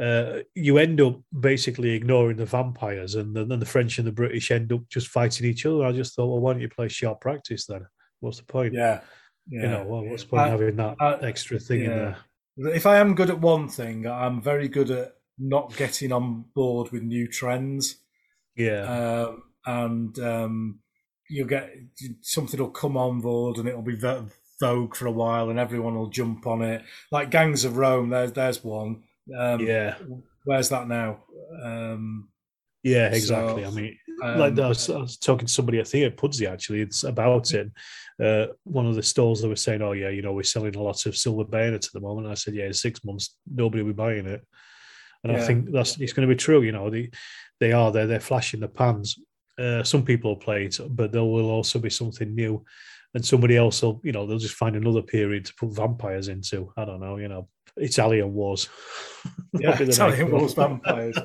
uh, 0.02 0.40
you 0.54 0.78
end 0.78 1.00
up 1.00 1.20
basically 1.40 1.92
ignoring 1.92 2.38
the 2.38 2.46
vampires, 2.46 3.16
and 3.16 3.36
then 3.36 3.48
the 3.48 3.66
French 3.66 3.98
and 3.98 4.08
the 4.08 4.12
British 4.12 4.52
end 4.52 4.72
up 4.74 4.82
just 4.90 5.08
fighting 5.08 5.48
each 5.48 5.66
other. 5.66 5.86
I 5.86 5.92
just 5.92 6.16
thought, 6.16 6.28
well, 6.28 6.40
why 6.40 6.54
don't 6.54 6.62
you 6.62 6.70
play 6.70 6.90
sharp 6.90 7.22
practice 7.22 7.66
then? 7.66 7.86
What's 8.20 8.40
the 8.40 8.46
point? 8.46 8.74
Yeah, 8.74 9.02
you 9.48 9.62
know, 9.62 9.86
well, 9.88 10.04
what's 10.04 10.24
the 10.24 10.30
point 10.30 10.44
in 10.44 10.52
having 10.52 10.76
that 10.78 10.96
uh, 11.00 11.18
extra 11.22 11.60
thing 11.60 11.84
in 11.84 11.92
there? 11.92 12.18
If 12.58 12.86
I 12.86 12.98
am 12.98 13.16
good 13.16 13.30
at 13.30 13.40
one 13.40 13.68
thing, 13.68 14.08
I'm 14.08 14.42
very 14.42 14.68
good 14.68 14.92
at 14.92 15.16
not 15.38 15.76
getting 15.76 16.12
on 16.12 16.46
board 16.54 16.92
with 16.92 17.04
new 17.04 17.28
trends. 17.28 17.98
Yeah, 18.56 19.26
um, 19.28 19.44
and 19.66 20.20
um, 20.20 20.80
you'll 21.30 21.48
get 21.48 21.72
something 22.22 22.60
will 22.60 22.70
come 22.70 22.98
on 22.98 23.22
board 23.22 23.58
and 23.58 23.68
it'll 23.68 23.82
be 23.82 23.96
vo- 23.96 24.28
vogue 24.60 24.96
for 24.96 25.08
a 25.08 25.12
while, 25.12 25.50
and 25.50 25.60
everyone 25.60 25.96
will 25.96 26.10
jump 26.10 26.48
on 26.48 26.62
it. 26.62 26.84
Like 27.12 27.32
Gangs 27.32 27.64
of 27.66 27.78
Rome, 27.78 28.10
there's 28.10 28.34
there's 28.34 28.64
one. 28.64 29.04
Um, 29.36 29.60
yeah, 29.60 29.96
where's 30.44 30.70
that 30.70 30.88
now? 30.88 31.24
Um, 31.62 32.30
yeah, 32.84 33.08
exactly. 33.08 33.64
so, 33.64 33.70
I 33.70 33.72
mean, 33.72 33.98
um, 34.24 34.40
like 34.40 34.60
I 34.60 34.68
was, 34.68 34.90
I 34.90 34.98
was 35.00 35.18
talking 35.18 35.48
to 35.48 35.54
somebody, 35.54 35.80
I 35.80 35.84
think 35.84 36.06
at 36.06 36.18
Pudsey 36.18 36.48
actually, 36.48 36.82
it's 36.82 37.04
about 37.04 37.54
it. 37.54 37.72
Uh, 38.22 38.48
one 38.64 38.86
of 38.86 38.96
the 38.96 39.04
stalls 39.04 39.42
they 39.42 39.48
were 39.48 39.56
saying, 39.56 39.82
"Oh 39.82 39.94
yeah, 39.94 40.10
you 40.10 40.22
know, 40.22 40.34
we're 40.34 40.44
selling 40.44 40.76
a 40.76 40.82
lot 40.82 41.06
of 41.06 41.18
silver 41.18 41.44
bayonets 41.44 41.88
at 41.88 41.94
the 41.94 42.00
moment." 42.00 42.28
And 42.28 42.32
I 42.32 42.36
said, 42.36 42.54
"Yeah, 42.54 42.68
in 42.68 42.74
six 42.74 43.04
months, 43.04 43.38
nobody 43.52 43.84
will 43.84 43.92
be 43.92 43.96
buying 43.96 44.28
it." 44.28 44.46
And 45.24 45.36
I 45.36 45.42
think 45.42 45.72
that's 45.72 45.98
it's 45.98 46.14
going 46.14 46.28
to 46.28 46.34
be 46.34 46.38
true. 46.38 46.62
You 46.62 46.72
know, 46.72 46.90
they 46.92 47.10
they 47.60 47.72
are 47.72 47.92
there, 47.92 48.06
they're 48.06 48.20
flashing 48.20 48.60
the 48.60 48.68
pans. 48.68 49.18
Uh, 49.58 49.84
some 49.84 50.04
people 50.04 50.32
will 50.32 50.40
play 50.40 50.66
it, 50.66 50.80
but 50.90 51.12
there 51.12 51.24
will 51.24 51.50
also 51.50 51.80
be 51.80 51.90
something 51.90 52.36
new, 52.36 52.64
and 53.16 53.26
somebody 53.26 53.58
else 53.58 53.82
will, 53.82 54.00
you 54.04 54.12
know, 54.12 54.28
they'll 54.28 54.38
just 54.38 54.56
find 54.56 54.76
another 54.76 55.02
period 55.02 55.46
to 55.46 55.56
put 55.56 55.74
vampires 55.74 56.28
into. 56.28 56.72
I 56.78 56.86
don't 56.86 57.00
know, 57.00 57.18
you 57.18 57.28
know, 57.28 57.48
Italian 57.78 58.34
wars. 58.34 58.70
yeah, 59.54 59.72
That'll 59.72 59.78
be 59.80 59.86
the 59.86 59.92
Italian. 59.92 60.32
Wars 60.32 60.54
vampires. 60.54 61.18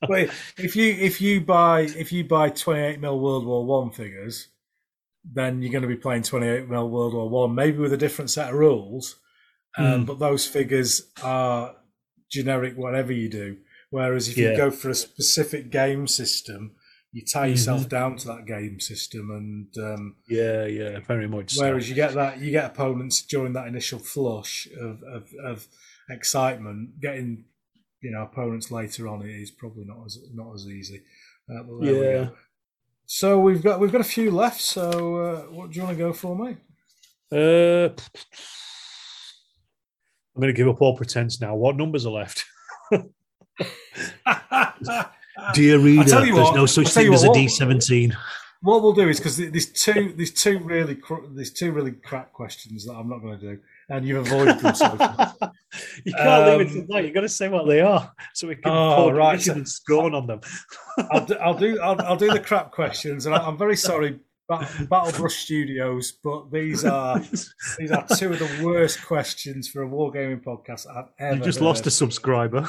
but 0.00 0.30
if 0.58 0.76
you 0.76 0.92
if 0.94 1.20
you 1.20 1.40
buy 1.40 1.80
if 1.82 2.12
you 2.12 2.24
buy 2.24 2.50
28 2.50 3.00
mil 3.00 3.18
World 3.20 3.44
War 3.46 3.64
One 3.66 3.90
figures, 3.90 4.48
then 5.24 5.60
you're 5.62 5.72
going 5.72 5.82
to 5.82 5.88
be 5.88 5.96
playing 5.96 6.22
28 6.22 6.68
mil 6.68 6.88
World 6.88 7.14
War 7.14 7.28
One, 7.28 7.54
maybe 7.54 7.78
with 7.78 7.92
a 7.92 7.96
different 7.98 8.30
set 8.30 8.48
of 8.50 8.54
rules. 8.54 9.16
Um, 9.78 10.02
Mm. 10.02 10.06
But 10.06 10.18
those 10.18 10.46
figures 10.46 11.10
are 11.22 11.76
generic, 12.30 12.76
whatever 12.76 13.12
you 13.12 13.28
do. 13.28 13.58
Whereas 13.90 14.28
if 14.28 14.36
Yeah. 14.36 14.50
you 14.52 14.56
go 14.56 14.70
for 14.70 14.88
a 14.90 14.94
specific 14.94 15.70
game 15.70 16.06
system, 16.08 16.72
you 17.12 17.22
tie 17.24 17.46
yourself 17.46 17.82
Mhm. 17.86 17.88
down 17.88 18.16
to 18.18 18.26
that 18.28 18.46
game 18.46 18.78
system, 18.80 19.30
and 19.30 19.84
um, 19.84 20.16
Yeah, 20.28 20.64
yeah, 20.66 21.00
very 21.00 21.28
much. 21.28 21.52
so. 21.54 21.62
whereas 21.64 21.88
you 21.88 21.94
get 21.96 22.14
that 22.14 22.38
you 22.40 22.50
get 22.52 22.64
opponents 22.70 23.20
during 23.22 23.52
that 23.54 23.66
initial 23.68 23.98
flush 23.98 24.68
of, 24.80 25.02
of, 25.02 25.28
of 25.44 25.68
excitement 26.10 27.00
getting 27.00 27.44
you 28.00 28.10
know 28.10 28.22
opponents 28.22 28.70
later 28.70 29.06
on 29.08 29.22
is 29.22 29.50
probably 29.50 29.84
not 29.84 30.04
as 30.06 30.18
not 30.34 30.52
as 30.54 30.66
easy 30.66 31.02
uh, 31.50 31.62
but 31.62 31.84
there 31.84 31.94
we 31.94 32.06
Yeah. 32.06 32.24
go. 32.24 32.36
so 33.06 33.38
we've 33.40 33.62
got 33.62 33.80
we've 33.80 33.92
got 33.92 34.00
a 34.00 34.04
few 34.04 34.30
left 34.30 34.60
so 34.60 35.16
uh, 35.16 35.40
what 35.52 35.70
do 35.70 35.76
you 35.78 35.84
want 35.84 35.96
to 35.96 36.02
go 36.04 36.12
for 36.12 36.36
mate 36.36 36.58
Uh, 37.32 37.88
I'm 40.34 40.40
going 40.40 40.52
to 40.54 40.56
give 40.56 40.68
up 40.68 40.80
all 40.80 40.96
pretense 40.96 41.40
now. 41.40 41.54
What 41.56 41.76
numbers 41.76 42.06
are 42.06 42.12
left? 42.12 42.44
Dear 45.54 45.78
reader, 45.78 46.04
tell 46.04 46.22
there's 46.22 46.34
what, 46.34 46.54
no 46.54 46.66
such 46.66 46.88
thing 46.88 47.06
you 47.06 47.12
as 47.14 47.24
a 47.24 47.28
what, 47.28 47.36
D17. 47.36 48.14
what 48.62 48.82
we'll 48.82 48.92
do 48.92 49.08
is 49.08 49.18
because 49.18 49.36
there's 49.36 49.70
two 49.72 50.12
there's 50.16 50.32
two 50.32 50.58
really 50.60 50.98
there's 51.34 51.52
two 51.52 51.72
really 51.72 51.92
crap 51.92 52.32
questions 52.32 52.84
that 52.86 52.92
I'm 52.94 53.08
not 53.08 53.20
going 53.22 53.38
to 53.38 53.54
do 53.54 53.58
and 53.90 54.06
you've 54.06 54.26
avoided 54.26 54.58
them 54.60 54.74
so 54.74 54.88
far. 54.96 55.34
You 56.04 56.12
can't 56.14 56.46
leave 56.58 56.60
it 56.62 56.80
Um, 56.80 56.86
to 56.86 56.92
that. 56.92 57.04
You've 57.04 57.14
got 57.14 57.20
to 57.20 57.28
say 57.28 57.48
what 57.48 57.66
they 57.68 57.80
are 57.80 58.12
so 58.34 58.48
we 58.48 58.56
can 58.56 58.72
Oh, 58.72 58.94
pour 58.96 59.14
right. 59.14 59.46
and 59.46 59.68
scorn 59.68 60.14
on 60.14 60.26
them. 60.26 60.40
I'll 61.12 61.24
do, 61.24 61.34
I'll 61.34 61.54
do 61.54 61.78
I'll, 61.80 62.00
I'll 62.02 62.16
do 62.16 62.30
the 62.30 62.40
crap 62.40 62.72
questions, 62.72 63.26
and 63.26 63.34
I, 63.34 63.38
I'm 63.38 63.56
very 63.56 63.76
sorry, 63.76 64.18
Battle 64.48 65.12
Brush 65.12 65.36
Studios, 65.36 66.12
but 66.24 66.50
these 66.50 66.84
are 66.84 67.20
these 67.78 67.92
are 67.92 68.04
two 68.16 68.32
of 68.32 68.38
the 68.40 68.62
worst 68.64 69.04
questions 69.06 69.68
for 69.68 69.84
a 69.84 69.88
wargaming 69.88 70.42
podcast 70.42 70.86
I've 70.90 71.10
ever. 71.20 71.36
You've 71.36 71.44
just 71.44 71.58
heard. 71.60 71.66
lost 71.66 71.86
a 71.86 71.90
subscriber. 71.92 72.68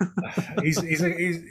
He's 0.62 0.80
he's, 0.80 1.00
a, 1.02 1.10
he's 1.10 1.38
uh, 1.38 1.42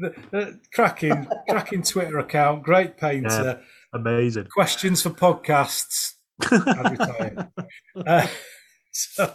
the, 0.00 0.14
the 0.30 0.60
cracking 0.74 1.26
cracking 1.48 1.82
Twitter 1.82 2.18
account, 2.18 2.62
great 2.62 2.98
painter. 2.98 3.62
Amazing. 3.94 4.46
Questions 4.54 5.02
for 5.02 5.10
podcasts. 5.10 6.12
Uh, 8.06 8.26
so 9.14 9.34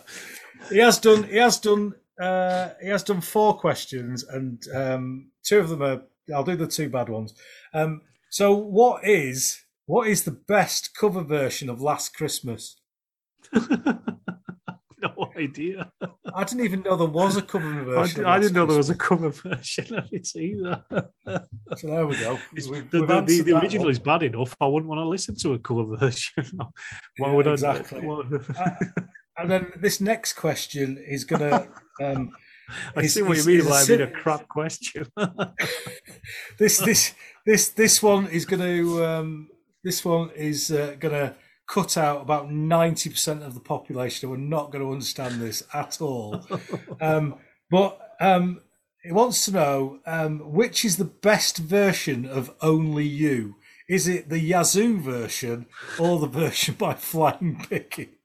he 0.70 0.78
has 0.80 1.00
done 1.00 1.24
he 1.24 1.38
has 1.38 1.60
done 1.60 1.94
uh, 2.20 2.70
he 2.82 2.88
has 2.90 3.04
done 3.04 3.22
four 3.22 3.58
questions 3.58 4.24
and 4.24 4.62
um, 4.76 5.32
two 5.44 5.60
of 5.60 5.70
them 5.70 5.82
are 5.82 6.02
I'll 6.34 6.44
do 6.44 6.56
the 6.56 6.68
two 6.68 6.90
bad 6.90 7.10
ones. 7.10 7.34
Um, 7.74 8.02
so 8.30 8.54
what 8.56 9.04
is 9.06 9.60
what 9.86 10.08
is 10.08 10.24
the 10.24 10.32
best 10.32 10.96
cover 10.96 11.22
version 11.24 11.70
of 11.70 11.82
Last 11.82 12.16
Christmas? 12.16 12.80
no 13.54 15.32
idea. 15.38 15.92
I 16.34 16.44
didn't 16.44 16.64
even 16.64 16.82
know 16.84 16.96
there 16.96 17.08
was 17.08 17.36
a 17.38 17.42
cover 17.42 17.84
version. 17.84 18.22
of 18.22 18.28
I 18.28 18.40
didn't 18.40 18.54
know 18.54 18.66
there 18.66 18.78
was 18.78 18.90
a 18.92 18.96
cover 18.96 19.30
version 19.46 19.96
of 19.96 20.08
it 20.12 20.28
either. 20.36 20.84
So 21.78 21.88
there 21.88 22.06
we 22.08 22.16
go. 22.18 22.38
We've- 22.54 22.62
the, 22.62 22.72
we've 22.72 22.92
the, 22.92 23.06
the, 23.06 23.14
answered 23.16 23.46
the 23.46 23.52
that 23.54 23.64
original 23.64 23.90
is 23.90 24.00
bad 24.00 24.24
enough. 24.24 24.56
I 24.62 24.68
wouldn't 24.68 24.88
want 24.90 25.00
to 25.00 25.08
listen 25.08 25.36
to 25.38 25.54
a 25.54 25.60
cover 25.60 25.84
version. 25.98 26.46
Why 26.56 26.68
Yeah, 27.30 27.34
would 27.34 27.48
I? 27.48 27.52
exactly. 27.54 28.02
what- 28.02 28.28
Uh, 28.58 28.70
and 29.38 29.50
then 29.50 29.72
this 29.80 30.02
next 30.02 30.34
question 30.34 30.98
is 31.08 31.24
gonna. 31.26 31.68
Um, 32.02 32.32
I 32.96 33.02
is- 33.02 33.14
see 33.14 33.22
what 33.22 33.38
is- 33.38 33.46
you 33.46 33.58
mean 33.58 33.66
a 33.68 33.70
by 33.70 33.82
sim- 33.84 34.02
a 34.02 34.08
crap 34.08 34.48
question. 34.48 35.06
this 36.58 36.80
this 36.80 37.14
this 37.46 37.70
this 37.70 38.02
one 38.02 38.28
is 38.28 38.46
going 38.46 38.62
to 38.62 39.06
um, 39.06 39.50
this 39.84 40.04
one 40.06 40.32
is 40.32 40.72
uh, 40.72 40.96
going 41.00 41.14
to 41.14 41.36
cut 41.68 41.98
out 41.98 42.22
about 42.22 42.52
ninety 42.52 43.10
percent 43.10 43.44
of 43.44 43.54
the 43.54 43.60
population 43.60 44.28
who 44.30 44.34
are 44.36 44.38
not 44.38 44.72
going 44.72 44.84
to 44.84 44.92
understand 44.92 45.42
this 45.42 45.64
at 45.74 46.02
all. 46.02 46.46
um, 47.02 47.36
but 47.70 48.00
um, 48.20 48.62
it 49.04 49.14
wants 49.14 49.46
to 49.46 49.52
know 49.52 50.00
um, 50.06 50.40
which 50.52 50.86
is 50.86 50.98
the 50.98 51.06
best 51.06 51.58
version 51.58 52.26
of 52.26 52.54
Only 52.62 53.06
You. 53.06 53.56
Is 53.90 54.08
it 54.08 54.30
the 54.30 54.40
Yazoo 54.40 55.00
version 55.02 55.66
or 56.00 56.20
the 56.20 56.28
version 56.28 56.76
by 56.76 56.94
Flying 56.94 57.66
Pickets? 57.70 58.21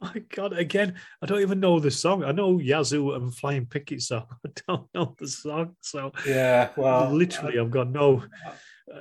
My 0.00 0.22
God, 0.34 0.52
again, 0.52 0.94
I 1.22 1.26
don't 1.26 1.40
even 1.40 1.58
know 1.58 1.80
the 1.80 1.90
song. 1.90 2.22
I 2.22 2.30
know 2.30 2.60
Yazoo 2.60 3.12
and 3.12 3.34
Flying 3.34 3.66
Pickets 3.66 4.08
song. 4.08 4.26
I 4.46 4.50
don't 4.66 4.86
know 4.94 5.16
the 5.18 5.26
song. 5.26 5.74
So 5.80 6.12
Yeah, 6.24 6.70
well, 6.76 7.10
literally, 7.12 7.58
I've 7.58 7.70
got 7.70 7.90
no. 7.90 8.22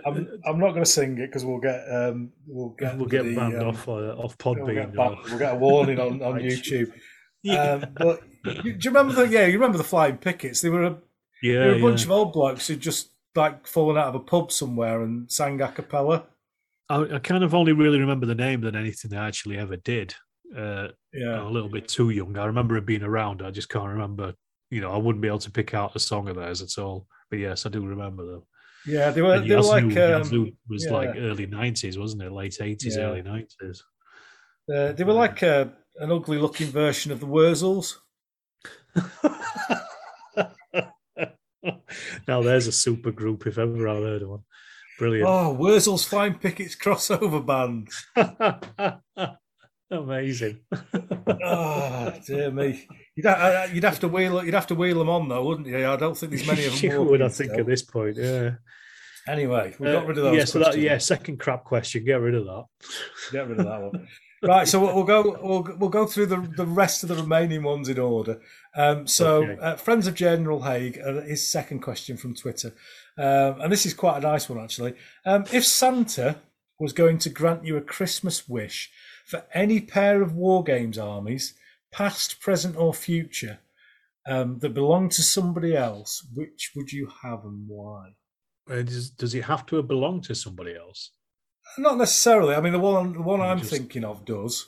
I'm, 0.06 0.28
I'm 0.45 0.60
not 0.60 0.72
going 0.72 0.84
to 0.84 0.90
sing 0.90 1.18
it 1.19 1.28
because 1.28 1.45
we'll 1.45 1.60
get 1.60 1.82
um, 1.90 2.32
we'll 2.45 2.69
get 2.69 2.98
We'll 2.98 3.07
get 3.07 3.24
the, 3.24 3.36
banned 3.36 3.61
um, 3.61 3.69
off 3.69 3.88
uh, 3.88 3.91
off 3.91 4.36
We'll 4.44 4.56
Podbean. 4.56 4.91
get, 4.91 4.98
or- 4.98 5.18
we'll 5.26 5.40
get 5.40 5.53
a 5.53 5.57
warning 5.57 5.99
on, 5.99 6.22
on 6.24 6.40
YouTube. 6.40 6.91
Yeah. 7.44 7.74
Um, 7.74 7.86
but 7.95 8.24
you, 8.65 8.74
do 8.74 8.90
you 8.90 8.91
remember 8.91 9.14
the 9.14 9.28
yeah? 9.28 9.45
You 9.45 9.53
remember 9.53 9.78
the 9.78 9.84
flying 9.84 10.18
pickets? 10.18 10.61
They 10.61 10.69
were 10.69 10.84
a, 10.84 10.90
they 11.44 11.49
yeah, 11.49 11.65
were 11.65 11.76
a 11.76 11.82
bunch 11.82 12.02
yeah. 12.02 12.07
of 12.07 12.11
old 12.11 12.34
blokes 12.34 12.68
who 12.68 12.76
just 12.76 13.11
like 13.36 13.68
fallen 13.68 13.98
out 13.98 14.07
of 14.07 14.15
a 14.15 14.19
pub 14.19 14.52
somewhere 14.52 15.03
and 15.03 15.32
sang 15.32 15.61
a 15.61 15.72
cappella. 15.72 16.26
I, 16.90 17.02
I 17.15 17.19
kind 17.19 17.44
of 17.44 17.53
only 17.53 17.74
really 17.74 17.99
remember 17.99 18.26
the 18.26 18.36
name 18.36 18.61
than 18.61 18.76
anything 18.76 19.11
they 19.11 19.18
actually 19.18 19.57
ever 19.57 19.78
did. 19.78 20.15
Uh, 20.56 20.90
Yeah. 21.14 21.41
a 21.41 21.49
little 21.49 21.69
bit 21.69 21.88
too 21.88 22.10
young. 22.11 22.38
I 22.38 22.45
remember 22.45 22.78
it 22.78 22.86
being 22.86 23.03
around. 23.03 23.41
I 23.41 23.52
just 23.52 23.69
can't 23.69 23.90
remember. 23.90 24.34
You 24.69 24.82
know, 24.82 24.91
I 24.91 24.98
wouldn't 24.98 25.22
be 25.22 25.28
able 25.28 25.40
to 25.40 25.52
pick 25.52 25.74
out 25.74 25.95
a 25.95 25.99
song 25.99 26.28
of 26.30 26.36
theirs 26.36 26.61
at 26.61 26.78
all. 26.82 27.07
But 27.30 27.40
yes, 27.40 27.65
I 27.65 27.69
do 27.69 27.86
remember 27.86 28.26
them. 28.26 28.44
Yeah, 28.86 29.10
they 29.11 29.22
were, 29.22 29.36
And 29.36 29.49
they 29.49 29.56
were 29.56 29.61
like. 29.61 29.98
Um, 29.98 30.52
was 30.69 30.86
yeah. 30.86 30.91
like 30.91 31.10
early 31.18 31.45
nineties, 31.45 31.98
wasn't 31.98 32.24
it? 32.24 32.32
Late 32.32 32.57
eighties, 32.61 32.95
Yeah. 32.95 33.03
early 33.03 33.22
nineties. 33.22 33.84
uh, 34.74 34.94
they 34.94 35.03
were 35.03 35.14
like 35.14 35.44
uh, 35.44 35.65
an 35.98 36.11
ugly 36.11 36.38
looking 36.38 36.68
version 36.68 37.11
of 37.11 37.19
the 37.19 37.28
Wurzels. 37.28 37.95
now 42.28 42.41
there's 42.41 42.68
a 42.68 42.72
super 42.72 43.11
group 43.11 43.45
if 43.48 43.57
ever 43.57 43.88
I've 43.88 44.03
heard 44.03 44.22
of 44.22 44.30
one. 44.30 44.44
Brilliant. 44.99 45.28
Oh, 45.30 45.56
Wurzels 45.60 46.06
Flying 46.07 46.36
Pickets 46.36 46.76
crossover 46.76 47.45
band. 47.45 47.90
Amazing. 49.89 50.59
oh 51.43 52.14
dear 52.26 52.51
me! 52.51 52.85
You'd, 53.15 53.26
ha- 53.26 53.68
you'd 53.72 53.84
have 53.85 53.99
to 54.01 54.07
wheel 54.07 54.43
you'd 54.43 54.53
have 54.53 54.68
to 54.68 54.76
wheel 54.76 54.99
them 54.99 55.09
on 55.09 55.30
though, 55.30 55.45
wouldn't 55.45 55.68
you? 55.68 55.88
I 55.88 55.95
don't 55.95 56.18
think 56.18 56.31
there's 56.31 56.45
many 56.47 56.65
of 56.65 56.80
them. 56.81 56.91
you 56.91 57.01
would, 57.03 57.22
I 57.22 57.30
think, 57.30 57.51
still. 57.51 57.61
at 57.61 57.68
this 57.68 57.84
point. 57.84 58.18
Yeah. 58.18 58.51
Anyway, 59.27 59.76
we 59.80 59.88
Uh, 59.88 59.93
got 59.93 60.07
rid 60.07 60.18
of 60.18 60.23
those. 60.26 60.38
Yeah. 60.38 60.45
So 60.45 60.59
that 60.59 60.77
yeah, 60.77 60.97
second 60.97 61.39
crap 61.39 61.64
question. 61.64 62.03
Get 62.05 62.19
rid 62.22 62.35
of 62.35 62.45
that. 62.45 62.65
Get 63.31 63.47
rid 63.47 63.59
of 63.59 63.65
that 63.65 63.81
one. 63.81 64.07
right, 64.43 64.68
so 64.68 64.80
we'll, 64.80 64.93
we'll 64.95 65.03
go 65.03 65.38
we'll, 65.41 65.77
we'll 65.77 65.89
go 65.89 66.05
through 66.05 66.27
the 66.27 66.38
the 66.57 66.65
rest 66.65 67.03
of 67.03 67.09
the 67.09 67.15
remaining 67.15 67.64
ones 67.64 67.88
in 67.89 67.97
order. 67.97 68.39
Um, 68.76 69.07
so, 69.07 69.43
Okay. 69.43 69.57
uh, 69.61 69.76
friends 69.77 70.05
of 70.05 70.14
General 70.15 70.61
Haig, 70.64 70.99
uh, 71.03 71.22
his 71.22 71.47
second 71.49 71.80
question 71.80 72.18
from 72.18 72.35
Twitter, 72.35 72.73
um, 73.18 73.61
and 73.61 73.72
this 73.72 73.85
is 73.85 73.93
quite 73.93 74.18
a 74.18 74.22
nice 74.22 74.47
one 74.49 74.59
actually. 74.64 74.93
Um, 75.26 75.45
if 75.51 75.65
Santa 75.65 76.35
was 76.80 76.93
going 76.93 77.18
to 77.19 77.30
grant 77.30 77.65
you 77.65 77.76
a 77.77 77.81
Christmas 77.81 78.47
wish 78.47 78.91
for 79.28 79.44
any 79.54 79.82
pair 79.82 80.22
of 80.22 80.34
war 80.34 80.64
games 80.64 80.98
armies, 80.98 81.54
past, 81.91 82.40
present, 82.40 82.76
or 82.78 82.94
future, 82.94 83.60
um, 84.26 84.60
that 84.60 84.74
belong 84.74 85.10
to 85.10 85.22
somebody 85.22 85.76
else, 85.76 86.26
which 86.34 86.72
would 86.76 86.91
you 86.91 87.10
have 87.24 87.44
and 87.45 87.66
why? 87.68 88.14
Uh, 88.70 88.82
does, 88.82 89.10
does 89.10 89.34
it 89.36 89.45
have 89.45 89.66
to 89.68 89.82
belong 89.84 90.22
to 90.22 90.34
somebody 90.36 90.76
else? 90.76 91.12
Not 91.78 91.98
necessarily. 91.98 92.56
I 92.56 92.62
mean, 92.62 92.74
the 92.74 92.80
one 92.80 93.14
the 93.14 93.22
one 93.22 93.41
I'm 93.41 93.60
just- 93.60 93.72
thinking 93.72 94.04
of 94.04 94.26
does. 94.26 94.68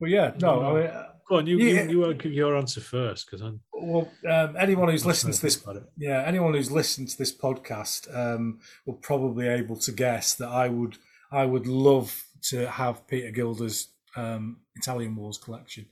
But 0.00 0.10
yeah, 0.10 0.32
no. 0.40 0.62
I 0.62 0.80
mean, 0.80 0.90
Go 1.28 1.36
on, 1.36 1.46
you 1.46 1.58
Yeah. 1.58 1.82
you, 1.82 2.06
you 2.06 2.14
give 2.14 2.32
your 2.32 2.56
answer 2.56 2.80
first 2.80 3.26
because 3.26 3.42
I'm. 3.42 3.60
well, 3.70 4.10
um, 4.30 4.56
anyone 4.58 4.88
who's 4.88 5.04
listened 5.04 5.34
to 5.34 5.42
this, 5.42 5.62
yeah, 5.98 6.22
anyone 6.24 6.54
who's 6.54 6.70
listened 6.70 7.08
to 7.10 7.18
this 7.18 7.36
podcast 7.36 8.08
um, 8.16 8.60
will 8.86 8.94
probably 8.94 9.46
able 9.46 9.76
to 9.76 9.92
guess 9.92 10.34
that 10.36 10.48
I 10.48 10.68
would 10.68 10.96
I 11.30 11.44
would 11.44 11.66
love 11.66 12.24
to 12.44 12.66
have 12.70 13.06
Peter 13.06 13.30
Gilder's 13.30 13.88
um, 14.16 14.58
Italian 14.76 15.16
Wars 15.16 15.38
collection. 15.38 15.86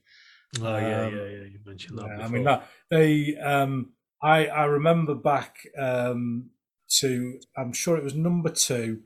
Oh 0.61 0.77
yeah, 0.77 1.07
Um, 1.07 1.15
yeah, 1.17 1.23
yeah. 1.25 1.45
You 1.45 1.59
mentioned 1.65 1.99
that. 1.99 2.07
Yeah, 2.19 2.25
I 2.25 2.29
mean 2.29 2.45
that 2.45 2.69
they. 2.91 3.37
Um, 3.37 3.93
I 4.23 4.47
I 4.47 4.65
remember 4.65 5.15
back 5.15 5.59
um, 5.79 6.51
to 7.01 7.39
I'm 7.57 7.73
sure 7.73 7.97
it 7.97 8.05
was 8.05 8.15
number 8.15 8.51
two 8.51 9.03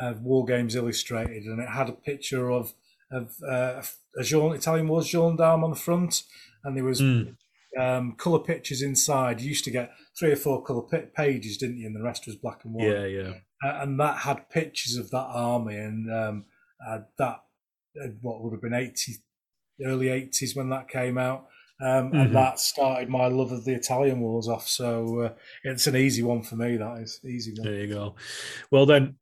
of 0.00 0.20
War 0.22 0.44
Games 0.44 0.74
Illustrated, 0.76 1.44
and 1.44 1.60
it 1.60 1.68
had 1.68 1.88
a 1.88 1.92
picture 1.92 2.50
of 2.50 2.74
of 3.10 3.34
uh, 3.48 3.82
a 4.18 4.22
Jean, 4.22 4.52
Italian 4.54 4.88
Wars 4.88 5.06
gendarme 5.08 5.64
on 5.64 5.70
the 5.70 5.76
front, 5.76 6.22
and 6.64 6.76
there 6.76 6.84
was 6.84 7.00
Mm. 7.00 7.36
um, 7.78 8.12
color 8.16 8.38
pictures 8.40 8.82
inside. 8.82 9.40
You 9.40 9.48
used 9.48 9.64
to 9.64 9.70
get 9.70 9.92
three 10.18 10.32
or 10.32 10.36
four 10.36 10.62
color 10.62 10.82
pi 10.82 10.98
pages, 11.16 11.56
didn't 11.56 11.78
you? 11.78 11.86
And 11.86 11.96
the 11.96 12.02
rest 12.02 12.26
was 12.26 12.36
black 12.36 12.64
and 12.64 12.74
white. 12.74 12.88
Yeah, 12.88 13.04
yeah. 13.06 13.32
Uh, 13.64 13.82
and 13.82 13.98
that 14.00 14.18
had 14.18 14.48
pictures 14.50 14.96
of 14.96 15.10
that 15.10 15.26
army, 15.32 15.76
and 15.76 16.12
um, 16.12 16.44
uh, 16.86 17.00
that 17.18 17.43
what 18.20 18.42
would 18.42 18.52
have 18.52 18.62
been 18.62 18.74
eighty, 18.74 19.14
early 19.84 20.08
eighties 20.08 20.54
when 20.56 20.68
that 20.70 20.88
came 20.88 21.18
out, 21.18 21.46
um, 21.80 22.10
Mhm. 22.12 22.26
and 22.26 22.34
that 22.34 22.58
started 22.60 23.08
my 23.08 23.26
love 23.26 23.52
of 23.52 23.64
the 23.64 23.74
Italian 23.74 24.20
wars 24.20 24.48
off. 24.48 24.66
So 24.68 25.20
uh, 25.20 25.34
it's 25.64 25.86
an 25.86 25.96
easy 25.96 26.22
one 26.22 26.42
for 26.42 26.56
me. 26.56 26.76
That 26.76 26.98
is 27.02 27.20
easy 27.24 27.52
one. 27.56 27.66
There 27.66 27.80
you 27.80 27.88
go. 27.94 28.16
Well 28.70 28.86
then, 28.86 29.16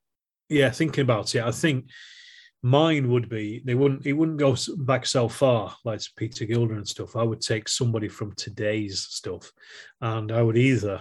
yeah. 0.48 0.70
Thinking 0.70 1.02
about 1.02 1.34
it, 1.34 1.42
I 1.42 1.50
think 1.50 1.86
mine 2.62 3.10
would 3.10 3.28
be 3.28 3.60
they 3.64 3.74
wouldn't. 3.74 4.06
It 4.06 4.12
wouldn't 4.12 4.38
go 4.38 4.56
back 4.78 5.04
so 5.06 5.28
far 5.28 5.76
like 5.84 6.00
Peter 6.16 6.44
Gilder 6.46 6.74
and 6.74 6.86
stuff. 6.88 7.16
I 7.16 7.22
would 7.24 7.40
take 7.40 7.68
somebody 7.68 8.08
from 8.08 8.34
today's 8.36 9.00
stuff, 9.00 9.50
and 10.00 10.30
I 10.32 10.42
would 10.42 10.56
either. 10.56 10.96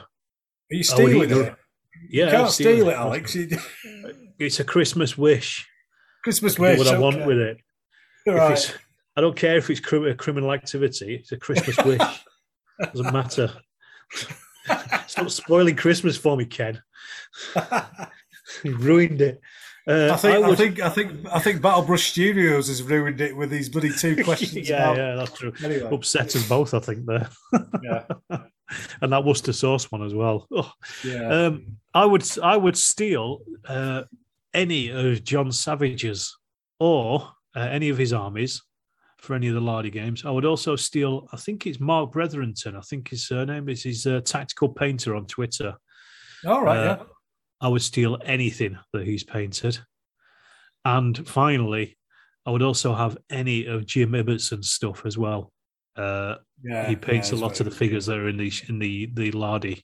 Are 0.72 0.76
you 0.76 0.84
stealing 0.84 1.24
either- 1.32 1.44
it? 1.44 1.56
Yeah, 2.10 2.26
you 2.26 2.32
can't 2.32 2.52
steal 2.52 2.90
it, 2.90 2.94
Alex. 2.96 3.36
It's 4.40 4.60
a 4.60 4.64
Christmas 4.64 5.16
wish. 5.20 5.68
Christmas 6.24 6.58
wish. 6.60 6.78
what 6.78 6.88
I 6.88 6.98
want 6.98 7.26
with 7.26 7.38
it. 7.40 7.58
Right. 8.28 8.78
I 9.16 9.22
don't 9.22 9.36
care 9.36 9.58
if 9.58 9.70
it's 9.70 9.80
criminal 9.80 10.54
activity. 10.54 11.16
It's 11.16 11.32
a 11.32 11.38
Christmas 11.38 11.78
wish. 11.86 12.02
Doesn't 12.80 13.14
matter. 13.14 13.52
Stop 15.08 15.30
spoiling 15.30 15.76
Christmas 15.76 16.18
for 16.18 16.38
me, 16.38 16.46
Ken. 16.46 16.82
you 18.64 18.76
ruined 18.78 19.22
it. 19.22 19.42
Uh, 19.88 20.12
I 20.14 20.16
think, 20.18 20.36
I, 20.36 20.48
would- 20.48 20.58
think, 20.58 20.80
I 20.80 20.90
think, 20.90 21.26
I 21.32 21.40
think 21.40 21.62
Battlebrush 21.62 22.12
Studios 22.12 22.68
has 22.68 22.84
ruined 22.84 23.20
it 23.20 23.36
with 23.36 23.50
these 23.50 23.68
bloody 23.68 23.92
two 23.92 24.16
questions. 24.24 24.70
yeah, 24.70 24.92
about- 24.92 24.98
yeah, 24.98 25.16
that's 25.16 25.32
true. 25.38 25.54
Anyway. 25.64 25.90
Upset 25.92 26.36
us 26.36 26.48
both, 26.48 26.74
I 26.76 26.80
think 26.80 27.06
there. 27.08 27.30
Yeah. 27.82 28.04
and 29.02 29.12
that 29.12 29.26
Worcester 29.26 29.54
sauce 29.54 29.92
one 29.92 30.04
as 30.04 30.14
well. 30.14 30.48
Oh. 30.54 30.72
Yeah. 31.04 31.28
Um, 31.48 31.78
I 31.96 32.06
would, 32.06 32.24
I 32.42 32.56
would 32.58 32.78
steal 32.78 33.40
uh, 33.68 34.04
any 34.54 34.90
of 34.90 35.24
John 35.24 35.52
Savage's 35.52 36.36
or 36.80 37.30
uh, 37.56 37.60
any 37.60 37.90
of 37.90 37.98
his 37.98 38.14
armies 38.14 38.62
for 39.20 39.36
any 39.36 39.48
of 39.48 39.54
the 39.54 39.62
Lardy 39.62 39.92
games. 39.92 40.26
I 40.26 40.32
would 40.32 40.46
also 40.46 40.76
steal. 40.76 41.28
I 41.32 41.38
think 41.38 41.68
it's 41.68 41.80
Mark 41.80 42.12
Brethrenton. 42.12 42.76
I 42.76 42.82
think 42.82 43.10
his 43.10 43.28
surname 43.28 43.70
is 43.70 43.84
his 43.84 44.08
uh, 44.08 44.22
tactical 44.22 44.70
painter 44.70 45.16
on 45.16 45.28
Twitter. 45.28 45.76
All 46.46 46.64
right. 46.64 46.78
Uh, 46.78 46.84
yeah. 46.84 47.04
I 47.62 47.68
would 47.68 47.84
steal 47.84 48.18
anything 48.26 48.78
that 48.94 49.06
he's 49.06 49.24
painted. 49.24 49.78
And 50.84 51.28
finally, 51.28 51.98
I 52.46 52.52
would 52.52 52.64
also 52.64 52.96
have 52.96 53.18
any 53.30 53.68
of 53.68 53.86
Jim 53.86 54.14
Ibbetson's 54.14 54.72
stuff 54.72 55.06
as 55.06 55.18
well. 55.18 55.54
Uh, 55.96 56.36
Yeah, 56.64 56.88
he 56.88 56.96
paints 56.96 57.32
yeah, 57.32 57.38
a 57.38 57.40
lot 57.40 57.60
of 57.60 57.66
the 57.66 57.72
figures 57.72 58.06
that 58.08 58.18
are 58.18 58.30
in 58.30 58.38
the 58.38 58.52
in 58.68 58.80
the 58.80 59.08
the 59.14 59.32
Lardy, 59.32 59.84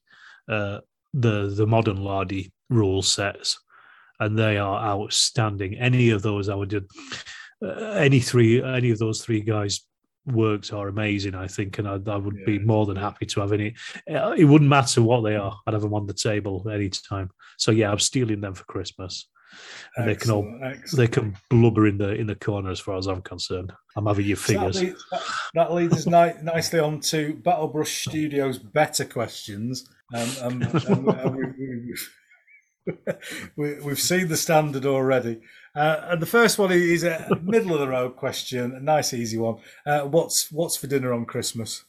uh, 0.50 0.80
the 1.14 1.54
the 1.56 1.68
modern 1.68 1.98
Lardy 1.98 2.52
rule 2.70 3.02
sets, 3.02 3.60
and 4.20 4.38
they 4.38 4.58
are 4.58 4.80
outstanding. 4.80 5.76
Any 5.76 6.10
of 6.12 6.22
those 6.22 6.50
I 6.50 6.56
would 6.56 6.70
do. 6.70 6.82
Uh, 7.64 7.70
any 7.70 8.20
three, 8.20 8.64
any 8.64 8.92
of 8.92 9.00
those 9.00 9.22
three 9.24 9.42
guys' 9.42 9.82
works 10.26 10.72
are 10.72 10.88
amazing. 10.90 11.36
I 11.36 11.48
think, 11.48 11.80
and 11.80 11.88
I, 11.88 12.00
I 12.12 12.18
would 12.18 12.46
be 12.46 12.60
more 12.60 12.86
than 12.86 12.98
happy 12.98 13.26
to 13.28 13.42
have 13.42 13.54
any. 13.54 13.76
uh, 14.12 14.36
It 14.38 14.46
wouldn't 14.46 14.70
matter 14.70 15.02
what 15.02 15.22
they 15.22 15.36
are. 15.36 15.58
I'd 15.66 15.74
have 15.74 15.82
them 15.82 15.94
on 15.94 16.06
the 16.06 16.14
table 16.14 16.68
any 16.72 16.90
time. 16.90 17.32
So 17.58 17.72
yeah, 17.72 17.92
I'm 17.92 18.00
stealing 18.00 18.42
them 18.42 18.54
for 18.54 18.66
Christmas, 18.66 19.28
and 19.96 20.08
they 20.08 20.16
can 20.16 20.32
all 20.32 20.60
Excellent, 20.62 20.98
they 20.98 21.08
can 21.08 21.38
blubber 21.50 21.88
in 21.88 21.98
the 21.98 22.14
in 22.14 22.28
the 22.28 22.36
corner 22.36 22.70
as 22.70 22.80
far 22.80 22.98
as 22.98 23.08
I'm 23.08 23.22
concerned. 23.22 23.72
I'm 23.96 24.06
having 24.06 24.26
your 24.28 24.38
So 24.38 24.54
that, 24.54 24.76
leads, 24.76 25.06
that, 25.12 25.22
that 25.56 25.74
leads 25.74 25.94
us 25.94 26.06
ni- 26.06 26.44
nicely 26.44 26.80
on 26.80 27.00
to 27.00 27.34
Battlebrush 27.36 28.04
Studios' 28.08 28.60
better 28.60 29.06
questions. 29.06 29.90
Um, 30.14 30.30
um, 30.42 30.64
um, 30.88 31.10
uh, 31.10 31.30
we, 31.32 31.46
we, 31.58 31.98
we, 33.56 33.80
we've 33.82 34.00
seen 34.00 34.28
the 34.28 34.38
standard 34.38 34.86
already. 34.86 35.42
Uh, 35.76 36.08
and 36.10 36.22
the 36.22 36.26
first 36.26 36.58
one 36.58 36.72
is 36.72 37.04
a 37.04 37.40
middle 37.44 37.74
of 37.74 37.80
the 37.80 37.88
road 37.88 38.16
question, 38.16 38.74
a 38.74 38.80
nice 38.80 39.14
easy 39.14 39.38
one. 39.38 39.58
Uh, 39.86 40.02
what's 40.02 40.52
what's 40.52 40.76
for 40.76 40.88
dinner 40.88 41.14
on 41.14 41.26
Christmas? 41.26 41.84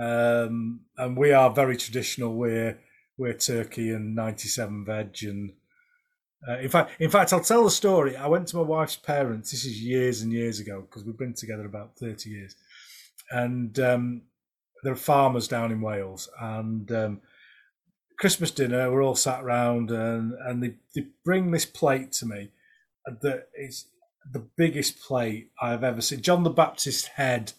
Um, 0.00 0.80
and 0.96 1.16
we 1.16 1.32
are 1.32 1.50
very 1.50 1.76
traditional. 1.76 2.34
We're 2.34 2.80
we're 3.16 3.34
turkey 3.34 3.90
and 3.90 4.14
ninety 4.14 4.48
seven 4.48 4.84
veg 4.84 5.16
and 5.22 5.52
uh, 6.48 6.58
in 6.58 6.68
fact, 6.68 7.00
in 7.00 7.08
fact, 7.08 7.32
I'll 7.32 7.40
tell 7.40 7.62
the 7.64 7.70
story. 7.70 8.16
I 8.16 8.26
went 8.26 8.48
to 8.48 8.56
my 8.56 8.62
wife's 8.62 8.96
parents. 8.96 9.52
This 9.52 9.64
is 9.64 9.80
years 9.80 10.22
and 10.22 10.32
years 10.32 10.58
ago 10.58 10.80
because 10.80 11.04
we've 11.04 11.18
been 11.18 11.34
together 11.34 11.66
about 11.66 11.96
thirty 11.96 12.30
years, 12.30 12.56
and 13.30 13.78
um, 13.78 14.22
they're 14.82 14.96
farmers 14.96 15.46
down 15.46 15.70
in 15.70 15.80
Wales. 15.80 16.28
And 16.40 16.90
um, 16.90 17.20
Christmas 18.18 18.50
dinner, 18.50 18.90
we're 18.90 19.02
all 19.02 19.14
sat 19.14 19.42
round, 19.44 19.90
and 19.90 20.32
and 20.46 20.62
they, 20.62 20.74
they 20.94 21.06
bring 21.24 21.50
this 21.50 21.66
plate 21.66 22.12
to 22.12 22.26
me 22.26 22.50
that 23.06 23.48
is 23.54 23.86
the 24.32 24.46
biggest 24.56 25.00
plate 25.00 25.50
I've 25.60 25.82
ever 25.84 26.00
seen. 26.00 26.20
John 26.20 26.44
the 26.44 26.50
Baptist 26.50 27.08
head, 27.08 27.52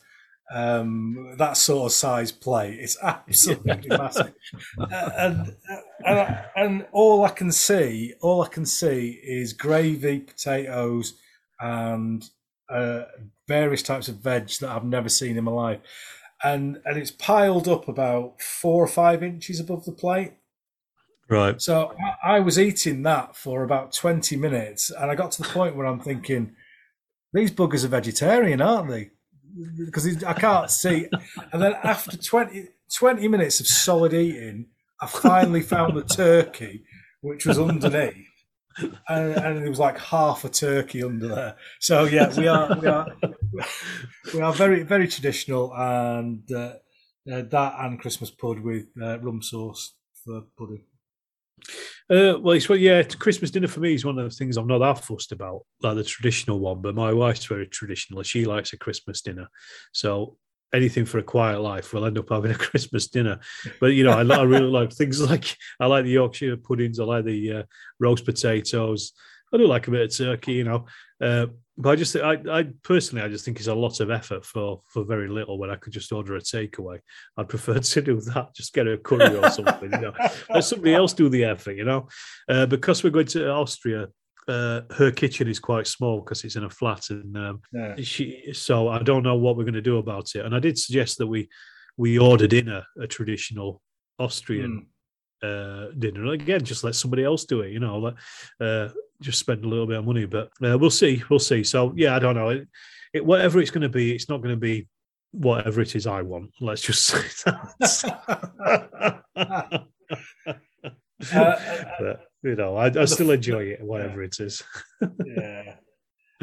um, 0.54 1.36
that 1.38 1.58
sort 1.58 1.88
of 1.88 1.92
size 1.92 2.32
plate. 2.32 2.80
It's 2.80 2.98
absolutely 3.02 3.90
massive, 3.90 4.34
Uh, 4.80 5.10
and, 5.18 5.56
and 6.06 6.46
and 6.56 6.86
all 6.92 7.26
I 7.26 7.30
can 7.30 7.52
see, 7.52 8.14
all 8.22 8.42
I 8.42 8.48
can 8.48 8.66
see 8.66 9.20
is 9.24 9.54
gravy, 9.54 10.20
potatoes, 10.20 11.14
and 11.60 12.24
uh, 12.70 13.04
various 13.48 13.84
types 13.84 14.08
of 14.08 14.18
veg 14.18 14.50
that 14.62 14.70
I've 14.70 14.86
never 14.86 15.10
seen 15.10 15.38
in 15.38 15.44
my 15.44 15.52
life, 15.52 15.80
and 16.44 16.80
and 16.86 16.98
it's 16.98 17.12
piled 17.12 17.68
up 17.68 17.88
about 17.88 18.42
four 18.42 18.84
or 18.84 18.88
five 18.88 19.24
inches 19.24 19.60
above 19.60 19.86
the 19.86 19.92
plate. 19.92 20.34
Right. 21.30 21.62
So 21.62 21.96
I, 22.24 22.40
was 22.42 22.60
eating 22.60 23.04
that 23.04 23.36
for 23.36 23.64
about 23.64 23.94
20 23.94 24.36
minutes, 24.36 24.92
and 24.92 25.10
I 25.10 25.16
got 25.16 25.32
to 25.34 25.42
the 25.42 25.48
point 25.48 25.76
where 25.76 25.86
I'm 25.86 26.00
thinking, 26.00 26.56
these 27.34 27.52
buggers 27.52 27.84
are 27.86 27.90
vegetarian, 27.90 28.62
aren't 28.62 28.90
they? 28.90 29.12
Because 29.86 30.24
I 30.24 30.34
can't 30.34 30.70
see. 30.70 31.08
And 31.52 31.62
then 31.62 31.74
after 31.84 32.18
20, 32.18 32.68
20 32.98 33.28
minutes 33.28 33.60
of 33.60 33.68
solid 33.68 34.14
eating, 34.14 34.68
I 35.02 35.08
finally 35.08 35.62
found 35.62 35.98
the 35.98 36.04
turkey, 36.04 36.84
which 37.22 37.46
was 37.46 37.58
underneath. 37.58 38.28
And, 39.08 39.34
and 39.36 39.66
it 39.66 39.70
was 39.70 39.80
like 39.80 40.00
half 40.00 40.44
a 40.46 40.50
turkey 40.50 41.04
under 41.04 41.28
there. 41.28 41.56
So 41.80 42.06
yeah, 42.06 42.36
we 42.36 42.48
are 42.48 42.80
we 42.80 42.88
are 42.88 43.08
we 44.34 44.42
are 44.42 44.54
very 44.54 44.82
very 44.82 45.08
traditional, 45.08 45.72
and 45.76 46.42
uh, 46.52 46.74
uh, 47.32 47.44
that 47.52 47.76
and 47.78 48.00
Christmas 48.00 48.32
pud 48.32 48.62
with 48.62 48.86
uh, 49.00 49.20
rum 49.20 49.44
sauce 49.44 49.94
for 50.26 50.42
pudding. 50.58 50.86
Uh, 52.10 52.38
well, 52.40 52.52
it's 52.52 52.68
well, 52.68 52.78
yeah. 52.78 53.04
Christmas 53.04 53.52
dinner 53.52 53.68
for 53.68 53.80
me 53.80 53.94
is 53.94 54.06
one 54.06 54.20
of 54.20 54.30
the 54.30 54.36
things 54.36 54.58
I'm 54.58 54.68
not 54.68 54.80
that 54.80 55.04
fussed 55.04 55.32
about, 55.32 55.62
like 55.82 55.96
the 55.96 56.04
traditional 56.04 56.60
one. 56.60 56.82
But 56.82 56.96
my 56.96 57.14
wife's 57.14 57.46
very 57.46 57.68
traditional. 57.68 58.24
She 58.24 58.46
likes 58.46 58.74
a 58.74 58.78
Christmas 58.78 59.22
dinner, 59.22 59.48
so 59.92 60.38
anything 60.74 61.06
for 61.06 61.20
a 61.20 61.24
quiet 61.24 61.60
life, 61.60 61.94
we'll 61.94 62.06
end 62.06 62.18
up 62.18 62.30
having 62.30 62.52
a 62.52 62.56
Christmas 62.70 63.08
dinner. 63.08 63.40
But 63.80 63.88
you 63.88 64.04
know, 64.04 64.12
I, 64.12 64.24
I 64.24 64.44
really 64.44 64.70
like 64.70 64.92
things 64.92 65.22
like 65.30 65.56
I 65.80 65.86
like 65.86 66.06
the 66.06 66.12
Yorkshire 66.12 66.58
puddings. 66.58 67.00
I 67.00 67.06
like 67.06 67.26
the 67.26 67.52
uh, 67.52 67.64
roast 68.00 68.26
potatoes. 68.26 69.14
I 69.54 69.58
do 69.58 69.68
like 69.68 69.88
a 69.88 69.92
bit 69.92 70.02
of 70.02 70.18
turkey, 70.18 70.54
you 70.54 70.64
know. 70.64 70.86
Uh, 71.22 71.48
but 71.78 71.90
I 71.90 71.96
just, 71.96 72.16
I, 72.16 72.38
I 72.52 72.68
personally, 72.84 73.24
I 73.24 73.30
just 73.30 73.46
think 73.46 73.58
it's 73.58 73.68
a 73.68 73.74
lot 73.74 74.00
of 74.00 74.12
effort 74.12 74.46
for 74.46 74.82
for 74.88 75.04
very 75.04 75.28
little. 75.28 75.58
When 75.58 75.70
I 75.72 75.76
could 75.76 75.94
just 75.94 76.12
order 76.12 76.36
a 76.36 76.40
takeaway, 76.42 77.00
I'd 77.38 77.50
prefer 77.50 77.80
to 77.80 78.02
do 78.02 78.22
that. 78.22 78.54
Just 78.56 78.74
get 78.74 78.88
a 78.88 78.98
curry 78.98 79.36
or 79.36 79.50
something, 79.50 79.92
you 79.92 80.02
know. 80.02 80.14
Let 80.50 80.64
somebody 80.64 80.94
else 81.02 81.14
do 81.14 81.30
the 81.30 81.44
effort, 81.46 81.74
you 81.74 81.86
know. 81.86 82.08
Uh, 82.48 82.66
because 82.66 83.04
we're 83.04 83.10
going 83.10 83.28
to 83.28 83.50
Austria, 83.50 84.08
uh, 84.48 84.82
her 84.98 85.12
kitchen 85.12 85.48
is 85.48 85.60
quite 85.60 85.88
small 85.88 86.22
because 86.22 86.44
it's 86.44 86.56
in 86.56 86.64
a 86.66 86.70
flat, 86.70 87.10
and 87.10 87.36
um, 87.38 87.62
Yeah. 87.72 87.96
she. 88.02 88.54
So 88.54 88.90
I 88.90 89.02
don't 89.02 89.24
know 89.24 89.36
what 89.36 89.58
we're 89.58 89.64
going 89.64 89.74
to 89.74 89.82
do 89.82 89.98
about 89.98 90.30
it. 90.36 90.46
And 90.46 90.54
I 90.56 90.60
did 90.60 90.78
suggest 90.78 91.18
that 91.18 91.28
we 91.28 91.50
we 91.98 92.20
ordered 92.20 92.54
in 92.54 92.70
a, 92.70 92.86
a 93.02 93.08
traditional 93.08 93.82
Austrian 94.20 94.88
uh, 95.44 95.88
dinner. 95.98 96.32
Again, 96.32 96.64
just 96.64 96.84
let 96.84 96.96
somebody 96.96 97.24
else 97.24 97.46
do 97.46 97.62
it. 97.62 97.72
You 97.72 97.80
know, 97.80 98.00
let, 98.00 98.14
uh, 98.60 98.90
just 99.22 99.40
spend 99.40 99.66
a 99.66 99.68
little 99.68 99.88
bit 99.88 99.98
of 99.98 100.06
money. 100.06 100.26
But 100.26 100.50
uh, 100.64 100.78
we'll 100.78 100.90
see. 100.90 101.24
We'll 101.30 101.40
see. 101.40 101.64
So 101.64 101.94
yeah, 101.96 102.16
I 102.16 102.20
don't 102.20 102.36
know. 102.36 102.50
It, 102.50 102.68
it, 103.14 103.26
whatever 103.26 103.60
it's 103.60 103.72
going 103.72 103.84
to 103.84 103.90
be, 103.90 104.14
it's 104.14 104.30
not 104.30 104.42
going 104.42 104.56
to 104.56 104.60
be 104.60 104.88
whatever 105.32 105.82
it 105.82 105.96
is 105.96 106.08
I 106.08 106.22
want. 106.22 106.52
Let's 106.60 106.82
just 106.82 107.06
say 107.06 107.22
that. 107.46 109.34
but, 111.34 112.22
you 112.44 112.56
know, 112.56 112.76
I, 112.76 112.88
I 112.88 113.06
still 113.06 113.32
enjoy 113.32 113.64
it, 113.64 113.82
whatever 113.82 114.24
it 114.24 114.40
is. 114.40 114.64
yeah. 115.26 115.76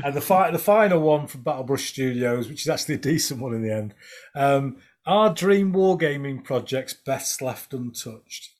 And 0.02 0.14
the 0.14 0.20
fi- 0.20 0.50
the 0.50 0.58
final 0.58 1.00
one 1.00 1.26
from 1.26 1.42
Battlebrush 1.42 1.88
Studios, 1.88 2.48
which 2.48 2.62
is 2.62 2.68
actually 2.68 2.94
a 2.94 2.98
decent 2.98 3.40
one 3.40 3.54
in 3.54 3.62
the 3.62 3.72
end. 3.72 3.94
Um, 4.34 4.78
are 5.04 5.34
Dream 5.34 5.72
Wargaming 5.72 6.42
projects 6.42 6.94
best 6.94 7.42
left 7.42 7.74
untouched? 7.74 8.50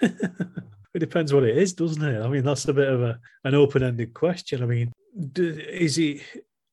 It 0.92 0.98
depends 0.98 1.32
what 1.32 1.44
it 1.44 1.56
is, 1.56 1.72
doesn't 1.72 2.02
it? 2.02 2.20
I 2.20 2.28
mean, 2.28 2.44
that's 2.44 2.66
a 2.66 2.72
bit 2.72 2.88
of 2.88 3.02
a 3.02 3.18
an 3.44 3.54
open 3.54 3.82
ended 3.82 4.12
question. 4.12 4.62
I 4.62 4.66
mean, 4.66 4.92
is 5.36 5.94
he 5.94 6.20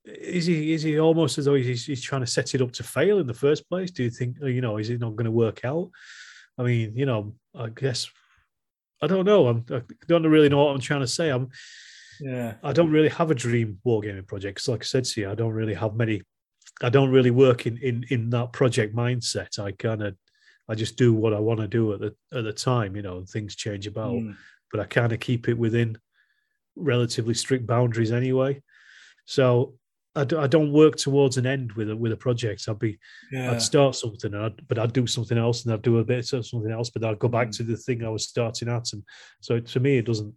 is 0.06 0.45
he 0.45 0.74
is 0.74 0.82
he 0.82 0.99
almost 0.99 1.38
as 1.38 1.45
though 1.45 1.54
he's, 1.54 1.86
he's 1.86 2.02
trying 2.02 2.22
to 2.22 2.28
set 2.28 2.56
it 2.56 2.62
up 2.62 2.72
to 2.74 2.84
fail 2.84 3.20
in 3.20 3.28
the 3.28 3.34
first 3.34 3.70
place? 3.70 3.91
Do 3.91 4.04
you 4.04 4.10
think 4.10 4.38
you 4.41 4.62
know 4.62 4.78
is 4.78 4.90
it 4.90 4.99
not 4.99 5.16
going 5.16 5.26
to 5.26 5.32
work 5.32 5.64
out? 5.66 5.91
I 6.58 6.64
mean, 6.64 6.94
you 6.95 7.06
know, 7.06 7.36
I 7.54 7.70
guess 7.70 8.10
I 9.02 9.08
don't 9.08 9.26
know. 9.26 9.48
I'm, 9.48 9.66
I 9.72 9.82
don't 10.08 10.24
really 10.24 10.49
know 10.49 10.66
what 10.66 10.74
I'm 10.74 10.82
trying 10.82 11.02
to 11.02 11.08
say. 11.08 11.30
I'm 11.30 11.49
Yeah. 12.20 12.56
I 12.64 12.74
don't 12.74 12.90
really 12.90 13.10
have 13.10 13.30
a 13.30 13.36
dream 13.36 13.80
wargaming 13.86 14.26
project 14.26 14.68
like 14.68 14.82
I 14.82 14.86
said 14.86 15.06
to 15.06 15.22
you, 15.22 15.32
I 15.32 15.36
don't 15.36 15.54
really 15.54 15.76
have 15.76 15.95
many. 15.95 16.24
I 16.82 16.90
don't 16.90 17.12
really 17.12 17.32
work 17.32 17.68
in 17.68 17.78
in 17.78 18.04
in 18.10 18.32
that 18.32 18.52
project 18.52 18.95
mindset. 18.95 19.60
I 19.60 19.74
kind 19.74 20.02
of 20.02 20.16
I 20.69 20.76
just 20.76 20.98
do 20.98 21.14
what 21.14 21.34
I 21.34 21.39
want 21.39 21.60
to 21.61 21.68
do 21.68 21.94
at 21.94 21.99
the 21.99 22.15
at 22.34 22.44
the 22.44 22.53
time. 22.53 22.95
You 22.95 23.02
know, 23.02 23.18
and 23.18 23.27
things 23.30 23.56
change 23.56 23.88
about, 23.88 24.14
Mm. 24.14 24.35
but 24.72 24.80
I 24.81 24.85
kind 24.85 25.11
of 25.14 25.19
keep 25.19 25.48
it 25.49 25.57
within 25.57 25.98
relatively 26.76 27.34
strict 27.34 27.65
boundaries 27.65 28.11
anyway. 28.11 28.61
So 29.26 29.73
I, 30.15 30.23
do, 30.23 30.39
I 30.39 30.48
don't 30.48 30.72
work 30.73 30.95
towards 30.95 31.38
an 31.38 31.45
end 31.45 31.73
with 31.73 31.89
a 31.89 31.95
with 31.95 32.11
a 32.11 32.18
project. 32.18 32.65
I'd 32.68 32.80
be 32.80 32.98
Yeah. 33.31 33.52
I'd 33.52 33.61
start 33.61 33.95
something, 33.95 34.34
and 34.34 34.44
I'd, 34.45 34.68
but 34.68 34.80
I'd 34.80 34.94
do 34.94 35.06
something 35.07 35.38
else, 35.38 35.64
and 35.64 35.73
I'd 35.73 35.81
do 35.84 35.99
a 35.99 36.03
bit 36.03 36.34
of 36.34 36.45
something 36.45 36.72
else, 36.72 36.89
but 36.89 37.03
I'd 37.03 37.19
go 37.19 37.27
back 37.27 37.52
to 37.52 37.64
the 37.64 37.77
thing 37.77 38.03
I 38.03 38.10
was 38.10 38.27
starting 38.27 38.68
at, 38.69 38.94
and 38.94 39.03
so 39.41 39.60
to 39.60 39.80
me, 39.80 39.98
it 39.98 40.06
doesn't. 40.06 40.34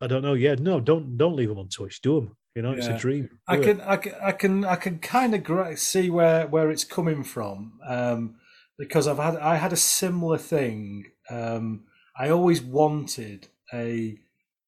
I 0.00 0.06
don't 0.08 0.22
know. 0.22 0.34
Yeah, 0.34 0.56
no, 0.58 0.80
don't 0.80 1.16
don't 1.16 1.36
leave 1.36 1.48
them 1.48 1.58
untouched. 1.58 2.02
Do 2.02 2.20
them. 2.20 2.36
You 2.54 2.62
know, 2.62 2.72
it's 2.72 2.86
a 2.86 2.96
dream. 2.98 3.28
I 3.48 3.56
Do 3.56 3.62
it. 3.62 3.64
can, 3.64 3.80
I 3.80 3.96
can, 3.96 4.14
I 4.22 4.32
can, 4.32 4.64
I 4.64 4.76
can 4.76 4.98
kind 4.98 5.34
of 5.34 5.78
see 5.78 6.10
where 6.10 6.46
where 6.46 6.70
it's 6.70 6.84
coming 6.84 7.24
from 7.24 7.78
um, 7.86 8.36
because 8.78 9.06
I've 9.06 9.18
had 9.18 9.36
I 9.36 9.56
had 9.56 9.72
a 9.72 9.76
similar 9.76 10.38
thing. 10.38 11.06
Um, 11.30 11.84
I 12.18 12.28
always 12.30 12.62
wanted 12.62 13.48
a 13.72 14.18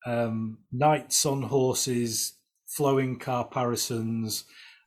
um, 0.05 0.59
knights 0.73 1.27
on 1.27 1.43
horses, 1.43 2.35
flowing 2.67 3.19
caparisons, 3.19 4.45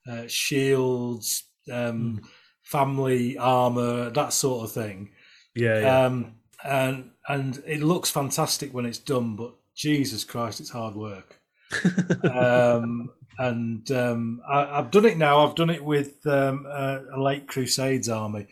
uh, 0.09 0.23
shields, 0.27 1.43
um, 1.71 2.21
family 2.63 3.37
armor, 3.37 4.09
that 4.09 4.33
sort 4.33 4.65
of 4.65 4.71
thing. 4.71 5.11
Yeah, 5.55 5.79
yeah. 5.79 6.05
Um, 6.05 6.35
and 6.63 7.11
and 7.27 7.63
it 7.65 7.81
looks 7.81 8.09
fantastic 8.09 8.73
when 8.73 8.85
it's 8.85 8.97
done, 8.97 9.35
but 9.35 9.53
Jesus 9.75 10.23
Christ, 10.23 10.59
it's 10.59 10.69
hard 10.69 10.95
work. 10.95 11.39
um, 12.33 13.11
and 13.37 13.89
um, 13.91 14.41
I, 14.47 14.79
I've 14.79 14.91
done 14.91 15.05
it 15.05 15.17
now. 15.17 15.45
I've 15.45 15.55
done 15.55 15.69
it 15.69 15.83
with 15.83 16.25
um, 16.27 16.65
a, 16.65 17.01
a 17.15 17.21
late 17.21 17.47
Crusades 17.47 18.09
army, 18.09 18.47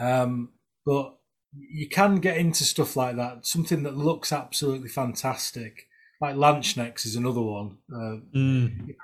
um, 0.00 0.50
but 0.84 1.14
you 1.58 1.88
can 1.88 2.16
get 2.16 2.36
into 2.36 2.64
stuff 2.64 2.96
like 2.96 3.16
that. 3.16 3.46
Something 3.46 3.82
that 3.84 3.96
looks 3.96 4.32
absolutely 4.32 4.88
fantastic, 4.88 5.86
like 6.20 6.34
Landsknechts 6.36 7.06
is 7.06 7.16
another 7.16 7.42
one. 7.42 7.78
Uh, 7.92 8.20
Mm. 8.34 8.94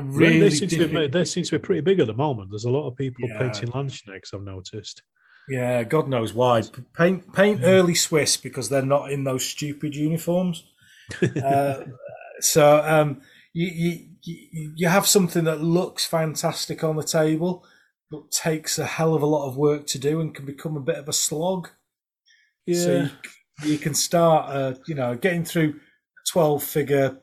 really 0.00 0.40
they, 0.40 0.50
seem 0.50 0.68
to 0.68 0.88
be, 0.88 1.06
they 1.08 1.24
seem 1.24 1.44
to 1.44 1.52
be 1.52 1.58
pretty 1.58 1.80
big 1.80 2.00
at 2.00 2.06
the 2.06 2.14
moment. 2.14 2.50
There's 2.50 2.64
a 2.64 2.70
lot 2.70 2.86
of 2.88 2.96
people 2.96 3.28
Yeah. 3.28 3.38
painting 3.38 3.70
Landsknechts, 3.70 4.34
I've 4.34 4.42
noticed. 4.42 5.02
Yeah, 5.48 5.82
God 5.84 6.08
knows 6.08 6.32
why. 6.32 6.62
Paint 6.96 7.32
paint 7.32 7.60
early 7.64 7.94
Swiss 7.94 8.36
because 8.36 8.68
they're 8.68 8.82
not 8.82 9.10
in 9.10 9.24
those 9.24 9.44
stupid 9.44 9.96
uniforms. 9.96 10.64
uh, 11.44 11.84
so 12.40 12.82
um, 12.84 13.20
you 13.52 13.66
you 14.22 14.70
you 14.76 14.88
have 14.88 15.06
something 15.06 15.44
that 15.44 15.60
looks 15.60 16.04
fantastic 16.06 16.84
on 16.84 16.94
the 16.96 17.02
table, 17.02 17.64
but 18.10 18.30
takes 18.30 18.78
a 18.78 18.86
hell 18.86 19.14
of 19.14 19.22
a 19.22 19.26
lot 19.26 19.46
of 19.48 19.56
work 19.56 19.86
to 19.88 19.98
do 19.98 20.20
and 20.20 20.34
can 20.34 20.44
become 20.44 20.76
a 20.76 20.80
bit 20.80 20.96
of 20.96 21.08
a 21.08 21.12
slog. 21.12 21.68
So 22.72 22.92
Yeah. 22.92 23.08
you, 23.62 23.72
you 23.72 23.78
can 23.78 23.94
start, 23.94 24.50
uh, 24.50 24.74
you 24.86 24.94
know, 24.94 25.16
getting 25.16 25.44
through 25.44 25.80
twelve 26.30 26.62
figure, 26.62 27.20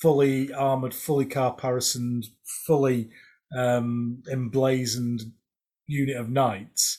fully 0.00 0.52
armored, 0.52 0.94
fully 0.94 1.26
caparisoned, 1.26 2.26
fully 2.66 3.10
um, 3.56 4.22
emblazoned 4.30 5.20
unit 5.86 6.16
of 6.16 6.28
knights. 6.30 6.98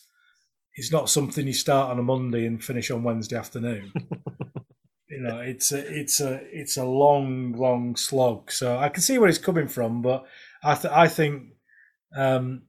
It's 0.76 0.92
not 0.92 1.10
something 1.10 1.45
you 1.48 1.53
start 1.53 1.92
on 1.92 2.00
a 2.00 2.03
Monday 2.03 2.45
and 2.45 2.64
finish 2.64 2.90
on 2.92 3.03
Wednesday 3.03 3.36
afternoon. 3.36 3.92
you 5.10 5.20
know, 5.22 5.40
it's 5.40 5.72
a 5.72 5.80
it's 6.00 6.22
a 6.22 6.40
it's 6.52 6.78
a 6.78 6.86
long, 6.86 7.52
long 7.53 7.95
slog. 7.95 8.52
So 8.52 8.78
I 8.78 8.90
can 8.90 9.03
see 9.03 9.18
where 9.18 9.30
it's 9.30 9.38
coming 9.38 9.68
from, 9.68 10.02
but 10.02 10.26
I 10.64 10.76
th- 10.76 10.94
I 10.94 11.08
think 11.08 11.44
um, 12.16 12.64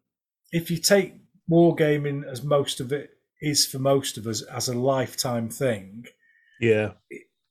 if 0.53 0.71
you 0.71 0.77
take 0.79 1.15
wargaming 1.51 2.25
as 2.31 2.43
most 2.43 2.81
of 2.81 2.93
it 2.93 3.11
is 3.41 3.67
for 3.67 3.79
most 3.79 4.17
of 4.17 4.27
us 4.27 4.43
as 4.43 4.69
a 4.69 4.79
lifetime 4.79 5.49
thing, 5.49 6.05
Yeah. 6.61 6.93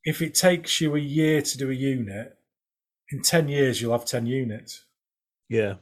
if 0.03 0.21
it 0.21 0.33
takes 0.35 0.79
you 0.79 0.95
a 0.95 0.99
year 0.99 1.41
to 1.41 1.57
do 1.57 1.69
a 1.69 1.73
unit, 1.73 2.37
in 3.11 3.21
ten 3.21 3.49
years 3.49 3.81
you'll 3.81 3.91
have 3.91 4.05
ten 4.05 4.25
units. 4.25 4.85
Yeah. 5.49 5.75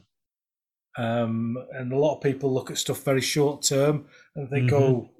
Um, 0.98 1.56
and 1.72 1.92
a 1.92 1.96
lot 1.98 2.16
of 2.16 2.22
people 2.22 2.52
look 2.52 2.70
at 2.70 2.78
stuff 2.78 3.04
very 3.04 3.20
short 3.20 3.62
term 3.62 4.08
and 4.34 4.50
think, 4.50 4.70
Mhm. 4.70 4.80
"Oh, 4.80 5.10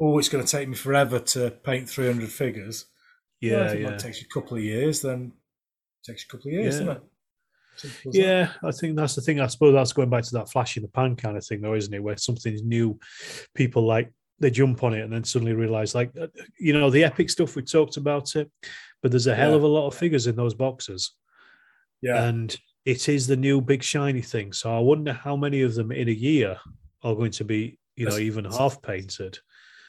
oh, 0.00 0.18
it's 0.18 0.28
going 0.28 0.44
to 0.44 0.50
take 0.50 0.68
me 0.68 0.74
forever 0.74 1.20
to 1.20 1.50
paint 1.52 1.88
300 1.88 2.30
figures." 2.32 2.86
Well, 3.40 3.50
Yeah, 3.52 3.72
if 3.72 3.90
it 3.92 3.98
takes 4.00 4.20
you 4.20 4.26
a 4.28 4.34
couple 4.34 4.56
of 4.56 4.62
years, 4.64 5.02
then 5.02 5.32
it 6.02 6.10
takes 6.10 6.22
you 6.24 6.26
a 6.28 6.32
couple 6.32 6.48
of 6.48 6.54
years, 6.54 6.74
Yeah. 6.74 6.80
doesn't 6.86 6.96
it? 7.04 7.11
As 7.76 7.82
that. 7.82 8.14
Yeah, 8.14 8.52
I 8.62 8.70
think 8.72 8.96
that's 8.96 9.14
the 9.14 9.20
thing. 9.22 9.40
I 9.40 9.46
suppose 9.46 9.74
that's 9.74 9.92
going 9.92 10.10
back 10.10 10.24
to 10.24 10.34
that 10.34 10.50
flash 10.50 10.76
in 10.76 10.82
the 10.82 10.88
pan 10.88 11.16
kind 11.16 11.36
of 11.36 11.44
thing, 11.44 11.60
though, 11.60 11.74
isn't 11.74 11.92
it? 11.94 12.02
Where 12.02 12.16
something's 12.16 12.62
new, 12.62 12.98
people 13.54 13.84
like 13.86 14.12
they 14.40 14.50
jump 14.50 14.82
on 14.82 14.94
it 14.94 15.02
and 15.02 15.12
then 15.12 15.24
suddenly 15.24 15.52
realize, 15.54 15.94
like, 15.94 16.10
uh, 16.20 16.26
you 16.58 16.72
know, 16.72 16.90
the 16.90 17.04
epic 17.04 17.30
stuff 17.30 17.54
we 17.56 17.62
talked 17.62 17.96
about 17.96 18.34
it, 18.36 18.50
but 19.02 19.10
there's 19.10 19.26
a 19.28 19.34
hell 19.34 19.50
Yeah. 19.50 19.56
of 19.56 19.62
a 19.62 19.68
lot 19.68 19.86
of 19.86 19.94
figures 19.94 20.26
in 20.26 20.34
those 20.36 20.54
boxes, 20.54 21.12
Yeah. 22.00 22.24
and 22.24 22.56
it 22.84 23.08
is 23.08 23.26
the 23.28 23.36
new 23.36 23.60
big 23.60 23.82
shiny 23.84 24.22
thing. 24.22 24.52
So 24.52 24.74
I 24.76 24.80
wonder 24.80 25.12
how 25.12 25.36
many 25.36 25.62
of 25.62 25.74
them 25.74 25.92
in 25.92 26.08
a 26.08 26.12
year 26.12 26.58
are 27.02 27.14
going 27.14 27.30
to 27.32 27.44
be, 27.44 27.78
you 27.96 28.06
know, 28.06 28.10
That's- 28.10 28.26
even 28.26 28.44
half 28.46 28.82
painted. 28.82 29.38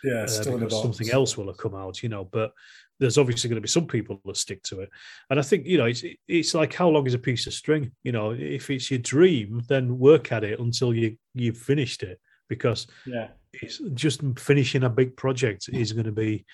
Yeah, 0.03 0.24
uh, 0.24 0.28
still 0.28 0.56
in 0.56 0.60
the 0.60 0.66
because 0.66 0.82
something 0.82 1.10
else 1.12 1.38
will 1.38 1.48
have 1.48 1.58
come 1.58 1.74
out, 1.74 2.03
you 2.03 2.10
know. 2.10 2.26
But 2.26 2.52
there's 3.03 3.17
obviously 3.17 3.49
going 3.49 3.57
to 3.61 3.61
be 3.61 3.67
some 3.67 3.85
people 3.88 4.22
that 4.25 4.38
stick 4.38 4.64
to 4.64 4.80
it, 4.82 4.90
and 5.30 5.40
I 5.40 5.43
think 5.43 5.65
you 5.67 5.77
know 5.77 5.85
it's 5.85 6.03
it's 6.27 6.53
like 6.53 6.73
how 6.73 6.88
long 6.90 7.06
is 7.06 7.14
a 7.14 7.19
piece 7.19 7.45
of 7.48 7.53
string? 7.53 7.91
You 8.03 8.14
know, 8.14 8.32
if 8.32 8.69
it's 8.69 8.90
your 8.90 8.99
dream, 8.99 9.61
then 9.67 9.99
work 9.99 10.32
at 10.32 10.43
it 10.43 10.59
until 10.59 10.93
you 10.93 11.17
you've 11.35 11.57
finished 11.57 12.01
it, 12.03 12.19
because 12.48 12.88
Yeah. 13.06 13.27
it's 13.61 13.80
just 13.93 14.22
finishing 14.38 14.83
a 14.83 14.90
big 14.90 15.15
project 15.17 15.69
is 15.72 15.91
going 15.93 16.06
to 16.06 16.11
be 16.25 16.45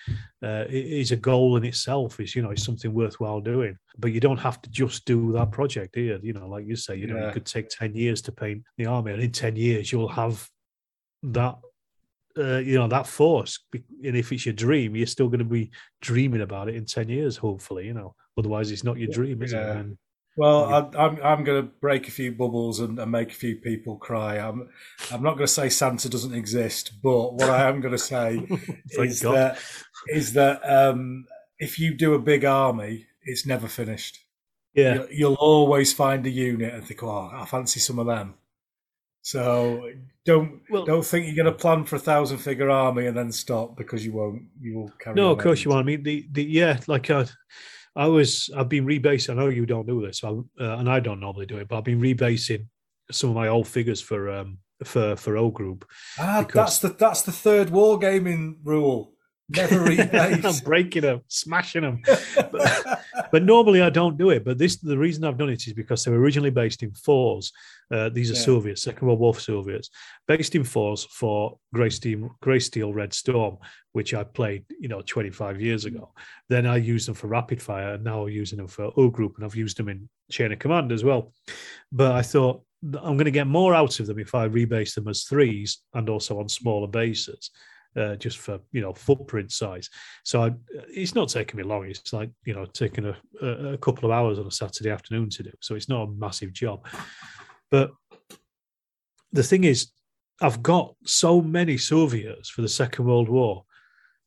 uh, 0.44 0.66
is 0.70 1.12
a 1.12 1.16
goal 1.30 1.56
in 1.58 1.64
itself. 1.66 2.20
Is 2.20 2.36
you 2.36 2.42
know 2.42 2.52
it's 2.52 2.64
something 2.70 2.94
worthwhile 2.94 3.42
doing, 3.42 3.78
but 3.98 4.12
you 4.12 4.20
don't 4.20 4.40
have 4.48 4.60
to 4.64 4.70
just 4.70 5.06
do 5.06 5.32
that 5.34 5.52
project 5.52 5.96
here. 5.96 6.20
You 6.24 6.34
know, 6.34 6.48
like 6.48 6.66
you 6.66 6.76
say, 6.76 6.96
you 6.96 7.08
know, 7.08 7.18
Yeah. 7.18 7.28
you 7.28 7.34
could 7.34 7.46
take 7.46 7.70
ten 7.70 7.96
years 7.96 8.22
to 8.24 8.32
paint 8.32 8.64
the 8.78 8.88
army, 8.88 9.12
and 9.14 9.22
in 9.22 9.32
ten 9.32 9.56
years 9.56 9.92
you'll 9.92 10.16
have 10.24 10.36
that. 11.24 11.56
Uh, 12.40 12.60
you 12.60 12.76
know 12.76 12.88
that 12.88 13.06
force, 13.08 13.60
and 13.74 14.16
if 14.16 14.32
it's 14.32 14.46
your 14.46 14.54
dream, 14.54 14.96
you're 14.96 15.06
still 15.08 15.28
going 15.28 15.40
to 15.40 15.46
be 15.46 15.72
dreaming 16.02 16.42
about 16.42 16.70
it 16.70 16.76
in 16.76 16.86
ten 16.86 17.10
years, 17.10 17.36
hopefully. 17.38 17.86
You 17.88 17.94
know, 17.94 18.16
otherwise 18.38 18.72
it's 18.72 18.84
not 18.84 18.98
your 18.98 19.12
dream, 19.12 19.42
is 19.44 19.52
Yeah. 19.52 19.72
it? 19.72 19.78
And 19.78 19.98
Well, 20.38 20.64
I, 20.74 20.98
I'm 21.06 21.20
I'm 21.24 21.44
going 21.44 21.62
to 21.64 21.72
break 21.82 22.08
a 22.08 22.12
few 22.12 22.32
bubbles 22.32 22.80
and, 22.80 22.98
and 23.00 23.12
make 23.12 23.32
a 23.32 23.36
few 23.36 23.58
people 23.58 23.98
cry. 23.98 24.38
I'm 24.38 24.70
I'm 25.12 25.22
not 25.24 25.34
going 25.34 25.48
to 25.48 25.54
say 25.60 25.68
Santa 25.70 26.08
doesn't 26.08 26.34
exist, 26.34 26.94
but 27.04 27.34
what 27.34 27.50
I 27.50 27.68
am 27.68 27.82
going 27.82 27.92
to 27.94 27.98
say 27.98 28.42
is 28.92 29.22
God. 29.22 29.36
that 29.36 29.60
is 30.08 30.34
that 30.34 30.62
um, 30.70 31.26
if 31.58 31.78
you 31.78 31.94
do 31.94 32.14
a 32.14 32.20
big 32.20 32.46
army, 32.46 33.08
it's 33.24 33.46
never 33.46 33.68
finished. 33.68 34.18
yeah, 34.74 34.94
You- 34.94 35.08
You'll 35.12 35.34
always 35.40 35.92
find 35.94 36.26
a 36.26 36.30
unit 36.30 36.74
and 36.74 36.84
think, 36.86 37.04
"Oh, 37.04 37.30
I 37.34 37.46
fancy 37.46 37.80
some 37.82 38.00
of 38.00 38.08
them." 38.08 38.36
So 39.30 39.92
don't 40.26 40.62
Well- 40.72 40.86
don't 40.86 41.06
think 41.06 41.28
you're 41.28 41.36
going 41.44 41.54
to 41.54 41.60
plan 41.62 41.86
for 41.86 41.98
a 41.98 42.00
thousand 42.00 42.40
figure 42.40 42.70
army 42.70 43.06
and 43.06 43.16
then 43.16 43.32
stop 43.32 43.78
because 43.78 44.04
you 44.04 44.12
won't. 44.14 44.42
You 44.60 44.76
will 44.78 44.92
carry. 45.00 45.16
No, 45.16 45.28
on 45.28 45.32
of 45.34 45.38
course 45.44 45.64
you 45.64 45.72
anyway. 45.72 45.76
want. 45.76 45.86
I 45.86 45.88
mean, 45.88 46.04
the, 46.04 46.28
the 46.32 46.44
yeah, 46.44 46.80
like 46.88 47.10
uh, 47.12 47.26
I 47.96 48.08
was, 48.08 48.50
I've 48.58 48.70
been 48.70 48.86
rebasing. 48.88 49.30
I 49.32 49.34
know 49.36 49.50
you 49.50 49.66
don't 49.68 49.86
do 49.88 50.04
this, 50.06 50.20
so, 50.20 50.48
uh, 50.60 50.78
and 50.78 50.90
I 50.90 51.00
don't 51.00 51.20
normally 51.20 51.46
do 51.46 51.58
it, 51.58 51.68
but 51.68 51.78
I've 51.78 51.84
been 51.84 52.02
rebasing 52.02 52.66
some 53.12 53.30
of 53.32 53.36
my 53.36 53.48
old 53.50 53.68
figures 53.68 54.02
for 54.02 54.30
um 54.32 54.58
for 54.84 55.16
for 55.16 55.38
O 55.38 55.50
Group. 55.52 55.86
Ah, 56.20 56.42
because- 56.42 56.56
that's 56.56 56.80
the 56.80 56.90
that's 56.90 57.22
the 57.22 57.32
third 57.32 57.68
wargaming 57.70 58.56
rule. 58.64 59.14
Never 59.50 59.76
rebase. 59.90 60.44
I'm 60.46 60.64
breaking 60.64 61.04
them, 61.04 61.22
smashing 61.28 61.82
them. 61.84 62.02
But, 62.52 63.04
but 63.32 63.44
normally 63.44 63.82
I 63.82 63.90
don't 63.90 64.18
do 64.18 64.30
it. 64.30 64.44
But 64.46 64.58
this, 64.58 64.78
the 64.78 64.98
reason 64.98 65.24
I've 65.24 65.38
done 65.38 65.50
it 65.50 65.66
is 65.68 65.74
because 65.74 66.04
they 66.04 66.12
were 66.12 66.20
originally 66.20 66.50
based 66.50 66.84
in 66.84 66.92
fours. 66.92 67.52
Uh, 67.92 68.10
these 68.10 68.32
are 68.32 68.36
Yeah. 68.36 68.42
Soviets, 68.42 68.82
Second 68.84 69.08
World 69.08 69.20
War 69.20 69.36
Soviets, 69.36 69.90
based 70.28 70.56
in 70.56 70.64
fours 70.64 71.06
for 71.06 71.58
Grey 71.74 71.90
Steel, 71.90 72.36
Grey 72.42 72.60
Steel 72.60 72.94
Red 72.94 73.14
Storm, 73.14 73.58
which 73.94 74.14
I 74.14 74.24
played, 74.24 74.66
you 74.80 74.88
know, 74.88 75.02
25 75.02 75.60
years 75.60 75.86
ago. 75.86 76.14
Then 76.50 76.66
I 76.66 76.78
used 76.78 77.08
them 77.08 77.16
for 77.16 77.28
Rapid 77.28 77.62
Fire, 77.62 77.94
and 77.94 78.04
now 78.04 78.24
I'm 78.24 78.30
using 78.30 78.58
them 78.58 78.68
for 78.68 78.92
O 78.96 79.10
Group, 79.10 79.36
and 79.36 79.46
I've 79.46 79.56
used 79.56 79.78
them 79.78 79.90
in 79.90 80.08
Chain 80.32 80.52
of 80.52 80.60
Command 80.60 80.92
as 80.92 81.04
well. 81.04 81.34
But 81.92 82.12
I 82.12 82.22
thought 82.22 82.64
I'm 82.84 83.18
going 83.18 83.26
to 83.26 83.32
get 83.32 83.48
more 83.48 83.74
out 83.74 84.00
of 84.00 84.08
them 84.08 84.20
if 84.20 84.34
I 84.34 84.48
rebase 84.48 84.96
them 84.96 85.08
as 85.08 85.24
threes 85.24 85.80
and 85.94 86.10
also 86.10 86.40
on 86.40 86.48
smaller 86.48 86.88
bases. 86.88 87.52
Uh, 87.96 88.16
just 88.16 88.38
for 88.38 88.60
you 88.72 88.82
know 88.82 88.94
footprint 88.94 89.52
size, 89.52 89.90
so 90.24 90.44
I, 90.44 90.54
it's 90.90 91.16
not 91.16 91.28
taking 91.28 91.58
me 91.58 91.64
long. 91.64 91.86
It's 91.86 92.14
like 92.14 92.30
you 92.46 92.54
know 92.54 92.66
taking 92.66 93.06
a, 93.06 93.18
a, 93.42 93.74
a 93.74 93.78
couple 93.80 94.06
of 94.06 94.12
hours 94.16 94.38
on 94.38 94.46
a 94.46 94.52
Saturday 94.52 94.92
afternoon 94.92 95.30
to 95.32 95.44
do. 95.44 95.52
So 95.60 95.74
it's 95.74 95.90
not 95.90 96.04
a 96.04 96.12
massive 96.12 96.54
job. 96.54 96.86
But 97.72 97.92
the 99.32 99.42
thing 99.44 99.64
is, 99.64 99.92
I've 100.42 100.62
got 100.62 100.96
so 101.06 101.42
many 101.42 101.78
Soviets 101.78 102.50
for 102.50 102.62
the 102.62 102.70
Second 102.70 103.06
World 103.06 103.28
War 103.28 103.66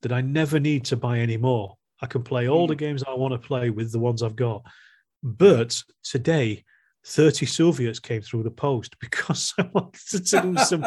that 0.03 0.13
I 0.13 0.21
never 0.21 0.61
need 0.61 0.85
to 0.87 0.97
buy 0.97 1.19
any 1.19 1.37
more. 1.37 1.77
I 2.01 2.07
can 2.07 2.23
play 2.23 2.49
all 2.49 2.67
the 2.67 2.75
games 2.75 3.05
I 3.07 3.15
want 3.15 3.33
to 3.33 3.47
play 3.47 3.71
with 3.71 3.93
the 3.93 4.01
ones 4.01 4.23
I've 4.23 4.37
got. 4.37 4.65
But 5.23 5.81
today, 6.03 6.65
30 7.05 7.47
Soviets 7.47 7.99
came 7.99 8.23
through 8.23 8.45
the 8.45 8.51
post 8.51 8.97
because 9.01 9.53
I 9.59 9.69
wanted 9.73 10.25
to 10.27 10.41
do 10.41 10.57
some 10.59 10.85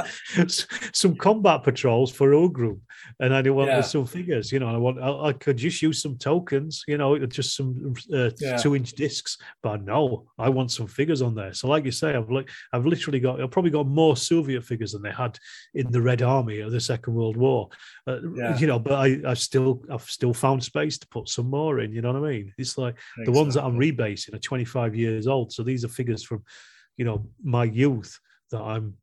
some 0.93 1.15
combat 1.15 1.63
patrols 1.63 2.11
for 2.11 2.33
O 2.33 2.47
group, 2.47 2.79
and 3.19 3.33
I 3.33 3.41
wanted 3.49 3.71
Yeah. 3.75 3.81
some 3.81 4.05
figures. 4.05 4.51
You 4.51 4.59
know, 4.59 4.67
I 4.69 4.77
want 4.77 4.99
I, 5.01 5.29
I 5.29 5.33
could 5.33 5.57
just 5.57 5.81
use 5.81 6.01
some 6.01 6.17
tokens. 6.17 6.83
You 6.87 6.97
know, 6.97 7.17
just 7.25 7.55
some 7.55 7.93
uh, 8.13 8.29
Yeah. 8.39 8.57
two 8.57 8.75
inch 8.75 8.93
discs. 8.93 9.37
But 9.61 9.83
no, 9.83 10.27
I 10.39 10.49
want 10.49 10.71
some 10.71 10.87
figures 10.87 11.21
on 11.21 11.35
there. 11.35 11.53
So, 11.53 11.67
like 11.67 11.85
you 11.85 11.91
say, 11.91 12.15
I've 12.15 12.29
like 12.31 12.49
I've 12.73 12.85
literally 12.85 13.19
got 13.19 13.41
I've 13.41 13.51
probably 13.51 13.71
got 13.71 13.87
more 13.87 14.15
Soviet 14.15 14.63
figures 14.63 14.93
than 14.93 15.01
they 15.01 15.11
had 15.11 15.37
in 15.73 15.91
the 15.91 16.01
Red 16.01 16.21
Army 16.21 16.59
of 16.61 16.71
the 16.71 16.79
Second 16.79 17.13
World 17.13 17.37
War. 17.37 17.69
Uh, 18.07 18.19
Yeah. 18.35 18.57
You 18.57 18.67
know, 18.67 18.79
but 18.79 18.93
I 18.93 19.19
I 19.27 19.33
still 19.33 19.83
I've 19.91 20.03
still 20.09 20.33
found 20.33 20.63
space 20.63 20.97
to 20.99 21.07
put 21.07 21.27
some 21.29 21.49
more 21.49 21.79
in. 21.81 21.91
You 21.91 22.01
know 22.01 22.13
what 22.13 22.23
I 22.23 22.31
mean? 22.31 22.53
It's 22.57 22.77
like 22.77 22.95
the 23.25 23.31
ones 23.31 23.55
that 23.55 23.63
I'm 23.65 23.77
rebasing 23.77 24.33
are 24.33 24.39
25 24.39 24.95
years 24.95 25.27
old. 25.27 25.51
So 25.51 25.63
these 25.63 25.83
are 25.83 25.89
figures 25.89 26.04
from, 26.23 26.43
you 26.97 27.05
know, 27.05 27.27
my 27.43 27.63
youth 27.63 28.19
that 28.51 28.61
I'm 28.61 28.95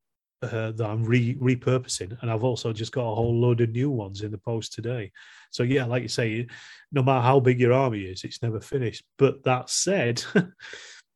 uh, 0.43 0.73
that 0.73 0.87
I'm 0.87 1.05
re- 1.05 1.37
repurposing, 1.37 2.21
and 2.21 2.31
I've 2.31 2.43
also 2.43 2.73
just 2.73 2.93
got 2.93 3.09
a 3.09 3.15
whole 3.15 3.41
load 3.41 3.61
of 3.61 3.71
new 3.71 3.91
ones 3.91 4.23
in 4.23 4.33
the 4.33 4.39
post 4.39 4.73
today. 4.73 5.13
So 5.51 5.63
yeah, 5.63 5.85
like 5.85 6.03
you 6.03 6.09
say, 6.09 6.49
no 6.91 7.03
matter 7.03 7.21
how 7.21 7.39
big 7.39 7.61
your 7.61 7.73
army 7.73 8.03
is, 8.03 8.25
it's 8.25 8.43
never 8.43 8.61
finished. 8.61 9.05
But 9.19 9.45
that 9.45 9.71
said. 9.71 10.23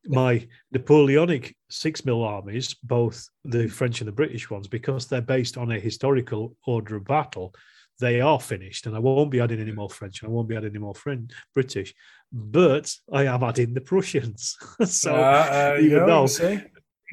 My 0.09 0.47
Napoleonic 0.71 1.57
six 1.69 2.05
mil 2.05 2.23
armies, 2.23 2.75
both 2.75 3.29
the 3.45 3.67
French 3.67 4.01
and 4.01 4.07
the 4.07 4.13
British 4.13 4.49
ones, 4.49 4.69
because 4.69 5.09
they're 5.09 5.21
based 5.21 5.59
on 5.59 5.73
a 5.73 5.81
historical 5.81 6.57
order 6.65 6.95
of 6.95 7.05
battle, 7.05 7.53
they 7.99 8.21
are 8.21 8.41
finished, 8.41 8.87
and 8.87 8.95
I 8.95 8.99
won't 8.99 9.31
be 9.31 9.41
adding 9.41 9.61
any 9.61 9.73
more 9.73 9.91
French, 9.91 10.23
and 10.23 10.29
I 10.29 10.33
won't 10.33 10.49
be 10.49 10.57
adding 10.57 10.71
any 10.71 10.79
more 10.79 10.95
French, 10.95 11.31
British, 11.55 11.95
but 12.33 12.95
I 13.13 13.25
am 13.27 13.43
adding 13.43 13.75
the 13.75 13.81
Prussians. 13.81 14.57
so 14.85 15.15
Uh, 15.15 15.75
uh, 15.77 15.79
even 15.81 16.07
though, 16.07 16.29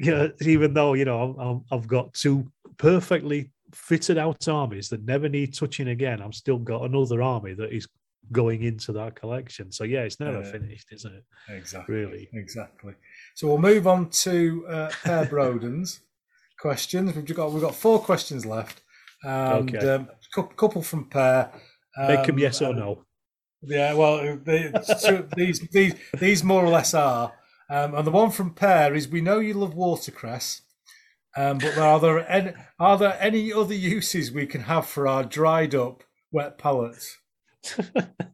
yeah, 0.00 0.28
even 0.42 0.74
though 0.74 0.94
you 0.94 1.04
know 1.04 1.34
I'm, 1.38 1.64
I've 1.70 1.86
got 1.88 2.14
two 2.14 2.50
perfectly 2.76 3.50
fitted 3.72 4.18
out 4.18 4.46
armies 4.48 4.88
that 4.90 5.04
never 5.04 5.28
need 5.28 5.54
touching 5.54 5.88
again, 5.88 6.20
I've 6.22 6.34
still 6.34 6.58
got 6.58 6.82
another 6.82 7.22
army 7.22 7.54
that 7.54 7.72
is 7.72 7.88
going 8.32 8.62
into 8.62 8.92
that 8.92 9.14
collection. 9.16 9.70
So 9.72 9.84
yeah, 9.84 10.02
it's 10.02 10.18
never 10.20 10.40
Yeah. 10.42 10.50
finished, 10.52 10.88
isn't 10.92 11.14
it? 11.14 11.24
Exactly. 11.48 11.94
Really. 11.94 12.28
Exactly. 12.32 12.94
So 13.34 13.48
we'll 13.48 13.58
move 13.58 13.86
on 13.86 14.10
to 14.10 14.66
uh, 14.68 14.90
Per 15.02 15.26
Broden's 15.26 16.00
questions. 16.58 17.14
We've 17.14 17.34
got 17.34 17.52
we've 17.52 17.62
got 17.62 17.74
four 17.74 17.98
questions 18.00 18.46
left, 18.46 18.82
and 19.22 19.74
Okay. 19.74 19.88
um, 19.88 20.08
couple 20.42 20.82
from 20.82 21.08
Per. 21.08 21.50
Make 21.96 22.26
them 22.26 22.34
Um, 22.34 22.38
yes 22.38 22.60
or 22.62 22.70
and- 22.70 22.78
no. 22.78 23.04
Yeah, 23.66 23.94
well, 23.94 24.36
they, 24.44 24.70
so 24.98 25.26
these 25.36 25.60
these 25.72 25.94
these 26.18 26.44
more 26.44 26.62
or 26.64 26.68
less 26.68 26.92
are. 26.92 27.32
Um, 27.70 27.94
and 27.94 28.06
the 28.06 28.10
one 28.10 28.30
from 28.30 28.52
Per 28.52 28.92
is: 28.94 29.08
We 29.08 29.22
know 29.22 29.38
you 29.38 29.54
love 29.54 29.74
watercress, 29.74 30.60
um, 31.34 31.56
but 31.58 31.78
are 31.78 31.98
there 31.98 32.30
any, 32.30 32.52
are 32.78 32.98
there 32.98 33.16
any 33.18 33.50
other 33.54 33.72
uses 33.74 34.30
we 34.30 34.46
can 34.46 34.62
have 34.62 34.86
for 34.86 35.08
our 35.08 35.24
dried 35.24 35.74
up 35.74 36.02
wet 36.30 36.58
pallets? 36.58 37.16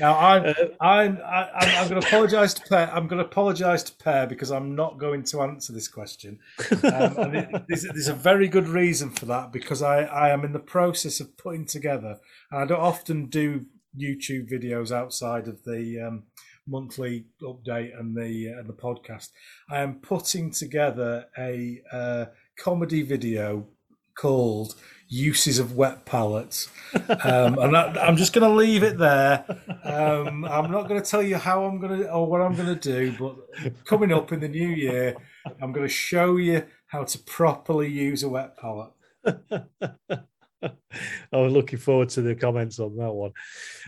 Now 0.00 0.18
I'm 0.18 0.44
Uh, 0.46 0.54
I'm 0.80 1.18
I, 1.24 1.50
I'm, 1.54 1.82
I'm 1.82 1.88
going 1.88 2.00
to 2.00 2.06
apologise 2.06 2.54
to 2.54 2.62
Per. 2.62 2.90
I'm 2.92 3.06
going 3.06 3.18
to 3.18 3.24
apologise 3.24 3.82
to 3.84 3.94
Per 3.96 4.26
because 4.26 4.50
I'm 4.50 4.74
not 4.74 4.98
going 4.98 5.24
to 5.24 5.42
answer 5.42 5.72
this 5.72 5.88
question. 5.88 6.38
Um, 6.70 7.18
and 7.18 7.36
it, 7.36 7.62
there's, 7.68 7.82
there's 7.82 8.08
a 8.08 8.14
very 8.14 8.48
good 8.48 8.68
reason 8.68 9.10
for 9.10 9.26
that 9.26 9.52
because 9.52 9.82
I, 9.82 10.02
I 10.02 10.30
am 10.30 10.44
in 10.44 10.52
the 10.52 10.58
process 10.58 11.20
of 11.20 11.36
putting 11.36 11.66
together, 11.66 12.18
and 12.50 12.62
I 12.62 12.64
don't 12.66 12.80
often 12.80 13.26
do 13.26 13.66
YouTube 13.98 14.50
videos 14.50 14.92
outside 14.92 15.48
of 15.48 15.64
the 15.64 16.00
um, 16.00 16.24
monthly 16.66 17.26
update 17.42 17.98
and 17.98 18.16
the 18.16 18.46
and 18.46 18.68
the 18.68 18.74
podcast. 18.74 19.28
I 19.70 19.80
am 19.80 20.00
putting 20.00 20.50
together 20.50 21.26
a 21.38 21.80
uh, 21.92 22.26
comedy 22.58 23.02
video 23.02 23.68
called 24.16 24.74
"Uses 25.10 25.58
of 25.58 25.76
Wet 25.76 26.06
Pallets," 26.06 26.70
um, 26.94 27.58
and 27.58 27.76
I, 27.76 27.92
I'm 28.00 28.16
just 28.16 28.32
going 28.32 28.48
to 28.48 28.56
leave 28.56 28.82
it 28.82 28.96
there. 28.96 29.44
Um, 29.84 30.44
I'm 30.46 30.70
not 30.70 30.88
going 30.88 31.02
to 31.02 31.08
tell 31.08 31.22
you 31.22 31.36
how 31.36 31.64
I'm 31.64 31.78
going 31.78 32.00
to 32.00 32.10
or 32.10 32.26
what 32.26 32.40
I'm 32.40 32.54
going 32.54 32.74
to 32.74 32.76
do, 32.76 33.12
but 33.18 33.84
coming 33.84 34.12
up 34.12 34.32
in 34.32 34.40
the 34.40 34.48
new 34.48 34.68
year, 34.68 35.16
I'm 35.60 35.72
going 35.72 35.86
to 35.86 35.92
show 35.92 36.36
you 36.36 36.64
how 36.86 37.04
to 37.04 37.18
properly 37.18 37.88
use 37.88 38.22
a 38.22 38.28
wet 38.28 38.56
pallet. 38.56 38.90
I 40.62 41.36
was 41.36 41.52
looking 41.52 41.78
forward 41.78 42.08
to 42.10 42.22
the 42.22 42.34
comments 42.34 42.78
on 42.78 42.96
that 42.96 43.12
one. 43.12 43.32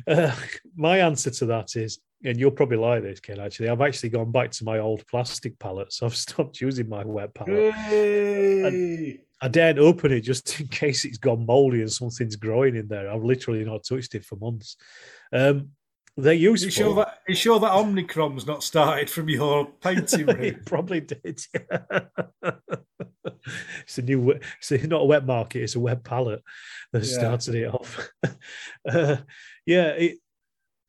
Uh, 0.07 0.34
my 0.76 0.99
answer 0.99 1.31
to 1.31 1.47
that 1.47 1.76
is, 1.76 1.99
and 2.25 2.39
you'll 2.39 2.52
probably 2.52 2.78
like 2.78 3.02
this, 3.02 3.20
Ken. 3.20 3.41
Actually, 3.41 3.68
I've 3.68 3.81
actually 3.81 4.10
gone 4.10 4.31
back 4.31 4.51
to 4.52 4.65
my 4.65 4.78
old 4.78 5.07
plastic 5.07 5.59
pallets. 5.59 6.02
I've 6.02 6.17
stopped 6.17 6.60
using 6.60 6.89
my 6.89 7.05
wet 7.05 7.34
pallet. 7.34 7.75
Yay! 7.91 9.20
I 9.43 9.49
daren't 9.49 9.79
open 9.81 10.12
it 10.12 10.21
just 10.21 10.61
in 10.61 10.69
case 10.69 11.05
it's 11.05 11.19
gone 11.19 11.45
mouldy 11.45 11.81
and 11.81 11.93
something's 11.93 12.37
growing 12.37 12.77
in 12.77 12.87
there. 12.89 13.11
I've 13.11 13.25
literally 13.25 13.65
not 13.65 13.85
touched 13.85 14.15
it 14.15 14.25
for 14.25 14.37
months. 14.37 14.77
Um, 15.33 15.71
they're 16.17 16.33
You 16.35 16.51
useful. 16.51 16.71
sure 16.71 16.95
that 16.97 17.19
you 17.27 17.35
sure 17.35 17.59
that 17.59 17.71
Omnicrom's 17.73 18.47
not 18.47 18.62
started 18.62 19.09
from 19.11 19.29
your 19.29 19.67
painting 19.81 20.27
room? 20.27 20.43
it 20.43 20.65
probably 20.67 21.01
did. 21.01 21.41
it's 23.83 23.99
a 23.99 24.03
new. 24.03 24.39
It's 24.61 24.71
not 24.85 25.01
a 25.03 25.07
wet 25.07 25.25
market. 25.27 25.62
It's 25.62 25.75
a 25.75 25.81
wet 25.81 26.05
palette 26.05 26.43
that 26.93 27.03
Yeah. 27.05 27.19
started 27.19 27.55
it 27.55 27.67
off. 27.75 28.09
uh, 28.89 29.17
yeah, 29.67 29.89
it, 29.89 30.19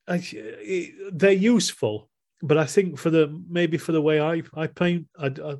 I, 0.07 0.21
it, 0.33 1.17
they're 1.17 1.31
useful, 1.31 2.09
but 2.43 2.57
I 2.57 2.65
think 2.65 2.97
for 2.99 3.09
the 3.09 3.41
maybe 3.49 3.77
for 3.77 3.93
the 3.93 4.01
way 4.01 4.19
I 4.19 4.43
I 4.53 4.67
paint, 4.67 5.07
I, 5.17 5.27
I, 5.27 5.55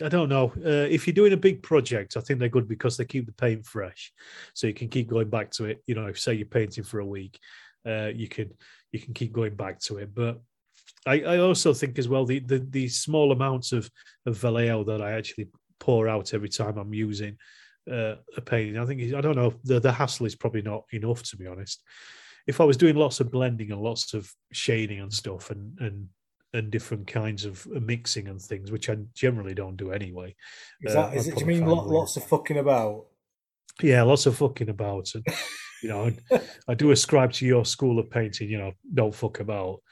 I 0.00 0.08
don't 0.08 0.28
know. 0.28 0.52
Uh, 0.64 0.86
if 0.88 1.06
you're 1.06 1.14
doing 1.14 1.32
a 1.32 1.36
big 1.36 1.60
project, 1.60 2.16
I 2.16 2.20
think 2.20 2.38
they're 2.38 2.48
good 2.48 2.68
because 2.68 2.96
they 2.96 3.04
keep 3.04 3.26
the 3.26 3.32
paint 3.32 3.66
fresh, 3.66 4.12
so 4.54 4.68
you 4.68 4.74
can 4.74 4.88
keep 4.88 5.08
going 5.08 5.28
back 5.28 5.50
to 5.52 5.64
it. 5.64 5.82
You 5.86 5.96
know, 5.96 6.12
say 6.12 6.34
you're 6.34 6.46
painting 6.46 6.84
for 6.84 7.00
a 7.00 7.06
week, 7.06 7.36
uh, 7.84 8.12
you 8.14 8.28
can 8.28 8.52
you 8.92 9.00
can 9.00 9.12
keep 9.12 9.32
going 9.32 9.56
back 9.56 9.80
to 9.80 9.98
it. 9.98 10.14
But 10.14 10.40
I, 11.04 11.20
I 11.22 11.38
also 11.38 11.74
think 11.74 11.98
as 11.98 12.08
well 12.08 12.24
the, 12.24 12.38
the 12.38 12.60
the 12.60 12.88
small 12.88 13.32
amounts 13.32 13.72
of 13.72 13.90
of 14.24 14.38
Vallejo 14.38 14.84
that 14.84 15.02
I 15.02 15.12
actually 15.12 15.48
pour 15.80 16.06
out 16.06 16.32
every 16.32 16.48
time 16.48 16.78
I'm 16.78 16.94
using 16.94 17.36
uh, 17.90 18.14
a 18.36 18.40
painting. 18.40 18.78
I 18.78 18.86
think 18.86 19.12
I 19.14 19.20
don't 19.20 19.36
know 19.36 19.54
the 19.64 19.80
the 19.80 19.92
hassle 19.92 20.26
is 20.26 20.36
probably 20.36 20.62
not 20.62 20.84
enough 20.92 21.24
to 21.24 21.36
be 21.36 21.48
honest. 21.48 21.82
If 22.46 22.60
I 22.60 22.64
was 22.64 22.76
doing 22.76 22.96
lots 22.96 23.20
of 23.20 23.30
blending 23.30 23.72
and 23.72 23.80
lots 23.80 24.14
of 24.14 24.30
shading 24.52 25.00
and 25.00 25.12
stuff 25.12 25.50
and 25.50 25.78
and 25.80 26.08
and 26.52 26.70
different 26.70 27.06
kinds 27.08 27.44
of 27.44 27.66
mixing 27.66 28.28
and 28.28 28.40
things, 28.40 28.70
which 28.70 28.88
I 28.88 28.96
generally 29.14 29.54
don't 29.54 29.76
do 29.76 29.90
anyway. 29.90 30.36
Is 30.82 30.94
uh, 30.94 31.08
that 31.08 31.16
is 31.16 31.26
I'd 31.26 31.32
it? 31.32 31.38
Do 31.38 31.40
you 31.40 31.46
mean 31.46 31.66
lots 31.66 32.16
of 32.16 32.24
fucking 32.24 32.58
about? 32.58 33.06
yeah, 33.82 34.02
lots 34.02 34.26
of 34.26 34.36
fucking 34.36 34.68
about, 34.68 35.10
and 35.14 35.26
you 35.82 35.88
know, 35.88 36.12
I, 36.30 36.40
I 36.68 36.74
do 36.74 36.90
ascribe 36.90 37.32
to 37.34 37.46
your 37.46 37.64
school 37.64 37.98
of 37.98 38.10
painting. 38.10 38.48
You 38.48 38.58
know, 38.58 38.72
don't 38.92 39.14
fuck 39.14 39.40
about, 39.40 39.82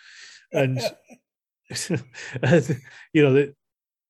and 0.53 0.81
you 1.91 3.23
know 3.23 3.33
that 3.33 3.55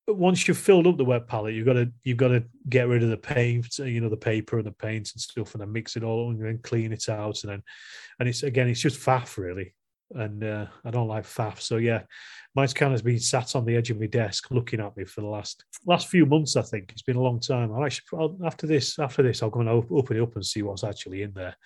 once 0.08 0.46
you've 0.46 0.58
filled 0.58 0.86
up 0.86 0.96
the 0.96 1.04
wet 1.04 1.28
palette, 1.28 1.54
you've 1.54 1.66
got 1.66 1.74
to 1.74 1.90
you've 2.02 2.16
got 2.16 2.28
to 2.28 2.44
get 2.68 2.88
rid 2.88 3.02
of 3.02 3.10
the 3.10 3.16
paint, 3.16 3.78
you 3.78 4.00
know, 4.00 4.08
the 4.08 4.16
paper 4.16 4.58
and 4.58 4.66
the 4.66 4.72
paint 4.72 5.10
and 5.12 5.20
stuff, 5.20 5.54
and 5.54 5.60
then 5.60 5.72
mix 5.72 5.96
it 5.96 6.02
all 6.02 6.30
and 6.30 6.44
then 6.44 6.58
clean 6.62 6.92
it 6.92 7.08
out, 7.08 7.42
and 7.42 7.52
then 7.52 7.62
and 8.18 8.28
it's 8.28 8.42
again, 8.42 8.68
it's 8.68 8.80
just 8.80 9.00
faff 9.00 9.36
really, 9.38 9.74
and 10.10 10.42
uh, 10.42 10.66
I 10.84 10.90
don't 10.90 11.08
like 11.08 11.24
faff. 11.24 11.60
So 11.60 11.76
yeah, 11.76 12.02
mine's 12.54 12.74
kind 12.74 12.92
of 12.92 13.04
been 13.04 13.20
sat 13.20 13.54
on 13.54 13.64
the 13.64 13.76
edge 13.76 13.90
of 13.90 14.00
my 14.00 14.06
desk 14.06 14.50
looking 14.50 14.80
at 14.80 14.96
me 14.96 15.04
for 15.04 15.20
the 15.20 15.28
last 15.28 15.64
last 15.86 16.08
few 16.08 16.26
months. 16.26 16.56
I 16.56 16.62
think 16.62 16.90
it's 16.90 17.02
been 17.02 17.16
a 17.16 17.22
long 17.22 17.38
time. 17.38 17.72
I'll 17.72 17.84
actually 17.84 18.18
I'll, 18.18 18.36
after 18.44 18.66
this 18.66 18.98
after 18.98 19.22
this, 19.22 19.42
I'll 19.42 19.50
go 19.50 19.60
and 19.60 19.68
open 19.68 20.16
it 20.16 20.22
up 20.22 20.34
and 20.34 20.44
see 20.44 20.62
what's 20.62 20.84
actually 20.84 21.22
in 21.22 21.32
there. 21.32 21.56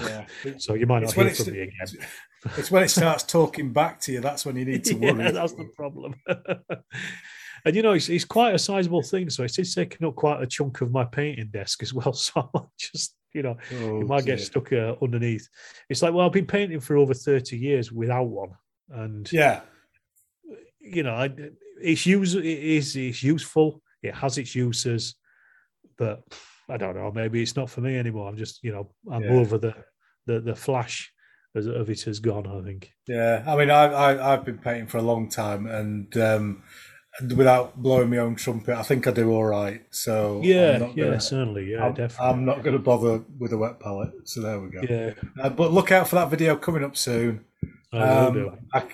Yeah. 0.00 0.26
so 0.58 0.74
you 0.74 0.86
might 0.86 1.00
not 1.00 1.16
It's 1.16 1.36
hear 1.36 1.44
from 1.44 1.54
me 1.54 1.60
again. 1.60 1.86
It's 2.58 2.70
when 2.70 2.82
it 2.82 2.90
starts 2.90 3.22
talking 3.22 3.72
back 3.72 4.00
to 4.00 4.12
you. 4.12 4.20
That's 4.20 4.44
when 4.44 4.56
you 4.56 4.66
need 4.66 4.84
to 4.84 4.94
worry. 4.96 5.24
yeah, 5.24 5.30
that's 5.30 5.54
the 5.54 5.64
problem. 5.74 6.14
And 7.64 7.74
you 7.76 7.82
know, 7.82 7.92
it's, 7.92 8.08
it's 8.08 8.24
quite 8.24 8.54
a 8.54 8.58
sizable 8.58 9.02
thing, 9.02 9.30
so 9.30 9.42
it's, 9.44 9.58
it's 9.58 9.74
taking 9.74 10.06
up 10.06 10.14
quite 10.16 10.42
a 10.42 10.46
chunk 10.46 10.80
of 10.80 10.90
my 10.92 11.04
painting 11.04 11.48
desk 11.52 11.82
as 11.82 11.92
well. 11.94 12.12
So 12.24 12.40
I 12.40 12.58
might 12.58 12.68
just, 12.78 13.16
you 13.32 13.42
know, 13.42 13.56
Oh, 13.72 14.00
it 14.00 14.06
might 14.06 14.24
get 14.24 14.36
dear. 14.36 14.44
stuck 14.46 14.72
uh, 14.72 14.94
underneath. 15.02 15.48
It's 15.88 16.02
like, 16.02 16.12
well, 16.14 16.26
I've 16.26 16.32
been 16.32 16.46
painting 16.46 16.80
for 16.80 16.96
over 16.96 17.14
thirty 17.14 17.56
years 17.58 17.90
without 17.92 18.24
one, 18.28 18.50
and 18.90 19.30
Yeah. 19.32 19.60
you 20.80 21.02
know, 21.02 21.14
I, 21.14 21.34
it's 21.80 22.06
use 22.06 22.34
it 22.34 22.44
is 22.44 22.96
it's 22.96 23.22
useful. 23.22 23.82
It 24.02 24.14
has 24.14 24.38
its 24.38 24.54
uses, 24.54 25.14
but 25.96 26.22
I 26.68 26.76
don't 26.76 26.94
know. 26.94 27.10
Maybe 27.10 27.42
it's 27.42 27.56
not 27.56 27.70
for 27.70 27.80
me 27.80 27.96
anymore. 27.98 28.28
I'm 28.28 28.36
just, 28.36 28.62
you 28.62 28.72
know, 28.72 28.90
I'm 29.10 29.24
Yeah. 29.24 29.30
over 29.32 29.58
the 29.58 29.74
the 30.26 30.40
the 30.40 30.54
flash 30.54 31.10
of 31.54 31.88
it 31.90 32.02
has 32.02 32.20
gone. 32.20 32.46
I 32.46 32.62
think. 32.64 32.90
Yeah, 33.08 33.42
I 33.46 33.56
mean, 33.56 33.70
I, 33.70 33.84
I 33.86 34.32
I've 34.32 34.44
been 34.44 34.58
painting 34.58 34.86
for 34.86 34.98
a 34.98 35.02
long 35.02 35.28
time, 35.28 35.66
and 35.66 36.14
um, 36.16 36.62
without 37.36 37.76
blowing 37.76 38.10
my 38.10 38.18
own 38.18 38.34
trumpet, 38.34 38.76
I 38.76 38.82
think 38.82 39.06
I 39.06 39.10
do 39.12 39.30
all 39.30 39.44
right. 39.44 39.82
So 39.90 40.40
Yeah, 40.42 40.72
I'm 40.72 40.80
not 40.80 40.96
yeah, 40.96 41.04
gonna- 41.04 41.20
certainly, 41.20 41.70
yeah, 41.70 41.84
I'm, 41.84 41.94
definitely. 41.94 42.26
I'm 42.26 42.44
not 42.44 42.62
going 42.62 42.76
to 42.76 42.82
bother 42.82 43.22
with 43.38 43.52
a 43.52 43.58
wet 43.58 43.80
palette. 43.80 44.12
So 44.24 44.40
there 44.40 44.60
we 44.60 44.68
go. 44.70 44.82
Yeah. 44.88 45.12
Uh, 45.40 45.50
but 45.50 45.72
look 45.72 45.92
out 45.92 46.08
for 46.08 46.16
that 46.16 46.30
video 46.30 46.56
coming 46.56 46.84
up 46.84 46.96
soon. 46.96 47.44
Um. 47.92 48.58
I- 48.72 48.84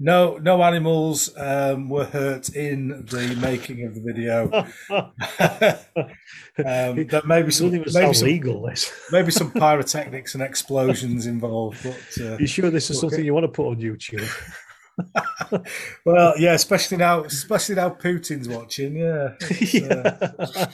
no, 0.00 0.36
no 0.36 0.62
animals 0.62 1.36
um, 1.36 1.88
were 1.88 2.04
hurt 2.04 2.50
in 2.50 3.04
the 3.10 3.36
making 3.40 3.84
of 3.84 3.96
the 3.96 4.00
video. 4.00 4.48
um, 6.64 7.06
there 7.06 7.22
may 7.24 7.42
be 7.42 7.50
some, 7.50 7.72
maybe 7.72 7.90
some, 7.90 8.26
legal, 8.26 8.70
maybe 9.10 9.32
some 9.32 9.50
pyrotechnics 9.50 10.34
and 10.34 10.42
explosions 10.42 11.26
involved. 11.26 11.82
But 11.82 12.24
uh, 12.24 12.36
You 12.38 12.46
sure 12.46 12.70
this 12.70 12.90
is 12.90 13.00
something 13.00 13.24
you 13.24 13.34
want 13.34 13.44
to 13.44 13.48
put 13.48 13.66
on 13.66 13.76
YouTube? 13.76 14.28
Well, 16.04 16.34
yeah, 16.38 16.52
especially 16.52 16.98
now, 16.98 17.24
especially 17.24 17.76
now 17.76 17.90
Putin's 17.90 18.48
watching. 18.48 18.96
Yeah, 18.96 19.34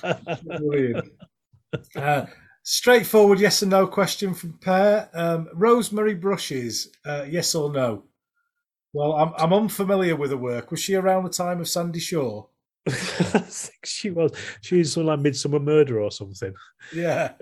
uh, 0.03 0.59
brilliant. 0.59 1.13
Uh, 1.95 2.27
straightforward 2.63 3.41
yes 3.41 3.63
or 3.63 3.67
no 3.67 3.87
question 3.87 4.35
from 4.35 4.55
Per. 4.55 5.09
Um, 5.13 5.49
rosemary 5.55 6.15
brushes, 6.15 6.89
uh, 7.05 7.25
yes 7.29 7.55
or 7.55 7.73
no? 7.73 8.05
Well, 8.93 9.13
I'm 9.13 9.33
I'm 9.37 9.53
unfamiliar 9.53 10.17
with 10.17 10.31
her 10.31 10.37
work. 10.37 10.71
Was 10.71 10.81
she 10.81 10.95
around 10.95 11.25
the 11.25 11.31
time 11.31 11.61
of 11.61 11.69
Sandy 11.69 12.01
Shore? 12.01 12.49
I 12.87 12.91
think 12.93 13.85
she 13.85 14.11
was. 14.11 14.33
She's 14.61 14.93
some 14.93 15.07
like 15.07 15.21
Midsomer 15.21 15.63
Murder 15.63 16.01
or 16.01 16.11
something. 16.11 16.55
Yeah, 16.95 17.33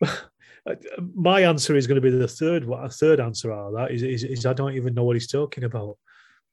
My 1.14 1.42
answer 1.42 1.76
is 1.76 1.86
going 1.86 2.00
to 2.00 2.00
be 2.00 2.10
the 2.10 2.26
third 2.26 2.64
one. 2.64 2.84
A 2.84 2.88
third 2.88 3.20
answer 3.20 3.52
out 3.52 3.68
of 3.68 3.74
that 3.74 3.90
is, 3.92 4.02
is, 4.02 4.24
is 4.24 4.46
I 4.46 4.52
don't 4.52 4.74
even 4.74 4.94
know 4.94 5.04
what 5.04 5.16
he's 5.16 5.30
talking 5.30 5.64
about. 5.64 5.96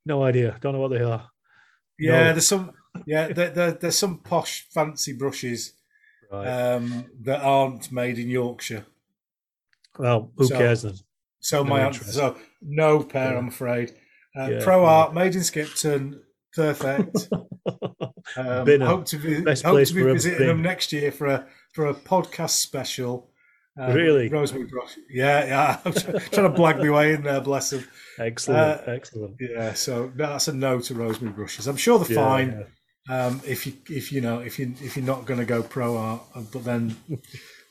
No 0.05 0.23
idea. 0.23 0.57
Don't 0.61 0.73
know 0.73 0.79
what 0.79 0.91
they 0.91 1.01
are. 1.03 1.29
yeah. 1.99 2.23
No. 2.25 2.31
There's 2.33 2.47
some. 2.47 2.71
Yeah, 3.05 3.29
there, 3.33 3.49
there, 3.49 3.71
there's 3.71 3.97
some 3.97 4.19
posh, 4.19 4.67
fancy 4.71 5.13
brushes 5.13 5.73
Right. 6.31 6.47
um, 6.47 7.05
that 7.21 7.41
aren't 7.41 7.91
made 7.91 8.17
in 8.19 8.29
Yorkshire. 8.29 8.85
well, 9.97 10.31
who 10.37 10.45
so- 10.47 10.57
cares 10.57 10.81
then? 10.83 10.93
So 11.39 11.63
No 11.63 11.69
my 11.71 11.81
answer, 11.81 12.05
so 12.05 12.37
no 12.61 13.03
Per, 13.03 13.35
I'm 13.37 13.49
afraid. 13.49 13.91
Uh, 14.37 14.47
Yeah, 14.49 14.63
Pro 14.63 14.81
yeah. 14.83 14.89
Art, 14.89 15.13
made 15.13 15.35
in 15.35 15.43
Skipton, 15.43 16.21
perfect. 16.55 17.27
Um, 18.37 18.79
hope 18.81 19.05
to 19.07 19.17
be, 19.17 19.41
Best 19.41 19.63
hope 19.63 19.73
place 19.73 19.89
to 19.89 19.95
be 19.95 20.03
visiting 20.03 20.47
them 20.47 20.61
next 20.61 20.93
year 20.93 21.11
for 21.11 21.27
a 21.27 21.45
for 21.73 21.87
a 21.87 21.93
podcast 21.93 22.51
special. 22.51 23.29
Um, 23.77 23.93
Really? 23.93 24.29
Rosemary 24.29 24.67
Brush. 24.67 24.97
Yeah, 25.09 25.45
yeah. 25.45 25.79
I'm 25.85 25.93
trying 25.93 26.51
to 26.53 26.59
blag 26.59 26.77
my 26.79 26.89
way 26.91 27.13
in 27.13 27.23
there, 27.23 27.41
bless 27.41 27.71
them. 27.71 27.83
Excellent, 28.19 28.81
Uh, 28.87 28.91
excellent. 28.91 29.35
Yeah, 29.39 29.73
so 29.73 30.11
that's 30.15 30.47
a 30.47 30.53
no 30.53 30.79
to 30.79 30.93
rosemary 30.93 31.33
brushes. 31.33 31.67
I'm 31.67 31.77
sure 31.77 31.97
they're 31.99 32.15
Yeah, 32.15 32.23
fine. 32.23 32.65
Um, 33.09 33.41
if 33.45 33.65
you 33.67 33.73
if 33.89 34.11
you 34.13 34.21
know 34.21 34.39
if 34.39 34.57
you 34.59 34.73
if 34.81 34.95
you're 34.95 35.05
not 35.05 35.25
going 35.25 35.39
to 35.39 35.45
go 35.45 35.61
pro 35.63 35.97
art, 35.97 36.21
uh, 36.35 36.41
but 36.53 36.63
then 36.63 36.95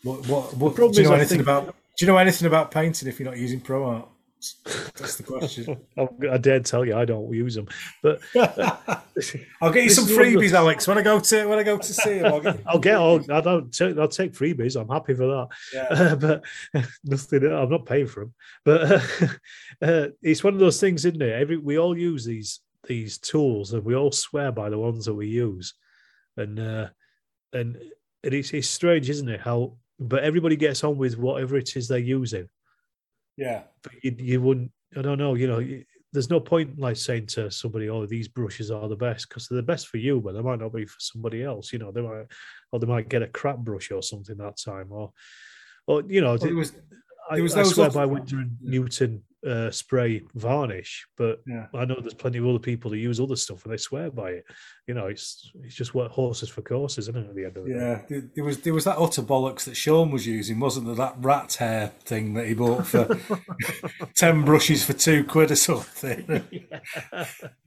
what 0.03 0.27
what, 0.27 0.55
what 0.57 0.75
problem 0.75 0.93
do 0.95 1.03
you 1.03 1.09
know 1.09 1.15
anything 1.15 1.39
think- 1.39 1.43
about? 1.49 1.75
Do 1.99 2.05
you 2.07 2.11
know 2.13 2.19
anything 2.19 2.47
about 2.47 2.71
painting 2.71 3.09
if 3.09 3.21
you're 3.21 3.29
not 3.31 3.39
using 3.39 3.61
pro 3.61 3.85
art? 3.85 4.09
That's 4.97 5.17
the 5.17 5.23
question. 5.23 5.81
I, 6.31 6.37
dare 6.39 6.61
tell 6.61 6.85
you, 6.85 6.97
I 6.97 7.05
don't 7.05 7.33
use 7.33 7.55
them. 7.55 7.69
But 8.03 8.21
I'll 9.61 9.73
get 9.73 9.85
you 9.85 9.91
some 9.91 10.05
is 10.05 10.17
one 10.17 10.27
of 10.27 10.33
the- 10.33 10.39
freebies, 10.39 10.53
Alex. 10.53 10.89
When 10.89 10.99
I 10.99 11.03
go 11.03 11.21
to 11.21 11.47
when 11.47 11.59
I 11.59 11.63
go 11.63 11.79
to 11.79 11.95
see 11.95 12.19
him, 12.19 12.27
I'll 12.27 12.41
get, 12.41 12.61
I'll 12.67 12.79
get 12.79 12.97
all. 12.97 13.33
I 13.33 13.41
don't. 13.41 13.73
Take, 13.73 13.99
I'll 13.99 14.09
take 14.09 14.33
freebies. 14.33 14.81
I'm 14.81 14.89
happy 14.89 15.15
for 15.15 15.27
that. 15.27 15.49
Yeah. 15.73 16.15
but 16.15 16.45
nothing. 17.05 17.45
I'm 17.45 17.71
not 17.71 17.87
paying 17.87 18.07
for 18.07 18.21
them. 18.21 18.35
But 18.65 19.03
uh, 19.83 20.09
it's 20.23 20.45
one 20.45 20.55
of 20.55 20.61
those 20.61 20.81
things, 20.81 21.05
isn't 21.05 21.23
it? 21.23 21.33
Every 21.33 21.57
we 21.57 21.79
all 21.79 21.97
use 21.97 22.25
these 22.25 22.61
these 22.87 23.19
tools, 23.19 23.73
and 23.73 23.85
we 23.85 23.95
all 23.95 24.13
swear 24.13 24.53
by 24.53 24.71
the 24.71 24.79
ones 24.79 25.05
that 25.05 25.15
we 25.15 25.29
use, 25.29 25.75
and 26.37 26.59
uh, 26.59 26.89
and 27.53 27.79
it's 28.23 28.53
it's 28.53 28.69
strange, 28.69 29.09
isn't 29.09 29.29
it? 29.29 29.41
How 29.41 29.77
but 29.99 30.25
everybody 30.25 30.57
gets 30.57 30.85
on 30.85 30.97
with 30.97 31.17
whatever 31.17 31.57
it 31.57 31.77
is 31.77 31.89
they're 31.89 31.99
using. 31.99 32.49
Yeah, 33.37 33.63
But 33.83 33.93
you, 34.03 34.15
you 34.19 34.41
wouldn't. 34.43 34.71
I 34.97 35.03
don't 35.03 35.19
know. 35.19 35.35
You 35.35 35.47
know. 35.49 35.59
you- 35.59 35.85
There's 36.13 36.29
no 36.29 36.41
point 36.41 36.79
like 36.79 36.97
saying 36.97 37.27
to 37.29 37.51
somebody, 37.51 37.89
"Oh, 37.89 38.05
these 38.05 38.29
brushes 38.29 38.71
are 38.71 38.87
the 38.87 38.97
best," 38.97 39.29
because 39.29 39.49
they're 39.49 39.57
the 39.57 39.63
best 39.63 39.89
for 39.89 39.97
you, 39.97 40.21
but 40.21 40.35
they 40.35 40.43
might 40.43 40.59
not 40.61 40.75
be 40.75 40.85
for 40.85 41.01
somebody 41.01 41.43
else. 41.43 41.73
You 41.73 41.79
know, 41.79 41.91
they 41.91 42.03
might, 42.03 42.27
or 42.71 42.79
they 42.79 42.87
might 42.87 43.09
get 43.09 43.23
a 43.23 43.27
crap 43.29 43.57
brush 43.59 43.91
or 43.91 44.03
something 44.03 44.37
that 44.37 44.59
time, 44.59 44.89
or, 44.93 45.13
or 45.87 46.03
you 46.07 46.21
know, 46.21 46.37
Well, 46.37 46.51
it 46.51 46.55
was 46.55 46.73
I, 47.31 47.37
there 47.37 47.43
was 47.43 47.55
I 47.57 47.63
those 47.63 47.75
swear 47.75 47.89
by 47.91 48.05
Winsor 48.05 48.41
and 48.41 48.59
Newton 48.61 49.23
uh, 49.47 49.71
spray 49.71 50.21
varnish, 50.35 51.07
but 51.17 51.41
Yeah. 51.47 51.69
I 51.73 51.87
know 51.87 51.97
there's 51.99 52.13
plenty 52.15 52.37
of 52.39 52.47
other 52.47 52.59
people 52.59 52.91
that 52.91 52.99
use 52.99 53.19
other 53.19 53.37
stuff 53.37 53.65
and 53.65 53.73
they 53.73 53.79
swear 53.79 54.11
by 54.11 54.33
it. 54.33 54.45
You 54.89 54.95
know, 54.95 55.07
it's 55.07 55.51
it's 55.63 55.77
just 55.77 55.95
what 55.95 56.11
horses 56.11 56.49
for 56.49 56.61
courses, 56.63 57.09
isn't 57.09 57.17
it? 57.17 57.29
At 57.29 57.37
the 57.37 57.45
end 57.45 57.57
of 57.57 57.65
the 57.65 57.71
day. 57.71 57.77
yeah. 57.77 58.03
There, 58.09 58.23
there 58.35 58.45
was 58.45 58.61
there 58.63 58.75
was 58.75 58.85
that 58.85 58.99
utter 58.99 59.23
bollocks 59.23 59.65
that 59.65 59.77
Sean 59.77 60.11
was 60.11 60.27
using, 60.27 60.59
wasn't 60.59 60.87
there? 60.87 60.97
That 60.97 61.15
rat 61.19 61.55
hair 61.55 61.93
thing 62.05 62.35
that 62.35 62.49
he 62.49 62.55
bought 62.55 62.87
for 62.87 63.17
ten 64.17 64.45
brushes 64.45 64.85
for 64.85 64.93
two 64.93 65.23
quid 65.23 65.53
or 65.53 65.57
something. 65.57 66.43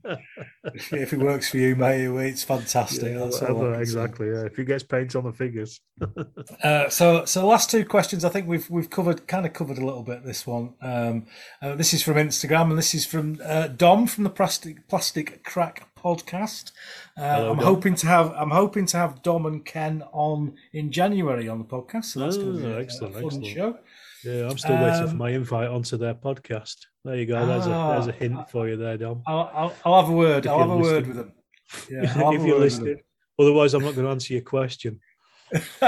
if 0.04 1.12
it 1.12 1.18
works 1.18 1.48
for 1.48 1.56
you, 1.56 1.74
mate, 1.74 2.04
it's 2.28 2.44
fantastic. 2.44 3.14
Yeah, 3.14 3.24
whatever, 3.24 3.80
exactly. 3.80 4.28
Yeah. 4.28 4.44
If 4.44 4.56
he 4.56 4.64
gets 4.64 4.84
paint 4.84 5.16
on 5.16 5.24
the 5.24 5.32
fingers. 5.32 5.80
Uh, 6.62 6.88
so, 6.88 7.24
so 7.24 7.46
last 7.46 7.70
two 7.70 7.84
questions, 7.84 8.24
I 8.24 8.28
think 8.28 8.46
we've 8.46 8.68
we've 8.70 8.88
covered 8.88 9.26
kind 9.26 9.46
of 9.46 9.52
covered 9.52 9.78
a 9.78 9.84
little 9.84 10.02
bit 10.02 10.24
this 10.24 10.46
one. 10.46 10.74
Um, 10.80 11.26
uh, 11.62 11.74
this 11.74 11.92
is 11.92 12.02
from 12.02 12.14
Instagram, 12.14 12.70
and 12.70 12.78
this 12.78 12.94
is 12.94 13.04
from 13.06 13.40
uh, 13.44 13.68
Dom 13.68 14.06
from 14.06 14.24
the 14.24 14.30
Plastic 14.30 14.88
Plastic 14.88 15.44
Crack 15.44 15.86
podcast. 16.06 16.70
Uh, 17.16 17.34
Hello, 17.36 17.50
I'm 17.50 17.56
Dom. 17.56 17.64
hoping 17.66 17.94
to 17.96 18.06
have 18.06 18.32
I'm 18.36 18.50
hoping 18.50 18.86
to 18.86 18.96
have 18.96 19.22
Dom 19.22 19.46
and 19.46 19.64
Ken 19.64 20.04
on 20.12 20.54
in 20.72 20.92
January 20.92 21.48
on 21.48 21.58
the 21.58 21.64
podcast. 21.64 22.06
So 22.06 22.20
that's 22.20 22.36
going 22.36 22.52
to 22.54 22.58
be 22.62 22.66
Oh, 22.66 22.76
a, 22.78 22.80
excellent, 22.80 23.14
a 23.16 23.18
fun 23.18 23.26
excellent. 23.26 23.46
show. 23.46 23.78
Yeah, 24.24 24.48
I'm 24.48 24.58
still 24.58 24.76
waiting 24.82 25.04
for 25.06 25.10
Um, 25.12 25.16
my 25.18 25.30
invite 25.30 25.68
onto 25.68 25.96
their 25.96 26.14
podcast. 26.14 26.76
There 27.04 27.16
you 27.16 27.26
go. 27.26 27.44
There's 27.46 27.66
a 27.66 27.70
there's 27.70 28.06
a 28.08 28.12
Ah. 28.12 28.18
hint 28.22 28.50
for 28.50 28.68
you 28.68 28.76
there, 28.76 28.96
Dom. 28.96 29.22
I'll, 29.26 29.50
I'll, 29.54 29.74
I'll 29.84 30.00
have 30.02 30.10
a 30.12 30.16
word. 30.16 30.46
If 30.46 30.52
I'll 30.52 30.58
have 30.60 30.70
a 30.70 30.74
you're 30.74 30.82
word 30.82 31.06
with 31.08 31.16
them. 31.16 31.32
Yeah, 31.90 32.12
I'll 32.24 32.34
if 32.34 32.42
you're 32.42 32.54
word 32.58 32.62
with 32.64 32.76
them. 32.76 32.84
listening. 32.86 32.98
Otherwise, 33.38 33.74
I'm 33.74 33.82
not 33.82 33.94
going 33.94 34.06
to 34.06 34.10
answer 34.12 34.32
your 34.32 34.42
question. 34.42 35.00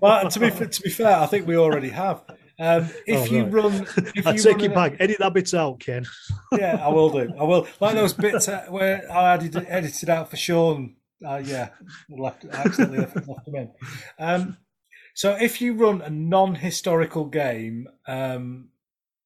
well, 0.00 0.28
to 0.30 0.40
be 0.40 0.50
to 0.50 0.82
be 0.82 0.90
fair, 0.90 1.16
I 1.16 1.26
think 1.26 1.46
we 1.46 1.56
already 1.56 1.90
have. 1.90 2.22
Um, 2.60 2.90
if 3.06 3.18
Oh, 3.20 3.24
you 3.24 3.42
right. 3.44 3.52
run, 3.52 3.72
if 4.14 4.26
I 4.26 4.32
you 4.34 4.38
take 4.38 4.62
it 4.62 4.74
back. 4.74 4.96
Edit 5.00 5.16
that 5.20 5.32
bit 5.32 5.52
out, 5.54 5.80
Ken. 5.80 6.04
Yeah, 6.58 6.76
I 6.84 6.88
will 6.88 7.08
do. 7.10 7.32
I 7.40 7.44
will. 7.44 7.66
Like 7.80 7.94
those 7.94 8.12
bits 8.24 8.48
uh, 8.48 8.66
where 8.68 9.10
I 9.10 9.34
edited, 9.34 9.66
edited 9.68 10.10
out 10.10 10.28
for 10.30 10.36
Sean. 10.36 10.96
Uh, 11.26 11.36
yeah, 11.44 11.70
left 12.08 12.44
accidentally 12.46 12.98
left, 12.98 13.16
left 13.28 13.44
them 13.46 13.54
in. 13.56 13.70
Um, 14.18 14.56
so 15.14 15.36
if 15.40 15.60
you 15.60 15.74
run 15.74 16.02
a 16.02 16.10
non-historical 16.10 17.26
game, 17.26 17.86
um, 18.06 18.68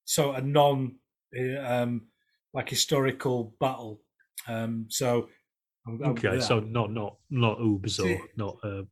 so 0.04 0.32
a 0.32 0.40
non, 0.40 0.96
uh, 1.38 1.60
um, 1.82 2.02
like 2.52 2.68
historical 2.68 3.54
battle, 3.60 4.00
um, 4.48 4.86
so 4.90 5.28
Okay, 6.04 6.40
so 6.40 6.60
not 6.60 6.90
not 6.92 7.16
not 7.30 7.58
See- 7.88 8.14
or 8.14 8.20
not. 8.36 8.56
Uh, 8.62 8.82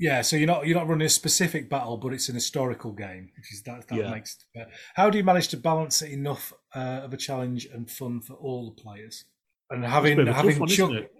Yeah, 0.00 0.22
so 0.22 0.36
you're 0.36 0.46
not 0.46 0.66
you're 0.66 0.78
not 0.78 0.86
running 0.88 1.06
a 1.06 1.10
specific 1.10 1.68
battle, 1.68 1.96
but 1.96 2.12
it's 2.12 2.28
an 2.28 2.34
historical 2.36 2.92
game, 2.92 3.30
which 3.36 3.52
is 3.52 3.62
that 3.62 3.88
that 3.88 3.96
Yeah. 3.98 4.10
makes. 4.10 4.36
Uh, 4.58 4.64
how 4.94 5.10
do 5.10 5.18
you 5.18 5.24
manage 5.24 5.48
to 5.48 5.56
balance 5.56 6.02
it 6.02 6.12
enough 6.12 6.52
uh, 6.74 7.00
of 7.02 7.12
a 7.12 7.16
challenge 7.16 7.66
and 7.66 7.90
fun 7.90 8.20
for 8.20 8.34
all 8.34 8.66
the 8.74 8.80
players? 8.80 9.24
And 9.70 9.84
having 9.84 10.16
bit 10.16 10.28
of 10.28 10.28
a 10.28 10.32
tough 10.36 10.44
having 10.44 10.60
one, 10.60 10.68
chucked, 10.68 11.10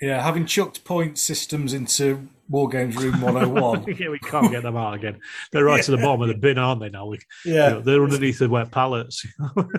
yeah, 0.00 0.22
having 0.22 0.44
chucked 0.44 0.84
point 0.84 1.18
systems 1.18 1.72
into 1.72 2.28
War 2.48 2.68
Games 2.68 2.96
Room 2.96 3.20
101. 3.22 3.84
yeah, 3.98 4.08
we 4.08 4.18
can't 4.18 4.50
get 4.50 4.64
them 4.64 4.76
out 4.76 4.94
again. 4.94 5.20
They're 5.52 5.64
right 5.64 5.82
to 5.84 5.92
the 5.92 5.96
bottom 5.96 6.22
of 6.22 6.28
the 6.28 6.34
bin, 6.38 6.58
aren't 6.58 6.80
they? 6.80 6.90
Now 6.90 7.06
we, 7.06 7.18
Yeah. 7.44 7.68
you 7.68 7.74
know, 7.76 7.80
they're 7.80 8.02
underneath 8.02 8.40
the 8.40 8.48
wet 8.48 8.72
pallets. 8.72 9.24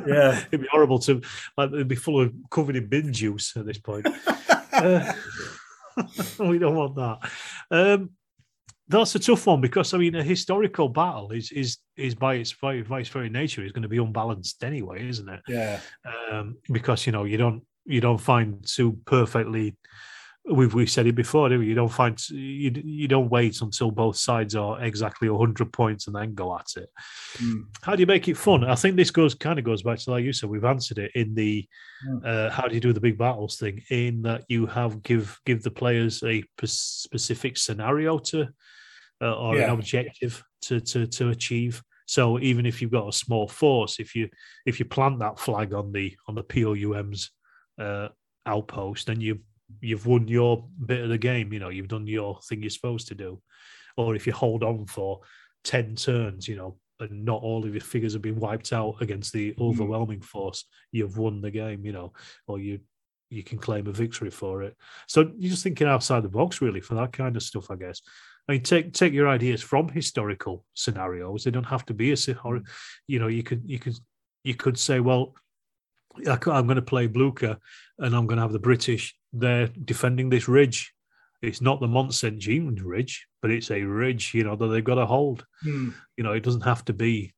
Yeah. 0.07 0.39
it'd 0.47 0.61
be 0.61 0.67
horrible 0.71 0.99
to 0.99 1.21
like 1.57 1.71
they'd 1.71 1.87
be 1.87 1.95
full 1.95 2.21
of 2.21 2.33
covered 2.49 2.77
in 2.77 2.87
bin 2.87 3.11
juice 3.11 3.57
at 3.57 3.65
this 3.65 3.77
point. 3.77 4.07
Uh, 4.71 5.11
we 6.39 6.59
don't 6.59 6.75
want 6.75 6.95
that. 6.95 7.29
Um, 7.71 8.11
that's 8.89 9.15
a 9.15 9.19
tough 9.19 9.45
one 9.47 9.61
because 9.61 9.93
I 9.93 9.97
mean 9.97 10.15
a 10.15 10.23
historical 10.23 10.89
battle 10.89 11.31
is 11.31 11.51
is 11.51 11.77
is 11.95 12.15
by 12.15 12.35
its 12.35 12.53
by, 12.53 12.81
by 12.81 12.99
its 13.01 13.09
very 13.09 13.29
nature 13.29 13.63
is 13.63 13.71
going 13.71 13.83
to 13.83 13.89
be 13.89 13.97
unbalanced 13.97 14.63
anyway, 14.63 15.07
isn't 15.07 15.29
it? 15.29 15.41
yeah, 15.47 15.79
um, 16.31 16.57
because 16.71 17.05
you 17.05 17.11
know 17.11 17.23
you 17.25 17.37
don't 17.37 17.63
you 17.85 18.01
don't 18.01 18.17
find 18.19 18.65
two 18.65 18.97
perfectly. 19.05 19.75
We've 20.49 20.73
we've 20.73 20.89
said 20.89 21.07
it 21.07 21.15
before, 21.15 21.49
do 21.49 21.59
we? 21.59 21.65
You 21.65 21.75
don't 21.75 21.91
find 21.91 22.17
you 22.29 22.71
you 22.85 23.09
don't 23.09 23.29
wait 23.29 23.61
until 23.61 23.91
both 23.91 24.15
sides 24.15 24.55
are 24.55 24.81
exactly 24.81 25.27
hundred 25.27 25.73
points 25.73 26.07
and 26.07 26.15
then 26.15 26.35
go 26.35 26.55
at 26.55 26.67
it. 26.77 26.89
Mm. 27.35 27.65
How 27.81 27.97
do 27.97 27.99
you 27.99 28.05
make 28.05 28.29
it 28.29 28.37
fun? 28.37 28.63
I 28.63 28.75
think 28.75 28.95
this 28.95 29.11
goes 29.11 29.35
kind 29.35 29.59
of 29.59 29.65
goes 29.65 29.83
back 29.83 29.99
to 29.99 30.11
like 30.11 30.23
you 30.23 30.31
said. 30.31 30.49
We've 30.49 30.63
answered 30.63 30.99
it 30.99 31.11
in 31.15 31.35
the 31.35 31.67
Mm. 32.07 32.23
uh, 32.23 32.49
how 32.51 32.67
do 32.67 32.75
you 32.75 32.79
do 32.79 32.93
the 32.93 33.01
big 33.01 33.17
battles 33.17 33.57
thing. 33.57 33.81
In 33.89 34.21
that 34.21 34.45
you 34.47 34.67
have 34.67 35.01
give 35.03 35.37
give 35.45 35.63
the 35.63 35.71
players 35.71 36.23
a 36.23 36.43
p- 36.57 36.67
specific 36.67 37.57
scenario 37.57 38.19
to 38.19 38.47
uh, 39.21 39.35
or 39.35 39.57
an 39.57 39.69
objective 39.69 40.43
to 40.61 40.79
to 40.79 41.07
to 41.07 41.29
achieve. 41.29 41.81
So 42.05 42.39
even 42.39 42.65
if 42.65 42.81
you've 42.81 42.91
got 42.91 43.09
a 43.09 43.13
small 43.13 43.47
force, 43.47 43.99
if 43.99 44.15
you 44.15 44.29
if 44.65 44.79
you 44.79 44.85
plant 44.85 45.19
that 45.19 45.39
flag 45.39 45.73
on 45.73 45.91
the 45.91 46.15
on 46.27 46.35
the 46.35 46.43
POUM's 46.43 47.31
uh, 47.79 48.09
outpost, 48.45 49.07
then 49.07 49.19
you 49.21 49.39
you've 49.81 50.05
won 50.05 50.27
your 50.27 50.65
bit 50.85 51.01
of 51.01 51.09
the 51.09 51.17
game. 51.17 51.51
You 51.51 51.59
know, 51.59 51.69
you've 51.69 51.89
done 51.89 52.07
your 52.07 52.39
thing 52.47 52.61
you're 52.61 52.69
supposed 52.69 53.07
to 53.09 53.15
do. 53.15 53.41
Or 53.97 54.15
if 54.15 54.25
you 54.27 54.33
hold 54.33 54.63
on 54.63 54.85
for 54.85 55.21
ten 55.63 55.95
turns, 55.95 56.47
you 56.47 56.55
know, 56.55 56.77
and 56.99 57.25
not 57.25 57.41
all 57.41 57.65
of 57.65 57.73
your 57.73 57.81
figures 57.81 58.13
have 58.13 58.21
been 58.21 58.39
wiped 58.39 58.71
out 58.71 59.01
against 59.01 59.33
the 59.33 59.55
overwhelming 59.59 60.21
force, 60.21 60.65
you've 60.91 61.17
won 61.17 61.41
the 61.41 61.51
game. 61.51 61.85
You 61.85 61.91
know, 61.91 62.13
or 62.47 62.59
you 62.59 62.79
you 63.29 63.43
can 63.43 63.57
claim 63.57 63.87
a 63.87 63.91
victory 63.91 64.29
for 64.29 64.63
it. 64.63 64.75
So 65.07 65.31
you're 65.37 65.51
just 65.51 65.63
thinking 65.63 65.87
outside 65.87 66.23
the 66.23 66.29
box, 66.29 66.61
really, 66.61 66.79
for 66.79 66.95
that 66.95 67.11
kind 67.11 67.35
of 67.35 67.43
stuff, 67.43 67.69
I 67.69 67.75
guess. 67.75 68.01
I 68.47 68.53
mean, 68.53 68.63
take 68.63 68.93
take 68.93 69.13
your 69.13 69.27
ideas 69.27 69.61
from 69.61 69.89
historical 69.89 70.63
scenarios. 70.73 71.43
They 71.43 71.51
don't 71.51 71.65
have 71.65 71.85
to 71.87 71.93
be 71.93 72.13
a, 72.13 72.17
or, 72.43 72.61
you 73.07 73.19
know, 73.19 73.27
you 73.27 73.43
could 73.43 73.63
you 73.65 73.79
could 73.79 73.95
you 74.43 74.55
could 74.55 74.77
say, 74.77 74.99
well, 74.99 75.35
I'm 76.25 76.39
going 76.39 76.75
to 76.75 76.81
play 76.81 77.07
Blucher, 77.07 77.57
and 77.99 78.15
I'm 78.15 78.25
going 78.25 78.37
to 78.37 78.43
have 78.43 78.53
the 78.53 78.59
British 78.59 79.15
there 79.33 79.67
defending 79.67 80.29
this 80.29 80.47
ridge. 80.47 80.93
It's 81.41 81.61
not 81.61 81.79
the 81.79 81.87
Mont 81.87 82.13
Saint 82.13 82.39
Jean 82.39 82.75
ridge, 82.75 83.27
but 83.41 83.51
it's 83.51 83.69
a 83.69 83.83
ridge, 83.83 84.33
you 84.33 84.43
know, 84.43 84.55
that 84.55 84.67
they've 84.67 84.83
got 84.83 84.95
to 84.95 85.05
hold. 85.05 85.45
Hmm. 85.61 85.89
You 86.15 86.23
know, 86.23 86.31
it 86.31 86.43
doesn't 86.43 86.61
have 86.61 86.83
to 86.85 86.93
be 86.93 87.33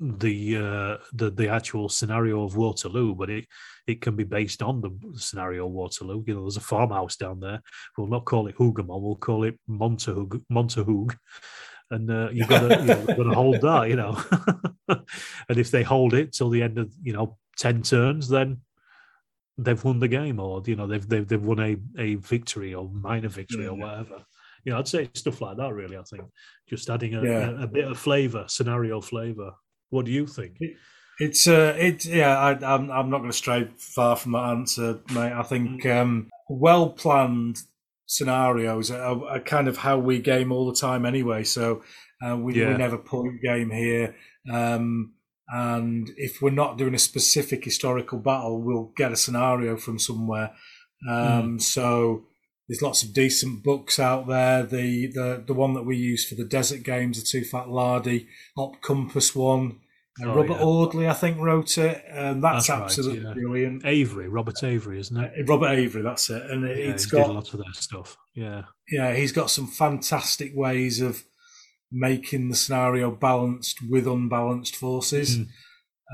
the 0.00 0.56
uh, 0.56 0.96
the 1.12 1.30
the 1.30 1.48
actual 1.48 1.88
scenario 1.88 2.42
of 2.44 2.56
Waterloo, 2.56 3.14
but 3.14 3.30
it 3.30 3.46
it 3.86 4.00
can 4.00 4.16
be 4.16 4.24
based 4.24 4.62
on 4.62 4.80
the 4.80 4.90
scenario 5.18 5.66
of 5.66 5.72
Waterloo. 5.72 6.24
You 6.26 6.34
know, 6.34 6.42
there's 6.42 6.56
a 6.56 6.60
farmhouse 6.60 7.16
down 7.16 7.40
there. 7.40 7.60
We'll 7.96 8.08
not 8.08 8.24
call 8.24 8.46
it 8.48 8.56
Hougoumont, 8.56 9.00
we'll 9.02 9.16
call 9.16 9.44
it 9.44 9.58
Montahoog, 9.68 10.42
Montahoog. 10.50 11.16
And 11.90 12.10
uh, 12.10 12.30
you've 12.32 12.48
got 12.48 12.68
to 12.68 12.80
you 12.80 12.86
know, 12.86 13.06
got 13.06 13.22
to 13.24 13.34
hold 13.34 13.60
that, 13.60 13.88
you 13.88 13.96
know. 13.96 14.20
and 14.88 15.58
if 15.58 15.70
they 15.70 15.82
hold 15.82 16.14
it 16.14 16.32
till 16.32 16.50
the 16.50 16.62
end 16.62 16.78
of 16.78 16.92
you 17.02 17.12
know 17.12 17.36
ten 17.56 17.82
turns, 17.82 18.28
then 18.28 18.62
they've 19.58 19.84
won 19.84 20.00
the 20.00 20.08
game, 20.08 20.40
or 20.40 20.62
you 20.66 20.76
know 20.76 20.86
they've 20.86 21.06
they've, 21.08 21.28
they've 21.28 21.44
won 21.44 21.60
a, 21.60 21.76
a 21.98 22.14
victory 22.16 22.74
or 22.74 22.88
minor 22.88 23.28
victory 23.28 23.66
or 23.66 23.74
whatever. 23.74 24.24
You 24.64 24.72
know, 24.72 24.78
I'd 24.78 24.88
say 24.88 25.10
stuff 25.12 25.42
like 25.42 25.58
that. 25.58 25.72
Really, 25.74 25.96
I 25.98 26.02
think 26.02 26.24
just 26.66 26.88
adding 26.88 27.14
a, 27.14 27.22
Yeah. 27.22 27.50
a, 27.50 27.62
a 27.64 27.66
bit 27.66 27.84
of 27.86 27.98
flavour, 27.98 28.46
scenario 28.48 29.00
flavour. 29.00 29.52
What 29.94 30.06
do 30.06 30.12
you 30.12 30.26
think? 30.26 30.56
It's 31.20 31.46
uh, 31.46 31.74
it 31.78 32.04
yeah. 32.04 32.36
I, 32.36 32.50
I'm 32.74 32.90
I'm 32.90 33.08
not 33.10 33.18
going 33.18 33.30
to 33.30 33.36
stray 33.36 33.68
far 33.78 34.16
from 34.16 34.32
that 34.32 34.48
answer, 34.54 35.00
mate. 35.14 35.32
I 35.32 35.42
think 35.44 35.86
um, 35.86 36.28
well 36.48 36.90
planned 36.90 37.58
scenarios 38.06 38.90
are, 38.90 39.24
are 39.26 39.40
kind 39.40 39.68
of 39.68 39.76
how 39.78 39.98
we 39.98 40.18
game 40.20 40.52
all 40.52 40.66
the 40.70 40.78
time 40.88 41.06
anyway. 41.06 41.44
So 41.44 41.82
uh, 42.24 42.36
we, 42.36 42.54
Yeah. 42.60 42.72
we 42.72 42.76
never 42.78 42.98
point 42.98 43.40
game 43.42 43.70
here. 43.70 44.14
Um, 44.52 45.14
and 45.48 46.10
if 46.16 46.42
we're 46.42 46.50
not 46.50 46.78
doing 46.78 46.94
a 46.94 46.98
specific 46.98 47.64
historical 47.64 48.18
battle, 48.18 48.60
we'll 48.62 48.92
get 48.96 49.12
a 49.12 49.16
scenario 49.16 49.76
from 49.76 49.98
somewhere. 49.98 50.50
Um, 51.08 51.60
So 51.60 52.24
there's 52.66 52.82
lots 52.82 53.02
of 53.02 53.12
decent 53.14 53.62
books 53.62 53.98
out 53.98 54.26
there. 54.26 54.62
The, 54.64 55.06
the 55.06 55.44
the 55.46 55.54
one 55.54 55.74
that 55.74 55.84
we 55.86 55.96
use 55.96 56.26
for 56.28 56.34
the 56.34 56.44
desert 56.58 56.82
games, 56.82 57.18
the 57.20 57.26
Too 57.26 57.44
Fat 57.44 57.68
Lardy, 57.68 58.26
Op 58.56 58.80
Compass 58.80 59.34
one. 59.34 59.80
Uh, 60.22 60.26
Oh, 60.26 60.34
Robert 60.34 60.58
yeah. 60.58 60.64
Audley, 60.64 61.08
I 61.08 61.12
think, 61.12 61.38
wrote 61.38 61.76
it, 61.76 62.04
and 62.08 62.42
that's, 62.42 62.68
That's 62.68 62.70
right, 62.70 62.84
absolutely 62.84 63.24
yeah. 63.24 63.32
brilliant. 63.32 63.84
Avery, 63.84 64.28
Robert 64.28 64.62
Avery, 64.62 65.00
isn't 65.00 65.16
it? 65.16 65.48
Robert 65.48 65.70
Avery, 65.70 66.02
that's 66.02 66.30
it, 66.30 66.48
and 66.50 66.62
Yeah, 66.62 66.74
it's 66.74 67.04
he 67.04 67.10
got 67.10 67.26
did 67.26 67.34
lots 67.34 67.52
of 67.52 67.58
that 67.58 67.74
stuff. 67.74 68.16
Yeah, 68.34 68.62
yeah, 68.88 69.12
he's 69.14 69.32
got 69.32 69.50
some 69.50 69.66
fantastic 69.66 70.52
ways 70.54 71.00
of 71.00 71.24
making 71.90 72.48
the 72.48 72.56
scenario 72.56 73.10
balanced 73.10 73.78
with 73.88 74.06
unbalanced 74.06 74.76
forces. 74.76 75.38
Mm. 75.38 75.48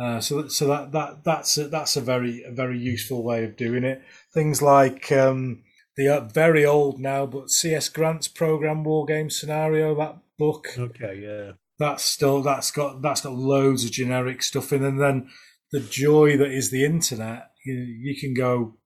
Uh, 0.01 0.20
so, 0.20 0.49
so 0.49 0.67
that 0.67 0.93
that 0.93 1.25
that's 1.25 1.59
a, 1.59 1.69
that's 1.69 1.97
a 1.97 2.01
very 2.01 2.43
a 2.45 2.53
very 2.53 2.79
useful 2.79 3.23
way 3.23 3.45
of 3.45 3.57
doing 3.57 3.85
it. 3.85 4.03
Things 4.33 4.62
like 4.62 5.11
um, 5.11 5.62
the 5.97 6.09
uh, 6.09 6.20
very 6.20 6.65
old 6.65 7.01
now, 7.01 7.27
but 7.27 7.51
CS 7.51 7.89
Grant's 7.89 8.29
program 8.29 8.85
war 8.85 9.05
game 9.05 9.31
scenario 9.31 9.95
that 9.97 10.17
book 10.39 10.69
okay, 10.79 11.20
yeah, 11.23 11.53
that's 11.81 12.05
still 12.05 12.42
that's 12.42 12.70
got 12.70 13.00
that's 13.02 13.23
got 13.23 13.33
loads 13.33 13.84
of 13.84 13.91
generic 13.91 14.42
stuff 14.42 14.73
in, 14.73 14.84
and 14.84 15.00
then 15.00 15.28
the 15.73 15.81
joy 15.81 16.36
that 16.36 16.52
is 16.52 16.70
the 16.70 16.84
internet. 16.84 17.50
You 17.65 17.75
you 17.75 18.20
can 18.20 18.34
go 18.34 18.76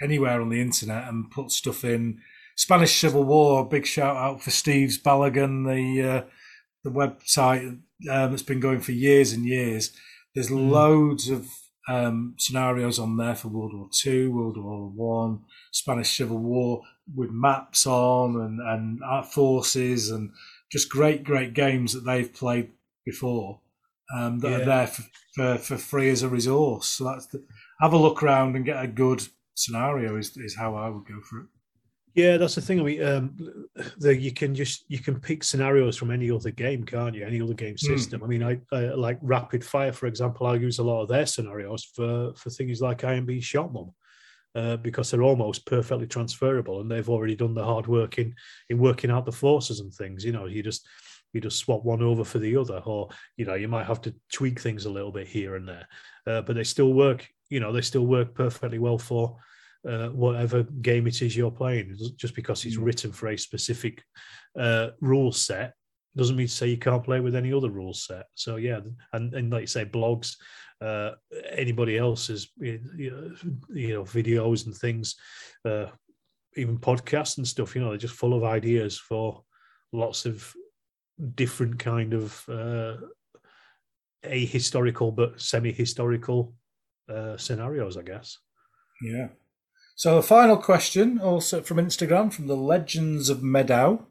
anywhere 0.00 0.40
on 0.40 0.50
the 0.50 0.60
internet 0.60 1.08
and 1.08 1.30
put 1.30 1.50
stuff 1.50 1.84
in. 1.84 2.20
Spanish 2.54 3.00
Civil 3.00 3.24
War. 3.24 3.68
Big 3.68 3.86
shout 3.86 4.16
out 4.16 4.42
for 4.42 4.50
Steve's 4.50 5.00
Balagan, 5.00 5.64
the 5.64 6.08
uh, 6.08 6.22
the 6.84 6.90
website 6.90 7.66
um, 7.66 7.80
that's 8.30 8.42
been 8.42 8.60
going 8.60 8.80
for 8.80 8.92
years 8.92 9.32
and 9.32 9.46
years. 9.46 9.92
There's 10.34 10.50
loads 10.50 11.30
of 11.30 11.48
um, 11.88 12.34
scenarios 12.36 12.98
on 12.98 13.16
there 13.16 13.36
for 13.36 13.48
World 13.48 13.72
War 13.74 13.88
Two, 13.90 14.32
World 14.32 14.58
War 14.58 14.90
One, 14.90 15.44
Spanish 15.72 16.14
Civil 16.14 16.38
War 16.38 16.82
with 17.14 17.30
maps 17.30 17.86
on 17.86 18.36
and 18.36 18.60
and 18.60 19.26
forces 19.26 20.10
and 20.10 20.30
just 20.70 20.88
great 20.90 21.24
great 21.24 21.54
games 21.54 21.92
that 21.92 22.04
they've 22.04 22.32
played 22.32 22.70
before. 23.04 23.60
um, 24.14 24.38
that 24.38 24.50
Yeah. 24.50 24.56
are 24.58 24.64
there 24.64 24.86
for, 24.86 25.02
for, 25.34 25.58
for 25.58 25.76
free 25.76 26.08
as 26.08 26.22
a 26.22 26.28
resource. 26.30 26.88
So 26.88 27.04
that's 27.04 27.26
the, 27.26 27.44
have 27.80 27.92
a 27.92 27.96
look 27.98 28.22
around 28.22 28.56
and 28.56 28.64
get 28.64 28.82
a 28.82 28.88
good 28.88 29.22
scenario 29.54 30.16
is, 30.16 30.34
is 30.38 30.56
how 30.56 30.74
I 30.76 30.88
would 30.88 31.04
go 31.06 31.20
for 31.28 31.40
it. 31.40 31.46
Yeah, 32.14 32.38
that's 32.38 32.54
the 32.54 32.62
thing. 32.62 32.80
I 32.80 32.82
mean, 32.84 33.02
um, 33.04 33.36
the, 33.98 34.16
you 34.16 34.32
can 34.32 34.54
just 34.54 34.84
you 34.88 34.98
can 34.98 35.20
pick 35.20 35.44
scenarios 35.44 35.96
from 35.98 36.10
any 36.10 36.30
other 36.30 36.50
game, 36.50 36.84
can't 36.84 37.14
you? 37.14 37.24
Any 37.24 37.40
other 37.42 37.52
game 37.54 37.76
Hmm. 37.78 37.94
system. 37.94 38.24
I 38.24 38.26
mean, 38.26 38.42
I, 38.42 38.58
I 38.72 38.78
like 38.94 39.18
Rapid 39.20 39.62
Fire, 39.62 39.92
for 39.92 40.06
example. 40.06 40.46
I 40.46 40.54
use 40.54 40.78
a 40.78 40.82
lot 40.84 41.02
of 41.02 41.08
their 41.08 41.26
scenarios 41.26 41.84
for 41.84 42.32
for 42.34 42.48
things 42.50 42.80
like 42.80 43.04
I 43.04 43.12
Ain't 43.14 43.26
Been 43.26 43.40
Shot 43.42 43.72
Mum. 43.72 43.92
Uh, 44.54 44.76
because 44.78 45.10
they're 45.10 45.22
almost 45.22 45.66
perfectly 45.66 46.06
transferable, 46.06 46.80
and 46.80 46.90
they've 46.90 47.10
already 47.10 47.36
done 47.36 47.54
the 47.54 47.64
hard 47.64 47.86
work 47.86 48.18
in 48.18 48.34
in 48.70 48.78
working 48.78 49.10
out 49.10 49.26
the 49.26 49.30
forces 49.30 49.80
and 49.80 49.92
things. 49.92 50.24
You 50.24 50.32
know, 50.32 50.46
you 50.46 50.62
just 50.62 50.88
you 51.32 51.40
just 51.40 51.58
swap 51.58 51.84
one 51.84 52.02
over 52.02 52.24
for 52.24 52.38
the 52.38 52.56
other, 52.56 52.82
or 52.84 53.08
you 53.36 53.44
know, 53.44 53.54
you 53.54 53.68
might 53.68 53.86
have 53.86 54.00
to 54.02 54.14
tweak 54.32 54.58
things 54.58 54.86
a 54.86 54.90
little 54.90 55.12
bit 55.12 55.28
here 55.28 55.56
and 55.56 55.68
there, 55.68 55.86
uh, 56.26 56.42
but 56.42 56.56
they 56.56 56.64
still 56.64 56.92
work. 56.94 57.28
You 57.50 57.60
know, 57.60 57.72
they 57.72 57.82
still 57.82 58.06
work 58.06 58.34
perfectly 58.34 58.78
well 58.78 58.98
for 58.98 59.36
uh, 59.86 60.08
whatever 60.08 60.62
game 60.62 61.06
it 61.06 61.20
is 61.22 61.36
you're 61.36 61.50
playing. 61.50 61.96
Just 62.16 62.34
because 62.34 62.64
it's 62.64 62.76
written 62.76 63.12
for 63.12 63.28
a 63.28 63.36
specific 63.36 64.02
uh, 64.58 64.88
rule 65.00 65.30
set 65.30 65.74
doesn't 66.18 66.36
mean 66.36 66.48
to 66.48 66.52
say 66.52 66.66
you 66.66 66.76
can't 66.76 67.04
play 67.04 67.20
with 67.20 67.36
any 67.36 67.52
other 67.52 67.70
rule 67.70 67.94
set. 67.94 68.26
So 68.34 68.56
yeah, 68.56 68.80
and, 69.12 69.32
and 69.34 69.50
like 69.50 69.62
you 69.62 69.66
say, 69.68 69.84
blogs, 69.84 70.36
uh, 70.80 71.12
anybody 71.50 71.96
else's 71.96 72.50
you 72.58 72.80
know, 73.68 74.04
videos 74.04 74.66
and 74.66 74.74
things, 74.76 75.16
uh, 75.64 75.86
even 76.56 76.78
podcasts 76.78 77.38
and 77.38 77.46
stuff. 77.46 77.74
You 77.74 77.82
know, 77.82 77.90
they're 77.90 77.98
just 77.98 78.14
full 78.14 78.34
of 78.34 78.44
ideas 78.44 78.98
for 78.98 79.42
lots 79.92 80.26
of 80.26 80.52
different 81.34 81.78
kind 81.78 82.14
of 82.14 82.44
uh, 82.48 82.96
ahistorical 84.24 85.14
but 85.14 85.40
semi-historical 85.40 86.52
uh, 87.08 87.36
scenarios, 87.36 87.96
I 87.96 88.02
guess. 88.02 88.38
Yeah. 89.02 89.28
So 89.94 90.18
a 90.18 90.22
final 90.22 90.56
question, 90.56 91.18
also 91.20 91.62
from 91.62 91.78
Instagram, 91.78 92.32
from 92.32 92.46
the 92.46 92.56
Legends 92.56 93.30
of 93.30 93.42
Meadow, 93.42 94.06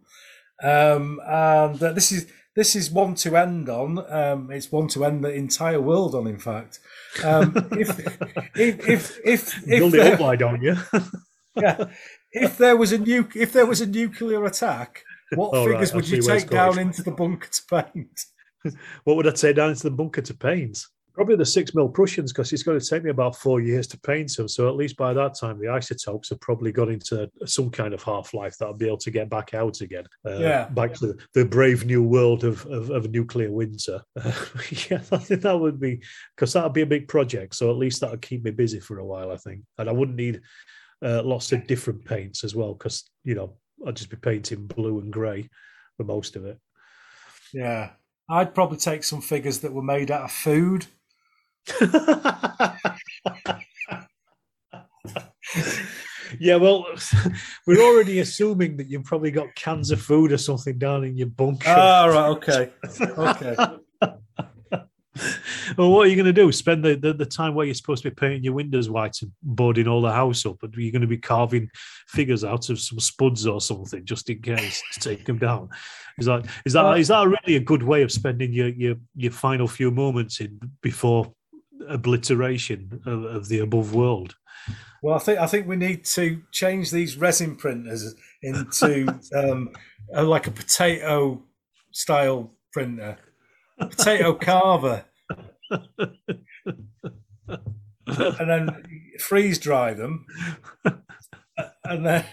um, 0.63 1.19
and 1.25 1.81
uh, 1.81 1.93
this 1.93 2.11
is 2.11 2.27
this 2.55 2.75
is 2.75 2.89
one 2.89 3.13
to 3.15 3.37
end 3.37 3.69
on. 3.69 4.03
Um, 4.11 4.51
it's 4.51 4.71
one 4.71 4.87
to 4.89 5.05
end 5.05 5.23
the 5.23 5.31
entire 5.31 5.79
world 5.79 6.15
on. 6.15 6.25
In 6.25 6.39
fact, 6.39 6.79
um, 7.23 7.53
if, 7.73 7.99
if 8.55 9.19
if 9.23 9.57
if 9.67 9.79
Build 9.79 9.93
if 9.93 10.05
it 10.05 10.13
up, 10.13 10.19
why 10.19 10.35
don't 10.35 10.61
you? 10.61 10.75
yeah, 11.55 11.85
if 12.31 12.57
there 12.57 12.75
was 12.75 12.91
a 12.91 12.97
nu- 12.97 13.29
if 13.35 13.53
there 13.53 13.65
was 13.65 13.81
a 13.81 13.85
nuclear 13.85 14.43
attack, 14.45 15.03
what 15.35 15.53
All 15.53 15.67
right, 15.67 15.73
figures 15.73 15.91
I 15.91 15.95
would 15.95 16.09
you 16.09 16.21
take 16.21 16.49
down 16.49 16.79
into 16.79 17.03
the 17.03 17.11
bunker 17.11 17.47
to 17.47 17.61
paint? 17.69 18.21
what 19.03 19.17
would 19.17 19.27
I 19.27 19.31
take 19.31 19.55
down 19.55 19.69
into 19.69 19.83
the 19.83 19.91
bunker 19.91 20.21
to 20.21 20.33
paint? 20.33 20.79
Probably 21.17 21.35
the 21.35 21.45
six 21.45 21.73
mil 21.73 21.89
Prussians, 21.89 22.31
because 22.31 22.53
it's 22.53 22.61
going 22.61 22.79
to 22.79 22.85
take 22.85 23.03
me 23.03 23.09
about 23.09 23.35
four 23.35 23.59
years 23.59 23.87
to 23.87 23.99
paint 23.99 24.35
them. 24.35 24.47
So 24.47 24.69
at 24.69 24.75
least 24.75 24.97
by 24.97 25.13
that 25.15 25.33
time, 25.33 25.59
the 25.59 25.67
isotopes 25.67 26.29
have 26.29 26.39
probably 26.41 26.71
got 26.71 26.89
into 26.89 27.27
some 27.45 27.71
kind 27.71 27.95
of 27.95 28.03
half 28.03 28.35
life 28.35 28.55
that 28.59 28.67
I'll 28.67 28.73
be 28.75 28.85
able 28.85 28.97
to 28.99 29.09
get 29.09 29.27
back 29.27 29.55
out 29.55 29.81
again. 29.81 30.05
Uh, 30.23 30.37
Yeah. 30.37 30.69
Back 30.69 30.93
to 30.93 31.07
the, 31.07 31.17
the 31.33 31.43
brave 31.43 31.85
new 31.85 32.03
world 32.03 32.43
of, 32.43 32.63
of, 32.67 32.91
of 32.91 33.09
nuclear 33.09 33.51
winter. 33.51 33.99
yeah, 34.15 35.01
I 35.11 35.17
think 35.17 35.41
that 35.41 35.59
would 35.59 35.79
be, 35.79 36.03
because 36.35 36.53
that 36.53 36.63
would 36.63 36.73
be 36.73 36.83
a 36.83 36.85
big 36.85 37.07
project. 37.07 37.55
So 37.55 37.71
at 37.71 37.77
least 37.77 37.99
that 38.01 38.11
would 38.11 38.21
keep 38.21 38.43
me 38.43 38.51
busy 38.51 38.79
for 38.79 38.99
a 38.99 39.05
while, 39.05 39.31
I 39.31 39.37
think. 39.37 39.61
And 39.79 39.89
I 39.89 39.93
wouldn't 39.93 40.17
need 40.17 40.41
uh, 41.03 41.23
lots 41.23 41.51
of 41.51 41.65
different 41.65 42.05
paints 42.05 42.43
as 42.43 42.53
well, 42.53 42.75
because, 42.75 43.09
you 43.23 43.33
know, 43.33 43.57
I'd 43.87 43.95
just 43.95 44.11
be 44.11 44.17
painting 44.17 44.67
blue 44.67 44.99
and 44.99 45.11
grey 45.11 45.49
for 45.97 46.03
most 46.03 46.35
of 46.35 46.45
it. 46.45 46.59
Yeah, 47.53 47.89
I'd 48.29 48.53
probably 48.53 48.77
take 48.77 49.03
some 49.03 49.21
figures 49.21 49.59
that 49.61 49.73
were 49.73 49.81
made 49.81 50.11
out 50.11 50.23
of 50.23 50.31
food. 50.31 50.85
Yeah, 56.39 56.57
well, 56.57 56.85
we're 57.67 57.81
already 57.81 58.19
assuming 58.19 58.77
that 58.77 58.87
you've 58.87 59.05
probably 59.05 59.31
got 59.31 59.55
cans 59.55 59.91
of 59.91 60.01
food 60.01 60.31
or 60.31 60.37
something 60.37 60.77
down 60.77 61.03
in 61.03 61.15
your 61.17 61.27
bunker. 61.27 61.67
Ah, 61.67 62.05
right, 62.05 62.29
okay, 62.29 62.71
okay. 63.01 63.55
well, 65.77 65.91
what 65.91 66.05
are 66.05 66.09
you 66.09 66.15
going 66.15 66.25
to 66.25 66.33
do? 66.33 66.51
Spend 66.51 66.83
the, 66.83 66.95
the, 66.95 67.13
the 67.13 67.25
time 67.25 67.53
where 67.55 67.65
you're 67.65 67.75
supposed 67.75 68.03
to 68.03 68.09
be 68.09 68.15
painting 68.15 68.43
your 68.43 68.53
windows 68.53 68.89
white 68.89 69.17
and 69.21 69.31
boarding 69.41 69.87
all 69.87 70.01
the 70.01 70.11
house 70.11 70.45
up, 70.45 70.61
and 70.63 70.73
you're 70.75 70.91
going 70.91 71.01
to 71.01 71.07
be 71.07 71.17
carving 71.17 71.69
figures 72.07 72.43
out 72.43 72.69
of 72.69 72.79
some 72.79 72.99
spuds 72.99 73.47
or 73.47 73.61
something 73.61 74.05
just 74.05 74.29
in 74.29 74.41
case 74.41 74.81
to 74.93 74.99
take 74.99 75.25
them 75.25 75.37
down. 75.37 75.69
Is 76.19 76.25
that 76.25 76.47
is 76.65 76.73
that 76.73 76.85
Uh, 76.85 76.95
is 76.95 77.07
that 77.09 77.27
really 77.27 77.57
a 77.57 77.61
good 77.61 77.83
way 77.83 78.01
of 78.01 78.11
spending 78.11 78.51
your 78.51 78.69
your, 78.69 78.95
your 79.15 79.31
final 79.31 79.67
few 79.67 79.91
moments 79.91 80.41
in 80.41 80.59
before 80.81 81.31
obliteration 81.87 83.01
of, 83.05 83.23
of 83.23 83.49
the 83.49 83.59
above 83.59 83.93
world? 83.93 84.35
Well, 85.01 85.15
I 85.15 85.19
think 85.19 85.39
I 85.39 85.47
think 85.47 85.67
we 85.67 85.75
need 85.75 86.05
to 86.05 86.41
change 86.51 86.91
these 86.91 87.17
resin 87.17 87.55
printers 87.55 88.15
into 88.41 89.19
um, 89.35 89.69
a, 90.13 90.23
like 90.23 90.47
a 90.47 90.51
potato 90.51 91.43
style 91.91 92.53
printer, 92.73 93.17
potato 93.79 94.33
carver, 94.33 95.05
and 98.07 98.49
then 98.49 98.83
freeze 99.19 99.59
dry 99.59 99.93
them, 99.93 100.25
and 101.85 102.05
then 102.05 102.25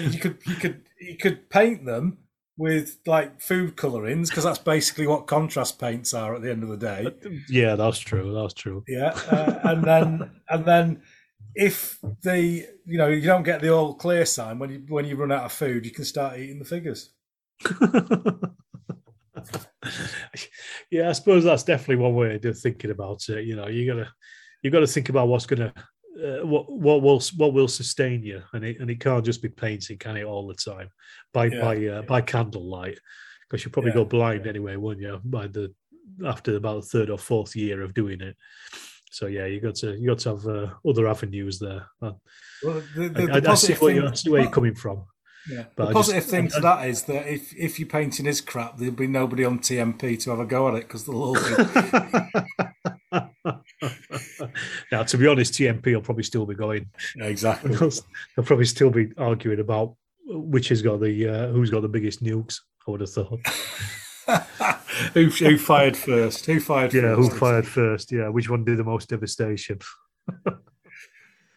you 0.00 0.18
could 0.18 0.38
you 0.46 0.54
could 0.54 0.82
you 1.00 1.16
could 1.16 1.50
paint 1.50 1.84
them 1.84 2.18
with 2.58 2.98
like 3.06 3.40
food 3.40 3.76
colorings 3.76 4.28
because 4.28 4.44
that's 4.44 4.58
basically 4.58 5.06
what 5.06 5.28
contrast 5.28 5.78
paints 5.78 6.12
are 6.12 6.34
at 6.34 6.42
the 6.42 6.50
end 6.50 6.64
of 6.64 6.68
the 6.68 6.76
day. 6.76 7.06
Yeah, 7.48 7.76
that's 7.76 8.00
true. 8.00 8.34
That's 8.34 8.52
true. 8.52 8.84
Yeah, 8.86 9.18
uh, 9.30 9.60
and 9.64 9.84
then 9.84 10.30
and 10.50 10.64
then 10.64 11.02
if 11.54 11.98
the 12.22 12.66
you 12.84 12.98
know 12.98 13.08
you 13.08 13.22
don't 13.22 13.44
get 13.44 13.62
the 13.62 13.72
all 13.72 13.94
clear 13.94 14.26
sign 14.26 14.58
when 14.58 14.70
you 14.70 14.84
when 14.88 15.06
you 15.06 15.16
run 15.16 15.32
out 15.32 15.44
of 15.44 15.52
food, 15.52 15.86
you 15.86 15.92
can 15.92 16.04
start 16.04 16.38
eating 16.38 16.58
the 16.58 16.64
figures. 16.64 17.10
yeah, 20.90 21.08
I 21.08 21.12
suppose 21.12 21.44
that's 21.44 21.62
definitely 21.62 22.02
one 22.02 22.14
way 22.14 22.40
of 22.42 22.58
thinking 22.58 22.90
about 22.90 23.28
it. 23.28 23.44
You 23.46 23.54
know, 23.56 23.68
you 23.68 23.86
gotta 23.86 24.08
you 24.62 24.70
got 24.70 24.80
to 24.80 24.86
think 24.86 25.08
about 25.08 25.28
what's 25.28 25.46
gonna 25.46 25.72
uh, 26.24 26.46
what 26.46 26.70
what 26.70 27.02
will 27.02 27.20
what 27.36 27.52
will 27.52 27.68
sustain 27.68 28.22
you, 28.22 28.42
and 28.52 28.64
it 28.64 28.80
and 28.80 28.90
it 28.90 29.00
can't 29.00 29.24
just 29.24 29.42
be 29.42 29.48
painting, 29.48 29.98
can 29.98 30.16
it, 30.16 30.24
all 30.24 30.46
the 30.48 30.54
time 30.54 30.90
by 31.32 31.46
Yeah. 31.46 31.60
by 31.60 31.86
uh, 31.86 32.02
by 32.02 32.20
candlelight, 32.20 32.98
because 33.48 33.64
you'll 33.64 33.72
probably 33.72 33.90
Yeah. 33.92 33.96
go 33.96 34.04
blind 34.04 34.46
anyway, 34.46 34.76
wouldn't 34.76 35.02
you? 35.06 35.20
By 35.24 35.46
the 35.46 35.72
after 36.26 36.56
about 36.56 36.82
the 36.82 36.88
third 36.88 37.10
or 37.10 37.18
fourth 37.18 37.54
year 37.54 37.82
of 37.82 37.94
doing 37.94 38.20
it. 38.20 38.36
So 39.10 39.26
yeah, 39.26 39.46
you 39.46 39.60
got 39.60 39.76
to 39.76 39.96
you 39.96 40.08
got 40.08 40.18
to 40.20 40.28
have 40.30 40.46
uh, 40.46 40.70
other 40.88 41.06
avenues 41.08 41.58
there. 41.58 41.86
Well, 42.00 42.20
the, 42.62 43.04
I, 43.04 43.08
the, 43.08 43.32
I- 43.34 43.40
the 43.40 43.50
I 43.50 43.54
see 43.54 43.72
positive 43.74 43.80
where, 43.82 43.94
you, 43.94 44.00
thing, 44.02 44.10
I 44.10 44.14
see 44.14 44.30
where 44.30 44.42
you're 44.42 44.50
coming 44.50 44.74
from. 44.74 45.04
yeah, 45.48 45.64
but 45.76 45.86
the 45.88 45.94
just- 45.94 45.96
positive 46.10 46.24
thing 46.24 46.44
I- 46.46 46.48
to 46.48 46.60
that 46.60 46.88
is 46.88 47.02
that 47.04 47.26
if 47.32 47.54
if 47.56 47.78
your 47.78 47.88
painting 47.88 48.26
is 48.26 48.40
crap, 48.40 48.76
there'll 48.76 48.94
be 48.94 49.06
nobody 49.06 49.44
on 49.44 49.60
TMP 49.60 50.18
to 50.24 50.30
have 50.30 50.40
a 50.40 50.44
go 50.46 50.68
at 50.68 50.74
it 50.74 50.88
because 50.88 51.04
they'll 51.06 51.22
all 51.22 51.34
be 51.34 52.64
now, 54.92 55.02
to 55.02 55.18
be 55.18 55.26
honest, 55.26 55.54
TMP 55.54 55.94
will 55.94 56.02
probably 56.02 56.24
still 56.24 56.46
be 56.46 56.54
going. 56.54 56.90
Exactly. 57.16 57.74
They'll, 57.74 57.90
they'll 58.36 58.44
probably 58.44 58.64
still 58.64 58.90
be 58.90 59.12
arguing 59.16 59.60
about 59.60 59.94
which 60.30 60.68
has 60.68 60.82
got 60.82 61.00
the 61.00 61.28
uh, 61.28 61.48
who's 61.48 61.70
got 61.70 61.80
the 61.80 61.88
biggest 61.88 62.22
nukes. 62.22 62.60
I 62.86 62.90
would 62.90 63.00
have 63.00 63.10
thought. 63.10 63.40
who, 65.14 65.26
who 65.26 65.58
fired 65.58 65.96
first? 65.96 66.46
Who 66.46 66.60
fired 66.60 66.92
Yeah, 66.92 67.14
first? 67.14 67.32
who 67.32 67.38
fired 67.38 67.66
first? 67.66 68.12
Yeah, 68.12 68.28
which 68.28 68.50
one 68.50 68.64
did 68.64 68.78
the 68.78 68.84
most 68.84 69.08
devastation? 69.08 69.78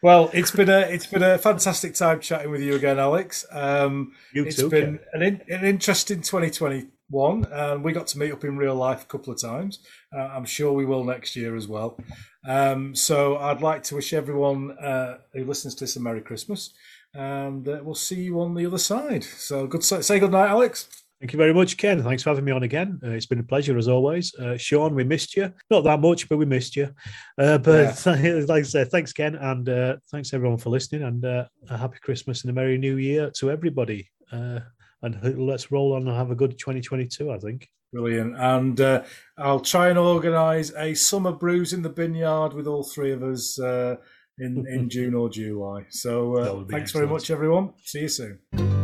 Well, 0.02 0.32
it's 0.34 0.50
been 0.50 0.70
a 0.70 0.80
it's 0.80 1.06
been 1.06 1.22
a 1.22 1.38
fantastic 1.38 1.94
time 1.94 2.22
chatting 2.22 2.50
with 2.50 2.62
you 2.62 2.76
again, 2.76 2.98
Alex. 2.98 3.46
Um, 3.52 4.14
You 4.34 4.46
it's 4.46 4.56
too, 4.56 4.70
been 4.70 5.00
an, 5.14 5.22
in, 5.22 5.42
an 5.50 5.64
interesting 5.64 6.22
2021, 6.22 7.46
and 7.52 7.84
we 7.84 7.92
got 7.92 8.08
to 8.08 8.18
meet 8.18 8.32
up 8.32 8.44
in 8.44 8.58
real 8.58 8.74
life 8.74 9.04
a 9.04 9.06
couple 9.06 9.32
of 9.32 9.40
times. 9.40 9.80
Uh, 10.16 10.30
I'm 10.34 10.46
sure 10.46 10.74
we 10.74 10.86
will 10.86 11.04
next 11.04 11.36
year 11.36 11.56
as 11.56 11.68
well. 11.68 11.98
Um, 12.46 12.96
so 12.96 13.38
I'd 13.38 13.62
like 13.62 13.84
to 13.84 13.96
wish 13.96 14.14
everyone 14.14 14.72
uh, 14.80 15.20
who 15.34 15.46
listens 15.46 15.76
to 15.76 15.84
this 15.84 15.96
a 15.96 16.00
Merry 16.00 16.22
Christmas, 16.22 16.74
and 17.14 17.68
uh, 17.68 17.80
we'll 17.84 17.96
see 17.96 18.22
you 18.22 18.42
on 18.42 18.56
the 18.56 18.66
other 18.66 18.78
side. 18.78 19.24
So 19.24 19.68
good 19.68 19.84
say 19.84 20.20
good 20.20 20.32
night, 20.32 20.50
Alex. 20.50 20.88
Thank 21.22 21.34
you 21.34 21.38
very 21.38 21.54
much, 21.54 21.78
Ken. 21.78 22.02
Thanks 22.02 22.24
for 22.24 22.32
having 22.32 22.46
me 22.46 22.52
on 22.52 22.64
again. 22.64 23.00
Uh, 23.04 23.12
it's 23.12 23.28
been 23.28 23.40
a 23.40 23.44
pleasure 23.44 23.78
as 23.78 23.88
always. 23.88 24.34
Uh, 24.34 24.58
Sean, 24.58 24.96
we 24.96 25.04
missed 25.04 25.38
you. 25.38 25.54
Not 25.70 25.84
that 25.84 26.00
much, 26.00 26.28
but 26.28 26.38
we 26.38 26.46
missed 26.46 26.76
you. 26.76 26.90
Uh, 27.38 27.60
but 27.60 28.04
like 28.08 28.50
I 28.50 28.62
said, 28.64 28.90
thanks, 28.90 29.14
Ken, 29.14 29.36
and 29.36 29.70
uh, 29.70 29.98
thanks 30.10 30.34
everyone 30.34 30.58
for 30.58 30.72
listening. 30.72 31.04
And 31.04 31.24
uh, 31.24 31.46
a 31.70 31.78
happy 31.78 32.00
Christmas 32.02 32.42
and 32.42 32.50
a 32.50 32.54
merry 32.54 32.80
New 32.80 32.98
Year 32.98 33.30
to 33.36 33.52
everybody. 33.52 34.10
Uh, 34.32 34.62
and 35.04 35.38
let's 35.38 35.72
roll 35.72 35.94
on 35.94 36.08
and 36.08 36.18
have 36.18 36.32
a 36.32 36.36
good 36.36 36.58
2022. 36.58 37.32
I 37.32 37.38
think. 37.38 37.70
Brilliant. 37.94 38.36
And 38.38 38.80
uh, 38.80 39.04
I'll 39.38 39.60
try 39.60 39.90
and 39.90 39.98
organise 39.98 40.72
a 40.78 40.94
summer 40.94 41.32
Brews 41.32 41.74
in 41.74 41.82
the 41.82 41.90
Binyard 41.90 42.54
with 42.54 42.68
all 42.68 42.84
three 42.84 43.12
of 43.12 43.22
us 43.22 43.60
uh, 43.60 43.98
in, 44.38 44.66
in 44.68 44.90
June 44.90 45.14
or 45.14 45.30
July. 45.30 45.86
So 45.90 46.38
uh, 46.38 46.66
thanks 46.70 46.92
very 46.92 47.08
much, 47.08 47.30
everyone. 47.30 47.74
See 47.84 48.02
you 48.02 48.08
soon. 48.08 48.81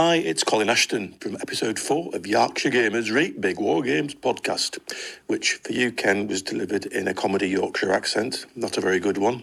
Hi, 0.00 0.14
it's 0.14 0.44
Colin 0.44 0.70
Ashton 0.70 1.14
from 1.14 1.34
episode 1.40 1.76
four 1.76 2.14
of 2.14 2.24
Yorkshire 2.24 2.70
Gamers 2.70 3.12
Rate 3.12 3.40
Big 3.40 3.58
War 3.58 3.82
Games 3.82 4.14
podcast, 4.14 4.78
which 5.26 5.54
for 5.54 5.72
you, 5.72 5.90
Ken, 5.90 6.28
was 6.28 6.40
delivered 6.40 6.86
in 6.86 7.08
a 7.08 7.14
comedy 7.14 7.48
Yorkshire 7.48 7.90
accent, 7.90 8.46
not 8.54 8.78
a 8.78 8.80
very 8.80 9.00
good 9.00 9.18
one. 9.18 9.42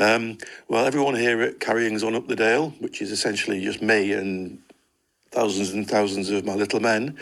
Um, 0.00 0.38
well, 0.66 0.84
everyone 0.84 1.14
here 1.14 1.40
at 1.42 1.60
Carryings 1.60 2.02
On 2.02 2.16
Up 2.16 2.26
the 2.26 2.34
Dale, 2.34 2.70
which 2.80 3.00
is 3.00 3.12
essentially 3.12 3.60
just 3.60 3.82
me 3.82 4.12
and 4.12 4.58
thousands 5.34 5.70
and 5.70 5.88
thousands 5.88 6.30
of 6.30 6.44
my 6.44 6.54
little 6.54 6.80
men. 6.80 7.18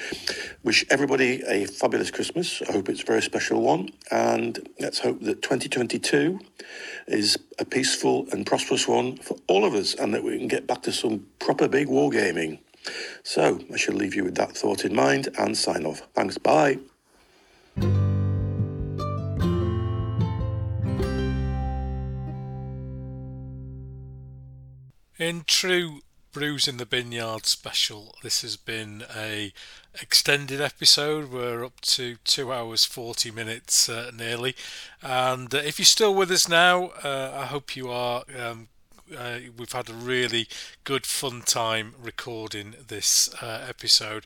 Wish 0.63 0.85
everybody 0.91 1.43
a 1.49 1.65
fabulous 1.65 2.11
Christmas. 2.11 2.63
I 2.69 2.73
hope 2.73 2.89
it's 2.89 3.03
a 3.03 3.07
very 3.07 3.23
special 3.23 3.63
one. 3.63 3.89
And 4.11 4.69
let's 4.79 4.99
hope 4.99 5.21
that 5.23 5.41
2022 5.41 6.39
is 7.09 7.39
a 7.59 7.65
peaceful 7.65 8.27
and 8.31 8.47
prosperous 8.47 8.87
one 8.87 9.17
for 9.17 9.37
all 9.49 9.65
of 9.65 9.75
us 9.75 9.95
and 9.95 10.13
that 10.13 10.23
we 10.23 10.39
can 10.39 10.49
get 10.49 10.67
back 10.67 10.83
to 10.83 10.93
some 10.93 11.27
proper 11.39 11.69
big 11.69 11.89
wargaming. 11.89 12.59
So 13.23 13.61
I 13.73 13.77
shall 13.77 13.95
leave 13.95 14.15
you 14.15 14.25
with 14.25 14.35
that 14.35 14.57
thought 14.57 14.85
in 14.85 14.95
mind 14.95 15.29
and 15.39 15.57
sign 15.57 15.87
off. 15.87 16.03
Thanks. 16.15 16.37
Bye. 16.37 16.79
In 25.19 25.45
true 25.47 26.01
Brews 26.33 26.67
in 26.67 26.79
the 26.79 26.87
Binyard 26.87 27.45
special, 27.45 28.15
this 28.23 28.41
has 28.41 28.57
been 28.57 29.05
a 29.15 29.53
extended 30.01 30.63
episode. 30.63 31.31
We're 31.31 31.63
up 31.63 31.83
to 31.83 32.17
two 32.25 32.51
hours 32.51 32.87
forty 32.87 33.31
minutes 33.31 33.87
uh, 33.87 34.11
nearly, 34.17 34.57
and 35.03 35.55
uh, 35.55 35.59
if 35.59 35.79
you're 35.79 35.85
still 35.85 36.15
with 36.15 36.31
us 36.31 36.49
now, 36.49 36.87
uh, 37.05 37.37
I 37.37 37.45
hope 37.45 37.77
you 37.77 37.91
are. 37.91 38.25
Um, 38.35 38.69
uh, 39.15 39.41
we've 39.59 39.73
had 39.73 39.91
a 39.91 39.95
really 39.95 40.49
good 40.85 41.05
fun 41.05 41.43
time 41.43 41.95
recording 42.03 42.77
this 42.89 43.29
uh, 43.43 43.67
episode, 43.69 44.25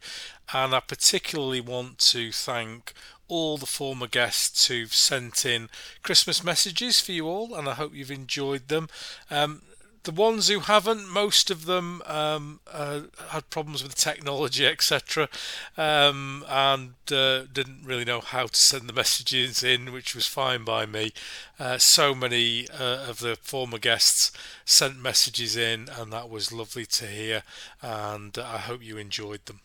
and 0.54 0.76
I 0.76 0.80
particularly 0.80 1.60
want 1.60 1.98
to 1.98 2.30
thank 2.30 2.92
all 3.26 3.58
the 3.58 3.66
former 3.66 4.06
guests 4.06 4.68
who've 4.68 4.94
sent 4.94 5.44
in 5.44 5.70
Christmas 6.04 6.44
messages 6.44 7.00
for 7.00 7.10
you 7.10 7.26
all, 7.26 7.52
and 7.52 7.68
I 7.68 7.74
hope 7.74 7.96
you've 7.96 8.12
enjoyed 8.12 8.68
them. 8.68 8.88
Um, 9.28 9.62
the 10.06 10.12
ones 10.12 10.48
who 10.48 10.60
haven't, 10.60 11.08
most 11.08 11.50
of 11.50 11.66
them 11.66 12.00
um, 12.06 12.60
uh, 12.72 13.02
had 13.30 13.50
problems 13.50 13.82
with 13.82 13.96
technology, 13.96 14.64
etc., 14.64 15.28
um, 15.76 16.44
and 16.48 16.94
uh, 17.12 17.42
didn't 17.52 17.84
really 17.84 18.04
know 18.04 18.20
how 18.20 18.46
to 18.46 18.56
send 18.56 18.88
the 18.88 18.92
messages 19.02 19.64
in, 19.64 19.92
which 19.92 20.14
was 20.14 20.26
fine 20.26 20.64
by 20.64 20.86
me. 20.86 21.12
Uh, 21.58 21.76
so 21.76 22.14
many 22.14 22.68
uh, 22.70 23.04
of 23.08 23.18
the 23.18 23.36
former 23.42 23.78
guests 23.78 24.30
sent 24.64 24.96
messages 24.96 25.56
in, 25.56 25.88
and 25.98 26.12
that 26.12 26.30
was 26.30 26.52
lovely 26.52 26.86
to 26.86 27.06
hear, 27.06 27.42
and 27.82 28.38
I 28.38 28.58
hope 28.58 28.82
you 28.82 28.96
enjoyed 28.96 29.44
them. 29.46 29.60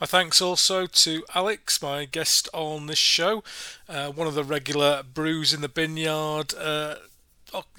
My 0.00 0.06
thanks 0.06 0.40
also 0.40 0.86
to 0.86 1.24
Alex, 1.34 1.82
my 1.82 2.06
guest 2.06 2.48
on 2.54 2.86
this 2.86 2.98
show, 2.98 3.44
uh, 3.88 4.10
one 4.10 4.26
of 4.26 4.34
the 4.34 4.44
regular 4.44 5.02
Brews 5.02 5.52
in 5.52 5.60
the 5.60 5.68
Binyard 5.68 6.54
uh, 6.56 6.94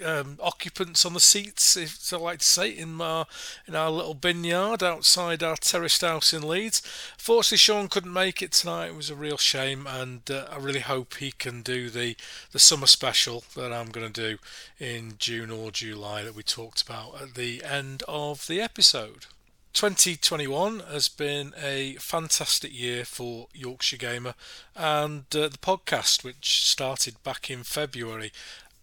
um, 0.05 0.37
occupants 0.41 1.05
on 1.05 1.13
the 1.13 1.19
seats, 1.19 1.77
if 1.77 2.13
I 2.13 2.17
like 2.17 2.39
to 2.39 2.45
say, 2.45 2.69
in 2.69 2.99
our 3.01 3.25
in 3.67 3.75
our 3.75 3.89
little 3.89 4.13
binyard 4.13 4.83
outside 4.83 5.43
our 5.43 5.55
terraced 5.55 6.01
house 6.01 6.33
in 6.33 6.47
Leeds. 6.47 6.81
Fortunately, 7.17 7.57
Sean 7.57 7.87
couldn't 7.87 8.13
make 8.13 8.41
it 8.41 8.51
tonight. 8.51 8.87
It 8.87 8.95
was 8.95 9.09
a 9.09 9.15
real 9.15 9.37
shame, 9.37 9.87
and 9.87 10.29
uh, 10.29 10.47
I 10.51 10.57
really 10.57 10.79
hope 10.79 11.15
he 11.15 11.31
can 11.31 11.61
do 11.61 11.89
the 11.89 12.15
the 12.51 12.59
summer 12.59 12.87
special 12.87 13.43
that 13.55 13.73
I'm 13.73 13.89
going 13.89 14.11
to 14.11 14.21
do 14.29 14.37
in 14.79 15.15
June 15.17 15.51
or 15.51 15.71
July 15.71 16.23
that 16.23 16.35
we 16.35 16.43
talked 16.43 16.81
about 16.81 17.21
at 17.21 17.35
the 17.35 17.63
end 17.63 18.03
of 18.07 18.47
the 18.47 18.61
episode. 18.61 19.25
2021 19.73 20.81
has 20.91 21.07
been 21.07 21.53
a 21.61 21.93
fantastic 21.93 22.77
year 22.77 23.05
for 23.05 23.47
Yorkshire 23.53 23.97
Gamer 23.97 24.35
and 24.75 25.23
uh, 25.33 25.47
the 25.47 25.57
podcast, 25.61 26.23
which 26.23 26.65
started 26.65 27.23
back 27.23 27.49
in 27.49 27.63
February. 27.63 28.31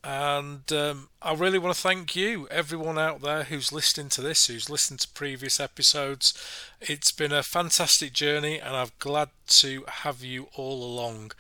And 0.05 0.71
um, 0.73 1.09
I 1.21 1.35
really 1.35 1.59
want 1.59 1.75
to 1.75 1.81
thank 1.81 2.15
you, 2.15 2.49
everyone 2.51 2.99
out 2.99 3.21
there 3.21 3.45
who's 3.45 3.73
listening 3.73 4.09
to 4.11 4.23
this, 4.23 4.47
who's 4.47 4.71
listened 4.71 5.01
to 5.01 5.09
previous 5.09 5.59
episodes. 5.59 6.35
It's 6.81 7.11
been 7.11 7.33
a 7.33 7.43
fantastic 7.43 8.13
journey, 8.13 8.59
and 8.59 8.77
I'm 8.77 8.91
glad 9.01 9.31
to 9.49 9.85
have 9.89 10.23
you 10.23 10.49
all 10.55 10.85
along. 10.85 11.33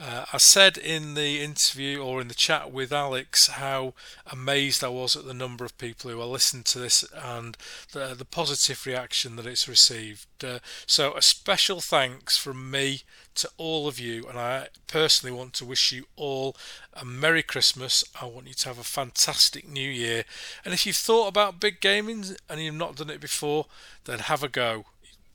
Uh, 0.00 0.24
I 0.32 0.38
said 0.38 0.78
in 0.78 1.12
the 1.12 1.42
interview 1.42 2.02
or 2.02 2.22
in 2.22 2.28
the 2.28 2.34
chat 2.34 2.72
with 2.72 2.90
Alex 2.90 3.48
how 3.48 3.92
amazed 4.32 4.82
I 4.82 4.88
was 4.88 5.14
at 5.14 5.26
the 5.26 5.34
number 5.34 5.62
of 5.62 5.76
people 5.76 6.10
who 6.10 6.18
are 6.22 6.26
listening 6.26 6.62
to 6.64 6.78
this 6.78 7.04
and 7.12 7.54
the, 7.92 8.14
the 8.14 8.24
positive 8.24 8.86
reaction 8.86 9.36
that 9.36 9.44
it's 9.44 9.68
received. 9.68 10.26
Uh, 10.42 10.60
so, 10.86 11.12
a 11.14 11.20
special 11.20 11.82
thanks 11.82 12.38
from 12.38 12.70
me 12.70 13.02
to 13.34 13.50
all 13.58 13.88
of 13.88 13.98
you, 13.98 14.26
and 14.26 14.38
I 14.38 14.68
personally 14.86 15.36
want 15.36 15.52
to 15.54 15.66
wish 15.66 15.92
you 15.92 16.06
all 16.16 16.56
a 16.94 17.04
Merry 17.04 17.42
Christmas. 17.42 18.02
I 18.20 18.24
want 18.24 18.48
you 18.48 18.54
to 18.54 18.68
have 18.68 18.78
a 18.78 18.84
fantastic 18.84 19.68
New 19.68 19.88
Year. 19.88 20.24
And 20.64 20.72
if 20.72 20.86
you've 20.86 20.96
thought 20.96 21.28
about 21.28 21.60
big 21.60 21.78
gaming 21.80 22.24
and 22.48 22.60
you've 22.60 22.74
not 22.74 22.96
done 22.96 23.10
it 23.10 23.20
before, 23.20 23.66
then 24.06 24.20
have 24.20 24.42
a 24.42 24.48
go 24.48 24.86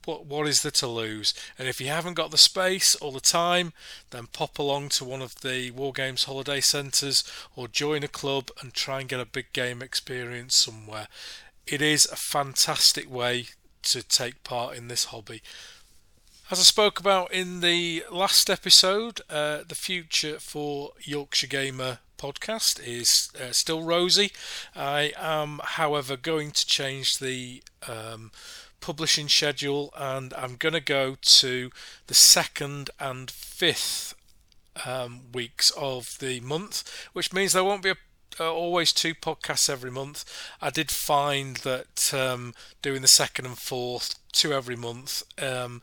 what 0.06 0.24
what 0.24 0.46
is 0.46 0.62
there 0.62 0.70
to 0.72 0.86
lose? 0.86 1.34
And 1.58 1.68
if 1.68 1.80
you 1.80 1.88
haven't 1.88 2.14
got 2.14 2.30
the 2.30 2.38
space 2.38 2.94
or 2.96 3.12
the 3.12 3.20
time, 3.20 3.72
then 4.10 4.28
pop 4.32 4.58
along 4.58 4.88
to 4.90 5.04
one 5.04 5.20
of 5.20 5.40
the 5.42 5.70
War 5.72 5.92
Games 5.92 6.24
holiday 6.24 6.60
centres 6.60 7.22
or 7.54 7.68
join 7.68 8.02
a 8.02 8.08
club 8.08 8.50
and 8.60 8.72
try 8.72 9.00
and 9.00 9.08
get 9.08 9.20
a 9.20 9.26
big 9.26 9.52
game 9.52 9.82
experience 9.82 10.56
somewhere. 10.56 11.08
It 11.66 11.82
is 11.82 12.06
a 12.06 12.16
fantastic 12.16 13.10
way 13.10 13.48
to 13.82 14.02
take 14.02 14.42
part 14.44 14.76
in 14.76 14.88
this 14.88 15.06
hobby. 15.06 15.42
As 16.48 16.60
I 16.60 16.62
spoke 16.62 17.00
about 17.00 17.32
in 17.32 17.60
the 17.60 18.04
last 18.10 18.48
episode, 18.48 19.20
uh, 19.28 19.62
the 19.66 19.74
future 19.74 20.38
for 20.38 20.92
Yorkshire 21.00 21.48
Gamer 21.48 21.98
podcast 22.16 22.80
is 22.86 23.30
uh, 23.34 23.52
still 23.52 23.82
rosy. 23.82 24.30
I 24.74 25.12
am, 25.16 25.60
however, 25.62 26.16
going 26.16 26.52
to 26.52 26.66
change 26.66 27.18
the 27.18 27.62
um, 27.88 28.30
publishing 28.86 29.28
schedule, 29.28 29.92
and 29.96 30.32
I'm 30.34 30.54
going 30.54 30.72
to 30.74 30.80
go 30.80 31.16
to 31.20 31.72
the 32.06 32.14
second 32.14 32.88
and 33.00 33.28
fifth 33.28 34.14
um, 34.86 35.22
weeks 35.34 35.72
of 35.72 36.16
the 36.20 36.38
month, 36.38 37.08
which 37.12 37.32
means 37.32 37.52
there 37.52 37.64
won't 37.64 37.82
be 37.82 37.90
a 37.90 37.96
uh, 38.38 38.52
always 38.52 38.92
two 38.92 39.12
podcasts 39.12 39.68
every 39.68 39.90
month. 39.90 40.24
I 40.62 40.70
did 40.70 40.92
find 40.92 41.56
that 41.58 42.14
um, 42.14 42.54
doing 42.80 43.02
the 43.02 43.08
second 43.08 43.46
and 43.46 43.58
fourth, 43.58 44.14
two 44.30 44.52
every 44.52 44.76
month, 44.76 45.24
um, 45.42 45.82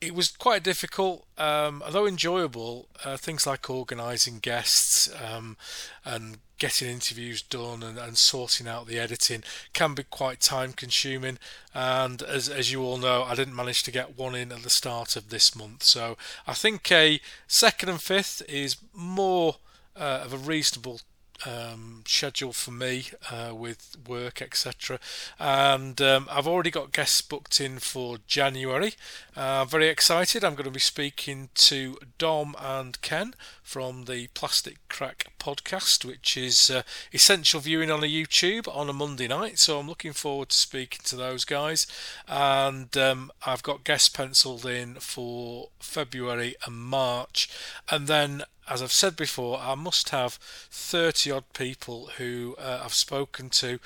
it 0.00 0.12
was 0.14 0.30
quite 0.30 0.64
difficult, 0.64 1.26
um, 1.38 1.82
although 1.84 2.06
enjoyable. 2.06 2.88
Uh, 3.04 3.16
things 3.16 3.46
like 3.46 3.70
organising 3.70 4.40
guests 4.40 5.08
um, 5.22 5.56
and 6.04 6.38
getting 6.60 6.88
interviews 6.88 7.42
done 7.42 7.82
and, 7.82 7.98
and, 7.98 8.16
sorting 8.16 8.68
out 8.68 8.86
the 8.86 8.98
editing 8.98 9.42
can 9.72 9.94
be 9.94 10.04
quite 10.04 10.40
time 10.40 10.72
consuming. 10.72 11.38
And 11.74 12.22
as, 12.22 12.48
as 12.48 12.70
you 12.70 12.82
all 12.82 12.98
know, 12.98 13.24
I 13.24 13.34
didn't 13.34 13.56
manage 13.56 13.82
to 13.84 13.90
get 13.90 14.16
one 14.16 14.36
in 14.36 14.52
at 14.52 14.62
the 14.62 14.70
start 14.70 15.16
of 15.16 15.30
this 15.30 15.56
month. 15.56 15.82
So 15.82 16.16
I 16.46 16.54
think 16.54 16.92
a 16.92 17.20
second 17.48 17.88
and 17.88 18.00
fifth 18.00 18.42
is 18.48 18.76
more 18.94 19.56
uh, 19.96 20.20
of 20.24 20.32
a 20.32 20.36
reasonable 20.36 21.00
um, 21.46 22.02
schedule 22.06 22.52
for 22.52 22.70
me 22.70 23.06
uh, 23.30 23.54
with 23.54 23.96
work, 24.06 24.42
etc. 24.42 24.98
And 25.38 26.00
um, 26.00 26.28
I've 26.30 26.46
already 26.46 26.70
got 26.70 26.92
guests 26.92 27.22
booked 27.22 27.60
in 27.60 27.78
for 27.78 28.18
January. 28.26 28.94
Uh, 29.36 29.64
very 29.64 29.88
excited. 29.88 30.44
I'm 30.44 30.54
going 30.54 30.64
to 30.64 30.70
be 30.70 30.80
speaking 30.80 31.50
to 31.54 31.98
Dom 32.18 32.54
and 32.60 33.00
Ken 33.00 33.34
from 33.62 34.06
the 34.06 34.26
Plastic 34.34 34.78
Crack 34.88 35.26
podcast, 35.38 36.04
which 36.04 36.36
is 36.36 36.70
uh, 36.70 36.82
essential 37.12 37.60
viewing 37.60 37.90
on 37.90 38.02
a 38.02 38.06
YouTube 38.06 38.66
on 38.74 38.88
a 38.88 38.92
Monday 38.92 39.28
night. 39.28 39.58
So 39.58 39.78
I'm 39.78 39.88
looking 39.88 40.12
forward 40.12 40.50
to 40.50 40.56
speaking 40.56 41.00
to 41.04 41.16
those 41.16 41.44
guys. 41.44 41.86
And 42.26 42.96
um, 42.96 43.30
I've 43.46 43.62
got 43.62 43.84
guests 43.84 44.08
penciled 44.08 44.66
in 44.66 44.94
for 44.96 45.68
February 45.78 46.56
and 46.66 46.76
March. 46.76 47.48
And 47.90 48.06
then 48.06 48.42
as 48.70 48.80
I've 48.80 48.92
said 48.92 49.16
before, 49.16 49.58
I 49.58 49.74
must 49.74 50.10
have 50.10 50.34
30 50.34 51.32
odd 51.32 51.44
people 51.52 52.10
who 52.18 52.54
uh, 52.56 52.82
I've 52.84 52.94
spoken 52.94 53.50
to 53.50 53.80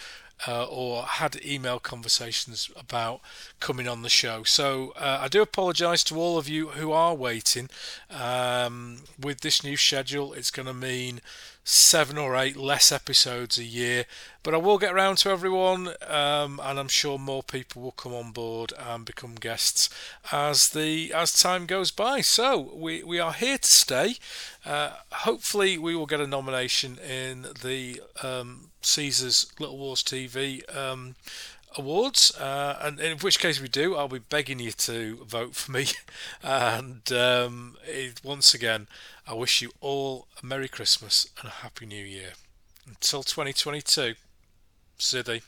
uh, 0.47 0.65
or 0.65 1.05
had 1.05 1.43
email 1.45 1.79
conversations 1.79 2.71
about 2.77 3.21
coming 3.61 3.89
on 3.89 4.03
the 4.03 4.09
show. 4.09 4.43
So 4.43 4.93
uh, 4.97 5.21
I 5.23 5.29
do 5.29 5.41
apologise 5.41 6.05
to 6.05 6.17
all 6.17 6.37
of 6.37 6.49
you 6.49 6.69
who 6.69 6.93
are 6.93 7.15
waiting. 7.15 7.71
Um, 8.11 9.05
with 9.19 9.41
this 9.41 9.65
new 9.65 9.77
schedule, 9.77 10.33
it's 10.35 10.51
going 10.51 10.67
to 10.67 10.75
mean 10.75 11.21
seven 11.65 12.19
or 12.19 12.37
eight 12.37 12.57
less 12.57 12.93
episodes 12.93 13.59
a 13.59 13.65
year. 13.65 14.05
But 14.43 14.53
I 14.55 14.59
will 14.59 14.77
get 14.77 14.93
around 14.93 15.17
to 15.19 15.31
everyone, 15.31 15.89
um, 16.07 16.61
and 16.63 16.79
I'm 16.79 16.89
sure 16.89 17.19
more 17.19 17.43
people 17.43 17.81
will 17.81 17.93
come 17.93 18.13
on 18.13 18.31
board 18.31 18.75
and 18.79 19.07
become 19.07 19.37
guests 19.37 19.89
as 20.31 20.69
the 20.69 21.13
as 21.15 21.33
time 21.33 21.65
goes 21.65 21.91
by. 21.91 22.21
So 22.21 22.73
we 22.75 23.03
we 23.03 23.19
are 23.19 23.33
here 23.33 23.57
to 23.59 23.67
stay. 23.67 24.17
Uh, 24.65 24.91
hopefully, 25.11 25.79
we 25.79 25.97
will 25.97 26.07
get 26.07 26.21
a 26.21 26.27
nomination 26.27 26.99
in 26.99 27.47
the 27.63 28.03
um, 28.23 28.71
Caesars 28.83 29.51
Little 29.59 29.79
Wars 29.79 30.03
TV. 30.03 30.63
Um, 30.77 31.17
awards, 31.77 32.33
uh, 32.39 32.79
and 32.83 33.01
in 33.01 33.19
which 33.19 33.41
case 33.41 33.61
we 33.61 33.69
do, 33.69 33.97
I'll 33.97 34.09
be 34.09 34.19
begging 34.19 34.61
you 34.61 34.73
to 34.73 35.25
vote 35.27 35.55
for 35.55 35.73
me. 35.73 35.87
and 36.43 37.11
um, 37.13 37.77
it, 37.85 38.21
once 38.23 38.55
again, 38.55 38.87
I 39.27 39.33
wish 39.33 39.63
you 39.63 39.71
all 39.81 40.29
a 40.43 40.45
Merry 40.45 40.69
Christmas 40.69 41.27
and 41.41 41.49
a 41.49 41.53
Happy 41.53 41.87
New 41.87 42.05
Year. 42.05 42.33
Until 42.87 43.23
2022, 43.23 44.17
Siddy. 44.99 45.41